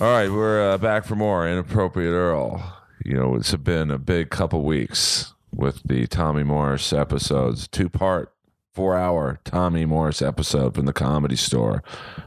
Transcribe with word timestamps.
All 0.00 0.10
right, 0.10 0.30
we're 0.30 0.70
uh, 0.70 0.78
back 0.78 1.04
for 1.04 1.14
more 1.14 1.46
inappropriate 1.46 2.14
Earl. 2.14 2.74
You 3.04 3.16
know, 3.16 3.34
it's 3.34 3.54
been 3.56 3.90
a 3.90 3.98
big 3.98 4.30
couple 4.30 4.62
weeks 4.62 5.34
with 5.54 5.82
the 5.84 6.06
Tommy 6.06 6.42
Morris 6.42 6.94
episodes, 6.94 7.68
two 7.68 7.90
part, 7.90 8.32
four 8.72 8.96
hour 8.96 9.40
Tommy 9.44 9.84
Morris 9.84 10.22
episode 10.22 10.74
from 10.74 10.86
the 10.86 10.94
Comedy 10.94 11.36
Store. 11.36 11.82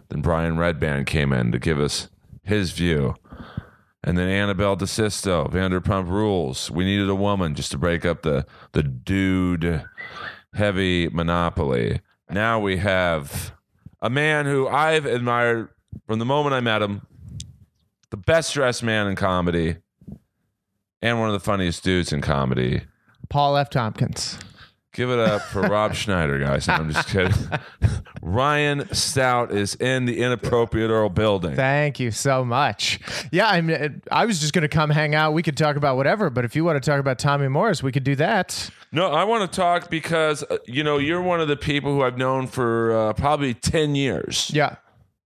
Then 0.09 0.21
Brian 0.21 0.55
Redban 0.55 1.07
came 1.07 1.33
in 1.33 1.51
to 1.51 1.57
give 1.57 1.79
us 1.79 2.09
his 2.43 2.69
view, 2.73 3.15
and 4.03 4.19
then 4.19 4.29
Annabelle 4.29 4.77
DeSisto, 4.77 5.51
Vanderpump 5.51 6.09
Rules. 6.09 6.69
We 6.69 6.85
needed 6.85 7.09
a 7.09 7.15
woman 7.15 7.55
just 7.55 7.71
to 7.71 7.79
break 7.79 8.05
up 8.05 8.21
the 8.21 8.45
the 8.73 8.83
dude 8.83 9.83
heavy 10.53 11.09
monopoly. 11.09 12.01
Now 12.29 12.59
we 12.59 12.77
have 12.77 13.55
a 13.99 14.11
man 14.11 14.45
who 14.45 14.67
I've 14.67 15.07
admired 15.07 15.69
from 16.05 16.19
the 16.19 16.25
moment 16.25 16.53
I 16.53 16.59
met 16.59 16.83
him, 16.83 17.07
the 18.13 18.17
best 18.17 18.53
dressed 18.53 18.83
man 18.83 19.07
in 19.07 19.15
comedy, 19.15 19.77
and 21.01 21.19
one 21.19 21.29
of 21.29 21.33
the 21.33 21.39
funniest 21.39 21.83
dudes 21.83 22.13
in 22.13 22.21
comedy. 22.21 22.83
Paul 23.27 23.57
F. 23.57 23.71
Tompkins. 23.71 24.37
Give 24.93 25.09
it 25.09 25.17
up 25.17 25.41
for 25.41 25.61
Rob 25.61 25.95
Schneider, 25.95 26.37
guys. 26.37 26.67
No, 26.67 26.75
I'm 26.75 26.93
just 26.93 27.09
kidding. 27.09 27.33
Ryan 28.21 28.87
Stout 28.93 29.51
is 29.51 29.73
in 29.73 30.05
the 30.05 30.19
inappropriate 30.19 30.91
Earl 30.91 31.09
building. 31.09 31.55
Thank 31.55 31.99
you 31.99 32.11
so 32.11 32.45
much. 32.45 32.99
Yeah, 33.31 33.47
I 33.47 33.61
mean, 33.61 34.03
I 34.11 34.27
was 34.27 34.39
just 34.39 34.53
going 34.53 34.61
to 34.61 34.67
come 34.67 34.91
hang 34.91 35.15
out. 35.15 35.33
We 35.33 35.41
could 35.41 35.57
talk 35.57 35.75
about 35.75 35.97
whatever, 35.97 36.29
but 36.29 36.45
if 36.45 36.55
you 36.55 36.63
want 36.63 36.81
to 36.83 36.87
talk 36.87 36.99
about 36.99 37.17
Tommy 37.17 37.47
Morris, 37.47 37.81
we 37.81 37.91
could 37.91 38.03
do 38.03 38.15
that. 38.17 38.69
No, 38.91 39.07
I 39.07 39.23
want 39.23 39.51
to 39.51 39.55
talk 39.55 39.89
because 39.89 40.43
uh, 40.43 40.59
you 40.67 40.83
know 40.83 40.99
you're 40.99 41.23
one 41.23 41.41
of 41.41 41.47
the 41.47 41.57
people 41.57 41.95
who 41.95 42.03
I've 42.03 42.19
known 42.19 42.45
for 42.45 42.95
uh, 42.95 43.13
probably 43.13 43.55
ten 43.55 43.95
years. 43.95 44.51
Yeah. 44.53 44.75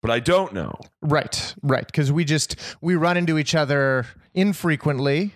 But 0.01 0.11
I 0.11 0.19
don't 0.19 0.53
know. 0.53 0.73
Right, 1.01 1.55
right. 1.61 1.85
Because 1.85 2.11
we 2.11 2.23
just 2.25 2.55
we 2.81 2.95
run 2.95 3.17
into 3.17 3.37
each 3.37 3.55
other 3.55 4.05
infrequently, 4.33 5.33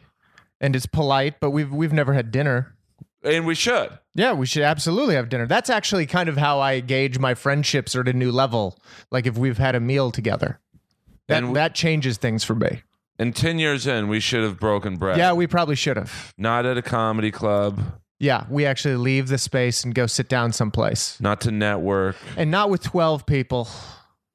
and 0.60 0.76
it's 0.76 0.86
polite, 0.86 1.40
but 1.40 1.52
we've 1.52 1.72
we've 1.72 1.94
never 1.94 2.14
had 2.14 2.32
dinner. 2.32 2.76
And 3.24 3.46
we 3.46 3.54
should. 3.54 4.00
Yeah, 4.16 4.34
we 4.34 4.48
should 4.48 4.64
absolutely 4.64 5.14
have 5.16 5.30
dinner. 5.30 5.46
That's 5.46 5.70
actually 5.70 6.08
kind 6.08 6.28
of 6.28 6.38
how 6.38 6.60
I 6.60 6.80
gauge 6.80 7.20
my 7.20 7.36
friendships 7.36 7.96
are 7.96 8.02
at 8.02 8.08
a 8.08 8.14
new 8.14 8.32
level. 8.32 8.80
Like 9.12 9.28
if 9.28 9.38
we've 9.38 9.60
had 9.60 9.76
a 9.76 9.80
meal 9.80 10.10
together, 10.10 10.60
that 11.28 11.38
And 11.38 11.46
w- 11.48 11.54
that 11.56 11.76
changes 11.76 12.18
things 12.18 12.44
for 12.44 12.56
me. 12.56 12.82
And 13.20 13.36
ten 13.36 13.60
years 13.60 13.86
in, 13.86 14.08
we 14.08 14.20
should 14.20 14.44
have 14.44 14.60
broken 14.60 14.96
bread. 14.98 15.18
Yeah, 15.20 15.34
we 15.34 15.46
probably 15.46 15.76
should 15.76 15.98
have. 15.98 16.34
Not 16.38 16.66
at 16.66 16.78
a 16.78 16.82
comedy 16.82 17.30
club, 17.30 17.80
Yeah, 18.20 18.46
we 18.50 18.66
actually 18.66 18.96
leave 18.96 19.28
the 19.28 19.38
space 19.38 19.84
and 19.84 19.94
go 19.94 20.08
sit 20.08 20.28
down 20.28 20.52
someplace, 20.52 21.20
not 21.22 21.42
to 21.42 21.52
network, 21.52 22.16
and 22.36 22.50
not 22.50 22.72
with 22.72 22.82
twelve 22.82 23.28
people, 23.28 23.68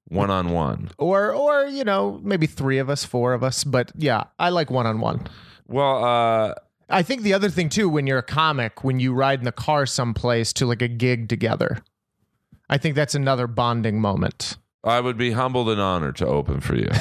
one 0.08 0.30
on 0.30 0.50
one. 0.50 0.90
or 0.98 1.32
or 1.32 1.66
you 1.66 1.84
know 1.84 2.20
maybe 2.22 2.46
three 2.46 2.78
of 2.78 2.88
us, 2.90 3.04
four 3.04 3.32
of 3.34 3.42
us. 3.42 3.64
But 3.64 3.92
yeah, 3.96 4.24
I 4.38 4.50
like 4.50 4.70
one 4.70 4.86
on 4.86 5.00
one. 5.00 5.26
Well, 5.68 6.04
uh, 6.04 6.54
I 6.88 7.02
think 7.02 7.22
the 7.22 7.34
other 7.34 7.48
thing 7.50 7.68
too, 7.68 7.88
when 7.88 8.06
you're 8.06 8.18
a 8.18 8.22
comic, 8.22 8.84
when 8.84 9.00
you 9.00 9.12
ride 9.12 9.40
in 9.40 9.44
the 9.44 9.52
car 9.52 9.86
someplace 9.86 10.52
to 10.54 10.66
like 10.66 10.82
a 10.82 10.88
gig 10.88 11.28
together, 11.28 11.78
I 12.70 12.78
think 12.78 12.94
that's 12.94 13.14
another 13.14 13.46
bonding 13.46 14.00
moment. 14.00 14.56
I 14.84 15.00
would 15.00 15.16
be 15.18 15.32
humbled 15.32 15.68
and 15.68 15.80
honored 15.80 16.14
to 16.16 16.26
open 16.26 16.60
for 16.60 16.76
you. 16.76 16.88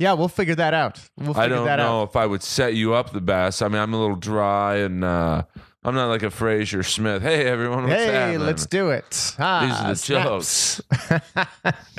Yeah, 0.00 0.14
we'll 0.14 0.28
figure 0.28 0.54
that 0.54 0.72
out. 0.74 0.98
We'll 1.18 1.34
figure 1.34 1.42
I 1.42 1.48
don't 1.48 1.66
that 1.66 1.76
know 1.76 2.00
out. 2.00 2.08
if 2.08 2.16
I 2.16 2.24
would 2.26 2.42
set 2.42 2.74
you 2.74 2.94
up 2.94 3.12
the 3.12 3.20
best. 3.20 3.62
I 3.62 3.68
mean, 3.68 3.80
I'm 3.80 3.92
a 3.92 4.00
little 4.00 4.16
dry 4.16 4.76
and 4.76 5.04
uh, 5.04 5.42
I'm 5.86 5.94
not 5.94 6.06
like 6.08 6.22
a 6.22 6.30
Fraser 6.30 6.82
Smith. 6.82 7.20
Hey, 7.22 7.44
everyone, 7.46 7.82
what's 7.84 7.94
Hey, 7.94 8.12
happening? 8.12 8.40
let's 8.40 8.64
do 8.66 8.88
it. 8.90 9.34
Ah, 9.38 9.66
These 9.66 9.80
are 9.80 9.88
the 9.88 9.96
snaps. 9.96 10.80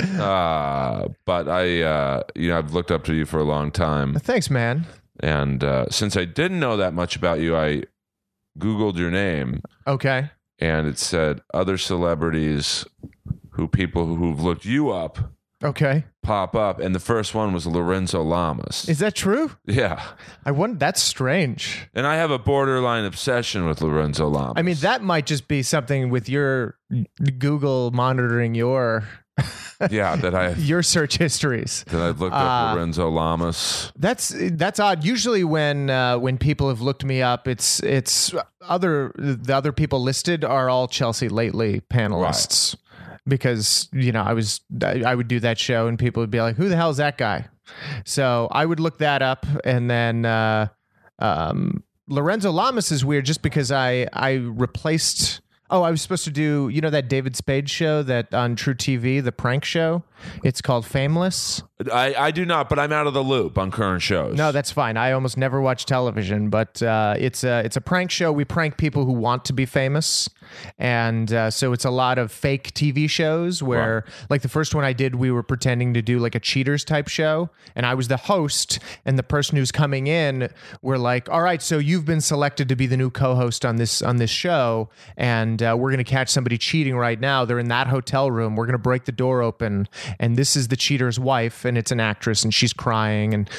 Uh, 0.19 1.07
but 1.25 1.47
I, 1.47 1.81
uh, 1.81 2.24
you 2.35 2.50
know, 2.50 2.57
I've 2.57 2.74
looked 2.74 2.91
up 2.91 3.03
to 3.06 3.13
you 3.13 3.25
for 3.25 3.40
a 3.40 3.44
long 3.44 3.72
time. 3.72 4.13
Thanks, 4.16 4.50
man. 4.50 4.85
And 5.19 5.63
uh, 5.63 5.90
since 5.90 6.16
I 6.18 6.25
didn't 6.25 6.59
know 6.59 6.78
that 6.78 6.94
much 6.94 7.16
about 7.16 7.40
you, 7.40 7.56
I 7.56 7.84
Googled 8.59 8.97
your 8.97 9.12
name 9.12 9.62
Okay. 9.88 10.29
and 10.59 10.88
it 10.88 10.97
said 10.97 11.41
other 11.53 11.78
celebrities 11.78 12.85
who 13.51 13.68
people 13.68 14.16
who've 14.16 14.40
looked 14.41 14.66
you 14.66 14.91
up 14.91 15.18
Okay. 15.64 16.04
pop 16.22 16.56
up. 16.56 16.80
And 16.80 16.94
the 16.94 17.00
first 17.00 17.34
one 17.34 17.54
was 17.54 17.66
Lorenzo 17.66 18.22
Lamas. 18.22 18.88
Is 18.90 19.00
that 19.00 19.16
true? 19.16 19.52
yeah. 19.66 20.04
I 20.46 20.52
wonder. 20.52 20.78
That's 20.78 21.02
strange. 21.02 21.88
And 21.94 22.06
I 22.06 22.16
have 22.16 22.32
a 22.32 22.40
borderline 22.40 23.06
obsession 23.06 23.66
with 23.66 23.82
Lorenzo 23.82 24.28
Lamas. 24.28 24.54
I 24.58 24.62
mean, 24.62 24.76
that 24.78 25.02
might 25.04 25.26
just 25.26 25.48
be 25.48 25.64
something 25.64 26.10
with 26.10 26.28
your 26.30 26.78
Google 27.40 27.92
monitoring 27.92 28.56
your 28.56 29.08
yeah, 29.92 30.16
that 30.16 30.34
I 30.34 30.54
your 30.58 30.82
search 30.82 31.18
histories. 31.18 31.84
that 31.90 32.02
I've 32.02 32.22
looked 32.22 32.36
up 32.36 32.76
Lorenzo 32.76 33.10
Lamas. 33.10 33.92
That's 33.98 34.34
that's 34.52 34.80
odd. 34.80 35.04
Usually, 35.04 35.44
when 35.44 35.90
uh, 35.90 36.18
when 36.18 36.38
people 36.38 36.70
have 36.70 36.82
looked 36.82 37.04
me 37.04 37.22
up, 37.22 37.48
it's 37.48 37.82
it's 37.84 38.34
other 38.62 39.12
the 39.18 39.54
other 39.54 39.72
people 39.72 40.02
listed 40.02 40.46
are 40.46 40.70
all 40.70 40.88
Chelsea 40.88 41.28
lately 41.30 41.82
panelists 41.92 42.76
because 43.28 43.90
you 43.91 44.12
know 44.12 44.22
I 44.22 44.34
was 44.34 44.62
I 44.81 45.16
would 45.16 45.28
do 45.28 45.40
that 45.40 45.58
show 45.58 45.88
and 45.88 45.97
people 45.97 46.22
would 46.22 46.31
be 46.31 46.41
like, 46.41 46.56
"Who 46.56 46.69
the 46.69 46.75
hell 46.75 46.90
is 46.90 46.97
that 46.97 47.18
guy?" 47.18 47.47
So 48.06 48.47
I 48.52 48.66
would 48.66 48.80
look 48.80 49.00
that 49.00 49.22
up, 49.22 49.46
and 49.63 49.90
then 49.90 50.25
uh, 50.25 50.68
um, 51.19 51.84
Lorenzo 52.08 52.52
Lamas 52.52 52.91
is 52.91 53.03
weird 53.03 53.25
just 53.25 53.41
because 53.41 53.72
I 53.72 54.08
I 54.13 54.34
replaced. 54.34 55.41
Oh, 55.72 55.81
I 55.81 55.90
was 55.90 56.02
supposed 56.02 56.25
to 56.25 56.31
do 56.31 56.69
you 56.69 56.81
know 56.81 56.91
that 56.91 57.08
David 57.09 57.36
Spade 57.36 57.69
show 57.69 58.03
that 58.03 58.34
on 58.34 58.56
truTV, 58.56 59.24
the 59.24 59.31
prank 59.31 59.66
show. 59.66 60.03
It's 60.44 60.62
called 60.62 60.86
Fameless. 60.86 61.63
I, 61.91 62.16
I 62.16 62.31
do 62.31 62.46
not, 62.46 62.69
but 62.69 62.80
I'm 62.80 62.94
out 62.94 63.06
of 63.06 63.13
the 63.13 63.24
loop 63.24 63.58
on 63.58 63.69
current 63.69 64.02
shows. 64.02 64.38
No, 64.38 64.53
that's 64.53 64.72
fine. 64.72 64.96
I 64.96 65.12
almost 65.12 65.36
never 65.36 65.59
watch 65.59 65.86
television, 65.86 66.50
but 66.50 66.81
uh, 66.81 67.16
it's 67.18 67.44
a 67.44 67.59
it's 67.66 67.75
a 67.75 67.81
prank 67.81 68.12
show. 68.12 68.31
We 68.31 68.46
prank 68.46 68.78
people 68.78 69.03
who 69.03 69.12
want 69.12 69.44
to 69.46 69.53
be 69.53 69.66
famous, 69.66 70.30
and 70.80 71.34
uh, 71.34 71.52
so 71.52 71.74
it's 71.74 71.84
a 71.84 71.90
lot 71.90 72.18
of 72.18 72.31
fake 72.31 72.74
TV 72.74 73.09
shows 73.09 73.62
where, 73.62 74.06
like 74.30 74.41
the 74.41 74.47
first 74.47 74.74
one 74.74 74.86
I 74.86 74.94
did, 74.94 75.16
we 75.16 75.31
were 75.31 75.44
pretending 75.44 75.94
to 75.96 76.02
do 76.02 76.18
like 76.18 76.34
a 76.34 76.40
cheaters 76.40 76.86
type 76.86 77.09
show, 77.09 77.50
and 77.75 77.86
I 77.86 77.94
was 77.94 78.07
the 78.07 78.18
host, 78.18 78.80
and 79.03 79.19
the 79.19 79.24
person 79.24 79.57
who's 79.57 79.74
coming 79.74 80.07
in, 80.07 80.50
we're 80.81 80.97
like, 80.97 81.28
all 81.30 81.42
right, 81.42 81.62
so 81.62 81.78
you've 81.78 82.06
been 82.06 82.22
selected 82.22 82.69
to 82.69 82.78
be 82.78 82.88
the 82.88 82.96
new 82.96 83.09
co-host 83.09 83.66
on 83.66 83.75
this 83.75 84.02
on 84.02 84.16
this 84.16 84.30
show, 84.31 84.90
and 85.18 85.62
uh, 85.62 85.75
we're 85.78 85.92
gonna 85.92 86.06
catch 86.06 86.30
somebody 86.30 86.57
cheating 86.57 86.96
right 86.96 87.19
now. 87.19 87.44
They're 87.44 87.59
in 87.59 87.68
that 87.68 87.88
hotel 87.88 88.31
room. 88.31 88.56
We're 88.56 88.66
gonna 88.66 88.78
break 88.78 89.03
the 89.03 89.12
door 89.12 89.42
open, 89.42 89.90
and 90.20 90.36
this 90.36 90.56
is 90.56 90.68
the 90.68 90.76
cheater's 90.76 91.20
wife, 91.20 91.66
and 91.66 91.78
it's 91.78 91.92
an 91.92 92.00
actress, 92.00 92.44
and 92.44 92.53
she's 92.53 92.74
crying, 92.74 93.34
and 93.34 93.50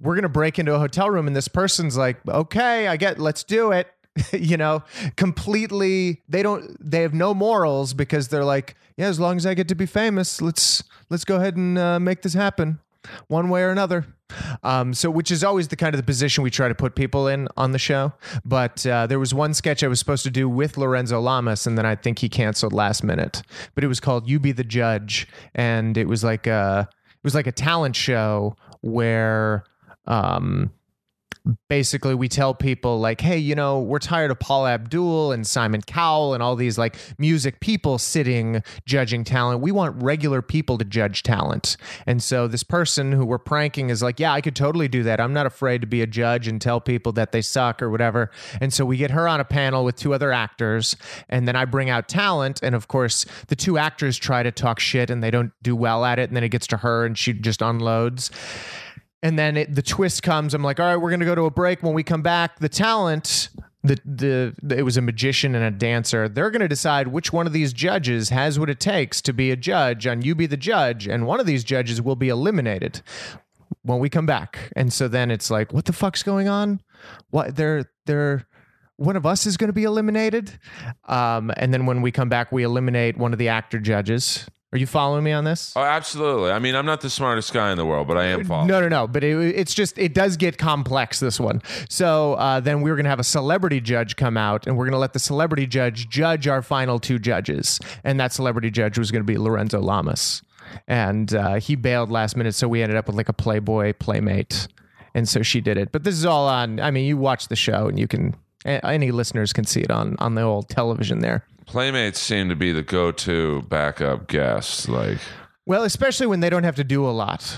we're 0.00 0.14
gonna 0.14 0.28
break 0.28 0.58
into 0.58 0.74
a 0.74 0.78
hotel 0.78 1.10
room, 1.10 1.26
and 1.26 1.36
this 1.36 1.48
person's 1.48 1.96
like, 1.96 2.18
okay, 2.28 2.88
I 2.88 2.96
get, 2.96 3.18
let's 3.18 3.44
do 3.44 3.72
it. 3.72 3.88
you 4.32 4.56
know, 4.56 4.82
completely. 5.16 6.22
They 6.28 6.42
don't. 6.42 6.76
They 6.80 7.02
have 7.02 7.14
no 7.14 7.34
morals 7.34 7.92
because 7.94 8.28
they're 8.28 8.44
like, 8.44 8.74
yeah, 8.96 9.06
as 9.06 9.20
long 9.20 9.36
as 9.36 9.44
I 9.44 9.54
get 9.54 9.68
to 9.68 9.74
be 9.74 9.86
famous, 9.86 10.40
let's 10.40 10.82
let's 11.10 11.24
go 11.24 11.36
ahead 11.36 11.56
and 11.56 11.78
uh, 11.78 12.00
make 12.00 12.22
this 12.22 12.34
happen, 12.34 12.80
one 13.28 13.48
way 13.48 13.62
or 13.62 13.70
another. 13.70 14.06
Um, 14.62 14.92
so, 14.92 15.10
which 15.10 15.30
is 15.30 15.44
always 15.44 15.68
the 15.68 15.76
kind 15.76 15.94
of 15.94 15.98
the 15.98 16.04
position 16.04 16.42
we 16.42 16.50
try 16.50 16.68
to 16.68 16.74
put 16.74 16.94
people 16.94 17.28
in 17.28 17.48
on 17.56 17.72
the 17.72 17.78
show. 17.78 18.12
But 18.44 18.84
uh, 18.84 19.06
there 19.06 19.18
was 19.18 19.32
one 19.32 19.54
sketch 19.54 19.84
I 19.84 19.88
was 19.88 19.98
supposed 19.98 20.24
to 20.24 20.30
do 20.30 20.48
with 20.48 20.76
Lorenzo 20.76 21.20
Lamas, 21.20 21.66
and 21.66 21.78
then 21.78 21.86
I 21.86 21.94
think 21.94 22.18
he 22.18 22.28
canceled 22.28 22.72
last 22.72 23.04
minute. 23.04 23.42
But 23.74 23.84
it 23.84 23.86
was 23.86 24.00
called 24.00 24.28
"You 24.28 24.40
Be 24.40 24.52
the 24.52 24.64
Judge," 24.64 25.28
and 25.54 25.96
it 25.96 26.08
was 26.08 26.24
like 26.24 26.46
a 26.46 26.88
it 26.90 27.24
was 27.24 27.34
like 27.34 27.46
a 27.46 27.52
talent 27.52 27.96
show 27.96 28.56
where. 28.80 29.64
Um, 30.08 30.70
basically 31.68 32.14
we 32.14 32.28
tell 32.28 32.54
people 32.54 32.98
like 32.98 33.20
hey 33.20 33.38
you 33.38 33.54
know 33.54 33.80
we're 33.80 33.98
tired 33.98 34.30
of 34.30 34.38
Paula 34.38 34.70
Abdul 34.70 35.32
and 35.32 35.46
simon 35.46 35.80
cowell 35.82 36.34
and 36.34 36.42
all 36.42 36.56
these 36.56 36.78
like 36.78 36.96
music 37.18 37.60
people 37.60 37.98
sitting 37.98 38.62
judging 38.84 39.24
talent. 39.24 39.60
We 39.60 39.72
want 39.72 40.02
regular 40.02 40.42
people 40.42 40.78
to 40.78 40.84
judge 40.84 41.22
talent. 41.22 41.76
And 42.06 42.22
so 42.22 42.48
this 42.48 42.62
person 42.62 43.12
who 43.12 43.24
we're 43.24 43.38
pranking 43.38 43.90
is 43.90 44.02
like 44.02 44.20
yeah 44.20 44.32
i 44.32 44.40
could 44.40 44.56
totally 44.56 44.88
do 44.88 45.02
that. 45.04 45.20
I'm 45.20 45.32
not 45.32 45.46
afraid 45.46 45.80
to 45.80 45.86
be 45.86 46.02
a 46.02 46.06
judge 46.06 46.48
and 46.48 46.60
tell 46.60 46.80
people 46.80 47.12
that 47.12 47.32
they 47.32 47.42
suck 47.42 47.82
or 47.82 47.90
whatever. 47.90 48.30
And 48.60 48.72
so 48.72 48.84
we 48.84 48.96
get 48.96 49.10
her 49.10 49.28
on 49.28 49.40
a 49.40 49.44
panel 49.44 49.84
with 49.84 49.96
two 49.96 50.14
other 50.14 50.32
actors 50.32 50.96
and 51.28 51.46
then 51.46 51.56
i 51.56 51.64
bring 51.64 51.90
out 51.90 52.08
talent 52.08 52.60
and 52.62 52.74
of 52.74 52.88
course 52.88 53.26
the 53.48 53.56
two 53.56 53.78
actors 53.78 54.16
try 54.16 54.42
to 54.42 54.50
talk 54.50 54.78
shit 54.78 55.10
and 55.10 55.22
they 55.22 55.30
don't 55.30 55.52
do 55.62 55.74
well 55.74 56.04
at 56.04 56.18
it 56.18 56.28
and 56.28 56.36
then 56.36 56.44
it 56.44 56.50
gets 56.50 56.66
to 56.66 56.78
her 56.78 57.04
and 57.04 57.18
she 57.18 57.32
just 57.32 57.62
unloads 57.62 58.30
and 59.22 59.38
then 59.38 59.56
it, 59.56 59.74
the 59.74 59.82
twist 59.82 60.22
comes. 60.22 60.54
I'm 60.54 60.62
like, 60.62 60.80
all 60.80 60.86
right, 60.86 60.96
we're 60.96 61.10
gonna 61.10 61.24
go 61.24 61.34
to 61.34 61.44
a 61.44 61.50
break. 61.50 61.82
When 61.82 61.94
we 61.94 62.02
come 62.02 62.22
back, 62.22 62.58
the 62.58 62.68
talent, 62.68 63.48
the, 63.82 63.98
the 64.04 64.76
it 64.76 64.82
was 64.82 64.96
a 64.96 65.02
magician 65.02 65.54
and 65.54 65.64
a 65.64 65.70
dancer. 65.70 66.28
They're 66.28 66.50
gonna 66.50 66.68
decide 66.68 67.08
which 67.08 67.32
one 67.32 67.46
of 67.46 67.52
these 67.52 67.72
judges 67.72 68.30
has 68.30 68.58
what 68.58 68.70
it 68.70 68.80
takes 68.80 69.20
to 69.22 69.32
be 69.32 69.50
a 69.50 69.56
judge 69.56 70.06
on 70.06 70.22
You 70.22 70.34
Be 70.34 70.46
the 70.46 70.56
Judge, 70.56 71.06
and 71.06 71.26
one 71.26 71.40
of 71.40 71.46
these 71.46 71.64
judges 71.64 72.00
will 72.02 72.16
be 72.16 72.28
eliminated 72.28 73.02
when 73.82 73.98
we 73.98 74.08
come 74.08 74.26
back. 74.26 74.72
And 74.76 74.92
so 74.92 75.08
then 75.08 75.30
it's 75.30 75.50
like, 75.50 75.72
what 75.72 75.84
the 75.84 75.92
fuck's 75.92 76.22
going 76.22 76.48
on? 76.48 76.80
What 77.30 77.56
they're 77.56 77.90
they're 78.06 78.46
one 78.96 79.16
of 79.16 79.26
us 79.26 79.46
is 79.46 79.56
going 79.56 79.68
to 79.68 79.74
be 79.74 79.84
eliminated. 79.84 80.58
Um, 81.04 81.52
and 81.56 81.72
then 81.72 81.86
when 81.86 82.02
we 82.02 82.10
come 82.10 82.28
back, 82.28 82.50
we 82.50 82.62
eliminate 82.62 83.18
one 83.18 83.32
of 83.32 83.38
the 83.38 83.48
actor 83.48 83.78
judges. 83.78 84.46
Are 84.72 84.78
you 84.78 84.86
following 84.86 85.22
me 85.22 85.30
on 85.30 85.44
this? 85.44 85.72
Oh, 85.76 85.82
absolutely. 85.82 86.50
I 86.50 86.58
mean, 86.58 86.74
I'm 86.74 86.86
not 86.86 87.00
the 87.00 87.08
smartest 87.08 87.52
guy 87.52 87.70
in 87.70 87.78
the 87.78 87.86
world, 87.86 88.08
but 88.08 88.18
I 88.18 88.26
am 88.26 88.44
following. 88.44 88.66
No, 88.66 88.80
no, 88.80 88.88
no. 88.88 89.06
But 89.06 89.22
it, 89.22 89.36
it's 89.56 89.72
just 89.72 89.96
it 89.96 90.12
does 90.12 90.36
get 90.36 90.58
complex. 90.58 91.20
This 91.20 91.38
one. 91.38 91.62
So 91.88 92.34
uh, 92.34 92.58
then 92.58 92.80
we 92.80 92.90
are 92.90 92.96
going 92.96 93.04
to 93.04 93.10
have 93.10 93.20
a 93.20 93.24
celebrity 93.24 93.80
judge 93.80 94.16
come 94.16 94.36
out, 94.36 94.66
and 94.66 94.76
we're 94.76 94.84
going 94.84 94.92
to 94.92 94.98
let 94.98 95.12
the 95.12 95.20
celebrity 95.20 95.66
judge 95.66 96.08
judge 96.08 96.48
our 96.48 96.62
final 96.62 96.98
two 96.98 97.20
judges, 97.20 97.78
and 98.02 98.18
that 98.18 98.32
celebrity 98.32 98.70
judge 98.70 98.98
was 98.98 99.12
going 99.12 99.22
to 99.22 99.26
be 99.26 99.38
Lorenzo 99.38 99.80
Lamas, 99.80 100.42
and 100.88 101.32
uh, 101.32 101.54
he 101.54 101.76
bailed 101.76 102.10
last 102.10 102.36
minute, 102.36 102.54
so 102.54 102.66
we 102.66 102.82
ended 102.82 102.98
up 102.98 103.06
with 103.06 103.16
like 103.16 103.28
a 103.28 103.32
Playboy 103.32 103.92
playmate, 104.00 104.66
and 105.14 105.28
so 105.28 105.42
she 105.42 105.60
did 105.60 105.78
it. 105.78 105.92
But 105.92 106.02
this 106.02 106.14
is 106.14 106.26
all 106.26 106.48
on. 106.48 106.80
I 106.80 106.90
mean, 106.90 107.06
you 107.06 107.16
watch 107.16 107.46
the 107.48 107.56
show, 107.56 107.86
and 107.86 108.00
you 108.00 108.08
can 108.08 108.34
any 108.64 109.12
listeners 109.12 109.52
can 109.52 109.64
see 109.64 109.80
it 109.80 109.92
on 109.92 110.16
on 110.18 110.34
the 110.34 110.42
old 110.42 110.68
television 110.68 111.20
there. 111.20 111.44
Playmates 111.66 112.20
seem 112.20 112.48
to 112.48 112.56
be 112.56 112.72
the 112.72 112.82
go-to 112.82 113.62
backup 113.62 114.28
guest. 114.28 114.88
Like, 114.88 115.18
Well, 115.66 115.82
especially 115.82 116.26
when 116.26 116.40
they 116.40 116.48
don't 116.50 116.64
have 116.64 116.76
to 116.76 116.84
do 116.84 117.06
a 117.06 117.10
lot. 117.10 117.56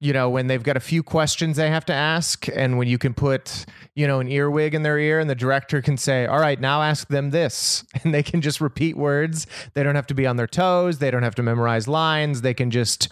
You 0.00 0.12
know, 0.12 0.30
when 0.30 0.46
they've 0.46 0.62
got 0.62 0.76
a 0.76 0.80
few 0.80 1.02
questions 1.02 1.56
they 1.56 1.70
have 1.70 1.84
to 1.86 1.92
ask, 1.92 2.46
and 2.54 2.78
when 2.78 2.86
you 2.86 2.98
can 2.98 3.14
put, 3.14 3.66
you 3.96 4.06
know, 4.06 4.20
an 4.20 4.28
earwig 4.28 4.72
in 4.74 4.82
their 4.84 4.96
ear, 4.96 5.18
and 5.18 5.28
the 5.28 5.34
director 5.34 5.82
can 5.82 5.96
say, 5.96 6.24
All 6.24 6.38
right, 6.38 6.60
now 6.60 6.82
ask 6.82 7.08
them 7.08 7.30
this. 7.30 7.84
And 8.04 8.14
they 8.14 8.22
can 8.22 8.40
just 8.40 8.60
repeat 8.60 8.96
words. 8.96 9.46
They 9.74 9.82
don't 9.82 9.96
have 9.96 10.06
to 10.08 10.14
be 10.14 10.24
on 10.26 10.36
their 10.36 10.46
toes. 10.46 10.98
They 10.98 11.10
don't 11.10 11.24
have 11.24 11.34
to 11.36 11.42
memorize 11.42 11.88
lines. 11.88 12.42
They 12.42 12.54
can 12.54 12.70
just, 12.70 13.08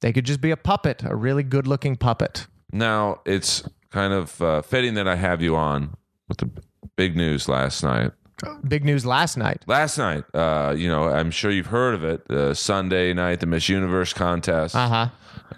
they 0.00 0.12
could 0.12 0.26
just 0.26 0.42
be 0.42 0.50
a 0.50 0.58
puppet, 0.58 1.02
a 1.04 1.16
really 1.16 1.42
good 1.42 1.66
looking 1.66 1.96
puppet. 1.96 2.46
now 2.70 3.20
it's 3.24 3.66
kind 3.90 4.12
of 4.12 4.42
uh, 4.42 4.60
fitting 4.60 4.92
that 4.94 5.08
I 5.08 5.14
have 5.16 5.40
you 5.40 5.56
on 5.56 5.94
with 6.28 6.38
the 6.38 6.50
big 6.96 7.16
news 7.16 7.48
last 7.48 7.82
night. 7.82 8.12
Big 8.68 8.84
news 8.84 9.06
last 9.06 9.36
night. 9.36 9.62
Last 9.66 9.96
night, 9.98 10.24
uh, 10.34 10.74
you 10.76 10.88
know, 10.88 11.08
I'm 11.08 11.30
sure 11.30 11.50
you've 11.50 11.66
heard 11.66 11.94
of 11.94 12.04
it. 12.04 12.30
Uh, 12.30 12.52
Sunday 12.54 13.14
night, 13.14 13.40
the 13.40 13.46
Miss 13.46 13.68
Universe 13.68 14.12
contest. 14.12 14.74
Uh 14.76 14.88
huh. 14.88 15.08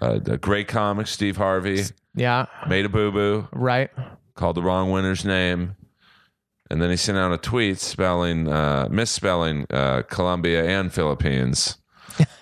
Uh, 0.01 0.19
the 0.19 0.37
great 0.37 0.67
comic 0.67 1.07
Steve 1.07 1.37
Harvey 1.37 1.81
Yeah. 2.15 2.45
made 2.67 2.85
a 2.85 2.89
boo 2.89 3.11
boo, 3.11 3.47
Right. 3.51 3.89
called 4.35 4.55
the 4.55 4.61
wrong 4.63 4.91
winner's 4.91 5.25
name, 5.25 5.75
and 6.69 6.81
then 6.81 6.89
he 6.89 6.95
sent 6.95 7.17
out 7.17 7.33
a 7.33 7.37
tweet 7.37 7.79
spelling, 7.79 8.47
uh, 8.47 8.87
misspelling 8.89 9.65
uh, 9.71 10.03
Colombia 10.03 10.63
and 10.65 10.93
Philippines. 10.93 11.77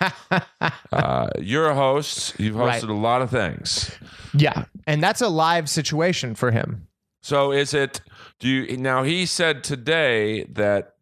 uh, 0.92 1.30
you're 1.40 1.66
a 1.68 1.74
host. 1.74 2.38
You've 2.38 2.56
hosted 2.56 2.66
Right. 2.66 2.82
a 2.84 2.92
lot 2.92 3.22
of 3.22 3.30
things. 3.30 3.90
Yeah. 4.34 4.64
And 4.86 5.02
that's 5.02 5.20
a 5.20 5.28
live 5.28 5.68
situation 5.68 6.34
for 6.34 6.50
him. 6.50 6.86
So 7.22 7.52
is 7.52 7.74
it? 7.74 8.00
Do 8.38 8.48
you 8.48 8.76
now? 8.76 9.02
He 9.02 9.26
said 9.26 9.64
today 9.64 10.44
that 10.44 10.94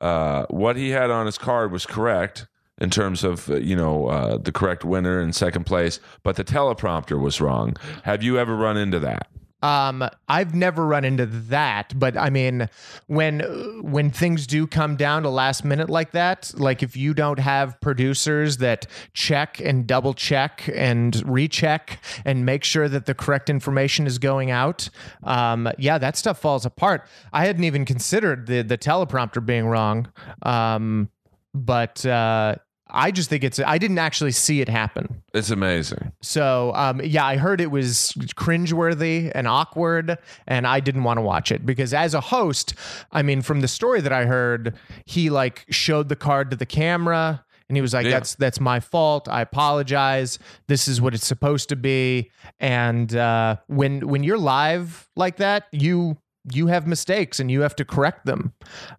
uh, 0.00 0.46
what 0.50 0.76
he 0.76 0.90
had 0.90 1.10
on 1.10 1.26
his 1.26 1.38
card 1.38 1.70
was 1.70 1.86
correct 1.86 2.46
in 2.78 2.90
terms 2.90 3.22
of 3.22 3.48
uh, 3.48 3.56
you 3.56 3.76
know 3.76 4.06
uh, 4.08 4.38
the 4.38 4.52
correct 4.52 4.84
winner 4.84 5.20
in 5.20 5.32
second 5.32 5.64
place, 5.64 6.00
but 6.22 6.36
the 6.36 6.44
teleprompter 6.44 7.20
was 7.20 7.40
wrong. 7.40 7.76
Have 8.02 8.22
you 8.22 8.38
ever 8.38 8.56
run 8.56 8.76
into 8.76 8.98
that? 9.00 9.28
Um, 9.62 10.08
I've 10.28 10.54
never 10.54 10.84
run 10.86 11.04
into 11.04 11.24
that, 11.24 11.98
but 11.98 12.16
I 12.16 12.30
mean, 12.30 12.68
when 13.06 13.40
when 13.82 14.10
things 14.10 14.46
do 14.46 14.66
come 14.66 14.96
down 14.96 15.22
to 15.22 15.28
last 15.30 15.64
minute 15.64 15.88
like 15.88 16.10
that, 16.12 16.52
like 16.56 16.82
if 16.82 16.96
you 16.96 17.14
don't 17.14 17.38
have 17.38 17.80
producers 17.80 18.56
that 18.58 18.86
check 19.14 19.60
and 19.60 19.86
double 19.86 20.14
check 20.14 20.68
and 20.74 21.22
recheck 21.28 22.00
and 22.24 22.44
make 22.44 22.64
sure 22.64 22.88
that 22.88 23.06
the 23.06 23.14
correct 23.14 23.48
information 23.48 24.06
is 24.06 24.18
going 24.18 24.50
out, 24.50 24.88
um, 25.22 25.70
yeah, 25.78 25.96
that 25.96 26.16
stuff 26.16 26.40
falls 26.40 26.66
apart. 26.66 27.06
I 27.32 27.46
hadn't 27.46 27.64
even 27.64 27.84
considered 27.84 28.46
the 28.46 28.62
the 28.62 28.78
teleprompter 28.78 29.44
being 29.44 29.66
wrong, 29.66 30.08
um, 30.42 31.08
but 31.54 32.04
uh, 32.04 32.56
I 32.94 33.10
just 33.10 33.30
think 33.30 33.42
it's. 33.42 33.58
I 33.58 33.78
didn't 33.78 33.98
actually 33.98 34.32
see 34.32 34.60
it 34.60 34.68
happen. 34.68 35.22
It's 35.32 35.50
amazing. 35.50 36.12
So 36.20 36.72
um, 36.74 37.00
yeah, 37.02 37.24
I 37.24 37.36
heard 37.38 37.60
it 37.60 37.70
was 37.70 38.12
cringeworthy 38.36 39.32
and 39.34 39.48
awkward, 39.48 40.18
and 40.46 40.66
I 40.66 40.80
didn't 40.80 41.04
want 41.04 41.16
to 41.16 41.22
watch 41.22 41.50
it 41.50 41.64
because 41.64 41.94
as 41.94 42.12
a 42.14 42.20
host, 42.20 42.74
I 43.10 43.22
mean, 43.22 43.40
from 43.42 43.60
the 43.62 43.68
story 43.68 44.02
that 44.02 44.12
I 44.12 44.26
heard, 44.26 44.76
he 45.06 45.30
like 45.30 45.64
showed 45.70 46.08
the 46.08 46.16
card 46.16 46.50
to 46.50 46.56
the 46.56 46.66
camera. 46.66 47.44
And 47.68 47.76
he 47.78 47.80
was 47.80 47.94
like, 47.94 48.04
Yeah. 48.04 48.10
"That's 48.10 48.34
that's 48.34 48.60
my 48.60 48.80
fault. 48.80 49.28
I 49.28 49.40
apologize. 49.40 50.38
This 50.68 50.86
is 50.86 51.00
what 51.00 51.14
it's 51.14 51.26
supposed 51.26 51.70
to 51.70 51.76
be." 51.76 52.30
And 52.60 53.16
uh, 53.16 53.56
when 53.68 54.06
when 54.06 54.22
you're 54.22 54.36
live 54.36 55.08
like 55.16 55.36
that, 55.36 55.68
you 55.72 56.18
you 56.50 56.66
have 56.66 56.86
mistakes 56.86 57.38
and 57.38 57.50
you 57.50 57.60
have 57.60 57.76
to 57.76 57.84
correct 57.84 58.26
them. 58.26 58.52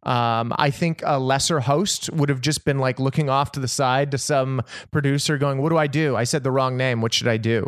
Um, 0.03 0.53
I 0.57 0.69
think 0.69 1.01
a 1.05 1.19
lesser 1.19 1.59
host 1.59 2.09
would 2.11 2.29
have 2.29 2.41
just 2.41 2.65
been 2.65 2.79
like 2.79 2.99
looking 2.99 3.29
off 3.29 3.51
to 3.53 3.59
the 3.59 3.67
side 3.67 4.11
to 4.11 4.17
some 4.17 4.61
producer 4.91 5.37
going, 5.37 5.61
What 5.61 5.69
do 5.69 5.77
I 5.77 5.87
do? 5.87 6.15
I 6.15 6.23
said 6.23 6.43
the 6.43 6.51
wrong 6.51 6.77
name. 6.77 7.01
What 7.01 7.13
should 7.13 7.27
I 7.27 7.37
do? 7.37 7.67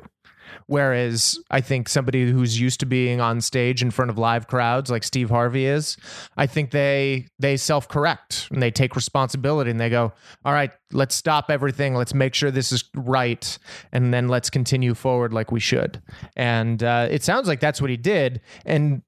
Whereas 0.68 1.38
I 1.52 1.62
think 1.62 1.90
somebody 1.90 2.30
who's 2.32 2.60
used 2.60 2.80
to 2.80 2.86
being 2.86 3.22
on 3.22 3.42
stage 3.42 3.82
in 3.82 3.92
front 3.92 4.10
of 4.10 4.18
live 4.18 4.48
crowds 4.48 4.90
like 4.90 5.04
Steve 5.04 5.30
Harvey 5.30 5.66
is, 5.66 5.98
I 6.38 6.48
think 6.48 6.72
they 6.72 7.28
they 7.40 7.58
self 7.58 7.88
correct 7.88 8.48
and 8.52 8.62
they 8.62 8.72
take 8.72 8.96
responsibility 8.96 9.72
and 9.72 9.80
they 9.80 9.90
go, 9.90 10.14
all 10.44 10.54
right, 10.54 10.72
let's 10.92 11.16
stop 11.16 11.52
everything, 11.52 11.96
let's 11.96 12.14
make 12.14 12.34
sure 12.34 12.52
this 12.52 12.72
is 12.72 12.84
right, 12.96 13.58
and 13.92 14.14
then 14.14 14.28
let's 14.28 14.50
continue 14.50 14.94
forward 14.94 15.34
like 15.34 15.52
we 15.52 15.60
should. 15.60 16.02
And 16.36 16.82
uh, 16.82 17.08
it 17.12 17.24
sounds 17.24 17.48
like 17.48 17.60
that's 17.60 17.82
what 17.82 17.90
he 17.90 17.98
did. 17.98 18.42
And 18.66 19.02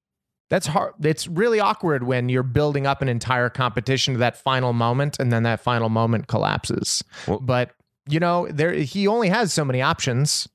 that's 0.50 0.68
hard. 0.68 0.94
It's 1.04 1.28
really 1.28 1.60
awkward 1.60 2.04
when 2.04 2.30
you're 2.30 2.44
building 2.44 2.88
up 2.88 3.02
an 3.02 3.10
entire 3.10 3.50
competition 3.50 4.14
to 4.14 4.18
that 4.20 4.38
final 4.38 4.74
moment, 4.74 5.20
and 5.20 5.32
then 5.32 5.44
that 5.44 5.60
final 5.62 5.90
moment 5.90 6.28
collapses. 6.28 7.04
Well- 7.28 7.40
but 7.40 7.72
you 8.10 8.20
know, 8.20 8.48
there 8.50 8.74
he 8.74 9.06
only 9.08 9.30
has 9.30 9.52
so 9.52 9.66
many 9.66 9.82
options, 9.82 10.48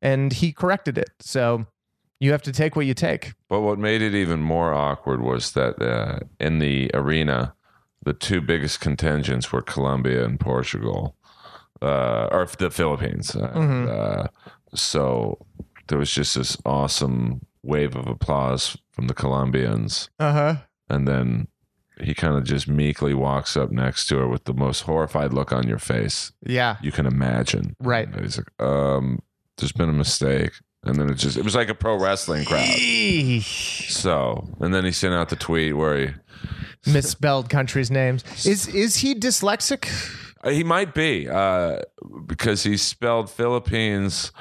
and 0.00 0.32
he 0.32 0.52
corrected 0.52 0.96
it. 0.96 1.10
So 1.20 1.66
you 2.20 2.30
have 2.32 2.42
to 2.42 2.52
take 2.52 2.76
what 2.76 2.86
you 2.86 2.94
take. 2.94 3.32
But 3.48 3.60
what 3.62 3.78
made 3.78 4.00
it 4.02 4.14
even 4.14 4.40
more 4.40 4.72
awkward 4.72 5.20
was 5.22 5.52
that 5.52 5.80
uh, 5.82 6.20
in 6.38 6.58
the 6.60 6.90
arena, 6.94 7.54
the 8.04 8.12
two 8.12 8.40
biggest 8.40 8.80
contingents 8.80 9.50
were 9.50 9.62
Colombia 9.62 10.24
and 10.24 10.38
Portugal, 10.38 11.16
uh, 11.82 12.28
or 12.30 12.46
the 12.58 12.70
Philippines. 12.70 13.34
Uh, 13.34 13.40
uh, 13.40 14.26
so 14.74 15.44
there 15.88 15.98
was 15.98 16.12
just 16.12 16.36
this 16.36 16.56
awesome 16.64 17.40
wave 17.62 17.94
of 17.96 18.06
applause 18.06 18.76
from 18.90 19.06
the 19.06 19.14
Colombians. 19.14 20.08
Uh 20.18 20.32
huh. 20.32 20.54
And 20.88 21.06
then 21.06 21.48
he 22.00 22.14
kind 22.14 22.34
of 22.36 22.44
just 22.44 22.66
meekly 22.66 23.12
walks 23.14 23.56
up 23.56 23.70
next 23.70 24.06
to 24.08 24.16
her 24.18 24.26
with 24.28 24.44
the 24.44 24.54
most 24.54 24.80
horrified 24.82 25.32
look 25.34 25.52
on 25.52 25.68
your 25.68 25.78
face 25.78 26.32
Yeah. 26.46 26.76
you 26.82 26.90
can 26.92 27.04
imagine. 27.06 27.76
Right. 27.78 28.08
And 28.08 28.22
he's 28.22 28.38
like, 28.38 28.50
um, 28.66 29.20
there's 29.58 29.72
been 29.72 29.90
a 29.90 29.92
mistake. 29.92 30.52
And 30.82 30.96
then 30.96 31.10
it 31.10 31.16
just, 31.16 31.36
it 31.36 31.44
was 31.44 31.54
like 31.54 31.68
a 31.68 31.74
pro 31.74 32.00
wrestling 32.00 32.46
crowd. 32.46 32.64
So, 33.42 34.48
and 34.60 34.72
then 34.74 34.84
he 34.86 34.92
sent 34.92 35.12
out 35.14 35.28
the 35.28 35.36
tweet 35.36 35.76
where 35.76 35.98
he, 35.98 36.14
Misspelled 36.90 37.50
countries' 37.50 37.90
names. 37.90 38.24
Is 38.46 38.66
is 38.68 38.96
he 38.96 39.14
dyslexic? 39.14 39.90
uh, 40.42 40.48
he 40.48 40.64
might 40.64 40.94
be, 40.94 41.28
uh, 41.28 41.80
because 42.26 42.62
he 42.62 42.78
spelled 42.78 43.28
Philippines 43.30 44.32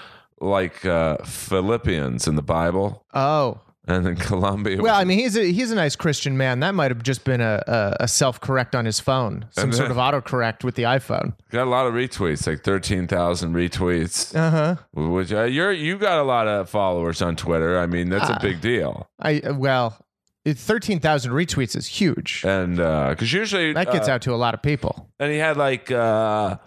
like 0.41 0.85
uh, 0.85 1.17
Philippians 1.25 2.27
in 2.27 2.35
the 2.35 2.41
Bible. 2.41 3.05
Oh. 3.13 3.59
And 3.87 4.05
then 4.05 4.17
Colombia. 4.17 4.79
Well, 4.79 4.93
I 4.93 5.03
mean, 5.03 5.17
he's 5.17 5.35
a 5.35 5.51
he's 5.51 5.71
a 5.71 5.75
nice 5.75 5.95
Christian 5.95 6.37
man. 6.37 6.59
That 6.59 6.75
might 6.75 6.91
have 6.91 7.01
just 7.01 7.23
been 7.23 7.41
a 7.41 7.63
a, 7.65 8.03
a 8.03 8.07
self 8.07 8.39
correct 8.39 8.75
on 8.75 8.85
his 8.85 8.99
phone, 8.99 9.45
some 9.49 9.73
sort 9.73 9.89
of 9.89 9.97
autocorrect 9.97 10.63
with 10.63 10.75
the 10.75 10.83
iPhone. 10.83 11.33
got 11.49 11.65
a 11.65 11.69
lot 11.71 11.87
of 11.87 11.95
retweets, 11.95 12.45
like 12.45 12.63
13,000 12.63 13.53
retweets. 13.53 14.35
Uh 14.35 14.51
huh. 14.51 14.75
Which 14.93 15.31
uh, 15.33 15.45
you're, 15.45 15.71
you 15.71 15.97
got 15.97 16.19
a 16.19 16.23
lot 16.23 16.47
of 16.47 16.69
followers 16.69 17.23
on 17.23 17.35
Twitter. 17.35 17.79
I 17.79 17.87
mean, 17.87 18.09
that's 18.09 18.29
a 18.29 18.37
big 18.39 18.61
deal. 18.61 19.09
I 19.19 19.41
well, 19.53 19.97
thirteen 20.45 20.99
thousand 20.99 21.31
retweets 21.31 21.75
is 21.75 21.87
huge. 21.87 22.43
And 22.45 22.75
because 22.75 23.33
usually 23.33 23.73
That 23.73 23.91
gets 23.91 24.07
uh, 24.07 24.11
out 24.11 24.21
to 24.23 24.35
a 24.35 24.37
lot 24.37 24.53
of 24.53 24.61
people. 24.61 25.09
and 25.19 25.31
he 25.31 25.39
had 25.39 25.57
like 25.57 25.89
uh, 25.89 26.57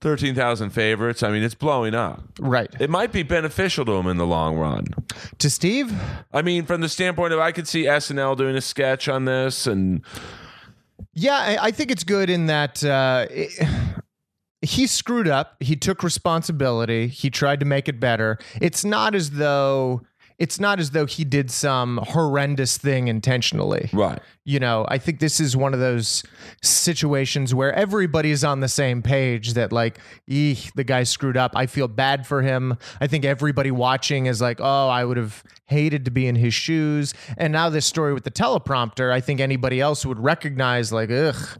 13,000 0.00 0.70
favorites. 0.70 1.22
I 1.22 1.30
mean, 1.30 1.42
it's 1.42 1.54
blowing 1.54 1.94
up. 1.94 2.22
Right. 2.38 2.70
It 2.78 2.90
might 2.90 3.12
be 3.12 3.22
beneficial 3.22 3.84
to 3.86 3.92
him 3.92 4.06
in 4.06 4.16
the 4.16 4.26
long 4.26 4.56
run. 4.56 4.86
To 5.38 5.50
Steve? 5.50 5.92
I 6.32 6.42
mean, 6.42 6.64
from 6.66 6.80
the 6.80 6.88
standpoint 6.88 7.32
of 7.32 7.40
I 7.40 7.52
could 7.52 7.66
see 7.68 7.84
SNL 7.84 8.36
doing 8.36 8.56
a 8.56 8.60
sketch 8.60 9.08
on 9.08 9.24
this, 9.24 9.66
and 9.66 10.02
Yeah, 11.14 11.34
I, 11.36 11.58
I 11.66 11.70
think 11.70 11.90
it's 11.90 12.04
good 12.04 12.30
in 12.30 12.46
that 12.46 12.84
uh, 12.84 13.26
it- 13.30 13.66
he 14.60 14.88
screwed 14.88 15.28
up. 15.28 15.54
He 15.60 15.76
took 15.76 16.02
responsibility. 16.02 17.06
He 17.06 17.30
tried 17.30 17.60
to 17.60 17.66
make 17.66 17.88
it 17.88 18.00
better. 18.00 18.38
It's 18.60 18.84
not 18.84 19.14
as 19.14 19.30
though 19.30 20.02
it's 20.38 20.60
not 20.60 20.78
as 20.78 20.92
though 20.92 21.06
he 21.06 21.24
did 21.24 21.50
some 21.50 21.98
horrendous 21.98 22.78
thing 22.78 23.08
intentionally. 23.08 23.90
right, 23.92 24.20
You 24.44 24.60
know, 24.60 24.86
I 24.88 24.98
think 24.98 25.18
this 25.18 25.40
is 25.40 25.56
one 25.56 25.74
of 25.74 25.80
those 25.80 26.22
situations 26.62 27.54
where 27.54 27.72
everybody's 27.72 28.44
on 28.44 28.60
the 28.60 28.68
same 28.68 29.02
page 29.02 29.54
that 29.54 29.72
like, 29.72 29.98
eek, 30.28 30.70
the 30.76 30.84
guy 30.84 31.02
screwed 31.02 31.36
up. 31.36 31.52
I 31.56 31.66
feel 31.66 31.88
bad 31.88 32.24
for 32.26 32.42
him. 32.42 32.78
I 33.00 33.08
think 33.08 33.24
everybody 33.24 33.72
watching 33.72 34.26
is 34.26 34.40
like, 34.40 34.60
oh, 34.60 34.88
I 34.88 35.04
would 35.04 35.16
have 35.16 35.42
hated 35.66 36.04
to 36.04 36.12
be 36.12 36.28
in 36.28 36.36
his 36.36 36.54
shoes. 36.54 37.14
And 37.36 37.52
now 37.52 37.68
this 37.68 37.86
story 37.86 38.14
with 38.14 38.24
the 38.24 38.30
teleprompter, 38.30 39.12
I 39.12 39.20
think 39.20 39.40
anybody 39.40 39.80
else 39.80 40.06
would 40.06 40.20
recognize 40.20 40.92
like, 40.92 41.10
ugh, 41.10 41.58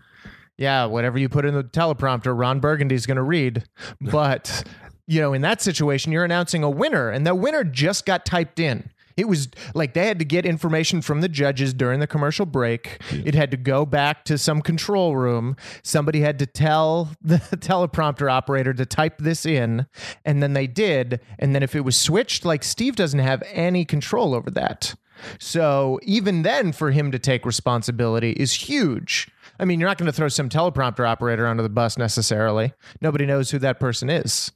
yeah, 0.57 0.85
whatever 0.87 1.19
you 1.19 1.29
put 1.29 1.45
in 1.45 1.55
the 1.55 1.65
teleprompter, 1.65 2.37
Ron 2.37 2.61
Burgundy's 2.61 3.07
going 3.07 3.17
to 3.17 3.23
read. 3.23 3.65
But, 4.01 4.65
you 5.09 5.23
know, 5.23 5.33
in 5.33 5.41
that 5.43 5.63
situation, 5.63 6.13
you're 6.13 6.25
announcing 6.25 6.63
a 6.63 6.71
winner, 6.71 7.09
and 7.09 7.27
the 7.27 7.35
winner 7.35 7.65
just 7.65 8.05
got 8.05 8.27
typed 8.27 8.61
in. 8.61 8.91
It 9.17 9.27
was 9.27 9.49
like 9.75 9.95
they 9.95 10.07
had 10.07 10.21
to 10.21 10.25
get 10.25 10.47
information 10.47 11.03
from 11.03 11.23
the 11.23 11.29
judges 11.29 11.75
during 11.75 11.99
the 11.99 12.07
commercial 12.07 12.47
break. 12.47 13.03
It 13.11 13.35
had 13.35 13.51
to 13.51 13.57
go 13.57 13.85
back 13.85 14.25
to 14.27 14.39
some 14.39 14.63
control 14.63 15.17
room. 15.17 15.57
Somebody 15.83 16.21
had 16.21 16.39
to 16.39 16.47
tell 16.47 17.11
the 17.21 17.37
teleprompter 17.57 18.31
operator 18.31 18.73
to 18.75 18.87
type 18.87 19.19
this 19.19 19.45
in, 19.45 19.87
and 20.25 20.41
then 20.41 20.53
they 20.53 20.69
did. 20.69 21.21
And 21.39 21.53
then 21.53 21.65
if 21.65 21.75
it 21.75 21.81
was 21.81 21.97
switched, 21.97 22.45
like 22.45 22.63
Steve 22.63 22.95
doesn't 22.95 23.19
have 23.19 23.43
any 23.51 23.85
control 23.85 24.35
over 24.35 24.51
that. 24.53 24.95
So 25.41 25.99
even 26.03 26.43
then, 26.43 26.71
for 26.71 26.93
him 26.93 27.11
to 27.11 27.19
take 27.19 27.45
responsibility 27.45 28.33
is 28.33 28.53
huge. 28.53 29.29
I 29.59 29.65
mean, 29.65 29.81
you're 29.81 29.89
not 29.89 29.99
going 29.99 30.07
to 30.07 30.13
throw 30.13 30.29
some 30.29 30.49
teleprompter 30.49 31.07
operator 31.09 31.47
under 31.47 31.63
the 31.63 31.69
bus 31.69 31.99
necessarily. 31.99 32.73
Nobody 33.01 33.27
knows 33.27 33.51
who 33.51 33.59
that 33.59 33.81
person 33.81 34.09
is. 34.09 34.53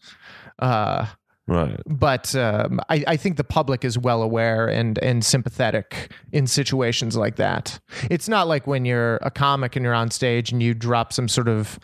Uh, 0.58 1.06
Right. 1.48 1.80
but 1.86 2.36
um, 2.36 2.78
I, 2.88 3.02
I 3.06 3.16
think 3.16 3.36
the 3.36 3.42
public 3.44 3.84
is 3.84 3.98
well 3.98 4.22
aware 4.22 4.68
and 4.68 4.96
and 5.02 5.24
sympathetic 5.24 6.12
in 6.30 6.46
situations 6.46 7.16
like 7.16 7.34
that. 7.36 7.80
It's 8.10 8.28
not 8.28 8.46
like 8.46 8.68
when 8.68 8.84
you're 8.84 9.16
a 9.16 9.30
comic 9.30 9.74
and 9.74 9.84
you're 9.84 9.92
on 9.92 10.12
stage 10.12 10.52
and 10.52 10.62
you 10.62 10.72
drop 10.72 11.12
some 11.12 11.26
sort 11.26 11.48
of, 11.48 11.80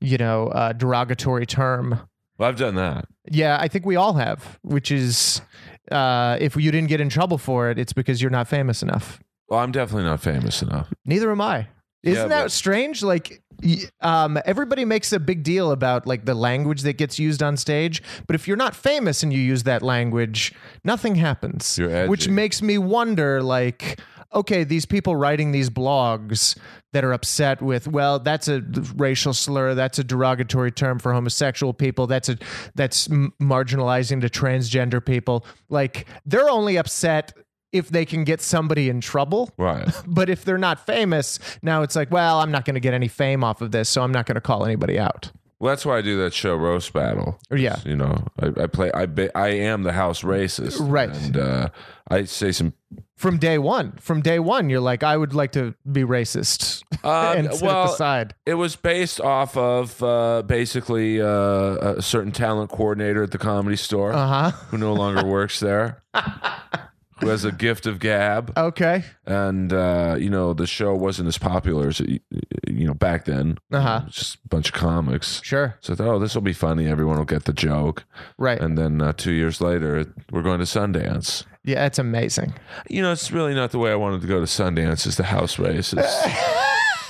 you 0.00 0.16
know, 0.16 0.48
uh, 0.48 0.72
derogatory 0.72 1.44
term. 1.44 2.00
Well, 2.38 2.48
I've 2.48 2.56
done 2.56 2.74
that. 2.76 3.06
Yeah, 3.30 3.58
I 3.60 3.68
think 3.68 3.84
we 3.84 3.96
all 3.96 4.14
have, 4.14 4.58
which 4.62 4.90
is 4.90 5.42
uh, 5.92 6.38
if 6.40 6.56
you 6.56 6.72
didn't 6.72 6.88
get 6.88 7.00
in 7.00 7.10
trouble 7.10 7.36
for 7.38 7.70
it, 7.70 7.78
it's 7.78 7.92
because 7.92 8.22
you're 8.22 8.30
not 8.30 8.48
famous 8.48 8.82
enough. 8.82 9.20
Well, 9.48 9.60
I'm 9.60 9.72
definitely 9.72 10.04
not 10.04 10.20
famous 10.20 10.62
enough. 10.62 10.92
Neither 11.04 11.30
am 11.30 11.42
I. 11.42 11.68
Isn't 12.02 12.30
Yeah, 12.30 12.42
that 12.42 12.50
strange? 12.52 13.02
Like, 13.02 13.42
um, 14.00 14.38
everybody 14.44 14.84
makes 14.84 15.12
a 15.12 15.20
big 15.20 15.42
deal 15.42 15.70
about 15.70 16.06
like 16.06 16.24
the 16.24 16.34
language 16.34 16.82
that 16.82 16.94
gets 16.98 17.18
used 17.18 17.42
on 17.42 17.56
stage, 17.56 18.02
but 18.26 18.34
if 18.34 18.46
you're 18.46 18.56
not 18.56 18.74
famous 18.74 19.22
and 19.22 19.32
you 19.32 19.40
use 19.40 19.62
that 19.64 19.82
language, 19.82 20.52
nothing 20.84 21.14
happens. 21.14 21.78
Which 22.08 22.28
makes 22.28 22.62
me 22.62 22.78
wonder, 22.78 23.42
like, 23.42 24.00
okay, 24.34 24.64
these 24.64 24.84
people 24.84 25.16
writing 25.16 25.52
these 25.52 25.70
blogs 25.70 26.58
that 26.92 27.04
are 27.04 27.12
upset 27.12 27.62
with, 27.62 27.88
well, 27.88 28.18
that's 28.18 28.48
a 28.48 28.62
racial 28.96 29.32
slur, 29.32 29.74
that's 29.74 29.98
a 29.98 30.04
derogatory 30.04 30.72
term 30.72 30.98
for 30.98 31.12
homosexual 31.12 31.72
people, 31.72 32.06
that's 32.06 32.28
a 32.28 32.36
that's 32.74 33.10
m- 33.10 33.32
marginalizing 33.40 34.20
to 34.20 34.28
transgender 34.28 35.04
people. 35.04 35.46
Like, 35.68 36.06
they're 36.24 36.50
only 36.50 36.76
upset 36.76 37.32
if 37.72 37.88
they 37.90 38.04
can 38.04 38.24
get 38.24 38.40
somebody 38.40 38.88
in 38.88 39.00
trouble. 39.00 39.50
Right. 39.58 39.88
But 40.06 40.30
if 40.30 40.44
they're 40.44 40.58
not 40.58 40.84
famous, 40.86 41.38
now 41.62 41.82
it's 41.82 41.96
like, 41.96 42.10
well, 42.10 42.40
I'm 42.40 42.50
not 42.50 42.64
going 42.64 42.74
to 42.74 42.80
get 42.80 42.94
any 42.94 43.08
fame 43.08 43.42
off 43.44 43.60
of 43.60 43.70
this, 43.72 43.88
so 43.88 44.02
I'm 44.02 44.12
not 44.12 44.26
going 44.26 44.36
to 44.36 44.40
call 44.40 44.64
anybody 44.64 44.98
out. 44.98 45.30
Well, 45.58 45.72
that's 45.72 45.86
why 45.86 45.96
I 45.98 46.02
do 46.02 46.18
that 46.22 46.34
show 46.34 46.54
roast 46.54 46.92
battle. 46.92 47.38
Yeah. 47.50 47.78
You 47.84 47.96
know, 47.96 48.26
I, 48.38 48.64
I 48.64 48.66
play. 48.66 48.92
I 48.92 49.06
be, 49.06 49.34
I 49.34 49.48
am 49.48 49.84
the 49.84 49.92
house 49.92 50.20
racist. 50.22 50.76
Right. 50.80 51.08
And 51.08 51.36
uh, 51.38 51.68
I 52.10 52.24
say 52.24 52.52
some. 52.52 52.74
From 53.16 53.38
day 53.38 53.56
one, 53.56 53.92
from 53.92 54.20
day 54.20 54.38
one, 54.38 54.68
you're 54.68 54.80
like, 54.80 55.02
I 55.02 55.16
would 55.16 55.32
like 55.32 55.52
to 55.52 55.74
be 55.90 56.02
racist 56.02 56.82
Um, 57.04 57.38
and 57.46 57.54
sit 57.54 57.62
well, 57.66 57.84
at 57.84 57.86
the 57.86 57.96
side. 57.96 58.34
It 58.44 58.54
was 58.54 58.76
based 58.76 59.18
off 59.18 59.56
of 59.56 60.02
uh, 60.02 60.42
basically 60.42 61.22
uh, 61.22 61.26
a 61.96 62.02
certain 62.02 62.32
talent 62.32 62.70
coordinator 62.70 63.22
at 63.22 63.30
the 63.30 63.38
comedy 63.38 63.76
store 63.76 64.12
Uh 64.12 64.26
huh. 64.26 64.50
who 64.68 64.76
no 64.76 64.92
longer 64.92 65.24
works 65.24 65.58
there, 65.60 66.02
who 67.20 67.28
has 67.28 67.44
a 67.44 67.52
gift 67.52 67.86
of 67.86 67.98
gab. 67.98 68.52
Okay. 68.56 69.04
and 69.26 69.72
uh, 69.72 70.16
you 70.18 70.30
know 70.30 70.52
the 70.52 70.66
show 70.66 70.94
wasn't 70.94 71.28
as 71.28 71.38
popular 71.38 71.88
as 71.88 72.00
it, 72.00 72.22
you 72.68 72.86
know 72.86 72.94
back 72.94 73.24
then. 73.24 73.58
Uh-huh. 73.72 74.02
Just 74.08 74.36
a 74.44 74.48
bunch 74.48 74.68
of 74.68 74.74
comics. 74.74 75.40
Sure. 75.42 75.76
So 75.80 75.92
I 75.92 75.96
thought, 75.96 76.08
oh, 76.08 76.18
this 76.18 76.34
will 76.34 76.42
be 76.42 76.52
funny. 76.52 76.86
Everyone 76.86 77.16
will 77.18 77.24
get 77.24 77.44
the 77.44 77.52
joke. 77.52 78.04
Right. 78.38 78.60
And 78.60 78.76
then 78.76 79.00
uh, 79.00 79.12
two 79.12 79.32
years 79.32 79.60
later, 79.60 80.04
we're 80.30 80.42
going 80.42 80.58
to 80.58 80.64
Sundance. 80.66 81.44
yeah, 81.64 81.86
it's 81.86 81.98
amazing. 81.98 82.52
You 82.88 83.02
know, 83.02 83.12
it's 83.12 83.30
really 83.32 83.54
not 83.54 83.70
the 83.70 83.78
way 83.78 83.90
I 83.90 83.96
wanted 83.96 84.20
to 84.22 84.26
go 84.26 84.38
to 84.40 84.46
Sundance. 84.46 85.06
As 85.06 85.16
the 85.16 85.24
house 85.24 85.58
races. 85.58 86.04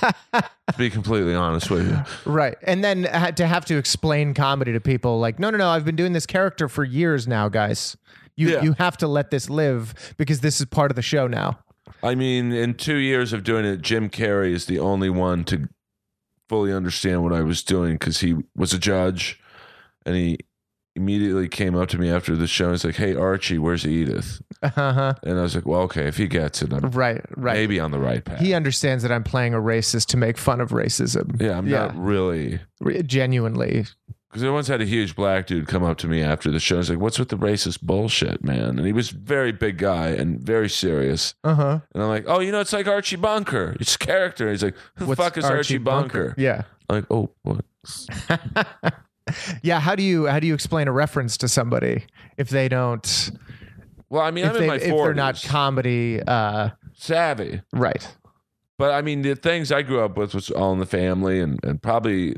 to 0.01 0.77
be 0.77 0.89
completely 0.89 1.33
honest 1.33 1.71
with 1.71 1.87
you, 1.87 2.31
Right. 2.31 2.55
And 2.63 2.83
then 2.83 3.03
to 3.35 3.47
have 3.47 3.65
to 3.65 3.77
explain 3.77 4.33
comedy 4.33 4.71
to 4.73 4.79
people 4.79 5.19
like, 5.19 5.39
no, 5.39 5.49
no, 5.49 5.57
no, 5.57 5.69
I've 5.69 5.85
been 5.85 5.95
doing 5.95 6.13
this 6.13 6.25
character 6.25 6.67
for 6.67 6.83
years 6.83 7.27
now, 7.27 7.49
guys. 7.49 7.97
You, 8.37 8.49
Yeah. 8.51 8.61
you 8.61 8.73
have 8.73 8.95
to 8.97 9.07
let 9.07 9.31
this 9.31 9.49
live 9.49 9.93
because 10.17 10.39
this 10.41 10.59
is 10.61 10.65
part 10.67 10.91
of 10.91 10.95
the 10.95 11.01
show 11.01 11.27
now. 11.27 11.59
I 12.03 12.15
mean, 12.15 12.51
in 12.53 12.75
two 12.75 12.97
years 12.97 13.33
of 13.33 13.43
doing 13.43 13.65
it, 13.65 13.81
Jim 13.81 14.09
Carrey 14.09 14.51
is 14.53 14.65
the 14.67 14.79
only 14.79 15.09
one 15.09 15.43
to 15.45 15.67
fully 16.47 16.71
understand 16.71 17.23
what 17.23 17.33
I 17.33 17.41
was 17.41 17.63
doing 17.63 17.93
because 17.93 18.19
he 18.19 18.35
was 18.55 18.71
a 18.73 18.79
judge, 18.79 19.39
and 20.05 20.15
he 20.15 20.37
immediately 20.95 21.47
came 21.47 21.75
up 21.75 21.89
to 21.89 21.97
me 21.97 22.09
after 22.09 22.35
the 22.35 22.47
show. 22.47 22.65
and 22.65 22.73
He's 22.73 22.85
like, 22.85 22.95
"Hey, 22.95 23.15
Archie, 23.15 23.57
where's 23.57 23.85
Edith?" 23.85 24.41
Uh-huh. 24.63 25.13
And 25.23 25.37
I 25.39 25.41
was 25.41 25.55
like, 25.55 25.65
"Well, 25.65 25.81
okay, 25.81 26.07
if 26.07 26.17
he 26.17 26.27
gets 26.27 26.61
it, 26.61 26.71
I'm 26.73 26.89
Right. 26.91 27.21
Right. 27.35 27.53
maybe 27.55 27.79
on 27.79 27.91
the 27.91 27.99
right 27.99 28.23
path." 28.23 28.39
He 28.39 28.53
understands 28.53 29.03
that 29.03 29.11
I'm 29.11 29.23
playing 29.23 29.53
a 29.53 29.57
racist 29.59 30.07
to 30.07 30.17
make 30.17 30.37
fun 30.37 30.61
of 30.61 30.69
racism. 30.69 31.39
yeah, 31.41 31.57
I'm 31.57 31.69
not 31.69 31.97
really 31.97 32.59
genuinely. 33.05 33.85
Because 34.29 34.43
I 34.43 34.49
once 34.49 34.67
had 34.67 34.81
a 34.81 34.85
huge 34.85 35.15
black 35.15 35.47
dude 35.47 35.67
come 35.67 35.83
up 35.83 35.97
to 35.99 36.07
me 36.07 36.21
after 36.21 36.51
the 36.51 36.59
show. 36.59 36.77
He's 36.77 36.89
like, 36.89 36.99
"What's 36.99 37.17
with 37.19 37.29
the 37.29 37.37
racist 37.37 37.81
bullshit, 37.81 38.43
man?" 38.43 38.77
And 38.77 38.85
he 38.85 38.93
was 38.93 39.11
a 39.11 39.15
very 39.15 39.51
big 39.51 39.77
guy 39.77 40.09
and 40.09 40.39
very 40.39 40.69
serious. 40.69 41.33
Uh 41.43 41.53
huh. 41.55 41.79
And 41.93 42.03
I'm 42.03 42.09
like, 42.09 42.25
"Oh, 42.27 42.39
you 42.39 42.51
know, 42.51 42.59
it's 42.59 42.73
like 42.73 42.87
Archie 42.87 43.15
Bunker. 43.15 43.75
It's 43.79 43.95
a 43.95 43.99
character." 43.99 44.49
He's 44.49 44.63
like, 44.63 44.75
"Who 44.95 45.05
the 45.05 45.15
fuck 45.15 45.37
is 45.37 45.45
Archie, 45.45 45.77
Bunker? 45.77 46.33
Yeah. 46.37 46.63
I'm 46.89 46.95
like, 46.97 47.05
"Oh, 47.11 47.31
what?" 47.43 47.63
Yeah. 49.61 49.79
How 49.81 49.95
do 49.95 50.03
you 50.03 50.27
how 50.27 50.39
do 50.39 50.47
you 50.47 50.53
explain 50.53 50.87
a 50.87 50.91
reference 50.93 51.35
to 51.39 51.47
somebody 51.49 52.05
if 52.37 52.49
they 52.49 52.69
don't 52.69 53.31
Well, 54.09 54.21
I 54.21 54.31
mean, 54.31 54.45
if 54.45 54.51
I'm 54.51 54.55
in 54.55 54.61
they 54.61 54.67
my 54.67 54.75
if 54.75 54.83
40s. 54.83 55.03
they're 55.03 55.13
not 55.13 55.43
comedy 55.43 56.21
uh 56.25 56.69
savvy. 56.93 57.61
right. 57.73 58.07
But 58.77 58.91
I 58.93 59.01
mean, 59.01 59.23
the 59.23 59.35
things 59.35 59.71
I 59.71 59.81
grew 59.81 59.99
up 60.01 60.15
with 60.17 60.33
was 60.33 60.49
all 60.51 60.71
in 60.71 60.79
the 60.79 60.85
family 60.85 61.41
and, 61.41 61.59
and 61.63 61.81
probably 61.81 62.37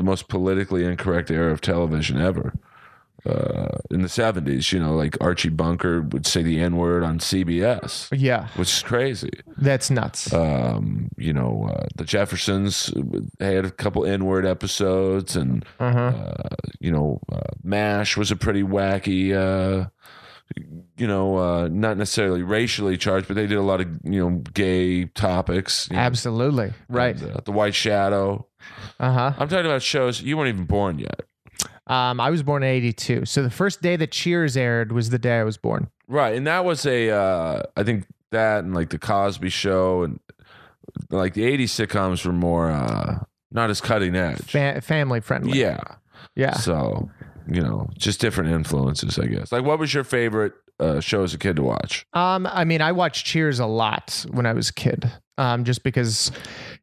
the 0.00 0.04
most 0.06 0.28
politically 0.28 0.82
incorrect 0.84 1.30
era 1.30 1.52
of 1.52 1.60
television 1.60 2.18
ever. 2.18 2.54
Uh, 3.26 3.76
in 3.90 4.00
the 4.00 4.08
70s, 4.08 4.72
you 4.72 4.80
know, 4.80 4.94
like 4.94 5.14
Archie 5.20 5.50
Bunker 5.50 6.00
would 6.00 6.24
say 6.26 6.42
the 6.42 6.58
N 6.58 6.76
word 6.78 7.04
on 7.04 7.18
CBS, 7.18 8.08
Yeah. 8.18 8.48
which 8.56 8.72
is 8.72 8.82
crazy. 8.82 9.28
That's 9.58 9.90
nuts. 9.90 10.32
Um, 10.32 11.10
you 11.18 11.34
know, 11.34 11.68
uh, 11.70 11.84
the 11.96 12.04
Jeffersons 12.06 12.90
had 13.38 13.66
a 13.66 13.70
couple 13.70 14.06
N 14.06 14.24
word 14.24 14.46
episodes, 14.46 15.36
and, 15.36 15.66
Uh-huh. 15.78 15.98
uh, 15.98 16.56
you 16.80 16.90
know, 16.90 17.20
uh, 17.30 17.40
MASH 17.62 18.16
was 18.16 18.30
a 18.30 18.36
pretty 18.36 18.62
wacky. 18.62 19.34
Uh, 21.00 21.02
you 21.02 21.06
know, 21.08 21.36
uh, 21.38 21.68
not 21.70 21.96
necessarily 21.96 22.42
racially 22.42 22.96
charged, 22.98 23.26
but 23.28 23.34
they 23.34 23.46
did 23.46 23.58
a 23.58 23.62
lot 23.62 23.80
of 23.80 23.88
you 24.04 24.20
know 24.20 24.36
gay 24.54 25.06
topics. 25.06 25.88
you 25.90 25.96
know, 25.96 26.02
Absolutely. 26.02 26.72
Right. 26.88 27.20
and, 27.20 27.36
uh, 27.36 27.40
the 27.44 27.52
White 27.52 27.74
Shadow. 27.74 28.46
Uh-huh. 28.98 29.32
I'm 29.38 29.48
talking 29.48 29.66
about 29.66 29.82
shows 29.82 30.20
you 30.20 30.36
weren't 30.36 30.50
even 30.50 30.66
born 30.66 30.98
yet, 30.98 31.20
Um 31.86 32.20
I 32.20 32.28
was 32.30 32.42
born 32.42 32.62
in 32.62 32.68
82. 32.68 33.24
So 33.24 33.42
the 33.42 33.50
first 33.50 33.80
day 33.82 33.96
that 33.96 34.10
Cheers 34.12 34.56
aired 34.56 34.92
was 34.92 35.08
the 35.10 35.18
day 35.18 35.38
I 35.40 35.44
was 35.44 35.56
born. 35.56 35.88
right? 36.08 36.34
And 36.36 36.46
that 36.46 36.64
was 36.64 36.84
a, 36.86 37.10
uh, 37.10 37.62
I 37.76 37.82
think 37.82 38.06
that 38.30 38.64
and 38.64 38.74
like 38.74 38.90
the 38.90 38.98
Cosby 38.98 39.48
Show 39.48 40.02
and 40.04 40.20
like 41.10 41.34
the 41.34 41.42
'80s 41.42 41.70
sitcoms 41.86 42.24
were 42.26 42.32
more 42.32 42.70
uh, 42.70 43.20
not 43.50 43.70
as 43.70 43.80
cutting 43.80 44.14
edge. 44.16 44.50
Fa- 44.50 44.80
family 44.82 45.20
friendly. 45.20 45.58
yeah, 45.58 45.80
Yeah. 46.36 46.52
so 46.54 47.08
you 47.50 47.60
know, 47.62 47.88
just 47.96 48.20
different 48.20 48.50
influences, 48.52 49.18
I 49.18 49.26
guess. 49.26 49.50
Like, 49.50 49.64
what 49.64 49.78
was 49.80 49.92
your 49.94 50.04
favorite 50.04 50.52
show 51.00 51.22
as 51.22 51.34
a 51.34 51.38
kid 51.38 51.56
to 51.56 51.62
watch? 51.62 52.06
Um, 52.12 52.46
I 52.46 52.64
mean, 52.64 52.80
I 52.80 52.92
watched 52.92 53.26
Cheers 53.26 53.60
a 53.60 53.66
lot 53.66 54.24
when 54.30 54.46
I 54.46 54.52
was 54.52 54.70
a 54.70 54.74
kid. 54.74 55.10
Um, 55.38 55.64
just 55.64 55.82
because, 55.82 56.30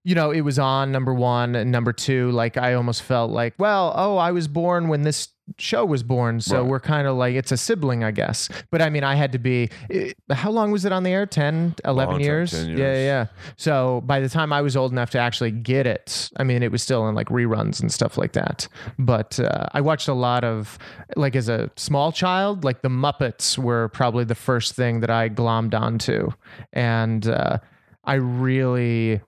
you 0.03 0.15
know, 0.15 0.31
it 0.31 0.41
was 0.41 0.57
on 0.57 0.91
number 0.91 1.13
one 1.13 1.55
and 1.55 1.71
number 1.71 1.93
two. 1.93 2.31
Like 2.31 2.57
I 2.57 2.73
almost 2.73 3.03
felt 3.03 3.29
like, 3.29 3.53
well, 3.59 3.93
oh, 3.95 4.17
I 4.17 4.31
was 4.31 4.47
born 4.47 4.87
when 4.87 5.03
this 5.03 5.29
show 5.57 5.85
was 5.85 6.03
born, 6.03 6.41
so 6.41 6.61
Right. 6.61 6.69
we're 6.69 6.79
kind 6.79 7.07
of 7.07 7.15
like 7.15 7.35
it's 7.35 7.51
a 7.51 7.57
sibling, 7.57 8.03
I 8.03 8.11
guess. 8.11 8.49
But 8.69 8.81
I 8.81 8.89
mean, 8.89 9.03
I 9.03 9.15
had 9.15 9.31
to 9.31 9.39
be. 9.39 9.69
It, 9.89 10.15
how 10.31 10.51
long 10.51 10.71
was 10.71 10.83
it 10.85 10.91
on 10.91 11.03
the 11.03 11.09
air? 11.11 11.25
10, 11.25 11.75
11 11.85 12.11
Long 12.11 12.19
time, 12.19 12.25
years? 12.25 12.51
10 12.51 12.69
Yeah, 12.71 12.77
yeah, 12.77 12.93
yeah. 12.95 13.25
So 13.55 14.01
by 14.05 14.19
the 14.19 14.29
time 14.29 14.51
I 14.51 14.61
was 14.61 14.75
old 14.75 14.91
enough 14.91 15.09
to 15.11 15.19
actually 15.19 15.51
get 15.51 15.87
it, 15.87 16.29
I 16.37 16.43
mean, 16.43 16.61
it 16.63 16.71
was 16.71 16.83
still 16.83 17.07
in 17.07 17.15
like 17.15 17.27
reruns 17.29 17.79
and 17.81 17.91
stuff 17.91 18.17
like 18.17 18.33
that. 18.33 18.67
But 18.99 19.39
uh, 19.39 19.67
I 19.71 19.81
watched 19.81 20.07
a 20.07 20.13
lot 20.13 20.43
of 20.43 20.77
like 21.15 21.35
as 21.35 21.47
a 21.49 21.69
small 21.75 22.11
child, 22.11 22.63
like 22.63 22.81
the 22.81 22.89
Muppets 22.89 23.57
were 23.57 23.87
probably 23.89 24.25
the 24.25 24.35
first 24.35 24.75
thing 24.75 24.99
that 24.99 25.09
I 25.09 25.29
glommed 25.29 25.73
onto, 25.73 26.29
and 26.73 27.27
uh, 27.27 27.57
I 28.03 28.15
really, 28.15 29.21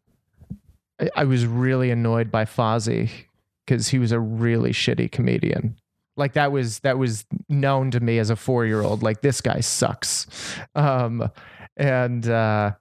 I- 1.00 1.10
I 1.16 1.24
was 1.24 1.46
really 1.46 1.92
annoyed 1.92 2.30
by 2.32 2.46
Fozzie 2.46 3.10
because 3.66 3.88
he 3.90 4.00
was 4.00 4.12
a 4.12 4.20
really 4.20 4.72
shitty 4.72 5.12
comedian. 5.12 5.76
Like 6.20 6.34
that 6.34 6.52
was 6.52 6.80
that 6.80 7.00
was 7.00 7.26
known 7.48 7.90
to 7.92 8.00
me 8.00 8.20
as 8.20 8.30
a 8.30 8.36
four 8.36 8.66
year 8.66 8.82
old. 8.82 9.02
Like 9.02 9.22
this 9.22 9.42
guy 9.42 9.62
sucks, 9.62 10.28
um, 10.76 11.32
and 11.78 12.28
uh, 12.30 12.74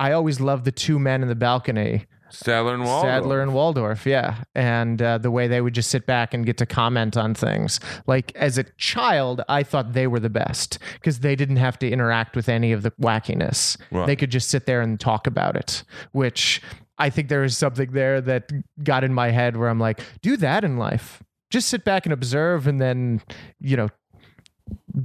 I 0.00 0.12
always 0.12 0.40
loved 0.40 0.64
the 0.64 0.72
two 0.72 0.98
men 0.98 1.22
in 1.22 1.28
the 1.28 1.34
balcony. 1.34 2.06
Statler 2.30 2.74
and 2.74 2.84
Waldorf. 2.84 3.24
Statler 3.24 3.42
and 3.42 3.54
Waldorf, 3.54 4.06
yeah. 4.06 4.42
And 4.54 5.00
uh, 5.00 5.18
the 5.18 5.30
way 5.30 5.46
they 5.46 5.60
would 5.60 5.74
just 5.74 5.90
sit 5.90 6.04
back 6.04 6.34
and 6.34 6.44
get 6.44 6.58
to 6.58 6.66
comment 6.66 7.16
on 7.16 7.34
things. 7.34 7.78
Like 8.06 8.34
as 8.34 8.58
a 8.58 8.64
child, 8.76 9.42
I 9.48 9.62
thought 9.62 9.92
they 9.92 10.08
were 10.08 10.18
the 10.18 10.30
best 10.30 10.78
because 10.94 11.20
they 11.20 11.36
didn't 11.36 11.56
have 11.56 11.78
to 11.78 11.88
interact 11.88 12.34
with 12.34 12.48
any 12.48 12.72
of 12.72 12.82
the 12.82 12.90
wackiness. 12.92 13.76
Right. 13.92 14.06
They 14.06 14.16
could 14.16 14.30
just 14.30 14.48
sit 14.48 14.66
there 14.66 14.80
and 14.80 14.98
talk 14.98 15.28
about 15.28 15.54
it, 15.54 15.84
which 16.10 16.60
I 16.98 17.10
think 17.10 17.28
there 17.28 17.44
is 17.44 17.56
something 17.56 17.92
there 17.92 18.20
that 18.20 18.50
got 18.82 19.04
in 19.04 19.12
my 19.12 19.30
head 19.30 19.56
where 19.56 19.68
I'm 19.68 19.80
like, 19.80 20.00
do 20.22 20.36
that 20.38 20.64
in 20.64 20.76
life. 20.76 21.22
Just 21.54 21.68
sit 21.68 21.84
back 21.84 22.04
and 22.04 22.12
observe 22.12 22.66
and 22.66 22.80
then, 22.80 23.22
you 23.60 23.76
know, 23.76 23.88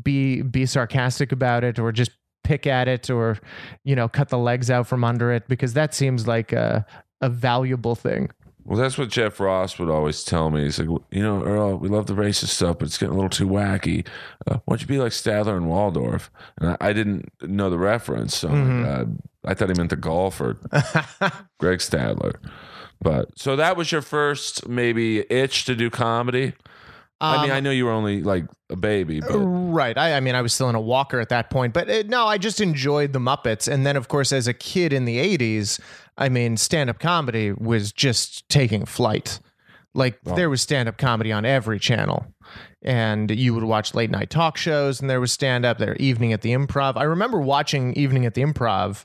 be 0.01 0.41
be 0.41 0.65
sarcastic 0.65 1.31
about 1.31 1.63
it 1.63 1.77
or 1.77 1.91
just 1.91 2.09
pick 2.43 2.65
at 2.65 2.87
it 2.87 3.07
or 3.11 3.37
you 3.83 3.95
know 3.95 4.07
cut 4.07 4.29
the 4.29 4.37
legs 4.37 4.71
out 4.71 4.87
from 4.87 5.03
under 5.03 5.31
it 5.31 5.47
because 5.47 5.73
that 5.73 5.93
seems 5.93 6.27
like 6.27 6.51
a 6.51 6.83
a 7.21 7.29
valuable 7.29 7.93
thing. 7.93 8.31
Well, 8.65 8.79
that's 8.79 8.97
what 8.97 9.09
Jeff 9.09 9.39
Ross 9.39 9.77
would 9.77 9.91
always 9.91 10.23
tell 10.23 10.49
me. 10.49 10.63
He's 10.63 10.79
like, 10.79 10.89
you 11.11 11.21
know, 11.21 11.43
Earl, 11.43 11.77
we 11.77 11.87
love 11.87 12.07
the 12.07 12.15
racist 12.15 12.47
stuff, 12.47 12.79
but 12.79 12.87
it's 12.87 12.97
getting 12.97 13.13
a 13.13 13.15
little 13.15 13.29
too 13.29 13.47
wacky. 13.47 14.07
Uh, 14.47 14.57
why 14.65 14.73
don't 14.73 14.81
you 14.81 14.87
be 14.87 14.97
like 14.97 15.11
Statler 15.11 15.55
and 15.55 15.69
Waldorf? 15.69 16.31
And 16.59 16.71
I, 16.71 16.77
I 16.81 16.93
didn't 16.93 17.31
know 17.43 17.69
the 17.69 17.77
reference, 17.77 18.35
so 18.35 18.49
uh, 18.49 19.05
I 19.45 19.53
thought 19.53 19.69
he 19.69 19.75
meant 19.75 19.91
the 19.91 19.95
golfer, 19.95 20.57
Greg 21.59 21.79
Stadler. 21.79 22.35
But 23.01 23.37
so 23.39 23.55
that 23.55 23.77
was 23.77 23.91
your 23.91 24.01
first 24.01 24.67
maybe 24.67 25.19
itch 25.31 25.65
to 25.65 25.75
do 25.75 25.89
comedy. 25.89 26.53
I 27.21 27.41
mean, 27.41 27.51
I 27.51 27.59
know 27.59 27.71
you 27.71 27.85
were 27.85 27.91
only 27.91 28.21
like 28.23 28.45
a 28.69 28.77
baby, 28.77 29.19
but 29.19 29.37
Right. 29.37 29.97
I, 29.97 30.13
I 30.15 30.19
mean, 30.21 30.35
I 30.35 30.41
was 30.41 30.53
still 30.53 30.69
in 30.69 30.75
a 30.75 30.81
walker 30.81 31.19
at 31.19 31.29
that 31.29 31.49
point, 31.49 31.73
but 31.73 31.89
uh 31.89 32.03
no, 32.07 32.27
I 32.27 32.37
just 32.37 32.61
enjoyed 32.61 33.11
the 33.11 33.19
Muppets. 33.19 33.71
And 33.71 33.85
then, 33.85 33.97
of 33.97 34.07
course, 34.07 34.31
as 34.31 34.47
a 34.47 34.53
kid 34.53 34.93
in 34.93 35.05
the 35.05 35.17
80s, 35.37 35.81
I 36.17 36.29
mean, 36.29 36.55
stand 36.55 36.89
up 36.89 36.99
comedy 36.99 37.51
was 37.51 37.91
just 37.91 38.47
taking 38.47 38.85
flight. 38.85 39.39
Like, 39.93 40.21
there 40.35 40.49
was 40.49 40.61
stand 40.61 40.87
up 40.87 40.97
comedy 40.97 41.31
on 41.31 41.45
every 41.45 41.79
channel. 41.79 42.25
And 42.81 43.29
you 43.31 43.53
would 43.53 43.63
watch 43.63 43.93
late 43.93 44.09
night 44.09 44.29
talk 44.29 44.55
shows, 44.55 45.01
and 45.01 45.09
there 45.09 45.19
was 45.19 45.33
stand 45.33 45.65
up 45.65 45.77
there, 45.77 45.95
Evening 45.97 46.31
at 46.31 46.41
the 46.41 46.51
Improv. 46.51 46.95
I 46.95 47.03
remember 47.03 47.41
watching 47.41 47.93
Evening 47.95 48.25
at 48.25 48.33
the 48.33 48.41
Improv 48.41 49.03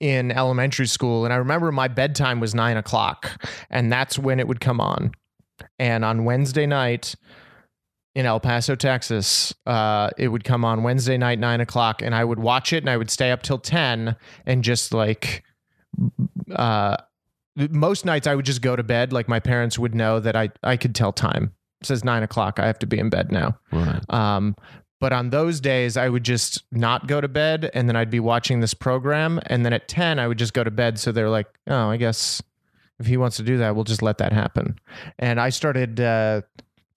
in 0.00 0.30
elementary 0.32 0.86
school, 0.86 1.24
and 1.24 1.32
I 1.32 1.36
remember 1.36 1.72
my 1.72 1.88
bedtime 1.88 2.40
was 2.40 2.54
nine 2.54 2.76
o'clock, 2.76 3.46
and 3.70 3.92
that's 3.92 4.18
when 4.18 4.40
it 4.40 4.48
would 4.48 4.60
come 4.60 4.80
on. 4.80 5.12
And 5.78 6.04
on 6.04 6.24
Wednesday 6.24 6.66
night, 6.66 7.14
in 8.18 8.26
El 8.26 8.40
Paso, 8.40 8.74
Texas. 8.74 9.54
Uh, 9.64 10.10
it 10.18 10.26
would 10.26 10.42
come 10.42 10.64
on 10.64 10.82
Wednesday 10.82 11.16
night, 11.16 11.38
nine 11.38 11.60
o'clock, 11.60 12.02
and 12.02 12.16
I 12.16 12.24
would 12.24 12.40
watch 12.40 12.72
it 12.72 12.78
and 12.78 12.90
I 12.90 12.96
would 12.96 13.10
stay 13.10 13.30
up 13.30 13.42
till 13.42 13.58
10 13.58 14.16
and 14.44 14.64
just 14.64 14.92
like, 14.92 15.44
uh, 16.50 16.96
most 17.54 18.04
nights 18.04 18.26
I 18.26 18.34
would 18.34 18.44
just 18.44 18.60
go 18.60 18.74
to 18.74 18.82
bed. 18.82 19.12
Like 19.12 19.28
my 19.28 19.38
parents 19.38 19.78
would 19.78 19.94
know 19.94 20.18
that 20.18 20.34
I, 20.34 20.50
I 20.64 20.76
could 20.76 20.96
tell 20.96 21.12
time. 21.12 21.52
It 21.80 21.86
says 21.86 22.04
nine 22.04 22.24
o'clock. 22.24 22.58
I 22.58 22.66
have 22.66 22.80
to 22.80 22.86
be 22.86 22.98
in 22.98 23.08
bed 23.08 23.30
now. 23.30 23.56
Right. 23.70 24.00
Um, 24.10 24.56
but 25.00 25.12
on 25.12 25.30
those 25.30 25.60
days, 25.60 25.96
I 25.96 26.08
would 26.08 26.24
just 26.24 26.64
not 26.72 27.06
go 27.06 27.20
to 27.20 27.28
bed, 27.28 27.70
and 27.74 27.88
then 27.88 27.96
I'd 27.96 28.10
be 28.10 28.20
watching 28.20 28.60
this 28.60 28.74
program, 28.74 29.40
and 29.46 29.64
then 29.64 29.72
at 29.72 29.88
ten, 29.88 30.18
I 30.18 30.26
would 30.26 30.38
just 30.38 30.54
go 30.54 30.64
to 30.64 30.70
bed. 30.70 30.98
So 30.98 31.12
they're 31.12 31.30
like, 31.30 31.46
"Oh, 31.66 31.88
I 31.88 31.96
guess 31.96 32.42
if 32.98 33.06
he 33.06 33.16
wants 33.16 33.36
to 33.36 33.42
do 33.42 33.58
that, 33.58 33.74
we'll 33.74 33.84
just 33.84 34.02
let 34.02 34.18
that 34.18 34.32
happen." 34.32 34.78
And 35.18 35.40
I 35.40 35.50
started 35.50 36.00
uh, 36.00 36.42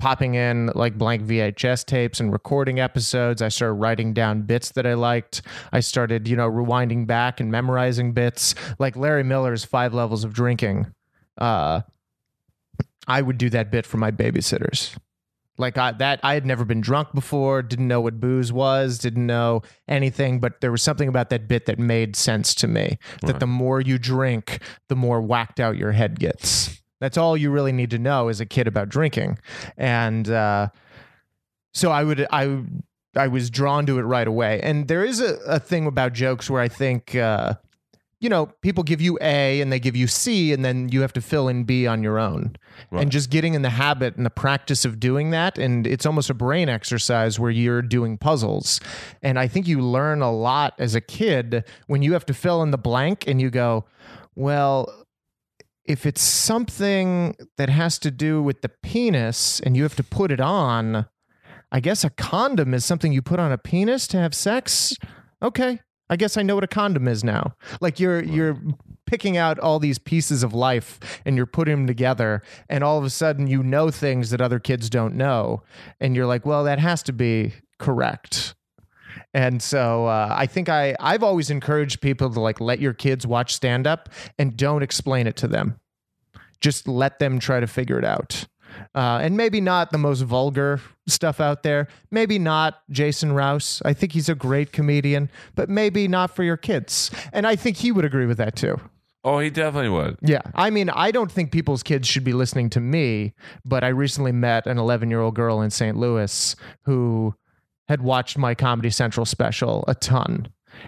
popping 0.02 0.34
in 0.34 0.72
like 0.74 0.98
blank 0.98 1.22
VHS 1.22 1.86
tapes 1.86 2.20
and 2.20 2.34
recording 2.34 2.80
episodes. 2.80 3.42
I 3.42 3.50
started 3.50 3.76
writing 3.76 4.14
down 4.14 4.42
bits 4.42 4.72
that 4.72 4.88
I 4.88 4.96
liked. 4.96 5.44
I 5.72 5.80
started, 5.80 6.28
you 6.28 6.36
know, 6.36 6.50
rewinding 6.50 7.06
back 7.06 7.40
and 7.40 7.52
memorizing 7.52 8.14
bits, 8.14 8.56
like 8.80 8.96
Larry 8.96 9.24
Miller's 9.24 9.64
Five 9.64 9.94
Levels 9.94 10.24
of 10.24 10.34
Drinking. 10.34 10.88
Uh, 11.38 11.82
I 13.08 13.22
would 13.22 13.38
do 13.38 13.52
that 13.52 13.72
bit 13.72 13.86
for 13.86 13.98
my 13.98 14.10
babysitters. 14.10 14.98
Like 15.62 15.78
I 15.78 15.94
that 15.94 16.20
I 16.24 16.34
had 16.34 16.46
never 16.46 16.66
been 16.66 16.82
drunk 16.82 17.14
before, 17.14 17.62
didn't 17.62 17.88
know 17.88 18.02
what 18.02 18.20
booze 18.20 18.52
was, 18.52 18.98
didn't 18.98 19.26
know 19.26 19.62
anything, 19.88 20.40
but 20.42 20.60
there 20.60 20.72
was 20.72 20.84
something 20.84 21.08
about 21.08 21.30
that 21.30 21.48
bit 21.48 21.68
that 21.68 21.80
made 21.80 22.16
sense 22.16 22.54
to 22.56 22.68
me. 22.68 22.98
That 23.22 23.40
the 23.40 23.48
more 23.48 23.80
you 23.80 23.98
drink, 23.98 24.60
the 24.90 24.96
more 24.96 25.22
whacked 25.22 25.60
out 25.60 25.78
your 25.78 25.94
head 25.94 26.20
gets. 26.20 26.82
That's 27.00 27.18
all 27.18 27.38
you 27.38 27.52
really 27.52 27.72
need 27.72 27.92
to 27.92 27.98
know 27.98 28.28
as 28.28 28.40
a 28.40 28.46
kid 28.46 28.68
about 28.68 28.90
drinking. 28.90 29.40
And 29.78 30.30
uh, 30.30 30.70
so 31.74 31.92
I 31.92 32.04
would 32.04 32.28
I 32.32 32.64
I 33.16 33.28
was 33.28 33.50
drawn 33.50 33.86
to 33.86 34.00
it 34.00 34.04
right 34.04 34.28
away. 34.28 34.62
And 34.62 34.88
there 34.88 35.04
is 35.04 35.20
a, 35.20 35.36
a 35.46 35.60
thing 35.60 35.86
about 35.86 36.14
jokes 36.14 36.50
where 36.50 36.62
I 36.62 36.68
think 36.68 37.16
uh, 37.16 37.56
you 38.22 38.30
know, 38.30 38.46
people 38.62 38.84
give 38.84 39.02
you 39.02 39.18
A 39.20 39.60
and 39.62 39.72
they 39.72 39.80
give 39.80 39.96
you 39.96 40.06
C, 40.06 40.54
and 40.54 40.64
then 40.64 40.90
you 40.90 41.02
have 41.02 41.12
to 41.14 41.22
fill 41.22 41.48
in 41.48 41.64
B 41.64 41.88
on 41.88 42.04
your 42.04 42.20
own. 42.20 42.56
Right. 42.92 43.02
And 43.02 43.12
just 43.12 43.32
getting 43.32 43.56
in 43.56 43.64
the 43.64 43.72
habit 43.72 44.16
and 44.16 44.26
the 44.26 44.30
practice 44.30 44.86
of 44.86 45.00
doing 45.00 45.32
that. 45.32 45.58
And 45.58 45.88
it's 45.88 46.06
almost 46.06 46.30
a 46.30 46.36
brain 46.36 46.70
exercise 46.70 47.40
where 47.40 47.50
you're 47.50 47.82
doing 47.82 48.20
puzzles. 48.20 48.80
And 49.24 49.40
I 49.40 49.48
think 49.48 49.68
you 49.68 49.82
learn 49.82 50.22
a 50.22 50.32
lot 50.32 50.76
as 50.78 50.94
a 50.94 51.02
kid 51.02 51.66
when 51.88 52.04
you 52.04 52.14
have 52.14 52.26
to 52.28 52.34
fill 52.34 52.62
in 52.62 52.70
the 52.70 52.78
blank 52.78 53.28
and 53.28 53.42
you 53.42 53.50
go, 53.50 53.86
well, 54.36 55.06
if 55.84 56.06
it's 56.06 56.22
something 56.22 57.36
that 57.58 57.70
has 57.70 57.98
to 58.00 58.12
do 58.12 58.44
with 58.44 58.62
the 58.62 58.70
penis 58.70 59.60
and 59.60 59.76
you 59.76 59.82
have 59.82 59.96
to 59.96 60.04
put 60.04 60.32
it 60.32 60.40
on, 60.40 61.08
I 61.72 61.80
guess 61.80 62.04
a 62.04 62.12
condom 62.12 62.76
is 62.76 62.86
something 62.86 63.12
you 63.12 63.24
put 63.24 63.40
on 63.40 63.52
a 63.52 63.58
penis 63.58 64.06
to 64.10 64.18
have 64.18 64.36
sex. 64.36 64.94
Okay. 65.42 65.80
I 66.12 66.18
guess 66.18 66.36
I 66.36 66.42
know 66.44 66.56
what 66.56 66.64
a 66.66 66.68
condom 66.68 67.08
is 67.08 67.24
now. 67.24 67.56
Like 67.80 67.98
you're 68.00 68.22
you're 68.22 68.58
picking 69.06 69.38
out 69.38 69.58
all 69.60 69.80
these 69.80 69.98
pieces 69.98 70.44
of 70.44 70.54
life 70.54 71.22
and 71.26 71.38
you're 71.38 71.46
putting 71.46 71.76
them 71.76 71.88
together 71.88 72.44
and 72.70 72.84
all 72.84 72.98
of 72.98 73.06
a 73.06 73.10
sudden 73.10 73.48
you 73.48 73.64
know 73.64 73.90
things 73.90 74.30
that 74.30 74.42
other 74.42 74.60
kids 74.60 74.90
don't 74.90 75.16
know 75.16 75.64
and 76.02 76.16
you're 76.16 76.26
like, 76.26 76.46
well, 76.46 76.66
that 76.66 76.80
has 76.80 77.02
to 77.04 77.14
be 77.14 77.54
correct. 77.80 78.56
And 79.34 79.62
so 79.62 80.08
uh, 80.08 80.36
I 80.38 80.48
think 80.48 80.68
I 80.68 80.98
I've 81.00 81.24
always 81.24 81.50
encouraged 81.50 82.02
people 82.02 82.30
to 82.30 82.42
like 82.42 82.60
let 82.60 82.82
your 82.82 82.94
kids 82.94 83.26
watch 83.26 83.54
stand 83.56 83.88
up 83.88 84.10
and 84.38 84.58
don't 84.58 84.84
explain 84.84 85.28
it 85.28 85.38
to 85.38 85.48
them. 85.48 85.80
Just 86.60 86.90
let 86.90 87.20
them 87.20 87.40
try 87.40 87.62
to 87.62 87.68
figure 87.68 87.98
it 87.98 88.06
out. 88.06 88.46
Uh, 88.96 89.20
and 89.22 89.38
maybe 89.38 89.62
not 89.62 89.92
the 89.92 89.98
most 89.98 90.22
vulgar 90.22 90.82
stuff 91.08 91.40
out 91.40 91.64
there. 91.64 91.88
Maybe 92.12 92.40
not 92.40 92.82
Jason 92.90 93.34
Rouse. 93.34 93.82
I 93.86 93.94
think 93.94 94.14
he's 94.14 94.30
a 94.30 94.36
great 94.36 94.72
comedian, 94.72 95.30
but 95.56 95.70
maybe 95.70 96.08
not 96.08 96.36
for 96.36 96.44
your 96.44 96.58
kids. 96.58 97.12
And 97.34 97.46
I 97.48 97.56
think 97.56 97.78
he 97.78 97.92
would 97.92 98.06
agree 98.06 98.26
with 98.26 98.38
that 98.38 98.56
too. 98.56 98.80
oh, 99.24 99.38
he 99.40 99.50
definitely 99.52 99.90
would. 99.90 100.18
Yeah. 100.22 100.42
I 100.56 100.70
mean, 100.72 100.90
I 100.90 101.12
don't 101.12 101.32
think 101.32 101.52
people's 101.52 101.84
kids 101.84 102.08
should 102.08 102.24
be 102.24 102.34
listening 102.34 102.70
to 102.72 102.80
me, 102.80 103.34
but 103.64 103.84
I 103.84 103.90
recently 103.90 104.32
met 104.32 104.66
an 104.66 104.78
11 104.80 105.10
year 105.10 105.22
old 105.22 105.36
girl 105.36 105.62
in 105.62 105.70
St. 105.70 105.96
Louis 105.96 106.56
who 106.86 107.36
had 107.88 108.02
watched 108.02 108.38
my 108.38 108.56
Comedy 108.56 108.90
Central 108.90 109.26
special 109.26 109.84
a 109.88 109.94
ton. 109.94 110.48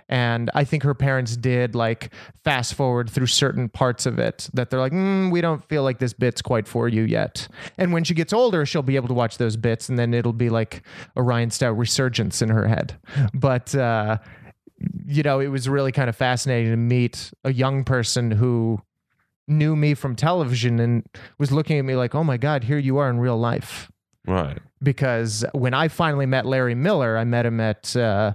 And 0.10 0.50
I 0.54 0.64
think 0.64 0.84
her 0.84 0.94
parents 0.94 1.36
did 1.38 1.76
like 1.76 2.14
fast 2.44 2.74
forward 2.74 3.10
through 3.10 3.28
certain 3.28 3.70
parts 3.70 4.06
of 4.06 4.20
it 4.20 4.50
that 4.54 4.70
they're 4.70 4.80
like, 4.80 4.92
mm, 4.92 5.32
we 5.32 5.42
don't 5.42 5.64
feel 5.68 5.84
like 5.84 6.00
this 6.00 6.14
bit's 6.14 6.42
quite 6.42 6.68
for 6.68 6.88
you 6.88 7.04
yet. 7.04 7.48
And 7.78 7.94
when 7.94 8.04
she 8.04 8.14
gets 8.14 8.34
older, 8.34 8.66
she'll 8.66 8.82
be 8.82 8.96
able 8.96 9.08
to 9.08 9.14
watch 9.14 9.38
those 9.38 9.58
bits 9.58 9.90
and 9.90 9.98
then 9.98 10.14
it'll 10.14 10.34
be 10.34 10.50
like 10.50 10.84
a 11.16 11.24
Ryan 11.24 11.52
Stout 11.52 11.78
resurgence 11.78 12.42
in 12.42 12.50
her 12.50 12.68
head. 12.68 13.00
But, 13.34 13.74
uh, 13.76 14.18
you 15.06 15.24
know, 15.24 15.40
it 15.40 15.48
was 15.48 15.70
really 15.70 15.92
kind 15.92 16.10
of 16.10 16.16
fascinating 16.16 16.72
to 16.72 16.78
meet 16.78 17.32
a 17.44 17.54
young 17.54 17.84
person 17.84 18.32
who 18.32 18.82
knew 19.48 19.76
me 19.76 19.94
from 19.94 20.16
television 20.16 20.80
and 20.80 21.04
was 21.38 21.52
looking 21.52 21.78
at 21.78 21.86
me 21.86 21.96
like, 21.96 22.16
oh 22.16 22.24
my 22.24 22.38
God, 22.38 22.64
here 22.64 22.78
you 22.78 22.98
are 22.98 23.10
in 23.10 23.20
real 23.20 23.38
life. 23.38 23.92
Right. 24.26 24.60
Because 24.82 25.44
when 25.54 25.74
I 25.74 25.88
finally 25.90 26.26
met 26.26 26.46
Larry 26.46 26.76
Miller, 26.76 27.18
I 27.18 27.24
met 27.24 27.46
him 27.46 27.60
at 27.60 27.96
uh, 27.96 28.34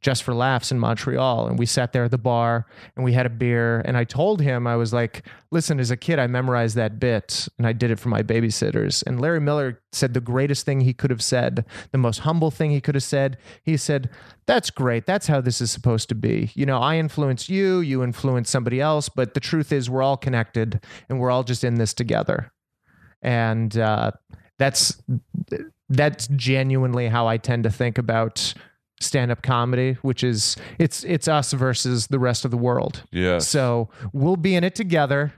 Just 0.00 0.22
for 0.22 0.32
Laughs 0.32 0.70
in 0.70 0.78
Montreal. 0.78 1.48
And 1.48 1.58
we 1.58 1.66
sat 1.66 1.92
there 1.92 2.04
at 2.04 2.10
the 2.10 2.18
bar 2.18 2.66
and 2.94 3.04
we 3.04 3.12
had 3.12 3.26
a 3.26 3.30
beer. 3.30 3.80
And 3.80 3.96
I 3.96 4.04
told 4.04 4.40
him, 4.40 4.66
I 4.66 4.76
was 4.76 4.92
like, 4.92 5.26
listen, 5.50 5.80
as 5.80 5.90
a 5.90 5.96
kid, 5.96 6.18
I 6.18 6.26
memorized 6.26 6.76
that 6.76 7.00
bit 7.00 7.48
and 7.58 7.66
I 7.66 7.72
did 7.72 7.90
it 7.90 7.98
for 7.98 8.08
my 8.08 8.22
babysitters. 8.22 9.02
And 9.06 9.20
Larry 9.20 9.40
Miller 9.40 9.80
said 9.92 10.14
the 10.14 10.20
greatest 10.20 10.64
thing 10.64 10.82
he 10.82 10.92
could 10.92 11.10
have 11.10 11.22
said, 11.22 11.64
the 11.90 11.98
most 11.98 12.20
humble 12.20 12.50
thing 12.50 12.70
he 12.70 12.80
could 12.80 12.94
have 12.94 13.02
said. 13.02 13.38
He 13.62 13.76
said, 13.76 14.08
that's 14.46 14.70
great. 14.70 15.04
That's 15.04 15.26
how 15.26 15.40
this 15.40 15.60
is 15.60 15.70
supposed 15.70 16.08
to 16.10 16.14
be. 16.14 16.52
You 16.54 16.64
know, 16.64 16.78
I 16.78 16.96
influence 16.96 17.48
you, 17.48 17.80
you 17.80 18.02
influence 18.04 18.50
somebody 18.50 18.80
else. 18.80 19.08
But 19.08 19.34
the 19.34 19.40
truth 19.40 19.72
is, 19.72 19.90
we're 19.90 20.02
all 20.02 20.16
connected 20.16 20.80
and 21.08 21.18
we're 21.18 21.30
all 21.30 21.44
just 21.44 21.64
in 21.64 21.74
this 21.74 21.92
together. 21.92 22.52
And 23.20 23.76
uh, 23.76 24.12
that's 24.58 25.02
that's 25.88 26.28
genuinely 26.28 27.08
how 27.08 27.26
I 27.26 27.38
tend 27.38 27.64
to 27.64 27.70
think 27.70 27.98
about 27.98 28.52
stand-up 29.00 29.42
comedy, 29.42 29.96
which 30.02 30.24
is 30.24 30.56
it's 30.78 31.04
it's 31.04 31.28
us 31.28 31.52
versus 31.52 32.08
the 32.08 32.18
rest 32.18 32.44
of 32.44 32.50
the 32.50 32.56
world. 32.56 33.04
Yeah. 33.12 33.38
So 33.38 33.88
we'll 34.12 34.36
be 34.36 34.54
in 34.54 34.64
it 34.64 34.74
together. 34.74 35.32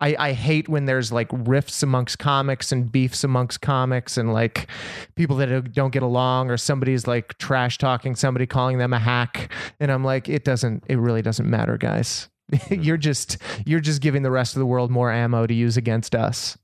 I, 0.00 0.16
I 0.18 0.32
hate 0.32 0.68
when 0.68 0.84
there's 0.84 1.12
like 1.12 1.28
rifts 1.32 1.82
amongst 1.82 2.18
comics 2.18 2.72
and 2.72 2.90
beefs 2.90 3.24
amongst 3.24 3.60
comics 3.60 4.18
and 4.18 4.32
like 4.32 4.68
people 5.14 5.36
that 5.36 5.72
don't 5.72 5.92
get 5.92 6.02
along 6.02 6.50
or 6.50 6.56
somebody's 6.56 7.06
like 7.06 7.38
trash 7.38 7.78
talking 7.78 8.14
somebody 8.14 8.46
calling 8.46 8.76
them 8.76 8.92
a 8.92 8.98
hack 8.98 9.50
and 9.80 9.90
I'm 9.90 10.04
like 10.04 10.28
it 10.28 10.44
doesn't 10.44 10.84
it 10.86 10.96
really 10.96 11.22
doesn't 11.22 11.48
matter 11.48 11.78
guys 11.78 12.28
you're 12.70 12.98
just 12.98 13.38
you're 13.64 13.80
just 13.80 14.02
giving 14.02 14.22
the 14.22 14.30
rest 14.30 14.54
of 14.54 14.60
the 14.60 14.66
world 14.66 14.90
more 14.90 15.10
ammo 15.10 15.46
to 15.46 15.54
use 15.54 15.76
against 15.76 16.14
us. 16.14 16.58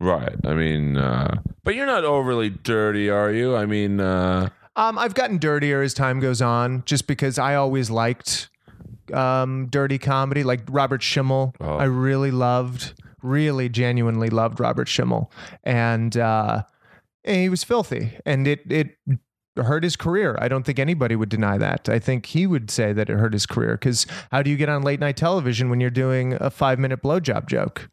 Right. 0.00 0.34
I 0.44 0.54
mean, 0.54 0.96
uh, 0.96 1.36
but 1.62 1.76
you're 1.76 1.86
not 1.86 2.04
overly 2.04 2.50
dirty, 2.50 3.08
are 3.08 3.30
you? 3.30 3.54
I 3.54 3.66
mean, 3.66 4.00
uh, 4.00 4.48
Um, 4.76 4.98
I've 4.98 5.14
gotten 5.14 5.38
dirtier 5.38 5.82
as 5.82 5.94
time 5.94 6.20
goes 6.20 6.40
on, 6.40 6.82
just 6.86 7.06
because 7.06 7.38
I 7.38 7.54
always 7.56 7.90
liked 7.90 8.48
um, 9.12 9.66
dirty 9.68 9.98
comedy, 9.98 10.44
like 10.44 10.60
Robert 10.68 11.02
Schimmel. 11.02 11.54
Oh. 11.60 11.76
I 11.76 11.84
really 11.84 12.30
loved, 12.30 12.94
really 13.22 13.68
genuinely 13.68 14.30
loved 14.30 14.60
Robert 14.60 14.88
Schimmel, 14.88 15.30
and 15.64 16.16
uh, 16.16 16.62
and 17.24 17.36
he 17.36 17.48
was 17.48 17.64
filthy, 17.64 18.16
and 18.24 18.46
it 18.46 18.60
it 18.70 18.96
hurt 19.56 19.84
his 19.84 19.96
career. 19.96 20.38
I 20.40 20.48
don't 20.48 20.64
think 20.64 20.78
anybody 20.78 21.16
would 21.16 21.28
deny 21.28 21.58
that. 21.58 21.88
I 21.88 21.98
think 21.98 22.26
he 22.26 22.46
would 22.46 22.70
say 22.70 22.92
that 22.92 23.10
it 23.10 23.18
hurt 23.18 23.32
his 23.32 23.46
career 23.46 23.72
because 23.72 24.06
how 24.30 24.42
do 24.42 24.50
you 24.50 24.56
get 24.56 24.68
on 24.68 24.82
late 24.82 25.00
night 25.00 25.16
television 25.16 25.68
when 25.68 25.80
you're 25.80 25.90
doing 25.90 26.34
a 26.40 26.50
five 26.50 26.78
minute 26.78 27.02
blowjob 27.02 27.46
joke? 27.46 27.90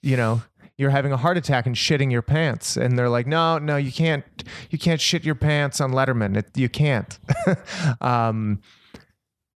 You 0.00 0.16
know, 0.16 0.42
you're 0.78 0.90
having 0.90 1.12
a 1.12 1.16
heart 1.16 1.36
attack 1.36 1.66
and 1.66 1.76
shitting 1.76 2.10
your 2.10 2.22
pants, 2.22 2.76
and 2.76 2.98
they're 2.98 3.08
like, 3.08 3.26
no, 3.26 3.58
no, 3.58 3.76
you 3.76 3.92
can't, 3.92 4.24
you 4.70 4.78
can't 4.78 5.00
shit 5.00 5.24
your 5.24 5.34
pants 5.34 5.80
on 5.80 5.92
Letterman. 5.92 6.36
It, 6.36 6.56
you 6.56 6.68
can't. 6.68 7.18
um, 8.00 8.60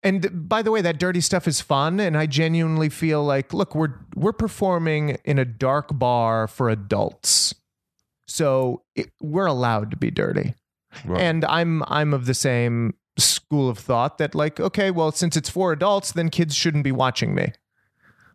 and 0.03 0.49
by 0.49 0.63
the 0.63 0.71
way, 0.71 0.81
that 0.81 0.99
dirty 0.99 1.21
stuff 1.21 1.47
is 1.47 1.61
fun, 1.61 2.01
and 2.01 2.17
I 2.17 2.27
genuinely 2.27 2.89
feel 2.89 3.23
like, 3.25 3.53
look, 3.53 3.75
we're 3.75 3.95
we're 4.17 4.33
performing 4.33 5.19
in 5.25 5.39
a 5.39 5.45
dark 5.45 5.97
bar 5.97 6.49
for 6.49 6.69
adults, 6.69 7.55
so 8.27 8.83
it, 8.97 9.11
we're 9.21 9.47
allowed 9.47 9.91
to 9.93 9.97
be 9.97 10.11
dirty. 10.11 10.55
right. 11.05 11.21
And 11.21 11.45
I'm 11.45 11.85
I'm 11.87 12.13
of 12.13 12.27
the 12.27 12.35
same 12.35 12.95
school 13.17 13.69
of 13.69 13.79
thought 13.79 14.19
that 14.19 14.35
like, 14.35 14.59
okay, 14.59 14.91
well, 14.91 15.13
since 15.13 15.37
it's 15.37 15.51
for 15.51 15.73
adults, 15.73 16.13
then 16.13 16.31
kids 16.31 16.55
shouldn't 16.55 16.85
be 16.85 16.93
watching 16.93 17.35
me. 17.35 17.53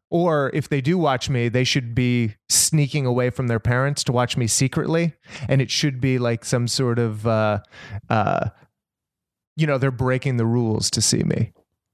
Or 0.09 0.51
if 0.53 0.69
they 0.69 0.79
do 0.79 0.97
watch 0.97 1.29
me, 1.29 1.49
they 1.49 1.65
should 1.65 1.93
be 1.93 2.35
sneaking 2.47 3.05
away 3.05 3.29
from 3.29 3.47
their 3.47 3.59
parents 3.59 4.03
to 4.05 4.13
watch 4.13 4.37
me 4.37 4.47
secretly, 4.47 5.13
and 5.49 5.61
it 5.61 5.69
should 5.69 5.99
be 5.99 6.17
like 6.17 6.45
some 6.45 6.67
sort 6.67 6.97
of, 6.97 7.27
uh, 7.27 7.59
uh, 8.09 8.49
you 9.57 9.67
know, 9.67 9.77
they're 9.77 9.91
breaking 9.91 10.37
the 10.37 10.45
rules 10.45 10.89
to 10.91 11.01
see 11.01 11.23
me. 11.23 11.51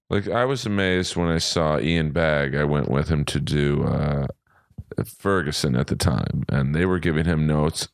Like 0.09 0.27
I 0.27 0.45
was 0.45 0.65
amazed 0.65 1.15
when 1.15 1.29
I 1.29 1.39
saw 1.39 1.79
Ian 1.79 2.11
Bagg. 2.11 2.55
I 2.55 2.65
went 2.65 2.87
with 2.87 3.09
him 3.09 3.25
to 3.25 3.39
do 3.39 3.83
uh, 3.83 4.27
Ferguson 5.05 5.75
at 5.75 5.87
the 5.87 5.95
time, 5.95 6.43
and 6.49 6.75
they 6.75 6.85
were 6.85 6.99
giving 6.99 7.25
him 7.25 7.47
notes. 7.47 7.87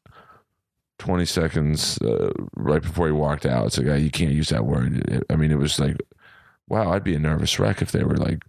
Twenty 0.97 1.25
seconds 1.25 1.97
uh, 2.01 2.32
right 2.58 2.82
before 2.82 3.05
he 3.08 3.13
walked 3.13 3.45
out, 3.45 3.67
it's 3.67 3.77
like 3.77 3.88
"Ah, 3.88 3.93
you 3.93 4.12
can't 4.12 4.34
use 4.34 4.49
that 4.49 4.65
word. 4.65 5.23
I 5.29 5.38
mean, 5.38 5.49
it 5.49 5.58
was 5.58 5.79
like, 5.79 5.95
wow, 6.67 6.91
I'd 6.91 7.05
be 7.05 7.15
a 7.15 7.19
nervous 7.19 7.58
wreck 7.58 7.82
if 7.82 7.93
they 7.93 8.03
were 8.03 8.17
like, 8.17 8.43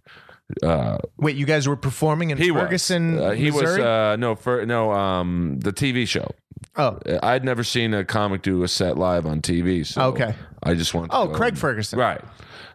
uh, 0.63 0.97
Wait, 1.17 1.35
you 1.35 1.45
guys 1.45 1.67
were 1.67 1.75
performing 1.75 2.29
in 2.31 2.37
he 2.37 2.49
Ferguson, 2.49 3.15
was, 3.15 3.23
uh, 3.23 3.29
he 3.31 3.51
was, 3.51 3.77
uh, 3.77 4.15
no, 4.17 4.35
for 4.35 4.65
no, 4.65 4.91
um, 4.91 5.59
the 5.59 5.71
TV 5.73 6.07
show. 6.07 6.29
oh, 6.77 6.99
I'd 7.23 7.43
never 7.43 7.63
seen 7.63 7.93
a 7.93 8.03
comic 8.05 8.41
do 8.41 8.63
a 8.63 8.67
set 8.67 8.97
live 8.97 9.25
on 9.25 9.41
TV. 9.41 9.85
So 9.85 10.01
Okay. 10.09 10.35
I 10.63 10.73
just 10.75 10.93
want. 10.93 11.11
oh, 11.13 11.27
Craig 11.29 11.57
Ferguson. 11.57 11.97
right? 11.99 12.21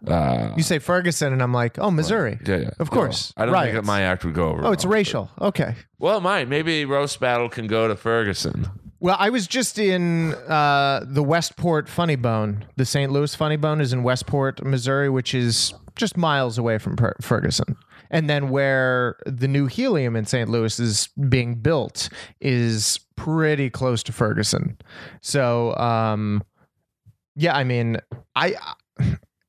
Uh, 0.07 0.53
You 0.57 0.62
say 0.62 0.79
Ferguson, 0.79 1.33
and 1.33 1.43
I'm 1.43 1.53
like, 1.55 1.79
oh, 1.79 1.91
Missouri. 1.91 2.39
yeah, 2.47 2.57
yeah. 2.57 2.71
Of 2.79 2.91
course. 2.91 3.33
No, 3.37 3.43
I 3.43 3.47
don't 3.47 3.62
think 3.62 3.75
that 3.75 3.85
my 3.85 4.03
act 4.03 4.25
would 4.25 4.35
go 4.35 4.49
over. 4.51 4.65
Oh, 4.67 4.73
it's 4.73 4.85
racial. 4.85 5.31
Okay. 5.41 5.75
Well, 5.99 6.21
might. 6.21 6.49
Maybe 6.49 6.85
roast 6.85 7.19
battle 7.21 7.49
can 7.49 7.67
go 7.67 7.89
to 7.89 7.97
Ferguson. 7.97 8.69
Well, 8.98 9.16
I 9.18 9.28
was 9.30 9.46
just 9.46 9.78
in 9.78 10.35
uh, 10.35 11.04
the 11.06 11.22
Westport 11.22 11.88
Funny 11.88 12.16
Bone. 12.16 12.64
The 12.76 12.87
St. 12.87 13.12
Louis 13.12 13.35
Funny 13.35 13.56
Bone 13.56 13.80
is 13.80 13.92
in 13.92 14.02
Westport, 14.02 14.64
Missouri, 14.64 15.11
which 15.11 15.35
is 15.35 15.74
just 15.96 16.16
miles 16.16 16.56
away 16.56 16.78
from 16.78 16.96
Per- 16.96 17.16
Ferguson. 17.20 17.76
And 18.11 18.30
then 18.30 18.48
where 18.50 19.16
the 19.26 19.48
new 19.48 19.66
helium 19.66 20.16
in 20.16 20.24
St. 20.24 20.48
Louis 20.48 20.78
is 20.78 21.09
being 21.28 21.56
built 21.56 22.09
is 22.40 23.00
pretty 23.16 23.68
close 23.68 24.02
to 24.04 24.12
Ferguson. 24.12 24.78
So, 25.20 25.76
um, 25.76 26.42
yeah, 27.35 27.54
I 27.54 27.64
mean, 27.64 27.98
I 28.35 28.54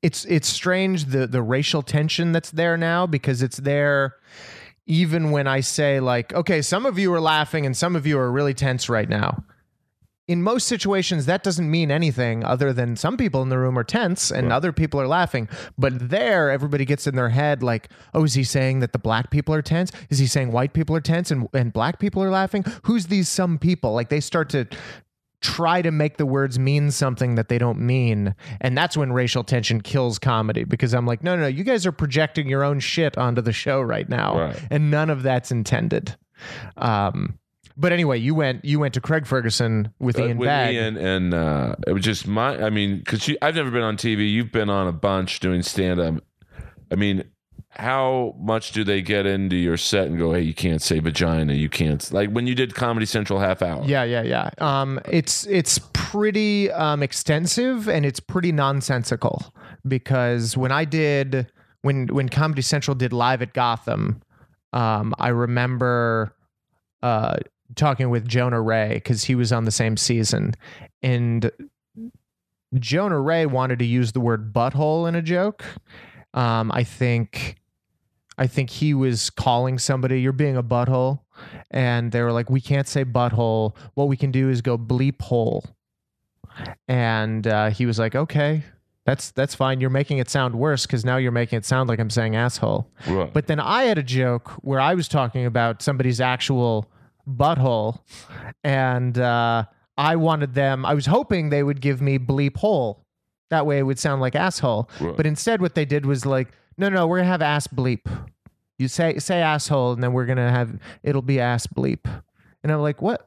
it's 0.02 0.26
it's 0.26 0.48
strange 0.48 1.06
the 1.06 1.26
the 1.28 1.42
racial 1.42 1.82
tension 1.82 2.32
that's 2.32 2.52
there 2.52 2.78
now 2.78 3.08
because 3.08 3.42
it's 3.42 3.58
there 3.58 4.17
even 4.88 5.32
when 5.32 5.48
I 5.48 5.60
say 5.60 6.00
like, 6.00 6.34
okay, 6.34 6.62
some 6.62 6.86
of 6.86 6.98
you 6.98 7.14
are 7.14 7.22
laughing 7.22 7.66
and 7.66 7.76
some 7.76 7.96
of 7.96 8.08
you 8.08 8.18
are 8.18 8.32
really 8.32 8.54
tense 8.54 8.90
right 8.90 9.08
now. 9.08 9.44
In 10.28 10.44
most 10.44 10.68
situations, 10.68 11.26
that 11.26 11.42
doesn't 11.42 11.72
mean 11.72 11.90
anything 11.90 12.44
other 12.44 12.74
than 12.74 12.98
some 12.98 13.16
people 13.16 13.42
in 13.42 13.50
the 13.50 13.58
room 13.58 13.80
are 13.80 13.84
tense 13.84 14.30
and 14.30 14.52
other 14.52 14.74
people 14.74 15.00
are 15.00 15.08
laughing. 15.08 15.48
But 15.78 16.10
there, 16.10 16.52
everybody 16.52 16.84
gets 16.84 17.08
in 17.08 17.16
their 17.16 17.30
head 17.30 17.64
like, 17.64 17.90
oh, 18.14 18.26
is 18.26 18.34
he 18.34 18.44
saying 18.44 18.80
that 18.82 18.92
the 18.92 19.00
black 19.00 19.30
people 19.30 19.54
are 19.54 19.62
tense? 19.62 19.90
Is 20.10 20.20
he 20.20 20.28
saying 20.28 20.52
white 20.52 20.74
people 20.74 20.98
are 20.98 21.02
tense 21.02 21.32
and, 21.32 21.48
and 21.54 21.72
black 21.72 21.98
people 22.00 22.22
are 22.24 22.30
laughing? 22.30 22.66
Who's 22.84 23.08
these 23.08 23.30
some 23.30 23.58
people? 23.58 23.94
Like 23.94 24.10
they 24.10 24.20
start 24.20 24.50
to 24.50 24.68
try 25.42 25.82
to 25.82 25.92
make 25.92 26.18
the 26.18 26.26
words 26.26 26.58
mean 26.58 26.90
something 26.92 27.36
that 27.36 27.48
they 27.50 27.58
don't 27.58 27.80
mean. 27.80 28.34
And 28.60 28.78
that's 28.78 28.98
when 28.98 29.14
racial 29.14 29.44
tension 29.44 29.82
kills 29.82 30.18
comedy 30.20 30.64
because 30.64 30.94
I'm 30.94 31.06
like, 31.06 31.24
no, 31.24 31.36
no, 31.36 31.44
no, 31.44 31.48
you 31.48 31.64
guys 31.64 31.86
are 31.86 31.92
projecting 31.92 32.48
your 32.48 32.64
own 32.64 32.80
shit 32.80 33.18
onto 33.18 33.42
the 33.42 33.54
show 33.54 33.80
right 33.82 34.10
now. 34.10 34.38
Right. 34.40 34.68
And 34.72 34.90
none 34.90 35.10
of 35.10 35.24
that's 35.24 35.52
intended. 35.52 36.16
Um, 36.78 37.38
but 37.80 37.92
anyway, 37.92 38.18
you 38.18 38.34
went 38.34 38.66
you 38.66 38.80
went 38.80 38.96
to 38.96 39.02
Craig 39.02 39.28
Ferguson 39.28 39.94
with 40.00 40.18
Uh, 40.20 40.24
Ian 40.26 40.38
with 40.40 40.48
Bagg. 40.48 40.74
Ian, 40.74 40.98
and 40.98 41.34
uh, 41.34 41.76
it 41.86 41.94
was 41.94 42.04
just 42.04 42.28
my. 42.28 42.58
I 42.60 42.72
mean, 42.72 42.98
because 42.98 43.30
I've 43.42 43.54
never 43.56 43.70
been 43.70 43.84
on 43.84 43.98
TV. 43.98 44.32
You've 44.32 44.52
been 44.52 44.70
on 44.72 44.88
a 44.88 44.92
bunch 44.92 45.40
doing 45.40 45.62
stand 45.62 46.00
up. 46.00 46.16
I 46.92 46.96
mean, 46.96 47.24
how 47.78 48.36
much 48.40 48.72
do 48.72 48.84
they 48.84 49.02
get 49.02 49.26
into 49.26 49.56
your 49.56 49.78
set 49.78 50.08
and 50.08 50.18
go, 50.18 50.34
"Hey, 50.34 50.42
you 50.42 50.54
can't 50.54 50.82
say 50.82 51.00
vagina. 51.00 51.54
You 51.54 51.70
can't." 51.70 52.12
Like 52.12 52.30
when 52.32 52.48
you 52.48 52.56
did 52.56 52.76
Comedy 52.76 53.06
Central 53.06 53.40
half 53.40 53.62
hour. 53.62 53.84
Yeah, 53.86 54.04
yeah, 54.04 54.24
yeah. 54.24 54.50
Um, 54.58 55.00
it's 55.10 55.46
it's 55.48 55.80
pretty 55.94 56.72
um, 56.72 57.04
extensive 57.04 57.88
and 57.88 58.06
it's 58.06 58.20
pretty 58.20 58.52
nonsensical 58.52 59.54
because 59.88 60.58
when 60.58 60.72
I 60.72 60.86
did 60.86 61.52
when 61.82 62.08
when 62.08 62.30
Comedy 62.30 62.62
Central 62.62 62.96
did 62.96 63.14
live 63.14 63.42
at 63.42 63.54
Gotham, 63.54 64.22
um, 64.74 65.14
I 65.20 65.30
remember 65.30 66.34
uh, 67.04 67.38
talking 67.76 68.10
with 68.10 68.28
Jonah 68.28 68.62
Ray 68.62 68.96
because 68.96 69.24
he 69.24 69.36
was 69.36 69.52
on 69.52 69.66
the 69.66 69.72
same 69.72 69.98
season, 69.98 70.56
and 71.02 71.52
Jonah 72.76 73.20
Ray 73.20 73.46
wanted 73.46 73.80
to 73.80 73.86
use 73.86 74.14
the 74.14 74.20
word 74.20 74.54
butthole 74.54 75.08
in 75.08 75.16
a 75.16 75.22
joke. 75.22 75.64
Um, 76.34 76.72
I 76.72 76.84
think. 76.84 77.58
I 78.38 78.48
think 78.48 78.70
he 78.70 78.94
was 78.94 79.30
calling 79.30 79.80
somebody, 79.80 80.22
you're 80.22 80.32
being 80.32 80.58
a 80.58 80.64
butthole. 80.64 81.22
And 81.72 82.12
they 82.12 82.22
were 82.22 82.32
like, 82.32 82.50
we 82.50 82.62
can't 82.62 82.88
say 82.88 83.04
butthole. 83.06 83.76
What 83.96 84.08
we 84.08 84.18
can 84.18 84.32
do 84.32 84.50
is 84.50 84.62
go 84.62 84.78
bleep 84.78 85.22
hole. 85.22 85.66
And 86.88 87.46
uh, 87.46 87.70
he 87.70 87.86
was 87.86 88.00
like, 88.00 88.16
okay, 88.16 88.64
that's 89.06 89.32
that's 89.32 89.56
fine. 89.56 89.80
You're 89.80 89.90
making 89.90 90.18
it 90.18 90.30
sound 90.30 90.56
worse 90.56 90.86
because 90.86 91.06
now 91.06 91.18
you're 91.18 91.32
making 91.32 91.58
it 91.58 91.66
sound 91.66 91.88
like 91.88 92.00
I'm 92.00 92.10
saying 92.10 92.36
asshole. 92.36 92.92
Right. 93.08 93.32
But 93.32 93.48
then 93.48 93.60
I 93.60 93.84
had 93.84 93.98
a 93.98 94.04
joke 94.04 94.52
where 94.64 94.80
I 94.80 94.96
was 94.96 95.08
talking 95.08 95.46
about 95.46 95.82
somebody's 95.82 96.20
actual 96.20 96.92
butthole, 97.30 98.00
and 98.64 99.18
uh, 99.18 99.66
I 99.98 100.16
wanted 100.18 100.56
them. 100.56 100.86
I 100.86 100.94
was 100.94 101.06
hoping 101.06 101.50
they 101.50 101.64
would 101.64 101.80
give 101.80 102.02
me 102.02 102.20
bleep 102.20 102.58
hole. 102.58 103.06
That 103.50 103.66
way, 103.66 103.78
it 103.80 103.84
would 103.84 103.98
sound 104.00 104.20
like 104.20 104.36
asshole. 104.36 104.90
Right. 105.00 105.16
But 105.16 105.26
instead, 105.26 105.62
what 105.62 105.74
they 105.74 105.86
did 105.86 106.06
was 106.06 106.26
like, 106.26 106.50
no, 106.78 106.90
no, 106.90 107.08
we're 107.08 107.18
gonna 107.18 107.30
have 107.30 107.42
ass 107.42 107.68
bleep. 107.68 108.06
You 108.78 108.88
say 108.88 109.18
say 109.20 109.42
asshole, 109.42 109.94
and 109.94 110.04
then 110.04 110.14
we're 110.14 110.26
gonna 110.26 110.52
have 110.52 110.80
it'll 111.04 111.22
be 111.22 111.40
ass 111.40 111.68
bleep. 111.68 112.06
And 112.64 112.72
I'm 112.72 112.82
like, 112.82 113.02
what? 113.02 113.26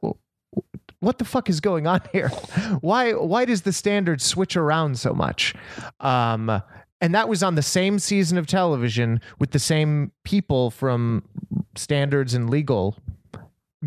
What 0.99 1.17
the 1.17 1.25
fuck 1.25 1.49
is 1.49 1.59
going 1.59 1.87
on 1.87 2.01
here? 2.11 2.29
Why 2.81 3.13
why 3.13 3.45
does 3.45 3.63
the 3.63 3.73
standard 3.73 4.21
switch 4.21 4.55
around 4.55 4.99
so 4.99 5.13
much? 5.13 5.55
Um, 5.99 6.61
and 7.01 7.15
that 7.15 7.27
was 7.27 7.41
on 7.41 7.55
the 7.55 7.63
same 7.63 7.97
season 7.97 8.37
of 8.37 8.45
television 8.45 9.19
with 9.39 9.51
the 9.51 9.59
same 9.59 10.11
people 10.23 10.69
from 10.69 11.23
standards 11.75 12.35
and 12.35 12.49
legal 12.49 12.95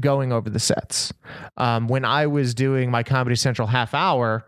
going 0.00 0.32
over 0.32 0.50
the 0.50 0.58
sets. 0.58 1.12
Um, 1.56 1.86
when 1.86 2.04
I 2.04 2.26
was 2.26 2.54
doing 2.54 2.90
my 2.90 3.04
Comedy 3.04 3.36
Central 3.36 3.68
half 3.68 3.94
hour, 3.94 4.44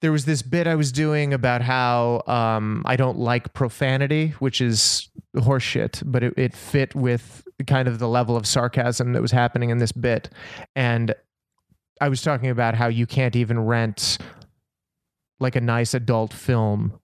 there 0.00 0.12
was 0.12 0.24
this 0.24 0.42
bit 0.42 0.66
I 0.66 0.74
was 0.74 0.92
doing 0.92 1.34
about 1.34 1.62
how 1.62 2.22
um, 2.26 2.82
I 2.86 2.96
don't 2.96 3.18
like 3.18 3.52
profanity, 3.52 4.28
which 4.38 4.60
is 4.60 5.08
horseshit, 5.36 6.02
but 6.04 6.22
it, 6.22 6.34
it 6.36 6.54
fit 6.54 6.94
with 6.94 7.44
kind 7.66 7.86
of 7.86 7.98
the 7.98 8.08
level 8.08 8.36
of 8.36 8.46
sarcasm 8.46 9.12
that 9.12 9.20
was 9.20 9.30
happening 9.30 9.70
in 9.70 9.78
this 9.78 9.92
bit. 9.92 10.30
And 10.74 11.14
I 12.00 12.08
was 12.08 12.22
talking 12.22 12.48
about 12.48 12.74
how 12.74 12.88
you 12.88 13.06
can't 13.06 13.36
even 13.36 13.60
rent 13.60 14.18
like 15.38 15.56
a 15.56 15.60
nice 15.60 15.92
adult 15.92 16.32
film 16.32 16.98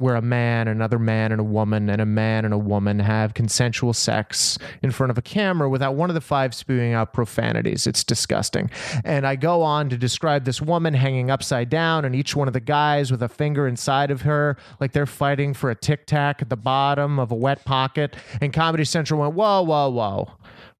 where 0.00 0.14
a 0.16 0.22
man, 0.22 0.66
another 0.66 0.98
man, 0.98 1.30
and 1.30 1.40
a 1.40 1.44
woman, 1.44 1.90
and 1.90 2.00
a 2.00 2.06
man 2.06 2.46
and 2.46 2.54
a 2.54 2.58
woman 2.58 2.98
have 3.00 3.34
consensual 3.34 3.92
sex 3.92 4.56
in 4.82 4.90
front 4.90 5.10
of 5.10 5.18
a 5.18 5.22
camera 5.22 5.68
without 5.68 5.94
one 5.94 6.08
of 6.08 6.14
the 6.14 6.22
five 6.22 6.54
spewing 6.54 6.94
out 6.94 7.12
profanities. 7.12 7.86
It's 7.86 8.02
disgusting. 8.02 8.70
And 9.04 9.26
I 9.26 9.36
go 9.36 9.60
on 9.60 9.90
to 9.90 9.98
describe 9.98 10.46
this 10.46 10.62
woman 10.62 10.94
hanging 10.94 11.30
upside 11.30 11.68
down, 11.68 12.06
and 12.06 12.14
each 12.14 12.34
one 12.34 12.48
of 12.48 12.54
the 12.54 12.60
guys 12.60 13.10
with 13.10 13.22
a 13.22 13.28
finger 13.28 13.68
inside 13.68 14.10
of 14.10 14.22
her, 14.22 14.56
like 14.80 14.92
they're 14.92 15.04
fighting 15.04 15.52
for 15.52 15.70
a 15.70 15.74
tic 15.74 16.06
tac 16.06 16.40
at 16.40 16.48
the 16.48 16.56
bottom 16.56 17.18
of 17.18 17.30
a 17.30 17.36
wet 17.36 17.66
pocket. 17.66 18.16
And 18.40 18.54
Comedy 18.54 18.84
Central 18.84 19.20
went, 19.20 19.34
Whoa, 19.34 19.60
whoa, 19.62 19.90
whoa. 19.90 20.32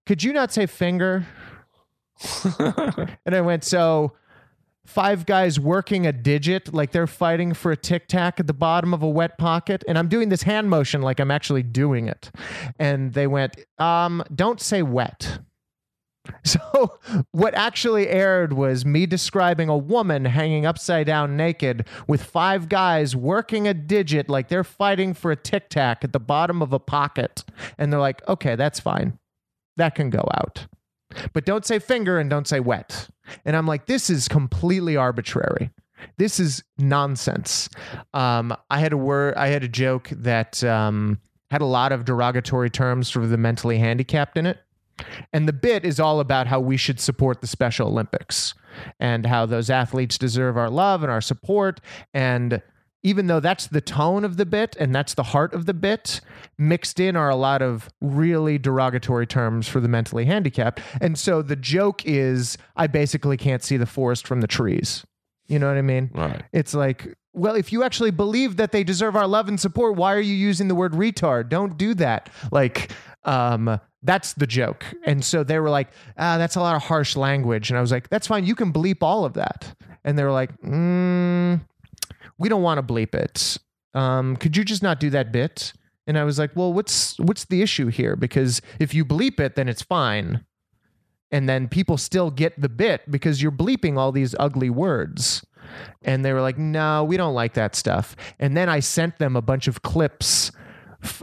Could 0.07 0.23
you 0.23 0.33
not 0.33 0.51
say 0.51 0.65
finger? 0.65 1.27
and 3.27 3.35
I 3.35 3.43
went, 3.43 3.65
So 3.65 4.13
five 4.91 5.25
guys 5.25 5.61
working 5.61 6.07
a 6.07 6.13
digit 6.13 6.75
like 6.75 6.91
they're 6.91 7.07
fighting 7.07 7.55
for 7.55 7.71
a 7.71 7.77
tic 7.77 8.09
tac 8.09 8.41
at 8.41 8.47
the 8.49 8.53
bottom 8.53 8.93
of 8.93 9.03
a 9.03 9.09
wet 9.09 9.39
pocket. 9.39 9.85
And 9.87 9.97
i'm 9.97 10.09
doing 10.09 10.29
this 10.29 10.43
hand 10.43 10.69
motion 10.69 11.01
like 11.01 11.21
i'm 11.21 11.31
actually 11.31 11.63
doing 11.63 12.09
it. 12.09 12.31
And 12.79 13.13
they 13.13 13.27
went 13.27 13.57
um 13.79 14.23
don't 14.35 14.61
say 14.61 14.83
wet. 14.83 15.39
So 16.45 16.99
what 17.33 17.55
actually 17.55 18.07
aired 18.09 18.53
was 18.53 18.85
me 18.85 19.07
describing 19.07 19.69
a 19.69 19.77
woman 19.77 20.27
hanging 20.27 20.67
upside 20.67 21.07
down 21.07 21.37
naked 21.37 21.89
with 22.07 22.23
five 22.23 22.69
guys 22.69 23.17
working 23.17 23.67
a 23.67 23.73
digit 23.75 24.29
like 24.29 24.49
they're 24.49 24.63
fighting 24.63 25.15
for 25.15 25.33
a 25.33 25.37
tic 25.37 25.71
tac 25.71 26.05
at 26.05 26.13
the 26.13 26.21
bottom 26.21 26.61
of 26.61 26.75
a 26.75 26.79
pocket. 26.79 27.43
And 27.79 27.93
they're 27.93 28.01
like 28.01 28.27
okay 28.29 28.55
that's 28.55 28.79
fine. 28.79 29.19
That 29.77 29.95
can 29.95 30.11
go 30.11 30.29
out 30.35 30.67
but 31.33 31.45
don't 31.45 31.67
say 31.67 31.79
finger 31.79 32.19
and 32.19 32.31
don't 32.31 32.49
say 32.49 32.61
wet. 32.61 33.09
And 33.45 33.57
I'm 33.57 33.67
like, 33.67 33.87
this 33.87 34.11
is 34.11 34.29
completely 34.29 34.97
arbitrary. 34.97 35.71
This 36.17 36.41
is 36.41 36.63
nonsense. 36.79 37.69
Um, 38.15 38.57
I 38.71 38.79
had 38.79 38.93
a 38.93 38.97
word, 38.97 39.35
I 39.35 39.49
had 39.49 39.65
a 39.65 39.69
joke 39.69 40.09
that 40.11 40.63
um, 40.65 41.19
had 41.51 41.61
a 41.61 41.67
lot 41.67 41.93
of 41.93 42.05
derogatory 42.05 42.71
terms 42.71 43.11
for 43.11 43.27
the 43.27 43.37
mentally 43.37 43.79
handicapped 43.79 44.37
in 44.37 44.47
it. 44.47 44.59
And 45.33 45.49
the 45.49 45.53
bit 45.53 45.85
is 45.85 45.99
all 45.99 46.21
about 46.21 46.47
how 46.47 46.61
we 46.61 46.77
should 46.77 47.01
support 47.01 47.41
the 47.41 47.47
Special 47.47 47.89
Olympics 47.89 48.55
and 48.99 49.27
how 49.27 49.47
those 49.47 49.71
athletes 49.71 50.19
deserve 50.19 50.57
our 50.57 50.71
love 50.71 51.03
and 51.03 51.11
our 51.11 51.21
support. 51.21 51.81
And 52.13 52.63
even 53.03 53.27
though 53.27 53.41
that's 53.41 53.67
the 53.67 53.81
tone 53.81 54.25
of 54.25 54.37
the 54.37 54.47
bit 54.47 54.77
and 54.79 54.95
that's 54.95 55.15
the 55.15 55.23
heart 55.23 55.55
of 55.55 55.67
the 55.67 55.75
bit, 55.75 56.21
mixed 56.59 57.01
in 57.01 57.17
are 57.17 57.31
a 57.31 57.37
lot 57.37 57.63
of 57.63 57.89
really 58.01 58.59
derogatory 58.59 59.27
terms 59.27 59.67
for 59.67 59.81
the 59.81 59.89
mentally 59.89 60.27
handicapped. 60.27 60.81
And 61.01 61.19
so 61.19 61.43
the 61.43 61.57
joke 61.57 62.05
is 62.05 62.59
I 62.77 62.87
basically 62.87 63.37
can't 63.37 63.63
see 63.63 63.77
the 63.77 63.87
forest 63.87 64.27
from 64.27 64.41
the 64.41 64.47
trees. 64.47 65.05
You 65.49 65.59
know 65.59 65.69
what 65.69 65.79
I 65.79 65.83
mean? 65.83 66.11
Right. 66.15 66.43
It's 66.53 66.75
like, 66.75 67.15
well, 67.33 67.55
if 67.55 67.73
you 67.73 67.83
actually 67.83 68.11
believe 68.11 68.57
that 68.57 68.73
they 68.73 68.85
deserve 68.85 69.17
our 69.17 69.27
love 69.27 69.49
and 69.49 69.59
support, 69.59 69.97
why 69.97 70.15
are 70.15 70.21
you 70.21 70.35
using 70.35 70.69
the 70.69 70.75
word 70.75 70.93
retard? 70.93 71.49
Don't 71.49 71.77
do 71.77 71.95
that. 71.95 72.29
Like, 72.53 72.93
um, 73.25 73.81
that's 74.03 74.33
the 74.35 74.47
joke. 74.47 74.85
And 75.05 75.25
so 75.25 75.45
they 75.45 75.59
were 75.59 75.71
like, 75.71 75.89
ah, 76.19 76.39
that's 76.39 76.57
a 76.57 76.61
lot 76.61 76.77
of 76.77 76.83
harsh 76.83 77.17
language. 77.17 77.71
And 77.71 77.79
I 77.79 77.81
was 77.81 77.93
like, 77.93 78.09
that's 78.09 78.27
fine. 78.27 78.45
You 78.45 78.55
can 78.55 78.73
bleep 78.73 79.03
all 79.03 79.25
of 79.25 79.35
that. 79.35 79.75
And 80.05 80.19
they 80.19 80.25
were 80.25 80.33
like, 80.33 80.57
mm, 80.63 81.61
we 82.41 82.49
don't 82.49 82.63
want 82.63 82.79
to 82.79 82.93
bleep 82.93 83.15
it. 83.15 83.59
Um, 83.95 84.37
could 84.37 84.57
you 84.57 84.65
just 84.65 84.83
not 84.83 84.99
do 84.99 85.11
that 85.11 85.31
bit? 85.31 85.73
And 86.07 86.19
I 86.19 86.25
was 86.25 86.39
like, 86.39 86.57
well, 86.57 86.73
what's 86.73 87.19
what's 87.21 87.45
the 87.45 87.63
issue 87.63 87.89
here? 87.89 88.17
Because 88.17 88.61
if 88.81 88.95
you 88.95 89.05
bleep 89.05 89.39
it, 89.39 89.55
then 89.55 89.69
it's 89.69 89.83
fine. 89.83 90.45
And 91.31 91.49
then 91.49 91.69
people 91.69 91.97
still 91.97 92.33
get 92.33 92.61
the 92.61 92.69
bit 92.69 93.09
because 93.09 93.41
you're 93.41 93.53
bleeping 93.53 93.97
all 93.97 94.11
these 94.11 94.35
ugly 94.41 94.71
words. 94.71 95.45
And 96.03 96.25
they 96.25 96.33
were 96.33 96.41
like, 96.41 96.59
no, 96.59 97.05
we 97.05 97.17
don't 97.17 97.35
like 97.35 97.55
that 97.55 97.77
stuff. 97.77 98.17
And 98.41 98.57
then 98.57 98.69
I 98.69 98.81
sent 98.81 99.19
them 99.19 99.37
a 99.37 99.43
bunch 99.43 99.69
of 99.69 99.83
clips 99.83 100.51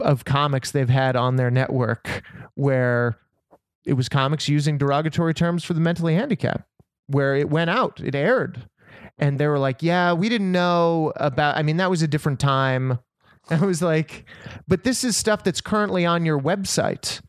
of 0.00 0.24
comics 0.24 0.70
they've 0.70 0.88
had 0.88 1.16
on 1.16 1.36
their 1.36 1.50
network 1.50 2.22
where 2.54 3.18
it 3.84 3.92
was 3.92 4.08
comics 4.08 4.48
using 4.48 4.78
derogatory 4.78 5.34
terms 5.34 5.64
for 5.64 5.74
the 5.74 5.80
mentally 5.80 6.14
handicapped, 6.14 6.64
where 7.08 7.36
it 7.36 7.50
went 7.50 7.68
out, 7.68 8.00
it 8.00 8.14
aired 8.14 8.68
and 9.18 9.38
they 9.38 9.46
were 9.46 9.58
like, 9.58 9.82
"Yeah, 9.82 10.12
we 10.12 10.28
didn't 10.28 10.52
know 10.52 11.12
about." 11.16 11.56
I 11.56 11.62
mean, 11.62 11.76
that 11.78 11.90
was 11.90 12.02
a 12.02 12.08
different 12.08 12.40
time. 12.40 12.98
I 13.50 13.64
was 13.64 13.82
like, 13.82 14.24
"But 14.66 14.84
this 14.84 15.04
is 15.04 15.16
stuff 15.16 15.44
that's 15.44 15.60
currently 15.60 16.06
on 16.06 16.24
your 16.24 16.40
website." 16.40 17.20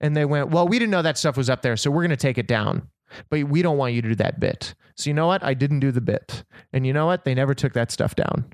And 0.00 0.16
they 0.16 0.24
went, 0.24 0.50
"Well, 0.50 0.66
we 0.66 0.78
didn't 0.78 0.90
know 0.90 1.02
that 1.02 1.18
stuff 1.18 1.36
was 1.36 1.50
up 1.50 1.62
there, 1.62 1.76
so 1.76 1.90
we're 1.90 2.02
going 2.02 2.10
to 2.10 2.16
take 2.16 2.38
it 2.38 2.46
down. 2.46 2.88
But 3.28 3.44
we 3.44 3.62
don't 3.62 3.76
want 3.76 3.94
you 3.94 4.02
to 4.02 4.08
do 4.08 4.14
that 4.16 4.40
bit." 4.40 4.74
So 4.96 5.08
you 5.08 5.14
know 5.14 5.26
what? 5.26 5.42
I 5.42 5.54
didn't 5.54 5.80
do 5.80 5.92
the 5.92 6.00
bit, 6.00 6.44
and 6.72 6.86
you 6.86 6.92
know 6.92 7.06
what? 7.06 7.24
They 7.24 7.34
never 7.34 7.54
took 7.54 7.72
that 7.74 7.90
stuff 7.90 8.14
down. 8.14 8.46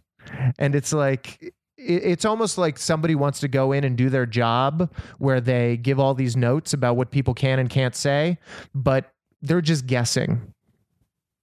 And 0.58 0.74
it's 0.74 0.92
like 0.92 1.54
it's 1.78 2.24
almost 2.24 2.58
like 2.58 2.78
somebody 2.78 3.14
wants 3.14 3.40
to 3.40 3.48
go 3.48 3.72
in 3.72 3.84
and 3.84 3.96
do 3.96 4.08
their 4.10 4.26
job 4.26 4.90
where 5.18 5.40
they 5.40 5.76
give 5.76 6.00
all 6.00 6.14
these 6.14 6.36
notes 6.36 6.72
about 6.72 6.96
what 6.96 7.10
people 7.10 7.34
can 7.34 7.58
and 7.58 7.68
can't 7.68 7.94
say, 7.94 8.38
but 8.74 9.12
they're 9.42 9.60
just 9.60 9.86
guessing 9.86 10.54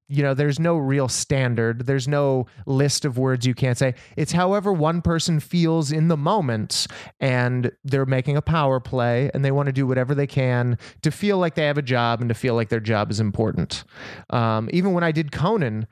you 0.09 0.21
know 0.21 0.33
there's 0.33 0.59
no 0.59 0.75
real 0.75 1.07
standard. 1.07 1.85
There's 1.85 2.07
no 2.07 2.45
list 2.65 3.05
of 3.05 3.17
words 3.17 3.45
you 3.45 3.53
can't 3.53 3.77
say. 3.77 3.95
It's 4.17 4.31
however 4.31 4.73
one 4.73 5.01
person 5.01 5.39
feels 5.39 5.91
in 5.91 6.07
the 6.07 6.17
moment 6.17 6.87
and 7.19 7.71
they're 7.83 8.05
making 8.05 8.37
a 8.37 8.41
power 8.41 8.79
play 8.79 9.31
and 9.33 9.43
they 9.43 9.51
want 9.51 9.67
to 9.67 9.73
do 9.73 9.87
whatever 9.87 10.13
they 10.13 10.27
can 10.27 10.77
to 11.01 11.11
feel 11.11 11.37
like 11.37 11.55
they 11.55 11.65
have 11.65 11.77
a 11.77 11.83
job 11.83 12.21
and 12.21 12.29
to 12.29 12.35
feel 12.35 12.55
like 12.55 12.69
their 12.69 12.79
job 12.79 13.11
is 13.11 13.19
important. 13.19 13.83
Um, 14.29 14.69
even 14.73 14.93
when 14.93 15.03
i 15.03 15.11
did 15.11 15.31
conan 15.31 15.87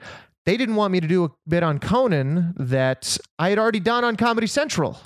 they 0.45 0.57
didn't 0.57 0.75
want 0.75 0.91
me 0.91 0.99
to 0.99 1.07
do 1.07 1.23
a 1.23 1.29
bit 1.47 1.63
on 1.63 1.79
conan 1.79 2.53
that 2.57 3.17
i 3.39 3.49
had 3.49 3.59
already 3.59 3.79
done 3.79 4.03
on 4.03 4.15
comedy 4.15 4.47
central. 4.47 4.99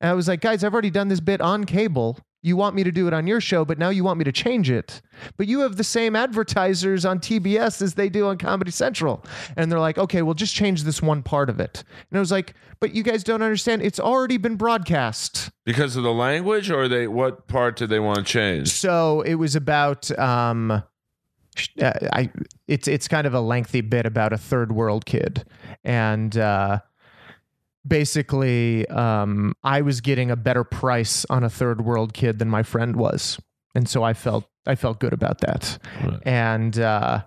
And 0.00 0.10
i 0.10 0.14
was 0.14 0.28
like 0.28 0.40
guys 0.40 0.64
i've 0.64 0.72
already 0.72 0.90
done 0.90 1.08
this 1.08 1.20
bit 1.20 1.40
on 1.40 1.64
cable 1.64 2.18
you 2.42 2.56
want 2.56 2.74
me 2.74 2.82
to 2.82 2.90
do 2.90 3.06
it 3.06 3.14
on 3.14 3.26
your 3.26 3.40
show, 3.40 3.64
but 3.64 3.78
now 3.78 3.88
you 3.88 4.02
want 4.02 4.18
me 4.18 4.24
to 4.24 4.32
change 4.32 4.68
it. 4.68 5.00
But 5.36 5.46
you 5.46 5.60
have 5.60 5.76
the 5.76 5.84
same 5.84 6.16
advertisers 6.16 7.04
on 7.04 7.20
TBS 7.20 7.80
as 7.80 7.94
they 7.94 8.08
do 8.08 8.26
on 8.26 8.36
Comedy 8.36 8.72
Central. 8.72 9.24
And 9.56 9.70
they're 9.70 9.78
like, 9.78 9.96
okay, 9.96 10.22
well, 10.22 10.34
just 10.34 10.54
change 10.54 10.82
this 10.82 11.00
one 11.00 11.22
part 11.22 11.48
of 11.48 11.60
it. 11.60 11.84
And 12.10 12.18
I 12.18 12.20
was 12.20 12.32
like, 12.32 12.54
but 12.80 12.94
you 12.94 13.04
guys 13.04 13.22
don't 13.22 13.42
understand. 13.42 13.82
It's 13.82 14.00
already 14.00 14.38
been 14.38 14.56
broadcast. 14.56 15.50
Because 15.64 15.94
of 15.94 16.02
the 16.02 16.12
language, 16.12 16.68
or 16.68 16.88
they 16.88 17.06
what 17.06 17.46
part 17.46 17.76
did 17.76 17.90
they 17.90 18.00
want 18.00 18.18
to 18.18 18.24
change? 18.24 18.70
So 18.70 19.20
it 19.22 19.34
was 19.34 19.54
about. 19.54 20.10
Um, 20.18 20.82
uh, 21.80 21.92
I 22.12 22.30
it's 22.66 22.88
it's 22.88 23.06
kind 23.06 23.26
of 23.26 23.34
a 23.34 23.40
lengthy 23.40 23.82
bit 23.82 24.06
about 24.06 24.32
a 24.32 24.38
third 24.38 24.72
world 24.72 25.04
kid, 25.04 25.44
and 25.84 26.36
uh, 26.36 26.80
basically 27.86 28.86
um, 28.88 29.54
I 29.62 29.82
was 29.82 30.00
getting 30.00 30.30
a 30.30 30.36
better 30.36 30.64
price 30.64 31.24
on 31.30 31.44
a 31.44 31.50
third 31.50 31.84
world 31.84 32.14
kid 32.14 32.38
than 32.38 32.48
my 32.48 32.62
friend 32.62 32.96
was, 32.96 33.40
and 33.74 33.88
so 33.88 34.02
I 34.02 34.14
felt 34.14 34.48
I 34.66 34.74
felt 34.74 35.00
good 35.00 35.12
about 35.12 35.40
that. 35.40 35.78
Right. 36.02 36.20
And 36.24 36.78
uh, 36.78 37.22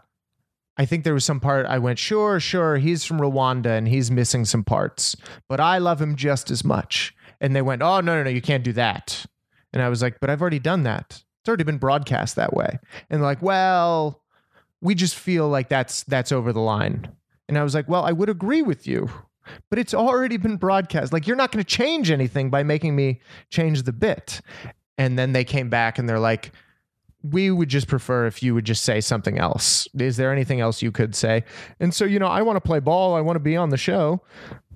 I 0.78 0.86
think 0.86 1.04
there 1.04 1.14
was 1.14 1.26
some 1.26 1.40
part 1.40 1.66
I 1.66 1.80
went, 1.80 2.00
sure, 2.00 2.40
sure, 2.40 2.78
he's 2.78 3.04
from 3.04 3.20
Rwanda 3.20 3.78
and 3.78 3.88
he's 3.88 4.12
missing 4.12 4.46
some 4.46 4.64
parts, 4.64 5.16
but 5.48 5.60
I 5.60 5.78
love 5.78 6.02
him 6.02 6.16
just 6.16 6.52
as 6.52 6.64
much. 6.64 7.14
And 7.42 7.56
they 7.56 7.62
went, 7.62 7.82
oh 7.82 8.00
no 8.00 8.16
no 8.16 8.24
no, 8.24 8.30
you 8.30 8.42
can't 8.42 8.64
do 8.64 8.74
that. 8.74 9.26
And 9.74 9.82
I 9.82 9.90
was 9.90 10.02
like, 10.02 10.20
but 10.20 10.30
I've 10.30 10.42
already 10.42 10.60
done 10.60 10.84
that. 10.84 11.24
It's 11.42 11.50
already 11.50 11.64
been 11.66 11.78
broadcast 11.78 12.38
that 12.38 12.54
way. 12.54 12.80
And 13.10 13.22
like, 13.22 13.42
well, 13.42 14.24
we 14.82 14.96
just 14.96 15.16
feel 15.16 15.50
like 15.50 15.70
that's 15.70 16.04
that's 16.04 16.32
over 16.32 16.54
the 16.54 16.62
line. 16.62 17.12
And 17.48 17.58
I 17.58 17.64
was 17.64 17.76
like, 17.76 17.88
well, 17.88 18.04
I 18.04 18.12
would 18.12 18.30
agree 18.30 18.62
with 18.62 18.88
you 18.88 19.10
but 19.70 19.80
it's 19.80 19.94
already 19.94 20.38
been 20.38 20.58
broadcast. 20.58 21.14
Like 21.14 21.28
you're 21.28 21.36
not 21.36 21.52
going 21.52 21.64
to 21.64 21.70
change 21.70 22.12
anything 22.12 22.50
by 22.50 22.64
making 22.64 22.96
me 22.96 23.22
change 23.50 23.84
the 23.84 23.94
bit. 23.94 24.42
And 24.98 25.20
then 25.20 25.34
they 25.34 25.44
came 25.44 25.70
back 25.70 26.00
and 26.00 26.08
they're 26.08 26.20
like, 26.20 26.52
we 27.32 27.50
would 27.50 27.70
just 27.70 27.88
prefer 27.88 28.28
if 28.28 28.44
you 28.44 28.54
would 28.54 28.66
just 28.66 28.84
say 28.84 29.02
something 29.02 29.40
else. 29.40 29.88
Is 30.00 30.18
there 30.18 30.32
anything 30.32 30.62
else 30.62 30.82
you 30.82 30.92
could 30.92 31.16
say? 31.16 31.44
And 31.80 31.94
so, 31.94 32.06
you 32.06 32.20
know, 32.20 32.28
I 32.28 32.44
want 32.44 32.58
to 32.58 32.62
play 32.62 32.80
ball. 32.80 33.16
I 33.16 33.22
want 33.22 33.36
to 33.36 33.42
be 33.42 33.58
on 33.58 33.70
the 33.70 33.78
show. 33.78 34.22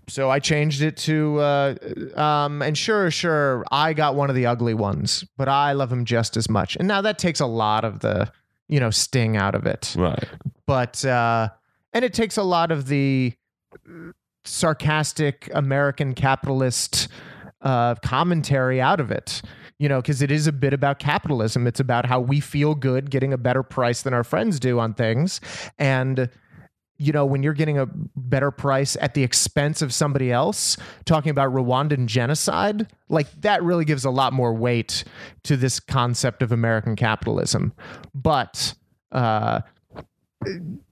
So 0.07 0.31
I 0.31 0.39
changed 0.39 0.81
it 0.81 0.97
to, 0.97 1.39
uh, 1.39 1.75
um, 2.15 2.63
and 2.63 2.75
sure, 2.75 3.11
sure, 3.11 3.63
I 3.71 3.93
got 3.93 4.15
one 4.15 4.31
of 4.31 4.35
the 4.35 4.47
ugly 4.47 4.73
ones, 4.73 5.23
but 5.37 5.47
I 5.47 5.73
love 5.73 5.91
him 5.91 6.03
just 6.03 6.35
as 6.35 6.49
much. 6.49 6.75
And 6.77 6.87
now 6.87 7.01
that 7.01 7.19
takes 7.19 7.39
a 7.39 7.45
lot 7.45 7.85
of 7.85 7.99
the, 7.99 8.31
you 8.67 8.79
know, 8.79 8.89
sting 8.89 9.37
out 9.37 9.53
of 9.53 9.67
it. 9.67 9.93
Right. 9.95 10.27
But, 10.65 11.05
uh, 11.05 11.49
and 11.93 12.03
it 12.03 12.15
takes 12.15 12.37
a 12.37 12.43
lot 12.43 12.71
of 12.71 12.87
the 12.87 13.33
sarcastic 14.45 15.49
American 15.53 16.13
capitalist 16.13 17.07
uh, 17.61 17.95
commentary 17.95 18.79
out 18.81 18.99
of 18.99 19.11
it. 19.11 19.41
You 19.81 19.87
know, 19.87 20.01
because 20.01 20.21
it 20.21 20.29
is 20.29 20.45
a 20.45 20.51
bit 20.51 20.73
about 20.73 20.99
capitalism. 20.99 21.65
It's 21.65 21.79
about 21.79 22.05
how 22.05 22.19
we 22.19 22.41
feel 22.41 22.75
good 22.75 23.09
getting 23.09 23.31
a 23.31 23.37
better 23.37 23.63
price 23.63 24.01
than 24.01 24.13
our 24.13 24.25
friends 24.25 24.59
do 24.59 24.77
on 24.77 24.93
things. 24.93 25.39
And, 25.77 26.29
you 26.97 27.13
know, 27.13 27.25
when 27.25 27.43
you're 27.43 27.53
getting 27.53 27.77
a 27.77 27.87
better 28.17 28.51
price 28.51 28.97
at 28.99 29.13
the 29.13 29.23
expense 29.23 29.81
of 29.81 29.93
somebody 29.93 30.33
else, 30.33 30.75
talking 31.05 31.29
about 31.29 31.53
Rwandan 31.53 32.07
genocide, 32.07 32.91
like 33.07 33.31
that 33.39 33.63
really 33.63 33.85
gives 33.85 34.03
a 34.03 34.09
lot 34.09 34.33
more 34.33 34.53
weight 34.53 35.05
to 35.45 35.55
this 35.55 35.79
concept 35.79 36.41
of 36.41 36.51
American 36.51 36.97
capitalism. 36.97 37.71
But, 38.13 38.73
uh, 39.13 39.61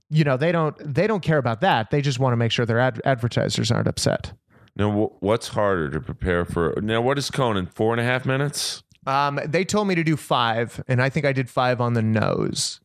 you 0.09 0.23
know 0.23 0.37
they 0.37 0.51
don't 0.51 0.75
they 0.93 1.07
don't 1.07 1.21
care 1.21 1.37
about 1.37 1.61
that 1.61 1.89
they 1.91 2.01
just 2.01 2.19
want 2.19 2.31
to 2.33 2.37
make 2.37 2.51
sure 2.51 2.65
their 2.65 2.79
ad- 2.79 3.01
advertisers 3.05 3.71
aren't 3.71 3.87
upset 3.87 4.33
Now, 4.75 4.91
wh- 4.91 5.23
what's 5.23 5.47
harder 5.49 5.89
to 5.89 5.99
prepare 5.99 6.45
for? 6.45 6.79
Now, 6.81 7.01
what 7.01 7.17
is 7.17 7.31
Conan? 7.31 7.65
Four 7.65 7.93
and 7.93 7.99
a 8.01 8.03
half 8.03 8.25
minutes? 8.25 8.83
Um, 9.07 9.39
they 9.45 9.65
told 9.65 9.87
me 9.87 9.95
to 9.95 10.03
do 10.03 10.15
five, 10.17 10.83
and 10.87 11.01
I 11.01 11.09
think 11.09 11.25
I 11.25 11.33
did 11.33 11.49
five 11.49 11.81
on 11.81 11.93
the 11.93 12.01
nose. 12.03 12.79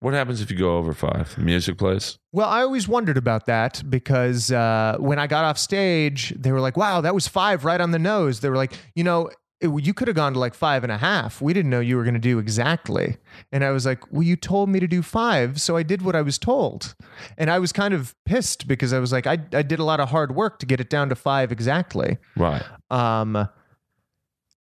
What 0.00 0.12
happens 0.14 0.40
if 0.40 0.50
you 0.50 0.56
go 0.58 0.76
over 0.76 0.92
five? 0.92 1.38
Music 1.38 1.78
plays? 1.78 2.18
Well, 2.32 2.48
I 2.48 2.62
always 2.62 2.88
wondered 2.88 3.16
about 3.16 3.46
that 3.46 3.82
because 3.88 4.50
uh, 4.50 4.96
when 4.98 5.18
I 5.18 5.26
got 5.28 5.44
off 5.44 5.56
stage, 5.58 6.34
they 6.36 6.50
were 6.50 6.60
like, 6.60 6.76
wow, 6.76 7.00
that 7.00 7.14
was 7.14 7.28
five 7.28 7.64
right 7.64 7.80
on 7.80 7.92
the 7.92 7.98
nose. 7.98 8.40
They 8.40 8.50
were 8.50 8.56
like, 8.56 8.72
you 8.94 9.04
know, 9.04 9.30
it, 9.60 9.68
you 9.84 9.94
could 9.94 10.08
have 10.08 10.14
gone 10.14 10.34
to 10.34 10.38
like 10.38 10.54
five 10.54 10.82
and 10.82 10.92
a 10.92 10.98
half. 10.98 11.40
We 11.40 11.52
didn't 11.52 11.70
know 11.70 11.80
you 11.80 11.96
were 11.96 12.04
going 12.04 12.14
to 12.14 12.20
do 12.20 12.38
exactly. 12.38 13.16
And 13.52 13.64
I 13.64 13.70
was 13.70 13.86
like, 13.86 14.12
well, 14.12 14.22
you 14.22 14.36
told 14.36 14.68
me 14.68 14.80
to 14.80 14.86
do 14.86 15.02
five. 15.02 15.60
So 15.60 15.76
I 15.76 15.82
did 15.82 16.02
what 16.02 16.14
I 16.14 16.22
was 16.22 16.38
told. 16.38 16.94
And 17.38 17.50
I 17.50 17.58
was 17.58 17.72
kind 17.72 17.94
of 17.94 18.14
pissed 18.24 18.68
because 18.68 18.92
I 18.92 18.98
was 18.98 19.12
like, 19.12 19.26
I, 19.26 19.38
I 19.52 19.62
did 19.62 19.78
a 19.78 19.84
lot 19.84 19.98
of 19.98 20.10
hard 20.10 20.34
work 20.34 20.58
to 20.58 20.66
get 20.66 20.80
it 20.80 20.90
down 20.90 21.08
to 21.08 21.14
five 21.14 21.52
exactly. 21.52 22.18
Right. 22.36 22.62
Um, 22.90 23.48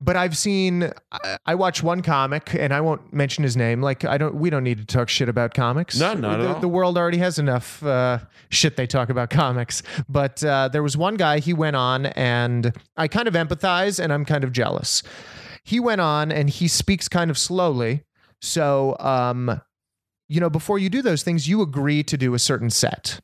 but 0.03 0.17
I've 0.17 0.37
seen. 0.37 0.91
I, 1.47 1.55
watch 1.55 1.83
one 1.83 2.03
comic, 2.03 2.55
and 2.55 2.75
I 2.75 2.81
won't 2.81 3.13
mention 3.13 3.45
his 3.45 3.57
name. 3.57 3.81
Like 3.81 4.05
I 4.05 4.19
don't. 4.19 4.35
We 4.35 4.51
don't 4.51 4.65
need 4.65 4.79
to 4.79 4.85
talk 4.85 5.09
shit 5.09 5.29
about 5.29 5.55
comics. 5.55 5.99
No, 5.99 6.15
not 6.15 6.41
at 6.41 6.43
the, 6.43 6.55
all. 6.55 6.61
the 6.61 6.69
world 6.69 6.99
already 6.99 7.19
has 7.19 7.39
enough 7.39 7.83
uh, 7.85 8.19
shit 8.49 8.77
they 8.77 8.87
talk 8.87 9.11
about 9.11 9.31
comics. 9.31 9.83
But 10.09 10.43
uh, 10.45 10.69
there 10.69 10.83
was 10.83 10.97
one 10.97 11.17
guy. 11.17 11.39
He 11.39 11.53
went 11.55 11.77
on, 11.77 12.07
and 12.07 12.73
I 12.97 13.09
kind 13.09 13.29
of 13.29 13.35
empathize, 13.35 14.03
and 14.03 14.13
I'm 14.13 14.25
kind 14.25 14.43
of 14.45 14.53
jealous. 14.53 15.03
He 15.63 15.79
went 15.79 16.01
on, 16.01 16.33
and 16.33 16.51
he 16.51 16.67
speaks 16.67 17.09
kind 17.09 17.31
of 17.31 17.39
slowly. 17.39 18.03
So, 18.41 18.97
um, 18.99 19.61
you 20.29 20.41
know, 20.41 20.51
before 20.51 20.81
you 20.81 20.91
do 20.91 21.03
those 21.03 21.23
things, 21.23 21.49
you 21.49 21.63
agree 21.63 22.03
to 22.03 22.17
do 22.17 22.35
a 22.35 22.39
certain 22.41 22.71
set 22.71 23.21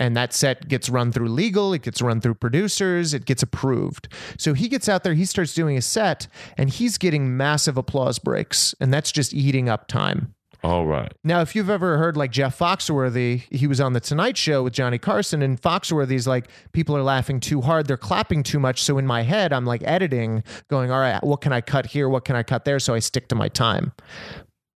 and 0.00 0.16
that 0.16 0.32
set 0.32 0.66
gets 0.66 0.88
run 0.88 1.12
through 1.12 1.28
legal 1.28 1.72
it 1.72 1.82
gets 1.82 2.02
run 2.02 2.20
through 2.20 2.34
producers 2.34 3.14
it 3.14 3.26
gets 3.26 3.42
approved. 3.42 4.08
So 4.38 4.54
he 4.54 4.66
gets 4.66 4.88
out 4.88 5.04
there 5.04 5.14
he 5.14 5.26
starts 5.26 5.54
doing 5.54 5.76
a 5.76 5.82
set 5.82 6.26
and 6.56 6.70
he's 6.70 6.98
getting 6.98 7.36
massive 7.36 7.76
applause 7.76 8.18
breaks 8.18 8.74
and 8.80 8.92
that's 8.92 9.12
just 9.12 9.32
eating 9.32 9.68
up 9.68 9.86
time. 9.86 10.34
All 10.62 10.84
right. 10.84 11.10
now 11.24 11.40
if 11.40 11.56
you've 11.56 11.70
ever 11.70 11.96
heard 11.96 12.18
like 12.18 12.30
jeff 12.32 12.58
foxworthy 12.58 13.44
he 13.50 13.66
was 13.66 13.80
on 13.80 13.94
the 13.94 14.00
tonight 14.00 14.36
show 14.36 14.62
with 14.62 14.74
johnny 14.74 14.98
carson 14.98 15.40
and 15.40 15.58
foxworthy's 15.58 16.26
like 16.26 16.50
people 16.72 16.94
are 16.94 17.02
laughing 17.02 17.40
too 17.40 17.62
hard 17.62 17.86
they're 17.86 17.96
clapping 17.96 18.42
too 18.42 18.58
much. 18.58 18.82
So 18.82 18.98
in 18.98 19.06
my 19.06 19.22
head 19.22 19.52
i'm 19.52 19.64
like 19.64 19.82
editing 19.84 20.42
going 20.68 20.90
all 20.90 21.00
right 21.00 21.22
what 21.22 21.40
can 21.40 21.52
i 21.52 21.60
cut 21.60 21.86
here? 21.86 22.08
What 22.08 22.24
can 22.24 22.36
i 22.36 22.42
cut 22.42 22.64
there? 22.64 22.78
So 22.78 22.94
i 22.94 22.98
stick 22.98 23.28
to 23.28 23.34
my 23.34 23.48
time. 23.48 23.92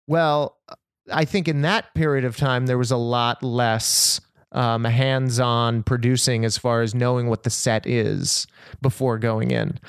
Well 0.08 0.58
i 1.12 1.26
think 1.26 1.50
in 1.50 1.62
that 1.64 1.94
period 1.96 2.24
of 2.24 2.38
time 2.38 2.66
there 2.66 2.78
was 2.78 2.92
a 2.92 2.98
lot 2.98 3.44
less 3.44 4.22
um, 4.54 4.84
hands-on 4.86 5.84
producing 5.84 6.46
as 6.46 6.58
far 6.58 6.82
as 6.82 6.94
knowing 6.96 7.28
what 7.28 7.44
the 7.44 7.50
set 7.50 7.86
is 7.88 8.48
before 8.82 9.18
going 9.18 9.52
in. 9.52 9.80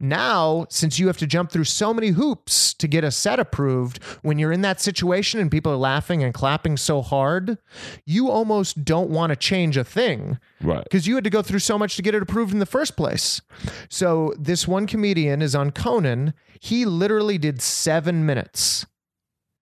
Now, 0.00 0.66
since 0.70 0.98
you 0.98 1.06
have 1.06 1.18
to 1.18 1.26
jump 1.26 1.50
through 1.50 1.64
so 1.64 1.92
many 1.94 2.08
hoops 2.08 2.74
to 2.74 2.88
get 2.88 3.04
a 3.04 3.10
set 3.10 3.38
approved, 3.38 4.02
when 4.22 4.38
you're 4.38 4.52
in 4.52 4.62
that 4.62 4.80
situation 4.80 5.40
and 5.40 5.50
people 5.50 5.72
are 5.72 5.76
laughing 5.76 6.22
and 6.22 6.32
clapping 6.34 6.76
so 6.76 7.02
hard, 7.02 7.58
you 8.04 8.30
almost 8.30 8.84
don't 8.84 9.10
want 9.10 9.30
to 9.30 9.36
change 9.36 9.76
a 9.76 9.84
thing 9.84 10.38
Right. 10.60 10.82
because 10.84 11.06
you 11.06 11.14
had 11.14 11.24
to 11.24 11.30
go 11.30 11.42
through 11.42 11.58
so 11.60 11.78
much 11.78 11.96
to 11.96 12.02
get 12.02 12.14
it 12.14 12.22
approved 12.22 12.52
in 12.52 12.58
the 12.58 12.66
first 12.66 12.96
place. 12.96 13.40
So 13.88 14.32
this 14.38 14.66
one 14.66 14.86
comedian 14.86 15.42
is 15.42 15.54
on 15.54 15.70
Conan. 15.70 16.34
He 16.60 16.84
literally 16.84 17.38
did 17.38 17.60
seven 17.60 18.24
minutes. 18.24 18.86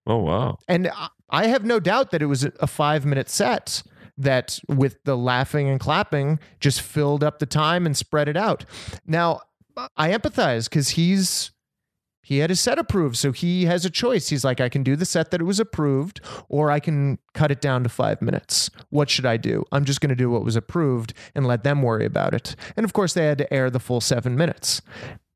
Oh, 0.07 0.19
wow. 0.19 0.59
And 0.69 0.89
I- 0.89 1.09
I 1.35 1.47
have 1.47 1.65
no 1.65 1.81
doubt 1.81 2.11
that 2.11 2.21
it 2.21 2.27
was 2.27 2.45
a 2.45 2.67
five 2.67 3.07
minute 3.07 3.31
set 3.31 3.83
that, 4.23 4.59
with 4.69 5.03
the 5.05 5.17
laughing 5.17 5.69
and 5.69 5.79
clapping, 5.79 6.39
just 6.61 6.81
filled 6.81 7.23
up 7.23 7.39
the 7.39 7.47
time 7.47 7.87
and 7.87 7.97
spread 7.97 8.29
it 8.29 8.37
out. 8.37 8.65
Now, 9.07 9.41
I 9.97 10.11
empathize 10.11 10.69
because 10.69 10.91
he's. 10.91 11.51
He 12.25 12.39
had 12.39 12.51
his 12.51 12.61
set 12.61 12.79
approved, 12.79 13.17
so 13.17 13.33
he 13.33 13.65
has 13.65 13.85
a 13.85 13.91
choice. 13.91 14.29
He's 14.29 14.45
like, 14.45 14.61
I 14.61 14.69
can 14.69 14.85
do 14.85 14.95
the 14.95 15.05
set 15.05 15.33
that 15.33 15.41
it 15.41 15.45
was 15.45 15.59
approved, 15.59 16.21
or 16.49 16.71
I 16.71 16.79
can 16.79 17.19
cut 17.35 17.51
it 17.51 17.61
down 17.61 17.83
to 17.83 17.89
five 17.89 18.23
minutes. 18.23 18.71
What 18.91 19.11
should 19.11 19.27
I 19.27 19.37
do? 19.37 19.65
I'm 19.73 19.85
just 19.85 20.01
going 20.01 20.11
to 20.11 20.15
do 20.15 20.31
what 20.31 20.45
was 20.45 20.55
approved 20.55 21.15
and 21.35 21.49
let 21.49 21.65
them 21.65 21.83
worry 21.83 22.05
about 22.05 22.33
it. 22.33 22.55
And 22.77 22.85
of 22.85 22.93
course, 22.93 23.13
they 23.13 23.27
had 23.27 23.39
to 23.39 23.53
air 23.53 23.71
the 23.71 23.81
full 23.81 24.01
seven 24.01 24.37
minutes. 24.37 24.83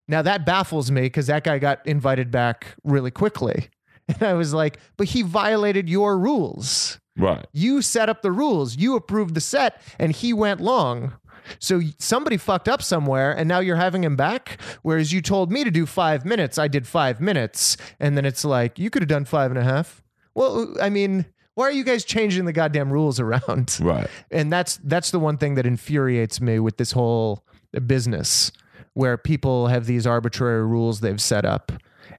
Now 0.09 0.23
that 0.23 0.47
baffles 0.47 0.91
me 0.91 1.03
because 1.03 1.27
that 1.27 1.45
guy 1.45 1.59
got 1.59 1.85
invited 1.87 2.31
back 2.31 2.77
really 2.85 3.11
quickly. 3.11 3.69
And 4.09 4.23
I 4.23 4.35
was 4.35 4.55
like, 4.55 4.79
but 4.97 5.09
he 5.09 5.23
violated 5.23 5.89
your 5.89 6.17
rules. 6.17 7.01
Right. 7.17 7.47
You 7.53 7.83
set 7.83 8.09
up 8.09 8.23
the 8.23 8.33
rules. 8.33 8.77
You 8.77 8.97
approved 8.97 9.35
the 9.35 9.41
set 9.41 9.81
and 9.99 10.13
he 10.13 10.33
went 10.33 10.61
long. 10.61 11.15
So 11.59 11.81
somebody 11.99 12.37
fucked 12.37 12.69
up 12.69 12.83
somewhere 12.83 13.33
and 13.33 13.49
now 13.49 13.61
you're 13.61 13.77
having 13.77 14.03
him 14.05 14.17
back. 14.17 14.61
Whereas 14.83 15.13
you 15.13 15.23
told 15.23 15.51
me 15.53 15.65
to 15.65 15.71
do 15.71 15.87
five 15.87 16.25
minutes, 16.25 16.59
I 16.59 16.69
did 16.69 16.87
five 16.87 17.21
minutes. 17.21 17.77
And 18.01 18.17
then 18.17 18.25
it's 18.25 18.45
like, 18.45 18.79
you 18.79 18.91
could 18.91 19.03
have 19.03 19.09
done 19.09 19.25
five 19.25 19.51
and 19.51 19.59
a 19.59 19.63
half. 19.65 20.03
Well, 20.35 20.73
uh, 20.77 20.83
I 20.83 20.91
mean, 20.91 21.25
why 21.55 21.65
are 21.69 21.73
you 21.73 21.85
guys 21.85 22.05
changing 22.05 22.45
the 22.45 22.53
goddamn 22.53 22.93
rules 22.93 23.19
around? 23.21 23.79
Right. 23.83 24.09
and 24.31 24.53
that's 24.53 24.79
that's 24.85 25.11
the 25.11 25.19
one 25.21 25.39
thing 25.39 25.55
that 25.55 25.67
infuriates 25.67 26.41
me 26.41 26.59
with 26.59 26.77
this 26.77 26.93
whole 26.93 27.45
business 27.87 28.53
where 28.95 29.17
people 29.17 29.69
have 29.69 29.87
these 29.87 30.07
arbitrary 30.07 30.67
rules 30.67 31.01
they've 31.01 31.21
set 31.21 31.45
up 31.45 31.73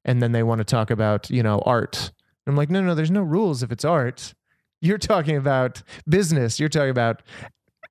and 0.05 0.21
then 0.21 0.31
they 0.31 0.43
want 0.43 0.59
to 0.59 0.65
talk 0.65 0.89
about 0.91 1.29
you 1.29 1.41
know 1.41 1.59
art 1.65 2.11
i'm 2.45 2.55
like 2.55 2.69
no 2.69 2.81
no 2.81 2.93
there's 2.93 3.09
no 3.09 3.23
rules 3.23 3.63
if 3.63 3.71
it's 3.71 3.83
art 3.85 4.35
you're 4.81 4.97
talking 4.97 5.35
about 5.37 5.81
business 6.07 6.59
you're 6.59 6.69
talking 6.69 6.89
about 6.89 7.21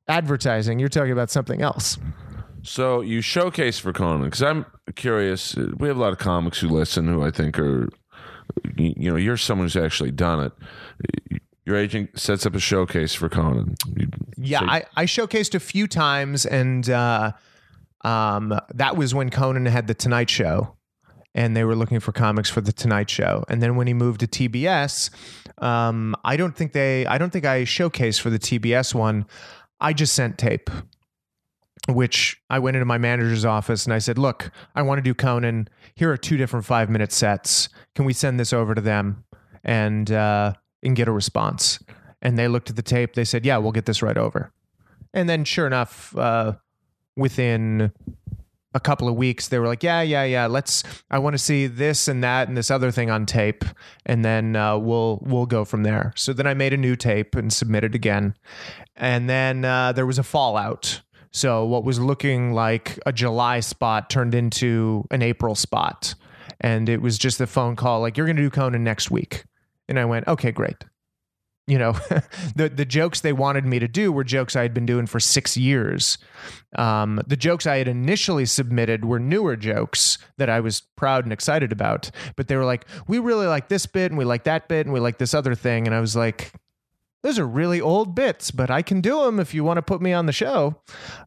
advertising 0.09 0.79
you're 0.79 0.89
talking 0.89 1.13
about 1.13 1.31
something 1.31 1.63
else 1.63 1.99
So 2.63 3.01
you 3.01 3.21
showcase 3.21 3.79
for 3.79 3.93
Conan 3.93 4.25
because 4.25 4.43
I'm 4.43 4.67
curious. 4.97 5.57
uh, 5.57 5.69
We 5.79 5.87
have 5.89 5.97
a 5.97 6.01
lot 6.01 6.13
of 6.13 6.19
comics 6.19 6.59
who 6.59 6.69
listen 6.69 7.07
who 7.07 7.23
I 7.23 7.31
think 7.31 7.59
are, 7.61 7.89
you 8.77 9.11
know, 9.11 9.17
you're 9.17 9.37
someone 9.37 9.67
who's 9.67 9.77
actually 9.77 10.11
done 10.11 10.41
it. 10.47 11.41
Your 11.65 11.77
agent 11.77 12.19
sets 12.19 12.45
up 12.47 12.55
a 12.57 12.59
showcase 12.61 13.15
for 13.15 13.29
Conan. 13.29 13.75
You- 13.97 14.09
Yeah, 14.37 14.61
so- 14.61 14.67
I, 14.67 14.85
I 14.97 15.05
showcased 15.07 15.55
a 15.55 15.61
few 15.61 15.87
times, 15.87 16.45
and 16.47 16.89
uh, 16.91 17.33
um, 18.05 18.53
that 18.75 18.97
was 18.97 19.15
when 19.15 19.31
Conan 19.31 19.67
had 19.67 19.87
the 19.87 19.95
Tonight 19.95 20.31
Show, 20.31 20.77
and 21.37 21.55
they 21.55 21.65
were 21.65 21.77
looking 21.77 22.01
for 22.01 22.13
comics 22.13 22.49
for 22.49 22.63
the 22.63 22.73
Tonight 22.73 23.11
Show. 23.11 23.45
And 23.49 23.63
then 23.63 23.77
when 23.77 23.87
he 23.87 23.93
moved 23.93 24.21
to 24.21 24.27
TBS, 24.27 25.11
um, 25.63 26.17
I 26.25 26.37
don't 26.37 26.57
think 26.57 26.73
they, 26.73 27.05
I 27.07 27.19
don't 27.19 27.31
think 27.31 27.45
I 27.45 27.63
showcased 27.63 28.21
for 28.21 28.31
the 28.31 28.39
TBS 28.39 28.95
one. 28.95 29.27
I 29.79 29.93
just 29.93 30.15
sent 30.15 30.39
tape, 30.39 30.71
which 31.91 32.41
I 32.49 32.59
went 32.59 32.77
into 32.77 32.87
my 32.87 32.97
manager's 32.97 33.45
office 33.45 33.85
and 33.85 33.93
I 33.93 33.99
said, 33.99 34.17
"Look, 34.17 34.51
I 34.75 34.81
want 34.81 34.99
to 34.99 35.03
do 35.03 35.13
Conan. 35.13 35.69
Here 35.95 36.11
are 36.11 36.17
two 36.17 36.39
different 36.39 36.65
five 36.65 36.89
minute 36.89 37.13
sets. 37.13 37.69
Can 37.95 38.07
we 38.07 38.15
send 38.15 38.41
this 38.41 38.55
over 38.55 38.75
to 38.75 38.81
them 38.81 39.25
and 39.63 40.11
uh, 40.11 40.55
and 40.83 40.97
get 40.97 41.07
a 41.07 41.13
response?" 41.13 41.79
And 42.23 42.39
they 42.39 42.49
looked 42.49 42.71
at 42.71 42.77
the 42.77 42.83
tape. 42.83 43.15
They 43.15 43.25
said, 43.25 43.45
"Yeah, 43.45 43.59
we'll 43.59 43.73
get 43.73 43.85
this 43.85 44.03
right 44.03 44.17
over." 44.17 44.51
And 45.13 45.29
then, 45.29 45.45
sure 45.45 45.67
enough, 45.67 46.17
uh, 46.17 46.55
within 47.17 47.93
a 48.77 48.81
couple 48.81 49.09
of 49.09 49.17
weeks, 49.17 49.49
they 49.49 49.59
were 49.59 49.67
like, 49.67 49.83
"Yeah, 49.83 50.03
yeah, 50.03 50.25
yeah. 50.25 50.47
Let's. 50.47 50.85
I 51.11 51.19
want 51.19 51.35
to 51.35 51.39
see 51.39 51.67
this 51.67 52.09
and 52.09 52.23
that 52.23 52.47
and 52.47 52.57
this 52.57 52.71
other 52.71 52.91
thing 52.91 53.11
on 53.11 53.25
tape, 53.25 53.65
and 54.05 54.23
then 54.25 54.55
uh, 54.55 54.77
we'll 54.77 55.19
we'll 55.23 55.47
go 55.47 55.65
from 55.65 55.83
there." 55.83 56.13
So 56.15 56.33
then 56.35 56.47
I 56.47 56.53
made 56.55 56.75
a 56.75 56.77
new 56.77 56.95
tape 56.95 57.35
and 57.35 57.51
submitted 57.51 57.95
again, 57.95 58.35
and 58.95 59.29
then 59.29 59.65
uh, 59.65 59.93
there 59.93 60.07
was 60.07 60.19
a 60.19 60.23
fallout. 60.23 61.01
So 61.33 61.65
what 61.65 61.85
was 61.85 61.99
looking 61.99 62.53
like 62.53 62.99
a 63.07 63.13
July 63.13 63.61
spot 63.61 64.11
turned 64.11 64.35
into 64.35 65.05
an 65.11 65.23
April 65.23 65.55
spot, 65.55 66.15
and 66.61 66.89
it 66.89 67.01
was 67.01 67.19
just 67.19 67.41
a 67.41 67.47
phone 67.47 67.77
call 67.77 68.03
like, 68.03 68.19
"You're 68.19 68.27
going 68.27 68.37
to 68.37 68.43
do 68.43 68.51
Conan 68.51 68.85
next 68.85 69.11
week," 69.11 69.45
and 69.89 69.99
I 69.99 70.05
went, 70.05 70.29
"Okay, 70.29 70.53
great." 70.53 70.77
You 71.67 71.79
know 71.79 71.93
the 72.57 72.69
the 72.69 72.85
jokes 72.85 73.21
they 73.21 73.33
wanted 73.33 73.65
me 73.65 73.79
to 73.79 73.89
do 73.89 74.13
were 74.13 74.25
jokes 74.25 74.57
I 74.57 74.63
had 74.63 74.75
been 74.75 74.87
doing 74.87 75.07
for 75.07 75.21
six 75.21 75.57
years. 75.57 76.19
Um, 76.77 77.21
the 77.27 77.37
jokes 77.37 77.67
I 77.67 77.77
had 77.77 77.89
initially 77.89 78.47
submitted 78.47 79.05
were 79.05 79.19
newer 79.19 79.57
jokes 79.57 80.19
that 80.37 80.49
I 80.49 80.61
was 80.61 80.83
proud 80.97 81.25
and 81.25 81.33
excited 81.33 81.73
about, 81.73 82.11
but 82.37 82.49
they 82.49 82.57
were 82.57 82.65
like, 82.65 82.87
"We 83.09 83.19
really 83.19 83.47
like 83.47 83.69
this 83.69 83.87
bit, 83.87 84.11
and 84.11 84.19
we 84.19 84.25
like 84.25 84.45
that 84.45 84.69
bit, 84.69 84.87
and 84.87 84.93
we 84.93 85.01
like 85.01 85.19
this 85.19 85.35
other 85.35 85.55
thing," 85.55 85.87
and 85.87 85.95
I 85.95 86.01
was 86.01 86.17
like. 86.17 86.53
Those 87.23 87.41
are 87.41 87.47
really 87.47 87.81
old 87.81 88.15
bits, 88.15 88.53
but 88.53 88.71
I 88.71 88.83
can 88.83 89.01
do 89.01 89.25
them 89.25 89.41
if 89.41 89.53
you 89.53 89.65
want 89.65 89.79
to 89.79 89.83
put 89.83 90.01
me 90.01 90.13
on 90.13 90.27
the 90.27 90.33
show. 90.33 90.77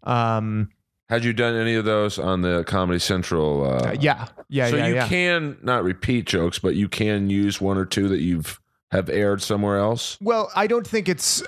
Um, 0.03 0.69
Had 1.09 1.25
you 1.25 1.33
done 1.33 1.55
any 1.55 1.73
of 1.73 1.83
those 1.83 2.17
on 2.17 2.39
the 2.39 2.63
Comedy 2.63 2.99
Central? 2.99 3.69
Uh, 3.69 3.97
yeah, 3.99 4.27
yeah, 4.47 4.69
so 4.69 4.77
yeah, 4.77 4.87
you 4.87 4.95
yeah. 4.95 5.07
can 5.09 5.57
not 5.61 5.83
repeat 5.83 6.25
jokes, 6.25 6.57
but 6.57 6.75
you 6.75 6.87
can 6.87 7.29
use 7.29 7.59
one 7.59 7.77
or 7.77 7.83
two 7.83 8.07
that 8.07 8.21
you've 8.21 8.61
have 8.91 9.09
aired 9.09 9.41
somewhere 9.41 9.77
else. 9.77 10.17
Well, 10.21 10.51
I 10.55 10.67
don't 10.67 10.87
think 10.87 11.09
it's. 11.09 11.43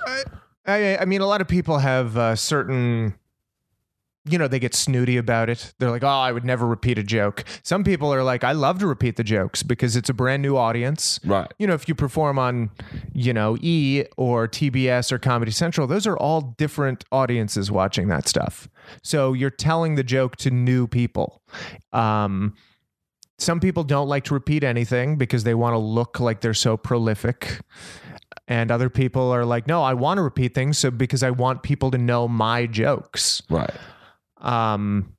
I, 0.66 0.96
I 0.98 1.04
mean, 1.04 1.20
a 1.20 1.26
lot 1.26 1.40
of 1.40 1.48
people 1.48 1.78
have 1.78 2.16
uh, 2.16 2.36
certain 2.36 3.14
you 4.24 4.38
know, 4.38 4.46
they 4.46 4.60
get 4.60 4.74
snooty 4.74 5.16
about 5.16 5.50
it. 5.50 5.74
They're 5.78 5.90
like, 5.90 6.04
oh, 6.04 6.08
I 6.08 6.30
would 6.30 6.44
never 6.44 6.66
repeat 6.66 6.96
a 6.96 7.02
joke. 7.02 7.44
Some 7.64 7.82
people 7.82 8.14
are 8.14 8.22
like, 8.22 8.44
I 8.44 8.52
love 8.52 8.78
to 8.78 8.86
repeat 8.86 9.16
the 9.16 9.24
jokes 9.24 9.62
because 9.62 9.96
it's 9.96 10.08
a 10.08 10.14
brand 10.14 10.42
new 10.42 10.56
audience. 10.56 11.18
Right. 11.24 11.52
You 11.58 11.66
know, 11.66 11.74
if 11.74 11.88
you 11.88 11.94
perform 11.94 12.38
on, 12.38 12.70
you 13.12 13.32
know, 13.32 13.56
E 13.60 14.04
or 14.16 14.46
TBS 14.46 15.10
or 15.10 15.18
Comedy 15.18 15.50
Central, 15.50 15.88
those 15.88 16.06
are 16.06 16.16
all 16.16 16.54
different 16.56 17.04
audiences 17.10 17.70
watching 17.70 18.08
that 18.08 18.28
stuff. 18.28 18.68
So 19.02 19.32
you're 19.32 19.50
telling 19.50 19.96
the 19.96 20.04
joke 20.04 20.36
to 20.36 20.50
new 20.50 20.86
people. 20.86 21.42
Um, 21.92 22.54
some 23.42 23.60
people 23.60 23.84
don't 23.84 24.08
like 24.08 24.24
to 24.24 24.34
repeat 24.34 24.64
anything 24.64 25.16
because 25.16 25.44
they 25.44 25.54
want 25.54 25.74
to 25.74 25.78
look 25.78 26.20
like 26.20 26.40
they're 26.40 26.54
so 26.54 26.76
prolific. 26.76 27.60
And 28.48 28.70
other 28.70 28.90
people 28.90 29.30
are 29.30 29.44
like, 29.44 29.66
no, 29.66 29.82
I 29.82 29.94
want 29.94 30.18
to 30.18 30.22
repeat 30.22 30.54
things 30.54 30.78
so 30.78 30.90
because 30.90 31.22
I 31.22 31.30
want 31.30 31.62
people 31.62 31.90
to 31.90 31.98
know 31.98 32.28
my 32.28 32.66
jokes. 32.66 33.42
Right. 33.48 33.74
Um, 34.38 35.14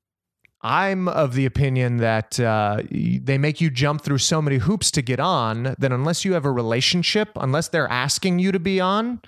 I'm 0.62 1.08
of 1.10 1.34
the 1.34 1.46
opinion 1.46 1.98
that 1.98 2.40
uh, 2.40 2.82
they 2.90 3.38
make 3.38 3.60
you 3.60 3.70
jump 3.70 4.02
through 4.02 4.20
so 4.20 4.42
many 4.42 4.58
hoops 4.58 4.92
to 4.92 5.02
get 5.02 5.20
on 5.20 5.76
that 5.78 5.92
unless 5.92 6.24
you 6.24 6.34
have 6.34 6.46
a 6.46 6.52
relationship, 6.52 7.30
unless 7.36 7.68
they're 7.68 7.90
asking 7.90 8.40
you 8.40 8.52
to 8.54 8.60
be 8.60 8.80
on, 8.80 9.22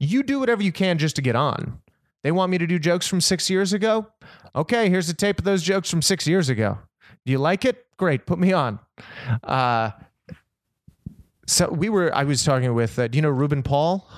you 0.00 0.22
do 0.22 0.40
whatever 0.40 0.62
you 0.62 0.72
can 0.72 0.98
just 0.98 1.14
to 1.16 1.22
get 1.22 1.36
on. 1.36 1.80
They 2.22 2.32
want 2.32 2.50
me 2.50 2.58
to 2.58 2.66
do 2.66 2.78
jokes 2.78 3.06
from 3.06 3.20
six 3.20 3.48
years 3.48 3.72
ago. 3.72 4.08
Okay, 4.54 4.90
here's 4.90 5.08
a 5.08 5.14
tape 5.14 5.38
of 5.38 5.44
those 5.44 5.62
jokes 5.62 5.88
from 5.88 6.02
six 6.02 6.26
years 6.26 6.48
ago. 6.48 6.78
Do 7.26 7.32
you 7.32 7.38
like 7.38 7.64
it? 7.64 7.86
Great, 7.96 8.26
put 8.26 8.38
me 8.38 8.52
on. 8.52 8.78
Uh, 9.42 9.90
so 11.46 11.68
we 11.68 11.88
were. 11.88 12.14
I 12.14 12.24
was 12.24 12.44
talking 12.44 12.72
with. 12.74 12.98
Uh, 12.98 13.08
do 13.08 13.16
you 13.16 13.22
know 13.22 13.30
Ruben 13.30 13.62
Paul? 13.62 14.08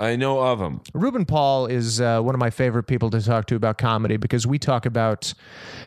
I 0.00 0.16
know 0.16 0.40
of 0.40 0.58
him. 0.58 0.80
Ruben 0.94 1.26
Paul 1.26 1.66
is 1.66 2.00
uh, 2.00 2.22
one 2.22 2.34
of 2.34 2.38
my 2.38 2.48
favorite 2.48 2.84
people 2.84 3.10
to 3.10 3.20
talk 3.20 3.44
to 3.48 3.54
about 3.54 3.76
comedy 3.76 4.16
because 4.16 4.46
we 4.46 4.58
talk 4.58 4.86
about, 4.86 5.34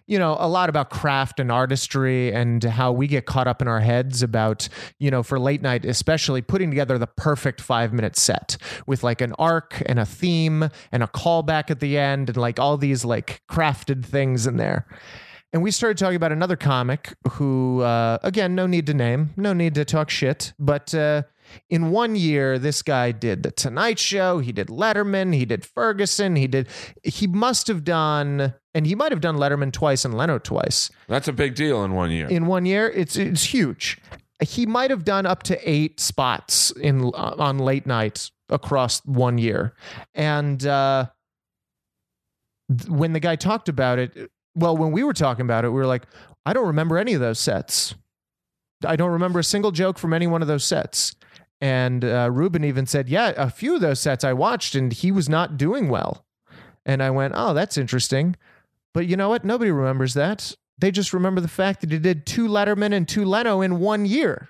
you 0.05 0.19
know, 0.19 0.37
a 0.39 0.47
lot 0.47 0.69
about 0.69 0.91
craft 0.91 1.39
and 1.39 1.51
artistry 1.51 2.31
and 2.31 2.63
how 2.63 2.91
we 2.91 3.07
get 3.07 3.25
caught 3.25 3.47
up 3.47 3.59
in 3.59 3.67
our 3.67 3.79
heads 3.79 4.21
about, 4.21 4.69
you 4.99 5.09
know, 5.09 5.23
for 5.23 5.39
late 5.39 5.63
night, 5.63 5.83
especially 5.83 6.43
putting 6.43 6.69
together 6.69 6.99
the 6.99 7.07
perfect 7.07 7.59
five 7.59 7.91
minute 7.91 8.15
set 8.15 8.55
with 8.85 9.03
like 9.03 9.19
an 9.19 9.33
arc 9.39 9.81
and 9.87 9.97
a 9.97 10.05
theme 10.05 10.69
and 10.91 11.01
a 11.01 11.07
callback 11.07 11.71
at 11.71 11.79
the 11.79 11.97
end 11.97 12.29
and 12.29 12.37
like 12.37 12.59
all 12.59 12.77
these 12.77 13.03
like 13.03 13.41
crafted 13.49 14.05
things 14.05 14.45
in 14.45 14.57
there. 14.57 14.85
And 15.53 15.61
we 15.61 15.69
started 15.69 15.99
talking 15.99 16.15
about 16.15 16.31
another 16.31 16.55
comic 16.55 17.13
who, 17.33 17.81
uh, 17.81 18.17
again, 18.23 18.55
no 18.55 18.65
need 18.65 18.87
to 18.87 18.93
name, 18.95 19.35
no 19.37 19.53
need 19.53 19.75
to 19.75 19.85
talk 19.85 20.09
shit, 20.09 20.51
but 20.57 20.95
uh, 20.95 21.23
in 21.69 21.91
one 21.91 22.15
year, 22.15 22.57
this 22.57 22.81
guy 22.81 23.11
did 23.11 23.43
The 23.43 23.51
Tonight 23.51 23.99
Show, 23.99 24.39
he 24.39 24.51
did 24.51 24.67
Letterman, 24.67 25.35
he 25.35 25.45
did 25.45 25.63
Ferguson, 25.63 26.35
he 26.35 26.47
did, 26.47 26.67
he 27.03 27.27
must 27.27 27.67
have 27.67 27.83
done, 27.83 28.55
and 28.73 28.87
he 28.87 28.95
might 28.95 29.11
have 29.11 29.21
done 29.21 29.37
Letterman 29.37 29.71
twice 29.71 30.03
and 30.03 30.17
Leno 30.17 30.39
twice. 30.39 30.89
That's 31.07 31.27
a 31.27 31.33
big 31.33 31.53
deal 31.53 31.83
in 31.83 31.93
one 31.93 32.09
year. 32.09 32.27
In 32.27 32.47
one 32.47 32.65
year, 32.65 32.89
it's, 32.89 33.15
it's 33.15 33.43
huge. 33.43 33.99
He 34.41 34.65
might 34.65 34.89
have 34.89 35.05
done 35.05 35.27
up 35.27 35.43
to 35.43 35.69
eight 35.69 35.99
spots 35.99 36.71
in 36.71 37.03
on 37.13 37.59
late 37.59 37.85
night 37.85 38.31
across 38.49 39.05
one 39.05 39.37
year. 39.37 39.75
And 40.15 40.65
uh, 40.65 41.09
when 42.87 43.13
the 43.13 43.19
guy 43.19 43.35
talked 43.35 43.69
about 43.69 43.99
it, 43.99 44.31
well, 44.55 44.77
when 44.77 44.91
we 44.91 45.03
were 45.03 45.13
talking 45.13 45.45
about 45.45 45.65
it, 45.65 45.69
we 45.69 45.75
were 45.75 45.87
like, 45.87 46.03
I 46.45 46.53
don't 46.53 46.67
remember 46.67 46.97
any 46.97 47.13
of 47.13 47.21
those 47.21 47.39
sets. 47.39 47.95
I 48.85 48.95
don't 48.95 49.11
remember 49.11 49.39
a 49.39 49.43
single 49.43 49.71
joke 49.71 49.97
from 49.97 50.13
any 50.13 50.27
one 50.27 50.41
of 50.41 50.47
those 50.47 50.65
sets. 50.65 51.15
And 51.61 52.03
uh, 52.03 52.29
Ruben 52.31 52.63
even 52.65 52.85
said, 52.85 53.07
Yeah, 53.07 53.33
a 53.37 53.49
few 53.49 53.75
of 53.75 53.81
those 53.81 53.99
sets 53.99 54.23
I 54.23 54.33
watched 54.33 54.75
and 54.75 54.91
he 54.91 55.11
was 55.11 55.29
not 55.29 55.57
doing 55.57 55.87
well. 55.87 56.25
And 56.85 57.01
I 57.01 57.09
went, 57.09 57.33
Oh, 57.35 57.53
that's 57.53 57.77
interesting. 57.77 58.35
But 58.93 59.07
you 59.07 59.15
know 59.15 59.29
what? 59.29 59.45
Nobody 59.45 59.71
remembers 59.71 60.13
that. 60.15 60.55
They 60.77 60.91
just 60.91 61.13
remember 61.13 61.39
the 61.39 61.47
fact 61.47 61.81
that 61.81 61.91
he 61.91 61.99
did 61.99 62.25
two 62.25 62.47
Letterman 62.47 62.93
and 62.93 63.07
two 63.07 63.23
Leno 63.23 63.61
in 63.61 63.79
one 63.79 64.05
year. 64.05 64.49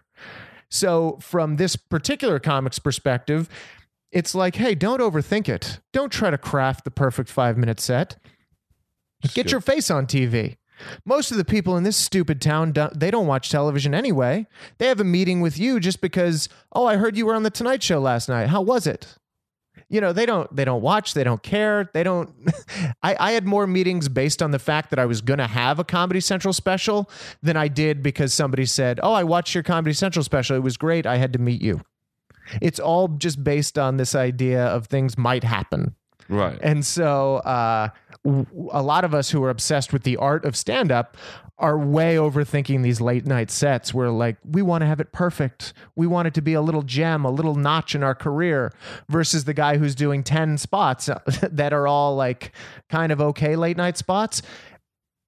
So, 0.70 1.20
from 1.22 1.58
this 1.58 1.76
particular 1.76 2.39
comic's 2.39 2.80
perspective, 2.80 3.47
it's 4.12 4.34
like, 4.34 4.56
hey, 4.56 4.74
don't 4.74 5.01
overthink 5.01 5.47
it. 5.47 5.80
Don't 5.91 6.12
try 6.12 6.32
to 6.32 6.38
craft 6.38 6.84
the 6.84 6.91
perfect 6.91 7.30
five 7.30 7.58
minute 7.58 7.80
set. 7.80 8.18
Get 9.34 9.52
your 9.52 9.62
face 9.62 9.90
on 9.90 10.06
TV. 10.06 10.58
Most 11.06 11.32
of 11.32 11.38
the 11.38 11.46
people 11.46 11.78
in 11.78 11.84
this 11.84 11.96
stupid 11.96 12.42
town, 12.42 12.74
they 12.96 13.12
don't 13.12 13.28
watch 13.28 13.50
television 13.50 13.94
anyway. 13.94 14.48
They 14.80 14.88
have 14.88 15.00
a 15.00 15.06
meeting 15.06 15.40
with 15.40 15.58
you 15.58 15.80
just 15.80 16.02
because, 16.02 16.50
oh, 16.74 16.86
I 16.86 16.98
heard 16.98 17.16
you 17.16 17.26
were 17.26 17.36
on 17.36 17.44
the 17.44 17.50
Tonight 17.50 17.82
Show 17.84 18.00
last 18.00 18.28
night. 18.28 18.50
How 18.50 18.62
was 18.62 18.86
it? 18.88 19.16
You 19.90 20.02
know, 20.02 20.12
they 20.12 20.26
don't 20.26 20.54
they 20.56 20.66
don't 20.66 20.82
watch, 20.82 21.14
they 21.14 21.24
don't 21.24 21.44
care, 21.44 21.90
they 21.94 22.04
don't 22.04 22.34
I, 23.04 23.16
I 23.20 23.32
had 23.34 23.46
more 23.46 23.68
meetings 23.68 24.10
based 24.10 24.42
on 24.42 24.52
the 24.52 24.60
fact 24.60 24.90
that 24.90 25.00
I 25.00 25.06
was 25.06 25.22
gonna 25.22 25.48
have 25.48 25.78
a 25.78 25.84
Comedy 25.84 26.20
Central 26.20 26.54
special 26.54 27.10
than 27.44 27.58
I 27.58 27.68
did 27.68 28.02
because 28.02 28.34
somebody 28.34 28.66
said, 28.66 29.00
Oh, 29.04 29.14
I 29.14 29.24
watched 29.24 29.54
your 29.54 29.64
Comedy 29.64 29.94
Central 29.94 30.24
special. 30.24 30.56
It 30.56 30.62
was 30.64 30.78
great. 30.78 31.06
I 31.06 31.18
had 31.18 31.34
to 31.34 31.40
meet 31.40 31.62
you. 31.62 31.82
It's 32.62 32.80
all 32.80 33.08
just 33.08 33.44
based 33.44 33.78
on 33.78 33.98
this 33.98 34.16
idea 34.16 34.66
of 34.66 34.88
things 34.88 35.18
might 35.18 35.44
happen. 35.44 35.96
right. 36.28 36.58
And 36.62 36.86
so 36.86 37.38
uh, 37.38 37.90
a 38.26 38.82
lot 38.82 39.04
of 39.04 39.14
us 39.14 39.32
who 39.32 39.44
are 39.44 39.50
obsessed 39.50 39.92
with 39.92 40.04
the 40.04 40.16
art 40.18 40.46
of 40.46 40.56
stand 40.56 40.92
up 40.92 41.18
are 41.58 41.78
way 41.78 42.16
overthinking 42.16 42.82
these 42.82 43.00
late 43.02 43.26
night 43.26 43.52
sets 43.52 43.94
where 43.94 44.10
like 44.10 44.38
we 44.44 44.62
want 44.62 44.82
to 44.82 44.86
have 44.86 45.00
it 45.00 45.12
perfect. 45.12 45.74
We 45.96 46.08
want 46.08 46.28
it 46.28 46.34
to 46.36 46.42
be 46.42 46.54
a 46.54 46.62
little 46.62 46.82
gem, 46.82 47.26
a 47.26 47.32
little 47.32 47.56
notch 47.56 47.96
in 47.96 48.04
our 48.04 48.16
career 48.16 48.72
versus 49.10 49.44
the 49.44 49.54
guy 49.54 49.78
who's 49.78 49.94
doing 49.94 50.24
10 50.24 50.58
spots 50.58 51.10
uh, 51.10 51.20
that 51.52 51.74
are 51.74 51.88
all 51.88 52.16
like 52.16 52.54
kind 52.90 53.12
of 53.12 53.22
okay 53.22 53.56
late 53.56 53.78
night 53.78 53.98
spots 53.98 54.42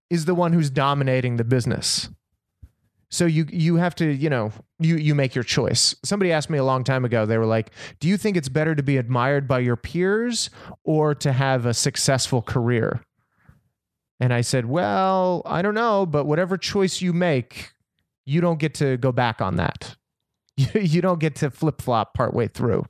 is 0.10 0.26
the 0.26 0.36
one 0.36 0.54
who's 0.54 0.70
dominating 0.70 1.38
the 1.38 1.44
business. 1.44 2.10
So 3.10 3.26
you 3.26 3.46
you 3.50 3.76
have 3.76 3.96
to, 3.96 4.12
you 4.12 4.30
know, 4.30 4.52
you 4.80 4.98
you 4.98 5.16
make 5.16 5.36
your 5.36 5.44
choice. 5.44 5.96
Somebody 6.04 6.32
asked 6.32 6.50
me 6.50 6.58
a 6.58 6.64
long 6.64 6.84
time 6.84 7.06
ago. 7.06 7.26
They 7.26 7.38
were 7.38 7.46
like, 7.46 7.72
"Do 8.00 8.08
you 8.08 8.18
think 8.18 8.36
it's 8.36 8.50
better 8.50 8.76
to 8.76 8.84
be 8.84 8.98
admired 8.98 9.48
by 9.48 9.60
your 9.60 9.76
peers 9.76 10.50
or 10.84 11.16
to 11.16 11.32
have 11.32 11.66
a 11.66 11.74
successful 11.74 12.42
career?" 12.42 13.02
And 14.20 14.34
I 14.34 14.42
said, 14.42 14.66
"Well, 14.66 15.44
I 15.46 15.62
don't 15.62 15.76
know, 15.76 16.06
but 16.06 16.26
whatever 16.26 16.58
choice 16.58 17.02
you 17.02 17.14
make, 17.14 17.74
you 18.26 18.42
don't 18.42 18.60
get 18.60 18.74
to 18.76 18.98
go 18.98 19.12
back 19.12 19.42
on 19.42 19.56
that. 19.58 19.96
You, 20.58 20.68
you 20.80 21.02
don't 21.02 21.20
get 21.20 21.36
to 21.38 21.52
flip-flop 21.52 22.14
partway 22.14 22.48
through. 22.48 22.86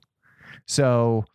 So 0.68 1.26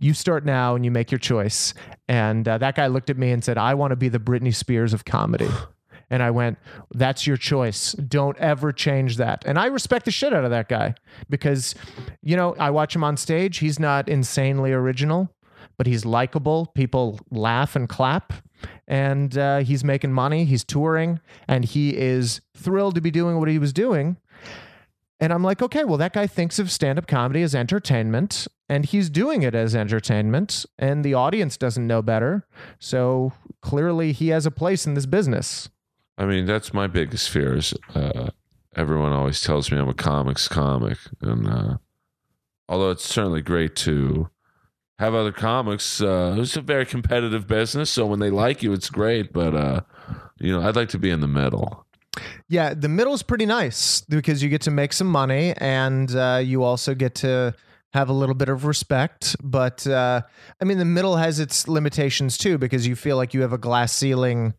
you 0.00 0.12
start 0.12 0.44
now 0.44 0.74
and 0.74 0.84
you 0.84 0.90
make 0.90 1.12
your 1.12 1.20
choice." 1.20 1.72
And 2.08 2.46
uh, 2.46 2.58
that 2.58 2.74
guy 2.74 2.88
looked 2.88 3.10
at 3.10 3.16
me 3.16 3.30
and 3.30 3.42
said, 3.42 3.56
"I 3.56 3.74
want 3.74 3.92
to 3.92 3.96
be 3.96 4.08
the 4.08 4.18
Britney 4.18 4.54
Spears 4.54 4.92
of 4.92 5.04
comedy." 5.04 5.48
And 6.10 6.22
I 6.22 6.30
went, 6.30 6.58
that's 6.94 7.26
your 7.26 7.36
choice. 7.36 7.92
Don't 7.92 8.38
ever 8.38 8.72
change 8.72 9.16
that. 9.16 9.44
And 9.44 9.58
I 9.58 9.66
respect 9.66 10.04
the 10.04 10.10
shit 10.10 10.32
out 10.32 10.44
of 10.44 10.50
that 10.50 10.68
guy 10.68 10.94
because, 11.28 11.74
you 12.22 12.36
know, 12.36 12.54
I 12.58 12.70
watch 12.70 12.94
him 12.94 13.02
on 13.02 13.16
stage. 13.16 13.58
He's 13.58 13.80
not 13.80 14.08
insanely 14.08 14.72
original, 14.72 15.28
but 15.76 15.86
he's 15.86 16.04
likable. 16.04 16.66
People 16.66 17.18
laugh 17.30 17.74
and 17.74 17.88
clap. 17.88 18.32
And 18.86 19.36
uh, 19.36 19.58
he's 19.58 19.82
making 19.82 20.12
money. 20.12 20.44
He's 20.44 20.64
touring. 20.64 21.20
And 21.48 21.64
he 21.64 21.96
is 21.96 22.40
thrilled 22.56 22.94
to 22.94 23.00
be 23.00 23.10
doing 23.10 23.38
what 23.38 23.48
he 23.48 23.58
was 23.58 23.72
doing. 23.72 24.16
And 25.18 25.32
I'm 25.32 25.42
like, 25.42 25.62
okay, 25.62 25.84
well, 25.84 25.96
that 25.96 26.12
guy 26.12 26.26
thinks 26.26 26.58
of 26.58 26.70
stand 26.70 26.98
up 26.98 27.06
comedy 27.06 27.42
as 27.42 27.54
entertainment, 27.54 28.46
and 28.68 28.84
he's 28.84 29.08
doing 29.08 29.42
it 29.42 29.54
as 29.54 29.74
entertainment, 29.74 30.66
and 30.78 31.02
the 31.02 31.14
audience 31.14 31.56
doesn't 31.56 31.86
know 31.86 32.02
better. 32.02 32.46
So 32.78 33.32
clearly, 33.62 34.12
he 34.12 34.28
has 34.28 34.44
a 34.44 34.50
place 34.50 34.86
in 34.86 34.92
this 34.92 35.06
business. 35.06 35.70
I 36.18 36.24
mean, 36.24 36.46
that's 36.46 36.72
my 36.72 36.86
biggest 36.86 37.30
fear 37.30 37.56
is 37.56 37.74
uh, 37.94 38.30
everyone 38.74 39.12
always 39.12 39.40
tells 39.40 39.70
me 39.70 39.78
I'm 39.78 39.88
a 39.88 39.94
comics 39.94 40.48
comic. 40.48 40.98
And 41.20 41.46
uh, 41.46 41.76
although 42.68 42.90
it's 42.90 43.04
certainly 43.04 43.42
great 43.42 43.76
to 43.76 44.30
have 44.98 45.14
other 45.14 45.32
comics, 45.32 46.00
uh, 46.00 46.36
it's 46.38 46.56
a 46.56 46.62
very 46.62 46.86
competitive 46.86 47.46
business. 47.46 47.90
So 47.90 48.06
when 48.06 48.20
they 48.20 48.30
like 48.30 48.62
you, 48.62 48.72
it's 48.72 48.88
great. 48.88 49.32
But, 49.32 49.54
uh, 49.54 49.80
you 50.38 50.52
know, 50.52 50.66
I'd 50.66 50.76
like 50.76 50.88
to 50.90 50.98
be 50.98 51.10
in 51.10 51.20
the 51.20 51.28
middle. 51.28 51.86
Yeah, 52.48 52.72
the 52.72 52.88
middle 52.88 53.12
is 53.12 53.22
pretty 53.22 53.46
nice 53.46 54.00
because 54.02 54.42
you 54.42 54.48
get 54.48 54.62
to 54.62 54.70
make 54.70 54.94
some 54.94 55.08
money 55.08 55.52
and 55.58 56.14
uh, 56.16 56.40
you 56.42 56.62
also 56.62 56.94
get 56.94 57.14
to 57.16 57.54
have 57.92 58.08
a 58.08 58.12
little 58.12 58.34
bit 58.34 58.48
of 58.48 58.64
respect. 58.64 59.36
But 59.42 59.86
uh, 59.86 60.22
I 60.60 60.64
mean, 60.64 60.78
the 60.78 60.84
middle 60.84 61.16
has 61.16 61.40
its 61.40 61.68
limitations 61.68 62.38
too 62.38 62.56
because 62.56 62.86
you 62.86 62.96
feel 62.96 63.16
like 63.16 63.34
you 63.34 63.42
have 63.42 63.52
a 63.52 63.58
glass 63.58 63.92
ceiling 63.92 64.54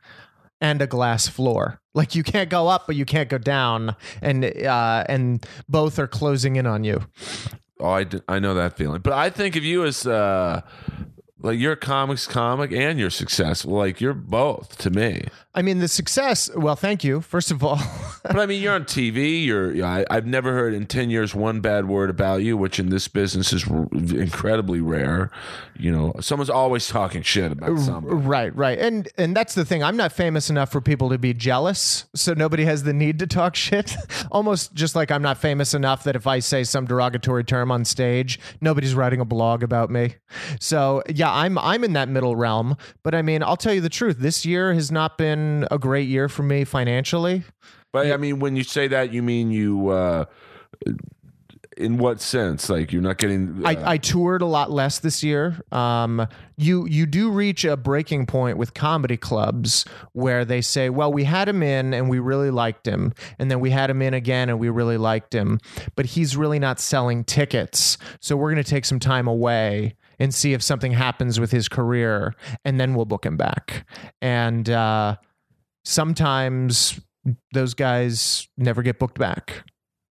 and 0.62 0.82
a 0.82 0.88
glass 0.88 1.28
floor. 1.28 1.80
Like 1.94 2.16
you 2.16 2.24
can't 2.24 2.50
go 2.50 2.68
up, 2.68 2.86
but 2.88 2.96
you 2.96 3.06
can't 3.06 3.30
go 3.30 3.38
down, 3.38 3.96
and 4.22 4.46
uh, 4.46 5.04
and 5.10 5.46
both 5.68 5.98
are 6.00 6.08
closing 6.08 6.56
in 6.56 6.68
on 6.68 6.84
you. 6.84 7.02
Oh, 7.80 7.90
I, 7.90 8.04
d- 8.06 8.22
I 8.28 8.40
know 8.40 8.54
that 8.56 8.76
feeling. 8.76 9.02
But 9.02 9.14
I 9.14 9.30
think 9.30 9.56
of 9.56 9.64
you 9.64 9.86
as 9.86 10.06
uh, 10.08 10.62
like 11.48 11.60
you're 11.60 11.74
a 11.74 11.78
comics 11.78 12.28
comic 12.28 12.72
and 12.72 13.00
you're 13.00 13.10
successful. 13.10 13.72
Like 13.72 14.00
you're 14.00 14.14
both 14.14 14.78
to 14.80 14.90
me. 14.90 15.26
I 15.56 15.64
mean, 15.64 15.80
the 15.80 15.88
success. 15.88 16.52
Well, 16.56 16.76
thank 16.76 17.04
you. 17.04 17.20
First 17.22 17.50
of 17.50 17.64
all, 17.64 17.80
but 18.24 18.38
I 18.38 18.46
mean, 18.46 18.62
you're 18.62 18.76
on 18.76 18.84
TV. 18.84 19.44
You're. 19.44 19.74
You 19.74 19.82
know, 19.82 19.88
I, 19.88 20.06
I've 20.10 20.28
never 20.28 20.54
heard 20.54 20.76
in 20.76 20.86
ten 20.86 21.10
years 21.10 21.34
one 21.34 21.62
bad 21.62 21.88
word 21.88 22.12
about 22.12 22.44
you, 22.44 22.56
which 22.56 22.80
in 22.80 22.90
this 22.90 23.08
business 23.08 23.52
is 23.52 23.68
r- 23.68 23.88
incredibly 23.92 24.82
rare. 24.82 25.32
You 25.76 25.92
know, 25.92 26.14
someone's 26.20 26.52
always 26.52 26.88
talking 26.88 27.24
shit 27.24 27.52
about 27.52 27.80
somebody. 27.80 28.16
Right, 28.16 28.56
right. 28.56 28.78
And 28.78 29.10
and 29.18 29.36
that's 29.36 29.56
the 29.56 29.66
thing. 29.66 29.84
I'm 29.84 29.98
not 29.98 30.12
famous 30.12 30.52
enough 30.52 30.72
for 30.72 30.80
people 30.80 31.10
to 31.10 31.18
be 31.18 31.34
jealous, 31.34 32.06
so 32.14 32.34
nobody 32.34 32.66
has 32.66 32.84
the 32.84 32.94
need 32.94 33.18
to 33.20 33.26
talk 33.28 33.56
shit. 33.68 33.96
Almost 34.32 34.76
just 34.76 34.96
like 34.96 35.10
I'm 35.10 35.24
not 35.24 35.40
famous 35.40 35.74
enough 35.74 36.04
that 36.04 36.16
if 36.16 36.28
I 36.28 36.38
say 36.38 36.66
some 36.66 36.86
derogatory 36.86 37.44
term 37.44 37.72
on 37.72 37.84
stage, 37.84 38.40
nobody's 38.62 38.94
writing 38.94 39.22
a 39.22 39.26
blog 39.26 39.64
about 39.64 39.90
me. 39.90 40.16
So, 40.60 41.02
yeah, 41.10 41.32
I'm 41.38 41.58
I'm 41.58 41.84
in 41.84 41.94
that 41.94 42.10
middle 42.10 42.36
realm, 42.36 42.76
but 43.04 43.14
I 43.14 43.22
mean, 43.22 43.44
I'll 43.44 43.58
tell 43.58 43.74
you 43.74 43.82
the 43.82 43.90
truth. 43.90 44.18
This 44.20 44.46
year 44.46 44.74
has 44.74 44.92
not 44.92 45.18
been 45.18 45.68
a 45.70 45.78
great 45.78 46.08
year 46.08 46.28
for 46.28 46.44
me 46.44 46.64
financially. 46.64 47.44
But 47.94 48.12
I 48.12 48.18
mean, 48.18 48.40
when 48.40 48.56
you 48.56 48.64
say 48.64 48.88
that, 48.88 49.14
you 49.14 49.24
mean 49.24 49.52
you. 49.52 49.90
Uh, 49.90 50.26
in 51.78 51.98
what 51.98 52.20
sense? 52.20 52.70
Like 52.70 52.92
you're 52.92 53.02
not 53.02 53.18
getting. 53.18 53.64
Uh, 53.64 53.70
I, 53.70 53.94
I 53.94 53.98
toured 53.98 54.42
a 54.42 54.46
lot 54.46 54.72
less 54.72 55.00
this 55.00 55.24
year. 55.24 55.62
Um, 55.72 56.28
you 56.58 56.88
you 56.88 57.06
do 57.06 57.30
reach 57.30 57.64
a 57.64 57.78
breaking 57.78 58.26
point 58.26 58.58
with 58.58 58.74
comedy 58.74 59.18
clubs 59.18 59.86
where 60.14 60.44
they 60.44 60.62
say, 60.62 60.90
"Well, 60.90 61.14
we 61.14 61.24
had 61.24 61.48
him 61.48 61.62
in 61.62 61.94
and 61.94 62.10
we 62.10 62.20
really 62.20 62.52
liked 62.52 62.88
him, 62.88 63.14
and 63.40 63.50
then 63.50 63.60
we 63.60 63.70
had 63.70 63.90
him 63.90 64.02
in 64.02 64.14
again 64.14 64.50
and 64.50 64.60
we 64.60 64.70
really 64.70 64.98
liked 64.98 65.34
him, 65.34 65.60
but 65.96 66.08
he's 66.08 66.36
really 66.36 66.60
not 66.60 66.80
selling 66.80 67.24
tickets, 67.24 67.98
so 68.20 68.36
we're 68.36 68.52
going 68.52 68.64
to 68.64 68.70
take 68.70 68.86
some 68.86 69.00
time 69.00 69.28
away." 69.28 69.96
And 70.20 70.34
see 70.34 70.54
if 70.54 70.64
something 70.64 70.94
happens 70.94 71.40
with 71.40 71.52
his 71.52 71.70
career, 71.70 72.34
and 72.66 72.80
then 72.80 72.96
we'll 72.96 73.06
book 73.06 73.26
him 73.26 73.38
back. 73.38 73.88
And 74.22 74.68
uh, 74.70 75.18
sometimes 75.86 77.00
those 77.54 77.74
guys 77.74 78.48
never 78.58 78.82
get 78.82 79.00
booked 79.00 79.20
back 79.20 79.64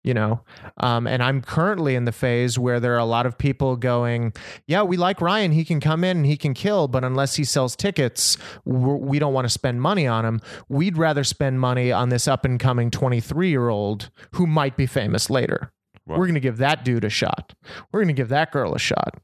you 0.05 0.13
know? 0.13 0.41
Um, 0.77 1.07
and 1.07 1.23
i'm 1.23 1.41
currently 1.41 1.95
in 1.95 2.05
the 2.05 2.13
phase 2.13 2.59
where 2.59 2.79
there 2.79 2.95
are 2.95 2.99
a 2.99 3.05
lot 3.05 3.27
of 3.27 3.39
people 3.39 3.77
going 3.77 4.33
yeah 4.67 4.83
we 4.83 4.97
like 4.97 5.21
ryan. 5.21 5.53
He 5.53 5.65
can 5.65 5.81
come 5.81 6.05
in 6.05 6.19
and 6.19 6.27
he 6.27 6.37
can 6.37 6.55
kill 6.55 6.87
but 6.87 7.03
unless 7.03 7.37
he 7.37 7.45
sells 7.45 7.75
tickets 7.75 8.37
we 8.65 9.19
don't 9.19 9.33
want 9.33 9.47
to 9.47 9.51
spend 9.51 9.81
money 9.81 10.07
on 10.07 10.25
him. 10.25 10.41
We'd 10.69 10.99
rather 10.99 11.25
spend 11.25 11.61
money 11.61 11.91
on 11.91 12.11
this 12.11 12.29
up 12.29 12.45
and 12.45 12.61
coming 12.61 12.91
23 12.91 13.49
year 13.49 13.69
old 13.69 14.11
who 14.33 14.47
might 14.47 14.77
be 14.77 14.87
famous 14.87 15.31
later 15.31 15.73
we're 16.07 16.17
going 16.27 16.35
to 16.35 16.41
give 16.41 16.59
that 16.59 16.85
dude 16.85 17.05
a 17.05 17.11
shot 17.11 17.55
we're 17.93 18.01
going 18.01 18.15
to 18.15 18.15
give 18.15 18.29
that 18.29 18.53
girl 18.53 18.75
a 18.75 18.79
shot 18.79 19.21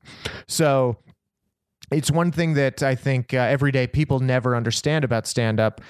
so 0.47 0.97
it's 1.91 2.11
one 2.11 2.31
thing 2.31 2.55
that 2.55 2.83
I 2.83 2.95
think 2.95 3.35
uh, 3.35 3.39
everyday 3.39 3.87
people 3.87 4.21
never 4.21 4.55
understand 4.55 5.05
about 5.05 5.27
stand 5.27 5.59
up, 5.59 5.81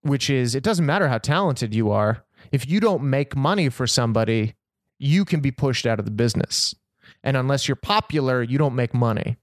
which 0.00 0.30
is 0.30 0.54
it 0.54 0.62
doesn't 0.62 0.86
matter 0.86 1.08
how 1.08 1.18
talented 1.18 1.74
you 1.74 1.90
are. 1.90 2.24
If 2.50 2.68
you 2.68 2.80
don't 2.80 3.04
make 3.04 3.36
money 3.36 3.68
for 3.68 3.86
somebody, 3.86 4.54
you 4.98 5.24
can 5.24 5.40
be 5.40 5.50
pushed 5.50 5.86
out 5.86 5.98
of 5.98 6.04
the 6.04 6.10
business. 6.10 6.74
And 7.22 7.36
unless 7.36 7.68
you're 7.68 7.76
popular, 7.76 8.42
you 8.42 8.58
don't 8.58 8.74
make 8.74 8.94
money. 8.94 9.36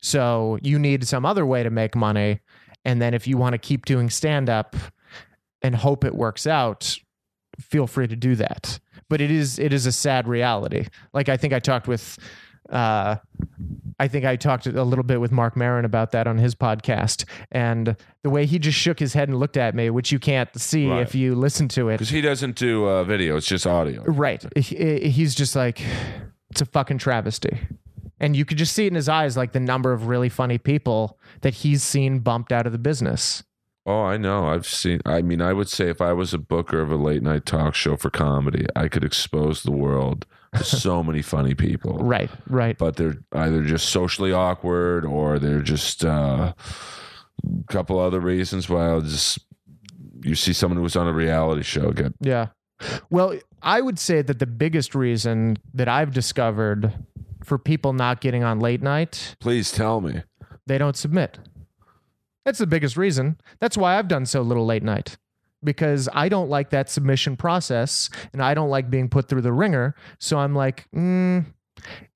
So 0.00 0.58
you 0.62 0.78
need 0.78 1.06
some 1.06 1.26
other 1.26 1.46
way 1.46 1.62
to 1.62 1.70
make 1.70 1.94
money. 1.94 2.40
And 2.84 3.00
then 3.00 3.14
if 3.14 3.26
you 3.26 3.36
want 3.36 3.52
to 3.52 3.58
keep 3.58 3.84
doing 3.84 4.10
stand 4.10 4.48
up 4.48 4.76
and 5.62 5.74
hope 5.74 6.04
it 6.04 6.14
works 6.14 6.46
out, 6.46 6.98
feel 7.60 7.86
free 7.86 8.06
to 8.08 8.16
do 8.16 8.34
that. 8.36 8.78
But 9.08 9.20
it 9.20 9.30
is 9.30 9.58
it 9.58 9.72
is 9.72 9.86
a 9.86 9.92
sad 9.92 10.26
reality. 10.28 10.86
Like 11.12 11.28
I 11.28 11.36
think 11.36 11.52
I 11.52 11.58
talked 11.58 11.86
with 11.88 12.18
uh 12.70 13.16
I 14.00 14.08
think 14.08 14.24
I 14.24 14.34
talked 14.36 14.66
a 14.66 14.82
little 14.84 15.04
bit 15.04 15.20
with 15.20 15.30
Marc 15.30 15.56
Maron 15.56 15.84
about 15.84 16.10
that 16.12 16.26
on 16.26 16.38
his 16.38 16.54
podcast, 16.56 17.24
and 17.52 17.94
the 18.22 18.30
way 18.30 18.44
he 18.46 18.58
just 18.58 18.76
shook 18.78 18.98
his 18.98 19.12
head 19.14 19.28
and 19.28 19.38
looked 19.38 19.56
at 19.56 19.74
me, 19.74 19.88
which 19.90 20.10
you 20.10 20.18
can't 20.18 20.48
see 20.58 20.88
Right. 20.88 21.00
if 21.02 21.14
you 21.14 21.34
listen 21.36 21.68
to 21.68 21.90
it. 21.90 21.94
because 21.94 22.08
he 22.10 22.20
doesn't 22.20 22.56
do 22.56 22.88
uh, 22.88 23.04
video; 23.04 23.36
it's 23.36 23.46
just 23.46 23.66
audio. 23.66 24.02
Right. 24.04 24.44
He- 24.58 25.08
He's 25.10 25.34
just 25.34 25.54
like, 25.54 25.80
it's 26.50 26.60
a 26.60 26.66
fucking 26.66 26.98
travesty. 26.98 27.60
And 28.18 28.34
you 28.34 28.44
could 28.44 28.58
just 28.58 28.72
see 28.74 28.84
it 28.86 28.88
in 28.88 28.94
his 28.94 29.08
eyes, 29.08 29.36
like 29.36 29.52
the 29.52 29.60
number 29.60 29.92
of 29.92 30.06
really 30.08 30.28
funny 30.28 30.56
people 30.58 31.18
that 31.42 31.54
he's 31.54 31.82
seen 31.82 32.18
bumped 32.20 32.50
out 32.52 32.66
of 32.66 32.72
the 32.72 32.78
business. 32.78 33.44
Oh, 33.86 34.02
I 34.02 34.16
know. 34.16 34.46
I've 34.46 34.66
seen. 34.66 35.00
I 35.04 35.20
mean, 35.22 35.42
I 35.42 35.52
would 35.52 35.68
say 35.68 35.88
if 35.88 36.00
I 36.00 36.12
was 36.14 36.32
a 36.32 36.38
booker 36.38 36.80
of 36.80 36.90
a 36.90 36.96
late 36.96 37.22
night 37.22 37.44
talk 37.44 37.74
show 37.74 37.96
for 37.96 38.08
comedy, 38.10 38.66
I 38.74 38.88
could 38.88 39.04
expose 39.04 39.62
the 39.62 39.72
world 39.72 40.24
to 40.56 40.64
so 40.64 41.02
many 41.02 41.20
funny 41.20 41.54
people. 41.54 41.98
Right, 41.98 42.30
right. 42.48 42.78
But 42.78 42.96
they're 42.96 43.18
either 43.32 43.62
just 43.62 43.90
socially 43.90 44.32
awkward 44.32 45.04
or 45.04 45.38
they're 45.38 45.60
just 45.60 46.02
uh, 46.04 46.54
a 47.44 47.72
couple 47.72 47.98
other 47.98 48.20
reasons 48.20 48.68
why 48.70 48.86
I'll 48.86 49.02
just 49.02 49.38
you 50.22 50.34
see 50.34 50.54
someone 50.54 50.78
who 50.78 50.82
was 50.82 50.96
on 50.96 51.06
a 51.06 51.12
reality 51.12 51.62
show 51.62 51.90
get 51.92 52.14
Yeah. 52.20 52.48
Well, 53.10 53.38
I 53.62 53.80
would 53.82 53.98
say 53.98 54.22
that 54.22 54.38
the 54.38 54.46
biggest 54.46 54.94
reason 54.94 55.58
that 55.74 55.88
I've 55.88 56.12
discovered 56.12 56.92
for 57.44 57.58
people 57.58 57.92
not 57.92 58.20
getting 58.22 58.42
on 58.42 58.60
late 58.60 58.80
night, 58.82 59.36
please 59.40 59.70
tell 59.70 60.00
me. 60.00 60.22
they 60.66 60.78
don't 60.78 60.96
submit. 60.96 61.38
That's 62.44 62.58
the 62.58 62.66
biggest 62.66 62.96
reason. 62.96 63.38
That's 63.60 63.76
why 63.76 63.98
I've 63.98 64.08
done 64.08 64.26
so 64.26 64.42
little 64.42 64.66
late 64.66 64.82
night 64.82 65.16
because 65.62 66.08
I 66.12 66.28
don't 66.28 66.50
like 66.50 66.70
that 66.70 66.90
submission 66.90 67.36
process 67.36 68.10
and 68.32 68.42
I 68.42 68.52
don't 68.52 68.68
like 68.68 68.90
being 68.90 69.08
put 69.08 69.28
through 69.28 69.40
the 69.40 69.52
ringer. 69.52 69.94
So 70.18 70.38
I'm 70.38 70.54
like, 70.54 70.86
mm, 70.94 71.46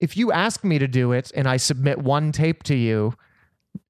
if 0.00 0.16
you 0.16 0.30
ask 0.32 0.64
me 0.64 0.78
to 0.78 0.86
do 0.86 1.12
it 1.12 1.32
and 1.34 1.48
I 1.48 1.56
submit 1.56 1.98
one 1.98 2.30
tape 2.30 2.62
to 2.64 2.76
you, 2.76 3.14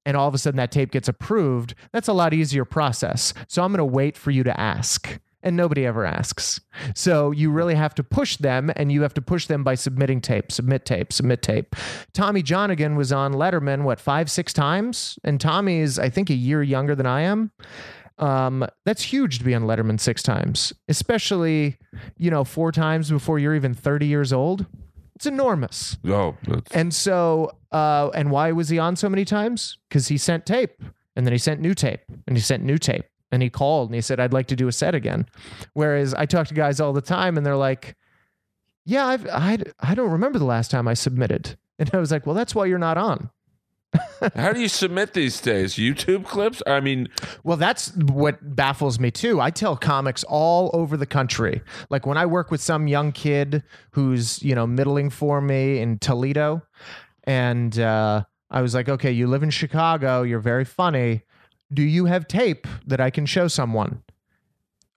and 0.05 0.17
all 0.17 0.27
of 0.27 0.33
a 0.33 0.37
sudden 0.37 0.57
that 0.57 0.71
tape 0.71 0.91
gets 0.91 1.07
approved, 1.07 1.75
that's 1.91 2.07
a 2.07 2.13
lot 2.13 2.33
easier 2.33 2.65
process. 2.65 3.33
So 3.47 3.63
I'm 3.63 3.71
going 3.71 3.77
to 3.77 3.85
wait 3.85 4.17
for 4.17 4.31
you 4.31 4.43
to 4.43 4.59
ask. 4.59 5.19
And 5.41 5.55
nobody 5.55 5.85
ever 5.85 6.05
asks. 6.05 6.59
So 6.95 7.31
you 7.31 7.49
really 7.49 7.75
have 7.75 7.95
to 7.95 8.03
push 8.03 8.35
them, 8.37 8.71
and 8.75 8.91
you 8.91 9.03
have 9.03 9.13
to 9.13 9.21
push 9.21 9.47
them 9.47 9.63
by 9.63 9.75
submitting 9.75 10.19
tape, 10.19 10.51
submit 10.51 10.85
tape, 10.85 11.13
submit 11.13 11.41
tape. 11.41 11.75
Tommy 12.13 12.43
Johnagin 12.43 12.97
was 12.97 13.13
on 13.13 13.33
Letterman, 13.33 13.83
what, 13.83 14.01
five, 14.01 14.29
six 14.29 14.51
times? 14.51 15.17
And 15.23 15.39
Tommy 15.39 15.79
is, 15.79 15.97
I 15.97 16.09
think, 16.09 16.29
a 16.29 16.33
year 16.33 16.61
younger 16.61 16.93
than 16.93 17.05
I 17.05 17.21
am. 17.21 17.51
Um, 18.17 18.67
that's 18.85 19.01
huge 19.01 19.39
to 19.39 19.45
be 19.45 19.55
on 19.55 19.63
Letterman 19.63 19.99
six 19.99 20.21
times, 20.21 20.73
especially, 20.89 21.77
you 22.17 22.29
know, 22.29 22.43
four 22.43 22.71
times 22.71 23.09
before 23.09 23.39
you're 23.39 23.55
even 23.55 23.73
30 23.73 24.07
years 24.07 24.33
old. 24.33 24.65
It's 25.15 25.25
enormous. 25.25 25.97
Oh, 26.05 26.35
that's, 26.47 26.71
And 26.71 26.93
so, 26.93 27.51
uh, 27.71 28.09
and 28.13 28.31
why 28.31 28.51
was 28.51 28.69
he 28.69 28.79
on 28.79 28.95
so 28.95 29.09
many 29.09 29.25
times? 29.25 29.77
Because 29.87 30.07
he 30.07 30.17
sent 30.17 30.45
tape, 30.45 30.81
and 31.15 31.25
then 31.25 31.33
he 31.33 31.37
sent 31.37 31.59
new 31.61 31.73
tape, 31.73 32.01
and 32.27 32.37
he 32.37 32.41
sent 32.41 32.63
new 32.63 32.77
tape, 32.77 33.05
and 33.31 33.41
he 33.41 33.49
called 33.49 33.89
and 33.89 33.95
he 33.95 34.01
said, 34.01 34.19
"I'd 34.19 34.33
like 34.33 34.47
to 34.47 34.55
do 34.55 34.67
a 34.67 34.71
set 34.71 34.95
again." 34.95 35.27
Whereas 35.73 36.13
I 36.13 36.25
talk 36.25 36.47
to 36.47 36.53
guys 36.53 36.79
all 36.79 36.93
the 36.93 37.01
time, 37.01 37.37
and 37.37 37.45
they're 37.45 37.55
like, 37.55 37.95
"Yeah, 38.85 39.05
I've, 39.07 39.27
I 39.27 39.57
I 39.79 39.95
don't 39.95 40.11
remember 40.11 40.39
the 40.39 40.45
last 40.45 40.71
time 40.71 40.87
I 40.87 40.93
submitted," 40.93 41.57
and 41.77 41.89
I 41.93 41.97
was 41.97 42.11
like, 42.11 42.25
"Well, 42.25 42.35
that's 42.35 42.55
why 42.55 42.65
you're 42.65 42.77
not 42.77 42.97
on." 42.97 43.29
how 44.35 44.53
do 44.53 44.61
you 44.61 44.67
submit 44.67 45.13
these 45.13 45.41
days? 45.41 45.75
YouTube 45.75 46.25
clips? 46.25 46.61
I 46.67 46.79
mean, 46.79 47.09
Well, 47.43 47.57
that's 47.57 47.95
what 47.95 48.55
baffles 48.55 48.99
me 48.99 49.09
too. 49.11 49.41
I 49.41 49.49
tell 49.49 49.75
comics 49.75 50.23
all 50.25 50.69
over 50.73 50.95
the 50.95 51.05
country. 51.05 51.61
Like 51.89 52.05
when 52.05 52.17
I 52.17 52.25
work 52.25 52.51
with 52.51 52.61
some 52.61 52.87
young 52.87 53.11
kid 53.11 53.63
who's, 53.91 54.43
you 54.43 54.53
know, 54.53 54.67
middling 54.67 55.09
for 55.09 55.41
me 55.41 55.79
in 55.79 55.97
Toledo, 55.97 56.61
and 57.23 57.79
uh, 57.79 58.23
I 58.51 58.61
was 58.61 58.75
like, 58.75 58.89
okay, 58.89 59.11
you 59.11 59.27
live 59.27 59.43
in 59.43 59.49
Chicago, 59.49 60.21
you're 60.21 60.39
very 60.39 60.65
funny. 60.65 61.23
Do 61.71 61.83
you 61.83 62.05
have 62.05 62.27
tape 62.27 62.67
that 62.85 62.99
I 62.99 63.09
can 63.09 63.25
show 63.25 63.47
someone? 63.47 64.03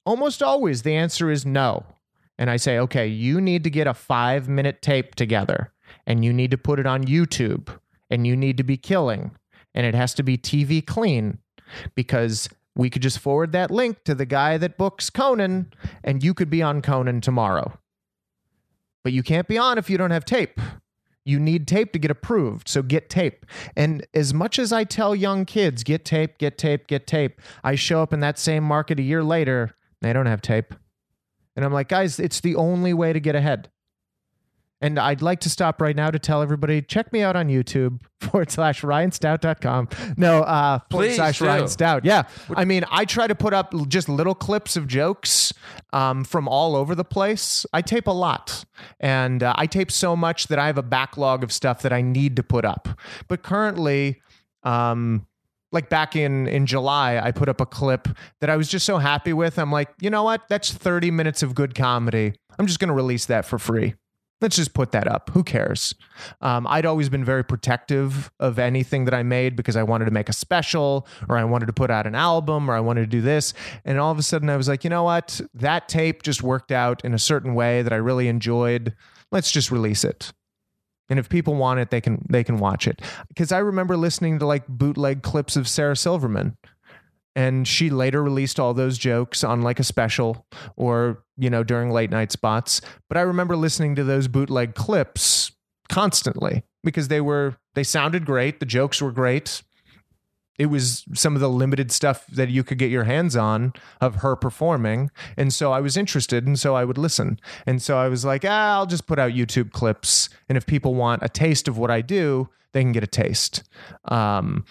Almost 0.05 0.43
always 0.43 0.83
the 0.83 0.95
answer 0.95 1.31
is 1.31 1.47
no. 1.47 1.85
And 2.39 2.51
I 2.51 2.57
say, 2.57 2.79
okay, 2.79 3.07
you 3.07 3.41
need 3.41 3.63
to 3.65 3.71
get 3.71 3.87
a 3.87 3.95
five 3.95 4.49
minute 4.49 4.83
tape 4.83 5.15
together 5.15 5.73
and 6.07 6.25
you 6.25 6.33
need 6.33 6.51
to 6.51 6.59
put 6.59 6.79
it 6.79 6.87
on 6.87 7.05
YouTube 7.05 7.69
and 8.11 8.27
you 8.27 8.37
need 8.37 8.57
to 8.57 8.65
be 8.65 8.77
killing 8.77 9.33
and 9.75 9.87
it 9.87 9.95
has 9.95 10.15
to 10.15 10.23
be 10.23 10.37
TV 10.37 10.85
clean 10.85 11.39
because 11.95 12.49
we 12.75 12.91
could 12.91 13.03
just 13.03 13.19
forward 13.19 13.53
that 13.53 13.71
link 13.71 14.05
to 14.05 14.15
the 14.15 14.27
guy 14.27 14.57
that 14.59 14.79
books 14.79 15.11
Conan 15.11 15.73
and 16.03 16.23
you 16.23 16.35
could 16.35 16.51
be 16.51 16.63
on 16.63 16.83
Conan 16.83 17.21
tomorrow. 17.21 17.79
But 19.05 19.13
you 19.13 19.23
can't 19.23 19.49
be 19.49 19.59
on 19.59 19.79
if 19.79 19.91
you 19.91 19.99
don't 19.99 20.11
have 20.11 20.25
tape. 20.25 20.61
You 21.25 21.39
need 21.39 21.69
tape 21.69 21.93
to 21.93 21.99
get 21.99 22.11
approved. 22.11 22.69
So 22.69 22.83
get 22.83 23.09
tape. 23.09 23.47
And 23.77 24.07
as 24.15 24.35
much 24.35 24.59
as 24.59 24.73
I 24.73 24.85
tell 24.85 25.15
young 25.15 25.45
kids, 25.45 25.85
get 25.85 26.05
tape, 26.05 26.39
get 26.39 26.59
tape, 26.59 26.87
get 26.87 27.07
tape, 27.07 27.41
I 27.63 27.75
show 27.75 28.03
up 28.03 28.13
in 28.13 28.21
that 28.21 28.39
same 28.39 28.65
market 28.65 28.99
a 28.99 29.03
year 29.03 29.23
later, 29.23 29.77
they 30.01 30.13
don't 30.13 30.27
have 30.27 30.43
tape. 30.43 30.75
And 31.55 31.65
I'm 31.65 31.73
like, 31.73 31.89
guys, 31.89 32.19
it's 32.19 32.41
the 32.41 32.57
only 32.57 32.95
way 32.95 33.13
to 33.13 33.21
get 33.21 33.35
ahead. 33.35 33.71
And 34.83 34.99
I'd 34.99 35.23
like 35.23 35.39
to 35.41 35.49
stop 35.49 35.81
right 35.81 35.95
now 35.95 36.11
to 36.11 36.19
tell 36.19 36.43
everybody 36.43 36.83
check 36.83 37.13
me 37.13 37.23
out 37.23 37.37
on 37.37 37.49
YouTube 37.49 38.01
forward 38.21 38.51
slash 38.51 38.83
RyanStout.com. 38.83 39.89
No, 40.17 40.43
uh, 40.43 40.81
forward 40.91 41.07
Please 41.07 41.17
slash 41.17 41.39
do. 41.39 41.47
Ryan 41.47 41.69
Stout. 41.69 42.05
Yeah. 42.05 42.25
I 42.57 42.65
mean, 42.65 42.85
I 42.91 43.05
try 43.05 43.29
to 43.29 43.35
put 43.37 43.55
up 43.55 43.73
just 43.87 44.09
little 44.09 44.35
clips 44.35 44.77
of 44.77 44.89
jokes 44.89 45.55
um, 45.93 46.25
from 46.25 46.49
all 46.49 46.75
over 46.75 46.97
the 46.97 47.05
place. 47.05 47.65
I 47.73 47.81
tape 47.81 48.09
a 48.09 48.13
lot. 48.13 48.65
And 48.99 49.45
uh, 49.45 49.55
I 49.57 49.67
tape 49.67 49.93
so 49.93 50.17
much 50.17 50.49
that 50.49 50.59
I 50.59 50.67
have 50.67 50.79
a 50.79 50.83
backlog 50.83 51.45
of 51.45 51.53
stuff 51.53 51.83
that 51.83 51.93
I 51.93 52.03
need 52.03 52.35
to 52.37 52.43
put 52.43 52.65
up. 52.65 52.89
But 53.29 53.45
currently, 53.45 54.21
um, 54.65 55.29
like 55.71 55.89
back 55.89 56.17
in 56.17 56.49
in 56.49 56.67
July, 56.67 57.21
I 57.23 57.31
put 57.31 57.49
up 57.49 57.61
a 57.61 57.67
clip 57.67 58.09
that 58.41 58.51
I 58.51 58.57
was 58.57 58.69
just 58.69 58.85
so 58.85 58.99
happy 58.99 59.33
with. 59.33 59.59
I'm 59.61 59.71
like, 59.73 59.89
you 60.01 60.11
know 60.11 60.25
what? 60.25 60.43
That's 60.49 60.73
30 60.73 61.11
minutes 61.13 61.43
of 61.43 61.55
good 61.55 61.75
comedy. 61.75 62.35
I'm 62.59 62.67
just 62.67 62.81
going 62.81 62.89
to 62.89 62.95
release 62.95 63.27
that 63.27 63.45
for 63.45 63.59
free. 63.59 63.95
Let's 64.43 64.57
just 64.57 64.75
put 64.75 64.91
that 64.91 65.07
up. 65.07 65.31
Who 65.33 65.45
cares? 65.45 65.95
Um, 66.41 66.67
I'd 66.67 66.85
always 66.85 67.09
been 67.09 67.25
very 67.25 67.45
protective 67.45 68.31
of 68.41 68.59
anything 68.59 69.05
that 69.05 69.15
I 69.15 69.23
made 69.23 69.55
because 69.55 69.77
I 69.77 69.85
wanted 69.85 70.07
to 70.07 70.11
make 70.11 70.29
a 70.29 70.33
special 70.33 71.07
or 71.29 71.39
I 71.39 71.45
wanted 71.45 71.67
to 71.67 71.73
put 71.73 71.93
out 71.93 72.09
an 72.09 72.17
album 72.17 72.69
or 72.69 72.75
I 72.75 72.81
wanted 72.81 73.03
to 73.03 73.07
do 73.07 73.21
this. 73.21 73.55
And 73.85 74.01
all 74.01 74.11
of 74.11 74.19
a 74.19 74.23
sudden 74.23 74.51
I 74.51 74.57
was 74.57 74.69
like, 74.69 74.83
you 74.83 74.91
know 74.91 75.05
what? 75.05 75.41
That 75.55 75.89
tape 75.89 76.25
just 76.25 76.43
worked 76.43 76.73
out 76.73 77.05
in 77.05 77.15
a 77.15 77.21
certain 77.21 77.55
way 77.55 77.83
that 77.83 77.93
I 77.93 77.97
really 77.97 78.27
enjoyed. 78.27 78.97
Let's 79.31 79.53
just 79.53 79.71
release 79.71 80.03
it. 80.03 80.33
And 81.09 81.21
if 81.21 81.29
people 81.29 81.55
want 81.55 81.79
it, 81.79 81.91
they 81.91 82.01
can 82.01 82.25
they 82.29 82.43
can 82.43 82.59
watch 82.59 82.89
it. 82.89 83.01
Because 83.29 83.53
I 83.53 83.59
remember 83.59 83.97
listening 83.97 84.39
to 84.41 84.47
like 84.47 84.67
bootleg 84.67 85.23
clips 85.23 85.57
of 85.57 85.69
Sarah 85.69 85.97
Silverman 85.97 86.57
and 87.35 87.67
she 87.67 87.91
later 87.91 88.23
released 88.23 88.61
all 88.61 88.75
those 88.75 88.99
jokes 88.99 89.43
on 89.43 89.63
like 89.63 89.81
a 89.81 89.85
special 89.85 90.47
or 90.77 91.25
you 91.37 91.51
know 91.51 91.63
during 91.63 91.91
late 91.91 92.11
night 92.11 92.33
spots. 92.33 92.81
But 93.09 93.19
i 93.19 93.23
remember 93.23 93.57
listening 93.57 93.95
to 93.97 94.05
those 94.05 94.29
bootleg 94.29 94.75
clips 94.75 95.53
constantly 95.89 96.63
because 96.85 97.09
they 97.09 97.21
were 97.21 97.57
they 97.75 97.85
sounded 97.85 98.27
great. 98.27 98.61
The 98.61 98.67
jokes 98.67 99.01
were 99.01 99.13
great. 99.13 99.63
It 100.59 100.67
was 100.67 101.05
some 101.15 101.35
of 101.35 101.41
the 101.41 101.49
limited 101.49 101.91
stuff 101.91 102.27
that 102.27 102.51
you 102.51 102.63
could 102.63 102.79
get 102.79 102.91
your 102.91 103.05
hands 103.05 103.35
on 103.35 103.73
of 104.01 104.17
her 104.17 104.37
performing. 104.37 105.11
And 105.37 105.53
so 105.53 105.73
i 105.73 105.81
was 105.81 105.97
interested 105.97 106.47
and 106.47 106.59
so 106.59 106.75
i 106.75 106.85
would 106.85 106.99
listen. 106.99 107.41
And 107.67 107.81
so 107.81 107.97
i 107.97 108.09
was 108.09 108.25
like 108.25 108.45
ah, 108.47 108.75
i'll 108.75 108.87
just 108.87 109.07
put 109.07 109.19
out 109.19 109.33
youtube 109.33 109.73
clips 109.73 110.29
and 110.49 110.59
if 110.59 110.67
people 110.67 110.95
want 110.95 111.23
a 111.23 111.29
taste 111.29 111.69
of 111.69 111.79
what 111.79 111.91
i 111.91 112.01
do 112.01 112.49
they 112.73 112.83
can 112.83 112.93
get 112.93 113.03
a 113.03 113.09
taste. 113.09 113.63
Um, 114.07 114.65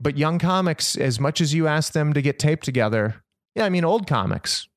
but 0.00 0.18
young 0.18 0.38
comics, 0.38 0.96
as 0.96 1.18
much 1.18 1.40
as 1.40 1.54
you 1.54 1.66
ask 1.66 1.92
them 1.92 2.12
to 2.12 2.22
get 2.22 2.38
tape 2.38 2.62
together, 2.62 3.22
yeah, 3.54 3.64
I 3.64 3.68
mean 3.68 3.84
old 3.84 4.06
comics. 4.06 4.68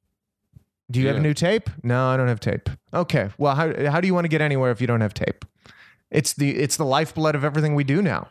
Do 0.92 1.00
you 1.00 1.08
have 1.08 1.18
a 1.18 1.22
new 1.22 1.36
tape? 1.36 1.70
No, 1.84 2.08
I 2.08 2.18
don't 2.18 2.30
have 2.30 2.40
tape. 2.40 2.68
Okay. 2.94 3.30
Well, 3.38 3.54
how 3.54 3.92
how 3.92 4.02
do 4.02 4.08
you 4.08 4.14
want 4.16 4.26
to 4.26 4.30
get 4.30 4.42
anywhere 4.42 4.72
if 4.72 4.82
you 4.82 4.88
don't 4.88 5.02
have 5.02 5.14
tape? 5.14 5.46
It's 6.10 6.34
the 6.34 6.58
it's 6.58 6.78
the 6.78 6.86
lifeblood 6.86 7.36
of 7.36 7.44
everything 7.44 7.76
we 7.76 7.84
do 7.84 8.02
now. 8.02 8.30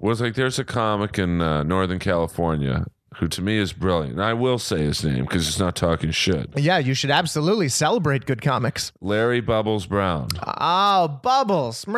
was 0.00 0.20
like 0.20 0.34
there's 0.34 0.58
a 0.58 0.64
comic 0.64 1.18
in 1.18 1.40
uh, 1.40 1.62
Northern 1.62 2.00
California 2.00 2.86
who 3.16 3.28
to 3.28 3.42
me 3.42 3.58
is 3.58 3.72
brilliant. 3.72 4.14
And 4.14 4.22
I 4.22 4.32
will 4.34 4.58
say 4.58 4.78
his 4.78 5.04
name 5.04 5.24
because 5.24 5.46
it's 5.46 5.58
not 5.58 5.76
talking 5.76 6.10
shit. 6.10 6.50
Yeah, 6.56 6.78
you 6.78 6.94
should 6.94 7.10
absolutely 7.10 7.68
celebrate 7.68 8.26
good 8.26 8.42
comics. 8.42 8.90
Larry 9.00 9.40
Bubbles 9.40 9.86
Brown. 9.86 10.28
Oh, 10.44 11.08
bubbles. 11.22 11.86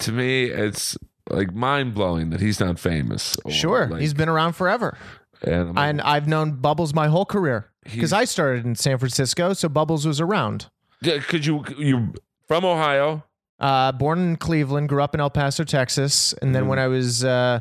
To 0.00 0.12
me, 0.12 0.44
it's 0.44 0.98
like 1.30 1.52
mind 1.54 1.94
blowing 1.94 2.30
that 2.30 2.40
he's 2.40 2.60
not 2.60 2.78
famous. 2.78 3.36
or, 3.44 3.50
Sure, 3.50 3.86
like- 3.86 4.00
he's 4.00 4.14
been 4.14 4.28
around 4.28 4.52
forever. 4.54 4.96
and 5.42 5.74
like, 5.74 5.88
And 5.88 6.00
I've 6.02 6.26
known 6.28 6.52
Bubbles 6.52 6.94
my 6.94 7.08
whole 7.08 7.24
career 7.26 7.70
because 7.84 8.12
I 8.12 8.24
started 8.24 8.64
in 8.64 8.74
San 8.74 8.98
Francisco, 8.98 9.52
so 9.52 9.68
Bubbles 9.68 10.06
was 10.06 10.20
around. 10.20 10.70
Yeah, 11.02 11.18
could 11.18 11.44
you 11.46 11.64
you 11.78 12.14
from 12.48 12.64
Ohio? 12.64 13.24
Uh, 13.58 13.90
born 13.92 14.18
in 14.18 14.36
Cleveland, 14.36 14.88
grew 14.88 15.02
up 15.02 15.14
in 15.14 15.20
El 15.20 15.30
Paso, 15.30 15.64
Texas, 15.64 16.32
and 16.42 16.54
then 16.54 16.68
when 16.68 16.78
I 16.78 16.88
was 16.88 17.24
uh, 17.24 17.60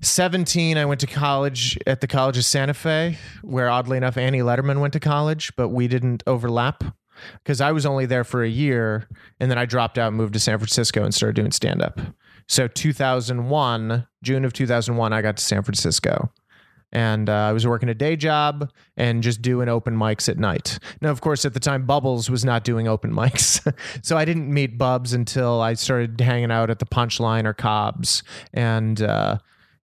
17, 0.00 0.76
I 0.78 0.84
went 0.84 1.00
to 1.00 1.06
college 1.06 1.78
at 1.86 2.00
the 2.00 2.06
College 2.08 2.36
of 2.38 2.44
Santa 2.44 2.74
Fe, 2.74 3.18
where 3.42 3.68
oddly 3.68 3.96
enough 3.96 4.16
Annie 4.16 4.40
Letterman 4.40 4.80
went 4.80 4.92
to 4.94 5.00
college, 5.00 5.52
but 5.56 5.68
we 5.68 5.86
didn't 5.86 6.22
overlap 6.26 6.82
because 7.42 7.60
I 7.60 7.72
was 7.72 7.86
only 7.86 8.06
there 8.06 8.24
for 8.24 8.42
a 8.42 8.48
year, 8.48 9.06
and 9.38 9.50
then 9.50 9.58
I 9.58 9.64
dropped 9.66 9.98
out, 9.98 10.08
and 10.08 10.16
moved 10.16 10.32
to 10.32 10.40
San 10.40 10.58
Francisco, 10.58 11.04
and 11.04 11.14
started 11.14 11.36
doing 11.36 11.52
stand 11.52 11.82
up. 11.82 12.00
So 12.52 12.68
2001, 12.68 14.06
June 14.22 14.44
of 14.44 14.52
2001, 14.52 15.10
I 15.14 15.22
got 15.22 15.38
to 15.38 15.42
San 15.42 15.62
Francisco. 15.62 16.30
And 16.92 17.30
uh, 17.30 17.32
I 17.32 17.52
was 17.52 17.66
working 17.66 17.88
a 17.88 17.94
day 17.94 18.14
job 18.14 18.70
and 18.94 19.22
just 19.22 19.40
doing 19.40 19.70
open 19.70 19.96
mics 19.96 20.28
at 20.28 20.36
night. 20.36 20.78
Now, 21.00 21.08
of 21.08 21.22
course, 21.22 21.46
at 21.46 21.54
the 21.54 21.60
time, 21.60 21.86
Bubbles 21.86 22.28
was 22.28 22.44
not 22.44 22.62
doing 22.62 22.86
open 22.86 23.10
mics. 23.14 23.66
so 24.02 24.18
I 24.18 24.26
didn't 24.26 24.52
meet 24.52 24.76
Bubs 24.76 25.14
until 25.14 25.62
I 25.62 25.72
started 25.72 26.20
hanging 26.20 26.50
out 26.50 26.68
at 26.68 26.78
the 26.78 26.84
Punchline 26.84 27.46
or 27.46 27.54
Cobb's 27.54 28.22
and, 28.52 29.00
uh, 29.00 29.38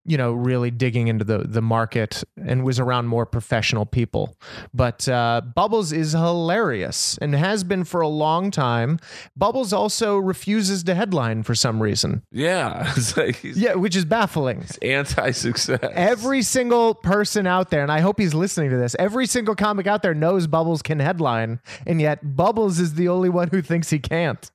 you 0.08 0.16
know, 0.16 0.32
really 0.32 0.70
digging 0.70 1.08
into 1.08 1.24
the, 1.24 1.38
the 1.38 1.60
market 1.60 2.24
and 2.42 2.64
was 2.64 2.80
around 2.80 3.06
more 3.08 3.26
professional 3.26 3.84
people. 3.84 4.36
But 4.72 5.06
uh, 5.08 5.42
Bubbles 5.54 5.92
is 5.92 6.12
hilarious 6.12 7.18
and 7.18 7.34
has 7.34 7.62
been 7.62 7.84
for 7.84 8.00
a 8.00 8.08
long 8.08 8.50
time. 8.50 8.98
Bubbles 9.36 9.72
also 9.72 10.16
refuses 10.16 10.82
to 10.84 10.94
headline 10.94 11.42
for 11.42 11.54
some 11.54 11.82
reason. 11.82 12.22
Yeah, 12.32 12.92
it's 12.96 13.16
like 13.16 13.40
Yeah, 13.44 13.74
which 13.74 13.94
is 13.94 14.04
baffling. 14.06 14.64
anti-success. 14.80 15.78
Every 15.92 16.40
single 16.42 16.94
person 16.94 17.46
out 17.46 17.70
there, 17.70 17.82
and 17.82 17.92
I 17.92 18.00
hope 18.00 18.18
he's 18.18 18.34
listening 18.34 18.70
to 18.70 18.76
this, 18.78 18.96
every 18.98 19.26
single 19.26 19.54
comic 19.54 19.86
out 19.86 20.02
there 20.02 20.14
knows 20.14 20.46
Bubbles 20.46 20.80
can 20.82 21.00
headline, 21.00 21.60
and 21.86 22.00
yet 22.00 22.34
Bubbles 22.36 22.78
is 22.80 22.94
the 22.94 23.08
only 23.08 23.28
one 23.28 23.48
who 23.48 23.60
thinks 23.60 23.90
he 23.90 23.98
can't. 23.98 24.50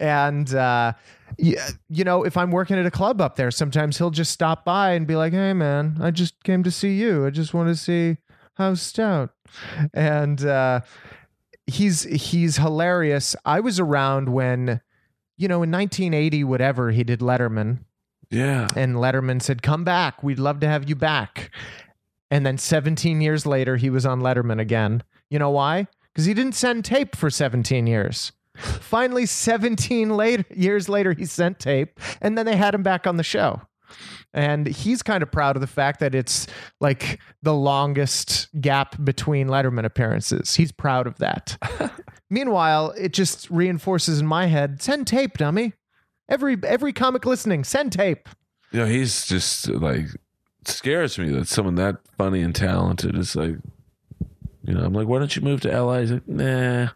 And, 0.00 0.52
uh, 0.54 0.94
you 1.38 2.04
know, 2.04 2.24
if 2.24 2.36
I'm 2.36 2.50
working 2.50 2.78
at 2.78 2.86
a 2.86 2.90
club 2.90 3.20
up 3.20 3.36
there, 3.36 3.50
sometimes 3.50 3.98
he'll 3.98 4.10
just 4.10 4.32
stop 4.32 4.64
by 4.64 4.92
and 4.92 5.06
be 5.06 5.16
like, 5.16 5.32
hey, 5.32 5.52
man, 5.52 5.98
I 6.00 6.10
just 6.10 6.42
came 6.42 6.62
to 6.64 6.70
see 6.70 6.94
you. 6.94 7.26
I 7.26 7.30
just 7.30 7.54
want 7.54 7.68
to 7.68 7.76
see 7.76 8.16
how 8.54 8.74
Stout. 8.74 9.30
And 9.94 10.44
uh, 10.44 10.80
he's 11.66 12.02
he's 12.02 12.56
hilarious. 12.56 13.36
I 13.44 13.60
was 13.60 13.78
around 13.78 14.30
when, 14.30 14.80
you 15.36 15.48
know, 15.48 15.62
in 15.62 15.70
1980, 15.70 16.44
whatever, 16.44 16.90
he 16.90 17.04
did 17.04 17.20
Letterman 17.20 17.78
yeah, 18.30 18.68
and 18.76 18.96
Letterman 18.96 19.40
said, 19.40 19.62
"Come 19.62 19.84
back. 19.84 20.22
We'd 20.22 20.38
love 20.38 20.60
to 20.60 20.68
have 20.68 20.88
you 20.88 20.94
back." 20.94 21.50
And 22.30 22.44
then 22.44 22.58
17 22.58 23.22
years 23.22 23.46
later, 23.46 23.76
he 23.76 23.88
was 23.88 24.04
on 24.04 24.20
Letterman 24.20 24.60
again. 24.60 25.02
You 25.30 25.38
know 25.38 25.50
why? 25.50 25.86
Because 26.12 26.26
he 26.26 26.34
didn't 26.34 26.54
send 26.54 26.84
tape 26.84 27.16
for 27.16 27.30
17 27.30 27.86
years. 27.86 28.32
Finally, 28.58 29.26
17 29.26 30.10
later, 30.10 30.44
years 30.54 30.88
later, 30.88 31.12
he 31.12 31.24
sent 31.24 31.58
tape, 31.58 31.98
and 32.20 32.36
then 32.36 32.46
they 32.46 32.56
had 32.56 32.74
him 32.74 32.82
back 32.82 33.06
on 33.06 33.16
the 33.16 33.22
show. 33.22 33.60
And 34.34 34.66
he's 34.66 35.02
kind 35.02 35.22
of 35.22 35.32
proud 35.32 35.56
of 35.56 35.60
the 35.60 35.66
fact 35.66 36.00
that 36.00 36.14
it's 36.14 36.46
like 36.80 37.18
the 37.42 37.54
longest 37.54 38.48
gap 38.60 39.02
between 39.02 39.48
Letterman 39.48 39.84
appearances. 39.84 40.54
He's 40.54 40.70
proud 40.72 41.06
of 41.06 41.16
that. 41.18 41.56
Meanwhile, 42.30 42.90
it 42.98 43.14
just 43.14 43.48
reinforces 43.48 44.20
in 44.20 44.26
my 44.26 44.46
head 44.46 44.82
send 44.82 45.06
tape, 45.06 45.38
dummy. 45.38 45.72
Every 46.28 46.58
every 46.62 46.92
comic 46.92 47.24
listening, 47.24 47.64
send 47.64 47.92
tape. 47.92 48.28
you 48.70 48.80
know, 48.80 48.86
he's 48.86 49.26
just 49.26 49.66
like 49.68 50.08
scares 50.66 51.18
me 51.18 51.30
that 51.30 51.48
someone 51.48 51.76
that 51.76 51.96
funny 52.18 52.42
and 52.42 52.54
talented 52.54 53.16
is 53.16 53.34
like. 53.34 53.56
You 54.68 54.74
know, 54.74 54.84
I'm 54.84 54.92
like, 54.92 55.08
why 55.08 55.18
don't 55.18 55.34
you 55.34 55.40
move 55.40 55.62
to 55.62 55.80
LA? 55.80 56.00
He's 56.00 56.12
like, 56.12 56.28
nah. 56.28 56.88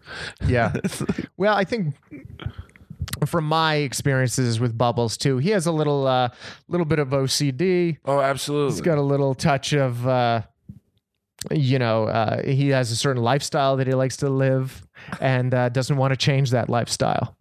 Yeah. 0.46 0.74
well, 1.38 1.54
I 1.54 1.64
think 1.64 1.94
from 3.24 3.46
my 3.46 3.76
experiences 3.76 4.60
with 4.60 4.76
Bubbles 4.76 5.16
too, 5.16 5.38
he 5.38 5.50
has 5.50 5.66
a 5.66 5.72
little 5.72 6.06
uh 6.06 6.28
little 6.68 6.84
bit 6.84 6.98
of 6.98 7.08
OCD. 7.08 7.96
Oh, 8.04 8.20
absolutely. 8.20 8.72
He's 8.72 8.82
got 8.82 8.98
a 8.98 9.02
little 9.02 9.34
touch 9.34 9.72
of 9.72 10.06
uh 10.06 10.42
you 11.50 11.78
know, 11.78 12.04
uh, 12.04 12.40
he 12.44 12.68
has 12.68 12.92
a 12.92 12.96
certain 12.96 13.22
lifestyle 13.22 13.76
that 13.78 13.88
he 13.88 13.94
likes 13.94 14.18
to 14.18 14.28
live 14.28 14.86
and 15.18 15.52
uh, 15.52 15.70
doesn't 15.70 15.96
want 15.96 16.12
to 16.12 16.16
change 16.16 16.50
that 16.50 16.68
lifestyle. 16.68 17.36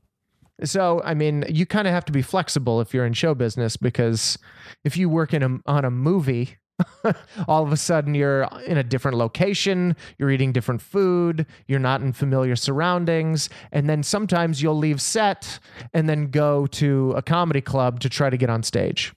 So, 0.64 1.02
I 1.04 1.14
mean, 1.14 1.46
you 1.50 1.68
kind 1.68 1.88
of 1.88 1.94
have 1.94 2.06
to 2.06 2.12
be 2.12 2.24
flexible 2.24 2.82
if 2.82 2.96
you're 2.96 3.06
in 3.06 3.14
show 3.14 3.36
business 3.36 3.78
because 3.78 4.40
if 4.84 4.98
you 4.98 5.08
work 5.08 5.36
in 5.36 5.44
a, 5.44 5.60
on 5.68 5.86
a 5.86 5.92
movie, 5.92 6.58
all 7.48 7.64
of 7.64 7.72
a 7.72 7.78
sudden 7.78 8.16
you're 8.16 8.44
in 8.66 8.78
a 8.78 8.84
different 8.84 9.18
location, 9.18 9.96
you're 10.18 10.32
eating 10.32 10.52
different 10.52 10.82
food, 10.82 11.46
you're 11.68 11.80
not 11.80 12.02
in 12.02 12.14
familiar 12.14 12.56
surroundings, 12.56 13.50
and 13.72 13.90
then 13.90 14.04
sometimes 14.04 14.62
you'll 14.62 14.78
leave 14.78 15.02
set 15.02 15.60
and 15.94 16.10
then 16.10 16.28
go 16.28 16.68
to 16.68 17.14
a 17.16 17.22
comedy 17.22 17.62
club 17.62 18.00
to 18.00 18.10
try 18.10 18.30
to 18.30 18.38
get 18.38 18.50
on 18.50 18.64
stage. 18.64 19.14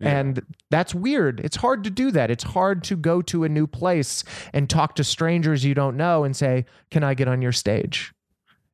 And 0.00 0.42
that's 0.70 0.94
weird. 0.94 1.40
It's 1.40 1.56
hard 1.56 1.84
to 1.84 1.90
do 1.90 2.10
that. 2.10 2.30
It's 2.30 2.44
hard 2.44 2.84
to 2.84 2.96
go 2.96 3.22
to 3.22 3.44
a 3.44 3.48
new 3.48 3.66
place 3.66 4.24
and 4.52 4.68
talk 4.68 4.94
to 4.96 5.04
strangers 5.04 5.64
you 5.64 5.74
don't 5.74 5.96
know 5.96 6.24
and 6.24 6.36
say, 6.36 6.66
Can 6.90 7.02
I 7.02 7.14
get 7.14 7.28
on 7.28 7.40
your 7.40 7.52
stage? 7.52 8.12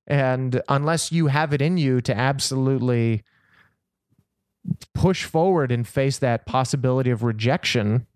And 0.06 0.60
unless 0.68 1.12
you 1.12 1.28
have 1.28 1.52
it 1.52 1.62
in 1.62 1.76
you 1.76 2.00
to 2.02 2.16
absolutely 2.16 3.22
push 4.94 5.24
forward 5.24 5.72
and 5.72 5.86
face 5.86 6.18
that 6.18 6.46
possibility 6.46 7.10
of 7.10 7.22
rejection, 7.22 8.06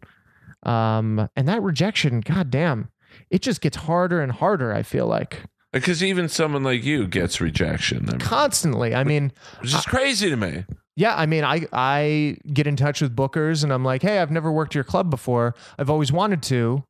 um, 0.63 1.29
and 1.37 1.49
that 1.49 1.63
rejection, 1.63 2.21
goddamn, 2.21 2.89
it 3.31 3.43
just 3.43 3.61
gets 3.61 3.77
harder 3.77 4.21
and 4.21 4.33
harder, 4.33 4.73
I 4.73 4.83
feel 4.83 5.07
like. 5.07 5.43
Because 5.73 6.03
even 6.03 6.29
someone 6.29 6.63
like 6.65 6.85
you 6.85 7.07
gets 7.07 7.41
rejection. 7.41 8.09
I 8.09 8.13
mean, 8.13 8.21
Constantly. 8.21 8.95
I 8.95 9.05
mean, 9.05 9.33
It's 9.63 9.73
just 9.73 9.89
crazy 9.89 10.31
to 10.31 10.37
me. 10.37 10.65
Yeah, 10.95 11.15
I 11.15 11.27
mean, 11.27 11.45
I 11.45 11.67
I 11.73 12.39
get 12.51 12.67
in 12.67 12.77
touch 12.77 13.03
with 13.03 13.15
bookers 13.15 13.63
and 13.63 13.71
I'm 13.73 13.85
like, 13.85 14.01
hey, 14.01 14.21
I've 14.21 14.31
never 14.31 14.51
worked 14.51 14.75
your 14.75 14.85
club 14.85 15.11
before. 15.11 15.55
I've 15.79 15.91
always 15.91 16.11
wanted 16.11 16.43
to. 16.45 16.83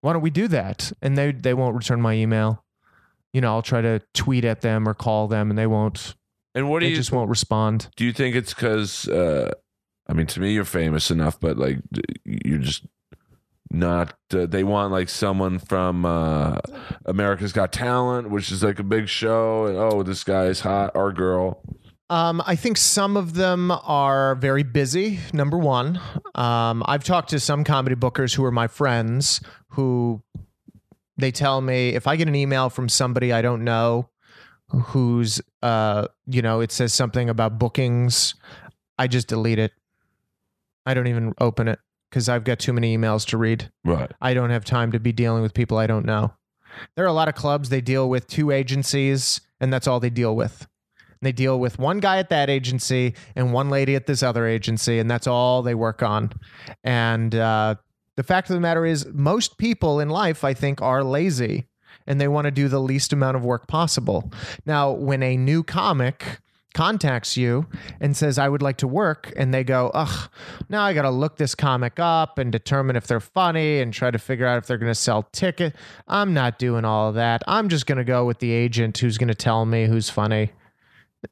Why 0.00 0.14
don't 0.14 0.22
we 0.22 0.30
do 0.30 0.48
that? 0.48 0.92
And 1.02 1.18
they 1.18 1.32
they 1.32 1.52
won't 1.52 1.76
return 1.76 2.00
my 2.00 2.14
email. 2.14 2.64
You 3.34 3.42
know, 3.42 3.52
I'll 3.52 3.60
try 3.62 3.82
to 3.82 4.00
tweet 4.14 4.46
at 4.46 4.62
them 4.62 4.88
or 4.88 4.94
call 4.94 5.28
them, 5.28 5.50
and 5.50 5.58
they 5.58 5.66
won't. 5.66 6.14
And 6.56 6.68
what 6.70 6.80
do 6.80 6.86
They 6.86 6.90
you 6.90 6.96
just 6.96 7.12
won't 7.12 7.28
respond. 7.30 7.88
do? 7.96 8.04
You 8.04 8.12
think 8.12 8.34
it's 8.34 8.52
because 8.54 9.06
uh, 9.08 9.52
I 10.08 10.12
mean, 10.14 10.26
to 10.28 10.40
me, 10.40 10.52
you're 10.54 10.64
famous 10.64 11.10
enough, 11.10 11.38
but 11.38 11.56
like 11.58 11.78
you're 12.24 12.58
just 12.58 12.86
not. 13.70 14.14
Uh, 14.32 14.46
they 14.46 14.64
want 14.64 14.90
like 14.90 15.08
someone 15.08 15.58
from 15.58 16.04
uh, 16.06 16.58
America's 17.04 17.52
Got 17.52 17.72
Talent, 17.72 18.30
which 18.30 18.50
is 18.50 18.62
like 18.64 18.78
a 18.78 18.84
big 18.84 19.08
show, 19.08 19.66
and 19.66 19.76
oh, 19.76 20.02
this 20.02 20.24
guy's 20.24 20.60
hot 20.60 20.92
or 20.94 21.12
girl. 21.12 21.62
Um, 22.08 22.40
I 22.46 22.54
think 22.54 22.76
some 22.76 23.16
of 23.16 23.34
them 23.34 23.70
are 23.70 24.36
very 24.36 24.62
busy. 24.62 25.18
Number 25.32 25.58
one, 25.58 26.00
um, 26.36 26.84
I've 26.86 27.02
talked 27.02 27.30
to 27.30 27.40
some 27.40 27.64
comedy 27.64 27.96
bookers 27.96 28.34
who 28.34 28.44
are 28.44 28.52
my 28.52 28.68
friends 28.68 29.40
who 29.70 30.22
they 31.18 31.32
tell 31.32 31.60
me 31.60 31.90
if 31.90 32.06
I 32.06 32.14
get 32.14 32.28
an 32.28 32.34
email 32.36 32.70
from 32.70 32.88
somebody 32.88 33.32
I 33.32 33.42
don't 33.42 33.64
know 33.64 34.08
who's 34.70 35.40
uh 35.62 36.06
you 36.26 36.42
know 36.42 36.60
it 36.60 36.72
says 36.72 36.92
something 36.92 37.28
about 37.28 37.58
bookings 37.58 38.34
I 38.98 39.06
just 39.08 39.28
delete 39.28 39.58
it. 39.58 39.72
I 40.86 40.94
don't 40.94 41.06
even 41.06 41.34
open 41.38 41.68
it 41.68 41.78
cuz 42.10 42.28
I've 42.28 42.44
got 42.44 42.58
too 42.58 42.72
many 42.72 42.96
emails 42.96 43.26
to 43.28 43.36
read. 43.36 43.70
Right. 43.84 44.10
I 44.20 44.34
don't 44.34 44.50
have 44.50 44.64
time 44.64 44.92
to 44.92 45.00
be 45.00 45.12
dealing 45.12 45.42
with 45.42 45.54
people 45.54 45.78
I 45.78 45.86
don't 45.86 46.06
know. 46.06 46.32
There 46.94 47.04
are 47.04 47.08
a 47.08 47.12
lot 47.12 47.28
of 47.28 47.34
clubs 47.34 47.68
they 47.68 47.80
deal 47.80 48.08
with 48.08 48.26
two 48.26 48.50
agencies 48.50 49.40
and 49.60 49.72
that's 49.72 49.86
all 49.86 50.00
they 50.00 50.10
deal 50.10 50.34
with. 50.34 50.66
They 51.22 51.32
deal 51.32 51.58
with 51.58 51.78
one 51.78 51.98
guy 51.98 52.18
at 52.18 52.28
that 52.30 52.50
agency 52.50 53.14
and 53.34 53.52
one 53.52 53.70
lady 53.70 53.94
at 53.94 54.06
this 54.06 54.22
other 54.22 54.46
agency, 54.46 54.98
and 54.98 55.10
that's 55.10 55.26
all 55.26 55.62
they 55.62 55.74
work 55.74 56.02
on. 56.02 56.32
And 56.84 57.34
uh, 57.34 57.76
the 58.16 58.22
fact 58.22 58.50
of 58.50 58.54
the 58.54 58.60
matter 58.60 58.84
is, 58.84 59.06
most 59.06 59.58
people 59.58 60.00
in 60.00 60.08
life, 60.08 60.44
I 60.44 60.54
think, 60.54 60.82
are 60.82 61.02
lazy 61.02 61.66
and 62.06 62.20
they 62.20 62.28
want 62.28 62.46
to 62.46 62.50
do 62.50 62.68
the 62.68 62.80
least 62.80 63.12
amount 63.12 63.36
of 63.36 63.44
work 63.44 63.66
possible. 63.66 64.30
Now, 64.64 64.90
when 64.90 65.22
a 65.22 65.36
new 65.36 65.62
comic 65.62 66.40
contacts 66.74 67.36
you 67.36 67.66
and 68.00 68.16
says, 68.16 68.38
I 68.38 68.48
would 68.48 68.60
like 68.60 68.76
to 68.78 68.86
work, 68.86 69.32
and 69.36 69.52
they 69.52 69.64
go, 69.64 69.90
ugh, 69.94 70.30
now 70.68 70.82
I 70.82 70.92
got 70.92 71.02
to 71.02 71.10
look 71.10 71.36
this 71.36 71.54
comic 71.54 71.98
up 71.98 72.38
and 72.38 72.52
determine 72.52 72.96
if 72.96 73.06
they're 73.06 73.18
funny 73.18 73.80
and 73.80 73.94
try 73.94 74.10
to 74.10 74.18
figure 74.18 74.46
out 74.46 74.58
if 74.58 74.66
they're 74.66 74.78
going 74.78 74.90
to 74.90 74.94
sell 74.94 75.22
ticket. 75.32 75.74
I'm 76.06 76.34
not 76.34 76.58
doing 76.58 76.84
all 76.84 77.08
of 77.08 77.14
that. 77.14 77.42
I'm 77.46 77.68
just 77.68 77.86
going 77.86 77.98
to 77.98 78.04
go 78.04 78.26
with 78.26 78.40
the 78.40 78.52
agent 78.52 78.98
who's 78.98 79.16
going 79.16 79.28
to 79.28 79.34
tell 79.34 79.64
me 79.64 79.86
who's 79.86 80.10
funny 80.10 80.52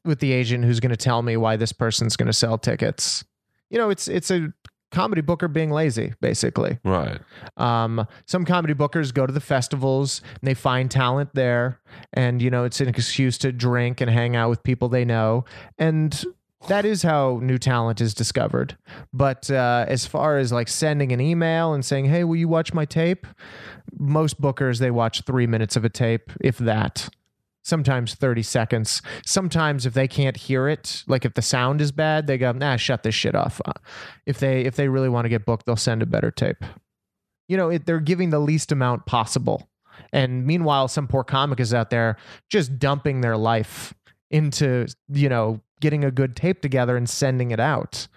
with 0.03 0.19
the 0.19 0.31
agent 0.31 0.65
who's 0.65 0.79
going 0.79 0.91
to 0.91 0.97
tell 0.97 1.21
me 1.21 1.37
why 1.37 1.55
this 1.55 1.71
person's 1.71 2.17
going 2.17 2.27
to 2.27 2.33
sell 2.33 2.57
tickets. 2.57 3.23
You 3.69 3.77
know, 3.77 3.89
it's 3.89 4.07
it's 4.07 4.31
a 4.31 4.53
comedy 4.95 5.21
booker 5.21 5.49
being 5.49 5.71
lazy, 5.71 6.13
basically. 6.21 6.79
Right. 6.85 7.19
Um, 7.57 8.07
some 8.25 8.45
comedy 8.45 8.73
bookers 8.73 9.13
go 9.13 9.27
to 9.27 9.33
the 9.33 9.41
festivals 9.41 10.21
and 10.39 10.47
they 10.47 10.53
find 10.53 10.89
talent 10.89 11.31
there, 11.33 11.81
and 12.13 12.41
you 12.41 12.49
know, 12.49 12.63
it's 12.63 12.79
an 12.79 12.87
excuse 12.87 13.37
to 13.39 13.51
drink 13.51 13.99
and 13.99 14.09
hang 14.09 14.37
out 14.37 14.49
with 14.49 14.63
people 14.63 14.87
they 14.87 15.03
know, 15.03 15.43
and 15.77 16.23
that 16.69 16.85
is 16.85 17.03
how 17.03 17.39
new 17.43 17.57
talent 17.57 17.99
is 17.99 18.13
discovered. 18.13 18.77
But 19.13 19.51
uh, 19.51 19.85
as 19.87 20.05
far 20.05 20.37
as 20.37 20.51
like 20.53 20.69
sending 20.69 21.11
an 21.11 21.19
email 21.19 21.73
and 21.73 21.83
saying, 21.83 22.05
"Hey, 22.05 22.23
will 22.23 22.37
you 22.37 22.47
watch 22.47 22.73
my 22.73 22.85
tape?" 22.85 23.27
Most 23.99 24.41
bookers 24.41 24.79
they 24.79 24.91
watch 24.91 25.23
three 25.23 25.45
minutes 25.45 25.75
of 25.75 25.83
a 25.83 25.89
tape, 25.89 26.31
if 26.39 26.57
that 26.59 27.09
sometimes 27.65 28.13
30 28.13 28.43
seconds. 28.43 29.01
Sometimes 29.25 29.87
if 29.87 29.93
they 29.95 30.07
can't 30.07 30.37
hear 30.37 30.67
it, 30.69 31.03
like 31.07 31.25
if 31.25 31.33
the 31.33 31.41
sound 31.41 31.81
is 31.81 31.91
bad, 31.91 32.27
they 32.27 32.37
go, 32.37 32.51
nah, 32.51 32.75
shut 32.75 33.01
this 33.01 33.15
shit 33.15 33.33
off. 33.35 33.59
Uh, 33.65 33.73
If 34.25 34.37
they 34.39 34.61
if 34.61 34.75
they 34.75 34.87
really 34.87 35.09
want 35.09 35.25
to 35.25 35.29
get 35.29 35.45
booked, 35.45 35.65
they'll 35.65 35.75
send 35.75 36.01
a 36.01 36.05
better 36.05 36.31
tape. 36.31 36.63
You 37.47 37.57
know, 37.57 37.69
it, 37.69 37.85
they're 37.85 37.99
giving 37.99 38.29
the 38.29 38.39
least 38.39 38.71
amount 38.71 39.05
possible. 39.05 39.67
And 40.13 40.45
meanwhile, 40.45 40.87
some 40.87 41.07
poor 41.07 41.23
comic 41.23 41.59
is 41.59 41.73
out 41.73 41.89
there 41.89 42.17
just 42.49 42.77
dumping 42.79 43.21
their 43.21 43.37
life 43.37 43.93
into, 44.29 44.87
you 45.09 45.29
know, 45.29 45.61
getting 45.81 46.03
a 46.03 46.11
good 46.11 46.35
tape 46.35 46.61
together 46.61 46.95
and 46.95 47.09
sending 47.09 47.51
it 47.51 47.59
out, 47.59 48.07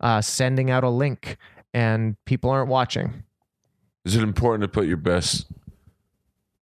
uh, 0.00 0.20
sending 0.20 0.70
out 0.70 0.84
a 0.84 0.88
link, 0.90 1.36
and 1.72 2.16
people 2.26 2.50
aren't 2.50 2.68
watching. 2.68 3.24
Is 4.04 4.16
it 4.16 4.22
important 4.22 4.62
to 4.62 4.68
put 4.68 4.86
your 4.86 4.96
best 4.96 5.46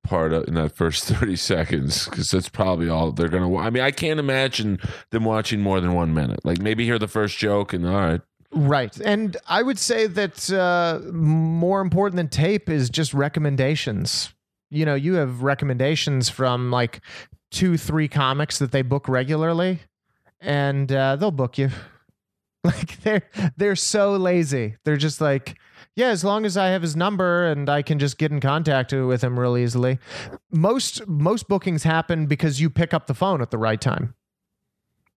part 0.09 0.33
in 0.33 0.55
that 0.55 0.75
first 0.75 1.05
30 1.09 1.37
seconds? 1.37 2.07
Because 2.07 2.31
that's 2.31 2.49
probably 2.49 2.89
all 2.89 3.13
they're 3.13 3.29
going 3.29 3.49
to 3.49 3.59
I 3.59 3.71
mean, 3.71 3.83
I 3.83 3.91
can't 3.91 4.21
imagine 4.21 4.79
them 5.11 5.25
watching 5.25 5.61
more 5.61 5.81
than 5.81 5.95
one 5.95 6.15
minute. 6.15 6.45
Like 6.45 6.61
maybe 6.61 6.85
hear 6.85 6.99
the 6.99 7.09
first 7.09 7.39
joke 7.39 7.73
and 7.73 7.87
all 7.87 7.95
right. 7.95 8.21
Right. 8.51 8.99
And 9.01 9.37
I 9.47 9.63
would 9.63 9.79
say 9.79 10.07
that 10.07 10.51
uh, 10.51 11.01
more 11.13 11.81
important 11.81 12.17
than 12.17 12.29
tape 12.29 12.71
is 12.71 12.89
just 12.89 13.13
recommendations. 13.13 14.33
You 14.71 14.87
know, 14.87 14.95
you 14.95 15.15
have 15.15 15.43
recommendations 15.43 16.31
from 16.31 16.71
like 16.71 17.01
two, 17.51 17.77
three 17.77 18.09
comics 18.09 18.59
that 18.59 18.73
they 18.73 18.83
book 18.83 19.09
regularly, 19.09 19.81
and 20.41 20.91
uh, 20.91 21.17
they'll 21.17 21.31
book 21.31 21.59
you. 21.59 21.71
Like 22.65 23.01
they're 23.03 23.23
they're 23.57 23.77
so 23.77 24.17
lazy. 24.17 24.77
They're 24.85 24.97
just 24.97 25.21
like, 25.21 25.57
yeah, 25.99 26.11
as 26.11 26.23
long 26.23 26.47
as 26.47 26.57
I 26.57 26.69
have 26.69 26.83
his 26.83 26.95
number 26.95 27.45
and 27.45 27.69
I 27.69 27.83
can 27.83 27.99
just 27.99 28.19
get 28.19 28.31
in 28.31 28.39
contact 28.39 28.93
with 28.93 29.25
him 29.25 29.37
real 29.37 29.57
easily. 29.59 29.99
Most 30.53 31.05
most 31.09 31.49
bookings 31.49 31.83
happen 31.83 32.27
because 32.27 32.61
you 32.61 32.71
pick 32.71 32.95
up 32.95 33.09
the 33.09 33.15
phone 33.15 33.43
at 33.43 33.51
the 33.51 33.59
right 33.59 33.81
time. 33.81 34.15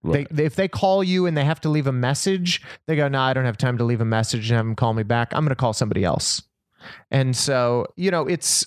Right. 0.02 0.28
They, 0.28 0.36
they, 0.36 0.46
if 0.46 0.56
they 0.56 0.68
call 0.68 1.04
you 1.04 1.28
and 1.28 1.38
they 1.38 1.46
have 1.46 1.62
to 1.62 1.70
leave 1.70 1.86
a 1.86 1.92
message, 1.92 2.64
they 2.88 2.96
go, 2.96 3.08
"No, 3.08 3.22
I 3.22 3.32
don't 3.34 3.46
have 3.46 3.58
time 3.58 3.78
to 3.78 3.84
leave 3.84 4.02
a 4.02 4.06
message 4.06 4.50
and 4.50 4.58
have 4.58 4.66
them 4.66 4.76
call 4.76 4.96
me 4.96 5.04
back. 5.04 5.32
I'm 5.36 5.42
going 5.42 5.50
to 5.50 5.56
call 5.56 5.74
somebody 5.74 6.04
else." 6.04 6.42
And 7.12 7.38
so, 7.38 7.86
you 7.96 8.10
know, 8.10 8.26
it's 8.26 8.66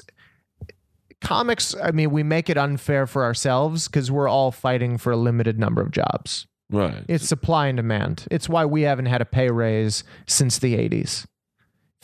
comics. 1.20 1.74
I 1.82 1.90
mean, 1.90 2.12
we 2.12 2.22
make 2.22 2.48
it 2.48 2.56
unfair 2.56 3.08
for 3.08 3.24
ourselves 3.24 3.88
because 3.88 4.12
we're 4.12 4.28
all 4.28 4.52
fighting 4.52 4.98
for 4.98 5.10
a 5.10 5.16
limited 5.16 5.58
number 5.58 5.82
of 5.82 5.90
jobs. 5.90 6.46
right. 6.70 7.04
It's 7.08 7.26
supply 7.26 7.66
and 7.66 7.76
demand. 7.76 8.28
It's 8.30 8.48
why 8.48 8.66
we 8.66 8.82
haven't 8.82 9.06
had 9.06 9.20
a 9.20 9.24
pay 9.24 9.50
raise 9.50 10.04
since 10.28 10.60
the 10.60 10.76
80s. 10.76 11.26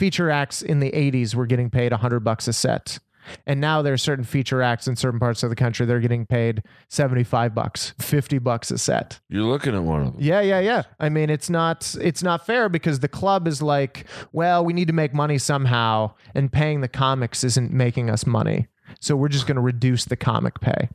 Feature 0.00 0.30
acts 0.30 0.62
in 0.62 0.80
the 0.80 0.90
80s 0.92 1.34
were 1.34 1.44
getting 1.44 1.68
paid 1.68 1.92
100 1.92 2.20
bucks 2.20 2.48
a 2.48 2.54
set. 2.54 2.98
And 3.46 3.60
now 3.60 3.82
there 3.82 3.92
are 3.92 3.98
certain 3.98 4.24
feature 4.24 4.62
acts 4.62 4.88
in 4.88 4.96
certain 4.96 5.20
parts 5.20 5.42
of 5.42 5.50
the 5.50 5.56
country 5.56 5.84
they're 5.84 6.00
getting 6.00 6.24
paid 6.24 6.62
75 6.88 7.54
bucks, 7.54 7.92
50 7.98 8.38
bucks 8.38 8.70
a 8.70 8.78
set. 8.78 9.20
You're 9.28 9.42
looking 9.42 9.74
at 9.74 9.82
one 9.82 10.00
of 10.00 10.12
them. 10.14 10.16
Yeah, 10.18 10.40
yeah, 10.40 10.60
yeah. 10.60 10.84
I 10.98 11.10
mean, 11.10 11.28
it's 11.28 11.50
not 11.50 11.94
it's 12.00 12.22
not 12.22 12.46
fair 12.46 12.70
because 12.70 13.00
the 13.00 13.08
club 13.08 13.46
is 13.46 13.60
like, 13.60 14.06
well, 14.32 14.64
we 14.64 14.72
need 14.72 14.86
to 14.86 14.94
make 14.94 15.12
money 15.12 15.36
somehow, 15.36 16.14
and 16.34 16.50
paying 16.50 16.80
the 16.80 16.88
comics 16.88 17.44
isn't 17.44 17.70
making 17.70 18.08
us 18.08 18.24
money. 18.24 18.68
So 19.00 19.16
we're 19.16 19.28
just 19.28 19.46
going 19.46 19.56
to 19.56 19.60
reduce 19.60 20.06
the 20.06 20.16
comic 20.16 20.60
pay. 20.60 20.88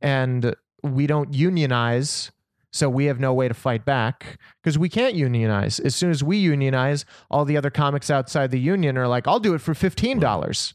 And 0.00 0.56
we 0.82 1.06
don't 1.06 1.34
unionize, 1.34 2.32
so 2.76 2.88
we 2.88 3.06
have 3.06 3.18
no 3.18 3.32
way 3.32 3.48
to 3.48 3.54
fight 3.54 3.84
back 3.84 4.38
because 4.62 4.78
we 4.78 4.88
can't 4.88 5.14
unionize. 5.14 5.80
As 5.80 5.94
soon 5.94 6.10
as 6.10 6.22
we 6.22 6.36
unionize, 6.36 7.04
all 7.30 7.44
the 7.44 7.56
other 7.56 7.70
comics 7.70 8.10
outside 8.10 8.50
the 8.50 8.60
union 8.60 8.98
are 8.98 9.08
like, 9.08 9.26
"I'll 9.26 9.40
do 9.40 9.54
it 9.54 9.60
for 9.60 9.74
$15." 9.74 10.74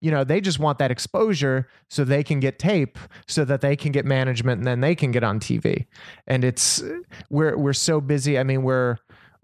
you 0.00 0.10
know 0.10 0.24
they 0.24 0.40
just 0.40 0.58
want 0.58 0.78
that 0.78 0.90
exposure 0.90 1.68
so 1.88 2.04
they 2.04 2.22
can 2.22 2.40
get 2.40 2.58
tape 2.58 2.98
so 3.26 3.44
that 3.44 3.60
they 3.60 3.76
can 3.76 3.92
get 3.92 4.04
management 4.04 4.58
and 4.58 4.66
then 4.66 4.80
they 4.80 4.94
can 4.94 5.10
get 5.10 5.24
on 5.24 5.40
TV 5.40 5.86
and 6.26 6.44
it's 6.44 6.82
we're 7.30 7.56
we're 7.56 7.72
so 7.72 8.00
busy 8.00 8.38
i 8.38 8.42
mean 8.42 8.62
we're 8.62 8.96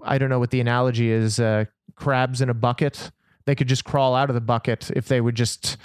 i 0.04 0.18
don't 0.18 0.28
know 0.28 0.38
what 0.38 0.50
the 0.50 0.61
analogy 0.61 1.11
is 1.11 1.40
uh, 1.40 1.64
crabs 1.96 2.40
in 2.40 2.50
a 2.50 2.54
bucket 2.54 3.11
they 3.46 3.54
could 3.54 3.68
just 3.68 3.84
crawl 3.84 4.14
out 4.14 4.28
of 4.28 4.34
the 4.34 4.40
bucket 4.40 4.90
if 4.94 5.09
they 5.09 5.20
would 5.20 5.34
just 5.34 5.76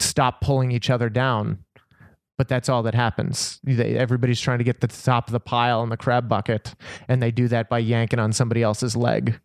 stop 0.00 0.40
pulling 0.40 0.72
each 0.72 0.90
other 0.90 1.08
down 1.08 1.58
but 2.38 2.48
that's 2.48 2.68
all 2.68 2.82
that 2.82 2.94
happens 2.94 3.60
They- 3.64 3.96
everybody's 3.96 4.40
trying 4.40 4.58
to 4.58 4.64
get 4.64 4.80
to 4.80 4.86
the 4.86 5.02
top 5.02 5.28
of 5.28 5.32
the 5.32 5.40
pile 5.40 5.82
in 5.82 5.88
the 5.90 5.96
crab 5.96 6.28
bucket 6.28 6.74
and 7.08 7.22
they 7.22 7.30
do 7.30 7.48
that 7.48 7.68
by 7.68 7.78
yanking 7.78 8.18
on 8.18 8.32
somebody 8.32 8.62
else's 8.62 8.96
leg 8.96 9.38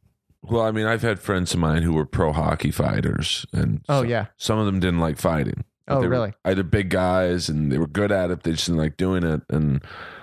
Well, 0.43 0.61
I 0.61 0.71
mean, 0.71 0.85
I've 0.85 1.01
had 1.01 1.19
friends 1.19 1.53
of 1.53 1.59
mine 1.59 1.81
who 1.83 1.93
were 1.93 2.05
pro 2.05 2.31
hockey 2.31 2.71
fighters, 2.71 3.45
and 3.51 3.81
oh 3.89 4.01
some, 4.01 4.09
yeah 4.09 4.25
some 4.37 4.59
of 4.59 4.65
them 4.65 4.79
didn't 4.79 4.99
like 4.99 5.17
fighting. 5.17 5.65
Oh, 5.89 5.99
They 6.01 6.07
were 6.07 6.11
really? 6.11 6.33
Either 6.45 6.63
big 6.63 6.89
guys 6.89 7.49
and 7.49 7.71
they 7.71 7.77
were 7.77 7.87
good 7.87 8.11
at 8.11 8.29
it, 8.31 8.43
they 8.43 8.51
just 8.51 8.65
didn't 8.67 8.79
like 8.79 8.97
doing 8.97 9.23
it, 9.23 9.41
and 9.49 9.81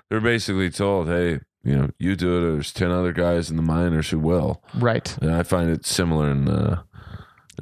they 0.09 0.17
were 0.17 0.21
basically 0.21 0.71
told, 0.71 1.09
"Hey, 1.09 1.41
you 1.63 1.75
know, 1.77 1.91
you 1.99 2.17
do 2.17 2.37
it. 2.37 2.43
Or 2.49 2.53
there's 2.53 2.73
ten 2.73 2.91
other 2.91 3.13
guys 3.13 3.51
in 3.51 3.57
the 3.57 3.63
minors 3.63 4.11
who 4.11 4.19
will." 4.19 4.63
right 4.79 5.17
And 5.21 5.35
I 5.35 5.43
find 5.43 5.69
it 5.69 5.85
similar 5.85 6.31
in, 6.31 6.49
uh, 6.49 6.83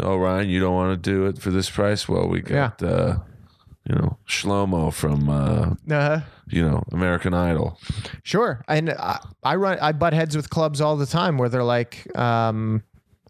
oh, 0.00 0.16
Ryan, 0.16 0.48
you 0.48 0.60
don't 0.60 0.74
want 0.74 1.02
to 1.02 1.10
do 1.10 1.26
it 1.26 1.38
for 1.38 1.50
this 1.50 1.70
price? 1.70 2.08
Well, 2.08 2.28
we 2.28 2.40
got, 2.42 2.82
uh, 2.82 3.18
you 3.88 3.94
know, 3.94 4.18
Shlomo 4.28 4.92
from, 4.92 5.28
uh, 5.28 5.74
uh-huh. 5.94 6.20
you 6.48 6.62
know, 6.62 6.82
American 6.92 7.34
Idol. 7.34 7.78
Sure, 8.22 8.64
and 8.68 8.90
I, 8.90 9.18
I 9.42 9.56
run 9.56 9.78
I 9.80 9.92
butt 9.92 10.12
heads 10.12 10.36
with 10.36 10.50
clubs 10.50 10.80
all 10.80 10.96
the 10.96 11.06
time 11.06 11.38
where 11.38 11.48
they're 11.48 11.64
like, 11.64 12.06
um, 12.16 12.82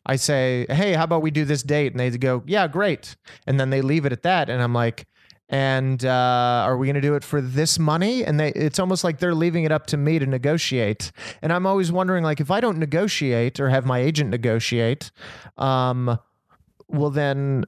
I 0.04 0.16
say, 0.16 0.66
hey, 0.68 0.94
how 0.94 1.04
about 1.04 1.22
we 1.22 1.30
do 1.30 1.44
this 1.44 1.62
date, 1.62 1.92
and 1.92 2.00
they 2.00 2.10
go, 2.10 2.42
yeah, 2.46 2.68
great, 2.68 3.16
and 3.46 3.58
then 3.58 3.70
they 3.70 3.82
leave 3.82 4.04
it 4.04 4.12
at 4.12 4.22
that, 4.22 4.48
and 4.50 4.62
I'm 4.62 4.74
like. 4.74 5.06
And 5.48 6.02
uh, 6.02 6.64
are 6.64 6.78
we 6.78 6.86
going 6.86 6.94
to 6.94 7.02
do 7.02 7.14
it 7.14 7.22
for 7.22 7.42
this 7.42 7.78
money? 7.78 8.24
And 8.24 8.40
they, 8.40 8.52
it's 8.52 8.78
almost 8.78 9.04
like 9.04 9.18
they're 9.18 9.34
leaving 9.34 9.64
it 9.64 9.72
up 9.72 9.84
to 9.88 9.98
me 9.98 10.18
to 10.18 10.24
negotiate. 10.24 11.12
And 11.42 11.52
I'm 11.52 11.66
always 11.66 11.92
wondering, 11.92 12.24
like, 12.24 12.40
if 12.40 12.50
I 12.50 12.58
don't 12.60 12.78
negotiate 12.78 13.60
or 13.60 13.68
have 13.68 13.84
my 13.84 13.98
agent 13.98 14.30
negotiate, 14.30 15.10
um, 15.58 16.18
well, 16.88 17.10
then 17.10 17.66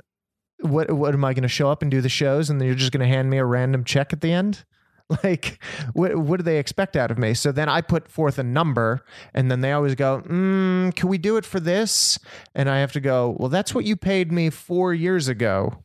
what? 0.64 0.90
What 0.90 1.14
am 1.14 1.24
I 1.24 1.34
going 1.34 1.42
to 1.42 1.48
show 1.48 1.70
up 1.70 1.82
and 1.82 1.90
do 1.90 2.00
the 2.00 2.08
shows, 2.08 2.50
and 2.50 2.60
then 2.60 2.66
you're 2.66 2.76
just 2.76 2.92
going 2.92 3.06
to 3.06 3.14
hand 3.14 3.30
me 3.30 3.38
a 3.38 3.44
random 3.44 3.84
check 3.84 4.12
at 4.12 4.20
the 4.20 4.32
end? 4.32 4.64
Like, 5.22 5.62
what, 5.92 6.16
what 6.16 6.38
do 6.38 6.44
they 6.44 6.58
expect 6.58 6.96
out 6.96 7.10
of 7.10 7.18
me? 7.18 7.34
So 7.34 7.52
then 7.52 7.68
I 7.68 7.82
put 7.82 8.08
forth 8.08 8.38
a 8.38 8.42
number, 8.42 9.04
and 9.34 9.50
then 9.50 9.60
they 9.60 9.70
always 9.70 9.94
go, 9.94 10.22
mm, 10.22 10.94
Can 10.96 11.10
we 11.10 11.18
do 11.18 11.36
it 11.36 11.44
for 11.44 11.60
this? 11.60 12.18
And 12.54 12.70
I 12.70 12.78
have 12.78 12.92
to 12.92 13.00
go, 13.00 13.36
Well, 13.38 13.50
that's 13.50 13.74
what 13.74 13.84
you 13.84 13.96
paid 13.96 14.32
me 14.32 14.48
four 14.48 14.94
years 14.94 15.28
ago. 15.28 15.84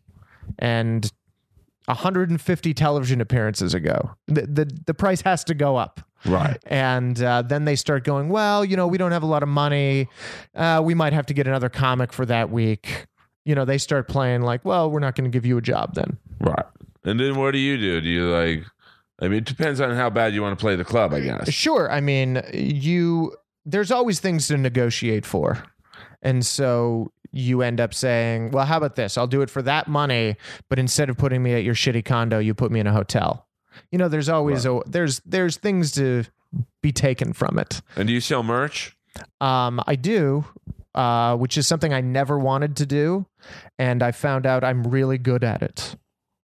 And 0.57 1.11
150 1.89 2.73
television 2.73 3.19
appearances 3.19 3.73
ago. 3.73 4.11
The, 4.27 4.43
the, 4.43 4.79
the 4.85 4.93
price 4.93 5.21
has 5.21 5.43
to 5.45 5.53
go 5.53 5.75
up. 5.75 6.01
Right. 6.25 6.57
And 6.65 7.21
uh, 7.21 7.41
then 7.41 7.65
they 7.65 7.75
start 7.75 8.03
going, 8.03 8.29
well, 8.29 8.63
you 8.63 8.77
know, 8.77 8.87
we 8.87 8.97
don't 8.97 9.11
have 9.11 9.23
a 9.23 9.27
lot 9.27 9.41
of 9.41 9.49
money. 9.49 10.07
Uh, 10.53 10.81
we 10.83 10.93
might 10.93 11.13
have 11.13 11.25
to 11.27 11.33
get 11.33 11.47
another 11.47 11.69
comic 11.69 12.13
for 12.13 12.25
that 12.25 12.51
week. 12.51 13.07
You 13.49 13.55
know, 13.55 13.65
they 13.65 13.79
start 13.79 14.07
playing 14.07 14.43
like, 14.43 14.63
well, 14.63 14.91
we're 14.91 14.99
not 14.99 15.15
going 15.15 15.29
to 15.29 15.35
give 15.35 15.43
you 15.43 15.57
a 15.57 15.61
job 15.61 15.95
then. 15.95 16.19
Right. 16.39 16.65
And 17.03 17.19
then 17.19 17.35
what 17.35 17.49
do 17.49 17.57
you 17.57 17.77
do? 17.77 17.99
Do 17.99 18.07
you 18.07 18.25
like? 18.29 18.63
I 19.19 19.27
mean, 19.27 19.39
it 19.39 19.45
depends 19.45 19.81
on 19.81 19.95
how 19.95 20.11
bad 20.11 20.35
you 20.35 20.43
want 20.43 20.55
to 20.55 20.61
play 20.61 20.75
the 20.75 20.85
club, 20.85 21.13
I 21.15 21.21
guess. 21.21 21.49
Sure. 21.51 21.91
I 21.91 21.99
mean, 21.99 22.43
you, 22.53 23.35
there's 23.65 23.89
always 23.89 24.19
things 24.19 24.47
to 24.49 24.57
negotiate 24.57 25.25
for. 25.25 25.63
And 26.21 26.45
so 26.45 27.11
you 27.31 27.63
end 27.63 27.81
up 27.81 27.95
saying, 27.95 28.51
well, 28.51 28.67
how 28.67 28.77
about 28.77 28.95
this? 28.95 29.17
I'll 29.17 29.25
do 29.25 29.41
it 29.41 29.49
for 29.49 29.63
that 29.63 29.87
money, 29.87 30.35
but 30.69 30.77
instead 30.77 31.09
of 31.09 31.17
putting 31.17 31.41
me 31.41 31.53
at 31.53 31.63
your 31.63 31.73
shitty 31.73 32.05
condo, 32.05 32.37
you 32.37 32.53
put 32.53 32.71
me 32.71 32.79
in 32.79 32.85
a 32.85 32.93
hotel. 32.93 33.47
You 33.91 33.97
know, 33.97 34.09
there's 34.09 34.29
always 34.29 34.65
a, 34.67 34.79
there's 34.85 35.21
there's 35.25 35.57
things 35.57 35.91
to 35.93 36.25
be 36.83 36.91
taken 36.91 37.33
from 37.33 37.57
it. 37.57 37.81
And 37.95 38.07
do 38.07 38.13
you 38.13 38.21
sell 38.21 38.43
merch? 38.43 38.95
Um, 39.41 39.81
I 39.87 39.95
do, 39.95 40.45
uh, 40.95 41.35
which 41.37 41.57
is 41.57 41.67
something 41.67 41.93
I 41.93 42.01
never 42.01 42.37
wanted 42.37 42.75
to 42.77 42.85
do, 42.85 43.25
and 43.77 44.01
I 44.01 44.11
found 44.11 44.45
out 44.45 44.63
I'm 44.63 44.83
really 44.83 45.17
good 45.17 45.43
at 45.43 45.61
it. 45.61 45.95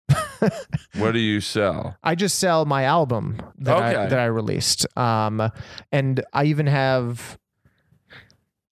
What 0.97 1.11
do 1.13 1.19
you 1.19 1.41
sell? 1.41 1.97
I 2.03 2.15
just 2.15 2.39
sell 2.39 2.65
my 2.65 2.83
album 2.83 3.41
that 3.59 3.77
I, 3.77 3.93
that 4.07 4.19
I 4.19 4.25
released, 4.25 4.85
um, 4.97 5.51
and 5.91 6.23
I 6.33 6.45
even 6.45 6.67
have. 6.67 7.37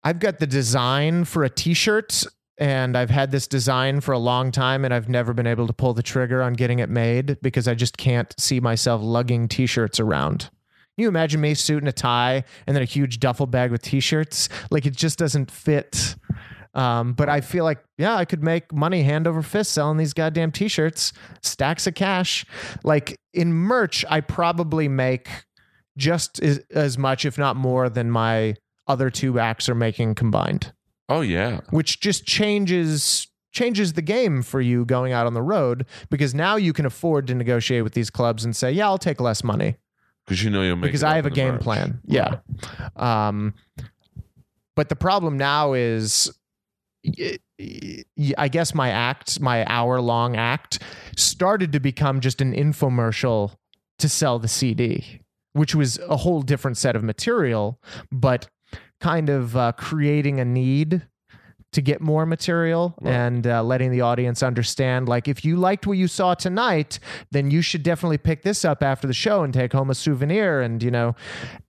I've 0.03 0.19
got 0.19 0.39
the 0.39 0.47
design 0.47 1.23
for 1.25 1.43
a 1.43 1.49
T-shirt, 1.49 2.25
and 2.57 2.97
I've 2.97 3.09
had 3.09 3.31
this 3.31 3.47
design 3.47 4.01
for 4.01 4.11
a 4.11 4.19
long 4.19 4.51
time, 4.51 4.85
and 4.85 4.93
I've 4.93 5.09
never 5.09 5.33
been 5.33 5.47
able 5.47 5.67
to 5.67 5.73
pull 5.73 5.93
the 5.93 6.03
trigger 6.03 6.41
on 6.41 6.53
getting 6.53 6.79
it 6.79 6.89
made 6.89 7.37
because 7.41 7.67
I 7.67 7.73
just 7.73 7.97
can't 7.97 8.33
see 8.37 8.59
myself 8.59 9.01
lugging 9.01 9.47
T-shirts 9.47 9.99
around. 9.99 10.49
Can 10.95 11.03
you 11.03 11.07
imagine 11.07 11.41
me 11.41 11.55
suit 11.55 11.79
and 11.79 11.87
a 11.87 11.91
tie, 11.93 12.43
and 12.67 12.75
then 12.75 12.83
a 12.83 12.85
huge 12.85 13.19
duffel 13.19 13.47
bag 13.47 13.71
with 13.71 13.81
T-shirts? 13.81 14.47
Like 14.69 14.85
it 14.85 14.95
just 14.95 15.17
doesn't 15.17 15.49
fit. 15.49 16.15
Um, 16.75 17.13
but 17.13 17.29
I 17.29 17.41
feel 17.41 17.63
like, 17.63 17.83
yeah, 17.97 18.15
I 18.15 18.25
could 18.25 18.43
make 18.43 18.73
money 18.73 19.03
hand 19.03 19.27
over 19.27 19.41
fist 19.41 19.71
selling 19.73 19.97
these 19.97 20.13
goddamn 20.13 20.51
t-shirts, 20.51 21.13
stacks 21.41 21.85
of 21.85 21.93
cash. 21.93 22.45
Like 22.83 23.15
in 23.33 23.53
merch, 23.53 24.03
I 24.09 24.21
probably 24.21 24.87
make 24.87 25.29
just 25.97 26.41
as, 26.41 26.59
as 26.71 26.97
much, 26.97 27.25
if 27.25 27.37
not 27.37 27.55
more, 27.55 27.89
than 27.89 28.09
my 28.09 28.55
other 28.87 29.09
two 29.11 29.39
acts 29.39 29.69
are 29.69 29.75
making 29.75 30.15
combined, 30.15 30.73
Oh 31.09 31.21
yeah. 31.21 31.61
which 31.69 31.99
just 31.99 32.25
changes 32.25 33.27
changes 33.51 33.93
the 33.93 34.01
game 34.01 34.41
for 34.41 34.59
you 34.59 34.83
going 34.83 35.13
out 35.13 35.27
on 35.27 35.35
the 35.35 35.41
road 35.43 35.85
because 36.09 36.33
now 36.33 36.55
you 36.55 36.73
can 36.73 36.87
afford 36.87 37.27
to 37.27 37.35
negotiate 37.35 37.83
with 37.83 37.93
these 37.93 38.09
clubs 38.09 38.43
and 38.43 38.55
say, 38.55 38.71
yeah, 38.71 38.85
I'll 38.85 38.97
take 38.97 39.21
less 39.21 39.43
money 39.43 39.75
Because 40.25 40.43
you 40.43 40.49
know 40.49 40.61
you'll 40.61 40.75
make 40.75 40.89
because 40.89 41.03
I 41.03 41.15
have 41.15 41.25
a 41.25 41.29
game 41.29 41.55
merch. 41.55 41.61
plan. 41.61 41.99
Yeah. 42.05 42.37
Um, 42.95 43.55
but 44.75 44.89
the 44.89 44.95
problem 44.95 45.37
now 45.37 45.73
is, 45.73 46.31
I 48.37 48.47
guess 48.47 48.73
my 48.73 48.89
act, 48.89 49.39
my 49.39 49.65
hour 49.65 49.99
long 50.01 50.35
act, 50.35 50.81
started 51.17 51.71
to 51.73 51.79
become 51.79 52.21
just 52.21 52.41
an 52.41 52.53
infomercial 52.53 53.55
to 53.99 54.09
sell 54.09 54.39
the 54.39 54.47
CD, 54.47 55.19
which 55.53 55.75
was 55.75 55.99
a 55.99 56.17
whole 56.17 56.41
different 56.41 56.77
set 56.77 56.95
of 56.95 57.03
material, 57.03 57.79
but 58.11 58.47
kind 58.99 59.29
of 59.29 59.55
uh, 59.55 59.73
creating 59.73 60.39
a 60.39 60.45
need 60.45 61.05
to 61.73 61.81
get 61.81 62.01
more 62.01 62.25
material 62.25 62.93
Right. 63.01 63.13
and 63.13 63.45
uh, 63.47 63.63
letting 63.63 63.91
the 63.91 64.01
audience 64.01 64.41
understand 64.43 65.07
like 65.07 65.27
if 65.27 65.43
you 65.45 65.55
liked 65.57 65.85
what 65.87 65.97
you 65.97 66.07
saw 66.07 66.33
tonight 66.33 66.99
then 67.31 67.51
you 67.51 67.61
should 67.61 67.83
definitely 67.83 68.17
pick 68.17 68.43
this 68.43 68.63
up 68.65 68.81
after 68.83 69.07
the 69.07 69.13
show 69.13 69.43
and 69.43 69.53
take 69.53 69.73
home 69.73 69.89
a 69.89 69.95
souvenir 69.95 70.61
and 70.61 70.81
you 70.83 70.91
know 70.91 71.15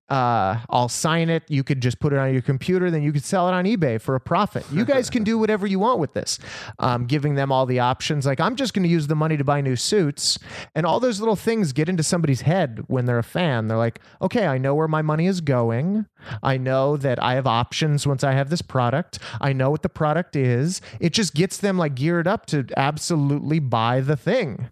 uh, 0.08 0.60
I'll 0.68 0.88
sign 0.88 1.30
it. 1.30 1.44
You 1.48 1.64
could 1.64 1.80
just 1.80 1.98
put 1.98 2.12
it 2.12 2.18
on 2.18 2.32
your 2.32 2.42
computer, 2.42 2.90
then 2.90 3.02
you 3.02 3.12
could 3.12 3.24
sell 3.24 3.48
it 3.48 3.52
on 3.52 3.64
eBay 3.64 4.00
for 4.00 4.14
a 4.14 4.20
profit. 4.20 4.64
You 4.70 4.84
guys 4.84 5.08
can 5.08 5.24
do 5.24 5.38
whatever 5.44 5.66
you 5.66 5.78
want 5.78 5.98
with 5.98 6.12
this. 6.12 6.38
Um, 6.78 7.06
giving 7.06 7.34
them 7.34 7.50
all 7.50 7.64
the 7.64 7.80
options. 7.80 8.26
Like, 8.26 8.40
I'm 8.40 8.54
just 8.56 8.74
going 8.74 8.82
to 8.82 8.88
use 8.88 9.06
the 9.06 9.14
money 9.14 9.36
to 9.36 9.44
buy 9.44 9.60
new 9.62 9.76
suits. 9.76 10.38
And 10.74 10.84
all 10.84 11.00
those 11.00 11.20
little 11.20 11.36
things 11.36 11.72
get 11.72 11.88
into 11.88 12.02
somebody's 12.02 12.42
head 12.42 12.84
when 12.88 13.06
they're 13.06 13.18
a 13.18 13.24
fan. 13.24 13.68
They're 13.68 13.78
like, 13.78 14.00
okay, 14.20 14.46
I 14.46 14.58
know 14.58 14.74
where 14.74 14.88
my 14.88 15.02
money 15.02 15.26
is 15.26 15.40
going. 15.40 16.06
I 16.42 16.58
know 16.58 16.96
that 16.98 17.22
I 17.22 17.34
have 17.34 17.46
options 17.46 18.06
once 18.06 18.22
I 18.22 18.32
have 18.32 18.50
this 18.50 18.62
product. 18.62 19.18
I 19.40 19.52
know 19.52 19.70
what 19.70 19.82
the 19.82 19.88
product 19.88 20.36
is. 20.36 20.82
It 21.00 21.12
just 21.12 21.34
gets 21.34 21.56
them 21.56 21.78
like 21.78 21.94
geared 21.94 22.28
up 22.28 22.46
to 22.46 22.66
absolutely 22.76 23.58
buy 23.58 24.00
the 24.00 24.16
thing. 24.16 24.70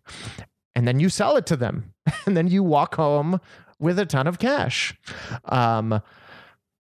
And 0.75 0.87
then 0.87 1.01
you 1.01 1.09
sell 1.09 1.37
it 1.37 1.47
to 1.47 1.57
them. 1.57 1.95
And 2.27 2.37
then 2.37 2.49
you 2.49 2.65
walk 2.65 2.97
home 2.97 3.41
with 3.83 3.99
a 3.99 4.07
ton 4.07 4.27
of 4.27 4.39
cash. 4.39 4.95
Um, 5.45 6.01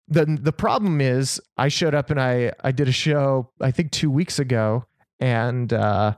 the 0.08 0.38
the 0.40 0.52
problem 0.52 1.00
is 1.00 1.40
I 1.56 1.68
showed 1.68 1.94
up 1.94 2.10
and 2.10 2.20
I 2.20 2.52
I 2.62 2.72
did 2.72 2.88
a 2.88 2.92
show 2.92 3.50
I 3.60 3.70
think 3.70 3.90
two 3.90 4.10
weeks 4.10 4.38
ago 4.38 4.86
and 5.20 5.72
uh, 5.72 6.14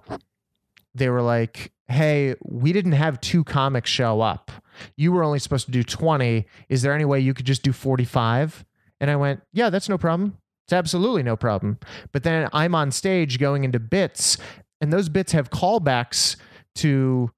they 0.94 1.08
were 1.08 1.22
like, 1.22 1.72
"Hey, 1.88 2.34
we 2.44 2.72
didn't 2.72 2.92
have 2.92 3.20
two 3.20 3.44
comics 3.44 3.90
show 3.90 4.20
up. 4.20 4.50
You 4.96 5.12
were 5.12 5.22
only 5.24 5.38
supposed 5.38 5.66
to 5.66 5.72
do 5.72 5.82
twenty. 5.82 6.46
Is 6.68 6.82
there 6.82 6.94
any 6.94 7.04
way 7.04 7.20
you 7.20 7.34
could 7.34 7.46
just 7.46 7.62
do 7.62 7.72
45? 7.72 8.64
And 9.00 9.10
I 9.10 9.16
went, 9.16 9.40
"Yeah, 9.52 9.70
that's 9.70 9.88
no 9.88 9.98
problem. 9.98 10.38
It's 10.66 10.72
absolutely 10.72 11.22
no 11.22 11.36
problem." 11.36 11.78
But 12.12 12.22
then 12.22 12.48
I'm 12.52 12.74
on 12.74 12.90
stage 12.90 13.38
going 13.38 13.64
into 13.64 13.78
bits, 13.78 14.38
and 14.80 14.92
those 14.92 15.08
bits 15.08 15.32
have 15.32 15.50
callbacks 15.50 16.36
to 16.76 17.30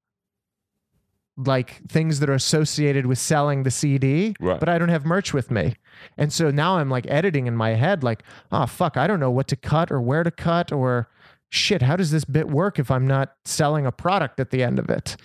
like 1.39 1.83
things 1.89 2.21
that 2.21 2.31
are 2.31 2.35
associated 2.35 3.05
with 3.07 3.19
selling 3.19 3.63
the 3.63 3.71
CD, 3.71 4.35
Right. 4.41 4.59
but 4.59 4.69
I 4.71 4.79
don't 4.79 4.89
have 4.89 5.05
merch 5.05 5.35
with 5.35 5.51
me. 5.51 5.75
And 6.17 6.33
so 6.33 6.51
now 6.51 6.79
I'm 6.79 6.89
like 6.89 7.07
editing 7.09 7.47
in 7.47 7.55
my 7.57 7.71
head, 7.71 8.03
like, 8.03 8.23
oh, 8.51 8.65
fuck, 8.67 8.97
I 8.97 9.07
don't 9.07 9.21
know 9.21 9.31
what 9.31 9.47
to 9.49 9.57
cut 9.57 9.91
or 9.93 10.01
where 10.01 10.23
to 10.23 10.31
cut 10.31 10.73
or 10.73 11.09
shit, 11.51 11.83
how 11.83 11.95
does 11.97 12.11
this 12.11 12.25
bit 12.25 12.49
work 12.49 12.79
if 12.79 12.91
I'm 12.91 13.07
not 13.07 13.35
selling 13.45 13.85
a 13.87 13.93
product 13.93 14.41
at 14.41 14.51
the 14.51 14.63
end 14.63 14.79
of 14.79 14.89
it? 14.89 15.17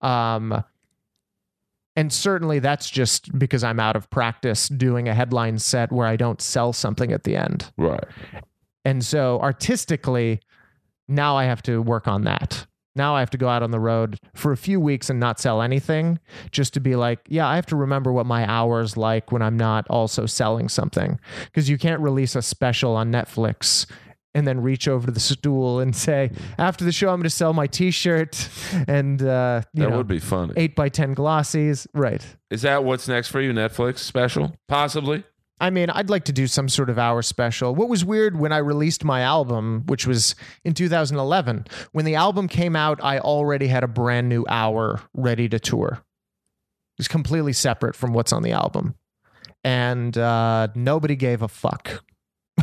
Um, 0.00 0.64
and 1.96 2.12
certainly 2.12 2.58
that's 2.58 2.88
just 2.90 3.36
because 3.38 3.62
I'm 3.64 3.78
out 3.80 3.96
of 3.96 4.08
practice 4.10 4.68
doing 4.68 5.08
a 5.08 5.14
headline 5.14 5.58
set 5.58 5.92
where 5.92 6.06
I 6.06 6.16
don't 6.16 6.40
sell 6.40 6.72
something 6.72 7.12
at 7.12 7.24
the 7.24 7.36
end. 7.36 7.70
Right. 7.76 8.04
And 8.84 9.04
so 9.04 9.38
artistically, 9.40 10.40
now 11.08 11.36
I 11.36 11.44
have 11.44 11.62
to 11.62 11.82
work 11.82 12.08
on 12.08 12.22
that. 12.24 12.66
Now 12.96 13.14
I 13.14 13.20
have 13.20 13.30
to 13.30 13.38
go 13.38 13.48
out 13.48 13.62
on 13.62 13.70
the 13.70 13.80
road 13.80 14.18
for 14.34 14.52
a 14.52 14.56
few 14.56 14.80
weeks 14.80 15.08
and 15.10 15.20
not 15.20 15.38
sell 15.38 15.62
anything 15.62 16.18
just 16.50 16.74
to 16.74 16.80
be 16.80 16.96
like, 16.96 17.20
yeah, 17.28 17.46
I 17.46 17.54
have 17.54 17.66
to 17.66 17.76
remember 17.76 18.12
what 18.12 18.26
my 18.26 18.48
hours 18.50 18.96
like 18.96 19.30
when 19.30 19.42
I'm 19.42 19.56
not 19.56 19.86
also 19.88 20.26
selling 20.26 20.68
something. 20.68 21.18
Because 21.44 21.68
you 21.70 21.78
can't 21.78 22.00
release 22.00 22.34
a 22.34 22.42
special 22.42 22.96
on 22.96 23.12
Netflix 23.12 23.86
and 24.34 24.46
then 24.46 24.60
reach 24.60 24.86
over 24.86 25.06
to 25.06 25.12
the 25.12 25.18
stool 25.20 25.80
and 25.80 25.94
say, 25.94 26.30
after 26.58 26.84
the 26.84 26.92
show, 26.92 27.08
I'm 27.08 27.16
going 27.16 27.24
to 27.24 27.30
sell 27.30 27.52
my 27.52 27.66
T-shirt 27.66 28.48
and 28.86 29.20
uh, 29.22 29.62
you 29.72 29.82
That 29.84 29.90
know, 29.90 29.96
would 29.96 30.06
be 30.06 30.20
funny. 30.20 30.52
eight 30.56 30.76
by 30.76 30.88
ten 30.88 31.14
glossies. 31.14 31.86
Right. 31.94 32.24
Is 32.50 32.62
that 32.62 32.84
what's 32.84 33.08
next 33.08 33.28
for 33.28 33.40
you? 33.40 33.52
Netflix 33.52 33.98
special? 33.98 34.54
Possibly. 34.68 35.24
I 35.60 35.70
mean, 35.70 35.90
I'd 35.90 36.08
like 36.08 36.24
to 36.24 36.32
do 36.32 36.46
some 36.46 36.68
sort 36.68 36.88
of 36.88 36.98
hour 36.98 37.20
special. 37.20 37.74
What 37.74 37.88
was 37.88 38.04
weird 38.04 38.38
when 38.38 38.52
I 38.52 38.58
released 38.58 39.04
my 39.04 39.20
album, 39.20 39.84
which 39.86 40.06
was 40.06 40.34
in 40.64 40.72
2011, 40.72 41.66
when 41.92 42.06
the 42.06 42.14
album 42.14 42.48
came 42.48 42.74
out, 42.74 42.98
I 43.02 43.18
already 43.18 43.66
had 43.66 43.84
a 43.84 43.88
brand 43.88 44.28
new 44.28 44.46
hour 44.48 45.02
ready 45.12 45.48
to 45.50 45.58
tour. 45.58 46.02
It's 46.98 47.08
completely 47.08 47.52
separate 47.52 47.94
from 47.94 48.14
what's 48.14 48.32
on 48.32 48.42
the 48.42 48.52
album. 48.52 48.94
And 49.62 50.16
uh, 50.16 50.68
nobody 50.74 51.16
gave 51.16 51.42
a 51.42 51.48
fuck. 51.48 52.02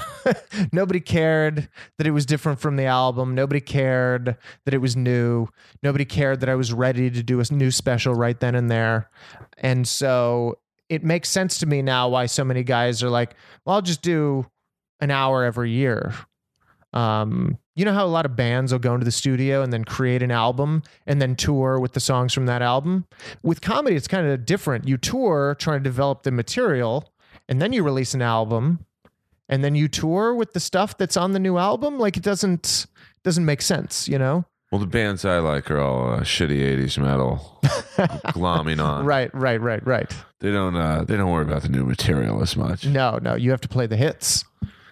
Nobody 0.71 0.99
cared 0.99 1.69
that 1.97 2.07
it 2.07 2.11
was 2.11 2.25
different 2.25 2.59
from 2.59 2.75
the 2.75 2.85
album. 2.85 3.33
Nobody 3.33 3.61
cared 3.61 4.37
that 4.65 4.73
it 4.73 4.79
was 4.79 4.95
new. 4.95 5.47
Nobody 5.81 6.05
cared 6.05 6.39
that 6.41 6.49
I 6.49 6.55
was 6.55 6.73
ready 6.73 7.09
to 7.09 7.23
do 7.23 7.39
a 7.39 7.43
new 7.51 7.71
special 7.71 8.13
right 8.13 8.39
then 8.39 8.55
and 8.55 8.69
there. 8.69 9.09
And 9.57 9.87
so 9.87 10.59
it 10.89 11.03
makes 11.03 11.29
sense 11.29 11.57
to 11.59 11.65
me 11.65 11.81
now 11.81 12.07
why 12.09 12.25
so 12.25 12.43
many 12.43 12.63
guys 12.63 13.03
are 13.03 13.09
like, 13.09 13.35
well, 13.65 13.75
I'll 13.75 13.81
just 13.81 14.01
do 14.01 14.45
an 14.99 15.11
hour 15.11 15.43
every 15.43 15.71
year. 15.71 16.13
Um, 16.93 17.57
you 17.75 17.85
know 17.85 17.93
how 17.93 18.05
a 18.05 18.07
lot 18.07 18.25
of 18.25 18.35
bands 18.35 18.71
will 18.71 18.79
go 18.79 18.93
into 18.93 19.05
the 19.05 19.11
studio 19.11 19.61
and 19.61 19.71
then 19.71 19.83
create 19.83 20.23
an 20.23 20.31
album 20.31 20.81
and 21.05 21.21
then 21.21 21.35
tour 21.35 21.79
with 21.79 21.93
the 21.93 21.99
songs 21.99 22.33
from 22.33 22.47
that 22.47 22.61
album? 22.61 23.05
With 23.43 23.61
comedy, 23.61 23.95
it's 23.95 24.07
kind 24.07 24.25
of 24.25 24.45
different. 24.45 24.87
You 24.87 24.97
tour 24.97 25.55
trying 25.59 25.79
to 25.79 25.83
develop 25.83 26.23
the 26.23 26.31
material 26.31 27.13
and 27.47 27.61
then 27.61 27.73
you 27.73 27.83
release 27.83 28.13
an 28.13 28.21
album 28.21 28.85
and 29.47 29.63
then 29.63 29.75
you 29.75 29.87
tour 29.87 30.33
with 30.33 30.53
the 30.53 30.59
stuff 30.59 30.97
that's 30.97 31.17
on 31.17 31.33
the 31.33 31.39
new 31.39 31.57
album. 31.57 31.99
Like 31.99 32.17
it 32.17 32.23
doesn't 32.23 32.87
doesn't 33.23 33.45
make 33.45 33.61
sense, 33.61 34.07
you 34.07 34.17
know? 34.17 34.45
Well, 34.71 34.79
the 34.79 34.87
bands 34.87 35.23
I 35.23 35.39
like 35.39 35.71
are 35.71 35.79
all 35.79 36.13
uh, 36.15 36.19
shitty 36.21 36.59
'80s 36.59 36.97
metal, 36.97 37.59
glomming 38.33 38.83
on. 38.83 39.05
Right, 39.05 39.33
right, 39.33 39.61
right, 39.61 39.85
right. 39.87 40.13
They 40.39 40.51
don't. 40.51 40.75
Uh, 40.75 41.05
they 41.05 41.15
don't 41.15 41.31
worry 41.31 41.45
about 41.45 41.61
the 41.61 41.69
new 41.69 41.85
material 41.85 42.41
as 42.41 42.57
much. 42.57 42.85
No, 42.85 43.17
no, 43.21 43.35
you 43.35 43.51
have 43.51 43.61
to 43.61 43.69
play 43.69 43.87
the 43.87 43.95
hits. 43.95 44.43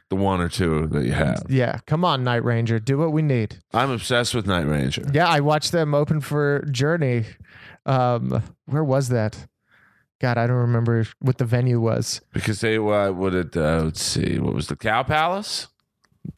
The 0.10 0.16
one 0.16 0.40
or 0.40 0.48
two 0.50 0.88
that 0.88 1.04
you 1.04 1.14
have. 1.14 1.44
Yeah, 1.50 1.80
come 1.88 2.06
on, 2.06 2.24
Night 2.24 2.44
Ranger, 2.44 2.80
do 2.80 2.98
what 2.98 3.12
we 3.12 3.22
need. 3.22 3.58
I'm 3.74 3.90
obsessed 3.90 4.36
with 4.36 4.46
Night 4.46 4.68
Ranger. 4.68 5.04
Yeah, 5.12 5.28
I 5.28 5.40
watched 5.40 5.72
them 5.72 5.96
open 5.96 6.22
for 6.22 6.64
Journey. 6.72 7.26
Um, 7.88 8.44
where 8.68 8.84
was 8.84 9.10
that? 9.10 9.48
God, 10.22 10.38
I 10.38 10.48
don't 10.48 10.58
remember 10.58 11.06
what 11.20 11.38
the 11.38 11.46
venue 11.46 11.82
was. 11.82 12.22
Because 12.34 12.62
they 12.62 12.78
uh, 12.78 13.12
what 13.12 13.34
it 13.34 13.58
uh, 13.58 13.82
let's 13.84 14.02
see 14.02 14.40
what 14.40 14.54
was 14.54 14.68
the 14.68 14.76
Cow 14.76 15.04
Palace? 15.04 15.68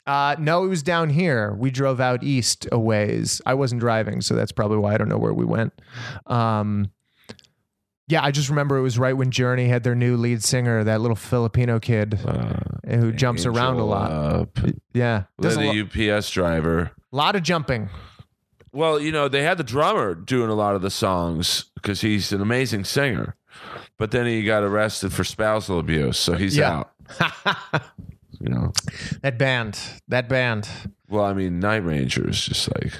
Uh, 0.05 0.35
no, 0.39 0.63
it 0.63 0.67
was 0.67 0.83
down 0.83 1.09
here. 1.09 1.53
We 1.57 1.69
drove 1.71 1.99
out 1.99 2.23
east 2.23 2.67
a 2.71 2.79
ways. 2.79 3.41
I 3.45 3.53
wasn't 3.53 3.81
driving, 3.81 4.21
so 4.21 4.35
that's 4.35 4.51
probably 4.51 4.77
why 4.77 4.93
I 4.93 4.97
don't 4.97 5.09
know 5.09 5.17
where 5.17 5.33
we 5.33 5.45
went. 5.45 5.73
Um, 6.27 6.91
yeah, 8.07 8.23
I 8.23 8.31
just 8.31 8.47
remember 8.49 8.77
it 8.77 8.81
was 8.81 8.97
right 8.97 9.11
when 9.17 9.31
Journey 9.31 9.67
had 9.67 9.83
their 9.83 9.95
new 9.95 10.15
lead 10.15 10.41
singer, 10.43 10.83
that 10.85 11.01
little 11.01 11.15
Filipino 11.17 11.77
kid 11.79 12.17
Uh, 12.25 12.53
who 12.88 13.11
jumps 13.11 13.45
around 13.45 13.75
a 13.79 13.85
lot. 13.85 14.11
Uh, 14.11 14.45
p- 14.45 14.75
Yeah, 14.93 15.23
does 15.41 15.57
a 15.57 15.59
the 15.59 15.65
lo- 15.65 16.15
UPS 16.17 16.29
driver. 16.31 16.91
A 17.11 17.15
lot 17.15 17.35
of 17.35 17.43
jumping. 17.43 17.89
Well, 18.71 18.99
you 18.99 19.11
know, 19.11 19.27
they 19.27 19.43
had 19.43 19.57
the 19.57 19.63
drummer 19.63 20.13
doing 20.15 20.49
a 20.49 20.53
lot 20.53 20.75
of 20.75 20.81
the 20.81 20.89
songs 20.91 21.65
because 21.75 21.99
he's 22.01 22.31
an 22.31 22.41
amazing 22.41 22.85
singer. 22.85 23.35
But 23.97 24.11
then 24.11 24.25
he 24.27 24.43
got 24.43 24.61
arrested 24.63 25.11
for 25.11 25.23
spousal 25.23 25.79
abuse, 25.79 26.17
so 26.17 26.33
he's 26.35 26.55
Yeah. 26.55 26.83
out. 26.83 26.91
You 28.39 28.49
know. 28.49 28.73
That 29.21 29.38
band, 29.38 29.79
that 30.07 30.29
band. 30.29 30.67
Well, 31.09 31.25
I 31.25 31.33
mean, 31.33 31.59
Night 31.59 31.77
Ranger 31.83 32.29
is 32.29 32.39
just 32.43 32.69
like, 32.75 32.93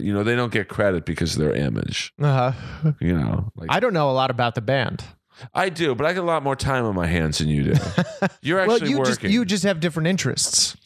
you 0.00 0.12
know, 0.12 0.22
they 0.22 0.36
don't 0.36 0.52
get 0.52 0.68
credit 0.68 1.04
because 1.04 1.34
of 1.34 1.40
their 1.40 1.52
image. 1.52 2.12
Uh-huh. 2.20 2.52
You 3.00 3.16
know, 3.18 3.52
like 3.56 3.68
I, 3.70 3.80
don't 3.80 3.92
know 3.92 4.10
a 4.10 4.12
lot 4.12 4.30
about 4.30 4.54
the 4.54 4.60
band. 4.60 5.04
I 5.54 5.68
do, 5.68 5.94
but 5.94 6.06
I 6.06 6.12
got 6.12 6.22
a 6.22 6.26
lot 6.26 6.42
more 6.42 6.56
time 6.56 6.84
on 6.84 6.94
my 6.94 7.06
hands 7.06 7.38
than 7.38 7.48
you 7.48 7.64
do. 7.64 7.74
You're 8.42 8.58
Well, 8.66 8.76
actually 8.76 8.90
you 8.90 8.98
just 8.98 9.10
working. 9.22 9.30
you 9.30 9.44
just 9.44 9.64
have 9.64 9.80
different 9.80 10.08
interests. 10.08 10.76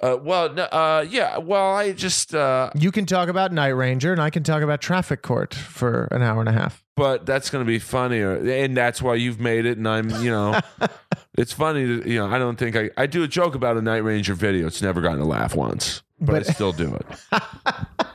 Uh, 0.00 0.16
well, 0.20 0.54
uh, 0.72 1.04
yeah. 1.08 1.38
Well, 1.38 1.74
I 1.74 1.92
just, 1.92 2.34
uh, 2.34 2.70
You 2.74 2.90
can 2.92 3.06
talk 3.06 3.28
about 3.28 3.52
Night 3.52 3.68
Ranger, 3.68 4.12
and 4.12 4.20
I 4.20 4.30
can 4.30 4.42
talk 4.42 4.62
about 4.62 4.80
Traffic 4.80 5.22
Court 5.22 5.54
for 5.54 6.04
an 6.12 6.22
hour 6.22 6.40
and 6.40 6.48
a 6.48 6.52
half. 6.52 6.84
but 6.96 7.26
that's 7.26 7.50
going 7.50 7.64
to 7.64 7.66
be 7.68 7.78
funnier, 7.78 8.34
and 8.36 8.76
that's 8.76 9.00
why 9.02 9.14
you've 9.16 9.40
made 9.40 9.66
it. 9.66 9.76
And 9.78 9.88
I'm, 9.88 10.10
you 10.22 10.30
know, 10.30 10.58
it's 11.38 11.52
funny. 11.52 11.84
To, 11.86 12.08
you 12.08 12.18
know, 12.18 12.26
I 12.28 12.38
don't 12.38 12.56
think 12.58 12.76
I, 12.76 12.90
I 12.96 13.06
do 13.06 13.22
a 13.22 13.28
joke 13.28 13.54
about 13.54 13.76
a 13.76 13.82
Night 13.82 14.04
Ranger 14.04 14.34
video. 14.34 14.66
It's 14.66 14.82
never 14.82 15.00
gotten 15.00 15.20
a 15.20 15.26
laugh 15.26 15.54
once, 15.54 16.02
but, 16.20 16.32
But- 16.32 16.48
I 16.48 16.52
still 16.52 16.72
do 16.72 16.94
it. 16.94 17.06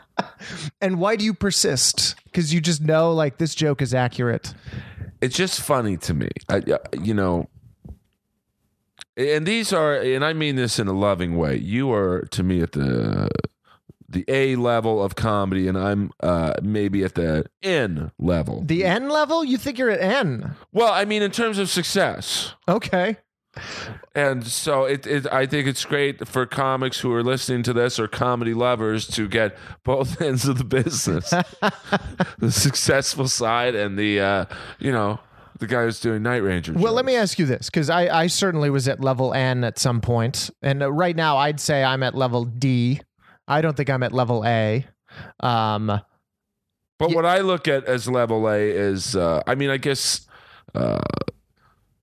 And 0.81 0.99
why 0.99 1.15
do 1.15 1.23
you 1.23 1.33
persist? 1.33 2.15
Because 2.25 2.53
you 2.53 2.59
just 2.59 2.81
know, 2.81 3.13
like, 3.13 3.37
this 3.37 3.55
joke 3.55 3.81
is 3.81 3.93
accurate. 3.93 4.53
it's 5.21 5.35
just 5.37 5.61
funny 5.61 5.95
to 5.97 6.13
me. 6.13 6.27
I, 6.49 6.57
uh, 6.57 6.77
you 7.01 7.13
know, 7.13 7.47
and 9.15 9.45
these 9.45 9.71
are, 9.71 9.95
and 9.95 10.23
I 10.23 10.33
mean 10.33 10.55
this 10.55 10.79
in 10.79 10.87
a 10.87 10.93
loving 10.93 11.37
way. 11.37 11.57
You 11.57 11.91
are 11.93 12.21
to 12.31 12.43
me 12.43 12.61
at 12.61 12.71
the 12.73 13.29
the 14.09 14.25
A 14.27 14.55
level 14.55 15.03
of 15.03 15.15
comedy, 15.15 15.67
and 15.67 15.77
I'm 15.77 16.11
uh, 16.21 16.53
maybe 16.61 17.03
at 17.03 17.15
the 17.15 17.45
N 17.61 18.11
level. 18.17 18.63
The 18.63 18.85
N 18.85 19.09
level? 19.09 19.43
You 19.43 19.57
think 19.57 19.77
you're 19.77 19.89
at 19.89 20.01
N? 20.01 20.55
Well, 20.71 20.93
I 20.93 21.05
mean, 21.05 21.21
in 21.21 21.31
terms 21.31 21.57
of 21.57 21.69
success. 21.69 22.53
Okay. 22.67 23.17
And 24.15 24.47
so 24.47 24.85
it, 24.85 25.05
it, 25.05 25.27
I 25.31 25.45
think 25.45 25.67
it's 25.67 25.85
great 25.85 26.27
for 26.27 26.45
comics 26.45 26.99
who 26.99 27.13
are 27.13 27.23
listening 27.23 27.61
to 27.63 27.73
this 27.73 27.99
or 27.99 28.07
comedy 28.07 28.53
lovers 28.53 29.07
to 29.09 29.27
get 29.27 29.55
both 29.83 30.21
ends 30.21 30.47
of 30.47 30.57
the 30.57 30.63
business, 30.63 31.29
the 32.39 32.51
successful 32.51 33.27
side 33.27 33.75
and 33.75 33.97
the, 33.97 34.19
uh, 34.19 34.45
you 34.79 34.91
know, 34.91 35.19
the 35.59 35.67
guy 35.67 35.83
who's 35.83 35.99
doing 35.99 36.23
Night 36.23 36.37
Ranger. 36.43 36.73
Well, 36.73 36.93
let 36.93 37.05
me 37.05 37.15
ask 37.15 37.39
you 37.39 37.45
this, 37.45 37.69
because 37.69 37.89
I, 37.89 38.23
I 38.23 38.27
certainly 38.27 38.69
was 38.69 38.87
at 38.87 38.99
level 39.01 39.33
N 39.33 39.63
at 39.63 39.79
some 39.79 40.01
point, 40.01 40.49
and 40.61 40.83
uh, 40.83 40.91
right 40.91 41.15
now 41.15 41.37
I'd 41.37 41.59
say 41.59 41.83
I'm 41.83 42.03
at 42.03 42.15
level 42.15 42.45
D. 42.45 43.01
I 43.47 43.61
don't 43.61 43.75
think 43.77 43.89
I'm 43.89 44.03
at 44.03 44.11
level 44.11 44.45
A. 44.45 44.85
Um, 45.39 46.01
But 46.99 47.13
what 47.13 47.25
I 47.25 47.39
look 47.39 47.67
at 47.67 47.85
as 47.85 48.07
level 48.07 48.47
A 48.47 48.57
is, 48.59 49.15
uh, 49.15 49.41
I 49.45 49.55
mean, 49.55 49.69
I 49.69 49.77
guess, 49.77 50.25
uh, 50.73 51.01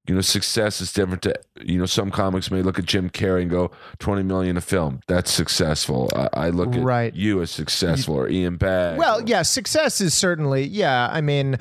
you 0.07 0.15
know, 0.15 0.21
success 0.23 0.81
is 0.81 0.93
different. 0.93 1.23
To 1.23 1.35
you 1.61 1.79
know, 1.79 1.87
some 1.87 2.11
comics 2.11 2.51
may 2.51 2.63
look 2.63 2.79
at 2.79 2.85
Jim 2.87 3.11
Carrey 3.11 3.43
and 3.43 3.51
go, 3.51 3.71
twenty 3.99 4.23
million 4.23 4.57
a 4.57 4.61
film, 4.61 5.01
that's 5.07 5.31
successful. 5.31 6.11
I, 6.17 6.47
I 6.47 6.51
look 6.51 6.75
at 6.75 6.83
Right. 6.83 7.15
you 7.15 7.43
as 7.43 7.51
successful, 7.51 8.15
or 8.17 8.29
Ian 8.29 8.57
Bagg. 8.57 8.99
Well, 8.99 9.21
or- 9.21 9.25
yeah, 9.27 9.43
success 9.43 10.01
is 10.01 10.15
certainly, 10.15 10.65
yeah. 10.67 11.09
I 11.13 11.21
mean, 11.21 11.59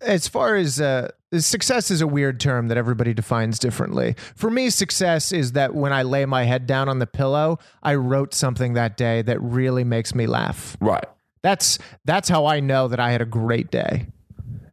as 0.00 0.28
far 0.28 0.54
as 0.56 0.80
uh, 0.80 1.10
success 1.36 1.90
is 1.90 2.00
a 2.00 2.06
weird 2.06 2.38
term 2.40 2.68
that 2.68 2.78
everybody 2.78 3.12
defines 3.12 3.58
differently. 3.58 4.14
For 4.36 4.50
me, 4.50 4.70
success 4.70 5.32
is 5.32 5.52
that 5.52 5.74
when 5.74 5.92
I 5.92 6.02
lay 6.02 6.24
my 6.26 6.44
head 6.44 6.66
down 6.66 6.88
on 6.88 7.00
the 7.00 7.06
pillow, 7.08 7.58
I 7.82 7.96
wrote 7.96 8.34
something 8.34 8.74
that 8.74 8.96
day 8.96 9.20
that 9.22 9.40
really 9.42 9.84
makes 9.84 10.14
me 10.14 10.26
laugh. 10.26 10.76
right. 10.80 11.04
That's 11.42 11.78
that's 12.04 12.28
how 12.28 12.44
I 12.46 12.60
know 12.60 12.86
that 12.88 13.00
I 13.00 13.12
had 13.12 13.22
a 13.22 13.26
great 13.26 13.70
day. 13.70 14.06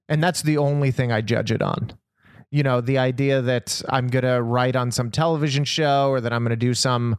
And 0.09 0.21
that's 0.23 0.41
the 0.41 0.57
only 0.57 0.91
thing 0.91 1.11
I 1.13 1.21
judge 1.21 1.49
it 1.51 1.61
on. 1.61 1.96
You 2.49 2.63
know, 2.63 2.79
the 2.79 2.97
idea 2.97 3.41
that 3.41 3.81
I'm 3.89 4.07
going 4.07 4.23
to 4.23 4.41
write 4.41 4.75
on 4.75 4.91
some 4.91 5.11
television 5.11 5.65
show 5.65 6.09
or 6.09 6.21
that 6.21 6.31
I'm 6.31 6.43
going 6.43 6.51
to 6.51 6.55
do 6.55 6.73
some 6.73 7.17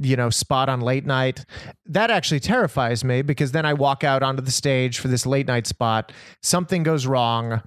you 0.00 0.16
know, 0.16 0.30
spot 0.30 0.68
on 0.68 0.80
late 0.80 1.04
night, 1.04 1.44
that 1.86 2.10
actually 2.10 2.40
terrifies 2.40 3.04
me 3.04 3.22
because 3.22 3.52
then 3.52 3.66
I 3.66 3.74
walk 3.74 4.04
out 4.04 4.22
onto 4.22 4.42
the 4.42 4.50
stage 4.50 4.98
for 4.98 5.08
this 5.08 5.26
late 5.26 5.46
night 5.46 5.66
spot, 5.66 6.12
something 6.42 6.82
goes 6.82 7.06
wrong, 7.06 7.62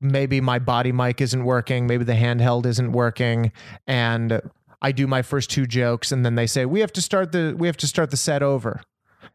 maybe 0.00 0.40
my 0.40 0.58
body 0.58 0.92
mic 0.92 1.20
isn't 1.20 1.44
working, 1.44 1.86
maybe 1.86 2.04
the 2.04 2.14
handheld 2.14 2.66
isn't 2.66 2.92
working 2.92 3.52
and 3.86 4.40
I 4.80 4.92
do 4.92 5.06
my 5.06 5.22
first 5.22 5.50
two 5.50 5.66
jokes 5.66 6.12
and 6.12 6.24
then 6.24 6.34
they 6.34 6.46
say 6.46 6.66
we 6.66 6.80
have 6.80 6.92
to 6.94 7.02
start 7.02 7.32
the 7.32 7.54
we 7.56 7.68
have 7.68 7.76
to 7.78 7.86
start 7.86 8.10
the 8.10 8.16
set 8.16 8.42
over. 8.42 8.80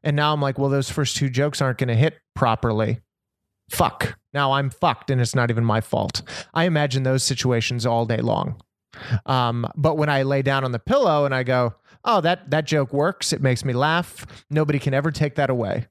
And 0.04 0.16
now 0.16 0.34
I'm 0.34 0.42
like, 0.42 0.60
well, 0.60 0.70
those 0.70 0.90
first 0.90 1.16
two 1.16 1.30
jokes 1.30 1.62
aren't 1.62 1.80
going 1.80 1.88
to 1.88 1.96
hit 1.96 2.20
properly. 2.36 3.00
Fuck. 3.70 4.18
Now 4.38 4.52
I'm 4.52 4.70
fucked 4.70 5.10
and 5.10 5.20
it's 5.20 5.34
not 5.34 5.50
even 5.50 5.66
my 5.66 5.82
fault. 5.82 6.22
I 6.54 6.66
imagine 6.66 7.02
those 7.02 7.24
situations 7.24 7.88
all 7.88 8.06
day 8.06 8.18
long. 8.18 8.62
Um, 9.26 9.66
but 9.76 9.98
when 9.98 10.10
I 10.10 10.22
lay 10.22 10.44
down 10.44 10.64
on 10.64 10.74
the 10.74 10.78
pillow 10.80 11.26
and 11.26 11.34
I 11.34 11.42
go, 11.42 11.74
oh, 12.06 12.22
that, 12.22 12.52
that 12.52 12.66
joke 12.66 12.94
works, 12.94 13.34
it 13.34 13.42
makes 13.42 13.66
me 13.66 13.74
laugh, 13.74 14.28
nobody 14.52 14.78
can 14.78 14.94
ever 14.94 15.10
take 15.10 15.34
that 15.36 15.50
away. 15.50 15.88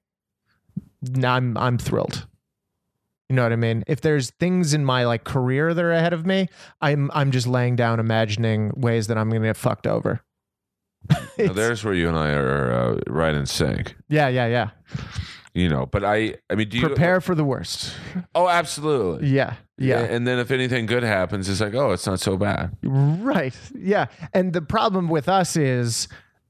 Now 1.02 1.34
I'm, 1.34 1.58
I'm 1.58 1.76
thrilled. 1.76 2.28
You 3.28 3.34
know 3.34 3.42
what 3.42 3.52
I 3.52 3.56
mean? 3.56 3.82
If 3.88 4.00
there's 4.02 4.30
things 4.30 4.72
in 4.74 4.84
my 4.84 5.04
like 5.06 5.24
career 5.24 5.74
that 5.74 5.84
are 5.84 5.90
ahead 5.92 6.12
of 6.12 6.24
me, 6.24 6.48
I'm 6.80 7.10
I'm 7.12 7.32
just 7.32 7.48
laying 7.48 7.74
down 7.74 7.98
imagining 7.98 8.70
ways 8.76 9.08
that 9.08 9.18
I'm 9.18 9.28
going 9.28 9.42
to 9.42 9.48
get 9.48 9.56
fucked 9.56 9.88
over. 9.88 10.22
There's 11.36 11.82
where 11.82 11.94
you 11.94 12.08
and 12.08 12.16
I 12.16 12.30
are 12.30 12.72
uh, 12.72 13.00
right 13.08 13.34
in 13.34 13.46
sync. 13.46 13.96
yeah, 14.08 14.28
yeah, 14.28 14.46
yeah. 14.46 14.70
You 15.56 15.70
know, 15.70 15.86
but 15.86 16.04
I, 16.04 16.34
I 16.50 16.54
mean, 16.54 16.68
do 16.68 16.76
you 16.76 16.86
Prepare 16.86 17.22
for 17.22 17.34
the 17.34 17.42
worst. 17.44 17.94
Oh, 18.34 18.46
absolutely. 18.46 19.28
Yeah, 19.28 19.54
yeah. 19.78 20.00
And 20.00 20.26
then 20.26 20.38
if 20.38 20.50
anything 20.50 20.84
good 20.84 21.02
happens, 21.02 21.48
it's 21.48 21.62
like, 21.62 21.72
oh, 21.72 21.92
it's 21.92 22.06
not 22.06 22.20
so 22.20 22.36
bad. 22.36 22.76
Right. 22.82 23.54
Yeah. 23.74 24.06
And 24.34 24.52
the 24.52 24.60
problem 24.60 25.08
with 25.08 25.30
us 25.30 25.56
is 25.56 26.08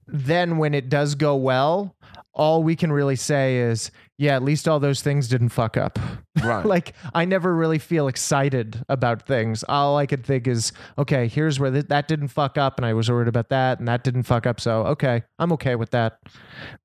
then 0.09 0.59
when 0.59 0.75
it 0.75 0.89
does 0.89 1.15
go 1.15 1.37
well, 1.37 1.95
all 2.37 2.63
we 2.63 2.77
can 2.77 2.93
really 2.93 3.17
say 3.17 3.57
is, 3.57 3.91
yeah, 4.19 4.37
at 4.37 4.43
least 4.43 4.69
all 4.69 4.79
those 4.79 5.01
things 5.01 5.27
didn't 5.27 5.49
fuck 5.49 5.79
up. 5.79 5.99
Right. 6.45 6.65
like, 6.67 6.95
I 7.15 7.25
never 7.25 7.55
really 7.55 7.79
feel 7.79 8.09
excited 8.09 8.85
about 8.91 9.27
things. 9.27 9.65
All 9.69 9.97
I 9.97 10.05
could 10.05 10.25
think 10.25 10.47
is, 10.47 10.73
okay, 10.99 11.29
here's 11.29 11.59
where 11.59 11.71
th- 11.71 11.87
that 11.87 12.09
didn't 12.09 12.29
fuck 12.29 12.59
up, 12.59 12.79
and 12.79 12.85
I 12.85 12.93
was 12.93 13.11
worried 13.11 13.29
about 13.29 13.49
that, 13.49 13.79
and 13.79 13.89
that 13.89 14.05
didn't 14.05 14.25
fuck 14.25 14.47
up. 14.47 14.61
So, 14.61 14.83
okay, 14.85 15.23
I'm 15.39 15.51
okay 15.53 15.77
with 15.77 15.91
that. 15.91 16.21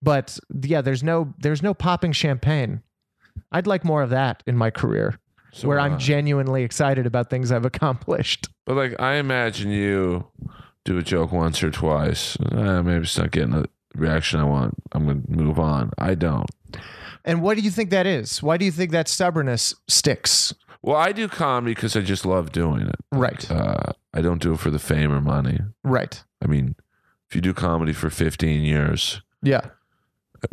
But 0.02 0.40
yeah, 0.64 0.82
there's 0.82 1.04
no 1.04 1.34
there's 1.38 1.62
no 1.62 1.74
popping 1.74 2.14
champagne. 2.14 2.82
I'd 3.52 3.68
like 3.68 3.84
more 3.84 4.02
of 4.02 4.10
that 4.12 4.44
in 4.48 4.58
my 4.58 4.70
career, 4.70 5.20
So, 5.52 5.68
where 5.68 5.80
I'm 5.80 6.00
genuinely 6.00 6.64
excited 6.64 7.06
about 7.06 7.30
things 7.30 7.52
I've 7.52 7.66
accomplished. 7.66 8.48
But 8.68 8.76
like, 8.78 9.02
I 9.02 9.16
imagine 9.16 9.72
you 9.72 10.28
do 10.86 10.98
a 10.98 11.02
joke 11.02 11.32
once 11.34 11.62
or 11.62 11.72
twice. 11.72 12.38
Uh, 12.40 12.82
maybe 12.84 13.04
it's 13.04 13.18
not 13.18 13.32
getting 13.32 13.52
the 13.52 13.68
reaction 13.96 14.40
I 14.40 14.44
want. 14.46 14.76
I'm 14.92 15.06
going 15.06 15.22
to 15.24 15.32
move 15.32 15.60
on. 15.60 15.92
I 15.98 16.16
don't. 16.16 16.50
And 17.26 17.42
what 17.42 17.58
do 17.58 17.64
you 17.64 17.70
think 17.72 17.90
that 17.92 18.08
is? 18.08 18.42
Why 18.42 18.58
do 18.58 18.66
you 18.66 18.72
think 18.72 18.92
that 18.92 19.08
stubbornness 19.08 19.74
sticks? 19.88 20.54
Well, 20.82 20.96
I 20.98 21.12
do 21.12 21.28
comedy 21.28 21.76
because 21.76 21.96
I 21.96 22.02
just 22.02 22.26
love 22.26 22.52
doing 22.52 22.88
it. 22.88 22.96
Right. 23.12 23.50
Uh, 23.52 23.94
I 24.14 24.22
don't 24.22 24.42
do 24.42 24.54
it 24.54 24.60
for 24.60 24.72
the 24.72 24.80
fame 24.80 25.12
or 25.12 25.22
money. 25.22 25.60
Right. 25.84 26.24
I 26.44 26.48
mean, 26.48 26.76
if 27.30 27.36
you 27.36 27.42
do 27.42 27.54
comedy 27.54 27.94
for 27.94 28.10
15 28.10 28.64
years 28.64 29.22
Yeah. 29.44 29.62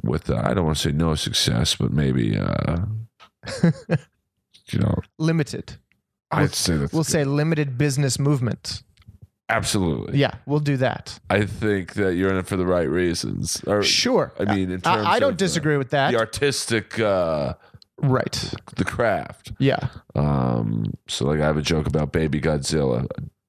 with, 0.03 0.29
uh, 0.29 0.43
I 0.45 0.53
don't 0.53 0.67
want 0.67 0.77
to 0.77 0.83
say 0.89 0.93
no 0.93 1.15
success, 1.15 1.75
but 1.77 1.93
maybe, 1.93 2.37
uh, 2.37 2.77
you 4.71 4.79
know, 4.79 4.95
Limited. 5.19 5.77
I'd 6.31 6.55
say 6.55 6.77
that's 6.77 6.93
We'll 6.93 7.05
say 7.05 7.25
limited 7.25 7.79
business 7.79 8.19
movement. 8.19 8.83
Absolutely. 9.51 10.19
Yeah, 10.19 10.33
we'll 10.47 10.61
do 10.61 10.77
that. 10.79 11.19
I 11.31 11.45
think 11.47 11.95
that 11.95 12.15
you're 12.17 12.31
in 12.31 12.37
it 12.37 12.47
for 12.47 12.57
the 12.57 12.67
right 12.67 12.89
reasons. 12.89 13.63
Or, 13.67 13.83
Sure. 13.83 14.33
I 14.39 14.55
mean, 14.55 14.71
in 14.71 14.81
terms 14.83 15.07
I 15.07 15.19
don't 15.19 15.31
of, 15.31 15.35
uh, 15.35 15.37
disagree 15.37 15.77
with 15.79 15.91
that. 15.91 16.11
the 16.13 16.19
artistic, 16.19 16.99
uh, 17.01 17.55
right. 18.03 18.55
the 18.77 18.85
craft. 18.85 19.53
Yeah. 19.59 19.89
Um, 20.15 20.93
so 21.09 21.25
like 21.27 21.41
I 21.41 21.47
have 21.47 21.57
a 21.57 21.63
joke 21.63 21.87
about 21.87 22.13
Baby 22.13 22.41
Godzilla. 22.41 23.07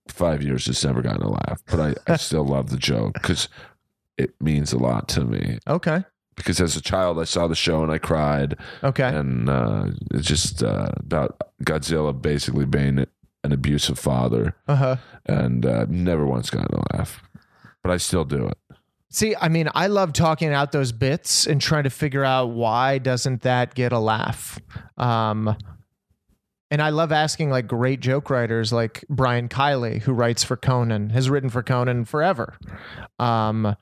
Five 0.07 0.41
years 0.41 0.65
just 0.65 0.83
never 0.83 1.01
gotten 1.01 1.21
a 1.21 1.29
laugh, 1.29 1.61
but 1.69 1.79
I, 1.79 2.11
I 2.11 2.15
still 2.17 2.43
love 2.45 2.71
the 2.71 2.77
joke 2.77 3.13
because 3.13 3.47
it 4.17 4.33
means 4.41 4.73
a 4.73 4.77
lot 4.77 5.07
to 5.09 5.23
me. 5.23 5.59
Okay. 5.67 6.03
Because 6.35 6.59
as 6.61 6.75
a 6.75 6.81
child, 6.81 7.19
I 7.19 7.25
saw 7.25 7.47
the 7.47 7.55
show 7.55 7.83
and 7.83 7.91
I 7.91 7.97
cried, 7.99 8.55
Okay. 8.83 9.03
and 9.07 9.49
uh, 9.49 9.87
it's 10.11 10.27
just 10.27 10.63
uh, 10.63 10.89
about 10.95 11.39
Godzilla 11.63 12.19
basically 12.19 12.65
being 12.65 13.05
an 13.43 13.51
abusive 13.51 13.97
father, 13.99 14.55
Uh 14.67 14.75
huh. 14.75 14.95
and 15.25 15.65
uh, 15.65 15.85
never 15.89 16.25
once 16.25 16.49
got 16.49 16.71
a 16.73 16.83
laugh, 16.95 17.23
but 17.83 17.91
I 17.91 17.97
still 17.97 18.25
do 18.25 18.47
it. 18.47 18.57
See, 19.11 19.35
I 19.39 19.47
mean, 19.49 19.69
I 19.73 19.87
love 19.87 20.13
talking 20.13 20.53
out 20.53 20.71
those 20.71 20.91
bits 20.91 21.47
and 21.47 21.59
trying 21.59 21.83
to 21.85 21.89
figure 21.89 22.23
out 22.23 22.51
why 22.51 22.99
doesn't 22.99 23.41
that 23.41 23.73
get 23.73 23.91
a 23.91 23.97
laugh. 23.97 24.59
Um, 24.97 25.55
and 26.69 26.79
I 26.81 26.89
love 26.89 27.11
asking 27.11 27.49
like 27.49 27.65
great 27.65 28.01
joke 28.01 28.29
writers 28.29 28.71
like 28.71 29.03
Brian 29.09 29.49
Kiley, 29.49 30.01
who 30.03 30.13
writes 30.13 30.43
for 30.43 30.55
Conan, 30.55 31.09
has 31.09 31.27
written 31.27 31.49
for 31.49 31.63
Conan 31.63 32.05
forever. 32.05 32.55
Um, 33.17 33.75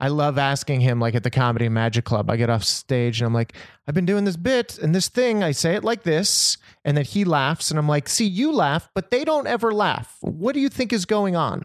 I 0.00 0.08
love 0.08 0.38
asking 0.38 0.80
him 0.80 1.00
like 1.00 1.14
at 1.16 1.24
the 1.24 1.30
Comedy 1.30 1.68
Magic 1.68 2.04
Club. 2.04 2.30
I 2.30 2.36
get 2.36 2.50
off 2.50 2.62
stage 2.62 3.20
and 3.20 3.26
I'm 3.26 3.34
like, 3.34 3.54
I've 3.86 3.94
been 3.94 4.06
doing 4.06 4.24
this 4.24 4.36
bit 4.36 4.78
and 4.78 4.94
this 4.94 5.08
thing. 5.08 5.42
I 5.42 5.50
say 5.50 5.74
it 5.74 5.82
like 5.82 6.04
this, 6.04 6.56
and 6.84 6.96
then 6.96 7.04
he 7.04 7.24
laughs, 7.24 7.70
and 7.70 7.78
I'm 7.78 7.88
like, 7.88 8.08
see, 8.08 8.26
you 8.26 8.52
laugh, 8.52 8.88
but 8.94 9.10
they 9.10 9.24
don't 9.24 9.46
ever 9.46 9.72
laugh. 9.72 10.16
What 10.20 10.52
do 10.52 10.60
you 10.60 10.68
think 10.68 10.92
is 10.92 11.04
going 11.04 11.34
on? 11.36 11.64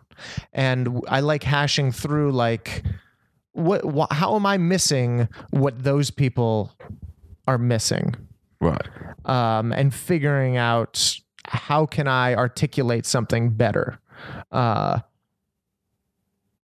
And 0.52 1.02
I 1.08 1.20
like 1.20 1.44
hashing 1.44 1.92
through 1.92 2.32
like, 2.32 2.84
what, 3.52 3.82
wh- 3.86 4.12
how 4.14 4.36
am 4.36 4.46
I 4.46 4.58
missing 4.58 5.28
what 5.52 5.84
those 5.84 6.10
people 6.10 6.72
are 7.48 7.58
missing? 7.58 8.16
Right. 8.60 8.88
um, 9.26 9.74
and 9.74 9.94
figuring 9.94 10.56
out 10.58 11.20
how 11.46 11.86
can 11.86 12.08
I 12.08 12.34
articulate 12.34 13.06
something 13.06 13.50
better. 13.52 14.00
Uh, 14.52 15.00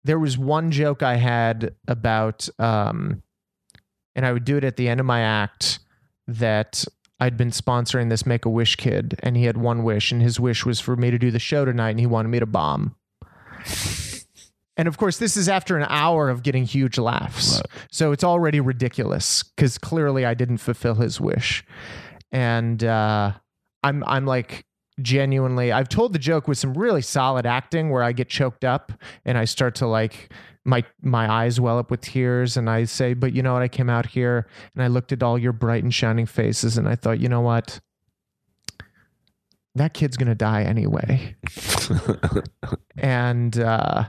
there 0.09 0.19
was 0.19 0.39
one 0.39 0.71
joke 0.71 1.03
I 1.03 1.17
had 1.17 1.75
about, 1.87 2.49
um, 2.59 3.23
and 4.17 4.25
I 4.25 4.33
would 4.33 4.47
do 4.47 4.57
it 4.57 4.65
at 4.65 4.79
the 4.79 4.89
end 4.89 5.01
of 5.01 5.07
my 5.07 5.21
act 5.21 5.81
that 6.27 6.87
I'd 7.21 7.37
been 7.37 7.51
sponsoring 7.51 8.09
this 8.09 8.25
Make 8.25 8.47
a 8.47 8.49
Wish 8.49 8.77
kid, 8.77 9.21
and 9.23 9.37
he 9.37 9.45
had 9.45 9.59
one 9.59 9.85
wish, 9.85 10.11
and 10.11 10.23
his 10.23 10.41
wish 10.41 10.65
was 10.65 10.81
for 10.81 10.97
me 10.97 11.11
to 11.11 11.19
do 11.19 11.31
the 11.31 11.39
show 11.39 11.67
tonight, 11.67 11.91
and 11.91 12.01
he 12.01 12.07
wanted 12.07 12.29
me 12.29 12.41
to 12.41 12.47
bomb. 12.47 12.97
And 14.79 14.89
of 14.89 14.97
course, 14.97 15.19
this 15.19 15.37
is 15.37 15.47
after 15.47 15.77
an 15.77 15.87
hour 15.91 16.31
of 16.31 16.43
getting 16.43 16.65
huge 16.65 16.97
laughs. 16.97 17.57
Right. 17.57 17.87
So 17.91 18.13
it's 18.13 18.25
already 18.25 18.61
ridiculous 18.61 19.43
because 19.43 19.77
clearly 19.77 20.25
I 20.25 20.33
didn't 20.33 20.59
fulfill 20.59 20.95
his 20.95 21.21
wish. 21.21 21.65
And 22.33 22.83
uh, 22.83 23.33
I'm 23.83 24.05
I'm 24.05 24.25
like 24.25 24.65
genuinely 25.01 25.73
I've 25.73 25.89
told 25.89 26.13
the 26.13 26.19
joke 26.19 26.49
with 26.49 26.59
some 26.59 26.75
really 26.75 27.03
solid 27.03 27.47
acting 27.47 27.91
where 27.91 28.03
I 28.03 28.13
get 28.13 28.29
choked 28.29 28.65
up 28.65 28.93
and 29.25 29.39
I 29.39 29.45
start 29.45 29.75
to 29.77 29.87
like 29.87 30.33
my 30.65 30.85
my 31.03 31.31
eyes 31.31 31.61
well 31.61 31.79
up 31.79 31.91
with 31.91 32.01
tears 32.01 32.57
and 32.57 32.69
I 32.69 32.85
say, 32.85 33.15
but 33.15 33.33
you 33.33 33.43
know 33.43 33.55
what, 33.55 33.63
I 33.63 33.69
came 33.69 33.89
out 33.89 34.07
here 34.07 34.47
and 34.75 34.83
I 34.83 34.89
looked 34.89 35.13
at 35.13 35.23
all 35.23 35.39
your 35.39 35.53
bright 35.53 35.83
and 35.83 35.93
shining 35.93 36.27
faces 36.27 36.77
and 36.77 36.89
I 36.89 36.95
thought, 36.95 37.21
you 37.21 37.29
know 37.29 37.41
what? 37.41 37.81
That 39.75 39.95
kid's 39.95 40.17
gonna 40.17 40.35
die 40.35 40.63
anyway 40.63 41.37
and 42.99 43.59
uh 43.59 44.09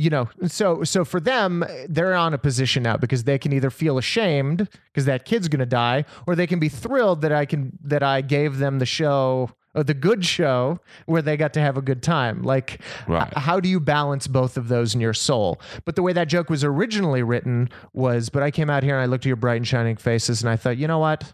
you 0.00 0.10
know 0.10 0.28
so 0.46 0.82
so 0.84 1.04
for 1.04 1.20
them 1.20 1.64
they're 1.88 2.14
on 2.14 2.32
a 2.32 2.38
position 2.38 2.82
now 2.82 2.96
because 2.96 3.24
they 3.24 3.38
can 3.38 3.52
either 3.52 3.70
feel 3.70 3.98
ashamed 3.98 4.68
because 4.86 5.04
that 5.04 5.24
kid's 5.24 5.48
going 5.48 5.60
to 5.60 5.66
die 5.66 6.04
or 6.26 6.34
they 6.34 6.46
can 6.46 6.58
be 6.58 6.68
thrilled 6.68 7.20
that 7.20 7.32
i 7.32 7.44
can 7.44 7.72
that 7.82 8.02
i 8.02 8.20
gave 8.20 8.58
them 8.58 8.78
the 8.78 8.86
show 8.86 9.50
or 9.74 9.84
the 9.84 9.94
good 9.94 10.24
show 10.24 10.80
where 11.06 11.22
they 11.22 11.36
got 11.36 11.52
to 11.54 11.60
have 11.60 11.76
a 11.76 11.82
good 11.82 12.02
time. 12.02 12.42
Like 12.42 12.80
Right. 13.06 13.32
how 13.36 13.60
do 13.60 13.68
you 13.68 13.78
balance 13.78 14.26
both 14.26 14.56
of 14.56 14.66
those 14.66 14.96
in 14.96 15.00
your 15.00 15.14
soul? 15.14 15.60
But 15.84 15.94
the 15.94 16.02
way 16.02 16.12
that 16.12 16.26
joke 16.26 16.50
was 16.50 16.64
originally 16.64 17.22
written 17.22 17.68
was 17.92 18.30
but 18.30 18.42
i 18.42 18.50
came 18.50 18.68
out 18.68 18.82
here 18.82 18.94
and 18.96 19.02
i 19.02 19.06
looked 19.06 19.24
at 19.26 19.28
your 19.28 19.36
bright 19.36 19.58
and 19.58 19.68
shining 19.68 19.94
faces 19.96 20.42
and 20.42 20.50
i 20.50 20.56
thought 20.56 20.76
you 20.76 20.88
know 20.88 20.98
what? 20.98 21.32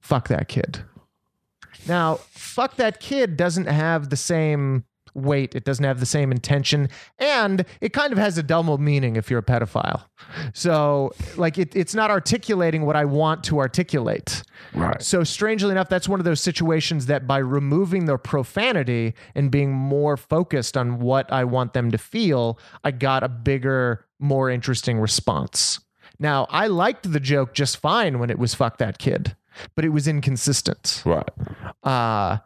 Fuck 0.00 0.28
that 0.28 0.48
kid. 0.48 0.80
Now, 1.88 2.16
fuck 2.30 2.76
that 2.76 3.00
kid 3.00 3.36
doesn't 3.38 3.66
have 3.68 4.10
the 4.10 4.16
same 4.16 4.84
weight. 5.16 5.54
It 5.54 5.64
doesn't 5.64 5.84
have 5.84 6.00
the 6.00 6.06
same 6.06 6.30
intention. 6.30 6.88
And 7.18 7.64
it 7.80 7.92
kind 7.92 8.12
of 8.12 8.18
has 8.18 8.38
a 8.38 8.42
double 8.42 8.78
meaning 8.78 9.16
if 9.16 9.30
you're 9.30 9.40
a 9.40 9.42
pedophile. 9.42 10.04
So, 10.52 11.12
like, 11.36 11.58
it, 11.58 11.74
it's 11.74 11.94
not 11.94 12.10
articulating 12.10 12.84
what 12.84 12.96
I 12.96 13.04
want 13.04 13.42
to 13.44 13.58
articulate. 13.58 14.42
Right. 14.74 15.02
So, 15.02 15.24
strangely 15.24 15.70
enough, 15.70 15.88
that's 15.88 16.08
one 16.08 16.20
of 16.20 16.24
those 16.24 16.40
situations 16.40 17.06
that 17.06 17.26
by 17.26 17.38
removing 17.38 18.04
the 18.04 18.18
profanity 18.18 19.14
and 19.34 19.50
being 19.50 19.72
more 19.72 20.16
focused 20.16 20.76
on 20.76 20.98
what 21.00 21.32
I 21.32 21.44
want 21.44 21.72
them 21.72 21.90
to 21.90 21.98
feel, 21.98 22.58
I 22.84 22.90
got 22.90 23.22
a 23.22 23.28
bigger, 23.28 24.06
more 24.18 24.50
interesting 24.50 24.98
response. 24.98 25.80
Now, 26.18 26.46
I 26.50 26.66
liked 26.66 27.10
the 27.10 27.20
joke 27.20 27.52
just 27.52 27.76
fine 27.76 28.18
when 28.18 28.30
it 28.30 28.38
was 28.38 28.54
fuck 28.54 28.78
that 28.78 28.98
kid, 28.98 29.36
but 29.74 29.84
it 29.84 29.90
was 29.90 30.08
inconsistent. 30.08 31.02
Right. 31.04 31.28
Uh, 31.82 32.38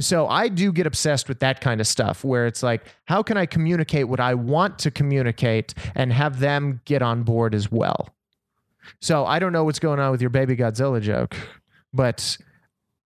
so 0.00 0.26
I 0.26 0.48
do 0.48 0.72
get 0.72 0.86
obsessed 0.86 1.28
with 1.28 1.38
that 1.40 1.60
kind 1.60 1.80
of 1.80 1.86
stuff 1.86 2.24
where 2.24 2.46
it's 2.46 2.62
like, 2.62 2.84
how 3.04 3.22
can 3.22 3.36
I 3.36 3.46
communicate 3.46 4.08
what 4.08 4.20
I 4.20 4.34
want 4.34 4.78
to 4.80 4.90
communicate 4.90 5.74
and 5.94 6.12
have 6.12 6.40
them 6.40 6.80
get 6.84 7.02
on 7.02 7.22
board 7.22 7.54
as 7.54 7.70
well? 7.70 8.08
So 9.00 9.24
I 9.24 9.38
don't 9.38 9.52
know 9.52 9.64
what's 9.64 9.78
going 9.78 10.00
on 10.00 10.10
with 10.10 10.20
your 10.20 10.30
baby 10.30 10.56
Godzilla 10.56 11.00
joke, 11.00 11.36
but 11.92 12.36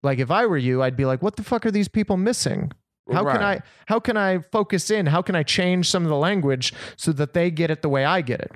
like 0.03 0.19
if 0.19 0.31
I 0.31 0.47
were 0.47 0.57
you, 0.57 0.83
I'd 0.83 0.97
be 0.97 1.05
like, 1.05 1.23
what 1.23 1.37
the 1.37 1.43
fuck 1.43 1.67
are 1.67 1.71
these 1.71 1.89
people 1.89 2.17
missing? 2.17 2.73
How 3.11 3.25
can 3.25 3.43
I 3.43 3.61
how 3.87 4.01
can 4.01 4.17
I 4.19 4.41
focus 4.41 4.91
in? 4.91 5.07
How 5.07 5.23
can 5.23 5.35
I 5.35 5.43
change 5.43 5.89
some 5.89 6.03
of 6.03 6.11
the 6.11 6.17
language 6.17 6.75
so 6.97 7.13
that 7.13 7.33
they 7.33 7.51
get 7.51 7.71
it 7.71 7.81
the 7.81 7.89
way 7.89 8.05
I 8.05 8.21
get 8.21 8.41
it? 8.41 8.53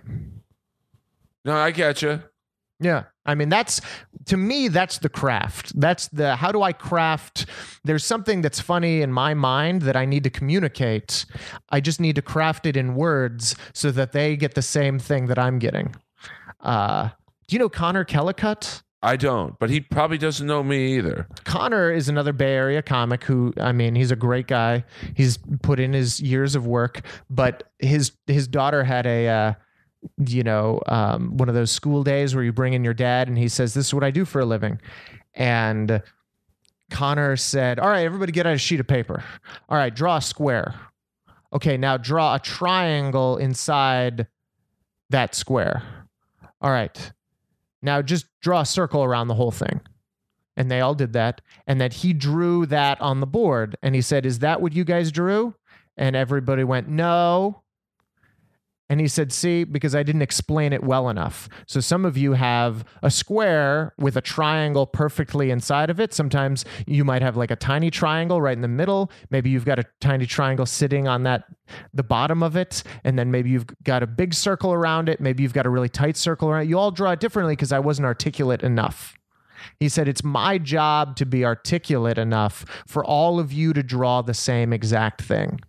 No, 1.45 1.57
I 1.57 1.71
get 1.71 2.03
you. 2.03 2.23
Yeah. 2.83 3.05
I 3.25 3.37
mean, 3.37 3.49
that's 3.49 3.81
to 4.27 4.37
me, 4.37 4.69
that's 4.69 4.99
the 4.99 5.09
craft. 5.09 5.79
That's 5.81 6.09
the 6.09 6.37
how 6.37 6.51
do 6.51 6.63
I 6.63 6.73
craft? 6.73 7.47
There's 7.85 8.05
something 8.05 8.43
that's 8.43 8.61
funny 8.61 9.01
in 9.01 9.13
my 9.13 9.35
mind 9.35 9.83
that 9.83 9.97
I 9.97 10.05
need 10.05 10.25
to 10.25 10.31
communicate. 10.31 11.25
I 11.71 11.81
just 11.81 12.01
need 12.01 12.17
to 12.17 12.23
craft 12.23 12.67
it 12.67 12.77
in 12.77 12.95
words 12.95 13.55
so 13.73 13.93
that 13.93 14.13
they 14.13 14.37
get 14.37 14.55
the 14.55 14.63
same 14.63 14.99
thing 14.99 15.27
that 15.27 15.39
I'm 15.39 15.59
getting. 15.61 15.95
Uh, 16.61 17.11
do 17.47 17.55
you 17.55 17.59
know 17.61 17.69
Connor 17.69 18.05
Kellicut? 18.05 18.83
I 19.05 19.17
don't, 19.17 19.59
but 19.59 19.69
he 19.69 19.81
probably 19.81 20.17
doesn't 20.17 20.47
know 20.47 20.63
me 20.63 20.97
either. 20.97 21.27
Connor 21.45 21.91
is 21.91 22.09
another 22.09 22.33
Bay 22.33 22.55
Area 22.55 22.83
comic 22.83 23.25
who, 23.25 23.53
I 23.61 23.73
mean, 23.73 23.97
he's 23.97 24.13
a 24.13 24.17
great 24.17 24.47
guy. 24.47 24.85
He's 25.17 25.39
put 25.63 25.81
in 25.81 25.93
his 25.93 26.21
years 26.21 26.55
of 26.55 26.69
work, 26.69 27.01
but 27.29 27.65
his 27.81 28.13
his 28.29 28.47
daughter 28.47 28.85
had 28.85 29.07
a, 29.07 29.29
uh, 29.29 29.55
you 30.19 30.43
know, 30.43 30.81
um, 30.87 31.37
one 31.37 31.49
of 31.49 31.55
those 31.55 31.71
school 31.71 32.03
days 32.03 32.35
where 32.35 32.45
you 32.45 32.53
bring 32.53 32.73
in 32.73 32.85
your 32.85 32.95
dad 32.95 33.29
and 33.29 33.39
he 33.39 33.49
says, 33.49 33.75
"This 33.75 33.87
is 33.87 33.95
what 33.95 34.05
I 34.05 34.11
do 34.11 34.25
for 34.25 34.41
a 34.41 34.45
living," 34.45 34.81
and 35.35 36.03
Connor 36.91 37.37
said, 37.37 37.79
"All 37.79 37.89
right, 37.89 38.05
everybody, 38.05 38.33
get 38.33 38.47
out 38.47 38.55
a 38.55 38.59
sheet 38.59 38.81
of 38.81 38.87
paper. 38.87 39.23
All 39.69 39.79
right, 39.79 39.95
draw 39.95 40.17
a 40.17 40.23
square. 40.23 40.75
Okay, 41.53 41.77
now 41.77 41.97
draw 41.97 42.35
a 42.35 42.39
triangle 42.39 43.37
inside 43.37 44.27
that 45.11 45.35
square. 45.35 45.83
All 46.61 46.71
right." 46.71 47.13
Now 47.85 48.01
just 48.01 48.27
draw 48.41 48.61
a 48.61 48.67
circle 48.67 49.03
around 49.03 49.27
the 49.27 49.35
whole 49.35 49.51
thing 49.51 49.81
and 50.57 50.71
they 50.71 50.81
all 50.81 50.95
did 50.95 51.13
that 51.15 51.41
and 51.67 51.81
that 51.81 51.93
he 51.93 52.13
drew 52.13 52.67
that 52.67 53.01
on 53.01 53.21
the 53.21 53.27
board 53.27 53.77
and 53.83 53.95
he 53.95 54.03
said 54.03 54.27
is 54.27 54.41
that 54.41 54.61
what 54.61 54.73
you 54.73 54.85
guys 54.85 55.11
drew 55.11 55.55
and 55.97 56.15
everybody 56.17 56.65
went 56.65 56.89
no 56.89 57.62
and 58.93 59.01
he 59.01 59.09
said 59.09 59.33
see 59.33 59.65
because 59.65 59.95
i 59.95 60.03
didn't 60.03 60.21
explain 60.21 60.71
it 60.71 60.85
well 60.85 61.09
enough. 61.09 61.49
So 61.67 61.81
some 61.81 62.05
of 62.05 62.19
you 62.19 62.35
have 62.35 62.85
a 63.03 63.11
square 63.11 63.95
with 63.99 64.19
a 64.19 64.21
triangle 64.21 64.87
perfectly 64.87 65.51
inside 65.51 65.89
of 65.89 65.99
it. 65.99 66.13
Sometimes 66.13 66.67
you 66.87 67.03
might 67.03 67.23
have 67.23 67.35
like 67.35 67.51
a 67.51 67.57
tiny 67.57 67.91
triangle 67.91 68.43
right 68.43 68.53
in 68.55 68.61
the 68.61 68.69
middle. 68.69 69.11
Maybe 69.31 69.49
you've 69.49 69.65
got 69.65 69.79
a 69.79 69.87
tiny 70.03 70.27
triangle 70.27 70.67
sitting 70.67 71.09
on 71.09 71.23
that 71.23 71.45
the 71.95 72.03
bottom 72.03 72.43
of 72.43 72.55
it. 72.55 72.83
And 73.03 73.19
then 73.19 73.31
maybe 73.31 73.49
you've 73.49 73.67
got 73.83 74.03
a 74.03 74.07
big 74.07 74.35
circle 74.35 74.75
around 74.75 75.09
it. 75.09 75.23
Maybe 75.23 75.43
you've 75.43 75.55
got 75.55 75.65
a 75.65 75.71
really 75.71 75.89
tight 75.89 76.19
circle 76.19 76.51
around 76.51 76.65
it. 76.65 76.69
You 76.69 76.79
all 76.79 76.91
draw 76.91 77.13
it 77.13 77.21
differently 77.21 77.55
because 77.57 77.73
i 77.73 77.79
wasn't 77.79 78.05
articulate 78.05 78.63
enough. 78.63 79.17
He 79.81 79.89
said, 79.89 80.07
It's 80.07 80.23
my 80.23 80.59
job 80.59 81.17
to 81.17 81.25
be 81.25 81.47
articulate 81.47 82.19
enough 82.19 82.67
for 82.87 83.03
all 83.03 83.41
of 83.41 83.55
you 83.55 83.73
to 83.73 83.83
draw 83.83 84.21
the 84.21 84.35
same 84.35 84.71
exact 84.71 85.23
thing. 85.23 85.61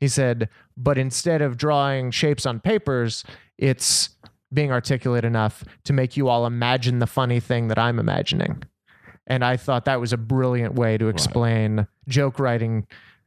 He 0.00 0.08
said, 0.08 0.48
But 0.76 0.98
instead 0.98 1.40
of 1.42 1.56
drawing 1.56 2.10
shapes 2.10 2.46
on 2.46 2.60
papers, 2.60 3.24
it's 3.58 4.10
being 4.52 4.72
articulate 4.72 5.24
enough 5.24 5.64
to 5.84 5.92
make 5.92 6.16
you 6.16 6.28
all 6.28 6.46
imagine 6.46 6.98
the 6.98 7.06
funny 7.06 7.40
thing 7.40 7.68
that 7.68 7.78
I'm 7.78 7.98
imagining. 7.98 8.62
And 9.26 9.44
I 9.44 9.56
thought 9.56 9.84
that 9.86 10.00
was 10.00 10.12
a 10.12 10.16
brilliant 10.18 10.74
way 10.74 10.98
to 10.98 11.08
explain 11.08 11.86
joke 12.08 12.38
writing 12.38 12.86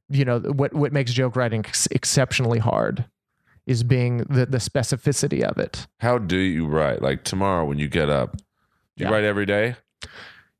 you 0.09 0.23
know 0.23 0.39
what 0.39 0.73
what 0.73 0.93
makes 0.93 1.11
joke 1.11 1.35
writing 1.35 1.65
ex- 1.65 1.87
exceptionally 1.91 2.59
hard 2.59 3.03
is 3.65 3.83
being 3.83 4.19
the 4.29 4.45
the 4.45 4.57
specificity 4.59 5.41
of 5.43 5.57
it. 5.57 5.85
How 5.99 6.17
do 6.17 6.37
you 6.37 6.65
write? 6.65 7.01
Like 7.01 7.25
tomorrow 7.25 7.65
when 7.65 7.77
you 7.77 7.89
get 7.89 8.09
up, 8.09 8.37
do 8.37 8.43
you 8.97 9.05
Yeah. 9.07 9.11
write 9.11 9.25
every 9.25 9.45
day? 9.45 9.75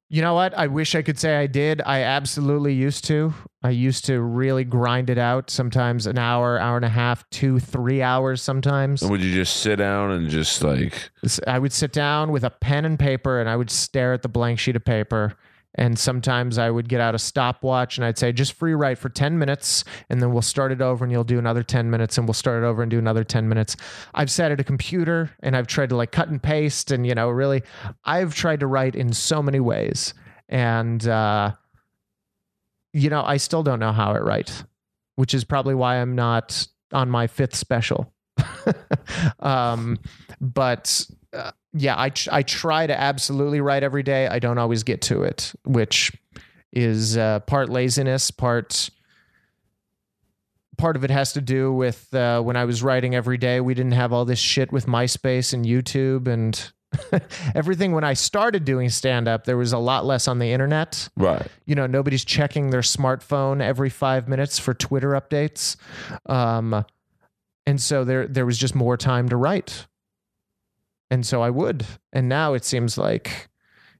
You 0.09 0.21
know 0.21 0.33
what? 0.33 0.53
I 0.57 0.67
wish 0.67 0.95
I 0.95 1.01
could 1.01 1.17
say 1.17 1.37
I 1.37 1.47
did. 1.47 1.81
I 1.85 2.01
absolutely 2.01 2.73
used 2.73 3.05
to. 3.05 3.33
I 3.67 3.71
used 3.71 4.05
to 4.05 4.21
really 4.21 4.63
grind 4.63 5.09
it 5.09 5.17
out. 5.17 5.49
Sometimes 5.49 6.07
an 6.07 6.17
hour, 6.17 6.57
hour 6.57 6.77
and 6.77 6.85
a 6.85 6.89
half, 6.89 7.29
two, 7.31 7.59
three 7.59 8.01
hours. 8.01 8.41
Sometimes 8.41 9.03
Or 9.03 9.09
would 9.09 9.21
you 9.21 9.33
just 9.33 9.57
sit 9.57 9.75
down 9.75 10.11
and 10.11 10.29
just 10.29 10.63
like 10.63 11.11
I 11.45 11.59
would 11.59 11.73
sit 11.73 11.91
down 11.91 12.31
with 12.31 12.45
a 12.45 12.49
pen 12.49 12.85
and 12.85 12.97
paper 12.97 13.41
and 13.41 13.49
I 13.49 13.57
would 13.57 13.69
stare 13.69 14.13
at 14.13 14.21
the 14.21 14.29
blank 14.29 14.57
sheet 14.57 14.77
of 14.77 14.85
paper. 14.85 15.33
And 15.75 15.99
sometimes 15.99 16.57
I 16.57 16.69
would 16.69 16.87
get 16.87 17.01
out 17.01 17.13
a 17.13 17.19
stopwatch 17.19 17.97
and 17.97 18.05
I'd 18.05 18.17
say, 18.17 18.31
just 18.31 18.53
free 18.53 18.73
write 18.73 18.97
for 18.97 19.09
10 19.09 19.37
minutes 19.37 19.83
and 20.09 20.21
then 20.21 20.31
we'll 20.31 20.41
start 20.41 20.71
it 20.71 20.81
over 20.81 21.03
and 21.03 21.11
you'll 21.11 21.25
do 21.25 21.37
another 21.37 21.61
10 21.61 21.89
minutes 21.91 22.17
and 22.17 22.25
we'll 22.25 22.35
start 22.35 22.63
it 22.63 22.65
over 22.65 22.81
and 22.81 22.89
do 22.89 22.99
another 22.99 23.25
10 23.25 23.49
minutes. 23.49 23.75
I've 24.13 24.31
sat 24.31 24.53
at 24.53 24.61
a 24.61 24.63
computer 24.63 25.29
and 25.43 25.57
I've 25.57 25.67
tried 25.67 25.89
to 25.89 25.97
like 25.97 26.13
cut 26.13 26.29
and 26.29 26.41
paste 26.41 26.89
and, 26.89 27.05
you 27.05 27.15
know, 27.15 27.29
really, 27.29 27.63
I've 28.05 28.33
tried 28.33 28.61
to 28.61 28.67
write 28.67 28.95
in 28.95 29.11
so 29.11 29.43
many 29.43 29.59
ways. 29.59 30.13
And, 30.47 31.05
uh, 31.05 31.51
you 32.97 33.09
know, 33.09 33.23
I 33.23 33.37
still 33.37 33.61
don't 33.61 33.79
know 33.79 33.91
how 33.91 34.11
I 34.11 34.19
write, 34.19 34.63
which 35.15 35.33
is 35.33 35.43
probably 35.43 35.75
why 35.75 35.97
I'm 35.97 36.15
not 36.15 36.67
on 36.91 37.09
my 37.09 37.27
fifth 37.27 37.55
special. 37.55 38.11
um, 39.39 39.99
but 40.41 41.05
uh, 41.33 41.51
yeah, 41.73 41.95
I 41.95 42.11
I 42.31 42.41
try 42.43 42.87
to 42.87 42.99
absolutely 42.99 43.61
write 43.61 43.83
every 43.83 44.03
day. 44.03 44.27
I 44.27 44.39
don't 44.39 44.57
always 44.57 44.83
get 44.83 45.01
to 45.03 45.21
it, 45.21 45.53
which 45.63 46.11
is 46.73 47.17
uh, 47.17 47.41
part 47.41 47.69
laziness, 47.69 48.31
part 48.31 48.89
part 50.77 50.95
of 50.95 51.03
it 51.03 51.11
has 51.11 51.33
to 51.33 51.41
do 51.41 51.71
with 51.71 52.13
uh, 52.13 52.41
when 52.41 52.55
I 52.55 52.65
was 52.65 52.81
writing 52.81 53.13
every 53.15 53.37
day. 53.37 53.59
We 53.59 53.73
didn't 53.73 53.93
have 53.93 54.11
all 54.11 54.25
this 54.25 54.39
shit 54.39 54.71
with 54.71 54.85
MySpace 54.87 55.53
and 55.53 55.65
YouTube 55.65 56.27
and 56.27 56.71
everything. 57.55 57.91
When 57.91 58.03
I 58.03 58.13
started 58.13 58.65
doing 58.65 58.89
stand 58.89 59.27
up, 59.27 59.45
there 59.45 59.57
was 59.57 59.73
a 59.73 59.77
lot 59.77 60.05
less 60.05 60.27
on 60.27 60.39
the 60.39 60.51
internet. 60.51 61.09
Right? 61.15 61.47
you 61.67 61.75
know 61.75 61.85
nobody's 61.85 62.25
checking 62.25 62.71
their 62.71 62.81
smartphone 62.81 63.61
every 63.61 63.89
five 63.89 64.27
minutes 64.27 64.57
for 64.57 64.73
twitter 64.73 65.11
updates. 65.11 65.75
Um, 66.25 66.85
and 67.65 67.79
so 67.79 68.03
there 68.03 68.27
there 68.27 68.45
was 68.45 68.57
just 68.57 68.73
more 68.73 68.97
time 68.97 69.29
to 69.29 69.35
write. 69.35 69.85
And 71.11 71.25
so 71.25 71.41
i 71.41 71.49
would. 71.49 71.85
And 72.11 72.27
now 72.27 72.53
it 72.53 72.65
seems 72.65 72.97
like 72.97 73.49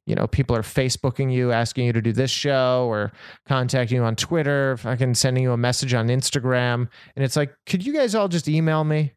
you 0.05 0.15
know 0.15 0.25
people 0.25 0.55
are 0.55 0.61
facebooking 0.61 1.31
you 1.31 1.51
asking 1.51 1.85
you 1.85 1.93
to 1.93 2.01
do 2.01 2.13
this 2.13 2.31
show 2.31 2.87
or 2.89 3.11
contacting 3.45 3.97
you 3.97 4.03
on 4.03 4.15
twitter 4.15 4.77
fucking 4.77 5.13
sending 5.13 5.43
you 5.43 5.51
a 5.51 5.57
message 5.57 5.93
on 5.93 6.07
instagram. 6.07 6.87
And 7.15 7.25
it's 7.25 7.35
like 7.35 7.53
could 7.65 7.85
you 7.85 7.93
guys 7.93 8.15
all 8.15 8.29
just 8.29 8.47
email 8.47 8.83
me 8.83 9.13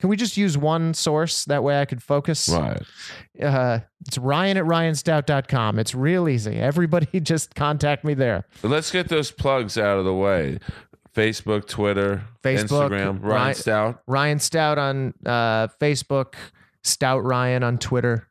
can 0.00 0.08
we 0.08 0.16
just 0.16 0.36
use 0.36 0.56
one 0.56 0.94
source? 0.94 1.44
That 1.46 1.62
way 1.62 1.80
i 1.80 1.84
could 1.84 2.02
focus. 2.02 2.48
Right. 2.48 2.80
uh, 3.42 3.80
it's 4.06 4.18
ryan 4.18 4.56
at 4.56 4.64
ryanstout.com 4.64 5.78
it's 5.78 5.94
real 5.94 6.28
easy. 6.28 6.56
Everybody 6.56 7.20
just 7.20 7.54
contact 7.54 8.04
me 8.04 8.14
there. 8.14 8.44
Let's 8.62 8.90
get 8.90 9.08
those 9.08 9.30
plugs 9.30 9.76
out 9.78 9.98
of 9.98 10.04
the 10.04 10.14
way. 10.14 10.58
Facebook, 11.14 11.66
Twitter, 11.66 12.22
Facebook, 12.44 12.90
Instagram, 12.90 13.20
Ryan 13.20 13.22
Ryan- 13.22 13.54
Stout. 13.54 14.02
ryan 14.06 14.38
stout 14.38 14.78
on 14.78 15.14
uh, 15.26 15.66
facebook 15.80 16.34
stout 16.84 17.24
ryan 17.24 17.64
on 17.64 17.76
twitter 17.78 18.28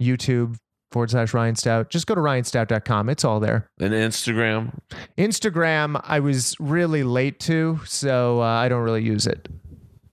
youtube 0.00 0.56
forward 0.92 1.10
slash 1.10 1.34
ryan 1.34 1.56
stout. 1.56 1.90
Just 1.90 2.06
go 2.06 2.14
to 2.14 2.20
ryanstout.com 2.20 3.08
it's 3.08 3.24
all 3.24 3.40
there. 3.40 3.68
And 3.80 3.92
Instagram. 3.92 4.78
instagram 5.18 6.00
i 6.04 6.20
was 6.20 6.54
really 6.60 7.02
late 7.02 7.40
to 7.40 7.80
so 7.84 8.40
uh, 8.40 8.44
i 8.44 8.68
don't 8.68 8.82
really 8.82 9.02
use 9.02 9.26
it. 9.26 9.48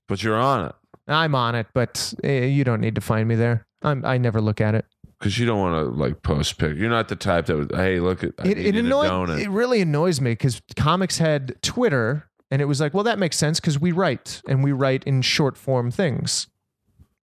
But 0.07 0.23
you're 0.23 0.37
on 0.39 0.67
it 0.67 0.75
i'm 1.07 1.35
on 1.35 1.55
it 1.55 1.67
but 1.73 2.13
uh, 2.23 2.27
you 2.27 2.63
don't 2.63 2.81
need 2.81 2.95
to 2.95 3.01
find 3.01 3.27
me 3.27 3.35
there 3.35 3.65
I'm, 3.81 4.03
i 4.05 4.17
never 4.17 4.41
look 4.41 4.61
at 4.61 4.75
it 4.75 4.85
because 5.19 5.39
you 5.39 5.45
don't 5.45 5.59
want 5.59 5.75
to 5.75 5.99
like 5.99 6.21
post 6.21 6.57
pic. 6.57 6.77
You're 6.77 6.89
not 6.89 7.07
the 7.07 7.15
type 7.15 7.47
that 7.47 7.57
would. 7.57 7.71
Hey, 7.75 7.99
look 7.99 8.23
at 8.23 8.33
I 8.39 8.49
it, 8.49 8.57
it 8.59 8.75
annoys 8.75 9.09
donut. 9.09 9.39
it 9.39 9.49
really 9.49 9.81
annoys 9.81 10.21
me 10.21 10.31
because 10.31 10.61
comics 10.75 11.17
had 11.17 11.59
Twitter 11.61 12.29
and 12.51 12.61
it 12.61 12.65
was 12.65 12.79
like, 12.79 12.93
well, 12.93 13.03
that 13.03 13.19
makes 13.19 13.37
sense 13.37 13.59
because 13.59 13.79
we 13.79 13.91
write 13.91 14.41
and 14.47 14.63
we 14.63 14.71
write 14.71 15.03
in 15.05 15.21
short 15.21 15.57
form 15.57 15.91
things. 15.91 16.47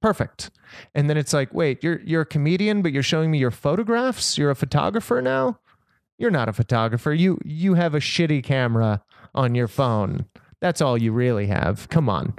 Perfect. 0.01 0.51
And 0.95 1.11
then 1.11 1.17
it's 1.17 1.33
like, 1.33 1.53
wait, 1.53 1.83
you're 1.83 2.01
you're 2.01 2.23
a 2.23 2.27
comedian, 2.27 2.81
but 2.83 2.93
you're 2.93 3.03
showing 3.03 3.31
me 3.31 3.39
your 3.39 3.51
photographs. 3.51 4.39
You're 4.39 4.51
a 4.51 4.57
photographer 4.57 5.21
now. 5.21 5.59
You're 6.17 6.31
not 6.31 6.49
a 6.49 6.53
photographer. 6.53 7.13
You 7.13 7.39
you 7.45 7.75
have 7.75 7.95
a 7.95 8.01
shitty 8.01 8.45
camera 8.45 9.03
on 9.35 9.55
your 9.55 9.69
phone. 9.69 10.27
That's 10.61 10.81
all 10.81 10.97
you 10.97 11.13
really 11.13 11.47
have. 11.47 11.89
Come 11.89 12.09
on. 12.09 12.35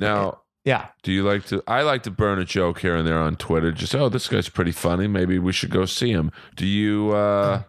Now, 0.00 0.40
Yeah. 0.64 0.88
do 1.02 1.12
you 1.12 1.22
like 1.22 1.46
to? 1.46 1.62
I 1.66 1.82
like 1.82 2.02
to 2.04 2.10
burn 2.10 2.38
a 2.38 2.44
joke 2.44 2.80
here 2.80 2.96
and 2.96 3.06
there 3.06 3.18
on 3.18 3.36
Twitter. 3.36 3.72
Just 3.72 3.94
oh, 3.94 4.08
this 4.08 4.28
guy's 4.28 4.48
pretty 4.48 4.72
funny. 4.72 5.06
Maybe 5.06 5.38
we 5.38 5.52
should 5.52 5.70
go 5.70 5.84
see 5.86 6.10
him. 6.10 6.30
Do 6.56 6.66
you? 6.66 7.12
uh 7.12 7.62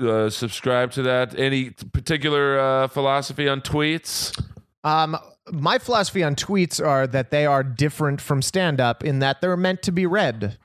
uh, 0.00 0.30
subscribe 0.30 0.90
to 0.92 1.02
that? 1.02 1.38
Any 1.38 1.70
particular 1.70 2.58
uh, 2.58 2.88
philosophy 2.88 3.48
on 3.48 3.60
tweets? 3.60 4.36
Um, 4.84 5.16
my 5.52 5.78
philosophy 5.78 6.22
on 6.22 6.34
tweets 6.34 6.84
are 6.84 7.06
that 7.06 7.30
they 7.30 7.46
are 7.46 7.62
different 7.62 8.20
from 8.20 8.42
stand 8.42 8.80
up 8.80 9.04
in 9.04 9.20
that 9.20 9.40
they're 9.40 9.56
meant 9.56 9.82
to 9.82 9.92
be 9.92 10.06
read. 10.06 10.58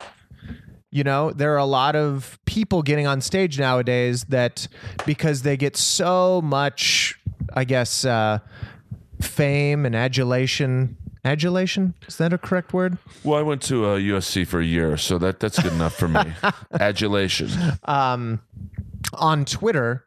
You 0.92 1.04
know, 1.04 1.32
there 1.32 1.54
are 1.54 1.58
a 1.60 1.66
lot 1.66 1.96
of 1.96 2.40
people 2.46 2.84
getting 2.84 3.08
on 3.08 3.22
stage 3.22 3.60
nowadays 3.60 4.26
that 4.26 4.68
because 5.06 5.42
they 5.42 5.58
get 5.58 5.76
so 5.76 6.42
much, 6.42 7.20
I 7.54 7.64
guess, 7.64 8.06
uh, 8.06 8.40
fame 9.24 9.86
and 9.86 9.96
adulation. 9.96 10.98
Adulation? 11.26 11.94
Is 12.08 12.18
that 12.18 12.34
a 12.34 12.38
correct 12.38 12.74
word? 12.74 12.98
Well, 13.24 13.40
I 13.40 13.44
went 13.44 13.62
to 13.64 13.86
uh, 13.86 13.98
USC 13.98 14.46
for 14.46 14.60
a 14.60 14.66
year, 14.66 14.98
so 14.98 15.18
that 15.20 15.40
that's 15.40 15.62
good 15.62 15.72
enough 15.74 15.96
for 15.96 16.08
me. 16.10 16.22
Adulation. 16.74 17.50
um, 17.86 18.42
on 19.14 19.46
Twitter, 19.46 20.06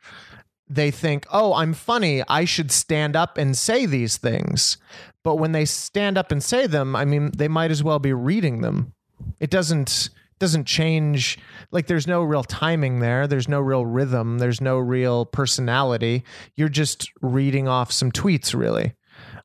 they 0.68 0.90
think, 0.90 1.26
oh, 1.32 1.54
I'm 1.54 1.72
funny. 1.72 2.22
I 2.28 2.44
should 2.44 2.70
stand 2.70 3.16
up 3.16 3.38
and 3.38 3.56
say 3.56 3.86
these 3.86 4.16
things. 4.18 4.76
But 5.22 5.36
when 5.36 5.52
they 5.52 5.64
stand 5.64 6.18
up 6.18 6.30
and 6.30 6.42
say 6.42 6.66
them, 6.66 6.94
I 6.94 7.04
mean, 7.04 7.30
they 7.36 7.48
might 7.48 7.70
as 7.70 7.82
well 7.82 7.98
be 7.98 8.12
reading 8.12 8.60
them. 8.60 8.92
It 9.40 9.50
doesn't 9.50 10.10
doesn't 10.38 10.66
change 10.66 11.38
like 11.70 11.86
there's 11.86 12.06
no 12.06 12.22
real 12.22 12.44
timing 12.44 13.00
there 13.00 13.26
there's 13.26 13.48
no 13.48 13.58
real 13.58 13.86
rhythm 13.86 14.38
there's 14.38 14.60
no 14.60 14.78
real 14.78 15.24
personality 15.24 16.22
you're 16.56 16.68
just 16.68 17.10
reading 17.22 17.66
off 17.66 17.90
some 17.90 18.12
tweets 18.12 18.54
really 18.54 18.92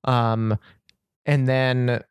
um 0.03 0.57
and 1.25 1.47
then 1.47 2.01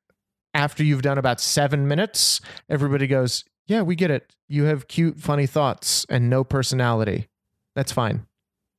after 0.54 0.82
you've 0.82 1.02
done 1.02 1.18
about 1.18 1.40
seven 1.40 1.86
minutes 1.88 2.40
everybody 2.68 3.06
goes 3.06 3.44
yeah 3.66 3.82
we 3.82 3.94
get 3.94 4.10
it 4.10 4.34
you 4.48 4.64
have 4.64 4.88
cute 4.88 5.18
funny 5.18 5.46
thoughts 5.46 6.06
and 6.08 6.28
no 6.28 6.44
personality 6.44 7.28
that's 7.74 7.92
fine 7.92 8.26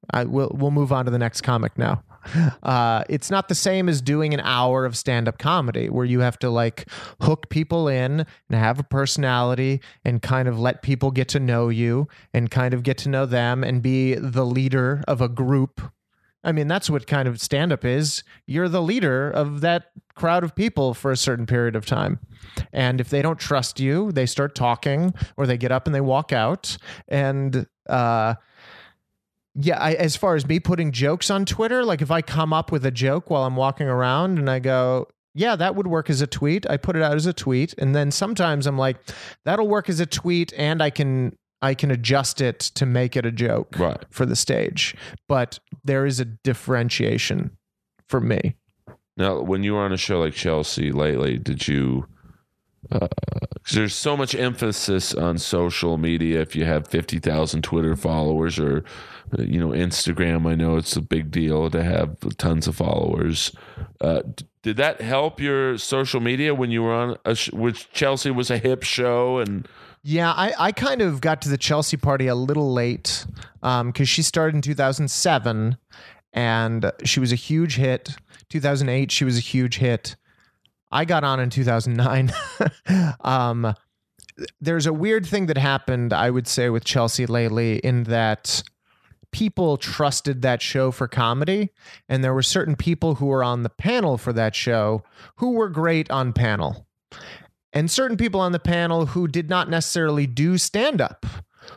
I 0.10 0.24
will 0.26 0.52
we'll 0.54 0.72
move 0.72 0.92
on 0.92 1.06
to 1.06 1.12
the 1.12 1.20
next 1.20 1.42
comic 1.42 1.78
now. 1.78 2.04
Uh, 2.62 3.04
it's 3.10 3.32
not 3.32 3.50
the 3.50 3.56
same 3.56 3.90
as 3.90 4.00
doing 4.00 4.32
an 4.32 4.40
hour 4.42 4.86
of 4.86 4.96
stand-up 4.96 5.40
comedy 5.40 5.90
where 5.90 6.06
you 6.06 6.20
have 6.20 6.38
to 6.38 6.52
like 6.52 6.88
hook 7.22 7.50
people 7.50 7.88
in 7.88 8.20
and 8.20 8.28
have 8.52 8.80
a 8.80 8.84
personality 8.84 9.82
and 10.06 10.22
kind 10.22 10.48
of 10.48 10.60
let 10.60 10.84
people 10.84 11.10
get 11.10 11.28
to 11.28 11.40
know 11.40 11.70
you 11.70 12.08
and 12.32 12.52
kind 12.52 12.76
of 12.76 12.84
get 12.84 12.96
to 13.00 13.10
know 13.10 13.26
them 13.26 13.64
and 13.64 13.82
be 13.82 14.14
the 14.14 14.46
leader 14.46 15.04
of 15.08 15.20
a 15.20 15.28
group. 15.28 15.82
I 16.44 16.52
mean, 16.52 16.68
that's 16.68 16.90
what 16.90 17.08
kind 17.08 17.28
of 17.28 17.40
stand-up 17.40 17.86
is. 17.86 18.24
You're 18.48 18.70
the 18.70 18.82
leader 18.82 19.30
of 19.30 19.62
that 19.62 19.92
crowd 20.16 20.44
of 20.44 20.56
people 20.56 20.94
for 20.94 21.12
a 21.12 21.18
certain 21.18 21.46
period 21.46 21.76
of 21.76 21.86
time. 21.86 22.20
And 22.74 23.00
if 23.00 23.10
they 23.10 23.22
don't 23.22 23.40
trust 23.40 23.80
you, 23.80 24.12
they 24.12 24.26
start 24.26 24.56
talking 24.56 25.14
or 25.38 25.46
they 25.46 25.58
get 25.58 25.72
up 25.72 25.86
and 25.86 25.96
they 25.96 26.02
walk 26.02 26.34
out 26.34 26.78
and 27.08 27.68
uh 27.90 28.36
yeah, 29.54 29.78
I, 29.78 29.94
as 29.94 30.16
far 30.16 30.36
as 30.36 30.48
me 30.48 30.60
putting 30.60 30.92
jokes 30.92 31.30
on 31.30 31.46
Twitter, 31.46 31.84
like 31.84 32.02
if 32.02 32.10
I 32.10 32.22
come 32.22 32.54
up 32.54 32.72
with 32.72 32.86
a 32.86 32.92
joke 32.92 33.30
while 33.30 33.44
I'm 33.44 33.58
walking 33.58 33.88
around 33.88 34.40
and 34.40 34.50
I 34.50 34.60
go, 34.60 35.08
yeah, 35.34 35.56
that 35.56 35.76
would 35.76 35.88
work 35.88 36.10
as 36.10 36.22
a 36.22 36.28
tweet. 36.28 36.70
I 36.70 36.78
put 36.78 36.96
it 36.96 37.02
out 37.02 37.16
as 37.16 37.26
a 37.26 37.34
tweet, 37.34 37.74
and 37.78 37.96
then 37.96 38.12
sometimes 38.12 38.68
I'm 38.68 38.78
like, 38.78 38.98
that'll 39.46 39.68
work 39.68 39.90
as 39.90 40.00
a 40.00 40.06
tweet, 40.06 40.54
and 40.58 40.82
I 40.82 40.90
can 40.90 41.38
I 41.62 41.74
can 41.76 41.92
adjust 41.92 42.42
it 42.42 42.60
to 42.76 42.86
make 42.86 43.16
it 43.16 43.26
a 43.26 43.32
joke 43.32 43.78
Right. 43.78 44.04
for 44.10 44.26
the 44.26 44.36
stage. 44.36 44.96
But 45.28 45.60
there 45.84 46.06
is 46.06 46.20
a 46.20 46.26
differentiation 46.26 47.52
for 48.08 48.20
me. 48.20 48.56
Now, 49.18 49.42
when 49.42 49.64
you 49.64 49.74
were 49.74 49.82
on 49.82 49.92
a 49.92 49.98
show 49.98 50.20
like 50.22 50.34
Chelsea 50.34 50.92
lately, 50.92 51.38
did 51.38 51.68
you? 51.68 52.08
Because 52.90 53.10
there's 53.76 53.94
so 53.96 54.18
much 54.18 54.34
emphasis 54.34 55.14
on 55.14 55.38
social 55.38 55.98
media. 55.98 56.42
If 56.42 56.56
you 56.56 56.66
have 56.66 56.88
fifty 56.88 57.20
thousand 57.20 57.62
Twitter 57.64 57.96
followers 57.96 58.58
or 58.58 58.84
uh, 59.38 59.44
you 59.44 59.60
know 59.60 59.70
Instagram, 59.70 60.48
I 60.50 60.56
know 60.56 60.78
it's 60.78 60.96
a 60.96 61.02
big 61.02 61.30
deal 61.30 61.70
to 61.70 61.84
have 61.84 62.18
tons 62.38 62.68
of 62.68 62.76
followers. 62.76 63.52
Uh, 64.02 64.22
d- 64.36 64.46
did 64.64 64.78
that 64.78 65.02
help 65.02 65.40
your 65.40 65.78
social 65.78 66.20
media 66.20 66.56
when 66.56 66.72
you 66.72 66.82
were 66.82 66.94
on 66.94 67.18
a 67.24 67.36
sh- 67.36 67.52
which 67.54 67.92
Chelsea 67.92 68.32
was 68.32 68.50
a 68.50 68.58
hip 68.58 68.82
show 68.84 69.38
and 69.38 69.68
Yeah, 70.04 70.32
I, 70.32 70.54
I 70.58 70.72
kind 70.72 71.02
of 71.02 71.22
got 71.22 71.42
to 71.44 71.50
the 71.50 71.58
Chelsea 71.58 71.98
party 71.98 72.28
a 72.28 72.36
little 72.36 72.74
late 72.74 73.26
because 73.62 74.10
she 74.10 74.24
started 74.24 74.56
in 74.56 74.62
2007 74.62 75.78
and 76.34 76.92
she 77.04 77.20
was 77.20 77.32
a 77.32 77.36
huge 77.36 77.76
hit. 77.76 78.16
2008, 78.50 79.12
she 79.12 79.26
was 79.26 79.38
a 79.38 79.42
huge 79.42 79.78
hit. 79.78 80.16
I 80.92 81.06
got 81.06 81.24
on 81.24 81.40
in 81.40 81.50
2009. 81.50 82.34
um, 83.22 83.76
there's 84.60 84.86
a 84.86 84.94
weird 84.94 85.26
thing 85.26 85.46
that 85.48 85.58
happened, 85.58 86.14
I 86.14 86.30
would 86.30 86.48
say, 86.48 86.70
with 86.70 86.84
Chelsea 86.84 87.26
lately 87.26 87.78
in 87.78 88.04
that 88.04 88.64
people 89.32 89.78
trusted 89.78 90.42
that 90.42 90.62
show 90.62 90.92
for 90.92 91.08
comedy, 91.08 91.70
and 92.10 92.24
there 92.24 92.34
were 92.34 92.44
certain 92.44 92.76
people 92.76 93.16
who 93.16 93.28
were 93.28 93.44
on 93.44 93.64
the 93.64 93.70
panel 93.70 94.18
for 94.18 94.34
that 94.34 94.56
show 94.56 95.04
who 95.38 95.52
were 95.52 95.70
great 95.70 96.10
on 96.12 96.34
panel, 96.34 96.86
and 97.74 97.90
certain 97.90 98.18
people 98.18 98.40
on 98.40 98.52
the 98.52 98.60
panel 98.60 99.08
who 99.08 99.28
did 99.28 99.50
not 99.50 99.70
necessarily 99.70 100.28
do 100.28 100.58
stand 100.58 101.02
up, 101.02 101.26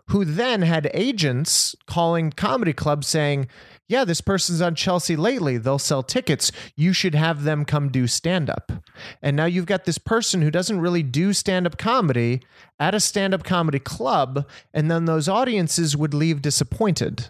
who 0.09 0.25
then 0.25 0.63
had 0.63 0.91
agents 0.95 1.75
calling 1.87 2.31
comedy 2.31 2.73
clubs 2.73 3.07
saying, 3.07 3.49
yeah, 3.87 4.05
this 4.05 4.23
person's 4.23 4.63
on 4.63 4.75
Chelsea 4.75 5.15
lately. 5.15 5.59
They'll 5.59 5.79
sell 5.79 6.03
tickets. 6.03 6.51
You 6.75 6.93
should 6.93 7.15
have 7.15 7.45
them 7.45 7.65
come 7.65 7.91
do 7.91 8.07
stand 8.07 8.49
up. 8.49 8.73
And 9.21 9.37
now 9.37 9.45
you've 9.45 9.67
got 9.67 9.85
this 9.85 9.99
person 9.99 10.41
who 10.41 10.51
doesn't 10.51 10.81
really 10.81 11.03
do 11.03 11.33
stand 11.35 11.67
up 11.67 11.77
comedy 11.77 12.41
at 12.79 12.95
a 12.95 13.01
stand 13.01 13.35
up 13.35 13.45
comedy 13.45 13.79
club. 13.79 14.49
And 14.73 14.91
then 14.91 15.05
those 15.05 15.29
audiences 15.29 15.97
would 15.97 16.15
leave 16.15 16.41
disappointed. 16.41 17.29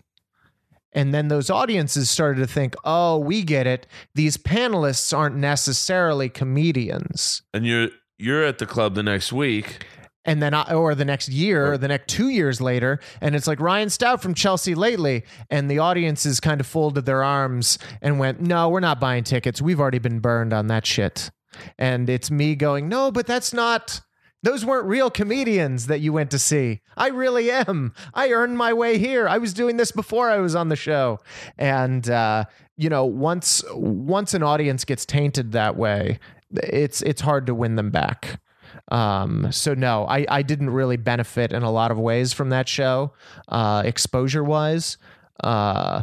And 0.93 1.13
then 1.13 1.27
those 1.27 1.51
audiences 1.51 2.09
started 2.09 2.41
to 2.41 2.47
think, 2.47 2.77
oh, 2.85 3.19
we 3.19 3.43
get 3.43 3.67
it. 3.67 3.89
These 4.15 4.37
panelists 4.37 5.17
aren't 5.17 5.35
necessarily 5.35 6.29
comedians. 6.29 7.43
And 7.53 7.67
you're 7.67 7.89
you're 8.19 8.45
at 8.45 8.59
the 8.59 8.67
club 8.67 8.95
the 8.95 9.03
next 9.03 9.33
week. 9.33 9.87
And 10.27 10.43
then, 10.43 10.55
I, 10.55 10.73
or 10.73 10.95
the 10.95 11.05
next 11.05 11.29
year, 11.29 11.73
or 11.73 11.79
the 11.79 11.89
next 11.89 12.09
two 12.09 12.31
years 12.31 12.59
later, 12.59 12.99
and 13.21 13.35
it's 13.37 13.47
like 13.47 13.61
Ryan 13.61 13.91
Stout 13.91 14.23
from 14.23 14.33
Chelsea 14.33 14.75
lately, 14.75 15.25
and 15.51 15.71
the 15.71 15.81
audiences 15.81 16.41
kind 16.41 16.63
of 16.63 16.67
folded 16.67 17.05
their 17.05 17.23
arms 17.23 17.79
and 18.01 18.19
went, 18.19 18.41
"No, 18.41 18.71
we're 18.71 18.81
not 18.81 18.99
buying 18.99 19.25
tickets. 19.25 19.61
We've 19.61 19.79
already 19.79 19.99
been 19.99 20.21
burned 20.21 20.55
on 20.55 20.69
that 20.69 20.87
shit." 20.87 21.31
And 21.79 22.09
it's 22.09 22.31
me 22.31 22.55
going, 22.55 22.89
"No, 22.89 23.11
but 23.11 23.27
that's 23.27 23.53
not." 23.53 24.01
Those 24.43 24.65
weren't 24.65 24.87
real 24.87 25.11
comedians 25.11 25.87
that 25.87 26.01
you 26.01 26.13
went 26.13 26.31
to 26.33 26.39
see. 26.39 26.83
I 26.99 27.09
really 27.09 27.51
am. 27.51 27.95
I 28.13 28.31
earned 28.31 28.59
my 28.59 28.75
way 28.75 28.99
here. 28.99 29.27
I 29.27 29.39
was 29.39 29.55
doing 29.55 29.79
this 29.79 29.91
before 29.91 30.31
I 30.31 30.37
was 30.37 30.55
on 30.55 30.69
the 30.69 30.77
show. 30.77 31.21
And 31.57 32.09
uh, 32.11 32.45
you 32.77 32.89
know, 32.89 33.05
once 33.05 33.63
once 33.73 34.35
an 34.35 34.43
audience 34.43 34.85
gets 34.85 35.07
tainted 35.07 35.53
that 35.53 35.77
way, 35.77 36.19
it's 36.63 37.03
it's 37.03 37.21
hard 37.21 37.47
to 37.47 37.55
win 37.55 37.77
them 37.77 37.91
back. 37.91 38.41
Um, 38.89 39.51
so 39.53 39.75
no, 39.75 40.07
I, 40.07 40.27
I 40.29 40.43
didn't 40.43 40.71
really 40.71 40.97
benefit 40.97 41.53
in 41.53 41.63
a 41.63 41.71
lot 41.71 41.91
of 41.91 41.99
ways 41.99 42.33
from 42.33 42.51
that 42.51 42.69
show, 42.69 43.13
uh, 43.49 43.83
exposure 43.85 44.45
wise. 44.45 44.99
Uh, 45.43 46.03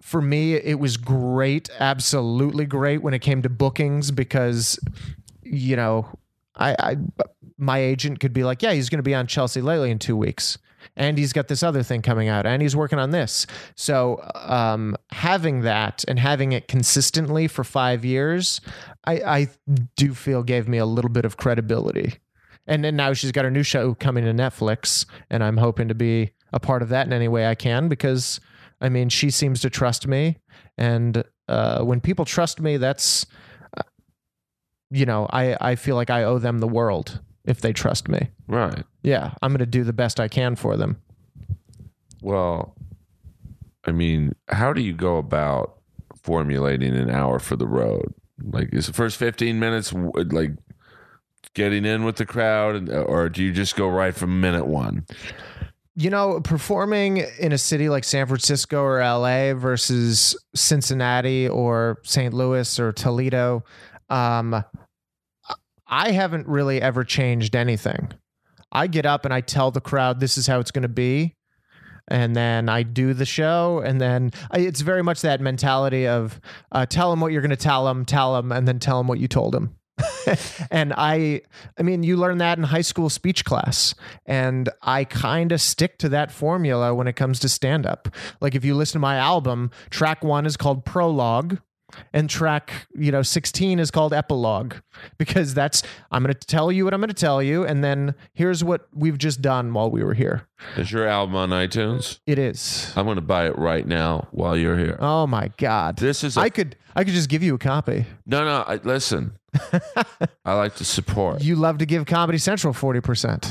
for 0.00 0.22
me, 0.22 0.54
it 0.54 0.78
was 0.78 0.96
great, 0.96 1.68
absolutely 1.80 2.64
great 2.64 3.02
when 3.02 3.12
it 3.14 3.18
came 3.18 3.42
to 3.42 3.48
bookings 3.48 4.10
because, 4.12 4.78
you 5.42 5.74
know, 5.74 6.06
I, 6.54 6.76
I 6.78 6.96
my 7.58 7.78
agent 7.78 8.20
could 8.20 8.32
be 8.32 8.44
like, 8.44 8.62
yeah, 8.62 8.72
he's 8.72 8.88
going 8.88 8.98
to 8.98 9.02
be 9.02 9.14
on 9.14 9.26
Chelsea 9.26 9.60
lately 9.60 9.90
in 9.90 9.98
two 9.98 10.16
weeks. 10.16 10.58
And 10.94 11.18
he's 11.18 11.32
got 11.32 11.48
this 11.48 11.62
other 11.62 11.82
thing 11.82 12.02
coming 12.02 12.28
out, 12.28 12.46
and 12.46 12.62
he's 12.62 12.76
working 12.76 12.98
on 12.98 13.10
this. 13.10 13.46
So, 13.74 14.20
um, 14.34 14.96
having 15.10 15.62
that 15.62 16.04
and 16.06 16.18
having 16.18 16.52
it 16.52 16.68
consistently 16.68 17.48
for 17.48 17.64
five 17.64 18.04
years, 18.04 18.60
I, 19.06 19.12
I 19.14 19.48
do 19.96 20.14
feel 20.14 20.42
gave 20.42 20.68
me 20.68 20.78
a 20.78 20.86
little 20.86 21.10
bit 21.10 21.24
of 21.24 21.36
credibility. 21.36 22.18
And 22.66 22.84
then 22.84 22.96
now 22.96 23.12
she's 23.12 23.32
got 23.32 23.44
her 23.44 23.50
new 23.50 23.62
show 23.62 23.94
coming 23.94 24.24
to 24.24 24.32
Netflix, 24.32 25.06
and 25.30 25.42
I'm 25.42 25.56
hoping 25.56 25.88
to 25.88 25.94
be 25.94 26.32
a 26.52 26.60
part 26.60 26.82
of 26.82 26.88
that 26.90 27.06
in 27.06 27.12
any 27.12 27.28
way 27.28 27.46
I 27.46 27.54
can 27.54 27.88
because, 27.88 28.40
I 28.80 28.88
mean, 28.88 29.08
she 29.08 29.30
seems 29.30 29.60
to 29.60 29.70
trust 29.70 30.06
me, 30.06 30.38
and 30.76 31.24
uh, 31.48 31.82
when 31.82 32.00
people 32.00 32.24
trust 32.24 32.60
me, 32.60 32.76
that's, 32.76 33.24
uh, 33.76 33.82
you 34.90 35.06
know, 35.06 35.28
I 35.32 35.56
I 35.60 35.76
feel 35.76 35.94
like 35.96 36.10
I 36.10 36.24
owe 36.24 36.38
them 36.38 36.58
the 36.58 36.68
world 36.68 37.20
if 37.44 37.60
they 37.60 37.72
trust 37.72 38.08
me. 38.08 38.30
Right. 38.48 38.82
Yeah, 39.06 39.34
I'm 39.40 39.52
going 39.52 39.60
to 39.60 39.66
do 39.66 39.84
the 39.84 39.92
best 39.92 40.18
I 40.18 40.26
can 40.26 40.56
for 40.56 40.76
them. 40.76 41.00
Well, 42.22 42.74
I 43.84 43.92
mean, 43.92 44.34
how 44.48 44.72
do 44.72 44.82
you 44.82 44.92
go 44.92 45.18
about 45.18 45.78
formulating 46.24 46.92
an 46.92 47.08
hour 47.08 47.38
for 47.38 47.54
the 47.54 47.68
road? 47.68 48.12
Like, 48.42 48.74
is 48.74 48.88
the 48.88 48.92
first 48.92 49.16
15 49.16 49.60
minutes 49.60 49.92
like 49.92 50.50
getting 51.54 51.84
in 51.84 52.02
with 52.04 52.16
the 52.16 52.26
crowd, 52.26 52.74
and, 52.74 52.90
or 52.90 53.28
do 53.28 53.44
you 53.44 53.52
just 53.52 53.76
go 53.76 53.88
right 53.88 54.12
from 54.12 54.40
minute 54.40 54.66
one? 54.66 55.06
You 55.94 56.10
know, 56.10 56.40
performing 56.40 57.18
in 57.38 57.52
a 57.52 57.58
city 57.58 57.88
like 57.88 58.02
San 58.02 58.26
Francisco 58.26 58.82
or 58.82 58.98
LA 58.98 59.54
versus 59.54 60.36
Cincinnati 60.56 61.48
or 61.48 61.98
St. 62.02 62.34
Louis 62.34 62.80
or 62.80 62.90
Toledo, 62.90 63.62
um, 64.10 64.64
I 65.86 66.10
haven't 66.10 66.48
really 66.48 66.82
ever 66.82 67.04
changed 67.04 67.54
anything. 67.54 68.10
I 68.76 68.88
get 68.88 69.06
up 69.06 69.24
and 69.24 69.32
I 69.32 69.40
tell 69.40 69.70
the 69.70 69.80
crowd 69.80 70.20
this 70.20 70.36
is 70.36 70.46
how 70.46 70.60
it's 70.60 70.70
going 70.70 70.82
to 70.82 70.88
be. 70.88 71.34
And 72.08 72.36
then 72.36 72.68
I 72.68 72.84
do 72.84 73.14
the 73.14 73.24
show, 73.24 73.82
and 73.84 74.00
then 74.00 74.30
I, 74.52 74.60
it's 74.60 74.80
very 74.80 75.02
much 75.02 75.22
that 75.22 75.40
mentality 75.40 76.06
of 76.06 76.40
uh, 76.70 76.86
tell 76.86 77.10
them 77.10 77.20
what 77.20 77.32
you're 77.32 77.40
going 77.40 77.50
to 77.50 77.56
tell 77.56 77.84
them, 77.84 78.04
tell 78.04 78.34
them, 78.34 78.52
and 78.52 78.68
then 78.68 78.78
tell 78.78 78.98
them 78.98 79.08
what 79.08 79.18
you 79.18 79.26
told 79.26 79.54
them. 79.54 79.74
and 80.70 80.92
I, 80.96 81.42
I 81.76 81.82
mean, 81.82 82.04
you 82.04 82.16
learn 82.16 82.38
that 82.38 82.58
in 82.58 82.64
high 82.64 82.82
school 82.82 83.10
speech 83.10 83.44
class, 83.44 83.94
and 84.24 84.68
I 84.82 85.02
kind 85.02 85.50
of 85.50 85.60
stick 85.60 85.98
to 85.98 86.08
that 86.10 86.30
formula 86.30 86.94
when 86.94 87.08
it 87.08 87.16
comes 87.16 87.40
to 87.40 87.48
stand 87.48 87.86
up. 87.86 88.08
Like 88.40 88.54
if 88.54 88.64
you 88.64 88.76
listen 88.76 89.00
to 89.00 89.00
my 89.00 89.16
album, 89.16 89.72
track 89.90 90.22
one 90.22 90.46
is 90.46 90.56
called 90.56 90.84
Prologue, 90.84 91.58
and 92.12 92.28
track 92.28 92.86
you 92.96 93.12
know 93.12 93.22
16 93.22 93.78
is 93.78 93.90
called 93.90 94.12
epilogue 94.12 94.74
because 95.18 95.54
that's 95.54 95.82
i'm 96.10 96.22
going 96.22 96.34
to 96.34 96.46
tell 96.46 96.70
you 96.72 96.84
what 96.84 96.92
i'm 96.92 97.00
going 97.00 97.08
to 97.08 97.14
tell 97.14 97.42
you 97.42 97.64
and 97.64 97.82
then 97.84 98.14
here's 98.34 98.64
what 98.64 98.88
we've 98.92 99.18
just 99.18 99.40
done 99.40 99.72
while 99.72 99.90
we 99.90 100.02
were 100.02 100.14
here 100.14 100.46
Is 100.76 100.90
your 100.90 101.06
album 101.06 101.36
on 101.36 101.50
iTunes? 101.50 102.18
it 102.26 102.38
is 102.38 102.92
I'm 102.96 103.04
going 103.06 103.16
to 103.16 103.20
buy 103.22 103.46
it 103.46 103.56
right 103.56 103.86
now 103.86 104.26
while 104.32 104.56
you're 104.56 104.76
here. 104.76 104.96
oh 105.00 105.26
my 105.26 105.50
god 105.58 105.96
This 105.98 106.24
is 106.24 106.36
a, 106.36 106.40
i 106.40 106.50
could 106.50 106.76
i 106.96 107.04
could 107.04 107.14
just 107.14 107.28
give 107.28 107.42
you 107.42 107.54
a 107.54 107.58
copy 107.58 108.04
no, 108.26 108.44
no. 108.44 108.62
I, 108.66 108.76
listen, 108.82 109.38
I 110.44 110.54
like 110.54 110.74
to 110.76 110.84
support, 110.84 111.42
you 111.42 111.54
love 111.56 111.78
to 111.78 111.86
give 111.86 112.04
comedy 112.06 112.38
central 112.38 112.74
40% 112.74 113.48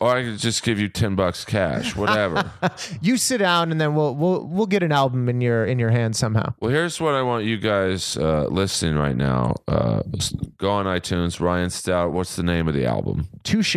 or 0.00 0.16
I 0.16 0.22
could 0.22 0.38
just 0.38 0.62
give 0.62 0.78
you 0.78 0.88
ten 0.88 1.14
bucks 1.14 1.44
cash, 1.44 1.96
whatever. 1.96 2.50
you 3.00 3.16
sit 3.16 3.38
down 3.38 3.70
and 3.70 3.80
then 3.80 3.94
we'll 3.94 4.14
we'll 4.14 4.46
we'll 4.46 4.66
get 4.66 4.82
an 4.82 4.92
album 4.92 5.28
in 5.28 5.40
your 5.40 5.64
in 5.64 5.78
your 5.78 5.90
hand 5.90 6.16
somehow 6.16 6.54
Well, 6.60 6.70
here's 6.70 7.00
what 7.00 7.14
I 7.14 7.22
want 7.22 7.44
you 7.44 7.56
guys 7.58 8.16
uh, 8.16 8.46
listening 8.50 8.96
right 8.96 9.16
now. 9.16 9.54
Uh, 9.66 10.02
go 10.58 10.70
on 10.70 10.86
iTunes, 10.86 11.40
Ryan 11.40 11.70
Stout. 11.70 12.12
What's 12.12 12.36
the 12.36 12.42
name 12.42 12.68
of 12.68 12.74
the 12.74 12.86
album? 12.86 13.28
touche 13.44 13.76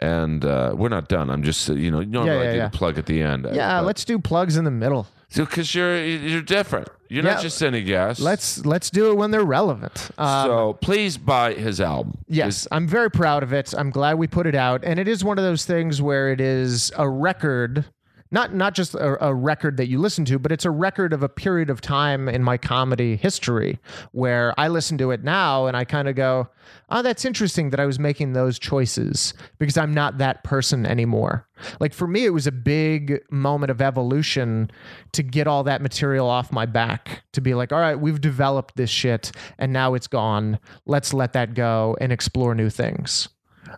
And 0.00 0.44
uh, 0.44 0.74
we're 0.76 0.88
not 0.88 1.08
done. 1.08 1.30
I'm 1.30 1.44
just, 1.44 1.68
you 1.68 1.90
know, 1.90 2.00
normally 2.02 2.44
yeah, 2.44 2.48
I 2.48 2.52
do 2.52 2.56
yeah. 2.58 2.68
the 2.68 2.76
plug 2.76 2.98
at 2.98 3.06
the 3.06 3.22
end. 3.22 3.46
yeah 3.52 3.80
let's 3.80 4.04
do 4.04 4.18
plugs 4.18 4.56
in 4.56 4.64
the 4.64 4.70
middle 4.70 5.06
because 5.34 5.74
you're 5.74 6.02
you're 6.04 6.42
different. 6.42 6.88
You're 7.08 7.24
Yeah. 7.24 7.34
not 7.34 7.42
just 7.42 7.62
any 7.62 7.82
guest. 7.82 8.20
let's 8.20 8.64
let's 8.64 8.88
do 8.90 9.10
it 9.10 9.16
when 9.16 9.30
they're 9.32 9.44
relevant 9.44 10.10
um, 10.16 10.46
so 10.46 10.72
please 10.80 11.18
buy 11.18 11.52
his 11.52 11.80
album. 11.80 12.18
Yes, 12.26 12.66
I'm 12.72 12.86
very 12.88 13.10
proud 13.10 13.42
of 13.42 13.52
it. 13.52 13.74
I'm 13.76 13.90
glad 13.90 14.16
we 14.18 14.26
put 14.26 14.46
it 14.46 14.54
out, 14.54 14.82
and 14.84 14.98
it 14.98 15.06
is 15.08 15.22
one 15.22 15.38
of 15.38 15.44
those 15.44 15.64
things 15.66 16.00
where 16.00 16.30
it 16.32 16.40
is 16.40 16.90
a 16.96 17.06
record, 17.08 17.84
not 18.32 18.54
not 18.54 18.74
just 18.74 18.94
a, 18.94 19.24
a 19.24 19.34
record 19.34 19.76
that 19.76 19.88
you 19.88 19.98
listen 19.98 20.24
to, 20.24 20.38
but 20.38 20.50
it's 20.50 20.64
a 20.64 20.70
record 20.70 21.12
of 21.12 21.22
a 21.22 21.28
period 21.28 21.70
of 21.70 21.80
time 21.80 22.28
in 22.28 22.42
my 22.42 22.56
comedy 22.56 23.14
history 23.14 23.78
where 24.12 24.58
I 24.58 24.68
listen 24.68 24.98
to 24.98 25.10
it 25.10 25.22
now 25.22 25.66
and 25.66 25.76
I 25.76 25.84
kind 25.84 26.08
of 26.08 26.16
go, 26.16 26.48
"Oh, 26.88 27.02
that's 27.02 27.24
interesting 27.24 27.70
that 27.70 27.78
I 27.78 27.86
was 27.86 27.98
making 27.98 28.32
those 28.32 28.58
choices 28.58 29.34
because 29.58 29.76
I'm 29.76 29.94
not 29.94 30.18
that 30.18 30.42
person 30.42 30.86
anymore." 30.86 31.46
Like 31.78 31.92
for 31.92 32.06
me, 32.08 32.24
it 32.24 32.30
was 32.30 32.46
a 32.46 32.52
big 32.52 33.20
moment 33.30 33.70
of 33.70 33.80
evolution 33.80 34.70
to 35.12 35.22
get 35.22 35.46
all 35.46 35.62
that 35.64 35.82
material 35.82 36.28
off 36.28 36.50
my 36.50 36.66
back 36.66 37.22
to 37.32 37.40
be 37.40 37.54
like, 37.54 37.72
all 37.72 37.78
right, 37.78 38.00
we've 38.00 38.20
developed 38.20 38.76
this 38.76 38.90
shit 38.90 39.30
and 39.58 39.72
now 39.72 39.94
it's 39.94 40.08
gone. 40.08 40.58
Let's 40.86 41.14
let 41.14 41.34
that 41.34 41.54
go 41.54 41.96
and 42.00 42.12
explore 42.12 42.54
new 42.54 42.70
things. 42.70 43.28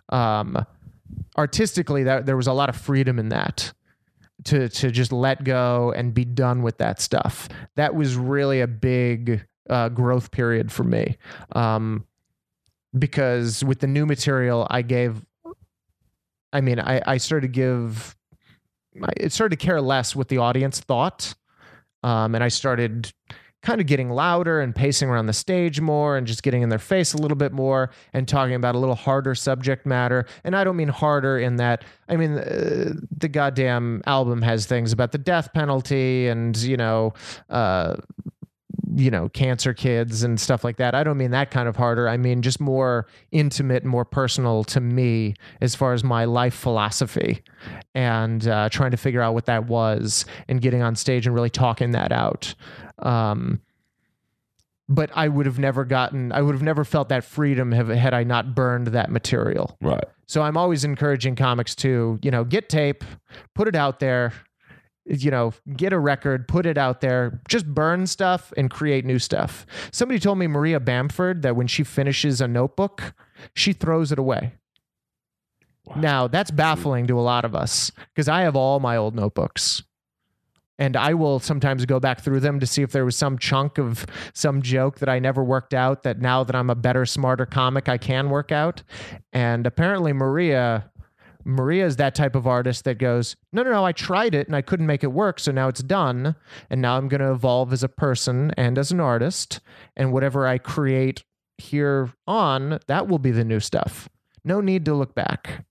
Um, 0.09 0.65
artistically, 1.37 2.03
that 2.03 2.25
there 2.25 2.37
was 2.37 2.47
a 2.47 2.53
lot 2.53 2.69
of 2.69 2.75
freedom 2.75 3.19
in 3.19 3.29
that 3.29 3.73
to 4.45 4.69
to 4.69 4.91
just 4.91 5.11
let 5.11 5.43
go 5.43 5.91
and 5.95 6.13
be 6.13 6.25
done 6.25 6.61
with 6.61 6.77
that 6.77 7.01
stuff. 7.01 7.49
That 7.75 7.95
was 7.95 8.15
really 8.15 8.61
a 8.61 8.67
big 8.67 9.45
uh, 9.69 9.89
growth 9.89 10.31
period 10.31 10.71
for 10.71 10.83
me. 10.83 11.17
Um, 11.53 12.05
because 12.97 13.63
with 13.63 13.79
the 13.79 13.87
new 13.87 14.05
material, 14.05 14.65
I 14.69 14.81
gave 14.81 15.25
I 16.55 16.61
mean, 16.61 16.79
I, 16.79 17.01
I 17.05 17.17
started 17.17 17.47
to 17.47 17.51
give, 17.51 18.15
I 19.03 19.09
it 19.17 19.33
started 19.33 19.59
to 19.59 19.65
care 19.65 19.81
less 19.81 20.15
what 20.15 20.29
the 20.29 20.37
audience 20.37 20.79
thought. 20.79 21.35
Um, 22.01 22.33
and 22.33 22.41
I 22.41 22.47
started 22.47 23.11
kind 23.65 23.81
of 23.81 23.87
getting 23.87 24.11
louder 24.11 24.61
and 24.61 24.75
pacing 24.75 25.09
around 25.09 25.25
the 25.25 25.33
stage 25.33 25.81
more 25.81 26.17
and 26.17 26.27
just 26.27 26.43
getting 26.43 26.61
in 26.61 26.69
their 26.69 26.79
face 26.79 27.13
a 27.13 27.17
little 27.17 27.35
bit 27.35 27.51
more 27.51 27.89
and 28.13 28.27
talking 28.27 28.53
about 28.53 28.75
a 28.75 28.77
little 28.77 28.95
harder 28.95 29.33
subject 29.33 29.87
matter. 29.87 30.25
And 30.43 30.55
I 30.55 30.63
don't 30.63 30.75
mean 30.75 30.87
harder 30.87 31.39
in 31.39 31.55
that, 31.55 31.83
I 32.07 32.15
mean, 32.15 32.37
uh, 32.37 32.93
the 33.17 33.27
goddamn 33.27 34.03
album 34.05 34.43
has 34.43 34.67
things 34.67 34.93
about 34.93 35.11
the 35.11 35.17
death 35.17 35.51
penalty 35.53 36.27
and, 36.27 36.55
you 36.57 36.77
know, 36.77 37.13
uh, 37.49 37.95
you 38.95 39.11
know, 39.11 39.27
cancer 39.29 39.73
kids 39.73 40.23
and 40.23 40.39
stuff 40.39 40.63
like 40.63 40.77
that. 40.77 40.95
I 40.95 41.03
don't 41.03 41.17
mean 41.17 41.31
that 41.31 41.51
kind 41.51 41.67
of 41.67 41.75
harder. 41.75 42.07
I 42.07 42.15
mean 42.15 42.41
just 42.41 42.59
more 42.59 43.07
intimate 43.31 43.83
more 43.83 44.05
personal 44.05 44.63
to 44.65 44.79
me 44.79 45.35
as 45.59 45.75
far 45.75 45.93
as 45.93 46.03
my 46.03 46.23
life 46.25 46.53
philosophy 46.53 47.43
and 47.93 48.47
uh, 48.47 48.69
trying 48.69 48.91
to 48.91 48.97
figure 48.97 49.21
out 49.21 49.33
what 49.33 49.47
that 49.47 49.67
was 49.67 50.25
and 50.47 50.61
getting 50.61 50.81
on 50.81 50.95
stage 50.95 51.27
and 51.27 51.35
really 51.35 51.49
talking 51.49 51.91
that 51.91 52.13
out. 52.13 52.55
Um, 52.99 53.61
but 54.87 55.09
I 55.13 55.27
would 55.27 55.45
have 55.45 55.59
never 55.59 55.83
gotten, 55.83 56.31
I 56.31 56.41
would 56.41 56.53
have 56.53 56.63
never 56.63 56.85
felt 56.85 57.09
that 57.09 57.23
freedom 57.23 57.71
have, 57.71 57.89
had 57.89 58.13
I 58.13 58.23
not 58.23 58.55
burned 58.55 58.87
that 58.87 59.11
material. 59.11 59.77
Right. 59.81 60.05
So 60.27 60.41
I'm 60.41 60.57
always 60.57 60.83
encouraging 60.83 61.35
comics 61.35 61.75
to, 61.75 62.19
you 62.21 62.31
know, 62.31 62.43
get 62.43 62.69
tape, 62.69 63.03
put 63.55 63.67
it 63.67 63.75
out 63.75 63.99
there, 63.99 64.31
you 65.05 65.29
know, 65.29 65.53
get 65.75 65.93
a 65.93 65.99
record, 65.99 66.47
put 66.47 66.65
it 66.65 66.77
out 66.77 67.01
there, 67.01 67.41
just 67.47 67.65
burn 67.65 68.07
stuff 68.07 68.51
and 68.57 68.71
create 68.71 69.05
new 69.05 69.19
stuff. 69.19 69.65
Somebody 69.91 70.19
told 70.19 70.37
me 70.37 70.47
Maria 70.47 70.79
Bamford 70.79 71.43
that 71.43 71.55
when 71.55 71.67
she 71.67 71.83
finishes 71.83 72.41
a 72.41 72.47
notebook, 72.47 73.13
she 73.53 73.73
throws 73.73 74.11
it 74.11 74.19
away. 74.19 74.53
Now, 75.95 76.27
that's 76.27 76.49
baffling 76.49 77.05
to 77.07 77.19
a 77.19 77.21
lot 77.21 77.45
of 77.45 77.55
us 77.55 77.91
because 78.13 78.27
I 78.27 78.41
have 78.41 78.55
all 78.55 78.79
my 78.79 78.97
old 78.97 79.15
notebooks. 79.15 79.83
And 80.77 80.97
I 80.97 81.13
will 81.13 81.39
sometimes 81.39 81.85
go 81.85 82.01
back 82.01 82.19
through 82.19 82.41
them 82.41 82.59
to 82.59 82.65
see 82.65 82.81
if 82.81 82.91
there 82.91 83.05
was 83.05 83.15
some 83.15 83.37
chunk 83.37 83.77
of 83.77 84.05
some 84.33 84.61
joke 84.61 84.99
that 84.99 85.07
I 85.07 85.19
never 85.19 85.41
worked 85.41 85.73
out 85.73 86.03
that 86.03 86.19
now 86.19 86.43
that 86.43 86.53
I'm 86.53 86.69
a 86.69 86.75
better, 86.75 87.05
smarter 87.05 87.45
comic, 87.45 87.87
I 87.87 87.97
can 87.97 88.29
work 88.29 88.51
out. 88.51 88.83
And 89.31 89.65
apparently, 89.65 90.11
Maria 90.11 90.91
Maria 91.45 91.85
is 91.85 91.95
that 91.97 92.15
type 92.15 92.35
of 92.35 92.47
artist 92.47 92.83
that 92.85 92.97
goes, 92.97 93.35
no, 93.53 93.61
no, 93.63 93.71
no, 93.71 93.85
I 93.85 93.91
tried 93.91 94.33
it 94.33 94.47
and 94.47 94.55
I 94.55 94.61
couldn't 94.61 94.87
make 94.87 95.03
it 95.03 95.11
work. 95.13 95.39
So 95.39 95.51
now 95.51 95.67
it's 95.67 95.83
done. 95.83 96.35
And 96.69 96.81
now 96.81 96.97
I'm 96.97 97.07
going 97.07 97.21
to 97.21 97.31
evolve 97.31 97.71
as 97.71 97.83
a 97.83 97.87
person 97.87 98.51
and 98.57 98.77
as 98.77 98.91
an 98.91 98.99
artist. 98.99 99.59
And 99.95 100.11
whatever 100.11 100.47
I 100.47 100.57
create 100.57 101.23
here 101.57 102.11
on, 102.27 102.79
that 102.87 103.07
will 103.07 103.19
be 103.19 103.31
the 103.31 103.45
new 103.45 103.59
stuff. 103.59 104.09
No 104.43 104.59
need 104.59 104.85
to 104.85 104.93
look 104.95 105.13
back. 105.15 105.65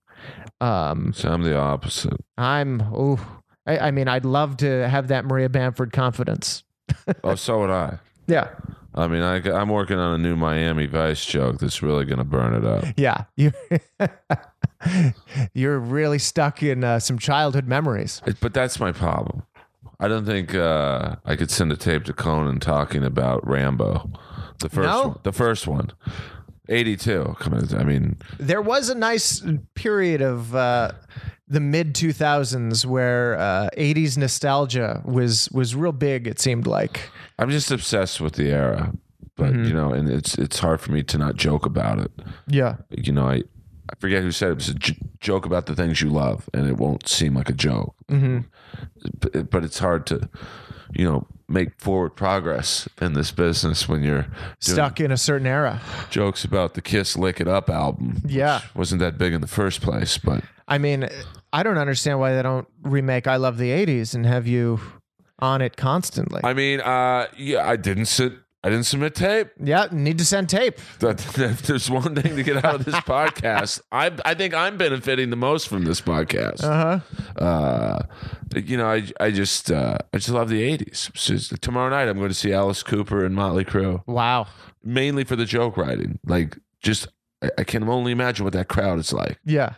Um, 0.61 1.13
So 1.13 1.29
I'm 1.31 1.43
the 1.43 1.57
opposite. 1.57 2.17
I'm, 2.37 2.81
oh, 2.93 3.19
I, 3.67 3.77
I 3.77 3.91
mean, 3.91 4.07
I'd 4.07 4.25
love 4.25 4.57
to 4.57 4.87
have 4.87 5.09
that 5.09 5.25
Maria 5.25 5.49
Bamford 5.49 5.91
confidence. 5.91 6.63
oh, 7.23 7.35
so 7.35 7.59
would 7.59 7.69
I. 7.69 7.99
Yeah. 8.27 8.49
I 8.95 9.07
mean, 9.07 9.21
I, 9.21 9.35
I'm 9.51 9.69
working 9.69 9.97
on 9.99 10.15
a 10.15 10.17
new 10.17 10.35
Miami 10.35 10.87
Vice 10.87 11.23
joke 11.25 11.59
that's 11.59 11.83
really 11.83 12.05
going 12.05 12.17
to 12.17 12.23
burn 12.23 12.55
it 12.55 12.65
up. 12.65 12.85
Yeah. 12.97 13.25
You, 13.35 13.51
you're 15.53 15.79
really 15.79 16.19
stuck 16.19 16.61
in 16.63 16.83
uh, 16.83 16.99
some 16.99 17.17
childhood 17.19 17.67
memories. 17.67 18.21
It- 18.25 18.39
But 18.39 18.53
that's 18.53 18.79
my 18.79 18.91
problem. 18.91 19.43
I 19.99 20.07
don't 20.09 20.25
think 20.25 20.53
uh, 20.53 21.15
I 21.25 21.35
could 21.37 21.49
send 21.49 21.71
a 21.71 21.77
tape 21.77 22.03
to 22.05 22.13
Conan 22.13 22.59
talking 22.59 23.03
about 23.03 23.47
Rambo, 23.47 24.09
the 24.59 24.67
first 24.69 24.87
No? 24.89 25.07
one. 25.09 25.19
The 25.23 25.31
first 25.31 25.67
one. 25.67 25.91
82. 26.67 27.35
Come 27.39 27.53
on, 27.53 27.73
I 27.77 27.83
mean, 27.83 28.17
There 28.39 28.61
was 28.61 28.89
a 28.89 28.95
nice 28.95 29.41
period 29.75 30.21
of 30.21 30.53
uh, 30.55 30.91
the 31.47 31.59
mid 31.59 31.93
2000s 31.93 32.85
where 32.85 33.37
uh, 33.37 33.69
80s 33.77 34.17
nostalgia 34.17 35.01
was 35.05 35.49
was 35.51 35.75
real 35.75 35.91
big. 35.91 36.27
It 36.27 36.39
seemed 36.39 36.65
like. 36.67 37.09
I'm 37.39 37.49
just 37.51 37.71
obsessed 37.71 38.19
with 38.19 38.33
the 38.33 38.49
era. 38.49 38.91
But 39.37 39.51
Mm-hmm. 39.53 39.63
you 39.65 39.73
know, 39.73 39.91
and 39.93 40.09
it's 40.09 40.37
it's 40.37 40.59
hard 40.59 40.79
for 40.81 40.91
me 40.91 41.03
to 41.03 41.17
not 41.17 41.35
joke 41.35 41.65
about 41.65 41.99
it. 41.99 42.11
Yeah. 42.47 42.77
You 42.89 43.11
know, 43.13 43.27
I 43.29 43.43
I 43.95 44.01
forget 44.01 44.21
who 44.23 44.31
said 44.31 44.49
it. 44.51 44.55
was 44.55 44.69
a 44.69 44.73
j- 44.73 44.97
joke 45.19 45.45
about 45.45 45.65
the 45.67 45.75
things 45.75 46.01
you 46.01 46.09
love, 46.09 46.49
and 46.53 46.67
it 46.67 46.77
won't 46.77 47.07
seem 47.07 47.33
like 47.35 47.49
a 47.49 47.53
joke. 47.53 47.95
Mm-hmm. 48.09 48.39
But, 49.19 49.49
but 49.49 49.63
it's 49.63 49.79
hard 49.79 50.05
to, 50.07 50.29
you 50.93 51.05
know, 51.05 51.27
make 51.47 51.79
forward 51.79 52.15
progress 52.15 52.89
in 52.99 53.13
this 53.13 53.31
business 53.31 53.87
when 53.87 54.03
you're 54.03 54.27
Stuck 54.59 54.99
in 54.99 55.11
a 55.11 55.17
certain 55.17 55.47
era. 55.47 55.79
jokes 56.09 56.43
about 56.43 56.73
the 56.73 56.81
Kiss 56.81 57.15
"Lick 57.17 57.39
It 57.39 57.47
Up" 57.47 57.69
album. 57.69 58.21
Yeah. 58.27 58.61
wasn't 58.75 58.99
that 58.99 59.17
big 59.17 59.33
in 59.33 59.41
the 59.41 59.47
first 59.47 59.81
place, 59.81 60.17
but 60.17 60.43
I 60.67 60.77
mean, 60.77 61.07
I 61.53 61.63
don't 61.63 61.77
understand 61.77 62.19
why 62.19 62.33
they 62.35 62.41
don't 62.41 62.67
remake 62.83 63.27
"I 63.27 63.37
Love 63.37 63.57
the 63.57 63.69
'80s" 63.69 64.13
and 64.15 64.25
have 64.25 64.47
you 64.47 64.79
on 65.39 65.61
it 65.61 65.77
constantly. 65.77 66.41
I 66.43 66.53
mean, 66.53 66.81
uh, 66.81 67.27
yeah, 67.37 67.67
I 67.67 67.75
didn't 67.75 68.05
sit. 68.07 68.33
I 68.65 68.69
didn't 68.69 68.85
submit 68.87 69.13
tape. 69.13 69.49
yeah, 69.63 69.87
need 69.91 70.17
to 70.17 70.25
send 70.25 70.49
tape. 70.49 70.79
That, 70.99 71.23
if 71.37 71.61
there's 71.61 71.89
one 71.89 72.15
thing 72.15 72.35
to 72.35 72.41
get 72.43 72.65
out 72.65 72.75
of 72.75 72.83
this 72.85 72.95
podcast, 73.05 73.79
I 73.91 74.11
I 74.25 74.33
think 74.33 74.53
I'm 74.55 74.75
benefiting 74.77 75.29
the 75.29 75.35
most 75.35 75.67
from 75.67 75.85
this 75.85 76.01
podcast. 76.01 76.63
Uh 76.63 76.99
huh. 77.37 77.43
Uh, 77.45 78.01
you 78.55 78.75
know, 78.77 78.87
I 78.87 79.03
I 79.19 79.29
just 79.31 79.71
uh, 79.71 79.99
I 80.13 80.17
just 80.17 80.29
love 80.29 80.49
the 80.49 80.61
'80s. 80.77 81.11
Just- 81.13 81.61
tomorrow 81.61 81.89
night, 81.89 82.07
I'm 82.09 82.17
going 82.17 82.29
to 82.29 82.33
see 82.35 82.51
Alice 82.53 82.81
Cooper 82.83 83.23
and 83.23 83.35
Motley 83.35 83.65
Crue, 83.65 84.01
Wow. 84.07 84.47
mainly 84.83 85.23
for 85.23 85.35
the 85.35 85.45
joke 85.45 85.77
writing. 85.77 86.17
Like, 86.25 86.57
just 86.81 87.07
I, 87.43 87.49
I 87.59 87.63
can 87.65 87.87
only 87.87 88.11
imagine 88.11 88.45
what 88.45 88.53
that 88.53 88.67
crowd 88.67 88.97
is 88.97 89.13
like. 89.13 89.37
Yeah. 89.45 89.73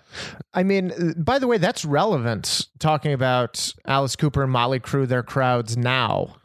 I 0.53 0.63
mean, 0.63 1.13
by 1.17 1.39
the 1.39 1.47
way, 1.47 1.57
that's 1.57 1.83
relevant 1.83 2.67
talking 2.79 3.11
about 3.13 3.73
Alice 3.85 4.15
Cooper 4.15 4.43
and 4.43 4.51
Motley 4.51 4.79
Crue, 4.79 5.07
their 5.07 5.23
crowds 5.23 5.75
now. 5.75 6.37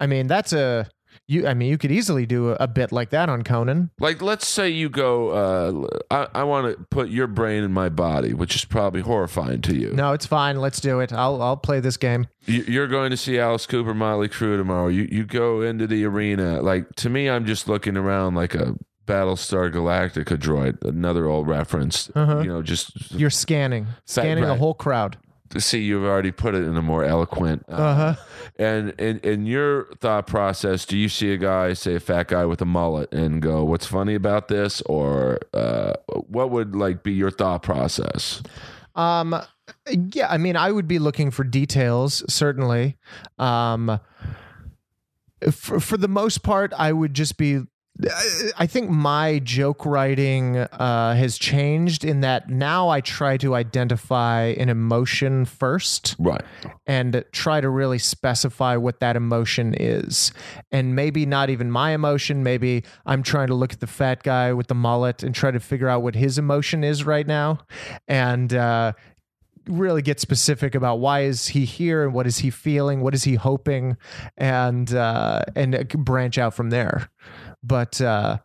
I 0.00 0.06
mean, 0.06 0.26
that's 0.26 0.52
a 0.52 0.88
you 1.32 1.46
I 1.48 1.54
mean, 1.54 1.68
you 1.70 1.78
could 1.78 1.90
easily 1.90 2.26
do 2.26 2.50
a, 2.50 2.56
a 2.60 2.68
bit 2.68 2.92
like 2.92 3.10
that 3.10 3.28
on 3.28 3.42
Conan. 3.42 3.90
Like, 3.98 4.20
let's 4.22 4.46
say 4.46 4.68
you 4.68 4.88
go. 4.88 5.30
Uh, 5.30 5.86
I 6.10 6.40
I 6.40 6.44
want 6.44 6.76
to 6.76 6.84
put 6.90 7.08
your 7.08 7.26
brain 7.26 7.64
in 7.64 7.72
my 7.72 7.88
body, 7.88 8.34
which 8.34 8.54
is 8.54 8.64
probably 8.64 9.00
horrifying 9.00 9.62
to 9.62 9.74
you. 9.76 9.92
No, 9.92 10.12
it's 10.12 10.26
fine. 10.26 10.56
Let's 10.60 10.80
do 10.80 11.00
it. 11.00 11.12
I'll 11.12 11.40
I'll 11.42 11.56
play 11.56 11.80
this 11.80 11.96
game. 11.96 12.26
You- 12.46 12.64
You're 12.68 12.88
going 12.88 13.10
to 13.10 13.16
see 13.16 13.38
Alice 13.38 13.66
Cooper, 13.66 13.94
Motley 13.94 14.28
Crue 14.28 14.56
tomorrow. 14.56 14.88
You 14.88 15.08
you 15.10 15.24
go 15.24 15.62
into 15.62 15.86
the 15.86 16.04
arena. 16.04 16.60
Like 16.62 16.94
to 16.96 17.08
me, 17.10 17.28
I'm 17.30 17.46
just 17.46 17.68
looking 17.68 17.96
around 17.96 18.34
like 18.34 18.54
a 18.54 18.74
Battlestar 19.06 19.70
Galactica 19.72 20.36
droid. 20.38 20.82
Another 20.84 21.26
old 21.26 21.48
reference. 21.48 22.10
You 22.14 22.44
know, 22.44 22.62
just 22.62 23.10
You're 23.12 23.30
scanning, 23.30 23.86
scanning 24.04 24.44
the 24.44 24.54
whole 24.54 24.74
crowd. 24.74 25.18
To 25.52 25.60
see 25.60 25.80
you've 25.80 26.04
already 26.04 26.32
put 26.32 26.54
it 26.54 26.64
in 26.64 26.76
a 26.76 26.82
more 26.82 27.04
eloquent. 27.04 27.64
Uh, 27.68 27.76
Uh-huh. 27.76 28.14
And 28.58 28.90
in 28.98 29.18
in 29.20 29.46
your 29.46 29.86
thought 30.00 30.26
process, 30.26 30.84
do 30.84 30.96
you 30.98 31.08
see 31.08 31.32
a 31.32 31.38
guy, 31.38 31.72
say 31.72 31.94
a 31.94 32.00
fat 32.00 32.28
guy 32.28 32.44
with 32.44 32.60
a 32.60 32.66
mullet, 32.66 33.12
and 33.12 33.40
go, 33.40 33.64
"What's 33.64 33.86
funny 33.86 34.14
about 34.14 34.48
this?" 34.48 34.82
Or 34.82 35.38
uh, 35.54 35.94
what 36.08 36.50
would 36.50 36.74
like 36.76 37.02
be 37.02 37.12
your 37.12 37.30
thought 37.30 37.62
process? 37.62 38.42
Um, 38.94 39.34
yeah, 40.12 40.28
I 40.28 40.36
mean, 40.36 40.54
I 40.56 40.70
would 40.70 40.86
be 40.86 40.98
looking 40.98 41.30
for 41.30 41.44
details, 41.44 42.22
certainly. 42.28 42.98
Um, 43.38 43.98
for, 45.50 45.80
for 45.80 45.96
the 45.96 46.08
most 46.08 46.42
part, 46.42 46.72
I 46.76 46.92
would 46.92 47.14
just 47.14 47.36
be. 47.38 47.62
I 48.58 48.66
think 48.66 48.90
my 48.90 49.38
joke 49.40 49.84
writing 49.84 50.56
uh, 50.56 51.14
has 51.14 51.38
changed 51.38 52.04
in 52.04 52.20
that 52.22 52.48
now 52.48 52.88
I 52.88 53.00
try 53.00 53.36
to 53.38 53.54
identify 53.54 54.54
an 54.58 54.68
emotion 54.70 55.44
first 55.44 56.16
Right. 56.18 56.42
and 56.86 57.22
try 57.32 57.60
to 57.60 57.68
really 57.68 57.98
specify 57.98 58.76
what 58.76 59.00
that 59.00 59.14
emotion 59.14 59.74
is. 59.78 60.32
And 60.72 60.96
maybe 60.96 61.26
not 61.26 61.50
even 61.50 61.70
my 61.70 61.90
emotion. 61.90 62.42
Maybe 62.42 62.82
I'm 63.04 63.22
trying 63.22 63.48
to 63.48 63.54
look 63.54 63.72
at 63.74 63.80
the 63.80 63.86
fat 63.86 64.22
guy 64.22 64.52
with 64.52 64.68
the 64.68 64.74
mullet 64.74 65.22
and 65.22 65.34
try 65.34 65.50
to 65.50 65.60
figure 65.60 65.88
out 65.88 66.02
what 66.02 66.14
his 66.14 66.38
emotion 66.38 66.82
is 66.82 67.04
right 67.04 67.26
now. 67.26 67.58
And, 68.08 68.52
uh, 68.54 68.92
really 69.68 70.02
get 70.02 70.18
specific 70.18 70.74
about 70.74 70.98
why 70.98 71.20
is 71.20 71.46
he 71.46 71.64
here 71.64 72.02
and 72.02 72.12
what 72.12 72.26
is 72.26 72.38
he 72.38 72.50
feeling 72.50 73.00
what 73.00 73.14
is 73.14 73.22
he 73.22 73.36
hoping 73.36 73.96
and 74.36 74.92
uh 74.92 75.40
and 75.54 75.88
branch 76.04 76.36
out 76.36 76.52
from 76.52 76.70
there 76.70 77.08
but 77.62 78.00
uh 78.00 78.38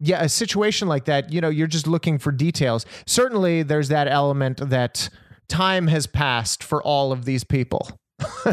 yeah 0.00 0.22
a 0.22 0.28
situation 0.28 0.88
like 0.88 1.04
that 1.06 1.32
you 1.32 1.40
know 1.40 1.48
you're 1.48 1.66
just 1.66 1.86
looking 1.86 2.18
for 2.18 2.32
details. 2.32 2.84
Certainly 3.06 3.62
there's 3.64 3.88
that 3.88 4.08
element 4.08 4.58
that 4.70 5.08
time 5.48 5.86
has 5.88 6.06
passed 6.06 6.62
for 6.64 6.82
all 6.82 7.12
of 7.12 7.24
these 7.24 7.44
people. 7.44 7.90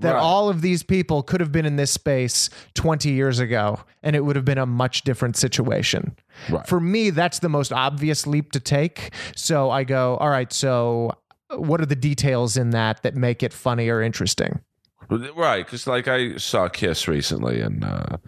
That 0.00 0.12
Right. 0.12 0.14
all 0.14 0.48
of 0.48 0.60
these 0.60 0.82
people 0.82 1.22
could 1.22 1.40
have 1.40 1.50
been 1.50 1.64
in 1.66 1.76
this 1.76 1.90
space 1.90 2.50
20 2.74 3.10
years 3.10 3.38
ago 3.40 3.80
and 4.02 4.14
it 4.14 4.24
would 4.24 4.36
have 4.36 4.44
been 4.44 4.58
a 4.58 4.66
much 4.66 5.02
different 5.02 5.36
situation. 5.36 6.14
Right. 6.50 6.66
for 6.66 6.78
me 6.80 7.10
that's 7.10 7.38
the 7.40 7.48
most 7.48 7.72
obvious 7.72 8.26
leap 8.26 8.52
to 8.52 8.60
take. 8.60 9.12
So 9.34 9.70
i 9.70 9.84
go 9.84 10.16
all 10.18 10.28
right 10.30 10.52
so 10.52 11.12
what 11.50 11.80
are 11.80 11.86
the 11.86 11.96
details 11.96 12.56
in 12.58 12.70
that 12.70 13.02
that 13.02 13.14
make 13.16 13.42
it 13.42 13.52
funny 13.54 13.88
or 13.88 14.02
interesting? 14.02 14.60
Right, 15.08 15.64
because 15.64 15.86
like 15.86 16.06
I 16.06 16.36
saw 16.36 16.68
Kiss 16.68 17.08
recently, 17.08 17.62
and 17.62 17.82
uh, 17.82 18.18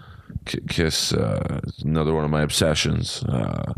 Kiss, 0.68 1.12
uh, 1.12 1.60
another 1.84 2.14
one 2.14 2.24
of 2.24 2.30
my 2.30 2.42
obsessions. 2.42 3.22
Uh, 3.24 3.72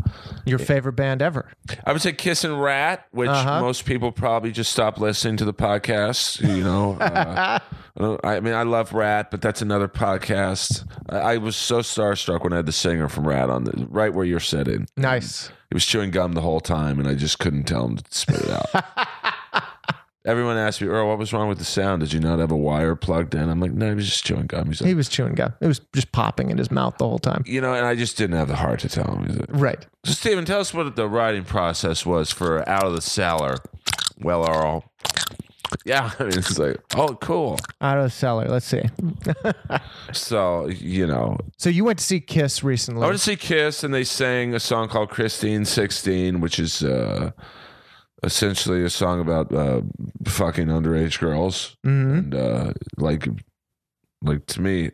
Your 0.45 0.59
favorite 0.59 0.93
band 0.93 1.21
ever? 1.21 1.47
I 1.85 1.91
would 1.93 2.01
say 2.01 2.13
Kiss 2.13 2.43
and 2.43 2.61
Ratt, 2.61 3.07
which 3.11 3.29
Uh-huh. 3.29 3.61
most 3.61 3.85
people 3.85 4.11
probably 4.11 4.51
just 4.51 4.71
stop 4.71 4.99
listening 4.99 5.37
to 5.37 5.45
the 5.45 5.53
podcast. 5.53 6.41
You 6.41 6.63
know, 6.63 6.93
uh, 6.99 7.59
I 8.23 8.39
mean, 8.39 8.53
I 8.53 8.63
love 8.63 8.93
Ratt, 8.93 9.29
but 9.31 9.41
that's 9.41 9.61
another 9.61 9.87
podcast. 9.87 10.85
I, 11.09 11.17
I 11.33 11.37
was 11.37 11.55
so 11.55 11.79
starstruck 11.79 12.43
when 12.43 12.53
I 12.53 12.57
had 12.57 12.65
the 12.65 12.71
singer 12.71 13.07
from 13.09 13.27
Ratt 13.27 13.49
on 13.49 13.63
the 13.65 13.87
right 13.89 14.13
where 14.13 14.25
you're 14.25 14.39
sitting. 14.39 14.87
Nice. 14.97 15.49
He 15.69 15.75
was 15.75 15.85
chewing 15.85 16.11
gum 16.11 16.33
the 16.33 16.41
whole 16.41 16.59
time, 16.59 16.99
and 16.99 17.07
I 17.07 17.15
just 17.15 17.39
couldn't 17.39 17.63
tell 17.63 17.85
him 17.87 17.97
to 17.97 18.03
spit 18.09 18.41
it 18.41 18.49
out. 18.51 18.85
Everyone 20.25 20.55
asked 20.55 20.79
me, 20.81 20.87
Earl, 20.87 21.09
what 21.09 21.17
was 21.17 21.33
wrong 21.33 21.49
with 21.49 21.57
the 21.57 21.65
sound? 21.65 21.99
Did 21.99 22.13
you 22.13 22.19
not 22.21 22.39
have 22.39 22.49
a 22.51 22.55
wire 22.55 22.95
plugged 22.95 23.35
in? 23.35 23.49
I'm 23.49 23.59
like, 23.59 23.73
no, 23.73 23.89
he 23.89 23.95
was 23.95 24.05
just 24.07 24.23
chewing 24.25 24.45
gum. 24.47 24.67
He's 24.67 24.79
like, 24.81 24.87
He 24.87 24.93
was 24.93 25.09
chewing 25.09 25.33
gum. 25.35 25.53
It 25.59 25.67
was 25.67 25.81
just 25.93 26.13
popping 26.13 26.49
in 26.49 26.57
his 26.57 26.71
mouth 26.71 26.97
the 26.97 27.05
whole 27.07 27.19
time. 27.19 27.43
you 27.45 27.59
know, 27.59 27.73
and 27.73 27.85
I 27.85 27.95
just 27.95 28.15
didn't 28.17 28.37
have 28.37 28.47
the 28.47 28.55
heart 28.55 28.79
to 28.81 28.89
tell 28.89 29.13
him. 29.15 29.25
He's 29.25 29.37
like, 29.37 29.49
Right. 29.49 29.85
So, 30.05 30.13
Steven, 30.13 30.45
tell 30.45 30.61
us 30.61 30.73
what 30.73 30.95
the 30.95 31.09
writing 31.09 31.43
process 31.43 32.05
was 32.05 32.31
for 32.31 32.67
Out 32.69 32.85
of 32.85 32.93
the 32.93 33.01
Cellar. 33.01 33.57
Well, 34.21 34.49
Earl. 34.49 34.85
Yeah, 35.85 36.11
I 36.19 36.23
mean, 36.23 36.37
it's 36.37 36.57
like, 36.57 36.77
oh, 36.95 37.15
cool. 37.15 37.59
Out 37.81 37.97
of 37.97 38.03
the 38.05 38.09
cellar. 38.09 38.47
Let's 38.47 38.65
see. 38.65 38.83
So, 40.13 40.67
you 40.67 41.07
know, 41.07 41.37
So 41.57 41.69
you 41.69 41.83
went 41.83 41.99
to 41.99 42.05
see 42.05 42.19
Kiss 42.19 42.63
recently. 42.63 43.01
I 43.03 43.07
went 43.07 43.17
to 43.17 43.23
see 43.23 43.35
Kiss, 43.35 43.83
and 43.83 43.93
they 43.93 44.03
sang 44.03 44.53
a 44.53 44.59
song 44.59 44.87
called 44.87 45.09
Christine 45.09 45.65
16, 45.65 46.39
which 46.39 46.59
is 46.59 46.83
uh, 46.83 47.31
essentially 48.23 48.83
a 48.83 48.89
song 48.89 49.19
about 49.19 49.53
uh, 49.53 49.81
fucking 50.25 50.67
underage 50.67 51.19
girls. 51.19 51.75
Mhm. 51.85 52.17
And, 52.17 52.35
uh, 52.35 52.73
like, 52.97 53.27
like 54.21 54.45
to 54.47 54.61
me, 54.61 54.91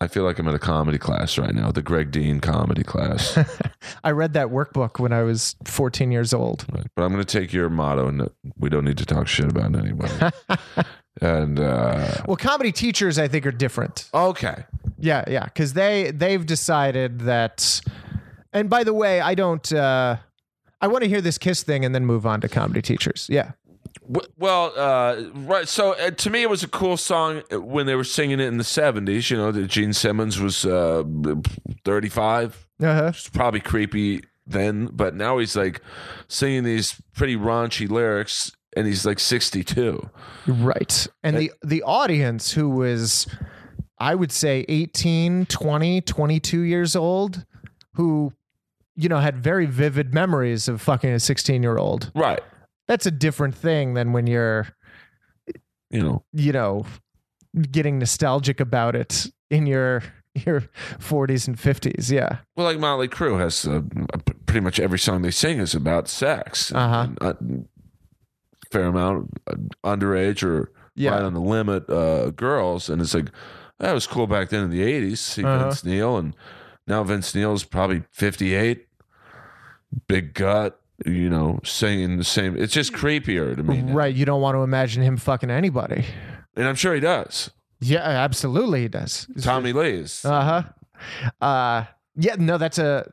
I 0.00 0.08
feel 0.08 0.24
like 0.24 0.38
I'm 0.40 0.48
at 0.48 0.54
a 0.54 0.58
comedy 0.58 0.98
class 0.98 1.38
right 1.38 1.54
now, 1.54 1.70
the 1.70 1.80
Greg 1.82 2.10
Dean 2.10 2.40
comedy 2.40 2.82
class. 2.82 3.38
I 4.04 4.10
read 4.10 4.32
that 4.32 4.48
workbook 4.48 4.98
when 4.98 5.12
I 5.12 5.22
was 5.22 5.54
14 5.66 6.10
years 6.10 6.34
old. 6.34 6.66
Right. 6.72 6.86
But 6.96 7.04
I'm 7.04 7.12
going 7.12 7.24
to 7.24 7.38
take 7.40 7.52
your 7.52 7.70
motto, 7.70 8.08
and 8.08 8.28
we 8.58 8.68
don't 8.68 8.84
need 8.84 8.98
to 8.98 9.06
talk 9.06 9.28
shit 9.28 9.46
about 9.50 9.76
anybody. 9.76 10.12
and 11.22 11.60
uh, 11.60 12.22
Well, 12.26 12.36
comedy 12.36 12.72
teachers, 12.72 13.20
I 13.20 13.28
think, 13.28 13.46
are 13.46 13.52
different. 13.52 14.08
okay, 14.12 14.64
Yeah, 14.98 15.24
yeah, 15.28 15.44
because 15.44 15.74
they 15.74 16.10
they've 16.10 16.44
decided 16.44 17.20
that. 17.20 17.80
And 18.52 18.68
by 18.68 18.82
the 18.84 18.94
way, 18.94 19.20
I 19.20 19.34
don't. 19.36 19.72
Uh, 19.72 20.16
I 20.84 20.86
want 20.86 21.02
to 21.02 21.08
hear 21.08 21.22
this 21.22 21.38
Kiss 21.38 21.62
thing 21.62 21.82
and 21.82 21.94
then 21.94 22.04
move 22.04 22.26
on 22.26 22.42
to 22.42 22.48
comedy 22.48 22.82
teachers. 22.82 23.26
Yeah. 23.30 23.52
Well, 24.36 24.70
uh, 24.76 25.30
right. 25.32 25.66
So 25.66 25.94
uh, 25.94 26.10
to 26.10 26.28
me, 26.28 26.42
it 26.42 26.50
was 26.50 26.62
a 26.62 26.68
cool 26.68 26.98
song 26.98 27.40
when 27.50 27.86
they 27.86 27.94
were 27.94 28.04
singing 28.04 28.38
it 28.38 28.44
in 28.44 28.58
the 28.58 28.64
'70s. 28.64 29.30
You 29.30 29.38
know, 29.38 29.50
that 29.50 29.66
Gene 29.68 29.94
Simmons 29.94 30.38
was 30.38 30.66
uh, 30.66 31.04
35. 31.86 32.68
Uh 32.82 32.94
huh. 32.94 33.12
It's 33.14 33.30
probably 33.30 33.60
creepy 33.60 34.24
then, 34.46 34.90
but 34.92 35.14
now 35.14 35.38
he's 35.38 35.56
like 35.56 35.80
singing 36.28 36.64
these 36.64 37.00
pretty 37.14 37.34
raunchy 37.34 37.88
lyrics, 37.88 38.52
and 38.76 38.86
he's 38.86 39.06
like 39.06 39.18
62. 39.18 40.10
Right. 40.46 41.06
And 41.22 41.38
the 41.38 41.50
the 41.62 41.82
audience 41.84 42.52
who 42.52 42.68
was 42.68 43.26
I 43.96 44.14
would 44.14 44.32
say 44.32 44.66
18, 44.68 45.46
20, 45.46 46.02
22 46.02 46.60
years 46.60 46.94
old 46.94 47.46
who 47.94 48.34
you 48.96 49.08
know 49.08 49.18
had 49.18 49.36
very 49.42 49.66
vivid 49.66 50.14
memories 50.14 50.68
of 50.68 50.80
fucking 50.80 51.10
a 51.10 51.16
16-year-old. 51.16 52.12
Right. 52.14 52.40
That's 52.88 53.06
a 53.06 53.10
different 53.10 53.54
thing 53.54 53.94
than 53.94 54.12
when 54.12 54.26
you're, 54.26 54.68
You 55.90 56.02
know. 56.02 56.24
you 56.32 56.52
know, 56.52 56.84
getting 57.70 57.98
nostalgic 57.98 58.60
about 58.60 58.94
it 58.96 59.26
in 59.50 59.66
your 59.66 60.02
your 60.46 60.62
40s 60.98 61.46
and 61.46 61.56
50s. 61.56 62.10
Yeah. 62.10 62.38
Well, 62.56 62.66
like 62.66 62.78
Motley 62.80 63.06
Crue 63.08 63.38
has 63.38 63.66
uh, 63.66 63.82
pretty 64.46 64.60
much 64.60 64.80
every 64.80 64.98
song 64.98 65.22
they 65.22 65.30
sing 65.30 65.58
is 65.60 65.74
about 65.76 66.08
sex. 66.08 66.72
Uh-huh. 66.72 67.06
And, 67.08 67.18
uh, 67.22 67.34
fair 68.72 68.86
amount 68.86 69.30
uh, 69.46 69.54
underage 69.84 70.42
or 70.42 70.72
Yeah. 70.96 71.12
right 71.12 71.22
on 71.22 71.34
the 71.34 71.40
limit 71.40 71.88
uh, 71.88 72.30
girls, 72.30 72.88
and 72.90 73.00
it's 73.00 73.14
like 73.14 73.28
that 73.78 73.92
was 73.92 74.06
cool 74.06 74.26
back 74.26 74.48
then 74.50 74.64
in 74.64 74.70
the 74.70 74.82
'80s. 74.82 75.18
See 75.18 75.44
Uh-huh. 75.44 75.64
Vince 75.66 75.84
Neil, 75.84 76.16
and 76.16 76.34
now 76.86 77.02
Vince 77.04 77.34
Neil's 77.34 77.64
probably 77.64 78.02
58, 78.10 78.86
big 80.06 80.34
gut. 80.34 80.80
You 81.04 81.28
know, 81.28 81.58
singing 81.64 82.18
the 82.18 82.24
same. 82.24 82.56
It's 82.56 82.72
just 82.72 82.92
creepier 82.92 83.56
to 83.56 83.62
me, 83.64 83.82
now. 83.82 83.94
Right, 83.94 84.14
you 84.14 84.24
don't 84.24 84.40
want 84.40 84.54
to 84.54 84.62
imagine 84.62 85.02
him 85.02 85.16
fucking 85.16 85.50
anybody. 85.50 86.04
and 86.56 86.68
I'm 86.68 86.76
sure 86.76 86.94
he 86.94 87.00
does. 87.00 87.50
Yeah, 87.80 87.98
absolutely 87.98 88.82
he 88.82 88.88
does. 88.88 89.26
Tommy 89.42 89.72
Lee's. 89.72 90.24
Uh-huh. 90.24 90.62
Uh 91.40 91.84
yeah, 92.16 92.36
no, 92.38 92.58
that's 92.58 92.78
a 92.78 93.10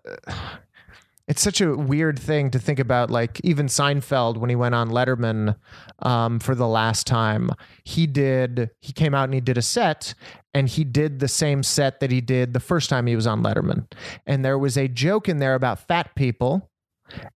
it's 1.31 1.41
such 1.41 1.61
a 1.61 1.73
weird 1.73 2.19
thing 2.19 2.51
to 2.51 2.59
think 2.59 2.77
about. 2.77 3.09
Like 3.09 3.39
even 3.45 3.67
Seinfeld, 3.67 4.35
when 4.35 4.49
he 4.49 4.55
went 4.57 4.75
on 4.75 4.89
Letterman 4.89 5.55
um, 5.99 6.39
for 6.41 6.55
the 6.55 6.67
last 6.67 7.07
time, 7.07 7.51
he 7.85 8.05
did 8.05 8.69
he 8.81 8.91
came 8.91 9.15
out 9.15 9.23
and 9.23 9.33
he 9.33 9.39
did 9.39 9.57
a 9.57 9.61
set, 9.61 10.13
and 10.53 10.67
he 10.67 10.83
did 10.83 11.19
the 11.19 11.29
same 11.29 11.63
set 11.63 12.01
that 12.01 12.11
he 12.11 12.19
did 12.19 12.51
the 12.51 12.59
first 12.59 12.89
time 12.89 13.07
he 13.07 13.15
was 13.15 13.27
on 13.27 13.41
Letterman, 13.41 13.89
and 14.27 14.43
there 14.43 14.59
was 14.59 14.77
a 14.77 14.89
joke 14.89 15.29
in 15.29 15.39
there 15.39 15.55
about 15.55 15.87
fat 15.87 16.13
people. 16.15 16.69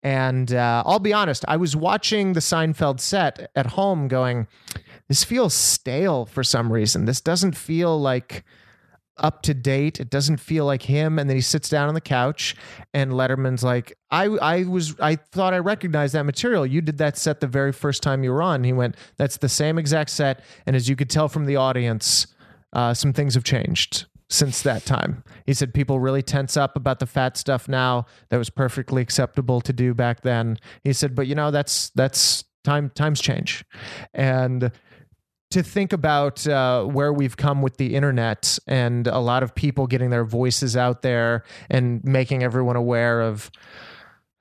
And 0.01 0.51
uh, 0.51 0.81
I'll 0.87 0.97
be 0.97 1.13
honest, 1.13 1.45
I 1.47 1.57
was 1.57 1.75
watching 1.75 2.33
the 2.33 2.39
Seinfeld 2.39 2.99
set 2.99 3.51
at 3.55 3.67
home, 3.67 4.07
going, 4.07 4.47
"This 5.07 5.23
feels 5.23 5.53
stale 5.53 6.25
for 6.25 6.43
some 6.43 6.73
reason. 6.73 7.05
This 7.05 7.21
doesn't 7.21 7.55
feel 7.55 8.01
like." 8.01 8.43
Up 9.17 9.41
to 9.43 9.53
date. 9.53 9.99
It 9.99 10.09
doesn't 10.09 10.37
feel 10.37 10.65
like 10.65 10.83
him. 10.83 11.19
And 11.19 11.29
then 11.29 11.37
he 11.37 11.41
sits 11.41 11.69
down 11.69 11.87
on 11.87 11.93
the 11.93 12.01
couch, 12.01 12.55
and 12.93 13.11
Letterman's 13.11 13.63
like, 13.63 13.97
"I, 14.11 14.25
I 14.25 14.63
was, 14.63 14.99
I 14.99 15.15
thought 15.15 15.53
I 15.53 15.59
recognized 15.59 16.13
that 16.15 16.23
material. 16.23 16.65
You 16.65 16.81
did 16.81 16.97
that 16.97 17.17
set 17.17 17.39
the 17.39 17.47
very 17.47 17.71
first 17.71 18.03
time 18.03 18.23
you 18.23 18.31
were 18.31 18.41
on." 18.41 18.63
He 18.63 18.73
went, 18.73 18.95
"That's 19.17 19.37
the 19.37 19.49
same 19.49 19.77
exact 19.77 20.09
set." 20.09 20.43
And 20.65 20.75
as 20.75 20.89
you 20.89 20.95
could 20.95 21.09
tell 21.09 21.29
from 21.29 21.45
the 21.45 21.55
audience, 21.55 22.27
uh, 22.73 22.93
some 22.93 23.13
things 23.13 23.35
have 23.35 23.43
changed 23.43 24.05
since 24.29 24.63
that 24.63 24.83
time. 24.85 25.23
He 25.45 25.53
said 25.53 25.73
people 25.73 25.99
really 25.99 26.23
tense 26.23 26.57
up 26.57 26.75
about 26.75 26.99
the 26.99 27.05
fat 27.05 27.37
stuff 27.37 27.67
now. 27.67 28.07
That 28.29 28.37
was 28.37 28.49
perfectly 28.49 29.01
acceptable 29.01 29.61
to 29.61 29.71
do 29.71 29.93
back 29.93 30.21
then. 30.21 30.57
He 30.83 30.91
said, 30.93 31.13
but 31.13 31.27
you 31.27 31.35
know, 31.35 31.51
that's 31.51 31.91
that's 31.91 32.43
time 32.63 32.89
times 32.95 33.21
change, 33.21 33.63
and 34.13 34.71
to 35.53 35.63
think 35.63 35.93
about 35.93 36.45
uh, 36.47 36.83
where 36.83 37.11
we've 37.13 37.37
come 37.37 37.61
with 37.61 37.77
the 37.77 37.95
internet 37.95 38.57
and 38.67 39.07
a 39.07 39.19
lot 39.19 39.41
of 39.43 39.55
people 39.55 39.87
getting 39.87 40.09
their 40.09 40.25
voices 40.25 40.75
out 40.77 41.01
there 41.01 41.43
and 41.69 42.03
making 42.03 42.43
everyone 42.43 42.75
aware 42.75 43.21
of 43.21 43.49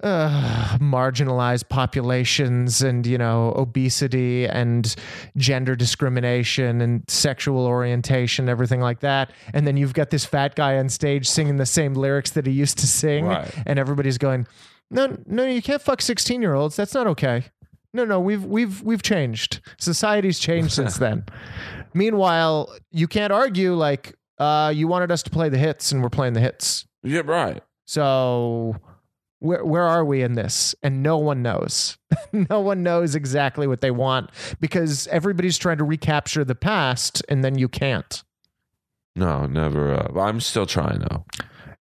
uh, 0.02 0.78
marginalized 0.80 1.68
populations 1.68 2.82
and 2.82 3.06
you 3.06 3.16
know 3.16 3.52
obesity 3.56 4.46
and 4.48 4.96
gender 5.36 5.76
discrimination 5.76 6.80
and 6.80 7.04
sexual 7.08 7.64
orientation 7.66 8.48
everything 8.48 8.80
like 8.80 8.98
that. 8.98 9.30
And 9.54 9.64
then 9.64 9.76
you've 9.76 9.94
got 9.94 10.10
this 10.10 10.24
fat 10.24 10.56
guy 10.56 10.76
on 10.78 10.88
stage 10.88 11.28
singing 11.28 11.56
the 11.58 11.66
same 11.66 11.94
lyrics 11.94 12.30
that 12.32 12.46
he 12.46 12.52
used 12.52 12.78
to 12.78 12.86
sing 12.88 13.26
Right. 13.26 13.54
and 13.64 13.78
everybody's 13.78 14.18
going 14.18 14.46
no 14.90 15.16
no 15.26 15.44
you 15.46 15.62
can't 15.62 15.80
fuck 15.80 16.02
16 16.02 16.42
year 16.42 16.54
olds 16.54 16.74
that's 16.74 16.94
not 16.94 17.06
okay 17.06 17.44
no, 17.92 18.04
no, 18.04 18.20
we've 18.20 18.44
we've 18.44 18.82
we've 18.82 19.02
changed. 19.02 19.60
Society's 19.78 20.38
changed 20.38 20.72
since 20.72 20.98
then. 20.98 21.24
Meanwhile, 21.94 22.74
you 22.90 23.06
can't 23.06 23.32
argue 23.32 23.74
like 23.74 24.14
uh, 24.38 24.72
you 24.74 24.88
wanted 24.88 25.10
us 25.10 25.22
to 25.24 25.30
play 25.30 25.48
the 25.48 25.58
hits 25.58 25.92
and 25.92 26.02
we're 26.02 26.10
playing 26.10 26.32
the 26.32 26.40
hits. 26.40 26.86
Yeah, 27.02 27.22
right. 27.24 27.62
So 27.84 28.76
where 29.40 29.64
where 29.64 29.84
are 29.84 30.04
we 30.04 30.22
in 30.22 30.34
this? 30.34 30.74
And 30.82 31.02
no 31.02 31.18
one 31.18 31.42
knows. 31.42 31.98
no 32.32 32.60
one 32.60 32.82
knows 32.82 33.14
exactly 33.14 33.66
what 33.66 33.80
they 33.80 33.90
want 33.90 34.30
because 34.60 35.06
everybody's 35.08 35.58
trying 35.58 35.78
to 35.78 35.84
recapture 35.84 36.44
the 36.44 36.54
past 36.54 37.22
and 37.28 37.44
then 37.44 37.58
you 37.58 37.68
can't. 37.68 38.22
No, 39.14 39.46
never. 39.46 39.92
Uh, 39.92 40.20
I'm 40.20 40.40
still 40.40 40.64
trying 40.64 41.00
though. 41.00 41.24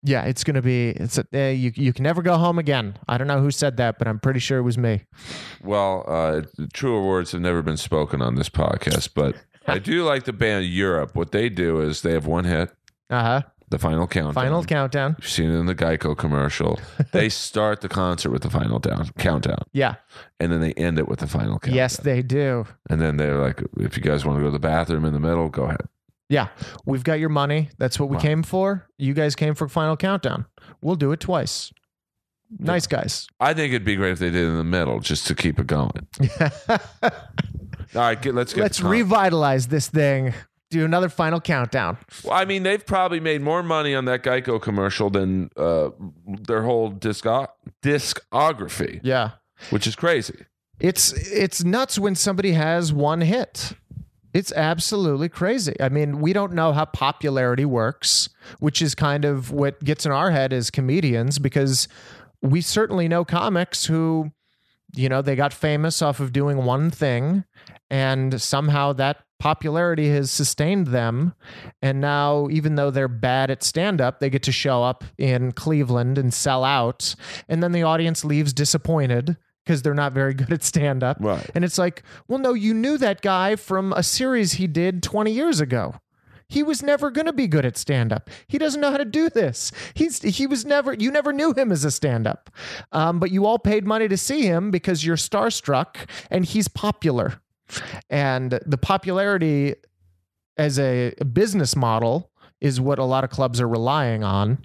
Yeah, 0.02 0.24
it's 0.24 0.44
gonna 0.44 0.62
be. 0.62 0.90
It's 0.90 1.18
a, 1.18 1.26
uh, 1.34 1.38
you. 1.50 1.72
You 1.74 1.92
can 1.92 2.02
never 2.04 2.22
go 2.22 2.36
home 2.38 2.58
again. 2.58 2.96
I 3.08 3.18
don't 3.18 3.26
know 3.26 3.40
who 3.40 3.50
said 3.50 3.76
that, 3.76 3.98
but 3.98 4.08
I'm 4.08 4.18
pretty 4.18 4.40
sure 4.40 4.58
it 4.58 4.62
was 4.62 4.78
me. 4.78 5.02
Well, 5.62 6.04
uh, 6.08 6.42
truer 6.72 7.06
words 7.06 7.32
have 7.32 7.40
never 7.42 7.62
been 7.62 7.76
spoken 7.76 8.22
on 8.22 8.34
this 8.34 8.48
podcast, 8.48 9.10
but 9.14 9.36
I 9.66 9.78
do 9.78 10.04
like 10.08 10.24
the 10.24 10.32
band 10.32 10.64
Europe. 10.66 11.14
What 11.14 11.32
they 11.32 11.48
do 11.50 11.80
is 11.80 12.00
they 12.02 12.12
have 12.12 12.26
one 12.26 12.44
hit, 12.44 12.70
Uh 13.10 13.22
huh. 13.22 13.42
the 13.68 13.78
final 13.78 14.06
countdown. 14.06 14.32
Final 14.42 14.64
countdown. 14.64 15.16
You've 15.20 15.28
seen 15.30 15.50
it 15.50 15.58
in 15.58 15.66
the 15.66 15.74
Geico 15.74 16.16
commercial. 16.16 16.80
they 17.12 17.28
start 17.28 17.82
the 17.82 17.88
concert 17.90 18.30
with 18.30 18.40
the 18.42 18.50
final 18.50 18.78
down 18.78 19.10
countdown, 19.18 19.64
Yeah. 19.72 19.96
and 20.38 20.50
then 20.50 20.60
they 20.62 20.72
end 20.74 20.98
it 20.98 21.08
with 21.08 21.18
the 21.18 21.26
final 21.26 21.58
countdown. 21.58 21.74
Yes, 21.74 21.98
they 21.98 22.22
do. 22.22 22.64
and 22.88 23.02
then 23.02 23.18
they're 23.18 23.36
like, 23.38 23.62
if 23.78 23.98
you 23.98 24.02
guys 24.02 24.24
want 24.24 24.38
to 24.38 24.40
go 24.40 24.46
to 24.46 24.52
the 24.52 24.58
bathroom 24.58 25.04
in 25.04 25.12
the 25.12 25.20
middle, 25.20 25.50
go 25.50 25.64
ahead. 25.64 25.82
Yeah, 26.30 26.48
we've 26.86 27.04
got 27.04 27.18
your 27.20 27.28
money. 27.28 27.68
That's 27.78 28.00
what 28.00 28.08
we 28.08 28.16
Wow. 28.16 28.22
came 28.22 28.42
for. 28.42 28.86
You 28.96 29.12
guys 29.12 29.34
came 29.36 29.54
for 29.54 29.68
Final 29.68 29.96
Countdown. 29.96 30.46
We'll 30.80 30.94
do 30.96 31.12
it 31.12 31.20
twice. 31.20 31.72
Nice 32.58 32.86
guys. 32.86 33.26
I 33.38 33.52
think 33.52 33.72
it'd 33.72 33.84
be 33.84 33.96
great 33.96 34.12
if 34.12 34.18
they 34.20 34.30
did 34.30 34.44
it 34.44 34.48
in 34.48 34.56
the 34.56 34.64
middle 34.64 35.00
just 35.00 35.26
to 35.26 35.34
keep 35.34 35.58
it 35.60 35.66
going. 35.66 36.06
All 36.70 37.10
right, 37.94 38.20
get, 38.20 38.34
let's 38.34 38.52
get 38.54 38.62
Let's 38.62 38.80
revitalize 38.80 39.66
this 39.68 39.88
thing. 39.88 40.32
do 40.70 40.84
another 40.84 41.08
final 41.08 41.40
countdown. 41.40 41.98
Well, 42.24 42.34
I 42.34 42.44
mean, 42.44 42.62
they've 42.62 42.84
probably 42.84 43.18
made 43.20 43.40
more 43.42 43.62
money 43.62 43.94
on 43.94 44.04
that 44.04 44.22
Geico 44.22 44.62
commercial 44.62 45.10
than 45.10 45.50
uh, 45.56 45.90
their 46.26 46.62
whole 46.62 46.90
disco- 46.90 47.48
discography, 47.82 49.00
Yeah. 49.02 49.30
which 49.70 49.86
is 49.88 49.96
crazy. 49.96 50.44
It's 50.78 51.12
it's 51.12 51.62
nuts 51.64 51.98
when 51.98 52.14
somebody 52.14 52.52
has 52.52 52.92
one 52.92 53.20
hit. 53.20 53.72
It's 54.32 54.52
absolutely 54.52 55.28
crazy. 55.28 55.74
I 55.80 55.88
mean, 55.88 56.20
we 56.20 56.32
don't 56.32 56.52
know 56.52 56.72
how 56.72 56.84
popularity 56.84 57.64
works, 57.64 58.28
which 58.58 58.80
is 58.80 58.94
kind 58.94 59.24
of 59.24 59.50
what 59.50 59.82
gets 59.82 60.06
in 60.06 60.12
our 60.12 60.30
head 60.30 60.52
as 60.52 60.70
comedians 60.70 61.38
because 61.38 61.88
we 62.40 62.60
certainly 62.60 63.08
know 63.08 63.24
comics 63.24 63.86
who 63.86 64.32
you 64.94 65.08
know, 65.08 65.22
they 65.22 65.36
got 65.36 65.52
famous 65.52 66.02
off 66.02 66.20
of 66.20 66.32
doing 66.32 66.64
one 66.64 66.90
thing 66.90 67.44
and 67.90 68.40
somehow 68.40 68.92
that 68.94 69.18
popularity 69.38 70.08
has 70.10 70.30
sustained 70.30 70.88
them. 70.88 71.34
And 71.80 72.00
now 72.00 72.48
even 72.50 72.74
though 72.74 72.90
they're 72.90 73.08
bad 73.08 73.50
at 73.50 73.62
stand 73.62 74.00
up, 74.00 74.20
they 74.20 74.30
get 74.30 74.42
to 74.44 74.52
show 74.52 74.82
up 74.82 75.04
in 75.18 75.52
Cleveland 75.52 76.18
and 76.18 76.32
sell 76.32 76.64
out. 76.64 77.14
And 77.48 77.62
then 77.62 77.72
the 77.72 77.82
audience 77.82 78.24
leaves 78.24 78.52
disappointed 78.52 79.36
because 79.70 79.82
they're 79.82 79.94
not 79.94 80.12
very 80.12 80.34
good 80.40 80.52
at 80.52 80.64
stand 80.64 81.04
up. 81.04 81.16
Right. 81.20 81.48
And 81.54 81.64
it's 81.64 81.78
like, 81.78 82.02
well, 82.26 82.40
no, 82.40 82.54
you 82.54 82.74
knew 82.74 82.98
that 82.98 83.22
guy 83.22 83.54
from 83.54 83.92
a 83.92 84.02
series 84.02 84.54
he 84.54 84.66
did 84.66 85.00
20 85.00 85.30
years 85.30 85.60
ago. 85.60 85.94
He 86.48 86.64
was 86.64 86.82
never 86.82 87.12
going 87.12 87.26
to 87.26 87.32
be 87.32 87.46
good 87.46 87.64
at 87.64 87.76
stand 87.76 88.12
up. 88.12 88.28
He 88.48 88.58
doesn't 88.58 88.80
know 88.80 88.90
how 88.90 88.96
to 88.96 89.04
do 89.04 89.30
this. 89.30 89.70
He's 89.94 90.20
he 90.20 90.48
was 90.48 90.64
never 90.64 90.94
you 90.94 91.12
never 91.12 91.32
knew 91.32 91.52
him 91.52 91.70
as 91.70 91.84
a 91.84 91.92
stand 91.92 92.26
up. 92.26 92.50
Um, 92.90 93.20
but 93.20 93.30
you 93.30 93.46
all 93.46 93.60
paid 93.60 93.86
money 93.86 94.08
to 94.08 94.16
see 94.16 94.42
him 94.42 94.72
because 94.72 95.06
you're 95.06 95.14
starstruck 95.14 96.08
and 96.28 96.44
he's 96.44 96.66
popular. 96.66 97.40
And 98.10 98.58
the 98.66 98.78
popularity 98.78 99.76
as 100.56 100.80
a 100.80 101.14
business 101.32 101.76
model 101.76 102.32
is 102.60 102.80
what 102.80 102.98
a 102.98 103.04
lot 103.04 103.22
of 103.22 103.30
clubs 103.30 103.60
are 103.60 103.68
relying 103.68 104.24
on. 104.24 104.64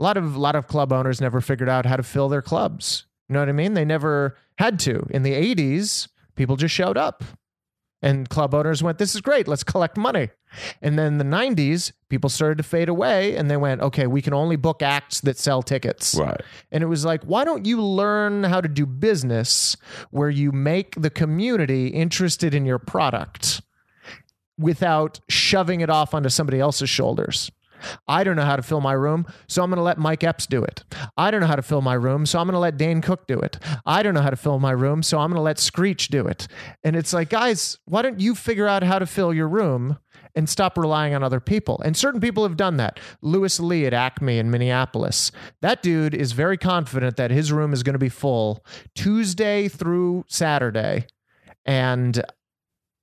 A 0.00 0.02
lot 0.02 0.16
of 0.16 0.34
a 0.34 0.40
lot 0.40 0.56
of 0.56 0.66
club 0.66 0.92
owners 0.92 1.20
never 1.20 1.40
figured 1.40 1.68
out 1.68 1.86
how 1.86 1.96
to 1.96 2.02
fill 2.02 2.28
their 2.28 2.42
clubs. 2.42 3.06
You 3.30 3.34
know 3.34 3.40
what 3.42 3.48
I 3.48 3.52
mean? 3.52 3.74
They 3.74 3.84
never 3.84 4.36
had 4.58 4.80
to. 4.80 5.06
In 5.10 5.22
the 5.22 5.34
80s, 5.34 6.08
people 6.34 6.56
just 6.56 6.74
showed 6.74 6.98
up. 6.98 7.22
And 8.02 8.28
club 8.28 8.56
owners 8.56 8.82
went, 8.82 8.98
This 8.98 9.14
is 9.14 9.20
great. 9.20 9.46
Let's 9.46 9.62
collect 9.62 9.96
money. 9.96 10.30
And 10.82 10.98
then 10.98 11.18
the 11.18 11.24
90s, 11.24 11.92
people 12.08 12.28
started 12.28 12.58
to 12.58 12.64
fade 12.64 12.88
away 12.88 13.36
and 13.36 13.48
they 13.48 13.56
went, 13.56 13.82
Okay, 13.82 14.08
we 14.08 14.20
can 14.20 14.34
only 14.34 14.56
book 14.56 14.82
acts 14.82 15.20
that 15.20 15.38
sell 15.38 15.62
tickets. 15.62 16.16
Right. 16.16 16.40
And 16.72 16.82
it 16.82 16.88
was 16.88 17.04
like, 17.04 17.22
why 17.22 17.44
don't 17.44 17.66
you 17.66 17.80
learn 17.80 18.42
how 18.42 18.60
to 18.60 18.68
do 18.68 18.84
business 18.84 19.76
where 20.10 20.30
you 20.30 20.50
make 20.50 21.00
the 21.00 21.10
community 21.10 21.86
interested 21.86 22.52
in 22.52 22.66
your 22.66 22.80
product 22.80 23.62
without 24.58 25.20
shoving 25.28 25.82
it 25.82 25.90
off 25.90 26.14
onto 26.14 26.30
somebody 26.30 26.58
else's 26.58 26.90
shoulders? 26.90 27.52
I 28.08 28.24
don't 28.24 28.36
know 28.36 28.44
how 28.44 28.56
to 28.56 28.62
fill 28.62 28.80
my 28.80 28.92
room, 28.92 29.26
so 29.48 29.62
I'm 29.62 29.70
going 29.70 29.78
to 29.78 29.82
let 29.82 29.98
Mike 29.98 30.24
Epps 30.24 30.46
do 30.46 30.62
it. 30.62 30.84
I 31.16 31.30
don't 31.30 31.40
know 31.40 31.46
how 31.46 31.56
to 31.56 31.62
fill 31.62 31.82
my 31.82 31.94
room, 31.94 32.26
so 32.26 32.38
I'm 32.38 32.46
going 32.46 32.54
to 32.54 32.60
let 32.60 32.76
Dane 32.76 33.00
Cook 33.00 33.26
do 33.26 33.38
it. 33.38 33.58
I 33.86 34.02
don't 34.02 34.14
know 34.14 34.22
how 34.22 34.30
to 34.30 34.36
fill 34.36 34.58
my 34.58 34.72
room, 34.72 35.02
so 35.02 35.18
I'm 35.18 35.30
going 35.30 35.36
to 35.36 35.42
let 35.42 35.58
Screech 35.58 36.08
do 36.08 36.26
it. 36.26 36.46
And 36.84 36.96
it's 36.96 37.12
like, 37.12 37.30
guys, 37.30 37.78
why 37.84 38.02
don't 38.02 38.20
you 38.20 38.34
figure 38.34 38.66
out 38.66 38.82
how 38.82 38.98
to 38.98 39.06
fill 39.06 39.32
your 39.32 39.48
room 39.48 39.98
and 40.34 40.48
stop 40.48 40.78
relying 40.78 41.14
on 41.14 41.22
other 41.22 41.40
people? 41.40 41.80
And 41.84 41.96
certain 41.96 42.20
people 42.20 42.42
have 42.44 42.56
done 42.56 42.76
that. 42.76 43.00
Louis 43.22 43.58
Lee 43.60 43.86
at 43.86 43.94
Acme 43.94 44.38
in 44.38 44.50
Minneapolis. 44.50 45.32
That 45.62 45.82
dude 45.82 46.14
is 46.14 46.32
very 46.32 46.56
confident 46.56 47.16
that 47.16 47.30
his 47.30 47.52
room 47.52 47.72
is 47.72 47.82
going 47.82 47.94
to 47.94 47.98
be 47.98 48.08
full 48.08 48.64
Tuesday 48.94 49.68
through 49.68 50.24
Saturday. 50.28 51.06
And 51.64 52.22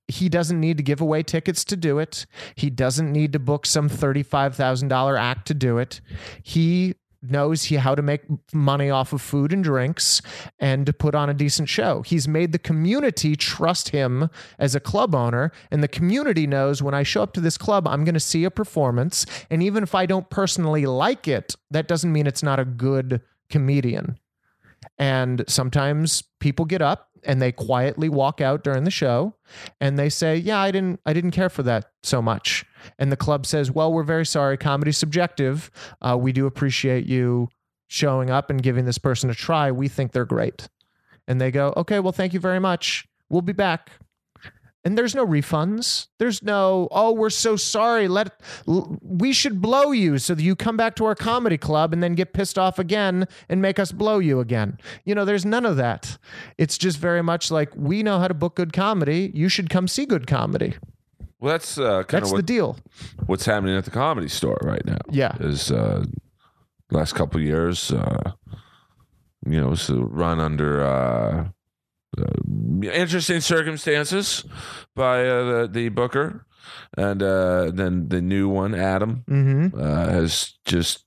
he 0.08 0.28
doesn't 0.28 0.58
need 0.58 0.78
to 0.78 0.82
give 0.82 1.00
away 1.00 1.22
tickets 1.22 1.64
to 1.64 1.76
do 1.76 1.98
it. 1.98 2.26
He 2.54 2.70
doesn't 2.70 3.12
need 3.12 3.32
to 3.34 3.38
book 3.38 3.66
some 3.66 3.88
$35,000 3.88 5.18
act 5.18 5.46
to 5.48 5.54
do 5.54 5.78
it. 5.78 6.00
He 6.42 6.94
knows 7.22 7.64
he 7.64 7.76
how 7.76 7.94
to 7.94 8.02
make 8.02 8.22
money 8.52 8.90
off 8.90 9.12
of 9.12 9.20
food 9.20 9.52
and 9.52 9.64
drinks 9.64 10.22
and 10.58 10.86
to 10.86 10.92
put 10.92 11.14
on 11.14 11.28
a 11.28 11.34
decent 11.34 11.68
show. 11.68 12.02
He's 12.02 12.28
made 12.28 12.52
the 12.52 12.58
community 12.58 13.34
trust 13.34 13.88
him 13.90 14.30
as 14.58 14.74
a 14.74 14.80
club 14.80 15.14
owner 15.14 15.52
and 15.70 15.82
the 15.82 15.88
community 15.88 16.46
knows 16.46 16.82
when 16.82 16.94
I 16.94 17.02
show 17.02 17.22
up 17.22 17.32
to 17.34 17.40
this 17.40 17.58
club 17.58 17.88
I'm 17.88 18.04
going 18.04 18.14
to 18.14 18.20
see 18.20 18.44
a 18.44 18.50
performance 18.50 19.26
and 19.50 19.62
even 19.62 19.82
if 19.82 19.94
I 19.94 20.06
don't 20.06 20.30
personally 20.30 20.86
like 20.86 21.26
it 21.26 21.56
that 21.70 21.88
doesn't 21.88 22.12
mean 22.12 22.26
it's 22.26 22.42
not 22.42 22.60
a 22.60 22.64
good 22.64 23.20
comedian. 23.50 24.18
And 24.96 25.44
sometimes 25.48 26.22
people 26.38 26.64
get 26.64 26.82
up 26.82 27.07
and 27.24 27.40
they 27.40 27.52
quietly 27.52 28.08
walk 28.08 28.40
out 28.40 28.64
during 28.64 28.84
the 28.84 28.90
show 28.90 29.34
and 29.80 29.98
they 29.98 30.08
say, 30.08 30.36
"Yeah, 30.36 30.58
I 30.58 30.70
didn't 30.70 31.00
I 31.06 31.12
didn't 31.12 31.32
care 31.32 31.48
for 31.48 31.62
that 31.64 31.86
so 32.02 32.22
much." 32.22 32.64
And 32.98 33.10
the 33.12 33.16
club 33.16 33.46
says, 33.46 33.70
"Well, 33.70 33.92
we're 33.92 34.02
very 34.02 34.26
sorry. 34.26 34.56
Comedy's 34.56 34.98
subjective. 34.98 35.70
Uh, 36.00 36.16
we 36.20 36.32
do 36.32 36.46
appreciate 36.46 37.06
you 37.06 37.48
showing 37.86 38.30
up 38.30 38.50
and 38.50 38.62
giving 38.62 38.84
this 38.84 38.98
person 38.98 39.30
a 39.30 39.34
try. 39.34 39.70
We 39.70 39.88
think 39.88 40.12
they're 40.12 40.24
great." 40.24 40.68
And 41.26 41.40
they 41.40 41.50
go, 41.50 41.72
"Okay, 41.76 42.00
well, 42.00 42.12
thank 42.12 42.32
you 42.32 42.40
very 42.40 42.60
much. 42.60 43.06
We'll 43.28 43.42
be 43.42 43.52
back." 43.52 43.92
And 44.84 44.96
there's 44.96 45.14
no 45.14 45.26
refunds. 45.26 46.06
There's 46.18 46.42
no, 46.42 46.88
oh, 46.92 47.12
we're 47.12 47.30
so 47.30 47.56
sorry. 47.56 48.08
Let 48.08 48.40
we 48.66 49.32
should 49.32 49.60
blow 49.60 49.90
you 49.90 50.18
so 50.18 50.34
that 50.34 50.42
you 50.42 50.54
come 50.56 50.76
back 50.76 50.94
to 50.96 51.04
our 51.04 51.14
comedy 51.14 51.58
club 51.58 51.92
and 51.92 52.02
then 52.02 52.14
get 52.14 52.32
pissed 52.32 52.58
off 52.58 52.78
again 52.78 53.26
and 53.48 53.60
make 53.60 53.78
us 53.78 53.92
blow 53.92 54.18
you 54.18 54.40
again. 54.40 54.78
You 55.04 55.14
know, 55.14 55.24
there's 55.24 55.44
none 55.44 55.66
of 55.66 55.76
that. 55.76 56.16
It's 56.56 56.78
just 56.78 56.98
very 56.98 57.22
much 57.22 57.50
like 57.50 57.70
we 57.76 58.02
know 58.02 58.18
how 58.18 58.28
to 58.28 58.34
book 58.34 58.54
good 58.54 58.72
comedy. 58.72 59.30
You 59.34 59.48
should 59.48 59.68
come 59.68 59.88
see 59.88 60.06
good 60.06 60.26
comedy. 60.26 60.74
Well, 61.40 61.52
that's 61.52 61.78
uh, 61.78 62.02
kind 62.04 62.22
That's 62.22 62.32
of 62.32 62.36
the 62.36 62.42
deal. 62.42 62.78
what's 63.26 63.44
happening 63.44 63.76
at 63.76 63.84
the 63.84 63.90
comedy 63.92 64.28
store 64.28 64.58
right 64.62 64.84
now. 64.84 64.98
Yeah. 65.10 65.36
Is 65.38 65.70
uh, 65.70 66.04
last 66.90 67.14
couple 67.14 67.40
years, 67.40 67.92
uh, 67.92 68.32
you 69.46 69.60
know, 69.60 69.72
it's 69.72 69.88
run 69.90 70.40
under 70.40 70.82
uh, 70.84 71.48
interesting 72.82 73.40
circumstances 73.40 74.44
by 74.94 75.26
uh, 75.26 75.44
the, 75.62 75.68
the 75.70 75.88
booker. 75.88 76.44
And 76.96 77.22
uh, 77.22 77.70
then 77.72 78.08
the 78.08 78.20
new 78.22 78.48
one, 78.48 78.74
Adam, 78.74 79.24
Mm-hmm. 79.28 79.80
uh, 79.80 80.08
has 80.10 80.54
just 80.64 81.02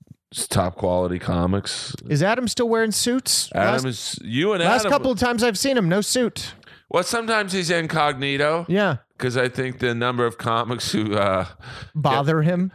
top 0.48 0.76
quality 0.76 1.18
comics. 1.18 1.94
Is 2.08 2.22
Adam 2.22 2.48
still 2.48 2.68
wearing 2.68 2.90
suits? 2.92 3.50
Adam 3.54 3.74
last, 3.74 3.84
is 3.84 4.18
you 4.22 4.52
and 4.52 4.62
last 4.64 4.80
Adam. 4.80 4.92
couple 4.92 5.10
of 5.10 5.18
times 5.18 5.42
I've 5.42 5.58
seen 5.58 5.76
him, 5.76 5.88
no 5.88 6.00
suit. 6.00 6.54
well, 6.88 7.02
sometimes 7.02 7.52
he's 7.52 7.70
incognito 7.70 8.64
Yeah. 8.68 8.96
Because 9.22 9.36
I 9.36 9.48
think 9.48 9.78
the 9.78 9.94
number 9.94 10.26
of 10.26 10.36
comics 10.36 10.90
who, 10.90 11.14
uh, 11.14 11.46
Bother 11.94 12.42
him. 12.42 12.72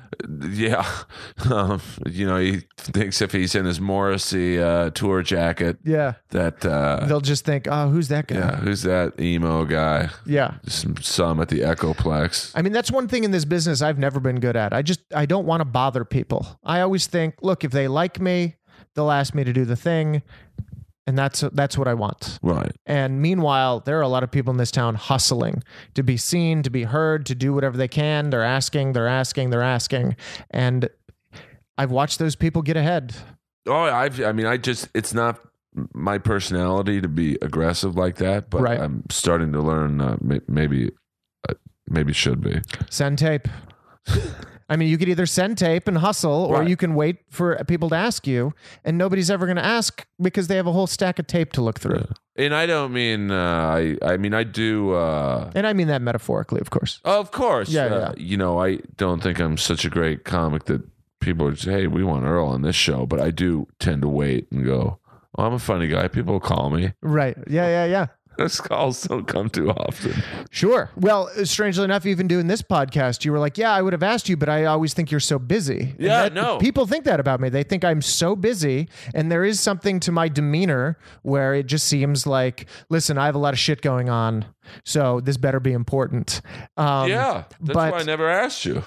yeah, 0.49 0.87
um, 1.51 1.81
you 2.05 2.25
know, 2.25 2.37
he 2.37 2.61
thinks 2.77 3.21
if 3.21 3.33
he's 3.33 3.53
in 3.53 3.65
his 3.65 3.81
Morrissey 3.81 4.57
uh, 4.57 4.91
tour 4.91 5.21
jacket, 5.23 5.77
Yeah. 5.83 6.13
that 6.29 6.65
uh, 6.65 7.05
They'll 7.05 7.19
just 7.19 7.43
think, 7.43 7.67
oh, 7.69 7.89
who's 7.89 8.07
that 8.07 8.27
guy? 8.27 8.35
yeah, 8.37 8.55
who's 8.55 8.83
that 8.83 9.19
emo 9.19 9.65
guy? 9.65 10.09
yeah. 10.25 10.53
Some 10.67 10.95
some 11.01 11.41
at 11.41 11.49
the 11.49 11.59
Echoplex. 11.59 12.53
I 12.55 12.61
mean, 12.61 12.71
that's 12.71 12.91
one 12.91 13.09
thing 13.09 13.25
in 13.25 13.31
this 13.31 13.43
business 13.43 13.81
I've 13.81 13.99
never 13.99 14.21
been 14.21 14.39
good 14.39 14.55
at. 14.55 14.71
I 14.73 14.81
just 14.81 15.01
I 15.13 15.25
don't 15.25 15.45
want 15.45 15.59
to 15.59 15.65
bother 15.65 16.05
people. 16.05 16.47
I 16.63 16.79
always 16.79 17.07
think, 17.07 17.35
look, 17.41 17.65
if 17.65 17.71
they 17.71 17.89
like 17.89 18.21
me, 18.21 18.55
they'll 18.95 19.11
ask 19.11 19.35
me 19.35 19.43
to 19.43 19.51
do 19.51 19.65
the 19.65 19.75
thing, 19.75 20.21
and 21.07 21.17
that's 21.17 21.39
that's 21.53 21.77
what 21.77 21.87
I 21.87 21.93
want. 21.93 22.37
Right. 22.43 22.71
And 22.85 23.21
meanwhile, 23.21 23.79
there 23.79 23.97
are 23.97 24.01
a 24.03 24.07
lot 24.09 24.23
of 24.23 24.29
people 24.29 24.51
in 24.51 24.57
this 24.57 24.71
town 24.71 24.95
hustling 24.95 25.63
to 25.95 26.03
be 26.03 26.17
seen, 26.17 26.61
to 26.63 26.69
be 26.69 26.83
heard, 26.83 27.25
to 27.27 27.35
do 27.35 27.53
whatever 27.53 27.77
they 27.77 27.87
can. 27.87 28.29
They're 28.29 28.43
asking, 28.43 28.91
they're 28.91 29.07
asking, 29.07 29.49
they're 29.49 29.63
asking, 29.63 30.17
and 30.51 30.89
I've 31.77 31.91
watched 31.91 32.19
those 32.19 32.35
people 32.35 32.61
get 32.61 32.75
ahead. 32.75 33.15
Oh, 33.65 33.73
I've. 33.83 34.21
I 34.21 34.33
mean, 34.33 34.45
I 34.45 34.57
just. 34.57 34.89
It's 34.93 35.13
not 35.13 35.39
my 35.93 36.17
personality 36.17 37.01
to 37.01 37.07
be 37.07 37.37
aggressive 37.41 37.95
like 37.95 38.17
that, 38.17 38.49
but 38.49 38.61
Right. 38.61 38.79
I'm 38.79 39.03
starting 39.09 39.53
to 39.53 39.61
learn. 39.61 40.01
Uh, 40.01 40.17
maybe, 40.47 40.91
uh, 41.47 41.53
maybe 41.89 42.13
should 42.13 42.41
be. 42.41 42.61
Send 42.89 43.17
tape. 43.17 43.47
I 44.69 44.75
mean, 44.75 44.89
you 44.89 44.97
could 44.97 45.07
either 45.09 45.25
send 45.25 45.57
tape 45.57 45.87
and 45.87 45.97
hustle, 45.99 46.43
or 46.45 46.59
Right. 46.59 46.67
you 46.67 46.75
can 46.75 46.93
wait 46.93 47.17
for 47.29 47.55
people 47.67 47.87
to 47.89 47.95
ask 47.95 48.27
you, 48.27 48.53
and 48.83 48.97
nobody's 48.97 49.31
ever 49.31 49.45
going 49.45 49.55
to 49.57 49.65
ask 49.65 50.05
because 50.21 50.47
they 50.47 50.57
have 50.57 50.67
a 50.67 50.71
whole 50.73 50.87
stack 50.87 51.19
of 51.19 51.27
tape 51.27 51.53
to 51.53 51.61
look 51.61 51.79
through. 51.79 52.05
And 52.35 52.53
I 52.53 52.65
don't 52.65 52.91
mean. 52.93 53.31
Uh, 53.31 53.37
I. 54.01 54.13
I 54.13 54.17
mean, 54.17 54.33
I 54.33 54.43
do. 54.43 54.93
Uh, 54.93 55.49
And 55.55 55.65
I 55.65 55.73
mean 55.73 55.87
that 55.87 56.01
metaphorically, 56.01 56.59
of 56.61 56.69
course. 56.69 56.99
Of 57.05 57.31
course. 57.31 57.69
Yeah, 57.69 57.85
uh, 57.85 58.13
You 58.17 58.37
know, 58.37 58.59
I 58.61 58.79
don't 58.97 59.23
think 59.23 59.39
I'm 59.39 59.57
such 59.57 59.85
a 59.85 59.89
great 59.89 60.23
comic 60.25 60.65
that 60.65 60.81
people 61.19 61.45
would 61.45 61.57
say, 61.59 61.71
hey, 61.71 61.87
we 61.87 62.03
want 62.03 62.25
Earl 62.25 62.47
on 62.47 62.61
this 62.61 62.75
show. 62.75 63.05
But 63.07 63.19
I 63.21 63.31
do 63.31 63.67
tend 63.79 64.01
to 64.03 64.07
wait 64.09 64.51
and 64.51 64.63
go, 64.65 64.99
oh, 65.37 65.43
I'm 65.45 65.53
a 65.53 65.59
funny 65.59 65.87
guy. 65.87 66.07
People 66.09 66.39
call 66.39 66.69
me. 66.69 66.93
Right. 67.01 67.35
Yeah, 67.49 67.67
yeah, 67.67 67.85
yeah. 67.85 68.05
Those 68.37 68.61
calls 68.61 69.01
don't 69.03 69.25
come 69.27 69.49
too 69.49 69.71
often. 69.71 70.13
Sure. 70.51 70.89
Well, 70.95 71.29
strangely 71.43 71.83
enough, 71.83 72.05
even 72.05 72.27
doing 72.27 72.47
this 72.47 72.61
podcast, 72.61 73.25
you 73.25 73.31
were 73.31 73.39
like, 73.39 73.57
"Yeah, 73.57 73.71
I 73.73 73.81
would 73.81 73.93
have 73.93 74.03
asked 74.03 74.29
you, 74.29 74.37
but 74.37 74.47
I 74.47 74.65
always 74.65 74.93
think 74.93 75.09
you're 75.09 75.19
so 75.19 75.39
busy." 75.39 75.79
And 75.97 75.99
Yeah, 75.99 76.23
that- 76.23 76.33
no. 76.33 76.57
People 76.59 76.85
think 76.85 77.03
that 77.05 77.19
about 77.19 77.39
me. 77.39 77.49
They 77.49 77.63
think 77.63 77.83
I'm 77.83 78.01
so 78.01 78.35
busy, 78.35 78.89
and 79.15 79.31
there 79.31 79.43
is 79.43 79.59
something 79.59 79.99
to 80.01 80.11
my 80.11 80.27
demeanor 80.27 80.97
where 81.23 81.55
it 81.55 81.65
just 81.65 81.87
seems 81.87 82.27
like, 82.27 82.67
"Listen, 82.89 83.17
I 83.17 83.25
have 83.25 83.35
a 83.35 83.39
lot 83.39 83.53
of 83.53 83.59
shit 83.59 83.81
going 83.81 84.09
on, 84.09 84.45
so 84.85 85.19
this 85.19 85.37
better 85.37 85.59
be 85.59 85.73
important." 85.73 86.41
Um, 86.77 87.09
yeah, 87.09 87.43
that's 87.61 87.73
but- 87.73 87.91
why 87.91 87.99
I 87.99 88.03
never 88.03 88.29
asked 88.29 88.65
you. 88.65 88.83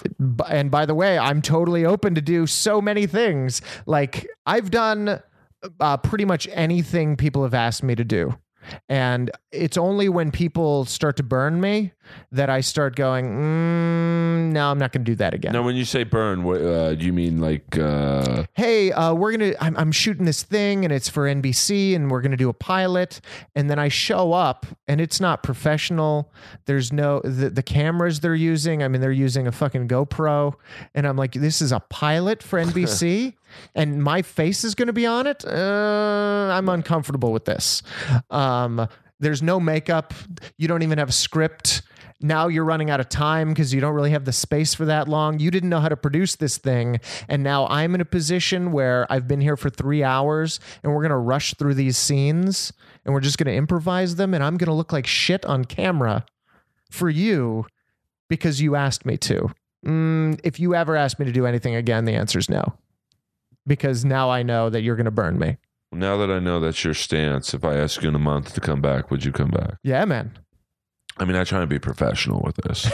And 0.49 0.71
by 0.71 0.85
the 0.85 0.95
way, 0.95 1.17
I'm 1.19 1.41
totally 1.41 1.85
open 1.85 2.15
to 2.15 2.21
do 2.21 2.47
so 2.47 2.81
many 2.81 3.05
things. 3.05 3.61
Like 3.85 4.27
I've 4.45 4.71
done 4.71 5.19
uh, 5.79 5.97
pretty 5.97 6.25
much 6.25 6.47
anything 6.53 7.15
people 7.15 7.43
have 7.43 7.53
asked 7.53 7.83
me 7.83 7.93
to 7.95 8.03
do. 8.03 8.35
And 8.89 9.31
it's 9.51 9.77
only 9.77 10.09
when 10.09 10.31
people 10.31 10.85
start 10.85 11.17
to 11.17 11.23
burn 11.23 11.61
me 11.61 11.93
that 12.31 12.49
I 12.49 12.61
start 12.61 12.95
going, 12.95 13.25
mm, 13.25 14.51
no, 14.51 14.71
I'm 14.71 14.77
not 14.77 14.91
going 14.91 15.03
to 15.03 15.11
do 15.11 15.15
that 15.15 15.33
again. 15.33 15.53
Now, 15.53 15.63
when 15.63 15.75
you 15.75 15.85
say 15.85 16.03
burn, 16.03 16.43
what 16.43 16.61
uh, 16.61 16.95
do 16.95 17.05
you 17.05 17.13
mean? 17.13 17.39
Like, 17.39 17.77
uh, 17.77 18.45
hey, 18.53 18.91
uh, 18.91 19.13
we're 19.13 19.31
gonna. 19.31 19.53
I'm, 19.59 19.75
I'm 19.77 19.91
shooting 19.91 20.25
this 20.25 20.43
thing, 20.43 20.83
and 20.83 20.93
it's 20.93 21.09
for 21.09 21.23
NBC, 21.25 21.95
and 21.95 22.09
we're 22.09 22.21
gonna 22.21 22.37
do 22.37 22.49
a 22.49 22.53
pilot. 22.53 23.21
And 23.55 23.69
then 23.69 23.79
I 23.79 23.87
show 23.87 24.33
up, 24.33 24.65
and 24.87 25.01
it's 25.01 25.19
not 25.19 25.43
professional. 25.43 26.31
There's 26.65 26.91
no 26.91 27.21
the, 27.23 27.49
the 27.49 27.63
cameras 27.63 28.19
they're 28.19 28.35
using. 28.35 28.83
I 28.83 28.87
mean, 28.87 29.01
they're 29.01 29.11
using 29.11 29.47
a 29.47 29.51
fucking 29.51 29.87
GoPro, 29.87 30.53
and 30.93 31.07
I'm 31.07 31.17
like, 31.17 31.33
this 31.33 31.61
is 31.61 31.71
a 31.71 31.79
pilot 31.79 32.43
for 32.43 32.59
NBC, 32.63 33.33
and 33.75 34.03
my 34.03 34.21
face 34.21 34.63
is 34.63 34.75
gonna 34.75 34.93
be 34.93 35.05
on 35.05 35.27
it. 35.27 35.43
Uh, 35.45 36.49
I'm 36.51 36.69
uncomfortable 36.69 37.31
with 37.31 37.45
this. 37.45 37.83
Um, 38.29 38.87
there's 39.19 39.43
no 39.43 39.59
makeup. 39.59 40.13
You 40.57 40.67
don't 40.67 40.81
even 40.81 40.97
have 40.97 41.09
a 41.09 41.13
script 41.13 41.83
now 42.23 42.47
you're 42.47 42.65
running 42.65 42.89
out 42.89 42.99
of 42.99 43.09
time 43.09 43.49
because 43.49 43.73
you 43.73 43.81
don't 43.81 43.93
really 43.93 44.11
have 44.11 44.25
the 44.25 44.31
space 44.31 44.73
for 44.73 44.85
that 44.85 45.07
long. 45.07 45.39
You 45.39 45.51
didn't 45.51 45.69
know 45.69 45.79
how 45.79 45.89
to 45.89 45.97
produce 45.97 46.35
this 46.35 46.57
thing. 46.57 46.99
And 47.27 47.43
now 47.43 47.67
I'm 47.67 47.95
in 47.95 48.01
a 48.01 48.05
position 48.05 48.71
where 48.71 49.05
I've 49.09 49.27
been 49.27 49.41
here 49.41 49.57
for 49.57 49.69
three 49.69 50.03
hours 50.03 50.59
and 50.83 50.93
we're 50.93 51.01
going 51.01 51.09
to 51.11 51.17
rush 51.17 51.53
through 51.55 51.75
these 51.75 51.97
scenes 51.97 52.73
and 53.05 53.13
we're 53.13 53.21
just 53.21 53.37
going 53.37 53.47
to 53.47 53.55
improvise 53.55 54.15
them. 54.15 54.33
And 54.33 54.43
I'm 54.43 54.57
going 54.57 54.67
to 54.67 54.73
look 54.73 54.91
like 54.91 55.07
shit 55.07 55.45
on 55.45 55.65
camera 55.65 56.25
for 56.89 57.09
you 57.09 57.65
because 58.29 58.61
you 58.61 58.75
asked 58.75 59.05
me 59.05 59.17
to. 59.17 59.51
Mm, 59.85 60.39
if 60.43 60.59
you 60.59 60.75
ever 60.75 60.95
ask 60.95 61.17
me 61.19 61.25
to 61.25 61.31
do 61.31 61.45
anything 61.45 61.75
again, 61.75 62.05
the 62.05 62.13
answer 62.13 62.39
is 62.39 62.49
no. 62.49 62.73
Because 63.65 64.05
now 64.05 64.29
I 64.29 64.43
know 64.43 64.69
that 64.69 64.81
you're 64.81 64.95
going 64.95 65.05
to 65.05 65.11
burn 65.11 65.39
me. 65.39 65.57
now 65.91 66.17
that 66.17 66.31
I 66.31 66.39
know 66.39 66.59
that's 66.59 66.83
your 66.83 66.93
stance, 66.93 67.53
if 67.53 67.63
I 67.63 67.75
ask 67.75 68.01
you 68.01 68.09
in 68.09 68.15
a 68.15 68.19
month 68.19 68.53
to 68.53 68.61
come 68.61 68.81
back, 68.81 69.11
would 69.11 69.25
you 69.25 69.31
come 69.31 69.49
back? 69.49 69.75
Yeah, 69.83 70.05
man. 70.05 70.37
I 71.17 71.25
mean, 71.25 71.35
I 71.35 71.43
try 71.43 71.59
and 71.59 71.69
be 71.69 71.77
professional 71.79 72.41
with 72.43 72.55
this. 72.57 72.89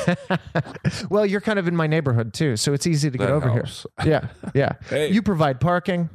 well, 1.09 1.25
you're 1.25 1.41
kind 1.41 1.59
of 1.59 1.67
in 1.67 1.75
my 1.75 1.87
neighborhood 1.87 2.33
too, 2.33 2.57
so 2.57 2.73
it's 2.73 2.87
easy 2.87 3.09
to 3.11 3.17
get 3.17 3.27
That 3.27 3.33
over 3.33 3.49
helps. 3.49 3.85
here. 4.01 4.21
Yeah, 4.43 4.51
yeah. 4.53 4.73
Hey. 4.89 5.11
You 5.11 5.21
provide 5.21 5.59
parking. 5.59 6.09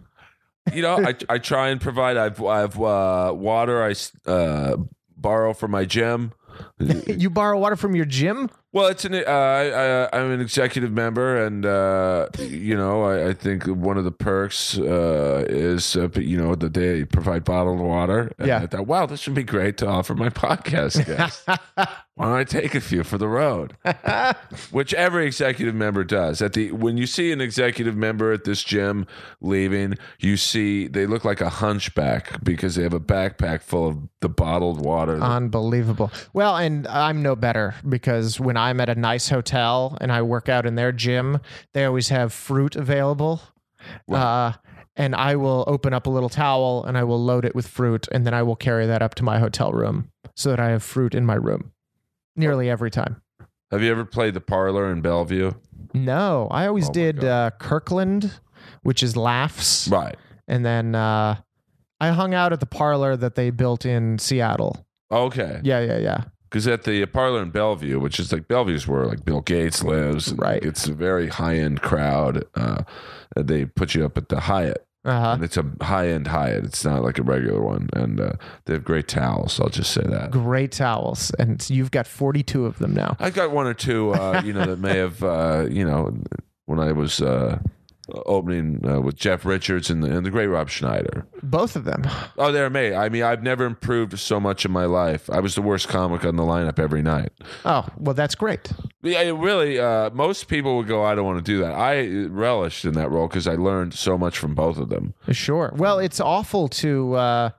you 0.72 0.82
know, 0.82 0.98
I, 0.98 1.14
I 1.28 1.38
try 1.38 1.68
and 1.68 1.80
provide. 1.80 2.16
I've 2.16 2.42
I've 2.42 2.80
uh, 2.80 3.32
water. 3.34 3.82
I 3.82 3.94
uh, 4.30 4.76
borrow 5.16 5.54
from 5.54 5.70
my 5.70 5.84
gym. 5.84 6.32
You 6.78 7.30
borrow 7.30 7.58
water 7.58 7.76
from 7.76 7.96
your 7.96 8.04
gym? 8.04 8.50
Well, 8.74 8.86
it's 8.86 9.04
an. 9.04 9.14
Uh, 9.14 9.18
I, 9.26 10.06
I, 10.06 10.18
I'm 10.18 10.30
an 10.30 10.40
executive 10.40 10.92
member, 10.92 11.44
and 11.44 11.66
uh, 11.66 12.28
you 12.38 12.74
know, 12.74 13.02
I, 13.02 13.28
I 13.28 13.32
think 13.34 13.64
one 13.64 13.98
of 13.98 14.04
the 14.04 14.10
perks 14.12 14.78
uh, 14.78 15.44
is 15.46 15.94
uh, 15.94 16.08
you 16.16 16.38
know 16.38 16.54
that 16.54 16.72
they 16.72 17.04
provide 17.04 17.44
bottled 17.44 17.80
water. 17.80 18.32
And 18.38 18.48
Yeah. 18.48 18.60
I 18.62 18.66
thought, 18.66 18.86
wow, 18.86 19.04
this 19.04 19.26
would 19.26 19.34
be 19.34 19.44
great 19.44 19.76
to 19.78 19.86
offer 19.86 20.14
my 20.14 20.30
podcast 20.30 21.04
guests. 21.06 21.44
Why 22.14 22.26
don't 22.26 22.36
I 22.36 22.44
take 22.44 22.74
a 22.74 22.80
few 22.80 23.04
for 23.04 23.16
the 23.18 23.28
road? 23.28 23.74
Which 24.70 24.92
every 24.94 25.26
executive 25.26 25.74
member 25.74 26.04
does. 26.04 26.40
At 26.40 26.52
the 26.54 26.72
when 26.72 26.96
you 26.96 27.06
see 27.06 27.30
an 27.32 27.40
executive 27.42 27.96
member 27.96 28.32
at 28.32 28.44
this 28.44 28.62
gym 28.62 29.06
leaving, 29.42 29.96
you 30.18 30.36
see 30.38 30.88
they 30.88 31.04
look 31.06 31.24
like 31.26 31.40
a 31.42 31.48
hunchback 31.48 32.42
because 32.42 32.74
they 32.76 32.82
have 32.84 32.92
a 32.94 33.00
backpack 33.00 33.62
full 33.62 33.88
of 33.88 33.98
the 34.20 34.28
bottled 34.28 34.82
water. 34.84 35.20
Unbelievable. 35.20 36.10
Well, 36.32 36.56
and 36.56 36.86
I'm 36.86 37.22
no 37.22 37.34
better 37.36 37.74
because 37.88 38.38
when 38.38 38.56
I'm 38.62 38.80
at 38.80 38.88
a 38.88 38.94
nice 38.94 39.28
hotel 39.28 39.96
and 40.00 40.12
I 40.12 40.22
work 40.22 40.48
out 40.48 40.66
in 40.66 40.74
their 40.76 40.92
gym, 40.92 41.40
they 41.74 41.84
always 41.84 42.08
have 42.10 42.32
fruit 42.32 42.76
available. 42.76 43.40
Uh, 44.10 44.52
and 44.94 45.14
I 45.16 45.34
will 45.36 45.64
open 45.66 45.92
up 45.92 46.06
a 46.06 46.10
little 46.10 46.28
towel 46.28 46.84
and 46.84 46.96
I 46.96 47.02
will 47.04 47.22
load 47.22 47.44
it 47.44 47.54
with 47.54 47.66
fruit 47.66 48.06
and 48.12 48.24
then 48.26 48.34
I 48.34 48.42
will 48.42 48.56
carry 48.56 48.86
that 48.86 49.02
up 49.02 49.14
to 49.16 49.24
my 49.24 49.38
hotel 49.40 49.72
room 49.72 50.10
so 50.36 50.50
that 50.50 50.60
I 50.60 50.68
have 50.70 50.82
fruit 50.82 51.14
in 51.14 51.26
my 51.26 51.34
room 51.34 51.72
nearly 52.36 52.70
every 52.70 52.90
time. 52.90 53.20
have 53.72 53.82
you 53.82 53.90
ever 53.90 54.04
played 54.04 54.34
the 54.34 54.40
parlor 54.40 54.92
in 54.92 55.00
Bellevue? 55.00 55.52
No, 55.94 56.46
I 56.50 56.66
always 56.66 56.88
Oh 56.88 56.92
did 56.92 57.24
uh, 57.24 57.50
Kirkland, 57.58 58.38
which 58.82 59.02
is 59.02 59.16
laughs. 59.16 59.88
Right. 59.88 60.16
And 60.46 60.64
then 60.64 60.94
uh, 60.94 61.36
I 62.00 62.08
hung 62.10 62.34
out 62.34 62.52
at 62.52 62.60
the 62.60 62.66
parlor 62.66 63.16
that 63.16 63.34
they 63.34 63.50
built 63.50 63.84
in 63.84 64.18
Seattle. 64.18 64.86
Okay. 65.10 65.60
Yeah, 65.64 65.80
yeah, 65.80 65.98
yeah. 65.98 66.24
Because 66.52 66.68
at 66.68 66.84
the 66.84 67.06
parlor 67.06 67.40
in 67.40 67.48
Bellevue, 67.48 67.98
which 67.98 68.20
is 68.20 68.30
like 68.30 68.46
Bellevue's 68.46 68.86
where 68.86 69.06
like 69.06 69.24
Bill 69.24 69.40
Gates 69.40 69.82
lives, 69.82 70.34
Right. 70.34 70.62
it's 70.62 70.86
a 70.86 70.92
very 70.92 71.28
high 71.28 71.56
end 71.56 71.80
crowd. 71.80 72.44
Uh, 72.54 72.82
they 73.34 73.64
put 73.64 73.94
you 73.94 74.04
up 74.04 74.18
at 74.18 74.28
the 74.28 74.40
Hyatt, 74.40 74.86
Uh 75.02 75.18
huh. 75.20 75.30
and 75.30 75.44
it's 75.44 75.56
a 75.56 75.64
high 75.80 76.08
end 76.08 76.26
Hyatt. 76.26 76.64
It's 76.64 76.84
not 76.84 77.02
like 77.02 77.18
a 77.18 77.22
regular 77.22 77.62
one, 77.62 77.88
and 77.94 78.20
uh, 78.20 78.32
they 78.66 78.74
have 78.74 78.84
great 78.84 79.08
towels. 79.08 79.58
I'll 79.60 79.70
just 79.70 79.92
say 79.92 80.02
that. 80.02 80.30
Great 80.30 80.72
towels, 80.72 81.30
and 81.38 81.64
you've 81.70 81.90
got 81.90 82.06
forty-two 82.06 82.66
of 82.66 82.78
them 82.78 82.92
now. 82.92 83.16
I 83.18 83.30
got 83.30 83.50
one 83.50 83.66
or 83.66 83.72
two, 83.74 84.10
uh, 84.12 84.42
you 84.44 84.52
know, 84.52 84.66
that 84.66 84.78
may 84.78 84.98
have, 84.98 85.22
uh, 85.24 85.66
you 85.70 85.86
know, 85.86 86.14
when 86.66 86.78
I 86.80 86.92
was 86.92 87.22
uh, 87.22 87.60
opening 88.08 88.84
uh, 88.86 89.00
with 89.00 89.16
Jeff 89.16 89.44
Richards 89.44 89.90
and 89.90 90.02
the, 90.02 90.14
and 90.14 90.26
the 90.26 90.30
great 90.30 90.48
Rob 90.48 90.68
Schneider. 90.68 91.26
Both 91.42 91.76
of 91.76 91.84
them. 91.84 92.02
Oh, 92.36 92.52
they're 92.52 92.66
amazing. 92.66 92.98
I 92.98 93.08
mean, 93.08 93.22
I've 93.22 93.42
never 93.42 93.64
improved 93.64 94.18
so 94.18 94.40
much 94.40 94.64
in 94.64 94.72
my 94.72 94.84
life. 94.86 95.30
I 95.30 95.40
was 95.40 95.54
the 95.54 95.62
worst 95.62 95.88
comic 95.88 96.24
on 96.24 96.36
the 96.36 96.42
lineup 96.42 96.78
every 96.78 97.02
night. 97.02 97.32
Oh, 97.64 97.86
well, 97.96 98.14
that's 98.14 98.34
great. 98.34 98.72
Yeah, 99.02 99.20
it 99.20 99.32
really. 99.32 99.78
Uh, 99.78 100.10
most 100.10 100.48
people 100.48 100.76
would 100.76 100.86
go, 100.88 101.04
"I 101.04 101.14
don't 101.14 101.24
want 101.24 101.38
to 101.38 101.44
do 101.44 101.58
that." 101.58 101.74
I 101.74 102.06
relished 102.28 102.84
in 102.84 102.94
that 102.94 103.10
role 103.10 103.26
because 103.28 103.46
I 103.46 103.54
learned 103.54 103.94
so 103.94 104.16
much 104.16 104.38
from 104.38 104.54
both 104.54 104.78
of 104.78 104.88
them. 104.90 105.14
Sure. 105.30 105.72
Well, 105.76 105.98
it's 105.98 106.20
awful 106.20 106.68
to. 106.68 107.14
Uh, 107.14 107.50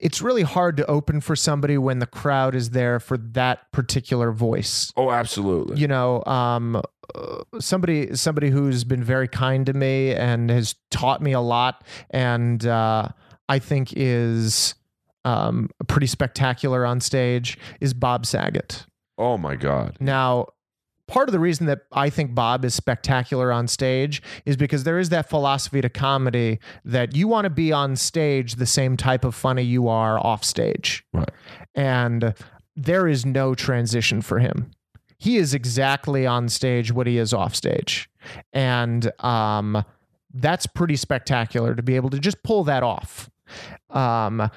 it's 0.00 0.22
really 0.22 0.42
hard 0.42 0.76
to 0.78 0.86
open 0.86 1.20
for 1.20 1.36
somebody 1.36 1.76
when 1.78 1.98
the 1.98 2.06
crowd 2.06 2.54
is 2.54 2.70
there 2.70 2.98
for 2.98 3.16
that 3.18 3.70
particular 3.72 4.32
voice. 4.32 4.92
Oh, 4.96 5.10
absolutely. 5.10 5.78
you 5.80 5.86
know 5.88 6.24
um 6.26 6.80
uh, 7.14 7.42
somebody 7.58 8.14
somebody 8.16 8.50
who's 8.50 8.84
been 8.84 9.02
very 9.04 9.28
kind 9.28 9.66
to 9.66 9.72
me 9.72 10.14
and 10.14 10.48
has 10.50 10.74
taught 10.90 11.20
me 11.20 11.32
a 11.32 11.40
lot 11.40 11.84
and 12.10 12.64
uh 12.66 13.08
i 13.48 13.58
think 13.58 13.92
is 13.96 14.74
um 15.24 15.68
pretty 15.88 16.06
spectacular 16.06 16.86
on 16.86 17.00
stage 17.00 17.58
is 17.80 17.92
bob 17.94 18.24
saget 18.26 18.86
Oh 19.18 19.36
my 19.36 19.54
God. 19.56 19.96
now 20.00 20.46
part 21.10 21.28
of 21.28 21.32
the 21.32 21.38
reason 21.40 21.66
that 21.66 21.80
i 21.92 22.08
think 22.08 22.34
bob 22.34 22.64
is 22.64 22.74
spectacular 22.74 23.50
on 23.52 23.66
stage 23.66 24.22
is 24.46 24.56
because 24.56 24.84
there 24.84 24.98
is 24.98 25.08
that 25.08 25.28
philosophy 25.28 25.80
to 25.80 25.88
comedy 25.88 26.58
that 26.84 27.14
you 27.16 27.26
want 27.26 27.44
to 27.44 27.50
be 27.50 27.72
on 27.72 27.96
stage 27.96 28.54
the 28.54 28.66
same 28.66 28.96
type 28.96 29.24
of 29.24 29.34
funny 29.34 29.62
you 29.62 29.88
are 29.88 30.24
off 30.24 30.44
stage 30.44 31.04
Right. 31.12 31.30
and 31.74 32.34
there 32.76 33.06
is 33.08 33.26
no 33.26 33.54
transition 33.54 34.22
for 34.22 34.38
him. 34.38 34.70
He 35.18 35.36
is 35.36 35.52
exactly 35.52 36.26
on 36.26 36.48
stage 36.48 36.92
what 36.92 37.06
he 37.06 37.18
is 37.18 37.34
off 37.34 37.54
stage, 37.54 38.08
and 38.54 39.10
um, 39.22 39.84
that's 40.32 40.66
pretty 40.66 40.96
spectacular 40.96 41.74
to 41.74 41.82
be 41.82 41.96
able 41.96 42.08
to 42.10 42.18
just 42.18 42.42
pull 42.42 42.64
that 42.64 42.82
off. 42.82 43.28
Um, 43.90 44.48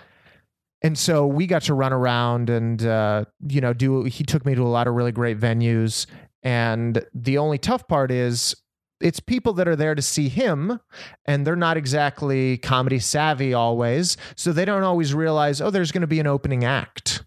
and 0.82 0.98
so 0.98 1.28
we 1.28 1.48
got 1.48 1.64
to 1.64 1.74
run 1.74 1.92
around 1.92 2.50
and 2.50 2.86
uh, 2.86 3.26
you 3.46 3.60
know 3.60 3.74
do. 3.74 4.04
He 4.04 4.24
took 4.24 4.46
me 4.46 4.56
to 4.56 4.62
a 4.62 4.70
lot 4.70 4.88
of 4.88 4.94
really 4.94 5.12
great 5.12 5.38
venues, 5.38 6.06
and 6.44 7.06
the 7.14 7.38
only 7.38 7.58
tough 7.58 7.88
part 7.88 8.12
is 8.12 8.56
it's 9.02 9.20
people 9.20 9.54
that 9.54 9.68
are 9.68 9.76
there 9.76 9.96
to 9.96 10.02
see 10.02 10.30
him 10.30 10.80
and 11.26 11.46
they're 11.46 11.56
not 11.56 11.78
exactly 11.78 12.58
comedy 12.58 13.00
savvy 13.00 13.54
always 13.54 14.18
so 14.36 14.54
they 14.54 14.66
don't 14.66 14.84
always 14.84 15.14
realize 15.14 15.62
oh 15.62 15.70
there's 15.70 15.92
going 15.92 16.02
to 16.02 16.08
be 16.08 16.20
an 16.20 16.28
opening 16.28 16.64
act 16.64 17.24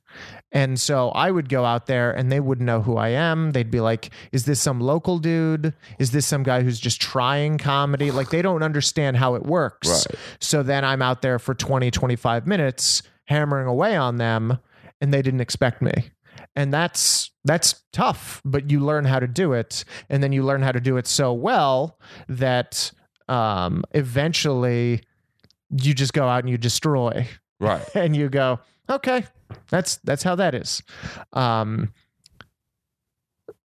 and 0.52 0.80
so 0.80 1.10
I 1.10 1.30
would 1.30 1.50
go 1.50 1.64
out 1.64 1.86
there 1.86 2.12
and 2.12 2.32
they 2.32 2.40
wouldn't 2.40 2.64
know 2.64 2.80
who 2.80 2.96
I 2.96 3.08
am. 3.08 3.50
They'd 3.50 3.70
be 3.70 3.80
like, 3.80 4.10
is 4.32 4.46
this 4.46 4.58
some 4.58 4.80
local 4.80 5.18
dude? 5.18 5.74
Is 5.98 6.12
this 6.12 6.24
some 6.24 6.44
guy 6.44 6.62
who's 6.62 6.80
just 6.80 6.98
trying 6.98 7.58
comedy? 7.58 8.10
Like 8.16 8.30
they 8.30 8.40
don't 8.40 8.62
understand 8.62 9.18
how 9.18 9.34
it 9.34 9.42
works. 9.42 10.06
Right. 10.06 10.18
So 10.40 10.62
then 10.62 10.86
I'm 10.86 11.02
out 11.02 11.20
there 11.20 11.38
for 11.38 11.54
20, 11.54 11.90
25 11.90 12.46
minutes 12.46 13.02
hammering 13.26 13.66
away 13.66 13.94
on 13.94 14.16
them 14.16 14.58
and 15.02 15.12
they 15.12 15.20
didn't 15.20 15.42
expect 15.42 15.82
me. 15.82 15.92
And 16.56 16.72
that's 16.72 17.30
that's 17.44 17.84
tough, 17.92 18.40
but 18.44 18.70
you 18.70 18.80
learn 18.80 19.04
how 19.04 19.20
to 19.20 19.28
do 19.28 19.52
it 19.52 19.84
and 20.08 20.22
then 20.22 20.32
you 20.32 20.42
learn 20.42 20.62
how 20.62 20.72
to 20.72 20.80
do 20.80 20.96
it 20.96 21.06
so 21.06 21.32
well 21.32 21.98
that 22.28 22.90
um 23.28 23.84
eventually 23.92 25.02
you 25.70 25.94
just 25.94 26.12
go 26.12 26.26
out 26.26 26.40
and 26.40 26.50
you 26.50 26.56
destroy 26.58 27.28
Right. 27.60 27.82
and 27.94 28.14
you 28.14 28.28
go, 28.28 28.60
okay, 28.88 29.24
That's 29.70 29.96
that's 29.98 30.22
how 30.22 30.34
that 30.36 30.54
is. 30.54 30.82
Um, 31.32 31.92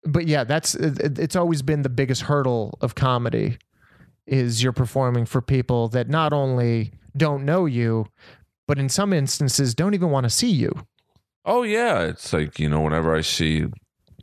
but 0.03 0.27
yeah, 0.27 0.43
that's 0.43 0.75
it, 0.75 1.19
it's 1.19 1.35
always 1.35 1.61
been 1.61 1.81
the 1.81 1.89
biggest 1.89 2.23
hurdle 2.23 2.77
of 2.81 2.95
comedy 2.95 3.57
is 4.25 4.63
you're 4.63 4.71
performing 4.71 5.25
for 5.25 5.41
people 5.41 5.89
that 5.89 6.09
not 6.09 6.33
only 6.33 6.93
don't 7.17 7.43
know 7.43 7.65
you, 7.65 8.07
but 8.67 8.79
in 8.79 8.87
some 8.89 9.13
instances 9.13 9.75
don't 9.75 9.93
even 9.93 10.09
want 10.09 10.23
to 10.23 10.29
see 10.29 10.49
you. 10.49 10.71
Oh 11.45 11.63
yeah, 11.63 12.01
it's 12.01 12.31
like 12.33 12.59
you 12.59 12.69
know 12.69 12.81
whenever 12.81 13.15
I 13.15 13.21
see 13.21 13.65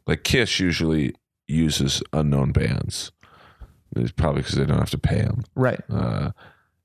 like 0.06 0.24
Kiss 0.24 0.60
usually 0.60 1.14
uses 1.46 2.02
unknown 2.12 2.52
bands. 2.52 3.10
It's 3.96 4.12
probably 4.12 4.42
because 4.42 4.56
they 4.56 4.66
don't 4.66 4.78
have 4.78 4.90
to 4.90 4.98
pay 4.98 5.22
them. 5.22 5.42
Right. 5.54 5.80
Uh, 5.90 6.30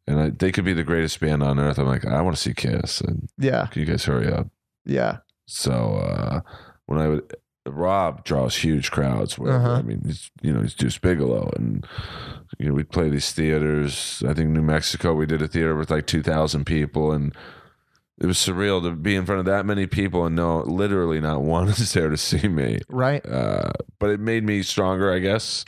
and 0.08 0.20
I, 0.20 0.30
they 0.30 0.52
could 0.52 0.66
be 0.66 0.74
the 0.74 0.84
greatest 0.84 1.20
band 1.20 1.44
on 1.44 1.60
earth. 1.60 1.78
I'm 1.78 1.86
like, 1.86 2.06
I 2.06 2.22
want 2.22 2.36
to 2.36 2.42
see 2.42 2.54
Kiss. 2.54 3.02
And 3.02 3.30
Yeah. 3.38 3.68
can 3.68 3.82
you 3.82 3.86
guys 3.86 4.06
hurry 4.06 4.32
up? 4.32 4.48
Yeah. 4.86 5.18
So 5.46 5.72
uh, 5.72 6.42
when 6.86 7.00
I 7.00 7.08
would, 7.10 7.36
Rob 7.66 8.24
draws 8.26 8.56
huge 8.58 8.90
crowds. 8.92 9.38
Wherever. 9.38 9.64
Uh-huh. 9.64 9.76
I 9.78 9.82
mean, 9.82 10.02
he's 10.06 10.32
you 10.42 10.52
know 10.54 10.62
he's 10.62 10.74
Deuce 10.74 10.98
Bigalow, 10.98 11.54
and 11.56 11.86
you 12.58 12.68
know 12.68 12.74
we'd 12.74 12.92
play 12.92 13.10
these 13.10 13.32
theaters. 13.32 14.24
I 14.28 14.34
think 14.34 14.50
New 14.50 14.62
Mexico, 14.62 15.14
we 15.14 15.26
did 15.26 15.42
a 15.42 15.48
theater 15.48 15.76
with 15.76 15.90
like 15.92 16.06
two 16.08 16.22
thousand 16.24 16.66
people, 16.66 17.12
and 17.14 17.34
it 18.24 18.26
was 18.26 18.38
surreal 18.38 18.82
to 18.82 18.92
be 18.92 19.16
in 19.16 19.26
front 19.26 19.40
of 19.40 19.46
that 19.46 19.66
many 19.66 19.86
people 19.86 20.26
and 20.26 20.34
know 20.34 20.62
literally 20.62 21.20
not 21.20 21.42
one 21.42 21.68
is 21.70 21.92
there 21.92 22.10
to 22.10 22.16
see 22.16 22.48
me. 22.48 22.80
Right. 22.88 23.24
Uh, 23.26 23.74
but 24.00 24.10
it 24.12 24.20
made 24.22 24.46
me 24.46 24.64
stronger, 24.64 25.14
I 25.14 25.20
guess. 25.20 25.66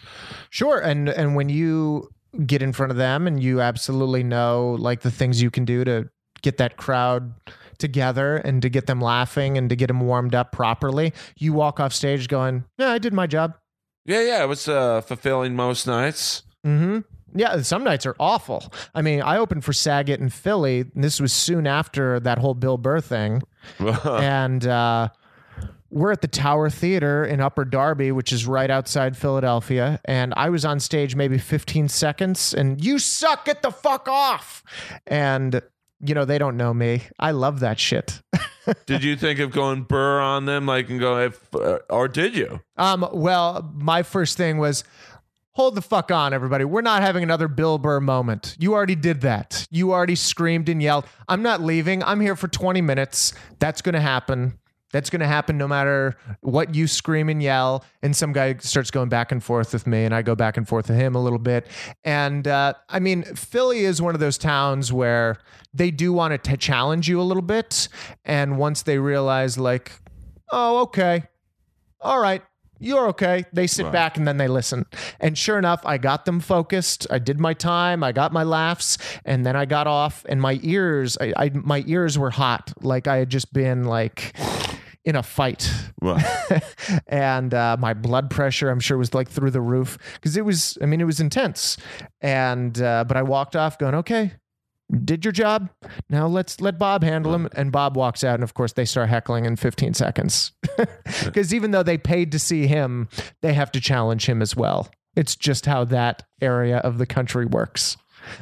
Sure. 0.49 0.79
And 0.79 1.09
and 1.09 1.35
when 1.35 1.49
you 1.49 2.09
get 2.45 2.61
in 2.61 2.71
front 2.71 2.91
of 2.91 2.97
them 2.97 3.27
and 3.27 3.43
you 3.43 3.59
absolutely 3.59 4.23
know 4.23 4.77
like 4.79 5.01
the 5.01 5.11
things 5.11 5.41
you 5.41 5.51
can 5.51 5.65
do 5.65 5.83
to 5.83 6.09
get 6.41 6.57
that 6.57 6.77
crowd 6.77 7.33
together 7.77 8.37
and 8.37 8.61
to 8.61 8.69
get 8.69 8.87
them 8.87 9.01
laughing 9.01 9.57
and 9.57 9.69
to 9.69 9.75
get 9.75 9.87
them 9.87 9.99
warmed 9.99 10.33
up 10.33 10.53
properly, 10.53 11.13
you 11.37 11.51
walk 11.51 11.81
off 11.81 11.91
stage 11.91 12.29
going, 12.29 12.63
"Yeah, 12.77 12.91
I 12.91 12.99
did 12.99 13.13
my 13.13 13.27
job." 13.27 13.55
Yeah, 14.05 14.21
yeah, 14.21 14.43
it 14.43 14.47
was 14.47 14.69
uh, 14.69 15.01
fulfilling 15.01 15.55
most 15.55 15.87
nights. 15.87 16.43
Mm-hmm. 16.65 16.99
Yeah, 17.35 17.61
some 17.61 17.83
nights 17.83 18.05
are 18.05 18.15
awful. 18.19 18.71
I 18.95 19.01
mean, 19.01 19.21
I 19.21 19.37
opened 19.37 19.65
for 19.65 19.73
Saget 19.73 20.19
in 20.19 20.29
Philly. 20.29 20.81
And 20.81 21.03
this 21.03 21.19
was 21.19 21.33
soon 21.33 21.67
after 21.67 22.19
that 22.21 22.37
whole 22.37 22.53
Bill 22.53 22.77
Burr 22.77 23.01
thing, 23.01 23.43
and 23.79 24.65
uh, 24.65 25.09
we're 25.89 26.11
at 26.11 26.21
the 26.21 26.27
Tower 26.27 26.69
Theater 26.69 27.25
in 27.25 27.41
Upper 27.41 27.65
Darby, 27.65 28.11
which 28.11 28.31
is 28.31 28.47
right 28.47 28.69
outside 28.69 29.17
Philadelphia. 29.17 29.99
And 30.05 30.33
I 30.35 30.49
was 30.49 30.65
on 30.65 30.79
stage 30.79 31.15
maybe 31.15 31.37
15 31.37 31.89
seconds, 31.89 32.53
and 32.53 32.83
you 32.83 32.99
suck, 32.99 33.45
get 33.45 33.61
the 33.61 33.71
fuck 33.71 34.07
off. 34.07 34.63
And 35.05 35.61
you 36.01 36.13
know 36.13 36.25
they 36.25 36.37
don't 36.37 36.57
know 36.57 36.73
me. 36.73 37.03
I 37.19 37.31
love 37.31 37.59
that 37.61 37.79
shit. 37.79 38.21
did 38.85 39.03
you 39.03 39.15
think 39.15 39.39
of 39.39 39.51
going 39.51 39.83
burr 39.83 40.19
on 40.19 40.45
them, 40.45 40.65
like, 40.65 40.89
and 40.89 40.99
go, 40.99 41.19
if, 41.19 41.39
or 41.89 42.07
did 42.07 42.35
you? 42.35 42.61
Um, 42.77 43.07
well, 43.13 43.71
my 43.75 44.03
first 44.03 44.37
thing 44.37 44.57
was 44.57 44.83
hold 45.55 45.73
the 45.73 45.81
fuck 45.81 46.11
on, 46.11 46.33
everybody. 46.33 46.65
We're 46.65 46.81
not 46.81 47.01
having 47.01 47.23
another 47.23 47.47
Bill 47.47 47.77
Burr 47.77 47.99
moment. 47.99 48.55
You 48.59 48.73
already 48.73 48.95
did 48.95 49.21
that. 49.21 49.65
You 49.71 49.93
already 49.93 50.15
screamed 50.15 50.69
and 50.69 50.81
yelled. 50.81 51.05
I'm 51.27 51.41
not 51.41 51.61
leaving. 51.61 52.03
I'm 52.03 52.19
here 52.19 52.35
for 52.35 52.47
20 52.47 52.81
minutes. 52.81 53.33
That's 53.59 53.81
going 53.81 53.93
to 53.93 54.01
happen. 54.01 54.59
That's 54.91 55.09
going 55.09 55.21
to 55.21 55.27
happen 55.27 55.57
no 55.57 55.67
matter 55.67 56.15
what 56.41 56.75
you 56.75 56.87
scream 56.87 57.29
and 57.29 57.41
yell. 57.41 57.83
And 58.01 58.15
some 58.15 58.33
guy 58.33 58.55
starts 58.59 58.91
going 58.91 59.09
back 59.09 59.31
and 59.31 59.43
forth 59.43 59.73
with 59.73 59.87
me, 59.87 60.05
and 60.05 60.13
I 60.13 60.21
go 60.21 60.35
back 60.35 60.57
and 60.57 60.67
forth 60.67 60.89
with 60.89 60.97
him 60.97 61.15
a 61.15 61.23
little 61.23 61.39
bit. 61.39 61.67
And 62.03 62.47
uh, 62.47 62.73
I 62.87 62.99
mean, 62.99 63.23
Philly 63.23 63.79
is 63.79 64.01
one 64.01 64.13
of 64.13 64.19
those 64.19 64.37
towns 64.37 64.93
where 64.93 65.37
they 65.73 65.89
do 65.89 66.13
want 66.13 66.41
to 66.41 66.57
challenge 66.57 67.09
you 67.09 67.19
a 67.19 67.23
little 67.23 67.43
bit. 67.43 67.87
And 68.23 68.57
once 68.57 68.83
they 68.83 68.99
realize, 68.99 69.57
like, 69.57 69.91
oh, 70.51 70.83
okay, 70.83 71.23
all 71.99 72.19
right, 72.19 72.43
you're 72.79 73.07
okay. 73.09 73.45
They 73.53 73.67
sit 73.67 73.83
Right. 73.83 73.91
back 73.93 74.17
and 74.17 74.27
then 74.27 74.37
they 74.37 74.47
listen. 74.47 74.85
And 75.19 75.37
sure 75.37 75.57
enough, 75.57 75.81
I 75.85 75.97
got 75.97 76.25
them 76.25 76.39
focused. 76.39 77.07
I 77.09 77.19
did 77.19 77.39
my 77.39 77.53
time. 77.53 78.03
I 78.03 78.11
got 78.11 78.31
my 78.33 78.43
laughs, 78.43 78.97
and 79.23 79.45
then 79.45 79.55
I 79.55 79.65
got 79.65 79.87
off. 79.87 80.25
And 80.27 80.41
my 80.41 80.59
ears, 80.63 81.17
I, 81.19 81.33
I 81.37 81.51
my 81.53 81.83
ears 81.87 82.17
were 82.17 82.31
hot, 82.31 82.73
like 82.81 83.07
I 83.07 83.17
had 83.17 83.29
just 83.29 83.53
been 83.53 83.83
like 83.85 84.35
in 85.05 85.15
a 85.15 85.23
fight. 85.23 85.71
Well, 86.01 86.19
and 87.07 87.53
uh, 87.53 87.77
my 87.79 87.93
blood 87.93 88.29
pressure, 88.29 88.69
I'm 88.69 88.79
sure, 88.79 88.97
was 88.97 89.13
like 89.13 89.29
through 89.29 89.51
the 89.51 89.61
roof 89.61 89.97
because 90.15 90.35
it 90.37 90.45
was. 90.45 90.77
I 90.81 90.85
mean, 90.85 91.01
it 91.01 91.05
was 91.05 91.19
intense. 91.19 91.77
And 92.21 92.81
uh, 92.81 93.05
but 93.07 93.17
I 93.17 93.23
walked 93.23 93.55
off 93.55 93.77
going, 93.77 93.95
okay. 93.95 94.33
Did 95.03 95.25
your 95.25 95.31
job. 95.31 95.69
Now 96.09 96.27
let's 96.27 96.61
let 96.61 96.77
Bob 96.77 97.03
handle 97.03 97.33
him. 97.33 97.49
And 97.53 97.71
Bob 97.71 97.97
walks 97.97 98.23
out, 98.23 98.35
and 98.35 98.43
of 98.43 98.53
course 98.53 98.73
they 98.73 98.85
start 98.85 99.09
heckling 99.09 99.45
in 99.45 99.55
15 99.55 99.93
seconds. 99.95 100.51
Because 101.23 101.53
even 101.55 101.71
though 101.71 101.83
they 101.83 101.97
paid 101.97 102.31
to 102.33 102.39
see 102.39 102.67
him, 102.67 103.09
they 103.41 103.53
have 103.53 103.71
to 103.71 103.81
challenge 103.81 104.27
him 104.27 104.41
as 104.41 104.55
well. 104.55 104.89
It's 105.15 105.35
just 105.35 105.65
how 105.65 105.85
that 105.85 106.23
area 106.41 106.77
of 106.77 106.97
the 106.99 107.05
country 107.05 107.45
works. 107.45 107.97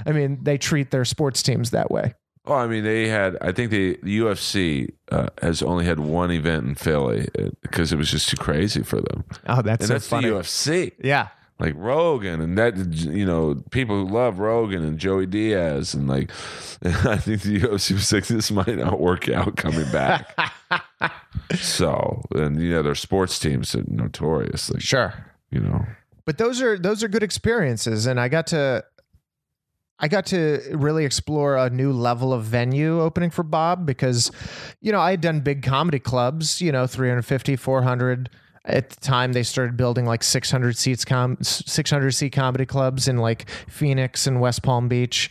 I 0.05 0.11
mean, 0.11 0.39
they 0.43 0.57
treat 0.57 0.91
their 0.91 1.05
sports 1.05 1.41
teams 1.43 1.71
that 1.71 1.89
way. 1.91 2.13
oh, 2.45 2.55
I 2.55 2.67
mean, 2.67 2.83
they 2.83 3.07
had, 3.07 3.37
I 3.39 3.51
think 3.53 3.71
the, 3.71 3.97
the 4.03 4.19
UFC 4.19 4.93
uh, 5.11 5.27
has 5.41 5.61
only 5.61 5.85
had 5.85 5.99
one 5.99 6.29
event 6.31 6.65
in 6.65 6.75
Philly 6.75 7.27
because 7.61 7.93
it 7.93 7.97
was 7.97 8.11
just 8.11 8.27
too 8.27 8.37
crazy 8.37 8.83
for 8.83 8.97
them. 8.99 9.23
Oh, 9.47 9.61
that's 9.61 9.81
And 9.81 9.87
so 9.87 9.93
that's 9.93 10.07
funny. 10.07 10.29
the 10.29 10.35
UFC. 10.35 10.91
Yeah. 11.01 11.29
Like 11.59 11.73
Rogan 11.77 12.41
and 12.41 12.57
that 12.57 12.75
you 12.77 13.25
know 13.25 13.63
people 13.71 14.05
who 14.05 14.11
love 14.13 14.39
Rogan 14.39 14.83
and 14.83 14.97
Joey 14.97 15.25
Diaz 15.25 15.93
and 15.93 16.07
like 16.07 16.29
I 16.83 17.17
think 17.17 17.41
the 17.43 17.59
UFC 17.61 17.93
was 17.93 18.11
like 18.11 18.27
this 18.27 18.51
might 18.51 18.77
not 18.77 18.99
work 18.99 19.29
out 19.29 19.55
coming 19.55 19.89
back. 19.91 20.35
so 21.55 22.21
and 22.35 22.61
you 22.61 22.71
know 22.71 22.81
their 22.83 22.95
sports 22.95 23.37
teams 23.39 23.75
are 23.75 23.83
notoriously 23.87 24.79
Sure. 24.79 25.13
you 25.51 25.59
know 25.59 25.85
but 26.25 26.37
those 26.37 26.61
are 26.61 26.77
those 26.79 27.03
are 27.03 27.07
good 27.07 27.23
experiences 27.23 28.05
and 28.05 28.19
i 28.19 28.27
got 28.27 28.47
to 28.47 28.83
i 29.99 30.07
got 30.07 30.25
to 30.25 30.61
really 30.71 31.05
explore 31.05 31.57
a 31.57 31.69
new 31.69 31.91
level 31.91 32.33
of 32.33 32.43
venue 32.43 33.01
opening 33.01 33.29
for 33.29 33.43
bob 33.43 33.85
because 33.85 34.31
you 34.81 34.91
know 34.91 34.99
i 34.99 35.11
had 35.11 35.21
done 35.21 35.41
big 35.41 35.61
comedy 35.63 35.99
clubs 35.99 36.61
you 36.61 36.71
know 36.71 36.87
350 36.87 37.55
400 37.55 38.29
at 38.65 38.89
the 38.89 38.99
time 39.01 39.33
they 39.33 39.43
started 39.43 39.75
building 39.75 40.05
like 40.05 40.23
600 40.23 40.77
seats 40.77 41.03
com 41.03 41.37
600 41.41 42.11
seat 42.11 42.31
comedy 42.31 42.65
clubs 42.65 43.07
in 43.07 43.17
like 43.17 43.49
phoenix 43.67 44.25
and 44.25 44.39
west 44.39 44.63
palm 44.63 44.87
beach 44.87 45.29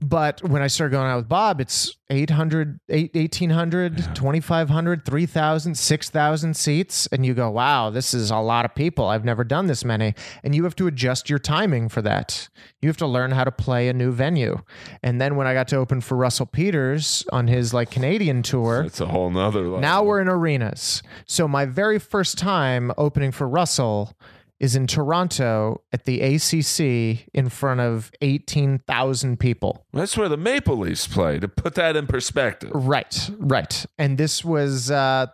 but 0.00 0.42
when 0.42 0.62
I 0.62 0.66
started 0.66 0.92
going 0.92 1.10
out 1.10 1.18
with 1.18 1.28
Bob, 1.28 1.60
it's 1.60 1.94
800, 2.08 2.80
8, 2.88 3.14
1800, 3.14 4.14
2500, 4.14 5.04
3000, 5.04 5.74
6000 5.76 6.56
seats. 6.56 7.06
And 7.08 7.26
you 7.26 7.34
go, 7.34 7.50
wow, 7.50 7.90
this 7.90 8.14
is 8.14 8.30
a 8.30 8.38
lot 8.38 8.64
of 8.64 8.74
people. 8.74 9.06
I've 9.06 9.24
never 9.24 9.44
done 9.44 9.66
this 9.66 9.84
many. 9.84 10.14
And 10.42 10.54
you 10.54 10.64
have 10.64 10.74
to 10.76 10.86
adjust 10.86 11.28
your 11.28 11.38
timing 11.38 11.90
for 11.90 12.00
that. 12.02 12.48
You 12.80 12.88
have 12.88 12.96
to 12.98 13.06
learn 13.06 13.32
how 13.32 13.44
to 13.44 13.52
play 13.52 13.88
a 13.88 13.92
new 13.92 14.10
venue. 14.10 14.62
And 15.02 15.20
then 15.20 15.36
when 15.36 15.46
I 15.46 15.52
got 15.52 15.68
to 15.68 15.76
open 15.76 16.00
for 16.00 16.16
Russell 16.16 16.46
Peters 16.46 17.24
on 17.30 17.46
his 17.46 17.74
like 17.74 17.90
Canadian 17.90 18.42
tour, 18.42 18.84
it's 18.86 19.00
a 19.00 19.06
whole 19.06 19.30
nother 19.30 19.62
level. 19.62 19.80
now 19.80 20.02
we're 20.02 20.20
in 20.20 20.28
arenas. 20.28 21.02
So 21.26 21.46
my 21.46 21.66
very 21.66 21.98
first 21.98 22.38
time 22.38 22.90
opening 22.96 23.32
for 23.32 23.46
Russell 23.46 24.16
is 24.60 24.76
in 24.76 24.86
Toronto 24.86 25.82
at 25.92 26.04
the 26.04 26.20
ACC 26.20 27.26
in 27.32 27.48
front 27.48 27.80
of 27.80 28.12
18,000 28.20 29.40
people. 29.40 29.86
that's 29.92 30.16
where 30.16 30.28
the 30.28 30.36
Maple 30.36 30.76
Leafs 30.76 31.06
play 31.06 31.40
to 31.40 31.48
put 31.48 31.74
that 31.74 31.96
in 31.96 32.06
perspective. 32.06 32.70
Right, 32.74 33.30
right. 33.38 33.84
And 33.98 34.18
this 34.18 34.44
was, 34.44 34.90
uh, 34.90 35.26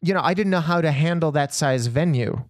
you 0.00 0.14
know, 0.14 0.22
I 0.22 0.32
didn't 0.32 0.50
know 0.50 0.60
how 0.60 0.80
to 0.80 0.90
handle 0.90 1.30
that 1.32 1.52
size 1.52 1.86
venue. 1.86 2.44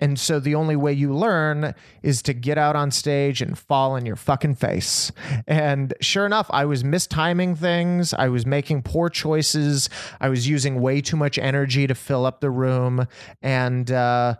And 0.00 0.18
so 0.18 0.38
the 0.38 0.54
only 0.54 0.76
way 0.76 0.92
you 0.92 1.14
learn 1.14 1.74
is 2.02 2.20
to 2.22 2.32
get 2.34 2.58
out 2.58 2.76
on 2.76 2.90
stage 2.90 3.40
and 3.40 3.56
fall 3.56 3.92
on 3.92 4.04
your 4.04 4.16
fucking 4.16 4.56
face. 4.56 5.12
And 5.46 5.94
sure 6.00 6.26
enough, 6.26 6.48
I 6.50 6.64
was 6.66 6.82
mistiming 6.82 7.56
things. 7.56 8.12
I 8.12 8.28
was 8.28 8.44
making 8.44 8.82
poor 8.82 9.08
choices. 9.08 9.88
I 10.20 10.28
was 10.28 10.48
using 10.48 10.80
way 10.80 11.00
too 11.00 11.16
much 11.16 11.38
energy 11.38 11.86
to 11.86 11.94
fill 11.94 12.26
up 12.26 12.40
the 12.40 12.50
room. 12.50 13.06
And, 13.40 13.90
uh, 13.90 14.36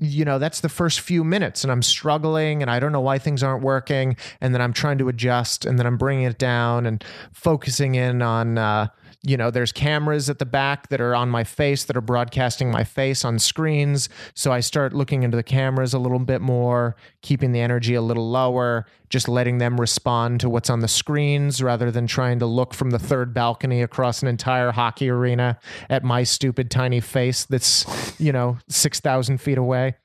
you 0.00 0.24
know, 0.24 0.38
that's 0.38 0.60
the 0.60 0.68
first 0.68 1.00
few 1.00 1.24
minutes, 1.24 1.62
and 1.64 1.72
I'm 1.72 1.82
struggling, 1.82 2.62
and 2.62 2.70
I 2.70 2.78
don't 2.80 2.92
know 2.92 3.00
why 3.00 3.18
things 3.18 3.42
aren't 3.42 3.62
working. 3.62 4.16
And 4.40 4.54
then 4.54 4.60
I'm 4.60 4.72
trying 4.72 4.98
to 4.98 5.08
adjust, 5.08 5.64
and 5.64 5.78
then 5.78 5.86
I'm 5.86 5.96
bringing 5.96 6.24
it 6.24 6.38
down 6.38 6.86
and 6.86 7.04
focusing 7.32 7.94
in 7.94 8.22
on, 8.22 8.58
uh, 8.58 8.88
you 9.26 9.36
know, 9.36 9.50
there's 9.50 9.72
cameras 9.72 10.30
at 10.30 10.38
the 10.38 10.46
back 10.46 10.88
that 10.88 11.00
are 11.00 11.14
on 11.14 11.28
my 11.28 11.42
face 11.42 11.84
that 11.84 11.96
are 11.96 12.00
broadcasting 12.00 12.70
my 12.70 12.84
face 12.84 13.24
on 13.24 13.40
screens. 13.40 14.08
So 14.34 14.52
I 14.52 14.60
start 14.60 14.92
looking 14.92 15.24
into 15.24 15.36
the 15.36 15.42
cameras 15.42 15.92
a 15.92 15.98
little 15.98 16.20
bit 16.20 16.40
more, 16.40 16.94
keeping 17.22 17.50
the 17.50 17.60
energy 17.60 17.94
a 17.94 18.02
little 18.02 18.30
lower, 18.30 18.86
just 19.10 19.28
letting 19.28 19.58
them 19.58 19.80
respond 19.80 20.38
to 20.40 20.48
what's 20.48 20.70
on 20.70 20.78
the 20.78 20.86
screens 20.86 21.60
rather 21.60 21.90
than 21.90 22.06
trying 22.06 22.38
to 22.38 22.46
look 22.46 22.72
from 22.72 22.90
the 22.90 23.00
third 23.00 23.34
balcony 23.34 23.82
across 23.82 24.22
an 24.22 24.28
entire 24.28 24.70
hockey 24.70 25.10
arena 25.10 25.58
at 25.90 26.04
my 26.04 26.22
stupid 26.22 26.70
tiny 26.70 27.00
face 27.00 27.44
that's, 27.46 27.84
you 28.20 28.32
know, 28.32 28.58
6,000 28.68 29.38
feet 29.38 29.58
away. 29.58 29.96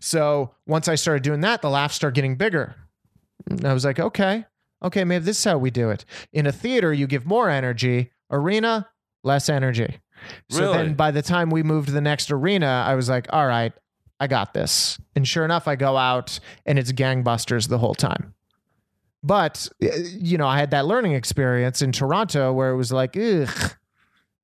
So 0.00 0.54
once 0.66 0.86
I 0.86 0.96
started 0.96 1.22
doing 1.22 1.40
that, 1.40 1.62
the 1.62 1.70
laughs 1.70 1.94
start 1.94 2.14
getting 2.14 2.36
bigger. 2.36 2.76
And 3.48 3.64
I 3.64 3.72
was 3.72 3.86
like, 3.86 3.98
okay, 3.98 4.44
okay, 4.82 5.04
maybe 5.04 5.24
this 5.24 5.38
is 5.38 5.44
how 5.44 5.56
we 5.56 5.70
do 5.70 5.88
it. 5.88 6.04
In 6.32 6.46
a 6.46 6.52
theater, 6.52 6.92
you 6.92 7.06
give 7.06 7.24
more 7.24 7.48
energy. 7.48 8.10
Arena, 8.34 8.88
less 9.22 9.48
energy. 9.48 10.00
So 10.50 10.60
Really? 10.60 10.76
then 10.76 10.94
by 10.94 11.10
the 11.10 11.22
time 11.22 11.50
we 11.50 11.62
moved 11.62 11.88
to 11.88 11.92
the 11.94 12.00
next 12.00 12.30
arena, 12.30 12.84
I 12.86 12.94
was 12.94 13.08
like, 13.08 13.26
all 13.30 13.46
right, 13.46 13.72
I 14.20 14.26
got 14.26 14.54
this. 14.54 14.98
And 15.16 15.26
sure 15.26 15.44
enough, 15.44 15.66
I 15.68 15.76
go 15.76 15.96
out 15.96 16.38
and 16.66 16.78
it's 16.78 16.92
gangbusters 16.92 17.68
the 17.68 17.78
whole 17.78 17.94
time. 17.94 18.34
But, 19.22 19.68
you 19.80 20.36
know, 20.36 20.46
I 20.46 20.58
had 20.58 20.70
that 20.72 20.84
learning 20.86 21.12
experience 21.12 21.80
in 21.80 21.92
Toronto 21.92 22.52
where 22.52 22.70
it 22.70 22.76
was 22.76 22.92
like, 22.92 23.16
ugh. 23.16 23.48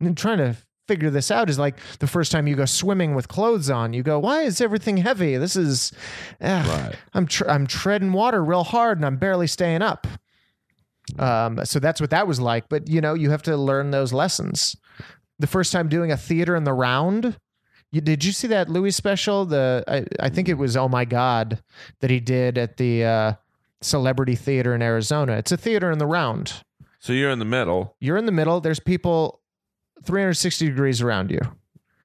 And 0.00 0.16
trying 0.16 0.38
to 0.38 0.56
figure 0.88 1.10
this 1.10 1.30
out 1.30 1.50
is 1.50 1.58
like 1.58 1.76
the 1.98 2.06
first 2.06 2.32
time 2.32 2.46
you 2.46 2.56
go 2.56 2.64
swimming 2.64 3.14
with 3.14 3.28
clothes 3.28 3.68
on. 3.68 3.92
You 3.92 4.02
go, 4.02 4.18
why 4.18 4.42
is 4.42 4.60
everything 4.62 4.96
heavy? 4.96 5.36
This 5.36 5.54
is, 5.54 5.92
ugh, 6.40 6.66
Right. 6.66 6.94
I'm 7.12 7.26
tr- 7.26 7.48
I'm 7.48 7.66
treading 7.66 8.12
water 8.12 8.42
real 8.42 8.64
hard 8.64 8.96
and 8.98 9.04
I'm 9.04 9.18
barely 9.18 9.46
staying 9.46 9.82
up. 9.82 10.06
Um, 11.18 11.64
so 11.64 11.78
that's 11.78 12.00
what 12.00 12.10
that 12.10 12.26
was 12.26 12.40
like. 12.40 12.68
But 12.68 12.88
you 12.88 13.00
know, 13.00 13.14
you 13.14 13.30
have 13.30 13.42
to 13.44 13.56
learn 13.56 13.90
those 13.90 14.12
lessons. 14.12 14.76
The 15.38 15.46
first 15.46 15.72
time 15.72 15.88
doing 15.88 16.12
a 16.12 16.16
theater 16.16 16.54
in 16.54 16.64
the 16.64 16.72
round, 16.74 17.36
you, 17.92 18.00
did 18.00 18.24
you 18.24 18.32
see 18.32 18.46
that 18.48 18.68
Louis 18.68 18.90
special? 18.92 19.44
The 19.46 19.82
I, 19.88 20.04
I 20.20 20.28
think 20.28 20.48
it 20.48 20.54
was 20.58 20.76
Oh 20.76 20.88
My 20.88 21.04
God 21.04 21.62
that 22.00 22.10
he 22.10 22.20
did 22.20 22.58
at 22.58 22.76
the 22.76 23.04
uh, 23.04 23.32
Celebrity 23.80 24.36
Theater 24.36 24.74
in 24.74 24.82
Arizona. 24.82 25.32
It's 25.34 25.52
a 25.52 25.56
theater 25.56 25.90
in 25.90 25.98
the 25.98 26.06
round. 26.06 26.62
So 26.98 27.12
you're 27.14 27.30
in 27.30 27.38
the 27.38 27.46
middle. 27.46 27.96
You're 28.00 28.18
in 28.18 28.26
the 28.26 28.32
middle. 28.32 28.60
There's 28.60 28.80
people 28.80 29.40
360 30.04 30.66
degrees 30.68 31.00
around 31.00 31.30
you. 31.30 31.40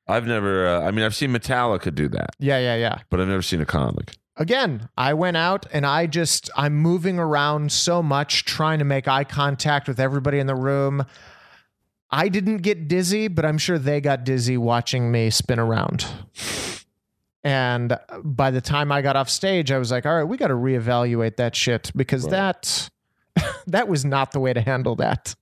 I've 0.07 0.26
never. 0.27 0.68
Uh, 0.68 0.82
I 0.88 0.91
mean, 0.91 1.03
I've 1.03 1.15
seen 1.15 1.32
Metallica 1.32 1.94
do 1.94 2.07
that, 2.10 2.30
Yeah, 2.40 2.60
yeah, 2.60 2.76
yeah. 2.76 2.99
but 3.10 3.19
I've 3.19 3.27
never 3.27 3.41
seen 3.41 3.60
a 3.60 3.65
comic. 3.65 4.15
Again, 4.38 4.90
I 4.98 5.14
went 5.14 5.38
out 5.38 5.66
and 5.72 5.86
I 5.86 6.07
just 6.07 6.49
I'm 6.56 6.76
moving 6.76 7.20
around 7.20 7.72
so 7.72 8.02
much 8.03 8.45
trying 8.45 8.80
to 8.80 8.86
make 8.86 9.07
eye 9.07 9.24
contact 9.24 9.88
with 9.88 9.99
everybody 9.99 10.40
in 10.40 10.48
the 10.48 10.56
room. 10.56 11.06
I 12.12 12.30
didn't 12.30 12.57
get 12.57 12.88
dizzy, 12.88 13.28
but 13.28 13.45
I'm 13.45 13.57
sure 13.57 13.78
they 13.78 13.99
got 13.99 14.24
dizzy 14.24 14.57
watching 14.57 15.12
me 15.12 15.30
spin 15.30 15.60
around. 15.60 16.06
And 17.44 17.98
by 18.24 18.52
the 18.52 18.62
time 18.62 18.91
I 18.91 19.02
got 19.02 19.16
off 19.16 19.30
stage, 19.30 19.72
I 19.72 19.78
was 19.78 19.91
like, 19.91 20.06
"All 20.06 20.16
right, 20.16 20.24
we 20.24 20.38
got 20.38 20.48
to 20.48 20.56
reevaluate 20.56 21.36
that 21.38 21.56
shit 21.56 21.91
because 21.95 22.24
Right. 22.24 22.32
that 22.32 22.90
that 23.68 23.88
was 23.88 24.03
not 24.06 24.32
the 24.32 24.40
way 24.40 24.53
to 24.53 24.62
handle 24.62 24.95
that." 24.95 25.36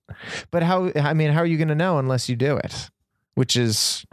But 0.51 0.63
how 0.63 0.91
I 0.95 1.13
mean, 1.13 1.31
how 1.31 1.39
are 1.39 1.45
you 1.45 1.57
going 1.57 1.69
to 1.69 1.75
know 1.75 1.99
unless 1.99 2.27
you 2.27 2.35
do 2.35 2.57
it? 2.57 2.89
Which 3.35 3.55
is 3.55 4.05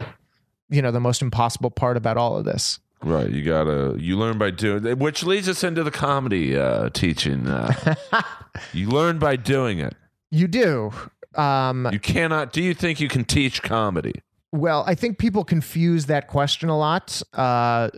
you 0.69 0.81
know, 0.81 0.91
the 0.91 1.01
most 1.01 1.21
impossible 1.21 1.69
part 1.69 1.97
about 1.97 2.15
all 2.15 2.37
of 2.37 2.45
this. 2.45 2.79
Right. 3.03 3.29
You 3.29 3.43
gotta. 3.43 3.95
You 3.99 4.17
learn 4.17 4.37
by 4.37 4.51
doing. 4.51 4.99
Which 4.99 5.23
leads 5.23 5.49
us 5.49 5.63
into 5.63 5.83
the 5.83 5.91
comedy 5.91 6.55
uh, 6.57 6.89
teaching. 6.89 7.47
Uh, 7.47 7.95
you 8.73 8.89
learn 8.89 9.17
by 9.19 9.35
doing 9.35 9.79
it. 9.79 9.95
You 10.29 10.47
do. 10.47 10.91
Um, 11.35 11.87
You 11.91 11.99
cannot. 11.99 12.53
Do 12.53 12.61
you 12.61 12.73
think 12.73 12.99
you 12.99 13.07
can 13.07 13.23
teach 13.23 13.61
comedy? 13.63 14.21
well, 14.53 14.83
I 14.85 14.95
think 14.95 15.17
people 15.17 15.45
confuse 15.45 16.07
that 16.07 16.27
question 16.27 16.67
a 16.67 16.77
lot 16.77 17.21
uh, 17.33 17.89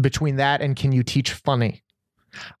between 0.00 0.36
that 0.36 0.60
and 0.60 0.76
can 0.76 0.92
you 0.92 1.02
teach 1.02 1.32
funny? 1.32 1.82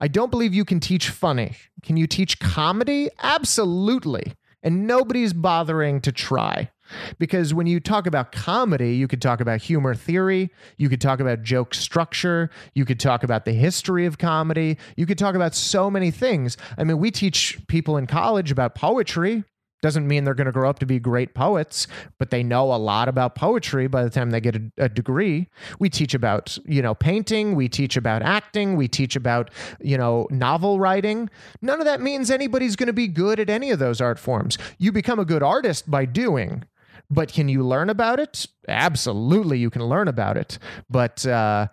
I 0.00 0.08
don't 0.08 0.30
believe 0.30 0.52
you 0.52 0.64
can 0.64 0.80
teach 0.80 1.10
funny. 1.10 1.52
Can 1.82 1.96
you 1.96 2.06
teach 2.08 2.40
comedy? 2.40 3.08
Absolutely. 3.22 4.34
And 4.64 4.86
nobody's 4.86 5.32
bothering 5.32 6.00
to 6.02 6.10
try. 6.12 6.70
Because 7.18 7.54
when 7.54 7.66
you 7.66 7.80
talk 7.80 8.06
about 8.06 8.32
comedy, 8.32 8.94
you 8.94 9.08
could 9.08 9.22
talk 9.22 9.40
about 9.40 9.62
humor 9.62 9.94
theory, 9.94 10.50
you 10.76 10.88
could 10.88 11.00
talk 11.00 11.20
about 11.20 11.42
joke 11.42 11.74
structure, 11.74 12.50
you 12.74 12.84
could 12.84 13.00
talk 13.00 13.22
about 13.22 13.44
the 13.44 13.52
history 13.52 14.06
of 14.06 14.18
comedy, 14.18 14.78
you 14.96 15.06
could 15.06 15.18
talk 15.18 15.34
about 15.34 15.54
so 15.54 15.90
many 15.90 16.10
things. 16.10 16.56
I 16.76 16.84
mean, 16.84 16.98
we 16.98 17.10
teach 17.10 17.58
people 17.68 17.96
in 17.96 18.06
college 18.06 18.50
about 18.50 18.74
poetry. 18.74 19.44
Doesn't 19.82 20.08
mean 20.08 20.24
they're 20.24 20.32
going 20.32 20.46
to 20.46 20.52
grow 20.52 20.70
up 20.70 20.78
to 20.78 20.86
be 20.86 20.98
great 20.98 21.34
poets, 21.34 21.86
but 22.18 22.30
they 22.30 22.42
know 22.42 22.72
a 22.72 22.76
lot 22.76 23.06
about 23.06 23.34
poetry 23.34 23.86
by 23.86 24.02
the 24.02 24.08
time 24.08 24.30
they 24.30 24.40
get 24.40 24.56
a, 24.56 24.62
a 24.78 24.88
degree. 24.88 25.50
We 25.78 25.90
teach 25.90 26.14
about, 26.14 26.56
you 26.64 26.80
know, 26.80 26.94
painting, 26.94 27.54
we 27.54 27.68
teach 27.68 27.94
about 27.94 28.22
acting, 28.22 28.76
we 28.76 28.88
teach 28.88 29.14
about, 29.14 29.50
you 29.82 29.98
know, 29.98 30.26
novel 30.30 30.80
writing. 30.80 31.28
None 31.60 31.80
of 31.80 31.84
that 31.84 32.00
means 32.00 32.30
anybody's 32.30 32.76
going 32.76 32.86
to 32.86 32.94
be 32.94 33.08
good 33.08 33.38
at 33.38 33.50
any 33.50 33.70
of 33.70 33.78
those 33.78 34.00
art 34.00 34.18
forms. 34.18 34.56
You 34.78 34.90
become 34.90 35.18
a 35.18 35.24
good 35.26 35.42
artist 35.42 35.90
by 35.90 36.06
doing. 36.06 36.64
But 37.10 37.32
can 37.32 37.48
you 37.48 37.62
learn 37.62 37.90
about 37.90 38.18
it? 38.18 38.46
Absolutely, 38.66 39.58
you 39.58 39.70
can 39.70 39.84
learn 39.84 40.08
about 40.08 40.36
it. 40.36 40.58
But 40.88 41.26
uh, 41.26 41.68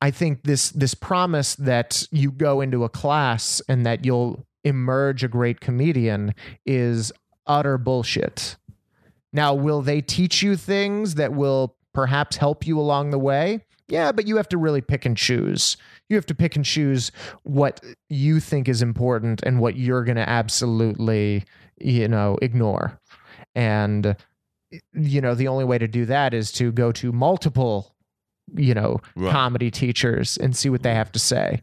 I 0.00 0.10
think 0.10 0.42
this 0.44 0.70
this 0.70 0.94
promise 0.94 1.54
that 1.56 2.06
you 2.10 2.30
go 2.30 2.60
into 2.60 2.84
a 2.84 2.88
class 2.88 3.62
and 3.68 3.86
that 3.86 4.04
you'll 4.04 4.46
emerge 4.64 5.24
a 5.24 5.28
great 5.28 5.60
comedian 5.60 6.34
is 6.66 7.12
utter 7.46 7.78
bullshit. 7.78 8.56
Now, 9.32 9.54
will 9.54 9.82
they 9.82 10.00
teach 10.00 10.42
you 10.42 10.56
things 10.56 11.14
that 11.16 11.32
will 11.32 11.76
perhaps 11.92 12.36
help 12.36 12.66
you 12.66 12.78
along 12.78 13.10
the 13.10 13.18
way? 13.18 13.64
Yeah, 13.88 14.12
but 14.12 14.26
you 14.26 14.36
have 14.36 14.48
to 14.50 14.58
really 14.58 14.80
pick 14.80 15.06
and 15.06 15.16
choose. 15.16 15.76
You 16.08 16.16
have 16.16 16.26
to 16.26 16.34
pick 16.34 16.56
and 16.56 16.64
choose 16.64 17.10
what 17.44 17.82
you 18.08 18.40
think 18.40 18.68
is 18.68 18.82
important 18.82 19.42
and 19.42 19.60
what 19.60 19.76
you're 19.76 20.04
going 20.04 20.16
to 20.16 20.28
absolutely, 20.28 21.44
you 21.78 22.08
know, 22.08 22.38
ignore. 22.42 22.97
And 23.58 24.14
you 24.92 25.20
know, 25.20 25.34
the 25.34 25.48
only 25.48 25.64
way 25.64 25.78
to 25.78 25.88
do 25.88 26.04
that 26.06 26.34
is 26.34 26.52
to 26.52 26.70
go 26.70 26.92
to 26.92 27.10
multiple, 27.10 27.94
you 28.54 28.74
know, 28.74 29.00
Right. 29.16 29.32
comedy 29.32 29.70
teachers 29.70 30.36
and 30.36 30.54
see 30.54 30.68
what 30.68 30.82
they 30.82 30.94
have 30.94 31.10
to 31.12 31.18
say. 31.18 31.62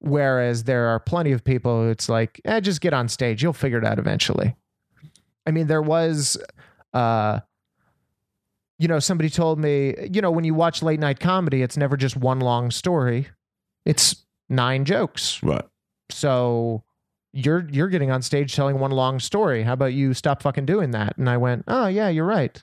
Whereas 0.00 0.64
there 0.64 0.86
are 0.88 1.00
plenty 1.00 1.32
of 1.32 1.42
people 1.42 1.82
who 1.84 1.88
it's 1.90 2.08
like, 2.08 2.40
eh, 2.44 2.60
just 2.60 2.80
get 2.82 2.92
on 2.92 3.08
stage. 3.08 3.42
You'll 3.42 3.54
figure 3.54 3.78
it 3.78 3.84
out 3.84 3.98
eventually. 3.98 4.54
I 5.46 5.50
mean, 5.50 5.66
there 5.66 5.82
was, 5.82 6.36
uh, 6.92 7.40
you 8.78 8.86
know, 8.88 8.98
somebody 8.98 9.30
told 9.30 9.58
me, 9.58 9.94
you 10.12 10.20
know, 10.20 10.30
when 10.30 10.44
you 10.44 10.54
watch 10.54 10.82
late 10.82 11.00
night 11.00 11.20
comedy, 11.20 11.62
it's 11.62 11.76
never 11.76 11.96
just 11.96 12.16
one 12.16 12.40
long 12.40 12.70
story, 12.70 13.28
it's 13.86 14.24
nine 14.48 14.84
jokes. 14.84 15.42
Right. 15.42 15.64
So 16.10 16.84
you're 17.32 17.68
you're 17.70 17.88
getting 17.88 18.10
on 18.10 18.22
stage 18.22 18.54
telling 18.54 18.78
one 18.78 18.90
long 18.90 19.18
story. 19.18 19.62
How 19.62 19.72
about 19.72 19.92
you 19.94 20.14
stop 20.14 20.42
fucking 20.42 20.66
doing 20.66 20.90
that? 20.92 21.16
And 21.16 21.28
I 21.28 21.36
went, 21.36 21.64
oh 21.68 21.86
yeah, 21.86 22.08
you're 22.08 22.26
right. 22.26 22.62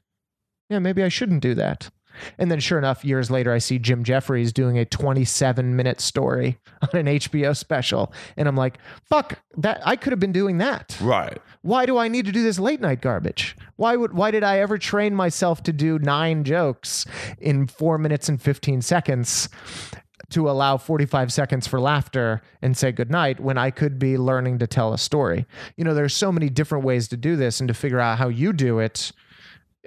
Yeah, 0.70 0.80
maybe 0.80 1.04
I 1.04 1.10
shouldn't 1.10 1.41
do 1.41 1.56
that. 1.56 1.90
And 2.38 2.52
then 2.52 2.60
sure 2.60 2.78
enough, 2.78 3.06
years 3.06 3.32
later, 3.32 3.54
I 3.54 3.60
see 3.60 3.80
Jim 3.80 4.04
Jeffries 4.04 4.52
doing 4.52 4.78
a 4.78 4.86
27 4.86 5.76
minute 5.76 6.02
story 6.02 6.60
on 6.82 7.00
an 7.00 7.06
HBO 7.06 7.56
special, 7.56 8.14
and 8.38 8.48
I'm 8.48 8.56
like, 8.56 8.78
fuck 9.06 9.40
that! 9.58 9.82
I 9.86 9.96
could 9.96 10.12
have 10.12 10.20
been 10.20 10.32
doing 10.32 10.58
that. 10.58 10.98
Right. 11.02 11.40
Why 11.62 11.86
do 11.86 11.98
I 11.98 12.08
need 12.08 12.26
to 12.26 12.32
do 12.32 12.44
this 12.44 12.60
late 12.60 12.82
night 12.82 13.02
garbage? 13.02 13.56
Why 13.76 13.96
would 13.96 14.14
why 14.14 14.32
did 14.32 14.44
I 14.44 14.60
ever 14.60 14.78
train 14.78 15.16
myself 15.16 15.64
to 15.64 15.74
do 15.74 16.00
nine 16.00 16.44
jokes 16.44 17.06
in 17.40 17.68
four 17.68 17.98
minutes 17.98 18.30
and 18.30 18.41
15 18.41 18.82
seconds? 18.82 19.50
To 20.30 20.49
allow 20.49 20.77
45 20.77 21.31
seconds 21.34 21.68
for 21.68 21.80
laughter 21.80 22.41
and 22.61 22.76
say 22.77 22.91
goodnight 22.91 23.39
when 23.39 23.57
I 23.57 23.72
could 23.72 23.97
be 23.99 24.18
learning 24.18 24.60
to 24.60 24.68
tell 24.68 24.93
a 24.93 24.97
story. 24.97 25.45
You 25.76 25.84
know, 25.84 25.93
there's 25.93 26.15
so 26.15 26.31
many 26.31 26.49
different 26.49 26.84
ways 26.85 27.07
to 27.10 27.18
do 27.18 27.35
this 27.35 27.60
and 27.60 27.68
to 27.68 27.73
figure 27.73 27.99
out 27.99 28.18
how 28.18 28.27
you 28.30 28.53
do 28.53 28.80
it. 28.80 29.11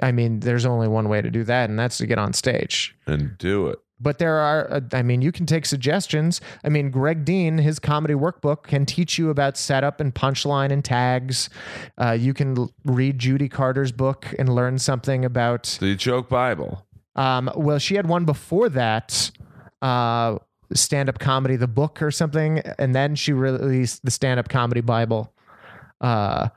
I 0.02 0.10
mean, 0.12 0.40
there's 0.40 0.66
only 0.66 0.88
one 0.88 1.08
way 1.08 1.20
to 1.22 1.30
do 1.30 1.44
that, 1.44 1.68
and 1.70 1.78
that's 1.78 1.98
to 1.98 2.06
get 2.06 2.18
on 2.18 2.32
stage. 2.32 2.94
And 3.06 3.36
do 3.38 3.68
it. 3.68 3.78
But 4.00 4.18
there 4.18 4.38
are, 4.38 4.72
uh, 4.72 4.80
I 4.92 5.02
mean, 5.02 5.22
you 5.22 5.30
can 5.30 5.46
take 5.46 5.64
suggestions. 5.64 6.40
I 6.64 6.70
mean, 6.70 6.90
Greg 6.90 7.24
Dean, 7.24 7.58
his 7.58 7.78
comedy 7.78 8.14
workbook 8.14 8.64
can 8.64 8.84
teach 8.84 9.16
you 9.16 9.30
about 9.30 9.56
setup 9.56 10.00
and 10.00 10.12
punchline 10.12 10.72
and 10.72 10.84
tags. 10.84 11.48
Uh, 11.96 12.10
you 12.10 12.34
can 12.34 12.68
read 12.84 13.20
Judy 13.20 13.48
Carter's 13.48 13.92
book 13.92 14.26
and 14.40 14.52
learn 14.52 14.78
something 14.78 15.24
about 15.24 15.78
The 15.80 15.94
joke 15.94 16.28
Bible. 16.28 16.84
um, 17.14 17.48
well, 17.54 17.78
she 17.78 17.94
had 17.94 18.08
one 18.08 18.24
before 18.24 18.68
that, 18.70 19.30
uh, 19.82 20.38
stand 20.72 21.10
up 21.10 21.18
comedy, 21.18 21.56
the 21.56 21.68
book 21.68 22.00
or 22.00 22.10
something, 22.10 22.60
and 22.78 22.94
then 22.94 23.14
she 23.14 23.32
released 23.32 24.04
the 24.04 24.10
stand 24.10 24.40
up 24.40 24.48
comedy 24.48 24.80
Bible. 24.80 25.32
Uh, 26.00 26.48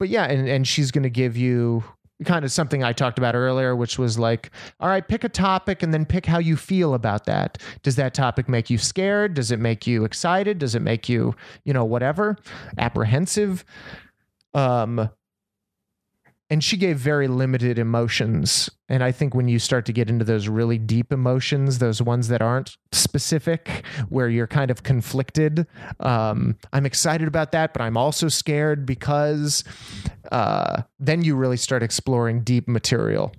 but 0.00 0.08
yeah, 0.08 0.24
and, 0.24 0.48
and 0.48 0.66
she's 0.66 0.90
going 0.90 1.04
to 1.04 1.10
give 1.10 1.36
you 1.36 1.84
kind 2.24 2.44
of 2.44 2.50
something 2.50 2.82
I 2.82 2.92
talked 2.92 3.18
about 3.18 3.36
earlier, 3.36 3.76
which 3.76 3.98
was 3.98 4.18
like, 4.18 4.50
all 4.80 4.88
right, 4.88 5.06
pick 5.06 5.22
a 5.22 5.28
topic 5.28 5.82
and 5.82 5.94
then 5.94 6.04
pick 6.04 6.26
how 6.26 6.38
you 6.38 6.56
feel 6.56 6.94
about 6.94 7.26
that. 7.26 7.58
Does 7.82 7.96
that 7.96 8.12
topic 8.14 8.48
make 8.48 8.70
you 8.70 8.78
scared? 8.78 9.34
Does 9.34 9.52
it 9.52 9.60
make 9.60 9.86
you 9.86 10.04
excited? 10.04 10.58
Does 10.58 10.74
it 10.74 10.82
make 10.82 11.08
you, 11.08 11.36
you 11.64 11.72
know, 11.72 11.84
whatever, 11.84 12.36
apprehensive? 12.76 13.64
Um, 14.54 15.10
and 16.50 16.64
she 16.64 16.76
gave 16.76 16.96
very 16.96 17.28
limited 17.28 17.78
emotions. 17.78 18.70
And 18.88 19.04
i 19.04 19.12
think 19.12 19.34
when 19.34 19.48
you 19.48 19.58
start 19.58 19.84
to 19.86 19.92
get 19.92 20.08
into 20.08 20.24
those 20.24 20.48
really 20.48 20.78
deep 20.78 21.12
emotions 21.12 21.78
those 21.78 22.00
ones 22.00 22.28
that 22.28 22.40
aren't 22.40 22.76
specific 22.90 23.84
where 24.08 24.28
you're 24.30 24.46
kind 24.46 24.70
of 24.70 24.82
conflicted 24.82 25.66
um, 26.00 26.56
i'm 26.72 26.86
excited 26.86 27.28
about 27.28 27.52
that 27.52 27.74
but 27.74 27.82
i'm 27.82 27.98
also 27.98 28.28
scared 28.28 28.86
because 28.86 29.62
uh, 30.32 30.82
then 30.98 31.22
you 31.22 31.36
really 31.36 31.56
start 31.56 31.82
exploring 31.82 32.42
deep 32.42 32.68
material. 32.68 33.32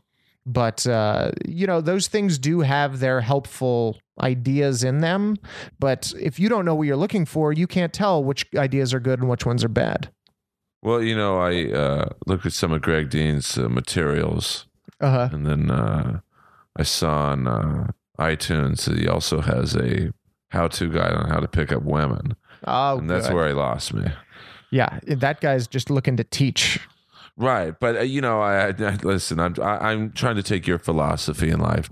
But 0.45 0.87
uh, 0.87 1.31
you 1.47 1.67
know 1.67 1.81
those 1.81 2.07
things 2.07 2.39
do 2.39 2.61
have 2.61 2.99
their 2.99 3.21
helpful 3.21 3.99
ideas 4.19 4.83
in 4.83 4.99
them. 4.99 5.37
But 5.79 6.11
if 6.19 6.39
you 6.39 6.49
don't 6.49 6.65
know 6.65 6.75
what 6.75 6.87
you're 6.87 6.97
looking 6.97 7.25
for 7.25 7.53
you 7.53 7.67
can't 7.67 7.93
tell 7.93 8.23
which 8.23 8.45
ideas 8.55 8.93
are 8.93 8.99
good 8.99 9.19
and 9.19 9.29
which 9.29 9.45
ones 9.45 9.63
are 9.63 9.69
bad 9.69 10.11
Well, 10.81 11.01
you 11.03 11.15
know, 11.15 11.39
I 11.39 11.71
uh, 11.71 12.09
looked 12.25 12.45
at 12.45 12.53
some 12.53 12.71
of 12.71 12.81
Greg 12.81 13.09
Dean's 13.09 13.57
uh, 13.57 13.67
materials, 13.69 14.65
Uh 15.01 15.09
huh. 15.11 15.29
and 15.33 15.45
then 15.45 15.69
uh, 15.69 16.19
I 16.77 16.83
saw 16.83 17.31
on 17.31 17.47
uh, 17.47 17.87
iTunes 18.17 18.85
that 18.85 18.97
he 18.97 19.07
also 19.07 19.41
has 19.41 19.75
a 19.75 20.13
how-to 20.51 20.89
guide 20.89 21.13
on 21.13 21.29
how 21.29 21.39
to 21.39 21.47
pick 21.47 21.71
up 21.71 21.83
women, 21.83 22.35
Oh, 22.65 22.97
and 22.97 23.09
that's 23.09 23.27
good. 23.27 23.35
where 23.35 23.47
he 23.47 23.53
lost 23.53 23.93
me. 23.93 24.05
yeah, 24.71 24.99
that 25.07 25.41
guy's 25.41 25.67
just 25.67 25.89
looking 25.89 26.15
to 26.17 26.23
teach. 26.23 26.79
Right, 27.37 27.77
but 27.79 27.97
uh, 27.97 28.01
you 28.01 28.21
know, 28.21 28.41
I, 28.41 28.67
I 28.69 28.97
listen. 29.03 29.39
I'm 29.39 29.55
I, 29.61 29.91
I'm 29.91 30.11
trying 30.11 30.35
to 30.35 30.43
take 30.43 30.65
your 30.67 30.79
philosophy 30.79 31.49
in 31.49 31.59
life. 31.59 31.89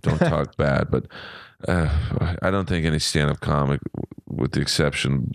Don't 0.00 0.18
talk 0.18 0.56
bad, 0.58 0.90
but 0.90 1.06
uh, 1.68 1.88
I 2.42 2.50
don't 2.50 2.68
think 2.68 2.84
any 2.86 2.98
stand-up 2.98 3.40
comic, 3.40 3.80
with 4.26 4.52
the 4.52 4.60
exception 4.60 5.32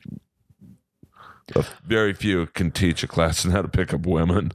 very 1.85 2.13
few, 2.13 2.47
can 2.47 2.71
teach 2.71 3.03
a 3.03 3.07
class 3.07 3.45
on 3.45 3.51
how 3.51 3.61
to 3.61 3.67
pick 3.67 3.93
up 3.93 4.05
women. 4.05 4.51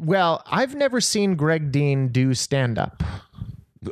Well, 0.00 0.42
I've 0.46 0.74
never 0.74 1.00
seen 1.00 1.34
Greg 1.34 1.70
Dean 1.70 2.08
do 2.08 2.34
stand 2.34 2.78
up. 2.78 3.02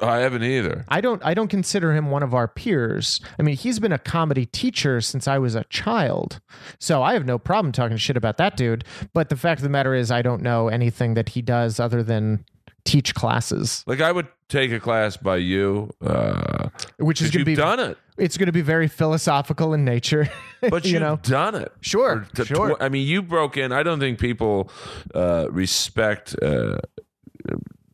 I 0.01 0.19
haven't 0.19 0.45
either. 0.45 0.85
I 0.89 1.01
don't 1.01 1.23
I 1.25 1.35
don't 1.35 1.49
consider 1.49 1.93
him 1.93 2.11
one 2.11 2.23
of 2.23 2.33
our 2.33 2.49
peers. 2.49 3.21
I 3.39 3.43
mean, 3.43 3.57
he's 3.57 3.79
been 3.79 3.93
a 3.93 3.99
comedy 3.99 4.47
teacher 4.47 5.01
since 5.01 5.29
I 5.29 5.39
was 5.39 5.55
a 5.55 5.65
child. 5.65 6.41
So 6.79 7.03
I 7.03 7.13
have 7.13 7.27
no 7.27 7.39
problem 7.39 7.73
talking 7.73 7.97
shit 7.97 8.17
about 8.17 8.39
that 8.39 8.57
dude, 8.57 8.85
but 9.13 9.29
the 9.29 9.37
fact 9.37 9.59
of 9.59 9.65
the 9.65 9.69
matter 9.69 9.95
is 9.95 10.11
I 10.11 10.23
don't 10.23 10.43
know 10.43 10.69
anything 10.69 11.15
that 11.15 11.31
he 11.31 11.43
does 11.43 11.79
other 11.79 12.03
than 12.03 12.45
teach 12.85 13.15
classes, 13.15 13.85
Like 13.87 14.01
I 14.01 14.11
would 14.13 14.27
take 14.49 14.73
a 14.73 14.81
class 14.81 15.17
by 15.17 15.37
you, 15.37 15.91
uh, 16.05 16.69
which 16.99 17.23
is 17.23 17.31
going 17.31 17.45
to 17.45 17.51
you've 17.51 17.57
be 17.57 17.63
done 17.63 17.79
it, 17.81 17.97
it's 18.19 18.37
going 18.37 18.47
to 18.47 18.53
be 18.53 18.61
very 18.61 18.89
philosophical 18.89 19.73
in 19.73 19.85
nature. 19.85 20.29
but 20.61 20.85
you 20.85 20.93
you've 20.95 21.01
know. 21.03 21.17
done 21.23 21.55
it. 21.55 21.73
Sure, 21.81 22.27
To- 22.35 22.45
sure. 22.45 22.77
tw- 22.77 22.83
I 22.83 22.89
mean, 22.89 23.07
you 23.07 23.23
broke 23.23 23.57
in. 23.57 23.73
I 23.73 23.83
don't 23.83 24.01
think 24.01 24.19
people 24.19 24.71
uh, 25.15 25.47
respect, 25.51 26.35
uh, 26.43 26.79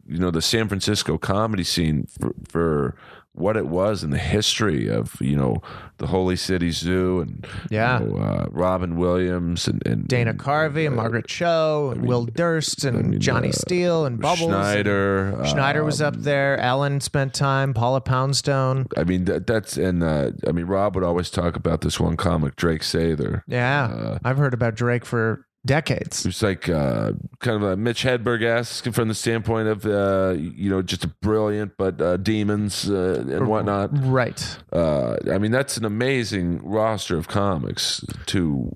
you 0.07 0.19
know, 0.19 0.31
the 0.31 0.43
San 0.43 0.69
Francisco 0.69 1.19
comedy 1.19 1.65
scene 1.65 2.07
for, 2.19 2.35
for 2.49 2.97
what 3.39 3.57
it 3.57 3.67
was 3.67 4.03
and 4.03 4.13
the 4.13 4.19
history 4.19 4.89
of, 4.89 5.17
you 5.21 5.37
know, 5.37 5.57
the 5.99 6.07
Holy 6.09 6.37
City 6.37 6.71
Zoo 6.71 7.21
and 7.21 7.47
Yeah. 7.71 8.01
you 8.01 8.07
know, 8.09 8.17
uh, 8.17 8.47
Robin 8.51 8.97
Williams 8.97 9.67
and, 9.69 9.85
and 9.87 10.07
Dana 10.07 10.35
Carvey 10.35 10.87
and 10.87 10.95
Margaret 10.97 11.27
Cho 11.27 11.91
and 11.93 12.07
Will 12.07 12.25
Durst 12.27 12.85
and 12.85 13.21
Johnny 13.21 13.53
Steele 13.53 14.05
and 14.07 14.21
Bubbles. 14.21 14.51
Schneider. 14.51 15.41
Schneider 15.47 15.85
was 15.85 16.01
um, 16.01 16.09
up 16.09 16.17
there. 16.23 16.59
Ellen 16.59 17.01
spent 17.01 17.35
time. 17.35 17.75
Paula 17.75 18.01
Poundstone. 18.01 18.87
I 18.97 19.05
mean, 19.05 19.25
that, 19.25 19.47
that's 19.47 19.77
and 19.77 20.03
uh, 20.03 20.33
I 20.47 20.53
mean, 20.53 20.67
Rob 20.67 20.95
would 20.95 21.05
always 21.05 21.31
talk 21.31 21.57
about 21.57 21.81
this 21.81 21.99
one 21.99 22.17
comic, 22.17 22.57
Drake 22.57 22.83
Sather. 22.83 23.43
Yeah, 23.47 23.85
Uh, 23.87 24.19
I've 24.25 24.39
heard 24.39 24.55
about 24.55 24.75
Drake 24.75 25.05
for 25.05 25.45
decades. 25.69 26.27
It's 26.27 26.43
like 26.43 26.69
uh, 26.69 27.13
kind 27.39 27.57
of 27.57 27.63
a 27.63 27.77
Mitch 27.77 28.03
Hedberg 28.03 28.43
esque 28.43 28.91
from 28.93 29.07
the 29.07 29.15
standpoint 29.15 29.69
of 29.69 29.87
uh, 29.87 30.35
you 30.37 30.69
know 30.69 30.83
just 30.83 31.05
a 31.05 31.09
brilliant 31.09 31.77
but 31.77 32.01
uh, 32.01 32.17
demons 32.17 32.91
uh, 32.91 33.25
and 33.29 33.47
whatnot. 33.47 33.91
Right. 33.93 34.59
Uh, 34.73 35.17
I 35.31 35.39
mean 35.39 35.53
that's 35.53 35.77
an 35.77 35.85
amazing 35.85 36.61
roster 36.65 37.17
of 37.17 37.29
comics 37.29 38.05
to 38.27 38.73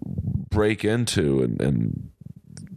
break 0.51 0.85
into 0.85 1.43
and, 1.43 1.61
and 1.61 2.11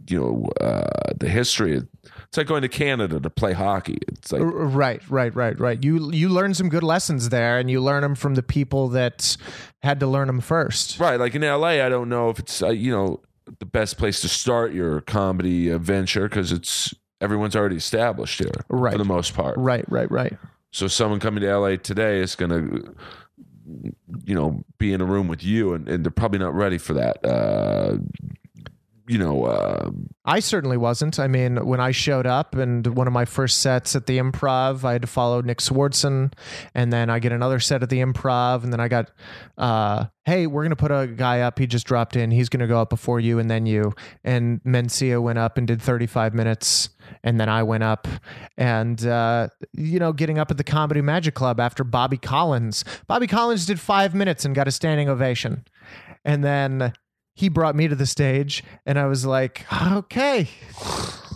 you 0.08 0.18
know 0.18 0.50
uh, 0.60 1.12
the 1.16 1.28
history. 1.28 1.82
It's 2.28 2.36
like 2.36 2.48
going 2.48 2.62
to 2.62 2.68
Canada 2.68 3.20
to 3.20 3.30
play 3.30 3.52
hockey. 3.52 3.98
It's 4.08 4.32
like 4.32 4.42
Right, 4.42 5.00
right, 5.08 5.34
right, 5.34 5.58
right. 5.60 5.82
You 5.84 6.10
you 6.12 6.28
learn 6.28 6.54
some 6.54 6.68
good 6.68 6.82
lessons 6.82 7.28
there, 7.28 7.58
and 7.58 7.70
you 7.70 7.80
learn 7.80 8.02
them 8.02 8.14
from 8.14 8.34
the 8.34 8.42
people 8.42 8.88
that 8.88 9.36
had 9.82 10.00
to 10.00 10.06
learn 10.06 10.26
them 10.26 10.40
first. 10.40 10.98
right, 10.98 11.20
like 11.20 11.34
in 11.34 11.44
L.A. 11.44 11.82
I 11.82 11.88
don't 11.88 12.08
know 12.08 12.30
if 12.30 12.38
it's 12.38 12.62
uh, 12.62 12.70
you 12.70 12.90
know 12.90 13.20
the 13.58 13.66
best 13.66 13.96
place 13.98 14.20
to 14.20 14.28
start 14.28 14.72
your 14.72 15.00
comedy 15.00 15.70
venture 15.78 16.28
because 16.28 16.52
it's 16.52 16.94
everyone's 17.20 17.56
already 17.56 17.76
established 17.76 18.38
here 18.40 18.50
Right. 18.68 18.92
for 18.92 18.98
the 18.98 19.04
most 19.04 19.34
part. 19.34 19.56
Right, 19.56 19.84
right, 19.90 20.10
right. 20.10 20.36
So 20.72 20.88
someone 20.88 21.20
coming 21.20 21.42
to 21.42 21.56
LA 21.58 21.76
today 21.76 22.20
is 22.20 22.34
going 22.34 22.50
to, 22.50 22.94
you 24.24 24.34
know, 24.34 24.64
be 24.78 24.92
in 24.92 25.00
a 25.00 25.04
room 25.06 25.26
with 25.28 25.42
you, 25.42 25.72
and, 25.72 25.88
and 25.88 26.04
they're 26.04 26.10
probably 26.10 26.38
not 26.38 26.54
ready 26.54 26.76
for 26.78 26.92
that. 26.94 27.24
Uh, 27.24 27.98
you 29.08 29.18
know, 29.18 29.44
uh, 29.44 29.90
I 30.24 30.40
certainly 30.40 30.76
wasn't. 30.76 31.20
I 31.20 31.28
mean, 31.28 31.64
when 31.64 31.78
I 31.78 31.92
showed 31.92 32.26
up 32.26 32.56
and 32.56 32.86
one 32.96 33.06
of 33.06 33.12
my 33.12 33.24
first 33.24 33.58
sets 33.58 33.94
at 33.94 34.06
the 34.06 34.18
improv, 34.18 34.82
I 34.82 34.94
had 34.94 35.02
to 35.02 35.08
follow 35.08 35.40
Nick 35.40 35.58
Swardson. 35.58 36.32
And 36.74 36.92
then 36.92 37.08
I 37.08 37.20
get 37.20 37.30
another 37.30 37.60
set 37.60 37.82
at 37.84 37.90
the 37.90 38.00
improv. 38.00 38.64
And 38.64 38.72
then 38.72 38.80
I 38.80 38.88
got, 38.88 39.12
uh, 39.56 40.06
hey, 40.24 40.48
we're 40.48 40.62
to 40.70 40.76
put 40.76 40.90
a 40.90 41.06
guy 41.06 41.40
up. 41.40 41.58
He 41.58 41.68
just 41.68 41.86
dropped 41.86 42.16
in. 42.16 42.32
He's 42.32 42.48
to 42.60 42.66
go 42.66 42.80
up 42.80 42.90
before 42.90 43.20
you 43.20 43.38
and 43.38 43.48
then 43.48 43.64
you. 43.64 43.94
And 44.24 44.60
Mencia 44.64 45.22
went 45.22 45.38
up 45.38 45.56
and 45.56 45.68
did 45.68 45.80
35 45.80 46.34
minutes. 46.34 46.88
And 47.22 47.40
then 47.40 47.48
I 47.48 47.62
went 47.62 47.84
up 47.84 48.08
and, 48.56 49.06
uh, 49.06 49.48
you 49.72 50.00
know, 50.00 50.12
getting 50.12 50.38
up 50.38 50.50
at 50.50 50.56
the 50.56 50.64
Comedy 50.64 51.00
Magic 51.00 51.34
Club 51.34 51.60
after 51.60 51.84
Bobby 51.84 52.18
Collins. 52.18 52.84
Bobby 53.06 53.28
Collins 53.28 53.66
did 53.66 53.78
five 53.78 54.14
minutes 54.14 54.44
and 54.44 54.54
got 54.54 54.66
a 54.66 54.72
standing 54.72 55.08
ovation. 55.08 55.64
And 56.24 56.42
then 56.42 56.92
he 57.36 57.50
brought 57.50 57.76
me 57.76 57.86
to 57.86 57.94
the 57.94 58.06
stage 58.06 58.64
and 58.86 58.98
I 58.98 59.04
was 59.04 59.26
like, 59.26 59.66
okay, 59.92 60.48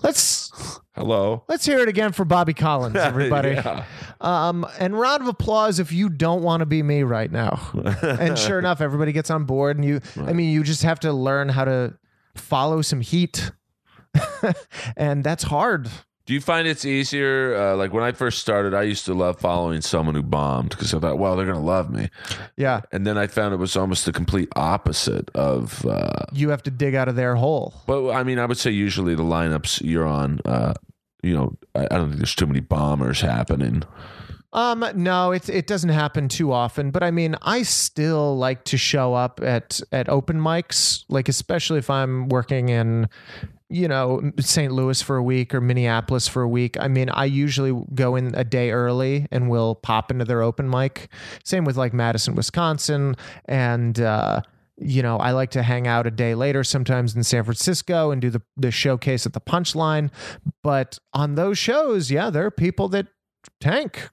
let's 0.02 0.80
hello, 0.96 1.44
let's 1.46 1.66
hear 1.66 1.78
it 1.80 1.88
again 1.88 2.12
for 2.12 2.24
Bobby 2.24 2.54
Collins, 2.54 2.96
everybody. 2.96 3.50
Yeah. 3.50 3.84
Um, 4.18 4.66
and 4.78 4.98
round 4.98 5.20
of 5.20 5.28
applause 5.28 5.78
if 5.78 5.92
you 5.92 6.08
don't 6.08 6.42
want 6.42 6.60
to 6.60 6.66
be 6.66 6.82
me 6.82 7.02
right 7.02 7.30
now. 7.30 7.60
and 8.02 8.38
sure 8.38 8.58
enough, 8.58 8.80
everybody 8.80 9.12
gets 9.12 9.30
on 9.30 9.44
board 9.44 9.76
and 9.76 9.84
you 9.84 10.00
I 10.16 10.32
mean 10.32 10.50
you 10.50 10.64
just 10.64 10.82
have 10.82 10.98
to 11.00 11.12
learn 11.12 11.50
how 11.50 11.66
to 11.66 11.98
follow 12.34 12.80
some 12.80 13.02
heat. 13.02 13.52
and 14.96 15.22
that's 15.22 15.44
hard. 15.44 15.88
Do 16.30 16.34
you 16.34 16.40
find 16.40 16.68
it's 16.68 16.84
easier? 16.84 17.56
Uh, 17.56 17.74
like 17.74 17.92
when 17.92 18.04
I 18.04 18.12
first 18.12 18.38
started, 18.38 18.72
I 18.72 18.82
used 18.84 19.04
to 19.06 19.14
love 19.14 19.40
following 19.40 19.80
someone 19.80 20.14
who 20.14 20.22
bombed 20.22 20.70
because 20.70 20.94
I 20.94 21.00
thought, 21.00 21.18
well, 21.18 21.34
they're 21.34 21.44
going 21.44 21.58
to 21.58 21.60
love 21.60 21.90
me. 21.90 22.08
Yeah. 22.56 22.82
And 22.92 23.04
then 23.04 23.18
I 23.18 23.26
found 23.26 23.52
it 23.52 23.56
was 23.56 23.76
almost 23.76 24.06
the 24.06 24.12
complete 24.12 24.48
opposite 24.54 25.28
of. 25.34 25.84
Uh, 25.84 26.26
You 26.32 26.50
have 26.50 26.62
to 26.62 26.70
dig 26.70 26.94
out 26.94 27.08
of 27.08 27.16
their 27.16 27.34
hole. 27.34 27.74
but 27.88 28.12
I 28.12 28.22
mean, 28.22 28.38
I 28.38 28.46
would 28.46 28.58
say 28.58 28.70
usually 28.70 29.16
the 29.16 29.24
lineups 29.24 29.80
you're 29.84 30.06
on. 30.06 30.38
Uh, 30.44 30.74
you 31.20 31.34
know, 31.34 31.58
I, 31.74 31.86
I 31.90 31.96
don't 31.96 32.10
think 32.10 32.18
there's 32.18 32.36
too 32.36 32.46
many 32.46 32.60
bombers 32.60 33.20
happening. 33.22 33.82
Um, 34.52 34.84
no, 34.94 35.32
it 35.32 35.48
it 35.48 35.66
doesn't 35.66 35.90
happen 35.90 36.28
too 36.28 36.52
often, 36.52 36.92
but 36.92 37.02
I 37.02 37.10
mean, 37.10 37.34
I 37.42 37.64
still 37.64 38.36
like 38.36 38.62
to 38.66 38.78
show 38.78 39.14
up 39.14 39.40
at 39.42 39.80
at 39.90 40.08
open 40.08 40.40
mics, 40.40 41.04
like 41.08 41.28
especially 41.28 41.78
if 41.78 41.90
I'm 41.90 42.28
working 42.28 42.68
in, 42.68 43.08
you 43.70 43.86
know, 43.86 44.32
St. 44.40 44.72
Louis 44.72 45.00
for 45.00 45.16
a 45.16 45.22
week 45.22 45.54
or 45.54 45.60
Minneapolis 45.60 46.26
for 46.26 46.42
a 46.42 46.48
week. 46.48 46.76
I 46.80 46.88
mean, 46.88 47.08
I 47.08 47.24
usually 47.24 47.72
go 47.94 48.16
in 48.16 48.34
a 48.34 48.42
day 48.42 48.72
early 48.72 49.28
and 49.30 49.48
will 49.48 49.76
pop 49.76 50.10
into 50.10 50.24
their 50.24 50.42
open 50.42 50.68
mic. 50.68 51.08
Same 51.44 51.64
with 51.64 51.76
like 51.76 51.94
Madison, 51.94 52.34
Wisconsin, 52.34 53.14
and 53.44 54.00
uh, 54.00 54.42
you 54.76 55.02
know, 55.02 55.18
I 55.18 55.30
like 55.30 55.50
to 55.52 55.62
hang 55.62 55.86
out 55.86 56.06
a 56.06 56.10
day 56.10 56.34
later, 56.34 56.64
sometimes 56.64 57.14
in 57.14 57.22
San 57.22 57.44
Francisco, 57.44 58.10
and 58.10 58.20
do 58.20 58.28
the 58.28 58.42
the 58.56 58.72
showcase 58.72 59.24
at 59.24 59.34
the 59.34 59.40
Punchline. 59.40 60.10
But 60.62 60.98
on 61.12 61.36
those 61.36 61.56
shows, 61.56 62.10
yeah, 62.10 62.28
there 62.28 62.44
are 62.44 62.50
people 62.50 62.88
that 62.88 63.06
tank 63.60 64.10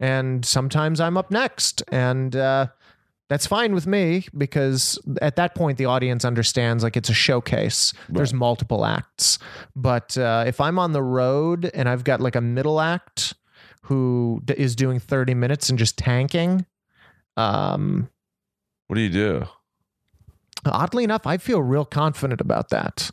and 0.00 0.44
sometimes 0.44 1.00
I'm 1.00 1.16
up 1.16 1.30
next, 1.30 1.82
and 1.88 2.34
uh, 2.36 2.68
that's 3.28 3.46
fine 3.46 3.74
with 3.74 3.86
me 3.86 4.26
because 4.36 4.98
at 5.20 5.36
that 5.36 5.54
point 5.54 5.76
the 5.78 5.84
audience 5.84 6.24
understands 6.24 6.82
like 6.82 6.96
it's 6.96 7.10
a 7.10 7.14
showcase. 7.14 7.92
There's 8.08 8.32
multiple 8.32 8.84
acts, 8.84 9.38
but 9.76 10.16
uh, 10.16 10.44
if 10.46 10.60
I'm 10.60 10.78
on 10.78 10.92
the 10.92 11.02
road 11.02 11.70
and 11.74 11.88
I've 11.88 12.04
got 12.04 12.20
like 12.20 12.36
a 12.36 12.40
middle 12.40 12.80
act 12.80 13.34
who 13.82 14.40
d- 14.44 14.54
is 14.56 14.74
doing 14.76 14.98
30 14.98 15.34
minutes 15.34 15.68
and 15.68 15.78
just 15.78 15.96
tanking, 15.98 16.64
um, 17.36 18.08
What 18.86 18.96
do 18.96 19.02
you 19.02 19.10
do? 19.10 19.46
oddly 20.66 21.04
enough, 21.04 21.26
I 21.26 21.36
feel 21.38 21.62
real 21.62 21.84
confident 21.84 22.40
about 22.40 22.70
that. 22.70 23.10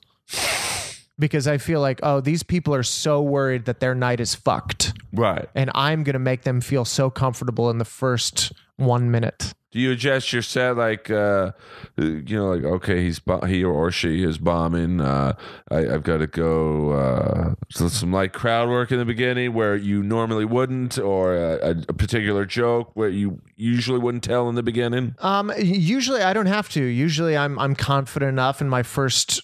Because 1.17 1.47
I 1.47 1.57
feel 1.59 1.79
like, 1.79 2.01
oh, 2.03 2.19
these 2.19 2.43
people 2.43 2.75
are 2.75 2.83
so 2.83 3.21
worried 3.21 3.65
that 3.65 3.79
their 3.79 3.95
night 3.95 4.19
is 4.19 4.35
fucked. 4.35 4.93
Right. 5.13 5.47
and 5.55 5.71
I'm 5.73 6.03
going 6.03 6.13
to 6.13 6.19
make 6.19 6.41
them 6.41 6.59
feel 6.59 6.83
so 6.83 7.09
comfortable 7.09 7.69
in 7.69 7.77
the 7.77 7.85
first 7.85 8.51
one 8.75 9.11
minute. 9.11 9.53
Do 9.75 9.81
you 9.81 9.91
adjust 9.91 10.31
your 10.31 10.41
set 10.41 10.77
like, 10.77 11.11
uh, 11.11 11.51
you 11.97 12.23
know, 12.29 12.53
like 12.53 12.63
okay, 12.63 13.01
he's 13.01 13.19
he 13.45 13.61
or 13.61 13.91
she 13.91 14.23
is 14.23 14.37
bombing. 14.37 15.01
Uh, 15.01 15.33
I, 15.69 15.79
I've 15.79 16.03
got 16.03 16.19
to 16.19 16.27
go. 16.27 16.91
Uh, 16.91 17.55
so 17.69 17.89
some 17.89 18.13
light 18.13 18.31
crowd 18.31 18.69
work 18.69 18.93
in 18.93 18.99
the 18.99 19.03
beginning 19.03 19.53
where 19.53 19.75
you 19.75 20.01
normally 20.01 20.45
wouldn't, 20.45 20.97
or 20.97 21.35
a, 21.35 21.71
a 21.89 21.93
particular 21.93 22.45
joke 22.45 22.91
where 22.93 23.09
you 23.09 23.41
usually 23.57 23.99
wouldn't 23.99 24.23
tell 24.23 24.47
in 24.47 24.55
the 24.55 24.63
beginning. 24.63 25.13
Um, 25.19 25.51
usually 25.59 26.21
I 26.21 26.31
don't 26.31 26.45
have 26.45 26.69
to. 26.69 26.81
Usually 26.81 27.35
I'm 27.35 27.59
I'm 27.59 27.75
confident 27.75 28.29
enough 28.29 28.61
in 28.61 28.69
my 28.69 28.81
first, 28.81 29.41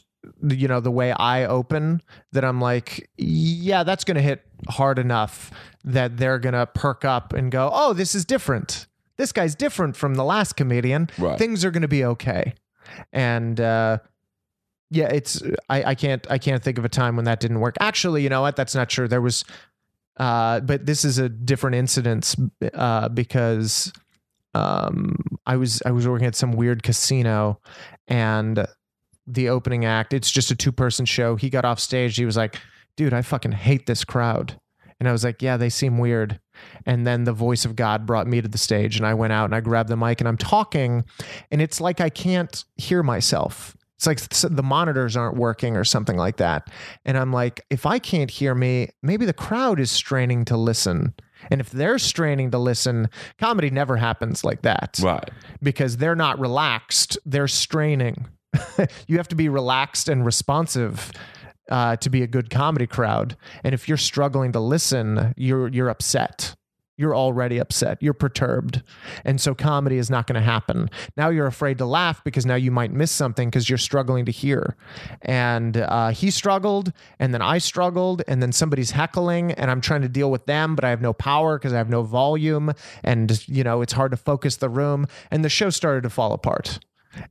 you 0.48 0.70
know, 0.70 0.80
the 0.80 0.92
way 0.92 1.12
I 1.12 1.44
open 1.44 2.02
that 2.32 2.46
I'm 2.46 2.62
like, 2.62 3.10
yeah, 3.18 3.84
that's 3.84 4.06
going 4.06 4.16
to 4.16 4.22
hit 4.22 4.46
hard 4.70 4.98
enough 4.98 5.52
that 5.84 6.16
they're 6.16 6.40
going 6.40 6.54
to 6.54 6.68
perk 6.68 7.04
up 7.04 7.34
and 7.34 7.52
go, 7.52 7.70
oh, 7.74 7.92
this 7.92 8.16
is 8.16 8.24
different. 8.24 8.88
This 9.22 9.32
guy's 9.32 9.54
different 9.54 9.96
from 9.96 10.16
the 10.16 10.24
last 10.24 10.56
comedian. 10.56 11.08
Right. 11.20 11.38
Things 11.38 11.64
are 11.64 11.70
going 11.70 11.84
to 11.84 11.88
be 11.88 12.04
okay. 12.04 12.56
And 13.14 13.62
uh, 13.62 14.00
yeah, 14.90 15.10
it's 15.10 15.44
I, 15.70 15.84
I 15.84 15.96
can't 15.96 16.26
I 16.28 16.40
can't 16.40 16.64
think 16.64 16.80
of 16.80 16.86
a 16.86 16.90
time 16.90 17.16
when 17.18 17.26
that 17.26 17.40
didn't 17.40 17.60
work. 17.60 17.76
Actually, 17.80 18.24
you 18.24 18.30
know 18.30 18.42
what? 18.42 18.56
That's 18.56 18.74
not 18.74 18.90
true. 18.90 19.08
There 19.08 19.22
was, 19.22 19.46
uh, 20.18 20.62
but 20.62 20.88
this 20.88 21.06
is 21.06 21.20
a 21.20 21.30
different 21.30 21.76
incident 21.76 22.36
uh, 22.74 23.10
because 23.10 23.94
um, 24.56 25.18
I 25.46 25.56
was 25.56 25.84
I 25.86 25.92
was 25.92 26.08
working 26.08 26.26
at 26.26 26.36
some 26.36 26.54
weird 26.54 26.82
casino, 26.82 27.60
and 28.08 28.66
the 29.28 29.50
opening 29.50 29.86
act. 29.86 30.14
It's 30.14 30.32
just 30.32 30.50
a 30.50 30.56
two 30.56 30.72
person 30.72 31.06
show. 31.06 31.36
He 31.36 31.52
got 31.52 31.64
off 31.64 31.80
stage. 31.80 32.18
He 32.18 32.26
was 32.26 32.38
like, 32.38 32.60
"Dude, 32.96 33.14
I 33.14 33.22
fucking 33.22 33.52
hate 33.52 33.86
this 33.86 34.04
crowd," 34.04 34.60
and 35.00 35.08
I 35.08 35.12
was 35.12 35.24
like, 35.24 35.44
"Yeah, 35.44 35.58
they 35.58 35.70
seem 35.70 36.00
weird." 36.00 36.40
And 36.86 37.06
then 37.06 37.24
the 37.24 37.34
voice 37.34 37.66
of 37.66 37.76
God 37.76 38.06
brought 38.06 38.28
me 38.28 38.42
to 38.42 38.48
the 38.48 38.58
stage, 38.58 38.98
and 38.98 39.06
I 39.06 39.14
went 39.14 39.34
out 39.34 39.46
and 39.46 39.56
I 39.56 39.62
grabbed 39.62 39.90
the 39.90 39.98
mic 39.98 40.22
and 40.22 40.28
I'm 40.28 40.38
talking, 40.38 41.06
and 41.52 41.62
it's 41.62 41.80
like 41.80 42.02
I 42.02 42.10
can't 42.10 42.64
hear 42.78 43.04
myself. 43.04 43.76
It's 43.98 44.08
like 44.08 44.20
the 44.56 44.64
monitors 44.64 45.16
aren't 45.16 45.38
working 45.38 45.78
or 45.78 45.84
something 45.84 46.18
like 46.18 46.38
that. 46.38 46.72
And 47.06 47.16
I'm 47.20 47.32
like, 47.32 47.64
if 47.70 47.86
I 47.86 48.00
can't 48.00 48.32
hear 48.32 48.56
me, 48.56 48.90
maybe 49.04 49.28
the 49.28 49.34
crowd 49.34 49.80
is 49.80 49.92
straining 49.92 50.44
to 50.46 50.58
listen. 50.58 51.14
And 51.52 51.62
if 51.62 51.70
they're 51.70 52.00
straining 52.00 52.50
to 52.50 52.58
listen, 52.58 53.12
comedy 53.38 53.70
never 53.70 53.98
happens 53.98 54.44
like 54.44 54.64
that. 54.64 55.00
Right. 55.04 55.30
Because 55.62 55.98
they're 55.98 56.16
not 56.16 56.40
relaxed, 56.40 57.20
they're 57.28 57.48
straining. 57.48 58.28
you 59.08 59.18
have 59.18 59.28
to 59.28 59.36
be 59.36 59.50
relaxed 59.50 60.10
and 60.10 60.26
responsive 60.26 61.12
uh, 61.70 61.96
to 61.98 62.10
be 62.10 62.22
a 62.22 62.28
good 62.28 62.50
comedy 62.50 62.88
crowd. 62.88 63.38
And 63.64 63.74
if 63.74 63.88
you're 63.88 63.98
struggling 63.98 64.52
to 64.54 64.60
listen, 64.60 65.34
you're 65.38 65.68
you're 65.68 65.90
upset. 65.90 66.56
You're 66.98 67.16
already 67.16 67.58
upset. 67.58 67.98
You're 68.00 68.14
perturbed. 68.14 68.84
And 69.26 69.42
so 69.42 69.56
comedy 69.56 69.98
is 69.98 70.12
not 70.12 70.28
going 70.28 70.36
to 70.36 70.42
happen. 70.46 70.88
Now 71.18 71.30
you're 71.30 71.48
afraid 71.48 71.80
to 71.80 71.86
laugh 71.86 72.24
because 72.24 72.46
now 72.46 72.54
you 72.54 72.70
might 72.70 72.92
miss 72.92 73.12
something 73.12 73.50
because 73.50 73.68
you're 73.68 73.80
struggling 73.80 74.26
to 74.26 74.32
hear. 74.32 74.76
And 75.24 75.78
uh, 75.78 76.10
he 76.10 76.30
struggled, 76.30 76.94
and 77.18 77.34
then 77.34 77.42
I 77.42 77.58
struggled, 77.58 78.22
and 78.28 78.40
then 78.40 78.52
somebody's 78.52 78.92
heckling, 78.92 79.52
and 79.54 79.72
I'm 79.72 79.82
trying 79.82 80.04
to 80.04 80.10
deal 80.10 80.30
with 80.30 80.46
them, 80.46 80.76
but 80.76 80.86
I 80.86 80.92
have 80.92 81.02
no 81.02 81.12
power 81.14 81.58
because 81.58 81.74
I 81.74 81.78
have 81.78 81.90
no 81.90 82.04
volume. 82.04 82.72
And, 83.04 83.48
you 83.48 83.64
know, 83.64 83.82
it's 83.82 83.94
hard 83.94 84.12
to 84.12 84.18
focus 84.18 84.58
the 84.58 84.70
room. 84.70 85.08
And 85.32 85.44
the 85.44 85.50
show 85.50 85.72
started 85.72 86.04
to 86.04 86.10
fall 86.12 86.34
apart. 86.34 86.78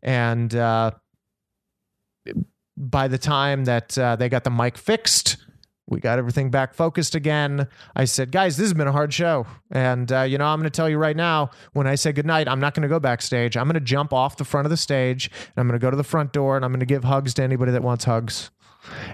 And, 0.02 0.52
uh, 0.52 0.93
by 2.81 3.09
the 3.09 3.19
time 3.19 3.66
that 3.66 3.97
uh, 3.98 4.16
they 4.16 4.31
got 4.31 4.44
the 4.44 4.51
mic 4.51 4.78
fixed, 4.78 5.36
we 5.86 6.01
got 6.01 6.19
everything 6.19 6.51
back 6.51 6.73
focused 6.73 7.15
again. 7.15 7.69
I 7.94 8.05
said, 8.07 8.32
guys, 8.32 8.57
this 8.57 8.65
has 8.65 8.74
been 8.74 8.86
a 8.86 8.93
hard 8.93 9.12
show. 9.12 9.47
And, 9.70 10.11
uh, 10.11 10.23
you 10.23 10.39
know, 10.39 10.47
I'm 10.47 10.59
going 10.61 10.70
to 10.70 10.74
tell 10.74 10.89
you 10.89 10.97
right 10.97 11.16
now, 11.16 11.51
when 11.73 11.86
I 11.86 11.97
say 11.97 12.12
goodnight, 12.12 12.48
I'm 12.48 12.61
not 12.61 12.74
going 12.74 12.82
to 12.82 12.89
go 12.89 13.01
backstage. 13.01 13.57
I'm 13.57 13.66
going 13.66 13.74
to 13.74 13.81
jump 13.81 14.12
off 14.12 14.36
the 14.36 14.44
front 14.44 14.66
of 14.66 14.70
the 14.70 14.77
stage 14.77 15.31
and 15.35 15.52
I'm 15.57 15.66
going 15.66 15.78
to 15.78 15.85
go 15.85 15.90
to 15.90 15.97
the 15.97 16.05
front 16.05 16.32
door 16.32 16.57
and 16.57 16.65
I'm 16.65 16.70
going 16.70 16.81
to 16.81 16.86
give 16.86 17.05
hugs 17.05 17.35
to 17.35 17.43
anybody 17.43 17.73
that 17.73 17.82
wants 17.82 18.05
hugs. 18.05 18.51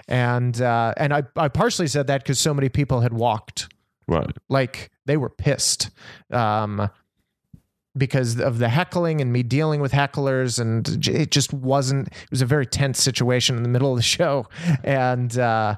And, 0.06 0.60
uh, 0.60 0.94
and 0.97 1.12
I, 1.12 1.24
I 1.34 1.48
partially 1.48 1.88
said 1.88 2.06
that 2.06 2.22
because 2.22 2.38
so 2.38 2.55
many 2.55 2.68
people 2.68 3.01
had 3.01 3.12
walked. 3.12 3.72
Right. 4.06 4.36
Like 4.48 4.90
they 5.06 5.16
were 5.16 5.30
pissed. 5.30 5.90
Um, 6.30 6.88
because 7.97 8.40
of 8.40 8.59
the 8.59 8.68
heckling 8.68 9.20
and 9.20 9.32
me 9.32 9.43
dealing 9.43 9.81
with 9.81 9.93
hecklers 9.93 10.59
and 10.59 11.06
it 11.09 11.31
just 11.31 11.52
wasn't 11.52 12.09
it 12.09 12.31
was 12.31 12.43
a 12.43 12.47
very 12.47 12.66
tense 12.66 13.02
situation 13.02 13.56
in 13.56 13.62
the 13.62 13.68
middle 13.68 13.90
of 13.90 13.97
the 13.97 14.02
show. 14.02 14.47
And 14.85 15.36
uh, 15.39 15.77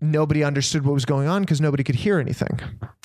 nobody 0.00 0.44
understood 0.44 0.84
what 0.84 0.94
was 0.94 1.04
going 1.04 1.28
on 1.28 1.42
because 1.42 1.60
nobody 1.60 1.84
could 1.84 1.94
hear 1.94 2.18
anything. 2.18 2.60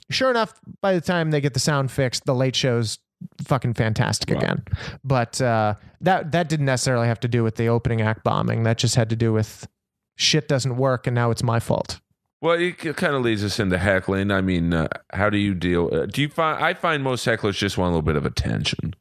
Sure 0.09 0.29
enough 0.29 0.59
by 0.81 0.93
the 0.93 1.01
time 1.01 1.31
they 1.31 1.41
get 1.41 1.53
the 1.53 1.59
sound 1.59 1.91
fixed 1.91 2.25
the 2.25 2.35
late 2.35 2.55
show's 2.55 2.99
fucking 3.43 3.73
fantastic 3.73 4.29
Wow. 4.29 4.37
again. 4.41 4.63
But 5.03 5.41
uh, 5.41 5.75
that 6.01 6.31
that 6.31 6.49
didn't 6.49 6.65
necessarily 6.67 7.07
have 7.07 7.19
to 7.21 7.27
do 7.27 7.43
with 7.43 7.55
the 7.55 7.67
opening 7.67 8.01
act 8.01 8.23
bombing. 8.23 8.63
That 8.63 8.77
just 8.77 8.95
had 8.95 9.09
to 9.09 9.15
do 9.15 9.33
with 9.33 9.67
shit 10.15 10.47
doesn't 10.47 10.77
work 10.77 11.05
and 11.07 11.13
now 11.15 11.29
it's 11.31 11.43
my 11.43 11.59
fault 11.59 11.99
Well, 12.47 12.57
it 12.57 12.77
kind 12.95 13.13
of 13.13 13.23
leads 13.23 13.43
us 13.43 13.59
into 13.59 13.77
heckling. 13.77 14.31
I 14.31 14.39
mean, 14.39 14.73
uh, 14.73 14.87
how 15.11 15.29
do 15.29 15.37
you 15.37 15.53
deal? 15.53 15.89
Uh, 15.91 16.05
do 16.05 16.21
you 16.21 16.29
find? 16.29 16.63
I 16.63 16.73
find 16.73 17.03
most 17.03 17.25
hecklers 17.25 17.57
just 17.57 17.77
want 17.77 17.89
a 17.89 17.91
little 17.91 18.01
bit 18.03 18.15
of 18.15 18.25
attention. 18.25 18.93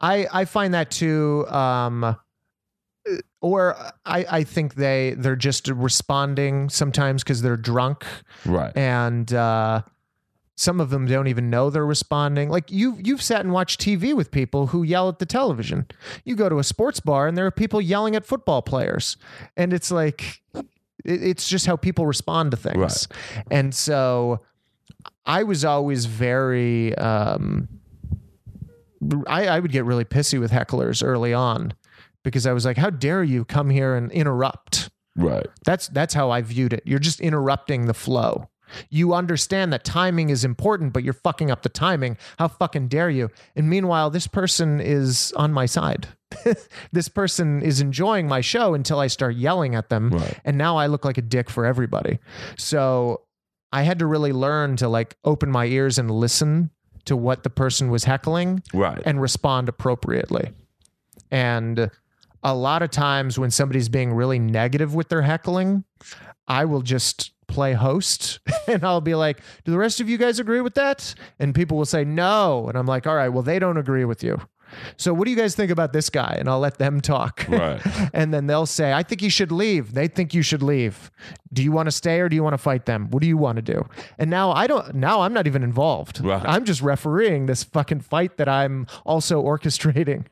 I 0.00 0.26
I 0.32 0.44
find 0.46 0.74
that 0.74 0.90
too. 0.90 1.46
Um, 1.46 2.16
or 3.40 3.76
I 4.04 4.26
I 4.28 4.42
think 4.42 4.74
they 4.74 5.14
they're 5.16 5.36
just 5.36 5.68
responding 5.68 6.70
sometimes 6.70 7.22
because 7.22 7.40
they're 7.40 7.56
drunk 7.56 8.04
Right. 8.44 8.76
and 8.76 9.32
uh, 9.32 9.82
some 10.56 10.80
of 10.80 10.90
them 10.90 11.06
don't 11.06 11.28
even 11.28 11.50
know 11.50 11.70
they're 11.70 11.86
responding. 11.86 12.48
Like 12.48 12.72
you 12.72 12.98
you've 13.00 13.22
sat 13.22 13.42
and 13.42 13.52
watched 13.52 13.80
TV 13.80 14.12
with 14.12 14.32
people 14.32 14.66
who 14.66 14.82
yell 14.82 15.08
at 15.08 15.20
the 15.20 15.26
television. 15.26 15.86
You 16.24 16.34
go 16.34 16.48
to 16.48 16.58
a 16.58 16.64
sports 16.64 16.98
bar 16.98 17.28
and 17.28 17.38
there 17.38 17.46
are 17.46 17.52
people 17.52 17.80
yelling 17.80 18.16
at 18.16 18.26
football 18.26 18.60
players, 18.60 19.16
and 19.56 19.72
it's 19.72 19.92
like 19.92 20.42
it's 21.04 21.48
just 21.48 21.66
how 21.66 21.76
people 21.76 22.06
respond 22.06 22.50
to 22.52 22.56
things. 22.56 22.76
Right. 22.76 23.44
And 23.50 23.74
so 23.74 24.40
I 25.26 25.42
was 25.42 25.64
always 25.64 26.06
very. 26.06 26.96
Um, 26.96 27.68
I, 29.26 29.48
I 29.48 29.58
would 29.58 29.72
get 29.72 29.84
really 29.84 30.04
pissy 30.04 30.38
with 30.38 30.52
hecklers 30.52 31.04
early 31.04 31.34
on 31.34 31.74
because 32.22 32.46
I 32.46 32.52
was 32.52 32.64
like, 32.64 32.76
"How 32.76 32.90
dare 32.90 33.22
you 33.22 33.44
come 33.44 33.70
here 33.70 33.94
and 33.96 34.10
interrupt?" 34.12 34.90
Right. 35.16 35.46
That's 35.64 35.88
that's 35.88 36.14
how 36.14 36.30
I 36.30 36.42
viewed 36.42 36.72
it. 36.72 36.82
You're 36.86 36.98
just 36.98 37.20
interrupting 37.20 37.86
the 37.86 37.94
flow. 37.94 38.48
You 38.88 39.12
understand 39.12 39.72
that 39.72 39.84
timing 39.84 40.30
is 40.30 40.44
important, 40.44 40.92
but 40.92 41.04
you're 41.04 41.12
fucking 41.12 41.50
up 41.50 41.62
the 41.62 41.68
timing. 41.68 42.16
How 42.38 42.48
fucking 42.48 42.88
dare 42.88 43.10
you? 43.10 43.30
And 43.54 43.68
meanwhile, 43.68 44.08
this 44.08 44.26
person 44.26 44.80
is 44.80 45.32
on 45.36 45.52
my 45.52 45.66
side. 45.66 46.08
this 46.92 47.08
person 47.08 47.62
is 47.62 47.80
enjoying 47.80 48.28
my 48.28 48.40
show 48.40 48.74
until 48.74 48.98
I 48.98 49.06
start 49.06 49.36
yelling 49.36 49.74
at 49.74 49.88
them. 49.88 50.10
Right. 50.10 50.38
And 50.44 50.58
now 50.58 50.76
I 50.76 50.86
look 50.86 51.04
like 51.04 51.18
a 51.18 51.22
dick 51.22 51.50
for 51.50 51.64
everybody. 51.64 52.18
So 52.56 53.22
I 53.72 53.82
had 53.82 53.98
to 54.00 54.06
really 54.06 54.32
learn 54.32 54.76
to 54.76 54.88
like 54.88 55.16
open 55.24 55.50
my 55.50 55.66
ears 55.66 55.98
and 55.98 56.10
listen 56.10 56.70
to 57.06 57.16
what 57.16 57.42
the 57.42 57.50
person 57.50 57.90
was 57.90 58.04
heckling 58.04 58.62
Right. 58.72 59.02
and 59.04 59.20
respond 59.20 59.68
appropriately. 59.68 60.52
And 61.30 61.90
a 62.42 62.54
lot 62.54 62.82
of 62.82 62.90
times 62.90 63.38
when 63.38 63.50
somebody's 63.50 63.88
being 63.88 64.12
really 64.12 64.38
negative 64.38 64.94
with 64.94 65.08
their 65.08 65.22
heckling, 65.22 65.84
I 66.46 66.64
will 66.64 66.82
just 66.82 67.30
play 67.48 67.72
host 67.74 68.40
and 68.68 68.84
I'll 68.84 69.00
be 69.00 69.14
like, 69.14 69.38
Do 69.64 69.72
the 69.72 69.78
rest 69.78 70.00
of 70.00 70.08
you 70.08 70.18
guys 70.18 70.38
agree 70.38 70.60
with 70.60 70.74
that? 70.74 71.14
And 71.38 71.54
people 71.54 71.76
will 71.76 71.84
say 71.86 72.04
no. 72.04 72.68
And 72.68 72.76
I'm 72.78 72.86
like, 72.86 73.06
All 73.06 73.14
right, 73.16 73.28
well, 73.28 73.42
they 73.42 73.58
don't 73.58 73.76
agree 73.78 74.04
with 74.04 74.22
you. 74.22 74.40
So 74.96 75.12
what 75.14 75.24
do 75.24 75.30
you 75.30 75.36
guys 75.36 75.54
think 75.54 75.70
about 75.70 75.92
this 75.92 76.10
guy? 76.10 76.36
And 76.38 76.48
I'll 76.48 76.60
let 76.60 76.78
them 76.78 77.00
talk. 77.00 77.46
Right. 77.48 77.80
and 78.14 78.32
then 78.32 78.46
they'll 78.46 78.66
say, 78.66 78.92
I 78.92 79.02
think 79.02 79.22
you 79.22 79.30
should 79.30 79.52
leave. 79.52 79.94
They 79.94 80.08
think 80.08 80.34
you 80.34 80.42
should 80.42 80.62
leave. 80.62 81.10
Do 81.52 81.62
you 81.62 81.72
want 81.72 81.86
to 81.86 81.92
stay 81.92 82.20
or 82.20 82.28
do 82.28 82.36
you 82.36 82.42
want 82.42 82.54
to 82.54 82.58
fight 82.58 82.86
them? 82.86 83.10
What 83.10 83.20
do 83.20 83.28
you 83.28 83.36
want 83.36 83.56
to 83.56 83.62
do? 83.62 83.86
And 84.18 84.30
now 84.30 84.52
I 84.52 84.66
don't 84.66 84.94
now 84.94 85.22
I'm 85.22 85.32
not 85.32 85.46
even 85.46 85.62
involved. 85.62 86.20
Right. 86.20 86.42
I'm 86.44 86.64
just 86.64 86.82
refereeing 86.82 87.46
this 87.46 87.64
fucking 87.64 88.00
fight 88.00 88.36
that 88.38 88.48
I'm 88.48 88.86
also 89.04 89.42
orchestrating. 89.44 90.26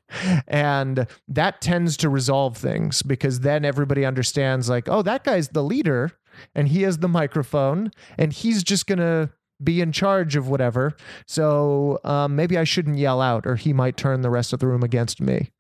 And 0.48 1.06
that 1.28 1.60
tends 1.60 1.96
to 1.98 2.08
resolve 2.08 2.56
things 2.56 3.02
because 3.02 3.40
then 3.40 3.64
everybody 3.64 4.04
understands 4.04 4.68
like, 4.68 4.88
oh, 4.88 5.02
that 5.02 5.24
guy's 5.24 5.48
the 5.48 5.62
leader 5.62 6.12
and 6.54 6.68
he 6.68 6.82
has 6.82 6.98
the 6.98 7.08
microphone 7.08 7.90
and 8.18 8.32
he's 8.32 8.62
just 8.62 8.86
going 8.86 8.98
to 8.98 9.30
be 9.62 9.80
in 9.80 9.92
charge 9.92 10.36
of 10.36 10.48
whatever. 10.48 10.96
So 11.26 12.00
um, 12.04 12.36
maybe 12.36 12.56
I 12.58 12.64
shouldn't 12.64 12.98
yell 12.98 13.20
out 13.20 13.46
or 13.46 13.56
he 13.56 13.72
might 13.72 13.96
turn 13.96 14.22
the 14.22 14.30
rest 14.30 14.52
of 14.52 14.58
the 14.60 14.66
room 14.66 14.82
against 14.82 15.20
me. 15.20 15.50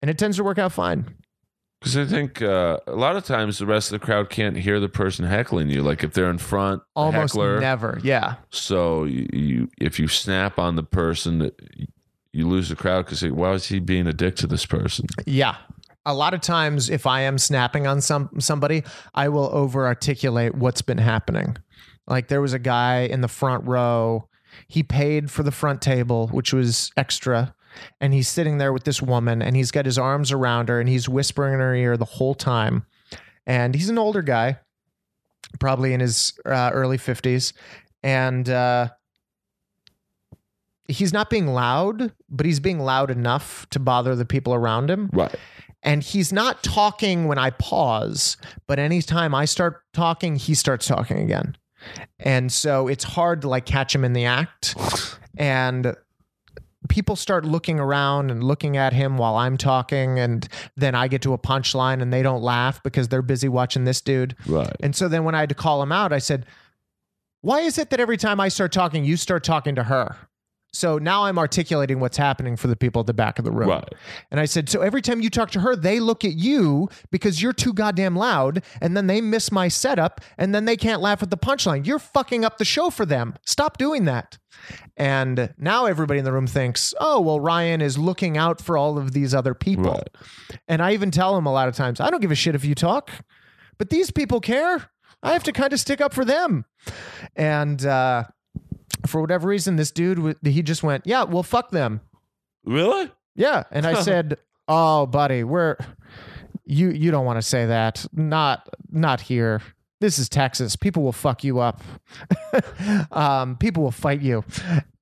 And 0.00 0.10
it 0.10 0.18
tends 0.18 0.36
to 0.36 0.44
work 0.44 0.58
out 0.58 0.72
fine. 0.72 1.06
Because 1.80 1.96
I 1.96 2.04
think 2.06 2.42
uh, 2.42 2.78
a 2.88 2.96
lot 2.96 3.14
of 3.16 3.24
times 3.24 3.58
the 3.58 3.66
rest 3.66 3.92
of 3.92 4.00
the 4.00 4.04
crowd 4.04 4.30
can't 4.30 4.56
hear 4.56 4.80
the 4.80 4.88
person 4.88 5.24
heckling 5.24 5.70
you. 5.70 5.82
Like 5.82 6.02
if 6.02 6.12
they're 6.12 6.30
in 6.30 6.38
front, 6.38 6.82
Almost 6.96 7.34
heckler. 7.34 7.60
never. 7.60 8.00
Yeah. 8.02 8.34
So 8.50 9.04
you, 9.04 9.28
you, 9.32 9.68
if 9.80 10.00
you 10.00 10.08
snap 10.08 10.58
on 10.58 10.74
the 10.74 10.82
person, 10.82 11.52
you 12.32 12.48
lose 12.48 12.68
the 12.68 12.76
crowd 12.76 13.04
because 13.04 13.22
why 13.24 13.52
is 13.52 13.66
he 13.66 13.78
being 13.78 14.08
a 14.08 14.12
dick 14.12 14.34
to 14.36 14.48
this 14.48 14.66
person? 14.66 15.06
Yeah. 15.24 15.56
A 16.04 16.14
lot 16.14 16.34
of 16.34 16.40
times 16.40 16.90
if 16.90 17.06
I 17.06 17.20
am 17.22 17.38
snapping 17.38 17.86
on 17.86 18.00
some 18.00 18.30
somebody, 18.38 18.82
I 19.14 19.28
will 19.28 19.50
over 19.52 19.86
articulate 19.86 20.54
what's 20.54 20.82
been 20.82 20.98
happening. 20.98 21.56
Like 22.08 22.28
there 22.28 22.40
was 22.40 22.52
a 22.54 22.58
guy 22.58 23.00
in 23.02 23.20
the 23.20 23.28
front 23.28 23.66
row, 23.66 24.28
he 24.66 24.82
paid 24.82 25.30
for 25.30 25.42
the 25.42 25.52
front 25.52 25.82
table, 25.82 26.28
which 26.28 26.52
was 26.52 26.90
extra, 26.96 27.54
and 28.00 28.12
he's 28.14 28.28
sitting 28.28 28.58
there 28.58 28.72
with 28.72 28.84
this 28.84 29.00
woman 29.02 29.42
and 29.42 29.54
he's 29.54 29.70
got 29.70 29.84
his 29.84 29.98
arms 29.98 30.32
around 30.32 30.68
her 30.70 30.80
and 30.80 30.88
he's 30.88 31.08
whispering 31.08 31.54
in 31.54 31.60
her 31.60 31.74
ear 31.74 31.96
the 31.96 32.04
whole 32.04 32.34
time. 32.34 32.86
And 33.46 33.74
he's 33.74 33.88
an 33.90 33.98
older 33.98 34.22
guy, 34.22 34.58
probably 35.60 35.92
in 35.92 36.00
his 36.00 36.32
uh, 36.46 36.70
early 36.72 36.98
50s, 36.98 37.52
and 38.02 38.48
uh 38.48 38.88
He's 40.90 41.12
not 41.12 41.28
being 41.28 41.48
loud, 41.48 42.12
but 42.30 42.46
he's 42.46 42.60
being 42.60 42.80
loud 42.80 43.10
enough 43.10 43.66
to 43.72 43.78
bother 43.78 44.16
the 44.16 44.24
people 44.24 44.54
around 44.54 44.90
him 44.90 45.10
Right. 45.12 45.34
and 45.82 46.02
he's 46.02 46.32
not 46.32 46.62
talking 46.62 47.26
when 47.28 47.36
I 47.36 47.50
pause, 47.50 48.38
but 48.66 48.78
anytime 48.78 49.34
I 49.34 49.44
start 49.44 49.82
talking, 49.92 50.36
he 50.36 50.54
starts 50.54 50.86
talking 50.86 51.18
again. 51.18 51.58
And 52.18 52.52
so 52.52 52.88
it's 52.88 53.04
hard 53.04 53.42
to 53.42 53.48
like 53.48 53.66
catch 53.66 53.94
him 53.94 54.04
in 54.04 54.12
the 54.12 54.24
act. 54.24 54.74
And 55.36 55.94
people 56.88 57.16
start 57.16 57.44
looking 57.44 57.78
around 57.78 58.30
and 58.30 58.42
looking 58.42 58.76
at 58.76 58.92
him 58.92 59.18
while 59.18 59.36
I'm 59.36 59.56
talking, 59.56 60.18
and 60.18 60.48
then 60.76 60.94
I 60.94 61.08
get 61.08 61.22
to 61.22 61.32
a 61.32 61.38
punchline 61.38 62.02
and 62.02 62.12
they 62.12 62.22
don't 62.22 62.42
laugh 62.42 62.82
because 62.82 63.08
they're 63.08 63.22
busy 63.22 63.48
watching 63.48 63.84
this 63.84 64.00
dude. 64.00 64.36
Right. 64.46 64.74
And 64.80 64.94
so 64.94 65.08
then 65.08 65.24
when 65.24 65.34
I 65.34 65.40
had 65.40 65.48
to 65.50 65.54
call 65.54 65.82
him 65.82 65.92
out, 65.92 66.12
I 66.12 66.18
said, 66.18 66.46
Why 67.40 67.60
is 67.60 67.78
it 67.78 67.90
that 67.90 68.00
every 68.00 68.16
time 68.16 68.40
I 68.40 68.48
start 68.48 68.72
talking, 68.72 69.04
you 69.04 69.16
start 69.16 69.44
talking 69.44 69.74
to 69.74 69.84
her? 69.84 70.16
So 70.78 70.96
now 70.96 71.24
I'm 71.24 71.38
articulating 71.38 71.98
what's 71.98 72.16
happening 72.16 72.56
for 72.56 72.68
the 72.68 72.76
people 72.76 73.00
at 73.00 73.06
the 73.06 73.14
back 73.14 73.40
of 73.40 73.44
the 73.44 73.50
room. 73.50 73.68
Right. 73.68 73.92
And 74.30 74.38
I 74.38 74.44
said, 74.44 74.68
So 74.68 74.80
every 74.80 75.02
time 75.02 75.20
you 75.20 75.28
talk 75.28 75.50
to 75.50 75.60
her, 75.60 75.74
they 75.74 75.98
look 75.98 76.24
at 76.24 76.34
you 76.34 76.88
because 77.10 77.42
you're 77.42 77.52
too 77.52 77.72
goddamn 77.72 78.14
loud, 78.14 78.62
and 78.80 78.96
then 78.96 79.08
they 79.08 79.20
miss 79.20 79.50
my 79.50 79.66
setup, 79.66 80.20
and 80.38 80.54
then 80.54 80.66
they 80.66 80.76
can't 80.76 81.02
laugh 81.02 81.20
at 81.20 81.30
the 81.30 81.36
punchline. 81.36 81.84
You're 81.84 81.98
fucking 81.98 82.44
up 82.44 82.58
the 82.58 82.64
show 82.64 82.90
for 82.90 83.04
them. 83.04 83.34
Stop 83.44 83.76
doing 83.76 84.04
that. 84.04 84.38
And 84.96 85.52
now 85.58 85.86
everybody 85.86 86.20
in 86.20 86.24
the 86.24 86.32
room 86.32 86.46
thinks, 86.46 86.94
Oh, 87.00 87.20
well, 87.20 87.40
Ryan 87.40 87.80
is 87.80 87.98
looking 87.98 88.36
out 88.36 88.60
for 88.60 88.78
all 88.78 88.98
of 88.98 89.12
these 89.12 89.34
other 89.34 89.54
people. 89.54 89.92
Right. 89.92 90.08
And 90.68 90.80
I 90.80 90.92
even 90.92 91.10
tell 91.10 91.36
him 91.36 91.46
a 91.46 91.52
lot 91.52 91.66
of 91.66 91.74
times, 91.74 91.98
I 91.98 92.08
don't 92.08 92.20
give 92.20 92.30
a 92.30 92.36
shit 92.36 92.54
if 92.54 92.64
you 92.64 92.76
talk, 92.76 93.10
but 93.78 93.90
these 93.90 94.12
people 94.12 94.40
care. 94.40 94.90
I 95.24 95.32
have 95.32 95.42
to 95.44 95.52
kind 95.52 95.72
of 95.72 95.80
stick 95.80 96.00
up 96.00 96.14
for 96.14 96.24
them. 96.24 96.64
And 97.34 97.84
uh, 97.84 98.24
for 99.06 99.20
whatever 99.20 99.48
reason, 99.48 99.76
this 99.76 99.90
dude, 99.90 100.36
he 100.42 100.62
just 100.62 100.82
went, 100.82 101.06
Yeah, 101.06 101.24
well, 101.24 101.42
fuck 101.42 101.70
them. 101.70 102.00
Really? 102.64 103.10
Yeah. 103.34 103.64
And 103.70 103.86
I 103.86 104.00
said, 104.02 104.38
Oh, 104.66 105.06
buddy, 105.06 105.44
we're 105.44 105.76
you 106.64 106.90
you 106.90 107.10
don't 107.10 107.24
want 107.24 107.38
to 107.38 107.42
say 107.42 107.66
that. 107.66 108.04
Not 108.12 108.68
not 108.90 109.20
here. 109.22 109.62
This 110.00 110.18
is 110.20 110.28
Texas. 110.28 110.76
People 110.76 111.02
will 111.02 111.12
fuck 111.12 111.42
you 111.42 111.58
up. 111.58 111.82
um, 113.10 113.56
people 113.56 113.82
will 113.82 113.90
fight 113.90 114.20
you, 114.20 114.44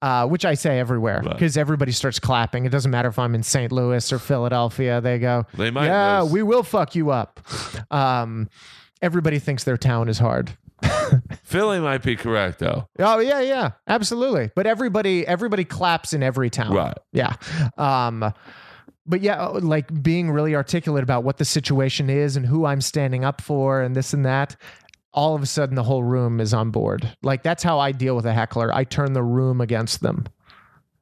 uh, 0.00 0.26
which 0.26 0.46
I 0.46 0.54
say 0.54 0.78
everywhere 0.78 1.20
Right. 1.22 1.32
because 1.34 1.58
everybody 1.58 1.92
starts 1.92 2.18
clapping. 2.18 2.64
It 2.64 2.70
doesn't 2.70 2.90
matter 2.90 3.10
if 3.10 3.18
I'm 3.18 3.34
in 3.34 3.42
St. 3.42 3.70
Louis 3.72 4.10
or 4.10 4.18
Philadelphia. 4.18 5.02
They 5.02 5.18
go, 5.18 5.44
They 5.54 5.70
might 5.70 5.86
yeah, 5.86 6.22
we 6.22 6.42
will 6.42 6.62
fuck 6.62 6.94
you 6.94 7.10
up. 7.10 7.40
Um, 7.90 8.48
everybody 9.02 9.38
thinks 9.38 9.64
their 9.64 9.76
town 9.76 10.08
is 10.08 10.18
hard. 10.18 10.56
Philly 11.42 11.80
might 11.80 12.02
be 12.02 12.16
correct 12.16 12.58
though. 12.58 12.88
Oh 12.98 13.18
yeah, 13.18 13.40
yeah, 13.40 13.70
absolutely. 13.86 14.50
But 14.54 14.66
everybody, 14.66 15.26
everybody 15.26 15.64
claps 15.64 16.12
in 16.12 16.22
every 16.22 16.50
town. 16.50 16.72
Right. 16.72 16.96
Yeah. 17.12 17.34
Um, 17.78 18.32
but 19.06 19.20
yeah, 19.20 19.46
like 19.46 20.02
being 20.02 20.30
really 20.30 20.54
articulate 20.54 21.02
about 21.02 21.24
what 21.24 21.38
the 21.38 21.44
situation 21.44 22.10
is 22.10 22.36
and 22.36 22.44
who 22.44 22.66
I'm 22.66 22.80
standing 22.80 23.24
up 23.24 23.40
for 23.40 23.80
and 23.80 23.94
this 23.94 24.12
and 24.12 24.24
that. 24.26 24.56
All 25.12 25.34
of 25.34 25.42
a 25.42 25.46
sudden, 25.46 25.76
the 25.76 25.82
whole 25.82 26.02
room 26.02 26.40
is 26.40 26.52
on 26.52 26.70
board. 26.70 27.16
Like 27.22 27.42
that's 27.42 27.62
how 27.62 27.78
I 27.78 27.92
deal 27.92 28.16
with 28.16 28.26
a 28.26 28.34
heckler. 28.34 28.74
I 28.74 28.84
turn 28.84 29.14
the 29.14 29.22
room 29.22 29.62
against 29.62 30.02
them, 30.02 30.26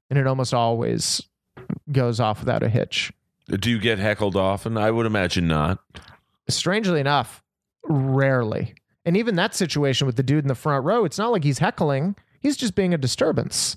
and 0.08 0.18
it 0.18 0.26
almost 0.26 0.54
always 0.54 1.20
goes 1.90 2.20
off 2.20 2.40
without 2.40 2.62
a 2.62 2.68
hitch. 2.68 3.12
Do 3.48 3.70
you 3.70 3.78
get 3.80 3.98
heckled 3.98 4.36
often? 4.36 4.76
I 4.76 4.90
would 4.90 5.06
imagine 5.06 5.48
not. 5.48 5.80
strangely 6.48 7.00
enough, 7.00 7.42
rarely. 7.82 8.74
And 9.04 9.16
even 9.16 9.36
that 9.36 9.54
situation 9.54 10.06
with 10.06 10.16
the 10.16 10.22
dude 10.22 10.44
in 10.44 10.48
the 10.48 10.54
front 10.54 10.84
row, 10.84 11.04
it's 11.04 11.18
not 11.18 11.32
like 11.32 11.44
he's 11.44 11.58
heckling. 11.58 12.16
He's 12.40 12.56
just 12.56 12.74
being 12.74 12.94
a 12.94 12.98
disturbance. 12.98 13.76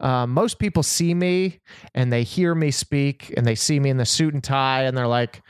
Um, 0.00 0.30
most 0.30 0.58
people 0.58 0.82
see 0.82 1.14
me 1.14 1.60
and 1.94 2.12
they 2.12 2.22
hear 2.22 2.54
me 2.54 2.70
speak 2.70 3.32
and 3.36 3.46
they 3.46 3.54
see 3.54 3.80
me 3.80 3.90
in 3.90 3.96
the 3.96 4.06
suit 4.06 4.34
and 4.34 4.42
tie 4.42 4.82
and 4.82 4.96
they're 4.96 5.06
like, 5.06 5.42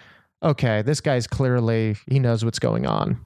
okay, 0.42 0.82
this 0.82 1.00
guy's 1.00 1.26
clearly, 1.26 1.96
he 2.08 2.18
knows 2.18 2.44
what's 2.44 2.58
going 2.58 2.86
on. 2.86 3.24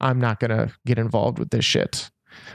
I'm 0.00 0.20
not 0.20 0.40
going 0.40 0.50
to 0.50 0.72
get 0.84 0.98
involved 0.98 1.38
with 1.38 1.50
this 1.50 1.64
shit. 1.64 2.10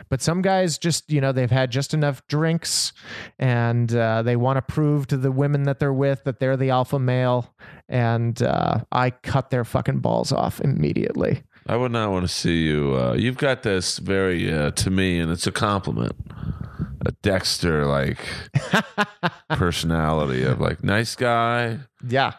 But 0.10 0.22
some 0.22 0.44
guys 0.44 0.78
just, 0.78 1.10
you 1.12 1.22
know, 1.22 1.32
they've 1.32 1.50
had 1.50 1.72
just 1.72 1.94
enough 1.94 2.26
drinks 2.28 2.94
and 3.40 3.94
uh, 3.96 4.22
they 4.22 4.36
want 4.36 4.58
to 4.58 4.62
prove 4.62 5.08
to 5.08 5.18
the 5.18 5.32
women 5.32 5.64
that 5.64 5.80
they're 5.80 5.94
with 5.94 6.24
that 6.26 6.40
they're 6.40 6.58
the 6.58 6.70
alpha 6.70 7.00
male. 7.00 7.56
And 7.90 8.42
uh, 8.42 8.82
I 8.92 9.10
cut 9.10 9.50
their 9.50 9.66
fucking 9.66 10.00
balls 10.00 10.32
off 10.32 10.62
immediately. 10.62 11.44
I 11.68 11.76
would 11.76 11.92
not 11.92 12.12
want 12.12 12.24
to 12.24 12.34
see 12.34 12.64
you. 12.64 12.96
Uh, 12.96 13.14
you've 13.14 13.38
got 13.38 13.64
this 13.64 14.00
very 14.00 14.52
uh, 14.52 14.72
to 14.72 14.90
me, 14.90 15.20
and 15.20 15.32
it's 15.32 15.48
a 15.48 15.52
compliment. 15.52 16.16
A 17.06 17.12
Dexter 17.24 17.86
like 17.86 18.20
personality 19.50 20.44
of 20.44 20.60
like 20.60 20.84
nice 20.84 21.16
guy. 21.16 21.80
Yeah. 22.08 22.34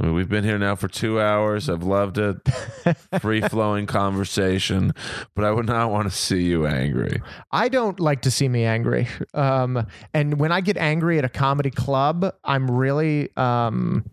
I 0.00 0.04
mean, 0.06 0.14
we've 0.14 0.28
been 0.28 0.44
here 0.44 0.58
now 0.58 0.76
for 0.76 0.86
two 0.86 1.20
hours. 1.20 1.68
I've 1.68 1.82
loved 1.82 2.18
it. 2.18 2.36
Free 3.20 3.40
flowing 3.40 3.86
conversation, 3.86 4.92
but 5.34 5.44
I 5.44 5.50
would 5.50 5.66
not 5.66 5.90
want 5.90 6.08
to 6.08 6.16
see 6.16 6.42
you 6.42 6.66
angry. 6.66 7.20
I 7.50 7.68
don't 7.68 7.98
like 7.98 8.22
to 8.22 8.30
see 8.30 8.48
me 8.48 8.64
angry. 8.64 9.08
Um, 9.34 9.86
and 10.14 10.38
when 10.38 10.52
I 10.52 10.60
get 10.60 10.76
angry 10.76 11.18
at 11.18 11.24
a 11.24 11.28
comedy 11.28 11.70
club, 11.70 12.32
I'm 12.44 12.70
really, 12.70 13.36
um, 13.36 14.08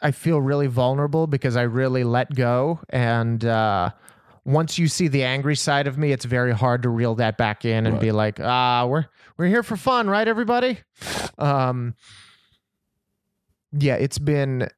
I 0.00 0.10
feel 0.12 0.40
really 0.40 0.66
vulnerable 0.66 1.26
because 1.26 1.56
I 1.56 1.62
really 1.62 2.04
let 2.04 2.34
go. 2.34 2.80
And 2.88 3.44
uh, 3.44 3.90
once 4.44 4.78
you 4.78 4.88
see 4.88 5.08
the 5.08 5.24
angry 5.24 5.56
side 5.56 5.86
of 5.86 5.98
me, 5.98 6.12
it's 6.12 6.24
very 6.24 6.52
hard 6.52 6.82
to 6.82 6.88
reel 6.88 7.14
that 7.16 7.36
back 7.36 7.64
in 7.64 7.86
and 7.86 8.00
be 8.00 8.12
like, 8.12 8.40
ah, 8.40 8.86
we're 8.86 9.06
we're 9.36 9.46
here 9.48 9.62
for 9.62 9.76
fun, 9.76 10.08
right, 10.08 10.26
everybody? 10.26 10.78
Um, 11.38 11.94
yeah, 13.72 13.94
it's 13.94 14.18
been. 14.18 14.68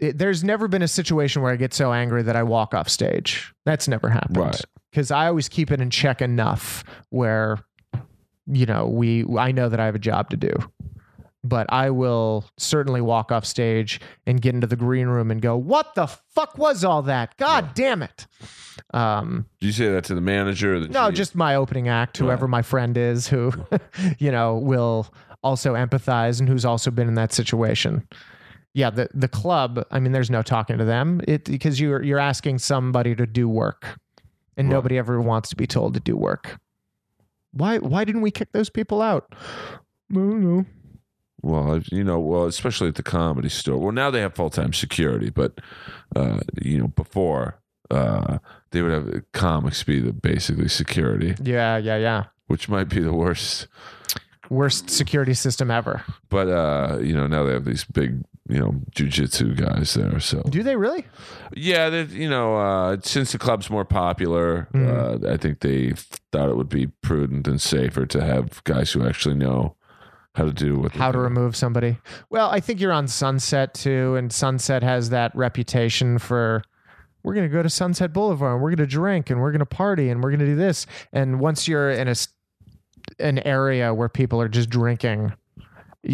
It, 0.00 0.18
there's 0.18 0.42
never 0.42 0.66
been 0.66 0.82
a 0.82 0.88
situation 0.88 1.40
where 1.42 1.52
I 1.52 1.56
get 1.56 1.72
so 1.72 1.92
angry 1.92 2.22
that 2.24 2.34
I 2.36 2.42
walk 2.42 2.74
off 2.74 2.88
stage. 2.88 3.52
That's 3.64 3.86
never 3.86 4.08
happened 4.08 4.36
Right. 4.36 4.60
because 4.90 5.10
I 5.12 5.28
always 5.28 5.48
keep 5.48 5.70
it 5.70 5.80
in 5.80 5.90
check 5.90 6.20
enough 6.20 6.82
where, 7.10 7.58
you 8.46 8.66
know, 8.66 8.86
we 8.86 9.24
I 9.38 9.52
know 9.52 9.68
that 9.68 9.78
I 9.78 9.86
have 9.86 9.94
a 9.94 10.00
job 10.00 10.30
to 10.30 10.36
do, 10.36 10.52
but 11.44 11.70
I 11.72 11.90
will 11.90 12.44
certainly 12.56 13.00
walk 13.00 13.30
off 13.30 13.44
stage 13.44 14.00
and 14.26 14.40
get 14.40 14.54
into 14.54 14.66
the 14.66 14.74
green 14.76 15.06
room 15.06 15.30
and 15.30 15.40
go, 15.40 15.56
"What 15.56 15.94
the 15.94 16.06
fuck 16.06 16.58
was 16.58 16.82
all 16.84 17.02
that? 17.02 17.36
God 17.36 17.74
damn 17.74 18.02
it!" 18.02 18.26
Um, 18.92 19.46
Do 19.60 19.66
you 19.66 19.72
say 19.72 19.88
that 19.90 20.04
to 20.04 20.14
the 20.14 20.20
manager? 20.20 20.74
Or 20.74 20.80
the 20.80 20.88
no, 20.88 21.10
just 21.10 21.34
my 21.36 21.54
opening 21.54 21.88
act, 21.88 22.16
whoever 22.16 22.48
my 22.48 22.62
friend 22.62 22.96
is, 22.96 23.28
who, 23.28 23.52
you 24.18 24.32
know, 24.32 24.56
will 24.56 25.12
also 25.42 25.74
empathize 25.74 26.40
and 26.40 26.48
who's 26.48 26.64
also 26.64 26.90
been 26.90 27.06
in 27.06 27.14
that 27.14 27.32
situation. 27.32 28.08
Yeah, 28.72 28.90
the 28.90 29.08
the 29.14 29.28
club. 29.28 29.84
I 29.92 30.00
mean, 30.00 30.10
there's 30.12 30.30
no 30.30 30.42
talking 30.42 30.78
to 30.78 30.84
them. 30.84 31.20
It 31.28 31.44
because 31.44 31.78
you're 31.80 32.02
you're 32.02 32.18
asking 32.18 32.58
somebody 32.58 33.14
to 33.14 33.26
do 33.26 33.48
work, 33.48 33.98
and 34.56 34.68
Right. 34.68 34.74
nobody 34.74 34.98
ever 34.98 35.20
wants 35.20 35.50
to 35.50 35.56
be 35.56 35.66
told 35.66 35.94
to 35.94 36.00
do 36.00 36.16
work. 36.16 36.58
Why 37.52 37.78
why 37.78 38.04
didn't 38.04 38.22
we 38.22 38.32
kick 38.32 38.50
those 38.52 38.70
people 38.70 39.00
out? 39.00 39.32
I 40.10 40.14
don't 40.14 40.42
know. 40.42 40.64
Well, 41.44 41.80
you 41.92 42.02
know, 42.04 42.18
well, 42.18 42.46
especially 42.46 42.88
at 42.88 42.94
the 42.94 43.02
comedy 43.02 43.48
store. 43.50 43.78
Well, 43.78 43.92
now 43.92 44.10
they 44.10 44.20
have 44.20 44.34
full 44.34 44.50
time 44.50 44.72
security, 44.72 45.30
but 45.30 45.60
uh, 46.16 46.40
you 46.60 46.78
know, 46.78 46.88
before 46.88 47.60
uh, 47.90 48.38
they 48.70 48.80
would 48.82 48.92
have 48.92 49.22
comics 49.32 49.82
be 49.82 50.00
the 50.00 50.12
basically 50.12 50.68
security, 50.68 51.34
Yeah, 51.42 51.76
yeah, 51.76 51.96
yeah. 51.98 52.24
which 52.46 52.68
might 52.68 52.88
be 52.88 53.00
the 53.00 53.12
worst. 53.12 53.68
Worst 54.50 54.90
security 54.90 55.32
system 55.34 55.70
ever. 55.70 56.02
But 56.28 56.48
uh, 56.48 56.98
you 57.00 57.14
know, 57.14 57.26
now 57.26 57.44
they 57.44 57.52
have 57.54 57.64
these 57.64 57.84
big, 57.84 58.22
you 58.46 58.60
know, 58.60 58.74
jujitsu 58.94 59.56
guys 59.56 59.94
there. 59.94 60.20
So 60.20 60.42
Do 60.42 60.62
they 60.62 60.76
really? 60.76 61.06
yeah, 61.56 61.88
that 61.88 62.10
you 62.10 62.28
know, 62.28 62.56
uh, 62.56 62.98
since 63.02 63.32
the 63.32 63.38
club's 63.38 63.70
more 63.70 63.86
popular, 63.86 64.68
Mm. 64.74 65.26
uh, 65.28 65.32
I 65.32 65.38
think 65.38 65.60
they 65.60 65.92
thought 66.30 66.50
it 66.50 66.56
would 66.56 66.68
be 66.68 66.88
prudent 67.02 67.48
and 67.48 67.60
safer 67.60 68.04
to 68.06 68.22
have 68.22 68.62
guys 68.64 68.92
who 68.92 69.06
actually 69.06 69.34
know 69.36 69.76
how 70.34 70.44
to 70.44 70.52
do 70.52 70.78
with 70.78 70.92
how 70.92 71.08
to 71.08 71.18
doing. 71.18 71.24
remove 71.24 71.54
somebody. 71.56 71.98
Well, 72.30 72.50
I 72.50 72.60
think 72.60 72.80
you're 72.80 72.92
on 72.92 73.06
Sunset 73.08 73.74
too, 73.74 74.16
and 74.16 74.32
Sunset 74.32 74.82
has 74.82 75.10
that 75.10 75.34
reputation 75.34 76.18
for 76.18 76.62
we're 77.22 77.34
going 77.34 77.48
to 77.48 77.52
go 77.52 77.62
to 77.62 77.70
Sunset 77.70 78.12
Boulevard 78.12 78.54
and 78.54 78.62
we're 78.62 78.70
going 78.70 78.86
to 78.86 78.92
drink 78.92 79.30
and 79.30 79.40
we're 79.40 79.50
going 79.52 79.60
to 79.60 79.66
party 79.66 80.10
and 80.10 80.22
we're 80.22 80.30
going 80.30 80.40
to 80.40 80.46
do 80.46 80.56
this. 80.56 80.86
And 81.12 81.40
once 81.40 81.66
you're 81.66 81.90
in 81.90 82.06
a 82.08 82.10
s- 82.12 82.28
an 83.18 83.38
area 83.46 83.94
where 83.94 84.08
people 84.10 84.40
are 84.42 84.48
just 84.48 84.68
drinking, 84.68 85.32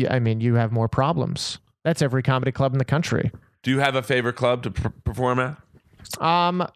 I 0.08 0.20
mean, 0.20 0.40
you 0.40 0.54
have 0.54 0.70
more 0.70 0.86
problems. 0.88 1.58
That's 1.82 2.00
every 2.02 2.22
comedy 2.22 2.52
club 2.52 2.72
in 2.72 2.78
the 2.78 2.84
country. 2.84 3.32
Do 3.62 3.70
you 3.72 3.80
have 3.80 3.96
a 3.96 4.02
favorite 4.02 4.36
club 4.36 4.62
to 4.62 4.70
per- 4.70 4.90
perform 5.04 5.40
at? 5.40 5.56
Um, 6.20 6.66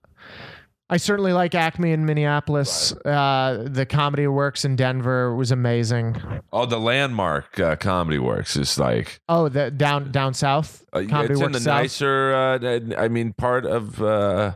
I 0.95 0.97
certainly 0.97 1.33
like 1.33 1.57
Acme 1.57 1.91
in 1.91 2.07
Minneapolis. 2.07 2.93
Uh, 3.05 3.67
the 3.69 3.85
Comedy 3.85 4.29
Works 4.29 4.65
in 4.65 4.77
Denver 4.77 5.35
was 5.35 5.51
amazing. 5.51 6.15
Oh, 6.53 6.67
the 6.67 6.79
landmark 6.79 7.59
uh, 7.59 7.75
comedy 7.75 8.21
works 8.21 8.55
is 8.57 8.79
like 8.79 9.19
Oh, 9.29 9.49
the 9.49 9.73
down 9.73 10.13
down 10.13 10.35
south 10.35 10.85
uh, 10.93 11.01
it's 11.01 11.41
in 11.41 11.51
the 11.51 11.59
South. 11.59 11.83
nicer. 11.83 12.33
Uh, 12.33 12.79
I 12.97 13.09
mean, 13.09 13.33
part 13.33 13.67
of 13.67 14.01
uh, 14.01 14.53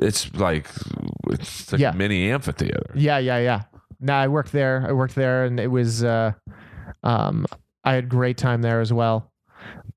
it's 0.00 0.32
like 0.34 0.68
it's 1.30 1.72
like 1.72 1.80
Yeah. 1.80 1.90
a 1.90 1.96
mini 1.96 2.30
amphitheater. 2.30 2.92
Yeah, 2.94 3.18
yeah, 3.18 3.38
yeah. 3.38 3.62
No, 3.98 4.12
I 4.12 4.28
worked 4.28 4.52
there. 4.52 4.84
I 4.88 4.92
worked 4.92 5.16
there, 5.16 5.46
and 5.46 5.58
it 5.58 5.66
was. 5.68 6.04
Uh, 6.04 6.30
um, 7.02 7.44
I 7.82 7.94
had 7.94 8.08
great 8.08 8.36
time 8.38 8.62
there 8.62 8.80
as 8.80 8.92
well. 8.92 9.32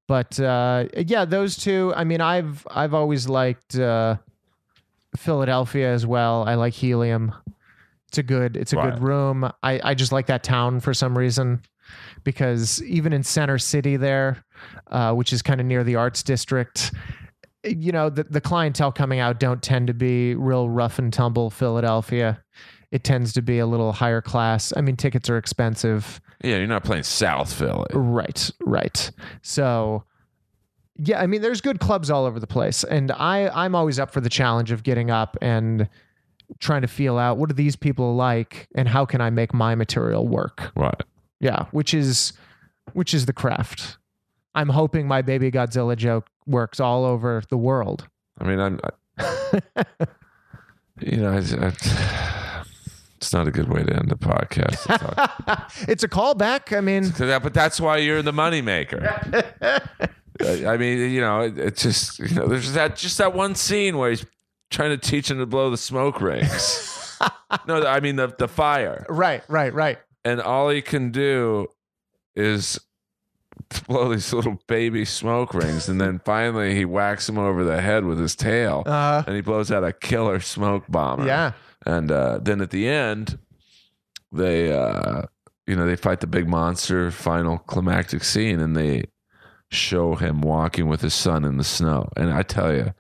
But 0.08 0.40
uh, 0.40 0.86
yeah, 0.98 1.26
those 1.26 1.56
two. 1.58 1.94
I 1.96 2.06
mean, 2.06 2.22
I've 2.22 2.66
I've 2.72 2.96
always 2.96 3.30
liked 3.30 3.76
uh, 3.78 4.18
Philadelphia 5.18 5.92
as 5.94 6.06
well. 6.06 6.44
I 6.48 6.56
like 6.56 6.74
Helium. 6.74 7.34
It's 8.10 8.18
a 8.18 8.24
good. 8.24 8.56
It's 8.58 8.74
a 8.74 8.78
Right. 8.78 8.94
good 8.94 9.04
room. 9.04 9.50
I 9.64 9.80
I 9.84 9.94
just 9.94 10.12
like 10.12 10.28
that 10.28 10.44
town 10.44 10.80
for 10.80 10.94
some 10.94 11.18
reason. 11.18 11.62
because 12.24 12.82
even 12.84 13.14
in 13.14 13.22
Center 13.24 13.60
City 13.60 13.96
there, 13.96 14.44
uh, 14.90 15.14
which 15.14 15.32
is 15.32 15.44
kind 15.44 15.62
of 15.62 15.68
near 15.68 15.84
the 15.84 15.96
Arts 15.96 16.24
District, 16.24 16.92
you 17.64 17.92
know 17.92 18.10
the 18.10 18.24
the 18.24 18.42
clientele 18.42 18.92
coming 18.92 19.20
out 19.20 19.40
don't 19.40 19.62
tend 19.62 19.88
to 19.88 19.94
be 19.94 20.34
real 20.36 20.68
rough 20.70 20.98
and 20.98 21.14
tumble 21.14 21.50
Philadelphia. 21.52 22.42
It 22.92 23.04
tends 23.04 23.34
to 23.34 23.42
be 23.42 23.60
a 23.60 23.66
little 23.68 23.92
higher 23.94 24.22
class. 24.22 24.74
I 24.76 24.82
mean, 24.82 24.96
tickets 24.96 25.30
are 25.30 25.38
expensive. 25.38 26.20
Yeah, 26.44 26.58
you're 26.58 26.68
not 26.68 26.84
playing 26.84 27.04
South 27.04 27.52
Philly. 27.54 27.88
Right, 27.94 28.50
right. 28.64 29.12
So 29.44 30.04
yeah, 30.98 31.20
I 31.22 31.28
mean 31.28 31.42
there's 31.42 31.62
good 31.62 31.80
clubs 31.80 32.10
all 32.10 32.26
over 32.26 32.40
the 32.40 32.48
place 32.48 32.84
and 32.84 33.12
I 33.12 33.50
I'm 33.50 33.76
always 33.76 34.00
up 34.00 34.12
for 34.12 34.22
the 34.22 34.30
challenge 34.30 34.72
of 34.72 34.84
getting 34.84 35.12
up 35.12 35.38
and 35.42 35.90
trying 36.60 36.82
to 36.82 36.88
feel 36.88 37.18
out 37.18 37.38
what 37.38 37.50
are 37.50 37.56
these 37.56 37.76
people 37.76 38.16
like 38.16 38.68
and 38.76 38.88
how 38.88 39.06
can 39.06 39.22
I 39.22 39.30
make 39.30 39.54
my 39.54 39.76
material 39.76 40.28
work. 40.28 40.72
Right. 40.76 41.02
Yeah, 41.40 41.66
which 41.72 41.94
is 41.94 42.34
which 42.94 43.14
is 43.14 43.26
the 43.26 43.34
craft. 43.34 43.98
I'm 44.54 44.70
hoping 44.70 45.08
my 45.08 45.22
baby 45.22 45.52
Godzilla 45.52 45.98
joke 45.98 46.28
works 46.46 46.80
all 46.80 47.04
over 47.04 47.44
the 47.50 47.58
world. 47.58 48.08
I 48.40 48.46
mean, 48.46 48.60
I'm, 48.60 48.80
I, 49.18 49.84
you 51.02 51.18
know, 51.18 51.32
I, 51.32 51.68
I, 51.68 51.74
it's 53.18 53.34
not 53.34 53.48
a 53.48 53.52
good 53.52 53.70
way 53.70 53.84
to 53.84 53.94
end 53.94 54.10
the 54.10 54.16
podcast. 54.16 54.86
it's 55.90 56.04
a 56.04 56.08
callback. 56.08 56.76
I 56.76 56.82
mean, 56.82 57.14
but 57.18 57.54
that's 57.54 57.82
why 57.82 57.98
you're 57.98 58.22
the 58.22 58.32
moneymaker. 58.32 59.02
I 60.42 60.78
mean, 60.78 61.12
you 61.12 61.22
know, 61.22 61.42
it, 61.42 61.58
it's 61.58 61.84
just 61.84 62.20
you 62.20 62.36
know, 62.36 62.48
there's 62.48 62.74
that 62.74 62.96
just 62.98 63.18
that 63.20 63.34
one 63.34 63.56
scene 63.56 63.98
where 63.98 64.10
he's 64.10 64.26
trying 64.70 64.90
to 64.90 64.98
teach 64.98 65.32
him 65.32 65.38
to 65.40 65.46
blow 65.46 65.70
the 65.70 65.78
smoke 65.78 66.20
rings. 66.22 67.18
no, 67.68 67.86
I 67.86 68.00
mean 68.02 68.16
the 68.18 68.28
the 68.38 68.48
fire, 68.48 69.06
right, 69.10 69.44
right, 69.48 69.74
right. 69.74 69.98
and 70.26 70.42
all 70.42 70.70
he 70.70 70.82
can 70.82 71.12
do 71.12 71.68
is 72.36 72.80
blow 73.88 74.10
these 74.14 74.34
little 74.34 74.60
baby 74.68 75.06
smoke 75.06 75.54
rings, 75.54 75.88
and 75.88 76.00
then 76.02 76.20
finally 76.26 76.76
he 76.76 76.84
whacks 76.84 77.30
him 77.30 77.38
over 77.38 77.64
the 77.64 77.80
head 77.82 78.04
with 78.04 78.20
his 78.20 78.36
tail, 78.36 78.84
Uh, 78.86 79.24
and 79.26 79.36
he 79.36 79.42
blows 79.42 79.72
out 79.72 79.84
a 79.86 79.94
killer 79.94 80.40
smoke 80.42 80.84
bomber. 80.90 81.26
yeah. 81.26 81.54
and 81.86 82.12
uh, 82.12 82.40
then 82.42 82.60
at 82.62 82.72
the 82.72 82.88
end, 82.90 83.38
they 84.34 84.74
uh, 84.74 85.22
you 85.66 85.76
know 85.78 85.86
they 85.86 85.96
fight 85.96 86.20
the 86.20 86.28
big 86.28 86.50
monster 86.50 87.10
final 87.12 87.58
climactic 87.60 88.24
scene, 88.26 88.60
and 88.60 88.76
they 88.76 89.06
show 89.72 90.16
him 90.16 90.42
walking 90.42 90.88
with 90.88 91.02
his 91.02 91.14
son 91.14 91.44
in 91.46 91.58
the 91.58 91.64
snow. 91.64 92.10
And 92.16 92.32
I 92.32 92.44
tell 92.44 92.74
you, 92.74 92.94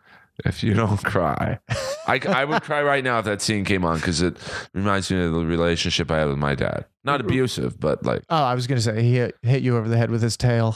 if 0.43 0.63
you 0.63 0.73
don't 0.73 0.97
cry, 1.03 1.59
I, 2.07 2.19
I 2.27 2.43
would 2.45 2.61
cry 2.63 2.81
right 2.83 3.03
now 3.03 3.19
if 3.19 3.25
that 3.25 3.41
scene 3.41 3.63
came 3.65 3.85
on 3.85 3.95
because 3.97 4.21
it 4.21 4.37
reminds 4.73 5.09
me 5.09 5.23
of 5.23 5.31
the 5.33 5.45
relationship 5.45 6.11
I 6.11 6.19
had 6.19 6.27
with 6.27 6.37
my 6.37 6.55
dad. 6.55 6.85
Not 7.03 7.21
abusive, 7.21 7.79
but 7.79 8.03
like, 8.05 8.23
Oh, 8.29 8.43
I 8.43 8.53
was 8.55 8.67
going 8.67 8.77
to 8.77 8.81
say 8.81 9.01
he 9.01 9.15
hit, 9.15 9.35
hit 9.43 9.61
you 9.61 9.77
over 9.77 9.87
the 9.87 9.97
head 9.97 10.09
with 10.11 10.21
his 10.21 10.35
tail. 10.35 10.75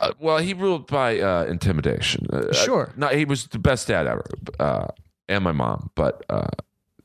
uh, 0.00 0.12
well, 0.18 0.38
he 0.38 0.52
ruled 0.54 0.86
by 0.88 1.20
uh, 1.20 1.44
intimidation. 1.44 2.26
Uh, 2.32 2.52
Sure. 2.52 2.92
no, 2.96 3.08
he 3.08 3.24
was 3.24 3.46
the 3.46 3.58
best 3.58 3.88
dad 3.88 4.06
ever, 4.06 4.24
uh, 4.58 4.88
and 5.28 5.42
my 5.44 5.52
mom. 5.52 5.90
But 5.94 6.24
uh, 6.28 6.48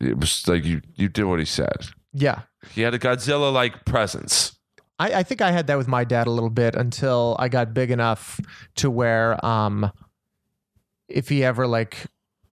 it 0.01 0.17
was 0.17 0.45
like 0.47 0.65
you 0.65 0.81
you 0.95 1.07
did 1.07 1.23
what 1.25 1.39
he 1.39 1.45
said. 1.45 1.87
Yeah. 2.13 2.41
He 2.71 2.81
had 2.81 2.93
a 2.93 2.99
Godzilla 2.99 3.51
like 3.53 3.85
presence. 3.85 4.57
I, 5.03 5.19
I 5.19 5.23
think 5.23 5.41
I 5.41 5.51
had 5.51 5.67
that 5.67 5.77
with 5.77 5.89
my 5.89 6.05
dad 6.05 6.27
a 6.27 6.31
little 6.31 6.49
bit 6.49 6.75
until 6.75 7.35
I 7.37 7.49
got 7.49 7.73
big 7.73 7.91
enough 7.91 8.39
to 8.75 8.89
where 8.89 9.43
um 9.45 9.91
if 11.09 11.27
he 11.27 11.43
ever 11.43 11.67
like 11.67 12.05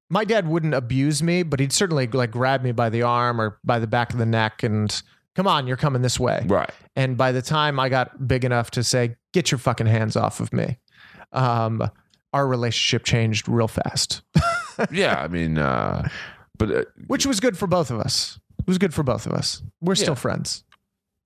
my 0.10 0.26
dad 0.26 0.45
wouldn't 0.45 0.73
abuse 0.73 1.23
me, 1.23 1.44
but 1.44 1.61
he'd 1.61 1.72
certainly 1.72 2.06
like 2.07 2.32
grab 2.32 2.61
me 2.61 2.73
by 2.73 2.90
the 2.90 3.03
arm 3.03 3.40
or 3.40 3.57
by 3.64 3.80
the 3.80 3.88
back 3.88 4.11
of 4.11 4.19
the 4.19 4.26
neck 4.26 4.61
and 4.64 5.02
come 5.36 5.48
on, 5.48 5.65
you're 5.65 5.78
coming 5.78 6.02
this 6.02 6.19
way. 6.19 6.44
Right. 6.45 6.69
And 6.98 7.15
by 7.15 7.32
the 7.32 7.41
time 7.41 7.80
I 7.80 7.88
got 7.88 8.28
big 8.28 8.44
enough 8.44 8.72
to 8.72 8.84
say, 8.84 9.15
get 9.32 9.52
your 9.52 9.57
fucking 9.57 9.88
hands 9.88 10.18
off 10.18 10.41
of 10.41 10.52
me, 10.52 10.78
um, 11.32 11.90
our 12.34 12.45
relationship 12.45 13.06
changed 13.06 13.48
real 13.48 13.69
fast, 13.69 14.22
yeah, 14.91 15.22
I 15.22 15.30
mean, 15.30 15.57
uh, 15.57 16.10
but 16.57 16.72
uh, 16.72 16.84
which 17.07 17.26
was 17.26 17.40
good 17.40 17.57
for 17.57 17.68
both 17.68 17.90
of 17.90 17.99
us. 18.02 18.38
It 18.60 18.68
was 18.68 18.78
good 18.78 18.94
for 18.94 19.03
both 19.03 19.26
of 19.26 19.32
us. 19.32 19.64
We're 19.80 19.95
still 19.95 20.15
friends. 20.15 20.65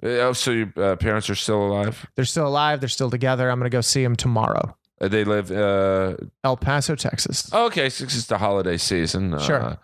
Oh, 0.05 0.33
so 0.33 0.51
your 0.51 0.71
uh, 0.77 0.95
parents 0.95 1.29
are 1.29 1.35
still 1.35 1.65
alive? 1.65 2.05
They're 2.15 2.25
still 2.25 2.47
alive. 2.47 2.79
They're 2.79 2.89
still 2.89 3.09
together. 3.09 3.49
I'm 3.49 3.59
going 3.59 3.69
to 3.69 3.75
go 3.75 3.81
see 3.81 4.03
them 4.03 4.15
tomorrow. 4.15 4.75
Uh, 5.01 5.07
they 5.09 5.23
live. 5.25 5.51
Uh, 5.51 6.15
El 6.43 6.55
Paso, 6.57 6.95
Texas. 6.95 7.49
oh, 7.51 7.65
okay, 7.65 7.89
so 7.89 8.05
it's 8.05 8.25
the 8.27 8.37
holiday 8.37 8.77
season. 8.77 9.37
Sure. 9.39 9.61
Uh, 9.61 9.75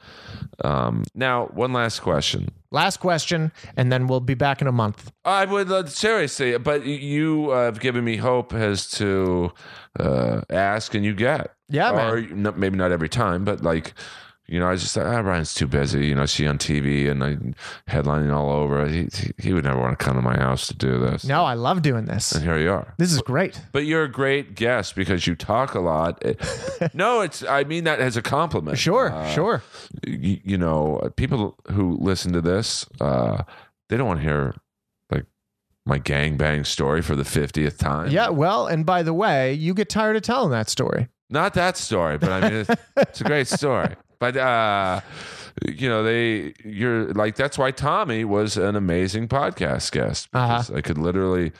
um, 0.63 1.03
now, 1.13 1.47
one 1.47 1.73
last 1.73 1.99
question. 1.99 2.49
Last 2.71 2.97
question, 2.97 3.51
and 3.75 3.91
then 3.91 4.07
we'll 4.07 4.21
be 4.21 4.35
back 4.35 4.61
in 4.61 4.67
a 4.67 4.71
month. 4.71 5.11
I 5.25 5.43
would 5.45 5.69
uh, 5.69 5.85
seriously, 5.87 6.57
but 6.57 6.85
you 6.85 7.51
uh, 7.51 7.65
have 7.65 7.81
given 7.81 8.05
me 8.05 8.15
hope 8.17 8.53
as 8.53 8.89
to 8.91 9.51
uh, 9.99 10.41
ask 10.49 10.95
and 10.95 11.03
you 11.03 11.13
get. 11.13 11.53
Yeah, 11.67 11.91
man. 11.91 12.13
or 12.13 12.21
no, 12.21 12.51
maybe 12.53 12.77
not 12.77 12.91
every 12.91 13.09
time, 13.09 13.43
but 13.43 13.61
like. 13.61 13.93
You 14.47 14.59
know, 14.59 14.67
I 14.69 14.75
just 14.75 14.93
thought, 14.93 15.05
ah, 15.05 15.19
Ryan's 15.21 15.53
too 15.53 15.67
busy. 15.67 16.07
You 16.07 16.15
know, 16.15 16.23
I 16.23 16.25
see 16.25 16.45
on 16.45 16.57
TV 16.57 17.09
and 17.09 17.23
I 17.23 17.37
headlining 17.89 18.33
all 18.35 18.49
over. 18.51 18.85
He, 18.85 19.07
he 19.37 19.53
would 19.53 19.63
never 19.63 19.79
want 19.79 19.97
to 19.97 20.03
come 20.03 20.17
to 20.17 20.21
my 20.21 20.35
house 20.35 20.67
to 20.67 20.75
do 20.75 20.99
this. 20.99 21.23
No, 21.23 21.45
I 21.45 21.53
love 21.53 21.81
doing 21.81 22.03
this. 22.03 22.33
And 22.33 22.43
here 22.43 22.57
you 22.59 22.69
are. 22.71 22.93
This 22.97 23.13
is 23.13 23.21
great. 23.21 23.61
But 23.71 23.85
you're 23.85 24.03
a 24.03 24.11
great 24.11 24.55
guest 24.55 24.93
because 24.95 25.25
you 25.25 25.35
talk 25.35 25.73
a 25.73 25.79
lot. 25.79 26.21
It- 26.25 26.41
no, 26.93 27.21
it's 27.21 27.43
I 27.43 27.63
mean 27.63 27.85
that 27.85 28.01
as 28.01 28.17
a 28.17 28.21
compliment. 28.21 28.77
Sure, 28.77 29.09
Uh, 29.13 29.29
sure. 29.31 29.63
You, 30.05 30.39
you 30.43 30.57
know, 30.57 31.09
people 31.15 31.57
who 31.71 31.97
listen 32.01 32.33
to 32.33 32.41
this, 32.41 32.85
uh, 32.99 33.43
they 33.87 33.95
don't 33.95 34.07
want 34.07 34.19
to 34.19 34.25
hear 34.25 34.55
like 35.11 35.25
my 35.85 35.97
gangbang 35.99 36.65
story 36.65 37.01
for 37.01 37.15
the 37.15 37.23
fiftieth 37.25 37.77
time. 37.77 38.09
Yeah, 38.11 38.27
well, 38.29 38.67
and 38.67 38.85
by 38.85 39.01
the 39.01 39.13
way, 39.13 39.53
you 39.53 39.73
get 39.73 39.87
tired 39.87 40.17
of 40.17 40.23
telling 40.23 40.51
that 40.51 40.67
story. 40.69 41.07
not 41.29 41.53
that 41.53 41.77
story, 41.77 42.17
but 42.17 42.31
I 42.31 42.41
mean 42.41 42.53
it's, 42.67 42.81
it's 42.97 43.21
a 43.21 43.23
great 43.23 43.47
story. 43.47 43.95
But 44.21 44.37
uh, 44.37 45.01
you 45.67 45.89
know, 45.89 46.03
they 46.03 46.53
you're 46.63 47.11
like 47.13 47.35
that's 47.35 47.57
why 47.57 47.71
Tommy 47.71 48.23
was 48.23 48.55
an 48.55 48.75
amazing 48.75 49.27
podcast 49.27 49.91
guest. 49.91 50.29
Uh-huh. 50.31 50.63
I 50.75 50.81
could 50.81 50.97
literally 50.99 51.51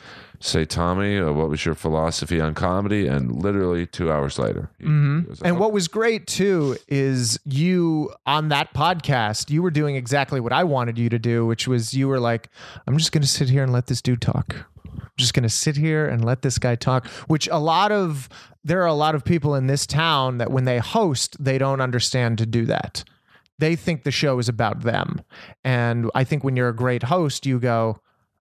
say, 0.43 0.65
Tommy, 0.65 1.19
uh, 1.19 1.31
what 1.31 1.49
was 1.49 1.65
your 1.65 1.75
philosophy 1.75 2.39
on 2.41 2.53
comedy? 2.55 3.05
And 3.07 3.43
literally 3.43 3.85
two 3.85 4.11
hours 4.11 4.39
later, 4.39 4.69
he- 4.79 4.85
he 4.85 4.91
was 5.29 5.39
like, 5.41 5.47
And 5.47 5.59
what 5.59 5.71
was 5.71 5.87
great 5.87 6.25
too 6.27 6.77
is 6.87 7.39
you 7.45 8.11
on 8.25 8.49
that 8.49 8.73
podcast, 8.73 9.49
you 9.51 9.61
were 9.61 9.69
doing 9.71 9.95
exactly 9.95 10.39
what 10.39 10.51
I 10.53 10.63
wanted 10.63 10.97
you 10.97 11.09
to 11.09 11.19
do, 11.19 11.45
which 11.45 11.67
was 11.67 11.93
you 11.93 12.07
were 12.07 12.19
like, 12.19 12.49
I'm 12.87 12.97
just 12.97 13.11
going 13.11 13.21
to 13.23 13.27
sit 13.27 13.49
here 13.49 13.61
and 13.63 13.71
let 13.73 13.85
this 13.87 14.01
dude 14.01 14.21
talk. 14.21 14.55
I'm 14.93 15.09
just 15.17 15.33
going 15.35 15.43
to 15.43 15.49
sit 15.49 15.77
here 15.77 16.07
and 16.07 16.25
let 16.25 16.41
this 16.41 16.57
guy 16.57 16.73
talk, 16.75 17.05
which 17.27 17.47
a 17.51 17.59
lot 17.59 17.91
of, 17.91 18.27
there 18.63 18.81
are 18.81 18.87
a 18.87 18.93
lot 18.93 19.15
of 19.15 19.25
people 19.25 19.55
in 19.55 19.67
this 19.67 19.85
town 19.87 20.37
that 20.37 20.51
when 20.51 20.65
they 20.65 20.77
host, 20.79 21.43
they 21.43 21.57
don't 21.57 21.81
understand 21.81 22.37
to 22.37 22.45
do 22.45 22.65
that. 22.65 23.03
They 23.59 23.75
think 23.75 24.03
the 24.03 24.11
show 24.11 24.39
is 24.39 24.49
about 24.49 24.81
them. 24.81 25.21
And 25.63 26.09
I 26.15 26.23
think 26.23 26.43
when 26.43 26.55
you're 26.55 26.69
a 26.69 26.75
great 26.75 27.03
host, 27.03 27.45
you 27.45 27.59
go, 27.59 27.99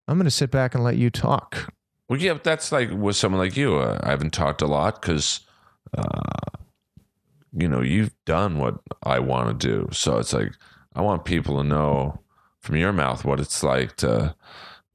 I'm 0.09 0.17
going 0.17 0.25
to 0.25 0.31
sit 0.31 0.51
back 0.51 0.75
and 0.75 0.83
let 0.83 0.97
you 0.97 1.11
talk. 1.11 1.73
Well, 2.09 2.19
yeah, 2.19 2.33
but 2.33 2.45
that's 2.45 2.73
like 2.73 2.91
with 2.91 3.17
someone 3.17 3.41
like 3.41 3.57
you. 3.57 3.77
Uh, 3.77 4.01
I 4.03 4.11
haven't 4.11 4.33
talked 4.33 4.63
a 4.63 4.67
lot 4.67 5.01
because, 5.01 5.41
uh, 5.97 6.59
you 7.53 7.69
know, 7.69 7.81
you've 7.81 8.15
done 8.25 8.59
what 8.59 8.81
I 9.03 9.21
want 9.21 9.61
to 9.61 9.67
do. 9.67 9.89
So 9.93 10.19
it's 10.19 10.33
like 10.33 10.53
I 10.95 11.03
want 11.03 11.25
people 11.25 11.59
to 11.59 11.65
know 11.65 12.21
from 12.61 12.77
your 12.77 12.93
mouth 12.93 13.25
what 13.25 13.41
it's 13.41 13.63
like 13.63 13.97
to 13.97 14.35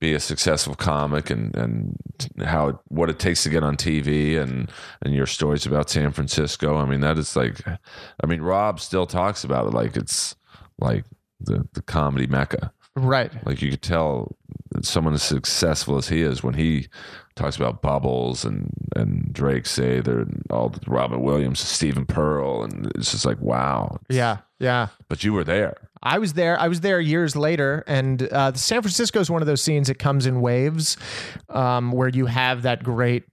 be 0.06 0.14
a 0.14 0.20
successful 0.20 0.76
comic 0.76 1.30
and 1.30 1.56
and 1.56 1.98
how 2.44 2.80
what 2.90 3.10
it 3.10 3.20
takes 3.20 3.44
to 3.44 3.50
get 3.50 3.64
on 3.64 3.76
TV 3.76 4.40
and 4.40 4.72
and 5.02 5.14
your 5.14 5.26
stories 5.26 5.66
about 5.66 5.90
San 5.90 6.12
Francisco. 6.12 6.78
I 6.78 6.86
mean, 6.86 7.02
that 7.02 7.18
is 7.18 7.36
like, 7.36 7.66
I 7.68 8.26
mean, 8.28 8.42
Rob 8.42 8.80
still 8.80 9.08
talks 9.08 9.44
about 9.44 9.68
it 9.68 9.74
like 9.74 9.98
it's 9.98 10.36
like 10.80 11.06
the 11.40 11.68
the 11.74 11.82
comedy 11.82 12.28
mecca. 12.28 12.72
Right. 12.96 13.32
Like 13.46 13.62
you 13.62 13.72
could 13.72 13.82
tell 13.82 14.36
that 14.72 14.86
someone 14.86 15.14
as 15.14 15.24
successful 15.24 15.98
as 15.98 16.08
he 16.08 16.22
is 16.22 16.44
when 16.44 16.54
he 16.54 16.88
talks 17.36 17.58
about 17.58 17.82
Bubbles 17.82 18.46
and 18.46 18.72
and 18.96 19.34
Drake 19.34 19.66
say 19.66 20.00
they're 20.00 20.26
all 20.50 20.74
Robin 20.88 21.22
Williams, 21.22 21.60
Stephen 21.60 22.06
Pearl, 22.06 22.64
and 22.64 22.92
it's 22.96 23.12
just 23.12 23.26
like 23.26 23.40
wow. 23.42 24.00
Yeah. 24.10 24.38
Yeah. 24.60 24.88
But 25.10 25.24
you 25.24 25.34
were 25.34 25.44
there. 25.44 25.76
I 26.02 26.20
was 26.20 26.34
there. 26.34 26.60
I 26.60 26.68
was 26.68 26.82
there 26.82 27.02
years 27.02 27.36
later, 27.36 27.84
and 27.88 28.22
uh, 28.32 28.54
San 28.54 28.82
Francisco 28.82 29.20
is 29.20 29.30
one 29.30 29.42
of 29.42 29.48
those 29.48 29.62
scenes 29.62 29.88
that 29.88 29.98
comes 29.98 30.28
in 30.28 30.40
waves, 30.40 30.98
um, 31.50 31.92
where 31.92 32.10
you 32.10 32.28
have 32.28 32.62
that 32.62 32.84
great 32.84 33.24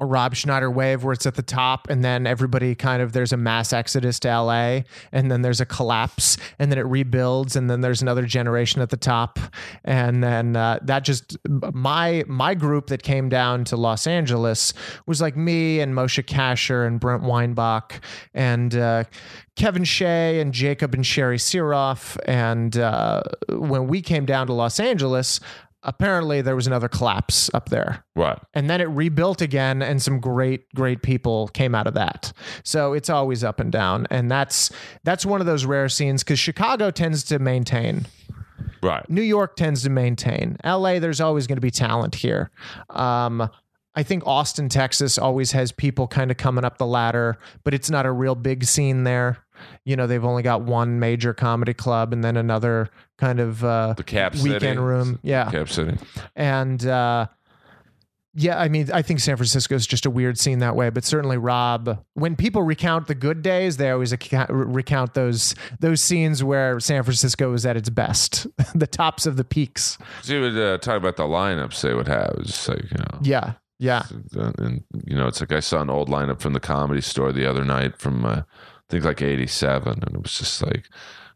Rob 0.00 0.34
Schneider 0.34 0.70
wave 0.70 1.04
where 1.04 1.12
it's 1.12 1.26
at 1.26 1.34
the 1.34 1.42
top, 1.42 1.88
and 1.88 2.04
then 2.04 2.26
everybody 2.26 2.74
kind 2.74 3.02
of 3.02 3.12
there's 3.12 3.32
a 3.32 3.36
mass 3.36 3.72
exodus 3.72 4.18
to 4.20 4.28
LA, 4.28 4.80
and 5.12 5.30
then 5.30 5.42
there's 5.42 5.60
a 5.60 5.66
collapse, 5.66 6.36
and 6.58 6.70
then 6.70 6.78
it 6.78 6.86
rebuilds, 6.86 7.56
and 7.56 7.70
then 7.70 7.80
there's 7.80 8.02
another 8.02 8.26
generation 8.26 8.82
at 8.82 8.90
the 8.90 8.96
top, 8.96 9.38
and 9.84 10.22
then 10.22 10.56
uh, 10.56 10.78
that 10.82 11.04
just 11.04 11.36
my 11.48 12.24
my 12.26 12.54
group 12.54 12.88
that 12.88 13.02
came 13.02 13.28
down 13.28 13.64
to 13.64 13.76
Los 13.76 14.06
Angeles 14.06 14.72
was 15.06 15.20
like 15.20 15.36
me 15.36 15.80
and 15.80 15.94
Moshe 15.94 16.22
Kasher 16.24 16.86
and 16.86 17.00
Brent 17.00 17.22
Weinbach 17.22 18.00
and 18.34 18.74
uh, 18.74 19.04
Kevin 19.56 19.84
Shea 19.84 20.40
and 20.40 20.52
Jacob 20.52 20.94
and 20.94 21.06
Sherry 21.06 21.38
Siroff, 21.38 22.18
and 22.26 22.76
uh, 22.76 23.22
when 23.48 23.86
we 23.86 24.02
came 24.02 24.26
down 24.26 24.46
to 24.48 24.52
Los 24.52 24.80
Angeles. 24.80 25.40
Apparently 25.84 26.40
there 26.40 26.56
was 26.56 26.66
another 26.66 26.88
collapse 26.88 27.50
up 27.54 27.68
there. 27.68 28.04
Right. 28.16 28.38
And 28.54 28.68
then 28.68 28.80
it 28.80 28.88
rebuilt 28.88 29.40
again, 29.40 29.82
and 29.82 30.02
some 30.02 30.18
great, 30.18 30.72
great 30.74 31.02
people 31.02 31.48
came 31.48 31.74
out 31.74 31.86
of 31.86 31.94
that. 31.94 32.32
So 32.64 32.92
it's 32.92 33.10
always 33.10 33.44
up 33.44 33.60
and 33.60 33.70
down, 33.70 34.06
and 34.10 34.30
that's 34.30 34.70
that's 35.04 35.24
one 35.24 35.40
of 35.40 35.46
those 35.46 35.64
rare 35.64 35.88
scenes 35.88 36.24
because 36.24 36.38
Chicago 36.38 36.90
tends 36.90 37.22
to 37.24 37.38
maintain. 37.38 38.06
Right. 38.82 39.08
New 39.08 39.22
York 39.22 39.56
tends 39.56 39.82
to 39.84 39.90
maintain. 39.90 40.56
LA, 40.64 40.98
there's 40.98 41.20
always 41.20 41.46
going 41.46 41.56
to 41.56 41.62
be 41.62 41.70
talent 41.70 42.16
here. 42.16 42.50
Um, 42.90 43.48
I 43.94 44.02
think 44.02 44.26
Austin, 44.26 44.68
Texas 44.68 45.18
always 45.18 45.52
has 45.52 45.70
people 45.72 46.08
kind 46.08 46.30
of 46.30 46.36
coming 46.36 46.64
up 46.64 46.78
the 46.78 46.86
ladder, 46.86 47.38
but 47.62 47.74
it's 47.74 47.90
not 47.90 48.06
a 48.06 48.12
real 48.12 48.34
big 48.34 48.64
scene 48.64 49.04
there. 49.04 49.43
You 49.84 49.96
know, 49.96 50.06
they've 50.06 50.24
only 50.24 50.42
got 50.42 50.62
one 50.62 50.98
major 51.00 51.34
comedy 51.34 51.74
club 51.74 52.12
and 52.12 52.24
then 52.24 52.36
another 52.36 52.90
kind 53.18 53.40
of 53.40 53.62
uh, 53.64 53.94
The 53.96 54.04
Cap 54.04 54.34
weekend 54.34 54.60
City. 54.62 54.78
room. 54.78 55.18
Yeah. 55.22 55.50
Cap 55.50 55.68
City. 55.68 55.96
And 56.34 56.84
uh, 56.86 57.26
yeah, 58.36 58.58
I 58.58 58.68
mean, 58.68 58.90
I 58.92 59.02
think 59.02 59.20
San 59.20 59.36
Francisco 59.36 59.76
is 59.76 59.86
just 59.86 60.06
a 60.06 60.10
weird 60.10 60.38
scene 60.38 60.58
that 60.58 60.74
way. 60.74 60.90
But 60.90 61.04
certainly, 61.04 61.36
Rob, 61.36 62.02
when 62.14 62.34
people 62.34 62.62
recount 62.64 63.06
the 63.06 63.14
good 63.14 63.42
days, 63.42 63.76
they 63.76 63.90
always 63.90 64.12
account, 64.12 64.50
recount 64.50 65.14
those 65.14 65.54
those 65.78 66.00
scenes 66.00 66.42
where 66.42 66.80
San 66.80 67.04
Francisco 67.04 67.50
was 67.52 67.64
at 67.64 67.76
its 67.76 67.90
best, 67.90 68.48
the 68.74 68.88
tops 68.88 69.26
of 69.26 69.36
the 69.36 69.44
peaks. 69.44 69.98
So 70.22 70.34
you 70.34 70.40
would 70.40 70.58
uh, 70.58 70.78
talk 70.78 70.96
about 70.96 71.16
the 71.16 71.22
lineups 71.24 71.80
they 71.82 71.94
would 71.94 72.08
have. 72.08 72.34
It's 72.38 72.48
just 72.50 72.68
like, 72.68 72.82
you 72.90 72.98
know. 72.98 73.18
Yeah, 73.22 73.52
yeah, 73.78 74.02
Uh, 74.36 74.50
and 74.58 74.82
you 75.04 75.16
know, 75.16 75.28
it's 75.28 75.40
like 75.40 75.52
I 75.52 75.60
saw 75.60 75.80
an 75.82 75.90
old 75.90 76.08
lineup 76.08 76.40
from 76.40 76.54
the 76.54 76.60
comedy 76.60 77.02
store 77.02 77.32
the 77.32 77.46
other 77.48 77.64
night 77.64 77.98
from 77.98 78.24
uh, 78.24 78.42
think 78.94 79.04
like 79.04 79.22
'87, 79.22 79.92
and 79.92 80.14
it 80.14 80.22
was 80.22 80.38
just 80.38 80.62
like, 80.62 80.88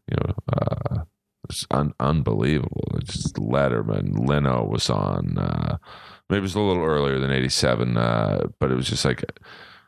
you 0.07 0.15
know, 0.17 0.33
uh, 0.53 1.03
it's 1.49 1.65
un- 1.71 1.93
unbelievable. 1.99 2.87
It's 2.95 3.13
just 3.13 3.35
Letterman, 3.35 4.27
Leno 4.27 4.65
was 4.65 4.89
on. 4.89 5.37
Uh, 5.37 5.77
maybe 6.29 6.39
it 6.39 6.41
was 6.41 6.55
a 6.55 6.59
little 6.59 6.83
earlier 6.83 7.19
than 7.19 7.31
'87, 7.31 7.97
uh, 7.97 8.47
but 8.59 8.71
it 8.71 8.75
was 8.75 8.89
just 8.89 9.05
like 9.05 9.23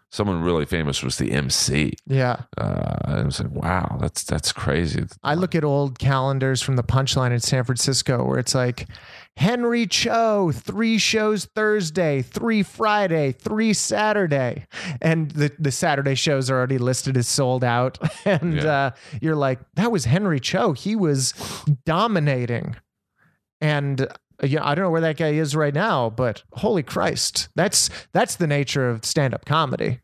someone 0.09 0.41
really 0.41 0.65
famous 0.65 1.01
was 1.01 1.17
the 1.17 1.31
MC. 1.31 1.93
yeah. 2.05 2.41
Uh, 2.57 3.19
it 3.19 3.25
was 3.25 3.39
like, 3.39 3.51
wow, 3.51 3.97
that's 3.99 4.23
that's 4.23 4.51
crazy. 4.51 5.05
I 5.23 5.35
look 5.35 5.55
at 5.55 5.63
old 5.63 5.99
calendars 5.99 6.61
from 6.61 6.75
the 6.75 6.83
Punchline 6.83 7.31
in 7.31 7.39
San 7.39 7.63
Francisco 7.63 8.23
where 8.25 8.37
it's 8.37 8.53
like 8.53 8.87
Henry 9.41 9.87
Cho, 9.87 10.51
three 10.53 10.99
shows 10.99 11.45
Thursday, 11.55 12.21
three 12.21 12.61
Friday, 12.61 13.31
three 13.31 13.73
Saturday. 13.73 14.67
And 15.01 15.31
the, 15.31 15.51
the 15.57 15.71
Saturday 15.71 16.13
shows 16.13 16.51
are 16.51 16.55
already 16.57 16.77
listed 16.77 17.17
as 17.17 17.27
sold 17.27 17.63
out. 17.63 17.97
And 18.25 18.57
Yeah. 18.57 18.71
uh, 18.71 18.91
you're 19.19 19.35
like, 19.35 19.59
that 19.73 19.91
was 19.91 20.05
Henry 20.05 20.39
Cho. 20.39 20.73
He 20.73 20.95
was 20.95 21.33
dominating. 21.85 22.75
And 23.59 24.01
uh, 24.01 24.07
yeah, 24.43 24.63
I 24.63 24.75
don't 24.75 24.83
know 24.85 24.91
where 24.91 25.01
that 25.01 25.17
guy 25.17 25.29
is 25.29 25.55
right 25.55 25.73
now, 25.73 26.11
but 26.11 26.43
holy 26.53 26.83
Christ, 26.83 27.49
that's 27.55 27.89
that's 28.13 28.35
the 28.35 28.45
nature 28.47 28.87
of 28.89 29.03
stand-up 29.03 29.45
comedy. 29.45 29.99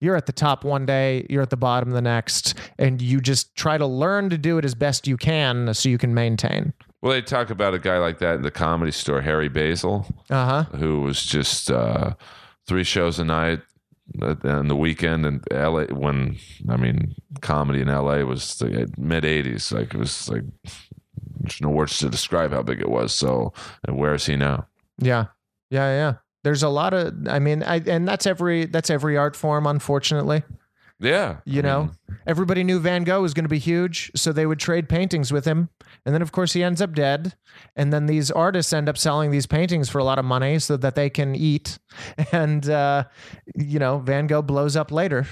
You're 0.00 0.16
at 0.16 0.26
the 0.26 0.32
top 0.32 0.64
one 0.64 0.84
day, 0.84 1.26
you're 1.30 1.42
at 1.42 1.50
the 1.50 1.56
bottom 1.56 1.90
the 1.92 2.02
next, 2.02 2.54
and 2.78 3.00
you 3.00 3.20
just 3.22 3.54
try 3.54 3.78
to 3.78 3.86
learn 3.86 4.28
to 4.30 4.36
do 4.36 4.58
it 4.58 4.64
as 4.66 4.74
best 4.74 5.06
you 5.06 5.16
can 5.16 5.72
so 5.72 5.88
you 5.88 5.96
can 5.96 6.12
maintain. 6.12 6.74
Well, 7.02 7.12
they 7.12 7.20
talk 7.22 7.50
about 7.50 7.74
a 7.74 7.78
guy 7.80 7.98
like 7.98 8.18
that 8.20 8.36
in 8.36 8.42
the 8.42 8.50
comedy 8.52 8.92
store, 8.92 9.20
Harry 9.20 9.48
Basil. 9.48 10.06
Uh 10.30 10.46
huh. 10.46 10.76
who 10.78 11.00
was 11.02 11.22
just 11.24 11.70
uh, 11.70 12.14
three 12.66 12.84
shows 12.84 13.18
a 13.18 13.24
night 13.24 13.60
on 14.20 14.68
the 14.68 14.76
weekend 14.76 15.26
in 15.26 15.40
LA 15.50 15.84
when 15.86 16.36
I 16.68 16.76
mean 16.76 17.14
comedy 17.40 17.80
in 17.80 17.88
LA 17.88 18.18
was 18.24 18.56
the 18.56 18.92
mid 18.98 19.24
80s 19.24 19.72
like 19.72 19.94
it 19.94 19.98
was 19.98 20.28
like 20.28 20.42
there's 21.40 21.60
no 21.60 21.70
words 21.70 21.98
to 21.98 22.10
describe 22.10 22.52
how 22.52 22.62
big 22.62 22.80
it 22.80 22.90
was 22.90 23.14
so 23.14 23.52
and 23.86 23.96
where 23.96 24.14
is 24.14 24.26
he 24.26 24.36
now 24.36 24.66
Yeah. 24.98 25.26
Yeah. 25.70 25.88
Yeah. 25.94 26.14
There's 26.44 26.62
a 26.64 26.68
lot 26.68 26.92
of, 26.92 27.14
I 27.28 27.38
mean, 27.38 27.62
I, 27.62 27.76
and 27.86 28.06
that's 28.06 28.26
every, 28.26 28.66
that's 28.66 28.90
every 28.90 29.16
art 29.16 29.36
form, 29.36 29.66
unfortunately. 29.66 30.42
Yeah 31.02 31.36
You 31.44 31.60
I 31.60 31.62
know, 31.62 31.80
mean, 31.84 32.18
everybody 32.26 32.64
knew 32.64 32.78
Van 32.80 33.04
Gogh 33.04 33.20
was 33.22 33.34
going 33.34 33.44
to 33.44 33.48
be 33.50 33.58
huge, 33.58 34.10
so 34.14 34.32
they 34.32 34.46
would 34.46 34.58
trade 34.58 34.88
paintings 34.88 35.32
with 35.32 35.44
him. 35.44 35.68
And 36.06 36.14
then, 36.14 36.22
of 36.22 36.32
course, 36.32 36.52
he 36.54 36.62
ends 36.62 36.80
up 36.80 36.94
dead. 36.94 37.34
And 37.76 37.92
then 37.92 38.06
these 38.06 38.30
artists 38.30 38.72
end 38.72 38.88
up 38.88 38.96
selling 38.98 39.30
these 39.30 39.46
paintings 39.46 39.88
for 39.88 39.98
a 39.98 40.04
lot 40.04 40.18
of 40.18 40.24
money 40.24 40.58
so 40.58 40.76
that 40.78 40.94
they 40.94 41.10
can 41.10 41.34
eat. 41.34 41.78
And, 42.32 42.68
uh, 42.68 43.04
you 43.54 43.78
know, 43.78 43.98
Van 43.98 44.26
Gogh 44.26 44.42
blows 44.42 44.76
up 44.76 44.90
later. 44.90 45.26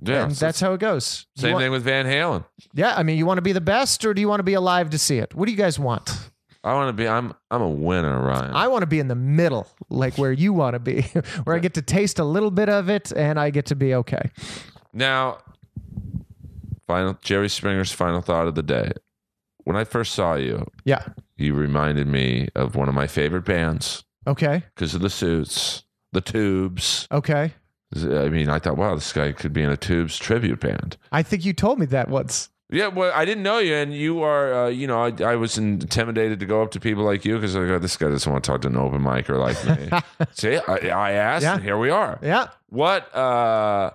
yeah 0.00 0.24
and 0.24 0.36
so 0.36 0.46
that's 0.46 0.60
how 0.60 0.72
it 0.72 0.80
goes. 0.80 1.26
You 1.36 1.42
same 1.42 1.52
want- 1.52 1.62
thing 1.64 1.72
with 1.72 1.82
Van 1.84 2.06
Halen 2.06 2.44
Yeah. 2.74 2.94
I 2.96 3.02
mean, 3.02 3.18
you 3.18 3.26
want 3.26 3.38
to 3.38 3.42
be 3.42 3.52
the 3.52 3.60
best 3.60 4.04
or 4.04 4.14
do 4.14 4.20
you 4.20 4.28
want 4.28 4.40
to 4.40 4.44
be 4.44 4.54
alive 4.54 4.90
to 4.90 4.98
see 4.98 5.18
it? 5.18 5.34
What 5.34 5.46
do 5.46 5.52
you 5.52 5.58
guys 5.58 5.78
want? 5.78 6.10
I 6.64 6.74
want 6.74 6.88
to 6.90 6.92
be 6.92 7.08
I'm 7.08 7.34
I'm 7.50 7.60
a 7.62 7.68
winner 7.68 8.20
Ryan 8.22 8.54
I 8.54 8.68
want 8.68 8.82
to 8.82 8.86
be 8.86 9.00
in 9.00 9.08
the 9.08 9.16
middle, 9.16 9.66
like 9.90 10.16
where 10.16 10.30
you 10.30 10.52
want 10.52 10.74
to 10.74 10.78
be, 10.78 11.02
where 11.44 11.56
I 11.56 11.58
get 11.58 11.74
to 11.74 11.82
taste 11.82 12.20
a 12.20 12.24
little 12.24 12.52
bit 12.52 12.68
of 12.68 12.88
it 12.88 13.12
and 13.16 13.38
I 13.38 13.50
get 13.50 13.66
to 13.66 13.74
be 13.76 13.94
okay. 13.96 14.30
Now 14.92 15.38
final 16.86 17.18
Jerry 17.22 17.48
Springer's 17.48 17.92
final 17.92 18.20
thought 18.20 18.46
of 18.46 18.54
the 18.54 18.62
day 18.62 18.92
when 19.64 19.76
I 19.76 19.84
first 19.84 20.14
saw 20.14 20.34
you 20.34 20.66
Yeah. 20.84 21.04
you 21.36 21.54
reminded 21.54 22.06
me 22.06 22.48
of 22.54 22.74
one 22.76 22.88
of 22.88 22.94
my 22.94 23.06
favorite 23.06 23.44
bands 23.44 24.04
Okay. 24.26 24.64
because 24.74 24.94
of 24.94 25.00
the 25.00 25.10
suits 25.10 25.84
the 26.12 26.20
tubes 26.20 27.06
Okay. 27.10 27.52
I 27.94 28.30
mean, 28.30 28.48
I 28.48 28.58
thought, 28.58 28.78
wow, 28.78 28.94
this 28.94 29.12
guy 29.12 29.32
could 29.32 29.52
be 29.52 29.62
in 29.62 29.68
a 29.70 29.76
Tubes 29.76 30.16
tribute 30.16 30.60
band. 30.60 30.96
I 31.12 31.22
think 31.22 31.44
you 31.44 31.52
told 31.52 31.78
me 31.78 31.84
that 31.84 32.08
once. 32.08 32.48
Yeah, 32.70 32.86
well, 32.86 33.12
I 33.14 33.26
didn't 33.26 33.42
know 33.42 33.58
you, 33.58 33.74
and 33.74 33.92
you 33.92 34.22
are, 34.22 34.54
uh, 34.64 34.68
you 34.68 34.86
know, 34.86 35.04
I, 35.04 35.12
I 35.32 35.36
was 35.36 35.58
intimidated 35.58 36.40
to 36.40 36.46
go 36.46 36.62
up 36.62 36.70
to 36.70 36.80
people 36.80 37.04
like 37.04 37.26
you 37.26 37.34
because 37.34 37.54
I 37.54 37.66
go, 37.66 37.78
this 37.78 37.98
guy 37.98 38.08
doesn't 38.08 38.32
want 38.32 38.44
to 38.44 38.50
talk 38.50 38.62
to 38.62 38.68
an 38.68 38.78
open 38.78 39.02
micer 39.02 39.38
like 39.38 39.62
me. 39.78 39.90
See, 40.32 40.56
I, 40.56 40.88
I 40.88 41.10
asked, 41.12 41.42
Yeah. 41.42 41.56
and 41.56 41.62
here 41.62 41.76
we 41.76 41.90
are. 41.90 42.18
Yeah. 42.22 42.46
What 42.70 43.14
uh, 43.14 43.90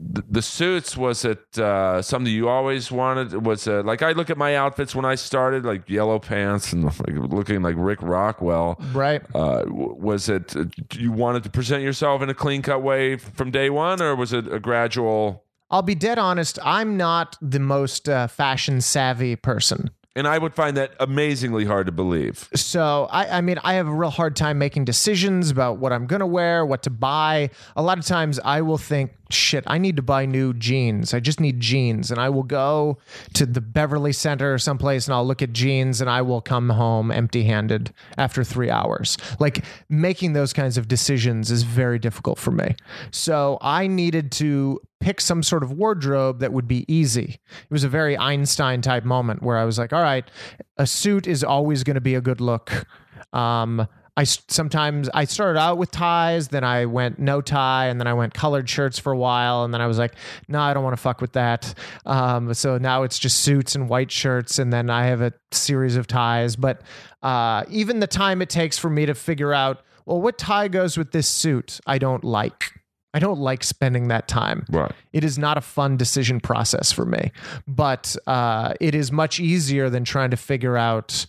the, 0.00 0.22
the 0.30 0.42
suits 0.42 0.96
was 0.96 1.24
it 1.24 1.58
uh, 1.58 2.00
something 2.02 2.32
you 2.32 2.48
always 2.48 2.90
wanted? 2.92 3.44
Was 3.44 3.66
it 3.66 3.84
like 3.84 4.02
I 4.02 4.12
look 4.12 4.30
at 4.30 4.38
my 4.38 4.54
outfits 4.54 4.94
when 4.94 5.04
I 5.04 5.16
started, 5.16 5.64
like 5.64 5.88
yellow 5.90 6.18
pants 6.18 6.72
and 6.72 6.84
like 6.84 7.32
looking 7.32 7.62
like 7.62 7.74
Rick 7.76 8.00
Rockwell. 8.02 8.80
Right. 8.92 9.22
Uh, 9.34 9.64
was 9.66 10.28
it 10.28 10.56
uh, 10.56 10.66
you 10.92 11.10
wanted 11.12 11.42
to 11.44 11.50
present 11.50 11.82
yourself 11.82 12.22
in 12.22 12.28
a 12.28 12.34
clean 12.34 12.62
cut 12.62 12.82
way 12.82 13.16
from 13.16 13.50
day 13.50 13.70
one, 13.70 14.00
or 14.00 14.14
was 14.14 14.32
it 14.32 14.52
a 14.52 14.60
gradual? 14.60 15.44
I'll 15.70 15.82
be 15.82 15.94
dead 15.94 16.18
honest. 16.18 16.58
I'm 16.64 16.96
not 16.96 17.36
the 17.42 17.60
most 17.60 18.08
uh, 18.08 18.26
fashion 18.28 18.80
savvy 18.80 19.36
person. 19.36 19.90
And 20.16 20.26
I 20.26 20.36
would 20.38 20.52
find 20.52 20.76
that 20.76 20.94
amazingly 20.98 21.64
hard 21.64 21.86
to 21.86 21.92
believe. 21.92 22.48
So 22.52 23.06
I, 23.08 23.38
I 23.38 23.40
mean, 23.40 23.58
I 23.62 23.74
have 23.74 23.86
a 23.86 23.92
real 23.92 24.10
hard 24.10 24.34
time 24.34 24.58
making 24.58 24.84
decisions 24.84 25.48
about 25.48 25.78
what 25.78 25.92
I'm 25.92 26.06
gonna 26.06 26.26
wear, 26.26 26.66
what 26.66 26.82
to 26.84 26.90
buy. 26.90 27.50
A 27.76 27.82
lot 27.82 27.98
of 27.98 28.06
times, 28.06 28.40
I 28.44 28.62
will 28.62 28.78
think, 28.78 29.12
"Shit, 29.30 29.64
I 29.66 29.78
need 29.78 29.96
to 29.96 30.02
buy 30.02 30.26
new 30.26 30.54
jeans. 30.54 31.14
I 31.14 31.20
just 31.20 31.40
need 31.40 31.60
jeans," 31.60 32.10
and 32.10 32.20
I 32.20 32.28
will 32.28 32.42
go 32.42 32.98
to 33.34 33.46
the 33.46 33.60
Beverly 33.60 34.12
Center 34.12 34.54
or 34.54 34.58
someplace, 34.58 35.06
and 35.06 35.14
I'll 35.14 35.26
look 35.26 35.42
at 35.42 35.52
jeans, 35.52 36.00
and 36.00 36.08
I 36.08 36.22
will 36.22 36.40
come 36.40 36.70
home 36.70 37.10
empty-handed 37.10 37.92
after 38.16 38.44
three 38.44 38.70
hours. 38.70 39.16
Like 39.38 39.64
making 39.88 40.32
those 40.32 40.52
kinds 40.52 40.78
of 40.78 40.88
decisions 40.88 41.50
is 41.50 41.62
very 41.62 41.98
difficult 41.98 42.38
for 42.38 42.50
me. 42.50 42.74
So 43.10 43.58
I 43.60 43.86
needed 43.86 44.32
to 44.32 44.80
pick 45.00 45.20
some 45.20 45.42
sort 45.42 45.62
of 45.62 45.70
wardrobe 45.72 46.40
that 46.40 46.52
would 46.52 46.66
be 46.66 46.84
easy. 46.92 47.38
It 47.48 47.70
was 47.70 47.84
a 47.84 47.88
very 47.88 48.18
Einstein 48.18 48.82
type 48.82 49.04
moment 49.04 49.42
where 49.42 49.56
I 49.56 49.64
was 49.64 49.78
like, 49.78 49.92
all 49.92 50.02
right, 50.02 50.28
a 50.76 50.86
suit 50.86 51.26
is 51.26 51.44
always 51.44 51.84
going 51.84 51.94
to 51.94 52.00
be 52.00 52.16
a 52.16 52.20
good 52.20 52.40
look. 52.40 52.86
Um, 53.32 53.86
I 54.18 54.24
sometimes 54.24 55.08
I 55.14 55.26
started 55.26 55.60
out 55.60 55.78
with 55.78 55.92
ties, 55.92 56.48
then 56.48 56.64
I 56.64 56.86
went 56.86 57.20
no 57.20 57.40
tie, 57.40 57.86
and 57.86 58.00
then 58.00 58.08
I 58.08 58.14
went 58.14 58.34
colored 58.34 58.68
shirts 58.68 58.98
for 58.98 59.12
a 59.12 59.16
while, 59.16 59.62
and 59.62 59.72
then 59.72 59.80
I 59.80 59.86
was 59.86 59.96
like, 59.96 60.14
no, 60.48 60.58
I 60.58 60.74
don't 60.74 60.82
want 60.82 60.96
to 60.96 61.00
fuck 61.00 61.20
with 61.20 61.34
that. 61.34 61.72
Um, 62.04 62.52
so 62.52 62.78
now 62.78 63.04
it's 63.04 63.16
just 63.16 63.38
suits 63.38 63.76
and 63.76 63.88
white 63.88 64.10
shirts, 64.10 64.58
and 64.58 64.72
then 64.72 64.90
I 64.90 65.06
have 65.06 65.20
a 65.20 65.32
series 65.52 65.94
of 65.94 66.08
ties. 66.08 66.56
But 66.56 66.82
uh, 67.22 67.62
even 67.70 68.00
the 68.00 68.08
time 68.08 68.42
it 68.42 68.50
takes 68.50 68.76
for 68.76 68.90
me 68.90 69.06
to 69.06 69.14
figure 69.14 69.54
out, 69.54 69.82
well, 70.04 70.20
what 70.20 70.36
tie 70.36 70.66
goes 70.66 70.98
with 70.98 71.12
this 71.12 71.28
suit, 71.28 71.78
I 71.86 71.98
don't 71.98 72.24
like. 72.24 72.72
I 73.14 73.20
don't 73.20 73.38
like 73.38 73.62
spending 73.62 74.08
that 74.08 74.26
time. 74.26 74.66
Right. 74.68 74.92
It 75.12 75.22
is 75.22 75.38
not 75.38 75.58
a 75.58 75.60
fun 75.60 75.96
decision 75.96 76.40
process 76.40 76.90
for 76.90 77.04
me, 77.04 77.30
but 77.68 78.16
uh, 78.26 78.74
it 78.80 78.96
is 78.96 79.12
much 79.12 79.38
easier 79.38 79.88
than 79.88 80.02
trying 80.02 80.30
to 80.32 80.36
figure 80.36 80.76
out 80.76 81.24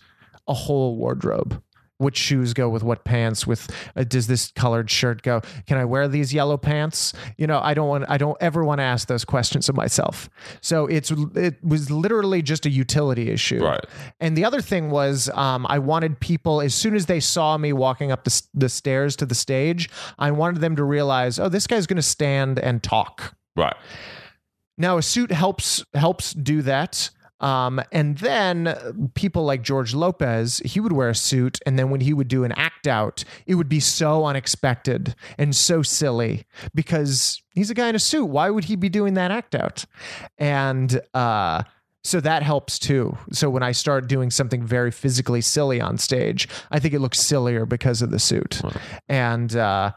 a 0.48 0.54
whole 0.54 0.96
wardrobe. 0.96 1.62
Which 2.00 2.16
shoes 2.16 2.54
go 2.54 2.70
with 2.70 2.82
what 2.82 3.04
pants? 3.04 3.46
With 3.46 3.70
uh, 3.94 4.04
does 4.04 4.26
this 4.26 4.50
colored 4.52 4.90
shirt 4.90 5.20
go? 5.22 5.42
Can 5.66 5.76
I 5.76 5.84
wear 5.84 6.08
these 6.08 6.32
yellow 6.32 6.56
pants? 6.56 7.12
You 7.36 7.46
know, 7.46 7.60
I 7.62 7.74
don't 7.74 7.88
want. 7.88 8.06
I 8.08 8.16
don't 8.16 8.38
ever 8.40 8.64
want 8.64 8.78
to 8.78 8.84
ask 8.84 9.06
those 9.06 9.24
questions 9.24 9.68
of 9.68 9.76
myself. 9.76 10.30
So 10.62 10.86
it's 10.86 11.10
it 11.34 11.62
was 11.62 11.90
literally 11.90 12.40
just 12.40 12.64
a 12.64 12.70
utility 12.70 13.30
issue. 13.30 13.62
Right. 13.62 13.84
And 14.18 14.34
the 14.34 14.46
other 14.46 14.62
thing 14.62 14.90
was, 14.90 15.28
um, 15.34 15.66
I 15.68 15.78
wanted 15.78 16.20
people 16.20 16.62
as 16.62 16.74
soon 16.74 16.94
as 16.94 17.04
they 17.04 17.20
saw 17.20 17.58
me 17.58 17.74
walking 17.74 18.10
up 18.10 18.24
the, 18.24 18.42
the 18.54 18.70
stairs 18.70 19.14
to 19.16 19.26
the 19.26 19.34
stage, 19.34 19.90
I 20.18 20.30
wanted 20.30 20.62
them 20.62 20.76
to 20.76 20.84
realize, 20.84 21.38
oh, 21.38 21.50
this 21.50 21.66
guy's 21.66 21.86
going 21.86 21.96
to 21.96 22.02
stand 22.02 22.58
and 22.58 22.82
talk. 22.82 23.36
Right. 23.56 23.76
Now, 24.78 24.96
a 24.96 25.02
suit 25.02 25.30
helps 25.30 25.84
helps 25.92 26.32
do 26.32 26.62
that. 26.62 27.10
Um, 27.40 27.80
and 27.90 28.18
then 28.18 29.10
people 29.14 29.44
like 29.44 29.62
George 29.62 29.94
Lopez, 29.94 30.60
he 30.64 30.80
would 30.80 30.92
wear 30.92 31.08
a 31.08 31.14
suit, 31.14 31.58
and 31.64 31.78
then 31.78 31.90
when 31.90 32.00
he 32.00 32.12
would 32.12 32.28
do 32.28 32.44
an 32.44 32.52
act 32.52 32.86
out, 32.86 33.24
it 33.46 33.54
would 33.54 33.68
be 33.68 33.80
so 33.80 34.26
unexpected 34.26 35.14
and 35.38 35.56
so 35.56 35.82
silly 35.82 36.44
because 36.74 37.42
he's 37.54 37.70
a 37.70 37.74
guy 37.74 37.88
in 37.88 37.94
a 37.94 37.98
suit. 38.00 38.26
Why 38.26 38.50
would 38.50 38.64
he 38.64 38.76
be 38.76 38.88
doing 38.88 39.14
that 39.14 39.30
act 39.30 39.54
out? 39.54 39.84
And 40.38 41.00
uh, 41.14 41.62
so 42.02 42.20
that 42.20 42.42
helps 42.42 42.78
too. 42.78 43.16
So 43.32 43.50
when 43.50 43.62
I 43.62 43.72
start 43.72 44.06
doing 44.06 44.30
something 44.30 44.64
very 44.64 44.90
physically 44.90 45.40
silly 45.40 45.80
on 45.80 45.98
stage, 45.98 46.48
I 46.70 46.78
think 46.78 46.94
it 46.94 47.00
looks 47.00 47.20
sillier 47.20 47.66
because 47.66 48.02
of 48.02 48.10
the 48.10 48.18
suit. 48.18 48.60
And 49.08 49.54
uh, 49.56 49.92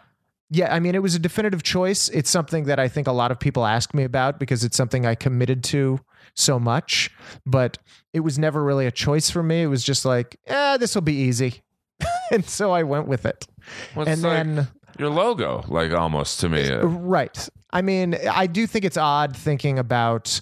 yeah, 0.49 0.73
I 0.73 0.79
mean, 0.79 0.95
it 0.95 1.01
was 1.01 1.15
a 1.15 1.19
definitive 1.19 1.63
choice. 1.63 2.09
It's 2.09 2.29
something 2.29 2.65
that 2.65 2.79
I 2.79 2.87
think 2.87 3.07
a 3.07 3.11
lot 3.11 3.31
of 3.31 3.39
people 3.39 3.65
ask 3.65 3.93
me 3.93 4.03
about 4.03 4.39
because 4.39 4.63
it's 4.63 4.77
something 4.77 5.05
I 5.05 5.15
committed 5.15 5.63
to 5.65 5.99
so 6.35 6.59
much, 6.59 7.11
but 7.45 7.77
it 8.13 8.21
was 8.21 8.39
never 8.39 8.63
really 8.63 8.85
a 8.85 8.91
choice 8.91 9.29
for 9.29 9.43
me. 9.43 9.63
It 9.63 9.67
was 9.67 9.83
just 9.83 10.05
like, 10.05 10.37
eh, 10.47 10.77
this 10.77 10.95
will 10.95 11.01
be 11.01 11.15
easy. 11.15 11.61
and 12.31 12.45
so 12.45 12.71
I 12.71 12.83
went 12.83 13.07
with 13.07 13.25
it. 13.25 13.47
Well, 13.95 14.07
and 14.07 14.21
like 14.21 14.31
then, 14.31 14.67
your 14.97 15.09
logo, 15.09 15.63
like 15.67 15.91
almost 15.91 16.39
to 16.41 16.49
me. 16.49 16.69
uh, 16.69 16.85
right. 16.85 17.49
I 17.71 17.81
mean, 17.81 18.15
I 18.31 18.47
do 18.47 18.67
think 18.67 18.85
it's 18.85 18.97
odd 18.97 19.35
thinking 19.35 19.79
about 19.79 20.39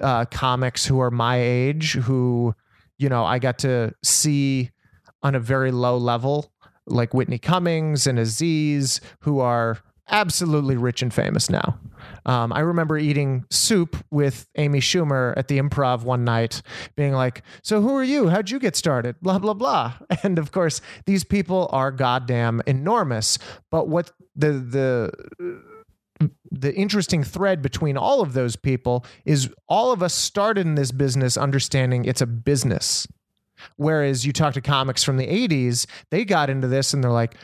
uh, 0.00 0.24
comics 0.26 0.84
who 0.84 1.00
are 1.00 1.10
my 1.10 1.40
age, 1.40 1.92
who, 1.92 2.54
you 2.98 3.08
know, 3.08 3.24
I 3.24 3.38
got 3.38 3.58
to 3.60 3.94
see 4.02 4.70
on 5.22 5.34
a 5.34 5.40
very 5.40 5.70
low 5.70 5.96
level, 5.96 6.52
like 6.86 7.14
Whitney 7.14 7.38
Cummings 7.38 8.06
and 8.06 8.18
Aziz, 8.18 9.00
who 9.20 9.40
are 9.40 9.78
absolutely 10.08 10.76
rich 10.76 11.02
and 11.02 11.12
famous 11.12 11.50
now. 11.50 11.78
Um, 12.24 12.52
I 12.52 12.60
remember 12.60 12.98
eating 12.98 13.44
soup 13.50 13.96
with 14.10 14.48
Amy 14.56 14.80
Schumer 14.80 15.34
at 15.36 15.48
the 15.48 15.58
improv 15.58 16.02
one 16.02 16.24
night, 16.24 16.62
being 16.96 17.12
like, 17.12 17.42
So 17.62 17.80
who 17.80 17.94
are 17.96 18.04
you? 18.04 18.28
How'd 18.28 18.50
you 18.50 18.58
get 18.58 18.76
started? 18.76 19.16
Blah, 19.20 19.38
blah, 19.38 19.54
blah. 19.54 19.94
And 20.22 20.38
of 20.38 20.50
course, 20.50 20.80
these 21.04 21.24
people 21.24 21.68
are 21.72 21.90
goddamn 21.90 22.62
enormous. 22.66 23.38
But 23.70 23.88
what 23.88 24.12
the, 24.34 24.52
the, 24.52 26.30
the 26.50 26.74
interesting 26.74 27.22
thread 27.22 27.62
between 27.62 27.96
all 27.96 28.20
of 28.20 28.32
those 28.32 28.56
people 28.56 29.04
is 29.24 29.50
all 29.68 29.92
of 29.92 30.02
us 30.02 30.14
started 30.14 30.66
in 30.66 30.74
this 30.74 30.90
business 30.90 31.36
understanding 31.36 32.04
it's 32.04 32.20
a 32.20 32.26
business. 32.26 33.06
Whereas 33.76 34.26
you 34.26 34.32
talk 34.32 34.54
to 34.54 34.60
comics 34.60 35.02
from 35.02 35.16
the 35.16 35.26
80s, 35.26 35.86
they 36.10 36.24
got 36.24 36.50
into 36.50 36.68
this 36.68 36.92
and 36.92 37.02
they're 37.02 37.10
like, 37.10 37.36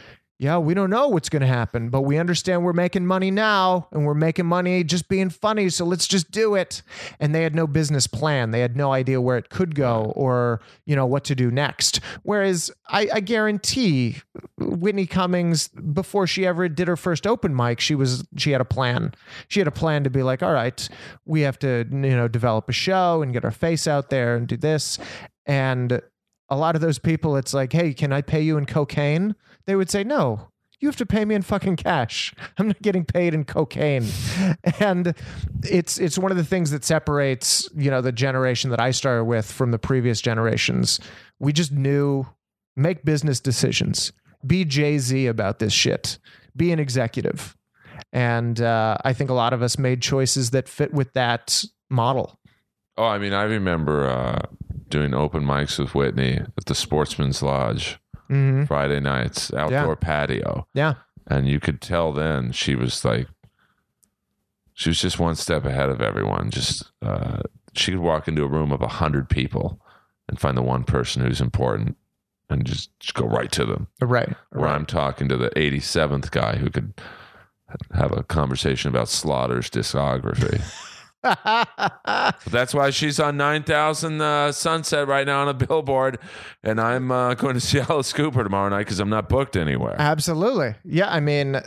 yeah, 0.43 0.59
we 0.59 0.75
don't 0.75 0.91
know 0.91 1.07
what's 1.07 1.29
going 1.29 1.43
to 1.43 1.47
happen, 1.47 1.89
but 1.89 2.01
we 2.01 2.19
understand 2.19 2.65
we're 2.65 2.73
making 2.73 3.07
money 3.07 3.31
now 3.31 3.87
and 3.93 4.05
we're 4.05 4.13
making 4.13 4.45
money 4.45 4.83
just 4.83 5.09
being 5.09 5.31
funny. 5.31 5.69
So 5.69 5.85
let's 5.85 6.09
just 6.09 6.33
do 6.33 6.57
it. 6.57 6.83
And 7.21 7.33
they 7.33 7.45
had 7.45 7.55
no 7.55 7.69
business 7.69 8.09
plan. 8.09 8.51
They 8.51 8.59
had 8.59 8.77
no 8.77 8.93
idea 8.93 9.21
where 9.21 9.39
it 9.39 9.51
could 9.51 9.77
go 9.77 10.13
or, 10.17 10.61
you 10.85 10.97
know, 10.97 11.07
what 11.07 11.23
to 11.27 11.37
do 11.37 11.53
next. 11.53 12.01
Whereas 12.25 12.73
I, 12.89 13.09
I 13.15 13.21
guarantee 13.21 14.17
Whitney 14.59 15.07
Cummings, 15.07 15.69
before 15.69 16.27
she 16.27 16.45
ever 16.45 16.69
did 16.69 16.89
her 16.89 16.97
first 16.97 17.25
open 17.25 17.55
mic, 17.55 17.79
she 17.79 17.95
was, 17.95 18.25
she 18.37 18.51
had 18.51 18.61
a 18.61 18.65
plan. 18.65 19.15
She 19.47 19.61
had 19.61 19.69
a 19.69 19.71
plan 19.71 20.03
to 20.03 20.11
be 20.11 20.25
like, 20.25 20.43
all 20.43 20.53
right, 20.53 20.89
we 21.25 21.43
have 21.43 21.57
to, 21.61 21.87
you 21.89 22.17
know, 22.17 22.27
develop 22.27 22.69
a 22.69 22.73
show 22.73 23.23
and 23.23 23.33
get 23.33 23.45
our 23.45 23.53
face 23.53 23.87
out 23.87 24.11
there 24.11 24.35
and 24.35 24.49
do 24.49 24.57
this. 24.57 24.99
And 25.47 26.03
a 26.49 26.57
lot 26.57 26.75
of 26.75 26.81
those 26.81 26.99
people, 26.99 27.37
it's 27.37 27.55
like, 27.55 27.73
hey, 27.73 27.95
can 27.95 28.13
I 28.13 28.23
pay 28.23 28.43
you 28.43 28.59
in 28.59 28.67
cocaine? 28.67 29.37
They 29.67 29.77
would 29.77 29.91
say, 29.91 30.05
no, 30.05 30.49
you 30.83 30.89
have 30.89 30.97
to 30.97 31.07
pay 31.07 31.25
me 31.25 31.37
in 31.37 31.43
fucking 31.43 31.77
cash. 31.77 32.35
I'm 32.59 32.67
not 32.67 32.83
getting 32.83 33.05
paid 33.05 33.35
in 33.35 33.45
cocaine. 33.45 34.07
and 34.81 35.15
it's 35.63 35.99
it's 35.99 36.19
one 36.19 36.33
of 36.33 36.37
the 36.37 36.45
things 36.45 36.73
that 36.73 36.85
separates, 36.85 37.69
you 37.75 37.91
know, 37.91 38.01
the 38.01 38.13
generation 38.13 38.71
that 38.71 38.81
I 38.81 38.91
started 38.91 39.25
with 39.25 39.51
from 39.51 39.71
the 39.71 39.79
previous 39.79 40.21
generations. 40.21 40.99
We 41.39 41.53
just 41.53 41.73
knew 41.73 42.27
make 42.77 43.05
business 43.05 43.39
decisions. 43.39 44.13
Be 44.45 44.65
Jay-Z 44.65 45.27
about 45.27 45.61
this 45.61 45.73
shit. 45.73 46.19
Be 46.57 46.73
an 46.73 46.81
executive. 46.81 47.57
And 48.13 48.61
uh, 48.61 48.99
I 49.05 49.13
think 49.13 49.31
a 49.31 49.35
lot 49.35 49.53
of 49.53 49.63
us 49.63 49.79
made 49.79 50.03
choices 50.03 50.51
that 50.51 50.69
fit 50.69 50.93
with 50.93 51.13
that 51.13 51.65
model. 51.91 52.39
Oh, 52.97 53.05
I 53.05 53.19
mean, 53.19 53.33
I 53.33 53.45
remember 53.45 54.09
uh, 54.09 54.43
doing 54.89 55.15
open 55.15 55.45
mics 55.45 55.79
with 55.79 55.95
Whitney 55.95 56.39
at 56.39 56.67
the 56.67 56.75
Sportsman's 56.75 57.41
Lodge 57.41 57.99
Mm-hmm. 58.31 58.65
Friday 58.65 59.01
nights, 59.01 59.53
outdoor 59.53 59.97
patio. 59.97 60.67
Yeah. 60.75 60.95
And 61.27 61.47
you 61.47 61.61
could 61.61 61.81
tell 61.81 62.13
then 62.13 62.53
she 62.53 62.75
was 62.75 63.05
like, 63.05 63.29
she 64.75 64.91
was 64.91 65.01
just 65.01 65.19
one 65.19 65.35
step 65.35 65.65
ahead 65.65 65.91
of 65.91 66.01
everyone. 66.01 66.51
Just, 66.51 66.91
uh, 67.03 67.43
she 67.75 67.93
could 67.93 68.01
walk 68.01 68.27
into 68.27 68.43
a 68.43 68.49
room 68.49 68.73
of 68.73 68.81
a 68.83 68.89
hundred 68.89 69.29
people 69.29 69.81
and 70.29 70.41
find 70.41 70.57
the 70.57 70.63
one 70.63 70.85
person 70.85 71.23
who's 71.23 71.41
important 71.41 71.97
and 72.49 72.65
just, 72.65 72.99
just 72.99 73.15
go 73.15 73.27
right 73.27 73.53
to 73.53 73.65
them. 73.65 73.89
Right. 74.01 74.35
Where 74.51 74.69
I'm 74.69 74.87
talking 74.87 75.29
to 75.29 75.37
the 75.37 75.51
87th 75.51 76.31
guy 76.31 76.57
who 76.57 76.71
could 76.71 76.95
have 77.95 78.13
a 78.13 78.23
conversation 78.23 78.89
about 78.89 79.09
Slaughter's 79.09 79.71
discography. 79.71 80.63
That's 82.51 82.75
why 82.75 82.91
she's 82.91 83.21
on 83.21 83.37
9000 83.37 84.21
uh, 84.21 84.53
Sunset 84.53 85.07
right 85.07 85.27
now 85.27 85.43
on 85.43 85.49
a 85.49 85.55
billboard. 85.67 86.19
And 86.63 86.81
I'm 86.81 87.11
uh, 87.11 87.35
going 87.35 87.55
to 87.55 87.61
see 87.61 87.81
Alice 87.81 88.13
Cooper 88.13 88.43
tomorrow 88.43 88.69
night 88.69 88.81
because 88.81 89.01
I'm 89.01 89.09
not 89.09 89.29
booked 89.29 89.57
anywhere. 89.57 89.97
Absolutely. 89.99 90.75
Yeah, 90.85 91.11
I 91.11 91.21
mean, 91.21 91.61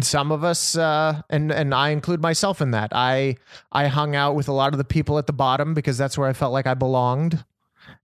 some 0.00 0.32
of 0.32 0.42
us 0.44 0.76
uh, 0.76 1.22
and 1.30 1.52
and 1.52 1.74
I 1.74 1.90
include 1.90 2.20
myself 2.20 2.60
in 2.60 2.72
that. 2.72 2.90
I 2.92 3.36
I 3.72 3.86
hung 3.86 4.16
out 4.16 4.34
with 4.34 4.48
a 4.48 4.52
lot 4.52 4.74
of 4.74 4.78
the 4.78 4.84
people 4.84 5.18
at 5.18 5.26
the 5.26 5.32
bottom 5.32 5.74
because 5.74 5.96
that's 5.96 6.18
where 6.18 6.28
I 6.28 6.32
felt 6.32 6.52
like 6.52 6.66
I 6.66 6.74
belonged. 6.74 7.44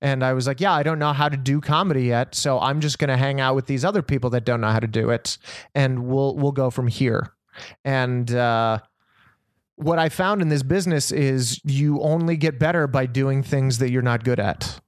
And 0.01 0.25
I 0.25 0.33
was 0.33 0.47
like, 0.47 0.61
yeah, 0.61 0.73
I 0.73 0.85
don't 0.85 1.01
know 1.01 1.13
how 1.13 1.29
to 1.29 1.37
do 1.37 1.61
comedy 1.61 2.05
yet, 2.05 2.37
so 2.37 2.61
I'm 2.61 2.81
just 2.81 3.01
going 3.01 3.09
to 3.09 3.17
hang 3.17 3.41
out 3.41 3.57
with 3.57 3.67
these 3.67 3.85
other 3.85 4.03
people 4.03 4.31
that 4.31 4.45
don't 4.45 4.61
know 4.61 4.71
how 4.71 4.79
to 4.79 4.87
do 4.87 5.11
it 5.11 5.39
and 5.75 6.07
we'll 6.07 6.37
we'll 6.37 6.53
go 6.53 6.71
from 6.71 6.87
here. 6.87 7.33
And 7.85 8.33
uh 8.33 8.79
what 9.83 9.99
I 9.99 10.09
found 10.09 10.43
in 10.43 10.49
this 10.49 10.63
business 10.63 11.13
is 11.13 11.61
you 11.65 12.01
only 12.01 12.37
get 12.37 12.59
better 12.59 12.87
by 12.87 13.07
doing 13.07 13.43
things 13.43 13.79
that 13.79 13.91
you're 13.91 14.03
not 14.03 14.25
good 14.25 14.41
at. 14.41 14.81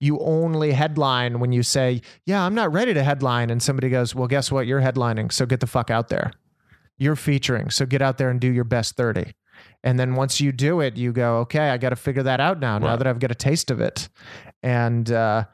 You 0.00 0.18
only 0.18 0.72
headline 0.72 1.38
when 1.38 1.52
you 1.52 1.62
say, 1.62 2.02
Yeah, 2.26 2.44
I'm 2.44 2.54
not 2.54 2.72
ready 2.72 2.92
to 2.94 3.02
headline. 3.02 3.50
And 3.50 3.62
somebody 3.62 3.88
goes, 3.88 4.14
Well, 4.14 4.28
guess 4.28 4.50
what? 4.50 4.66
You're 4.66 4.80
headlining. 4.80 5.32
So 5.32 5.46
get 5.46 5.60
the 5.60 5.66
fuck 5.66 5.90
out 5.90 6.08
there. 6.08 6.32
You're 6.98 7.16
featuring. 7.16 7.70
So 7.70 7.86
get 7.86 8.02
out 8.02 8.18
there 8.18 8.28
and 8.28 8.40
do 8.40 8.50
your 8.50 8.64
best 8.64 8.96
30. 8.96 9.32
And 9.84 9.98
then 9.98 10.14
once 10.14 10.40
you 10.40 10.52
do 10.52 10.80
it, 10.80 10.96
you 10.96 11.12
go, 11.12 11.38
Okay, 11.38 11.70
I 11.70 11.78
got 11.78 11.90
to 11.90 11.96
figure 11.96 12.24
that 12.24 12.40
out 12.40 12.58
now, 12.58 12.78
now 12.78 12.96
that 12.96 13.06
I've 13.06 13.20
got 13.20 13.30
a 13.30 13.36
taste 13.36 13.70
of 13.70 13.80
it. 13.80 14.08
And, 14.62 15.10
uh, 15.10 15.44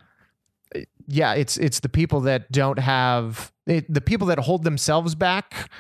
yeah, 1.07 1.35
it's 1.35 1.57
it's 1.57 1.81
the 1.81 1.89
people 1.89 2.21
that 2.23 2.53
don't 2.53 2.79
have 2.79 3.53
it, 3.67 3.93
the 3.93 4.03
people 4.03 4.27
that 4.29 4.39
hold 4.39 4.65
themselves 4.65 5.15
back, 5.15 5.71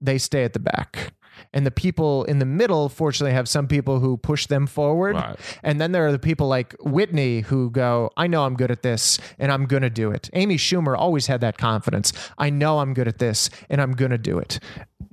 they 0.00 0.18
stay 0.18 0.44
at 0.44 0.54
the 0.54 0.58
back. 0.58 1.12
And 1.52 1.64
the 1.64 1.70
people 1.70 2.24
in 2.24 2.38
the 2.38 2.44
middle, 2.44 2.88
fortunately, 2.88 3.32
have 3.32 3.48
some 3.48 3.66
people 3.66 4.00
who 4.00 4.16
push 4.16 4.46
them 4.46 4.66
forward. 4.66 5.16
Right. 5.16 5.38
And 5.62 5.80
then 5.80 5.92
there 5.92 6.06
are 6.06 6.12
the 6.12 6.18
people 6.18 6.48
like 6.48 6.74
Whitney 6.80 7.40
who 7.40 7.70
go, 7.70 8.10
I 8.16 8.26
know 8.26 8.44
I'm 8.44 8.54
good 8.54 8.70
at 8.70 8.82
this 8.82 9.18
and 9.38 9.50
I'm 9.50 9.64
going 9.64 9.82
to 9.82 9.90
do 9.90 10.10
it. 10.10 10.28
Amy 10.34 10.56
Schumer 10.56 10.96
always 10.96 11.26
had 11.26 11.40
that 11.40 11.56
confidence. 11.58 12.12
I 12.36 12.50
know 12.50 12.80
I'm 12.80 12.94
good 12.94 13.08
at 13.08 13.18
this 13.18 13.48
and 13.70 13.80
I'm 13.80 13.92
going 13.92 14.10
to 14.10 14.18
do 14.18 14.38
it. 14.38 14.60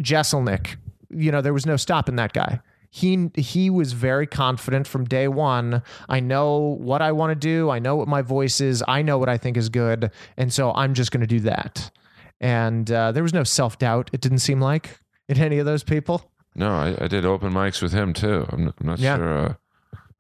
Jeselnik, 0.01 0.75
you 1.09 1.31
know, 1.31 1.41
there 1.41 1.53
was 1.53 1.65
no 1.65 1.77
stopping 1.77 2.17
that 2.17 2.33
guy. 2.33 2.59
He, 2.89 3.29
he 3.35 3.69
was 3.69 3.91
very 3.91 4.25
confident 4.25 4.87
from 4.87 5.03
day 5.03 5.27
one. 5.27 5.83
I 6.07 6.21
know 6.21 6.77
what 6.79 7.01
I 7.01 7.11
want 7.11 7.31
to 7.31 7.35
do. 7.35 7.69
I 7.69 7.79
know 7.79 7.97
what 7.97 8.07
my 8.07 8.21
voice 8.21 8.61
is. 8.61 8.83
I 8.87 9.01
know 9.01 9.17
what 9.17 9.27
I 9.27 9.37
think 9.37 9.57
is 9.57 9.67
good. 9.67 10.11
And 10.37 10.53
so 10.53 10.71
I'm 10.73 10.93
just 10.93 11.11
going 11.11 11.21
to 11.21 11.27
do 11.27 11.41
that. 11.41 11.91
And 12.39 12.89
uh, 12.91 13.11
there 13.11 13.23
was 13.23 13.33
no 13.33 13.43
self 13.43 13.77
doubt, 13.79 14.09
it 14.13 14.21
didn't 14.21 14.39
seem 14.39 14.61
like, 14.61 14.99
in 15.29 15.37
any 15.39 15.57
of 15.59 15.65
those 15.65 15.83
people. 15.83 16.31
No, 16.55 16.71
I, 16.73 16.95
I 17.03 17.07
did 17.07 17.25
open 17.25 17.51
mics 17.53 17.81
with 17.81 17.91
him 17.93 18.13
too. 18.13 18.45
I'm, 18.49 18.67
I'm 18.79 18.87
not 18.87 18.99
Yeah. 18.99 19.17
sure. 19.17 19.37
Uh, 19.37 19.53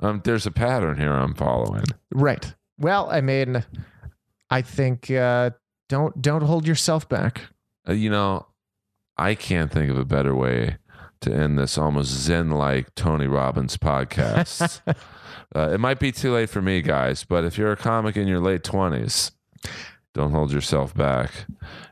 um, 0.01 0.21
there's 0.25 0.45
a 0.45 0.51
pattern 0.51 0.97
here 0.97 1.13
I'm 1.13 1.33
following. 1.33 1.85
Right. 2.13 2.53
Well, 2.77 3.09
I 3.09 3.21
mean, 3.21 3.63
I 4.49 4.61
think 4.61 5.09
uh, 5.09 5.51
don't 5.87 6.21
don't 6.21 6.43
hold 6.43 6.67
yourself 6.67 7.07
back. 7.07 7.41
Uh, 7.87 7.93
you 7.93 8.09
know, 8.09 8.47
I 9.17 9.35
can't 9.35 9.71
think 9.71 9.89
of 9.89 9.97
a 9.97 10.03
better 10.05 10.35
way 10.35 10.77
to 11.21 11.33
end 11.33 11.57
this 11.57 11.77
almost 11.77 12.09
zen 12.11 12.49
like 12.51 12.93
Tony 12.95 13.27
Robbins 13.27 13.77
podcast. 13.77 14.81
uh, 15.55 15.69
it 15.71 15.79
might 15.79 15.99
be 15.99 16.11
too 16.11 16.33
late 16.33 16.49
for 16.49 16.61
me, 16.61 16.81
guys, 16.81 17.23
but 17.23 17.45
if 17.45 17.57
you're 17.57 17.71
a 17.71 17.77
comic 17.77 18.17
in 18.17 18.27
your 18.27 18.41
late 18.41 18.63
20s, 18.63 19.31
don't 20.15 20.31
hold 20.31 20.51
yourself 20.53 20.95
back 20.95 21.45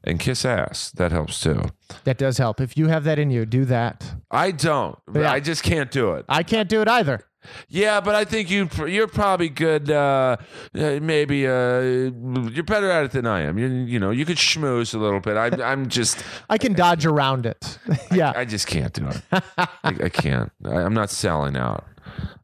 and 0.05 0.17
kiss 0.17 0.45
ass. 0.45 0.91
That 0.91 1.11
helps 1.11 1.41
too. 1.41 1.61
That 2.05 2.17
does 2.17 2.37
help. 2.37 2.61
If 2.61 2.77
you 2.77 2.87
have 2.87 3.03
that 3.03 3.19
in 3.19 3.29
you, 3.29 3.45
do 3.45 3.65
that. 3.65 4.15
I 4.31 4.51
don't. 4.51 4.97
Yeah. 5.13 5.29
I 5.29 5.41
just 5.41 5.61
can't 5.61 5.91
do 5.91 6.13
it. 6.13 6.25
I 6.29 6.41
can't 6.41 6.69
do 6.69 6.81
it 6.81 6.87
either. 6.87 7.25
Yeah, 7.67 7.99
but 7.99 8.15
I 8.15 8.23
think 8.23 8.49
you 8.49 8.69
you're 8.87 9.09
probably 9.09 9.49
good. 9.49 9.91
Uh, 9.91 10.37
uh, 10.73 10.99
maybe 11.01 11.45
uh, 11.45 11.81
you're 11.81 12.63
better 12.63 12.89
at 12.89 13.03
it 13.03 13.11
than 13.11 13.27
I 13.27 13.41
am. 13.41 13.57
You 13.57 13.67
you 13.67 13.99
know 13.99 14.11
you 14.11 14.25
could 14.25 14.37
schmooze 14.37 14.95
a 14.95 14.97
little 14.97 15.19
bit. 15.19 15.35
I'm 15.35 15.61
I'm 15.61 15.89
just 15.89 16.23
I 16.49 16.57
can 16.57 16.71
dodge 16.71 17.05
around 17.05 17.45
it. 17.45 17.77
yeah. 18.13 18.31
I 18.33 18.45
just 18.45 18.67
can't 18.67 18.93
do 18.93 19.09
it. 19.09 19.21
I, 19.57 19.67
I 19.83 20.09
can't. 20.09 20.53
I'm 20.63 20.93
not 20.93 21.09
selling 21.09 21.57
out. 21.57 21.83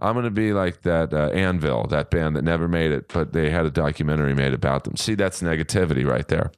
I'm 0.01 0.14
going 0.14 0.25
to 0.25 0.31
be 0.31 0.53
like 0.53 0.81
that 0.83 1.14
uh, 1.14 1.30
Anvil, 1.30 1.88
that 1.88 2.09
band 2.09 2.35
that 2.35 2.43
never 2.43 2.67
made 2.67 2.91
it, 2.91 3.11
but 3.14 3.33
they 3.33 3.49
had 3.49 3.65
a 3.65 3.72
documentary 3.72 4.33
made 4.33 4.53
about 4.53 4.83
them. 4.85 4.95
See, 4.95 5.15
that's 5.15 5.41
negativity 5.41 6.06
right 6.06 6.27
there. 6.27 6.51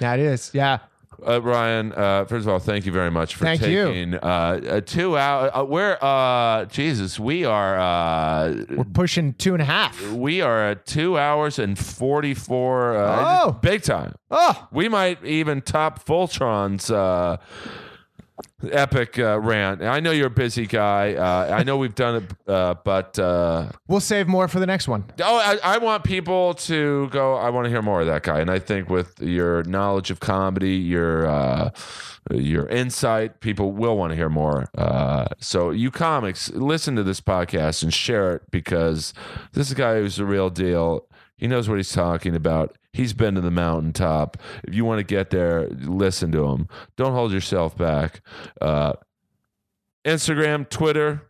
Yeah, 0.00 0.14
it 0.14 0.20
is. 0.20 0.50
Yeah. 0.54 0.78
Uh, 1.26 1.40
Ryan, 1.40 1.92
uh, 1.94 2.26
first 2.26 2.46
of 2.46 2.52
all, 2.52 2.58
thank 2.58 2.84
you 2.84 2.92
very 2.92 3.10
much 3.10 3.36
for 3.36 3.44
Thank 3.44 3.62
you. 3.62 3.84
taking 3.86 4.14
uh, 4.16 4.60
a 4.64 4.80
two 4.82 5.16
hour. 5.16 5.50
Uh, 5.56 5.64
we're 5.64 5.96
uh, 6.02 6.66
Jesus, 6.66 7.18
we 7.18 7.42
are 7.46 7.78
uh, 7.78 8.64
We're 8.68 8.84
pushing 8.84 9.32
two 9.32 9.54
and 9.54 9.62
a 9.62 9.64
half. 9.64 10.10
we 10.12 10.42
are 10.42 10.60
at 10.72 10.84
two 10.84 11.16
hours 11.18 11.58
and 11.58 11.78
forty 11.78 12.34
four. 12.34 12.96
Uh, 12.96 13.40
Oh. 13.44 13.52
big 13.52 13.82
time. 13.82 14.14
Oh, 14.30 14.68
We 14.70 14.90
might 14.90 15.24
even 15.24 15.62
top 15.62 16.04
Voltron's 16.04 16.90
uh, 16.90 17.38
epic 18.70 19.18
uh, 19.18 19.38
rant. 19.40 19.82
I 19.82 20.00
know 20.00 20.10
you're 20.10 20.26
a 20.26 20.30
busy 20.30 20.66
guy. 20.66 21.14
Uh, 21.14 21.56
I 21.56 21.62
know 21.62 21.76
we've 21.76 21.94
done 21.94 22.22
it, 22.22 22.50
uh, 22.50 22.74
but 22.84 23.18
uh, 23.18 23.70
we'll 23.88 24.00
save 24.00 24.28
more 24.28 24.48
for 24.48 24.60
the 24.60 24.66
next 24.66 24.88
one. 24.88 25.04
oh, 25.22 25.36
I, 25.36 25.74
I 25.74 25.78
want 25.78 26.04
people 26.04 26.54
to 26.54 27.08
go. 27.10 27.34
I 27.34 27.50
want 27.50 27.66
to 27.66 27.70
hear 27.70 27.82
more 27.82 28.00
of 28.00 28.06
that 28.06 28.22
guy. 28.22 28.40
And 28.40 28.50
I 28.50 28.58
think 28.58 28.88
with 28.88 29.20
your 29.20 29.62
knowledge 29.64 30.10
of 30.10 30.20
comedy, 30.20 30.76
your 30.76 31.26
uh, 31.26 31.70
your 32.32 32.66
insight, 32.68 33.40
people 33.40 33.72
will 33.72 33.96
want 33.96 34.10
to 34.10 34.16
hear 34.16 34.28
more. 34.28 34.68
Uh, 34.76 35.26
so 35.38 35.70
you 35.70 35.90
comics, 35.90 36.50
listen 36.50 36.96
to 36.96 37.02
this 37.02 37.20
podcast 37.20 37.82
and 37.82 37.92
share 37.92 38.34
it 38.34 38.42
because 38.50 39.14
this 39.52 39.68
is 39.68 39.72
a 39.72 39.76
guy 39.76 39.94
who's 39.96 40.16
the 40.16 40.24
real 40.24 40.50
deal. 40.50 41.06
He 41.36 41.46
knows 41.46 41.68
what 41.68 41.76
he's 41.76 41.92
talking 41.92 42.34
about. 42.34 42.76
He's 42.92 43.12
been 43.12 43.34
to 43.34 43.40
the 43.40 43.50
mountaintop. 43.50 44.38
If 44.64 44.74
you 44.74 44.84
want 44.84 45.00
to 45.00 45.04
get 45.04 45.30
there, 45.30 45.68
listen 45.68 46.32
to 46.32 46.46
him. 46.46 46.68
Don't 46.96 47.12
hold 47.12 47.32
yourself 47.32 47.76
back. 47.76 48.22
Uh, 48.60 48.94
Instagram, 50.06 50.68
Twitter, 50.68 51.22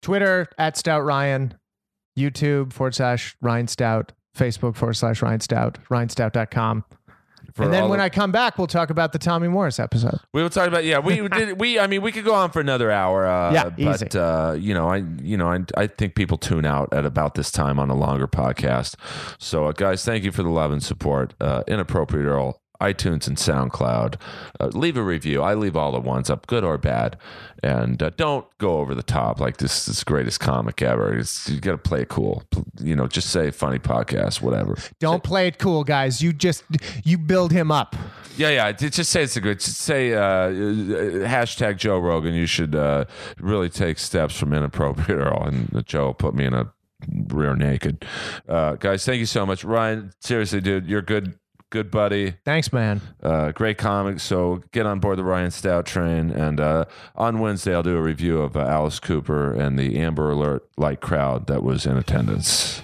Twitter 0.00 0.46
at 0.56 0.76
Stout 0.76 1.04
Ryan, 1.04 1.54
YouTube 2.18 2.72
forward 2.72 2.94
slash 2.94 3.36
Ryan 3.42 3.68
Stout, 3.68 4.12
Facebook 4.36 4.76
forward 4.76 4.94
slash 4.94 5.20
Ryan 5.20 5.40
Stout, 5.40 5.78
RyanStout.com. 5.90 6.84
And 7.64 7.72
then 7.72 7.88
when 7.88 7.98
the- 7.98 8.04
I 8.04 8.08
come 8.08 8.32
back, 8.32 8.58
we'll 8.58 8.66
talk 8.66 8.90
about 8.90 9.12
the 9.12 9.18
Tommy 9.18 9.48
Morris 9.48 9.78
episode. 9.78 10.18
We 10.32 10.42
will 10.42 10.50
talk 10.50 10.68
about 10.68 10.84
yeah. 10.84 10.98
We 10.98 11.26
did 11.28 11.60
we. 11.60 11.78
I 11.78 11.86
mean, 11.86 12.02
we 12.02 12.12
could 12.12 12.24
go 12.24 12.34
on 12.34 12.50
for 12.50 12.60
another 12.60 12.90
hour. 12.90 13.26
Uh, 13.26 13.52
Yeah, 13.52 13.64
but 13.70 14.02
easy. 14.02 14.18
uh, 14.18 14.52
you 14.52 14.74
know, 14.74 14.88
I 14.88 15.04
you 15.22 15.36
know, 15.36 15.48
I 15.50 15.60
I 15.76 15.86
think 15.86 16.14
people 16.14 16.38
tune 16.38 16.64
out 16.66 16.92
at 16.92 17.04
about 17.04 17.34
this 17.34 17.50
time 17.50 17.78
on 17.78 17.90
a 17.90 17.94
longer 17.96 18.26
podcast. 18.28 18.94
So, 19.38 19.66
uh, 19.66 19.72
guys, 19.72 20.04
thank 20.04 20.24
you 20.24 20.32
for 20.32 20.42
the 20.42 20.48
love 20.50 20.70
and 20.72 20.82
support. 20.82 21.34
Uh, 21.40 21.62
Inappropriate 21.66 22.26
Earl, 22.26 22.60
iTunes 22.80 23.26
and 23.26 23.36
SoundCloud. 23.36 24.16
Uh, 24.60 24.66
leave 24.68 24.96
a 24.96 25.02
review. 25.02 25.42
I 25.42 25.54
leave 25.54 25.76
all 25.76 25.92
the 25.92 26.00
ones 26.00 26.30
up, 26.30 26.46
good 26.46 26.64
or 26.64 26.78
bad, 26.78 27.16
and 27.62 28.02
uh, 28.02 28.10
don't 28.16 28.46
go 28.58 28.78
over 28.78 28.94
the 28.94 29.02
top 29.02 29.40
like 29.40 29.56
this 29.56 29.88
is 29.88 29.98
the 30.00 30.04
greatest 30.04 30.40
comic 30.40 30.80
ever. 30.82 31.16
It's, 31.16 31.48
you 31.48 31.60
got 31.60 31.72
to 31.72 31.78
play 31.78 32.02
it 32.02 32.08
cool. 32.08 32.42
You 32.80 32.94
know, 32.94 33.06
just 33.06 33.30
say 33.30 33.50
funny 33.50 33.78
podcast, 33.78 34.40
whatever. 34.40 34.76
Don't 35.00 35.22
play 35.22 35.48
it 35.48 35.58
cool, 35.58 35.84
guys. 35.84 36.22
You 36.22 36.32
just 36.32 36.64
you 37.04 37.18
build 37.18 37.52
him 37.52 37.72
up. 37.72 37.96
Yeah, 38.36 38.50
yeah. 38.50 38.72
Just 38.72 39.10
say 39.10 39.24
it's 39.24 39.36
a 39.36 39.40
good. 39.40 39.58
Just 39.58 39.78
say 39.78 40.14
uh, 40.14 40.20
uh, 40.20 40.48
hashtag 41.26 41.76
Joe 41.78 41.98
Rogan. 41.98 42.34
You 42.34 42.46
should 42.46 42.76
uh, 42.76 43.06
really 43.40 43.68
take 43.68 43.98
steps 43.98 44.38
from 44.38 44.52
inappropriate 44.52 45.18
Earl. 45.18 45.42
And 45.42 45.84
Joe 45.84 46.12
put 46.12 46.34
me 46.34 46.44
in 46.44 46.54
a 46.54 46.72
rear 47.28 47.56
naked. 47.56 48.04
Uh, 48.48 48.74
guys, 48.74 49.04
thank 49.04 49.18
you 49.18 49.26
so 49.26 49.44
much, 49.44 49.64
Ryan. 49.64 50.12
Seriously, 50.20 50.60
dude, 50.60 50.86
you're 50.86 51.02
good. 51.02 51.38
Good 51.70 51.90
buddy, 51.90 52.34
Thanks, 52.46 52.72
man. 52.72 53.02
uh, 53.22 53.52
great 53.52 53.76
comic. 53.76 54.20
So 54.20 54.62
get 54.72 54.86
on 54.86 55.00
board 55.00 55.18
the 55.18 55.24
Ryan 55.24 55.50
Stout 55.50 55.84
train. 55.84 56.30
And 56.30 56.60
uh, 56.60 56.86
on 57.14 57.40
Wednesday, 57.40 57.74
I'll 57.74 57.82
do 57.82 57.96
a 57.96 58.00
review 58.02 58.40
of 58.40 58.56
uh, 58.56 58.60
Alice 58.60 58.98
Cooper 58.98 59.52
and 59.52 59.78
the 59.78 59.98
Amber 59.98 60.30
Alert 60.30 60.66
like 60.78 61.00
crowd 61.00 61.46
that 61.48 61.62
was 61.62 61.84
in 61.84 61.98
attendance. 61.98 62.80